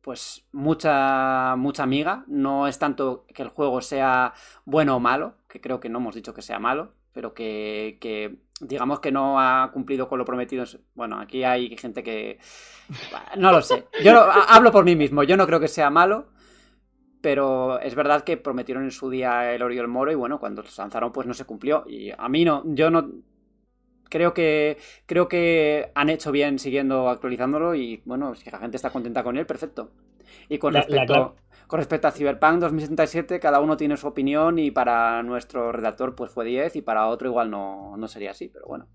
pues 0.00 0.48
mucha 0.52 1.54
mucha 1.56 1.82
amiga. 1.82 2.24
No 2.28 2.66
es 2.66 2.78
tanto 2.78 3.26
que 3.34 3.42
el 3.42 3.50
juego 3.50 3.82
sea 3.82 4.32
bueno 4.64 4.96
o 4.96 5.00
malo, 5.00 5.34
que 5.50 5.60
creo 5.60 5.80
que 5.80 5.90
no 5.90 5.98
hemos 5.98 6.14
dicho 6.14 6.32
que 6.32 6.40
sea 6.40 6.58
malo, 6.58 6.94
pero 7.12 7.34
que 7.34 7.98
digamos 8.60 9.00
que 9.00 9.10
no 9.12 9.40
ha 9.40 9.70
cumplido 9.72 10.08
con 10.08 10.18
lo 10.18 10.24
prometido. 10.24 10.64
Bueno, 10.94 11.18
aquí 11.20 11.44
hay 11.44 11.76
gente 11.76 12.02
que 12.02 12.38
no 13.36 13.52
lo 13.52 13.62
sé. 13.62 13.86
Yo 14.04 14.12
no- 14.12 14.20
ha- 14.20 14.44
hablo 14.54 14.70
por 14.72 14.84
mí 14.84 14.96
mismo. 14.96 15.22
Yo 15.22 15.36
no 15.36 15.46
creo 15.46 15.60
que 15.60 15.68
sea 15.68 15.90
malo. 15.90 16.28
Pero 17.22 17.78
es 17.80 17.94
verdad 17.94 18.24
que 18.24 18.38
prometieron 18.38 18.84
en 18.84 18.90
su 18.90 19.10
día 19.10 19.52
el 19.52 19.62
oro 19.62 19.74
y 19.74 19.78
el 19.78 19.88
moro 19.88 20.10
y 20.10 20.14
bueno, 20.14 20.40
cuando 20.40 20.62
se 20.62 20.80
lanzaron 20.80 21.12
pues 21.12 21.26
no 21.26 21.34
se 21.34 21.44
cumplió. 21.44 21.84
Y 21.86 22.10
a 22.16 22.28
mí 22.28 22.44
no, 22.44 22.62
yo 22.66 22.90
no... 22.90 23.10
Creo 24.08 24.34
que, 24.34 24.76
creo 25.06 25.28
que 25.28 25.92
han 25.94 26.08
hecho 26.10 26.32
bien 26.32 26.58
siguiendo 26.58 27.08
actualizándolo 27.08 27.76
y 27.76 28.02
bueno, 28.04 28.34
si 28.34 28.50
la 28.50 28.58
gente 28.58 28.76
está 28.76 28.90
contenta 28.90 29.22
con 29.22 29.36
él, 29.36 29.46
perfecto. 29.46 29.90
Y 30.48 30.58
con 30.58 30.72
La- 30.72 30.80
respecto, 30.80 31.36
con 31.70 31.78
respecto 31.78 32.08
a 32.08 32.10
Cyberpunk 32.10 32.58
2077, 32.58 33.38
cada 33.38 33.60
uno 33.60 33.76
tiene 33.76 33.96
su 33.96 34.08
opinión 34.08 34.58
y 34.58 34.72
para 34.72 35.22
nuestro 35.22 35.70
redactor 35.70 36.16
pues 36.16 36.32
fue 36.32 36.44
10 36.44 36.74
y 36.74 36.82
para 36.82 37.06
otro 37.06 37.28
igual 37.28 37.48
no, 37.48 37.96
no 37.96 38.08
sería 38.08 38.32
así, 38.32 38.50
pero 38.52 38.66
bueno. 38.66 38.88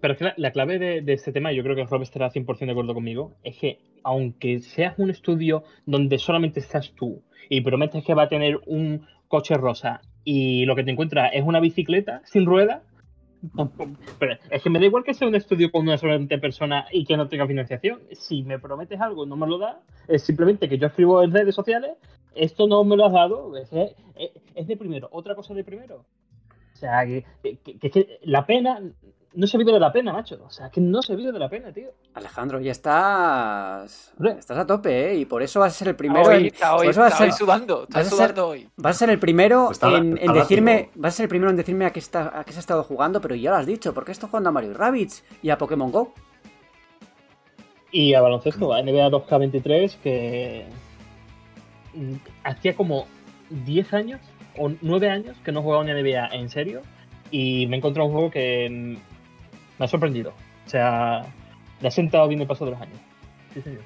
Pero 0.00 0.14
es 0.14 0.18
que 0.18 0.24
la, 0.24 0.34
la 0.38 0.52
clave 0.52 0.78
de, 0.78 1.02
de 1.02 1.12
este 1.12 1.32
tema, 1.32 1.52
yo 1.52 1.62
creo 1.62 1.76
que 1.76 1.84
Rob 1.84 2.00
estará 2.00 2.30
100% 2.30 2.64
de 2.64 2.70
acuerdo 2.70 2.94
conmigo, 2.94 3.36
es 3.44 3.58
que 3.58 3.78
aunque 4.04 4.60
seas 4.60 4.98
un 4.98 5.10
estudio 5.10 5.64
donde 5.84 6.18
solamente 6.18 6.60
estás 6.60 6.94
tú 6.94 7.22
y 7.50 7.60
prometes 7.60 8.02
que 8.02 8.14
va 8.14 8.22
a 8.22 8.28
tener 8.30 8.58
un 8.64 9.06
coche 9.28 9.54
rosa 9.58 10.00
y 10.24 10.64
lo 10.64 10.74
que 10.74 10.84
te 10.84 10.92
encuentras 10.92 11.30
es 11.34 11.44
una 11.44 11.60
bicicleta 11.60 12.22
sin 12.24 12.46
ruedas, 12.46 12.80
pero 14.18 14.36
es 14.50 14.62
que 14.62 14.70
me 14.70 14.78
da 14.78 14.86
igual 14.86 15.04
que 15.04 15.14
sea 15.14 15.26
un 15.28 15.34
estudio 15.34 15.70
con 15.72 15.82
una 15.82 15.98
solamente 15.98 16.38
persona 16.38 16.86
y 16.92 17.04
que 17.04 17.16
no 17.16 17.28
tenga 17.28 17.46
financiación. 17.46 18.00
Si 18.12 18.42
me 18.44 18.58
prometes 18.58 19.00
algo 19.00 19.26
no 19.26 19.36
me 19.36 19.46
lo 19.46 19.58
das, 19.58 19.76
es 20.08 20.22
simplemente 20.22 20.68
que 20.68 20.78
yo 20.78 20.86
escribo 20.86 21.22
en 21.22 21.32
redes 21.32 21.54
sociales, 21.54 21.92
esto 22.34 22.66
no 22.66 22.84
me 22.84 22.96
lo 22.96 23.06
has 23.06 23.12
dado, 23.12 23.56
es, 23.56 23.68
es 24.54 24.66
de 24.66 24.76
primero, 24.76 25.08
otra 25.12 25.34
cosa 25.34 25.54
de 25.54 25.64
primero. 25.64 26.04
O 26.72 26.76
sea, 26.76 27.04
que- 27.06 27.24
que- 27.42 27.90
que 27.90 28.18
la 28.22 28.46
pena 28.46 28.80
no 29.34 29.46
se 29.46 29.56
vive 29.58 29.72
de 29.72 29.80
la 29.80 29.92
pena, 29.92 30.12
macho. 30.12 30.38
O 30.44 30.50
sea, 30.50 30.68
que 30.70 30.80
no 30.80 31.00
se 31.02 31.16
vive 31.16 31.32
de 31.32 31.38
la 31.38 31.48
pena, 31.48 31.72
tío. 31.72 31.88
Alejandro, 32.14 32.60
ya 32.60 32.72
estás. 32.72 34.12
Estás 34.38 34.58
a 34.58 34.66
tope, 34.66 35.10
¿eh? 35.12 35.16
Y 35.16 35.24
por 35.24 35.42
eso 35.42 35.60
vas 35.60 35.72
a 35.74 35.78
ser 35.78 35.88
el 35.88 35.96
primero 35.96 36.28
Hoy, 36.28 36.36
en. 36.36 36.44
está 36.46 36.74
hoy, 36.74 36.82
por 36.86 36.90
eso 36.90 37.00
vas 37.00 37.10
a 37.10 37.12
está 37.14 37.24
hoy 37.24 37.30
ser- 37.30 37.38
sudando, 37.38 37.82
está 37.84 37.98
vas 37.98 38.06
a 38.06 38.10
ser- 38.10 38.18
sudando 38.18 38.48
hoy. 38.48 38.68
Vas 38.76 38.96
a 38.96 38.98
ser 38.98 39.10
el 39.10 39.18
primero 39.18 39.70
Está- 39.70 39.96
en, 39.96 40.14
decirme. 40.14 40.90
Vas 40.94 41.14
a 41.14 41.16
ser 41.18 41.24
el 41.24 41.28
primero 41.30 41.50
en 41.50 41.56
decirme 41.56 41.86
a 41.86 41.90
qué, 41.92 41.98
está, 41.98 42.38
a 42.38 42.44
qué 42.44 42.52
se 42.52 42.58
ha 42.58 42.60
estado 42.60 42.82
jugando, 42.84 43.20
pero 43.20 43.34
ya 43.34 43.50
lo 43.50 43.56
has 43.56 43.66
dicho, 43.66 43.94
porque 43.94 44.12
estoy 44.12 44.28
jugando 44.28 44.50
a 44.50 44.52
Mario 44.52 44.74
Rabbids 44.74 45.24
y 45.42 45.50
a 45.50 45.58
Pokémon 45.58 45.90
Go. 45.90 46.12
Y 47.90 48.14
a 48.14 48.20
baloncesto, 48.22 48.72
a 48.72 48.80
NBA 48.82 49.10
2K23, 49.10 49.96
que 50.02 50.64
hacía 52.44 52.74
como 52.74 53.06
10 53.50 53.92
años 53.92 54.20
o 54.56 54.70
9 54.80 55.10
años 55.10 55.36
que 55.44 55.52
no 55.52 55.62
jugaba 55.62 55.82
una 55.82 55.92
NBA 55.92 56.28
en 56.32 56.48
serio. 56.48 56.82
Y 57.30 57.66
me 57.66 57.76
he 57.76 57.78
encontrado 57.78 58.08
un 58.08 58.14
juego 58.14 58.30
que 58.30 58.98
me 59.82 59.86
ha 59.86 59.88
sorprendido. 59.88 60.32
O 60.64 60.70
sea, 60.70 61.26
le 61.80 61.88
ha 61.88 61.90
sentado 61.90 62.28
bien 62.28 62.40
el 62.40 62.46
paso 62.46 62.64
de 62.64 62.70
los 62.70 62.80
años. 62.80 63.00
Sí, 63.52 63.60
señor. 63.62 63.80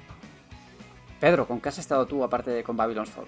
Pedro, 1.19 1.47
¿con 1.47 1.59
qué 1.59 1.69
has 1.69 1.79
estado 1.79 2.05
tú 2.05 2.23
aparte 2.23 2.51
de 2.51 2.63
con 2.63 2.77
Babylon's 2.77 3.09
Fall? 3.09 3.25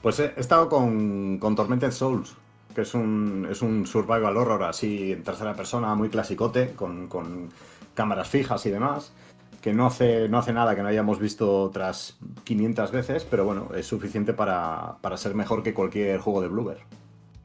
Pues 0.00 0.20
he 0.20 0.32
he 0.34 0.40
estado 0.40 0.70
con, 0.70 1.36
con 1.36 1.54
Tormented 1.54 1.90
Souls, 1.90 2.34
que 2.74 2.80
es 2.80 2.94
un, 2.94 3.46
es 3.50 3.60
un 3.60 3.86
survival 3.86 4.38
horror 4.38 4.62
así 4.62 5.12
en 5.12 5.22
tercera 5.22 5.52
persona, 5.52 5.94
muy 5.94 6.08
clasicote, 6.08 6.72
con, 6.72 7.08
con 7.08 7.50
cámaras 7.92 8.30
fijas 8.30 8.64
y 8.64 8.70
demás, 8.70 9.12
que 9.60 9.74
no 9.74 9.84
hace, 9.84 10.30
no 10.30 10.38
hace 10.38 10.54
nada 10.54 10.74
que 10.74 10.82
no 10.82 10.88
hayamos 10.88 11.18
visto 11.18 11.60
otras 11.60 12.16
500 12.44 12.90
veces, 12.90 13.26
pero 13.30 13.44
bueno, 13.44 13.68
es 13.76 13.86
suficiente 13.86 14.32
para, 14.32 14.96
para 15.02 15.18
ser 15.18 15.34
mejor 15.34 15.62
que 15.62 15.74
cualquier 15.74 16.20
juego 16.20 16.40
de 16.40 16.48
Bloober. 16.48 16.78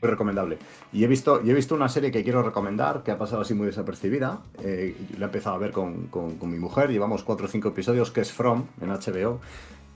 Muy 0.04 0.12
recomendable. 0.12 0.58
Y 0.92 1.04
he 1.06 1.08
visto, 1.08 1.42
y 1.42 1.50
he 1.50 1.54
visto 1.54 1.74
una 1.76 1.88
serie 1.88 2.12
que 2.12 2.24
quiero 2.24 2.44
recomendar, 2.44 3.04
que 3.04 3.12
ha 3.12 3.18
pasado 3.18 3.42
así 3.42 3.54
muy 3.54 3.68
desapercibida. 3.68 4.40
eh, 4.62 4.96
la 5.18 5.26
he 5.26 5.30
empezado 5.30 5.56
a 5.56 5.60
ver 5.60 5.72
con, 5.72 6.08
con- 6.08 6.36
con 6.36 6.52
mi 6.52 6.60
mujer, 6.60 6.90
llevamos 6.92 7.24
4 7.24 7.46
o 7.46 7.50
5 7.50 7.70
episodios, 7.70 8.12
que 8.12 8.20
es 8.22 8.34
From, 8.34 8.66
en 8.82 8.90
HBO, 8.90 9.40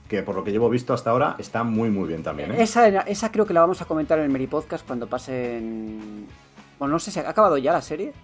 que 0.08 0.22
por 0.22 0.34
lo 0.34 0.42
que 0.44 0.50
llevo 0.50 0.70
visto 0.70 0.94
hasta 0.94 1.10
ahora 1.10 1.36
está 1.38 1.62
muy 1.62 1.90
muy 1.90 2.08
bien 2.08 2.22
también. 2.22 2.52
¿eh? 2.52 2.62
Esa, 2.62 2.88
era- 2.88 3.00
esa 3.02 3.30
creo 3.30 3.44
que 3.44 3.52
la 3.52 3.60
vamos 3.60 3.82
a 3.82 3.84
comentar 3.84 4.18
en 4.18 4.24
el 4.24 4.30
Meri 4.30 4.46
Podcast 4.46 4.86
cuando 4.86 5.06
pasen. 5.06 6.26
Bueno, 6.78 6.92
no 6.92 6.98
sé 6.98 7.10
si 7.10 7.20
ha 7.20 7.28
acabado 7.28 7.58
ya 7.58 7.72
la 7.72 7.82
serie. 7.82 8.14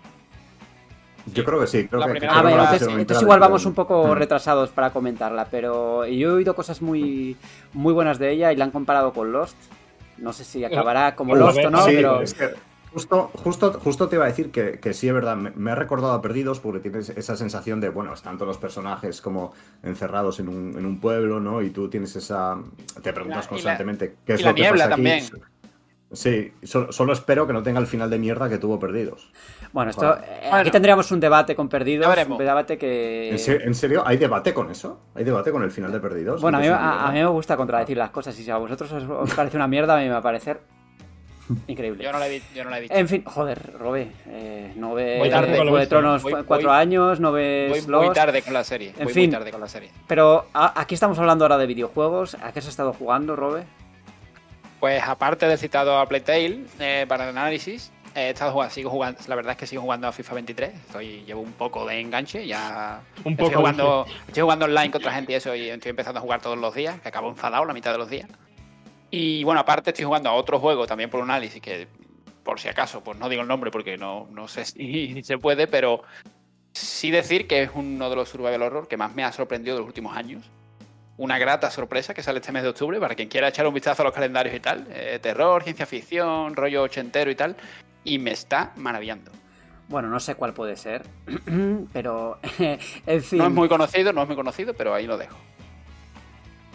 Yo 1.35 1.44
creo 1.44 1.61
que 1.61 1.66
sí, 1.66 1.86
creo 1.89 2.01
La 2.01 2.06
que, 2.06 2.12
Ah, 2.12 2.19
creo 2.20 2.32
que 2.32 2.40
bueno, 2.43 2.56
va 2.56 2.62
a 2.70 2.73
entonces, 2.74 2.98
entonces 2.98 3.23
igual 3.23 3.40
vamos 3.40 3.65
un 3.66 3.74
poco 3.74 4.06
Mm. 4.09 4.12
retrasados 4.12 4.70
para 4.70 4.90
comentarla, 4.90 5.47
pero 5.51 6.06
yo 6.06 6.31
he 6.31 6.32
oído 6.32 6.55
cosas 6.55 6.81
muy, 6.82 7.36
muy 7.74 7.93
buenas 7.94 8.19
de 8.19 8.31
ella 8.31 8.52
y 8.52 8.56
la 8.56 8.65
han 8.65 8.70
comparado 8.70 9.12
con 9.12 9.32
Lost. 9.32 9.56
No 10.18 10.32
sé 10.32 10.44
si 10.44 10.64
acabará 10.64 11.14
como 11.16 11.34
Lost 11.34 11.64
o 11.64 11.70
no, 11.70 11.84
sí, 11.84 11.92
pero 11.96 12.20
es 12.22 12.34
que 12.34 12.50
Justo, 12.94 13.28
justo, 13.42 13.72
justo 13.72 14.08
te 14.08 14.14
iba 14.14 14.24
a 14.24 14.28
decir 14.28 14.52
que, 14.52 14.78
que 14.78 14.94
sí 14.94 15.08
es 15.08 15.14
verdad, 15.14 15.36
me, 15.36 15.50
me, 15.50 15.72
ha 15.72 15.74
recordado 15.74 16.12
a 16.12 16.22
Perdidos 16.22 16.60
porque 16.60 16.78
tienes 16.78 17.08
esa 17.08 17.36
sensación 17.36 17.80
de, 17.80 17.88
bueno, 17.88 18.14
están 18.14 18.36
todos 18.36 18.46
los 18.46 18.58
personajes 18.58 19.20
como 19.20 19.52
encerrados 19.82 20.38
en 20.38 20.48
un, 20.48 20.78
en 20.78 20.86
un 20.86 21.00
pueblo, 21.00 21.40
¿no? 21.40 21.60
Y 21.60 21.70
tú 21.70 21.90
tienes 21.90 22.14
esa... 22.14 22.56
Te 23.02 23.12
preguntas 23.12 23.40
La- 23.40 23.44
y 23.46 23.48
constantemente 23.48 24.06
la- 24.06 24.24
qué 24.24 24.34
es 24.34 24.40
y 24.40 24.42
lo 24.44 24.48
la 24.50 24.54
que 24.54 24.60
niebla 24.60 24.84
pasa 24.84 24.94
aquí. 24.94 25.02
también. 25.02 25.30
Sí, 26.14 26.52
solo, 26.62 26.92
solo 26.92 27.12
espero 27.12 27.46
que 27.46 27.52
no 27.52 27.62
tenga 27.62 27.80
el 27.80 27.86
final 27.86 28.08
de 28.10 28.18
mierda 28.18 28.48
que 28.48 28.58
tuvo 28.58 28.78
Perdidos. 28.78 29.30
Bueno, 29.72 29.90
esto, 29.90 30.06
Vale. 30.08 30.22
eh, 30.26 30.38
Bueno. 30.42 30.56
aquí 30.56 30.70
tendríamos 30.70 31.10
un 31.10 31.20
debate 31.20 31.54
con 31.54 31.68
Perdidos, 31.68 32.16
un 32.28 32.38
debate 32.38 32.78
que... 32.78 33.30
¿En, 33.30 33.38
se- 33.38 33.62
en 33.62 33.74
serio? 33.74 34.02
¿Hay 34.06 34.16
debate 34.16 34.54
con 34.54 34.70
eso? 34.70 35.00
¿Hay 35.14 35.24
debate 35.24 35.50
con 35.52 35.62
el 35.62 35.70
final 35.70 35.90
de 35.92 36.00
Perdidos? 36.00 36.40
Bueno, 36.40 36.58
a 36.58 36.60
mí, 36.60 36.66
¿Que 36.66 36.72
es 36.72 36.78
una 36.78 36.92
a- 37.04 37.08
a 37.08 37.12
mí 37.12 37.18
me 37.18 37.26
gusta 37.26 37.56
contradecir 37.56 37.96
las 37.96 38.10
cosas 38.10 38.38
y 38.38 38.44
si 38.44 38.50
a 38.50 38.56
vosotros 38.56 38.90
os, 38.92 39.02
os 39.04 39.34
parece 39.34 39.56
una 39.56 39.66
mierda, 39.68 39.96
a 39.96 39.98
mí 39.98 40.04
me 40.04 40.10
va 40.12 40.18
a 40.18 40.22
parecer 40.22 40.60
increíble. 41.66 42.02
Yo 42.04 42.12
no 42.12 42.18
la 42.18 42.26
he, 42.28 42.30
vi- 42.38 42.42
yo 42.54 42.64
no 42.64 42.70
la 42.70 42.78
he 42.78 42.80
visto. 42.82 42.96
En 42.96 43.08
fin, 43.08 43.22
joder, 43.24 43.72
Robé, 43.78 44.08
eh, 44.28 44.72
no 44.76 44.94
ves 44.94 45.18
Voy 45.18 45.28
tarde, 45.30 45.56
Juego 45.58 45.76
de. 45.76 45.86
Tronos 45.86 46.22
Voy- 46.22 46.32
cuatro 46.46 46.68
voy- 46.70 46.78
años, 46.78 47.20
no 47.20 47.32
ves 47.32 47.84
Voy 47.86 48.00
muy 48.00 48.14
tarde 48.14 48.40
con 48.42 48.54
la 48.54 48.64
serie. 48.64 48.94
En 48.96 49.04
Voy 49.04 49.12
fin. 49.12 49.24
muy 49.24 49.32
tarde 49.32 49.50
con 49.50 49.60
la 49.60 49.68
serie. 49.68 49.90
pero 50.06 50.46
a- 50.54 50.80
aquí 50.80 50.94
estamos 50.94 51.18
hablando 51.18 51.44
ahora 51.44 51.58
de 51.58 51.66
videojuegos. 51.66 52.34
¿A 52.36 52.52
qué 52.52 52.60
has 52.60 52.68
estado 52.68 52.92
jugando, 52.92 53.36
Robe? 53.36 53.64
Pues 54.85 55.02
aparte 55.02 55.48
del 55.48 55.56
citado 55.56 55.98
a 55.98 56.06
Playtale 56.06 56.66
eh, 56.78 57.06
para 57.09 57.24
el 57.24 57.31
análisis, 57.31 57.90
he 58.15 58.28
estado 58.28 58.52
jugando, 58.52 58.74
sigo 58.74 58.90
jugando, 58.90 59.19
la 59.28 59.35
verdad 59.35 59.52
es 59.52 59.56
que 59.56 59.66
sigo 59.66 59.81
jugando 59.81 60.06
a 60.06 60.12
FIFA 60.12 60.35
23. 60.35 60.74
Estoy, 60.74 61.24
llevo 61.24 61.40
un 61.40 61.52
poco 61.52 61.86
de 61.86 62.01
enganche, 62.01 62.47
ya 62.47 63.01
Un 63.24 63.32
estoy 63.32 63.47
poco, 63.47 63.61
jugando, 63.61 64.05
estoy 64.27 64.43
jugando 64.43 64.66
online 64.66 64.90
contra 64.90 65.15
gente 65.15 65.32
y 65.32 65.36
eso, 65.36 65.55
y 65.55 65.70
estoy 65.70 65.89
empezando 65.89 66.19
a 66.19 66.20
jugar 66.20 66.43
todos 66.43 66.59
los 66.59 66.74
días, 66.74 67.01
que 67.01 67.09
acabo 67.09 67.31
enfadado 67.31 67.65
la 67.65 67.73
mitad 67.73 67.93
de 67.93 67.97
los 67.97 68.11
días. 68.11 68.28
Y 69.11 69.43
bueno, 69.44 69.62
aparte 69.62 69.89
estoy 69.89 70.05
jugando 70.05 70.28
a 70.28 70.35
otro 70.35 70.61
juego 70.61 70.86
también 70.86 71.09
por 71.09 71.20
un 71.20 71.31
análisis 71.31 71.62
que, 71.62 71.89
por 72.43 72.61
si 72.61 72.69
acaso, 72.69 73.02
pues 73.02 73.19
no 73.19 73.31
digo 73.31 73.40
el 73.40 73.48
nombre 73.48 73.70
porque 73.70 73.97
no, 73.97 74.28
no 74.32 74.48
sé 74.48 74.65
si 74.66 75.23
se 75.23 75.39
puede, 75.39 75.66
pero 75.66 76.02
sí 76.74 77.11
decir 77.11 77.47
que 77.47 77.62
es 77.62 77.70
uno 77.74 78.11
de 78.11 78.16
los 78.16 78.28
survival 78.28 78.61
horror 78.61 78.86
que 78.86 78.98
más 78.98 79.15
me 79.15 79.24
ha 79.24 79.32
sorprendido 79.32 79.77
de 79.77 79.81
los 79.81 79.89
últimos 79.89 80.15
años. 80.15 80.51
Una 81.16 81.38
grata 81.38 81.70
sorpresa 81.70 82.12
que 82.12 82.22
sale 82.22 82.40
este 82.40 82.50
mes 82.50 82.62
de 82.64 82.70
octubre 82.70 82.98
para 82.98 83.14
quien 83.14 83.28
quiera 83.28 83.48
echar 83.48 83.66
un 83.66 83.74
vistazo 83.74 84.02
a 84.02 84.06
los 84.06 84.14
calendarios 84.14 84.54
y 84.54 84.60
tal. 84.60 84.84
Eh, 84.90 85.18
terror, 85.22 85.62
ciencia 85.62 85.86
ficción, 85.86 86.56
rollo 86.56 86.82
ochentero 86.82 87.30
y 87.30 87.36
tal. 87.36 87.54
Y 88.02 88.18
me 88.18 88.32
está 88.32 88.72
maravillando. 88.76 89.30
Bueno, 89.88 90.08
no 90.08 90.18
sé 90.18 90.34
cuál 90.34 90.54
puede 90.54 90.76
ser, 90.76 91.02
pero 91.92 92.38
en 92.58 93.22
fin, 93.22 93.38
No 93.38 93.46
es 93.46 93.52
muy 93.52 93.68
conocido, 93.68 94.12
no 94.12 94.22
es 94.22 94.26
muy 94.26 94.36
conocido, 94.36 94.74
pero 94.74 94.92
ahí 94.94 95.06
lo 95.06 95.16
dejo. 95.18 95.36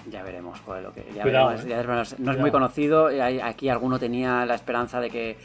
ya 0.10 0.24
veremos, 0.24 0.60
joder, 0.62 0.84
lo 0.84 0.94
que 0.94 1.06
ya 1.14 1.24
Cuidado, 1.24 1.48
veremos, 1.50 1.66
eh. 1.66 1.70
ya 1.70 1.76
veremos. 1.78 2.20
No 2.20 2.32
es 2.32 2.38
muy 2.38 2.52
conocido. 2.52 3.10
Aquí 3.44 3.68
alguno 3.68 4.00
tenía 4.00 4.46
la 4.46 4.56
esperanza 4.56 5.02
de 5.02 5.10
que 5.10 5.38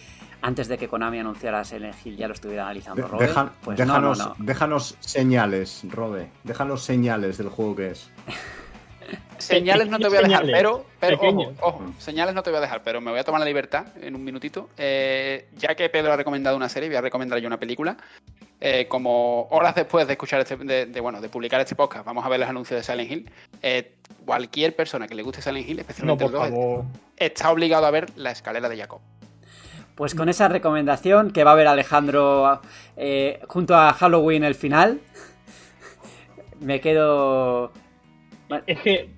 antes 0.42 0.68
de 0.68 0.76
que 0.78 0.88
Konami 0.88 1.18
anunciara 1.18 1.64
Silent 1.64 1.96
Hill 2.04 2.16
ya 2.16 2.28
lo 2.28 2.34
estuviera 2.34 2.62
analizando 2.64 3.08
Robe. 3.08 3.26
deja- 3.26 3.52
pues 3.62 3.78
déjanos, 3.78 4.18
no, 4.18 4.24
no, 4.28 4.34
no. 4.38 4.44
déjanos 4.44 4.96
señales, 5.00 5.82
Robe. 5.90 6.28
Déjanos 6.44 6.82
señales 6.84 7.38
del 7.38 7.48
juego 7.48 7.74
que 7.74 7.90
es. 7.90 8.10
Señales 9.38 9.88
no 9.88 9.98
te 9.98 10.08
voy 10.08 10.18
a 10.18 10.22
dejar, 10.22 10.40
Señales, 10.40 10.56
pero, 10.56 10.86
pero 11.00 11.18
ojo, 11.20 11.52
ojo, 11.60 11.84
señales 11.98 12.34
no 12.34 12.42
te 12.42 12.50
voy 12.50 12.58
a 12.58 12.62
dejar, 12.62 12.82
pero 12.82 13.00
me 13.00 13.10
voy 13.10 13.20
a 13.20 13.24
tomar 13.24 13.40
la 13.40 13.46
libertad 13.46 13.86
en 14.00 14.14
un 14.14 14.24
minutito. 14.24 14.70
Eh, 14.78 15.48
ya 15.56 15.74
que 15.74 15.88
Pedro 15.88 16.12
ha 16.12 16.16
recomendado 16.16 16.56
una 16.56 16.68
serie, 16.68 16.88
voy 16.88 16.96
a 16.96 17.00
recomendar 17.00 17.38
yo 17.40 17.46
una 17.46 17.58
película. 17.58 17.96
Eh, 18.60 18.86
como 18.88 19.48
horas 19.50 19.74
después 19.74 20.06
de 20.06 20.14
escuchar 20.14 20.40
este, 20.40 20.56
de, 20.56 20.86
de, 20.86 21.00
bueno, 21.00 21.20
de 21.20 21.28
publicar 21.28 21.60
este 21.60 21.74
podcast, 21.74 22.06
vamos 22.06 22.24
a 22.24 22.28
ver 22.28 22.40
los 22.40 22.48
anuncios 22.48 22.78
de 22.78 22.84
Silent 22.84 23.10
Hill. 23.10 23.30
Eh, 23.60 23.96
cualquier 24.24 24.74
persona 24.74 25.06
que 25.06 25.14
le 25.14 25.22
guste 25.22 25.42
Silent 25.42 25.68
Hill, 25.68 25.76
No, 25.76 25.80
especialmente 25.82 26.24
por 26.24 26.34
el 26.34 26.40
2, 26.40 26.48
favor. 26.50 26.84
está 27.16 27.50
obligado 27.50 27.84
a 27.86 27.90
ver 27.90 28.06
la 28.16 28.30
escalera 28.30 28.68
de 28.68 28.78
Jacob. 28.78 29.00
Pues 29.96 30.14
con 30.14 30.28
esa 30.28 30.48
recomendación 30.48 31.30
que 31.30 31.44
va 31.44 31.52
a 31.52 31.54
ver 31.56 31.66
Alejandro 31.66 32.60
eh, 32.96 33.40
junto 33.48 33.76
a 33.76 33.92
Halloween 33.92 34.44
el 34.44 34.54
final, 34.54 35.00
me 36.60 36.80
quedo. 36.80 37.72
Es 38.66 38.78
que 38.80 39.08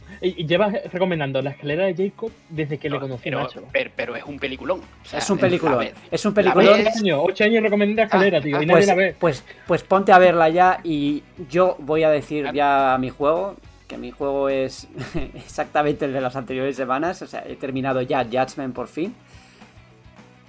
llevas 0.46 0.72
recomendando 0.92 1.42
la 1.42 1.50
escalera 1.50 1.84
de 1.86 1.94
Jacob 1.94 2.30
desde 2.48 2.78
que 2.78 2.88
le 2.88 2.98
conocí, 3.00 3.24
pero, 3.24 3.40
macho. 3.42 3.64
pero, 3.72 3.90
pero 3.94 4.16
es 4.16 4.24
un 4.24 4.38
peliculón. 4.38 4.80
O 4.80 5.04
sea, 5.08 5.18
Es 5.18 5.28
un 5.30 5.38
peliculón. 5.38 5.88
Es 6.10 6.24
un 6.24 6.32
peliculón. 6.32 6.74
Ocho 6.80 6.98
años, 6.98 7.20
ocho 7.22 7.44
años 7.44 7.62
recomendé 7.62 7.94
la 7.96 8.02
escalera, 8.04 8.38
Ah, 8.38 8.40
tío, 8.42 8.56
ah, 8.56 8.62
y 8.62 8.66
nadie 8.66 8.76
Pues, 8.78 8.86
la 8.86 8.94
ve. 8.94 9.16
pues, 9.18 9.44
pues 9.66 9.82
ponte 9.82 10.12
a 10.12 10.18
verla 10.18 10.48
ya 10.48 10.80
y 10.84 11.22
yo 11.50 11.76
voy 11.80 12.04
a 12.04 12.10
decir 12.10 12.50
ya 12.54 12.96
mi 13.00 13.10
juego, 13.10 13.56
que 13.88 13.98
mi 13.98 14.10
juego 14.12 14.48
es 14.48 14.88
exactamente 15.34 16.04
el 16.04 16.12
de 16.12 16.20
las 16.20 16.36
anteriores 16.36 16.76
semanas, 16.76 17.20
o 17.22 17.26
sea, 17.26 17.44
he 17.46 17.56
terminado 17.56 18.00
ya 18.02 18.24
Judgment 18.24 18.74
por 18.74 18.86
fin, 18.88 19.14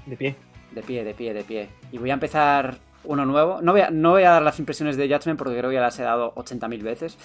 De 0.05 0.15
pie. 0.17 0.35
de 0.71 0.81
pie, 0.83 1.03
de 1.03 1.13
pie, 1.13 1.33
de 1.33 1.43
pie, 1.43 1.69
y 1.91 1.97
voy 1.97 2.11
a 2.11 2.13
empezar 2.13 2.77
uno 3.03 3.25
nuevo, 3.25 3.59
no 3.61 3.71
voy 3.71 3.81
a, 3.81 3.89
no 3.89 4.11
voy 4.11 4.23
a 4.23 4.31
dar 4.31 4.41
las 4.43 4.59
impresiones 4.59 4.97
de 4.97 5.07
Judgment 5.07 5.37
porque 5.39 5.57
creo 5.57 5.69
que 5.69 5.75
ya 5.75 5.81
las 5.81 5.97
he 5.99 6.03
dado 6.03 6.33
80.000 6.35 6.81
veces, 6.83 7.17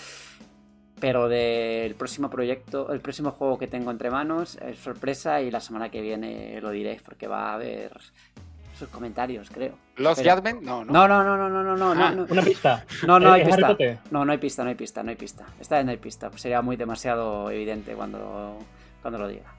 pero 1.03 1.29
del 1.29 1.97
próximo 1.97 2.31
proyecto, 2.31 2.93
el 2.93 3.01
próximo 3.01 3.33
juego 3.33 3.59
que 3.59 3.67
tengo 3.67 3.91
entre 3.91 4.09
manos 4.09 4.57
es 4.65 4.79
sorpresa 4.79 5.43
y 5.43 5.51
la 5.51 5.61
semana 5.61 5.89
que 5.89 6.01
viene 6.01 6.61
lo 6.61 6.71
diré 6.71 7.01
porque 7.05 7.27
va 7.27 7.51
a 7.51 7.55
haber 7.55 7.91
sus 8.79 8.89
comentarios, 8.89 9.51
creo. 9.51 9.77
Los. 9.97 10.19
Judgment, 10.19 10.63
no, 10.63 10.85
no. 10.85 10.93
No, 10.93 11.09
no, 11.09 11.25
no, 11.25 11.37
no, 11.37 11.49
no, 11.51 11.77
no, 11.77 11.77
no, 11.77 11.91
Ah, 11.91 12.11
no, 12.11 12.25
no. 12.25 12.27
Una 12.33 12.43
pista. 12.43 12.87
No, 13.05 13.19
no 13.19 13.35
Eh, 13.35 13.41
hay 13.41 13.45
pista. 13.45 13.77
No, 14.13 14.25
no 14.25 14.31
hay 14.31 14.39
pista, 14.39 14.63
no 14.63 14.69
hay 14.69 14.77
pista, 14.77 15.03
no 15.03 15.11
hay 15.11 15.17
pista. 15.17 15.45
Esta 15.59 15.75
vez 15.79 15.85
no 15.85 15.91
hay 15.91 15.97
pista. 15.97 16.31
Pues 16.31 16.41
sería 16.41 16.63
muy 16.63 16.77
demasiado 16.77 17.51
evidente 17.51 17.95
cuando, 17.95 18.61
cuando 19.03 19.19
lo 19.19 19.27
diga. 19.27 19.53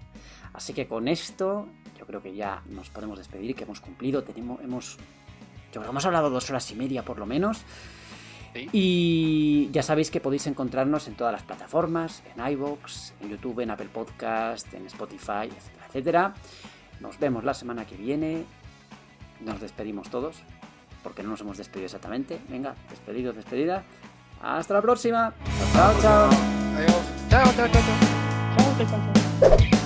Así 0.54 0.74
que 0.74 0.88
con 0.88 1.10
esto, 1.10 1.68
yo 2.00 2.06
creo 2.06 2.22
que 2.22 2.34
ya 2.34 2.62
nos 2.70 2.90
podemos 2.90 3.18
despedir, 3.18 3.54
que 3.54 3.66
hemos 3.66 3.82
cumplido. 3.82 4.24
Tenemos, 4.24 4.62
hemos, 4.62 4.96
yo 4.96 5.72
creo 5.74 5.84
que 5.84 5.90
hemos 5.90 6.06
hablado 6.06 6.30
dos 6.30 6.50
horas 6.50 6.72
y 6.72 6.76
media 6.76 7.04
por 7.04 7.20
lo 7.20 7.26
menos. 7.26 7.66
Sí. 8.54 8.70
Y 8.72 9.70
ya 9.72 9.82
sabéis 9.84 10.12
que 10.12 10.20
podéis 10.20 10.46
encontrarnos 10.48 11.08
en 11.08 11.16
todas 11.16 11.34
las 11.34 11.44
plataformas, 11.44 12.24
en 12.36 12.52
iVoox, 12.52 13.12
en 13.22 13.30
YouTube, 13.30 13.62
en 13.62 13.72
Apple 13.72 13.90
Podcast, 13.92 14.74
en 14.74 14.86
Spotify, 14.86 15.50
etcétera, 15.50 15.86
etcétera. 15.88 16.34
Nos 17.00 17.20
vemos 17.20 17.44
la 17.44 17.54
semana 17.54 17.86
que 17.86 17.96
viene. 17.96 18.46
Nos 19.42 19.60
despedimos 19.60 20.10
todos, 20.10 20.38
porque 21.02 21.24
no 21.24 21.30
nos 21.30 21.42
hemos 21.42 21.58
despedido 21.58 21.86
exactamente. 21.86 22.40
Venga, 22.48 22.76
despedidos, 22.90 23.36
despedida. 23.36 23.84
Hasta 24.42 24.74
la 24.76 24.82
próxima. 24.82 25.34
Chao, 25.74 25.94
chao. 26.02 26.30
Adiós. 26.78 27.02
Chao, 27.30 27.44
chao, 27.56 27.68
chao. 27.68 27.82
chao. 27.82 28.76
Chao, 28.78 28.88
chao, 28.88 29.60
chao. 29.70 29.83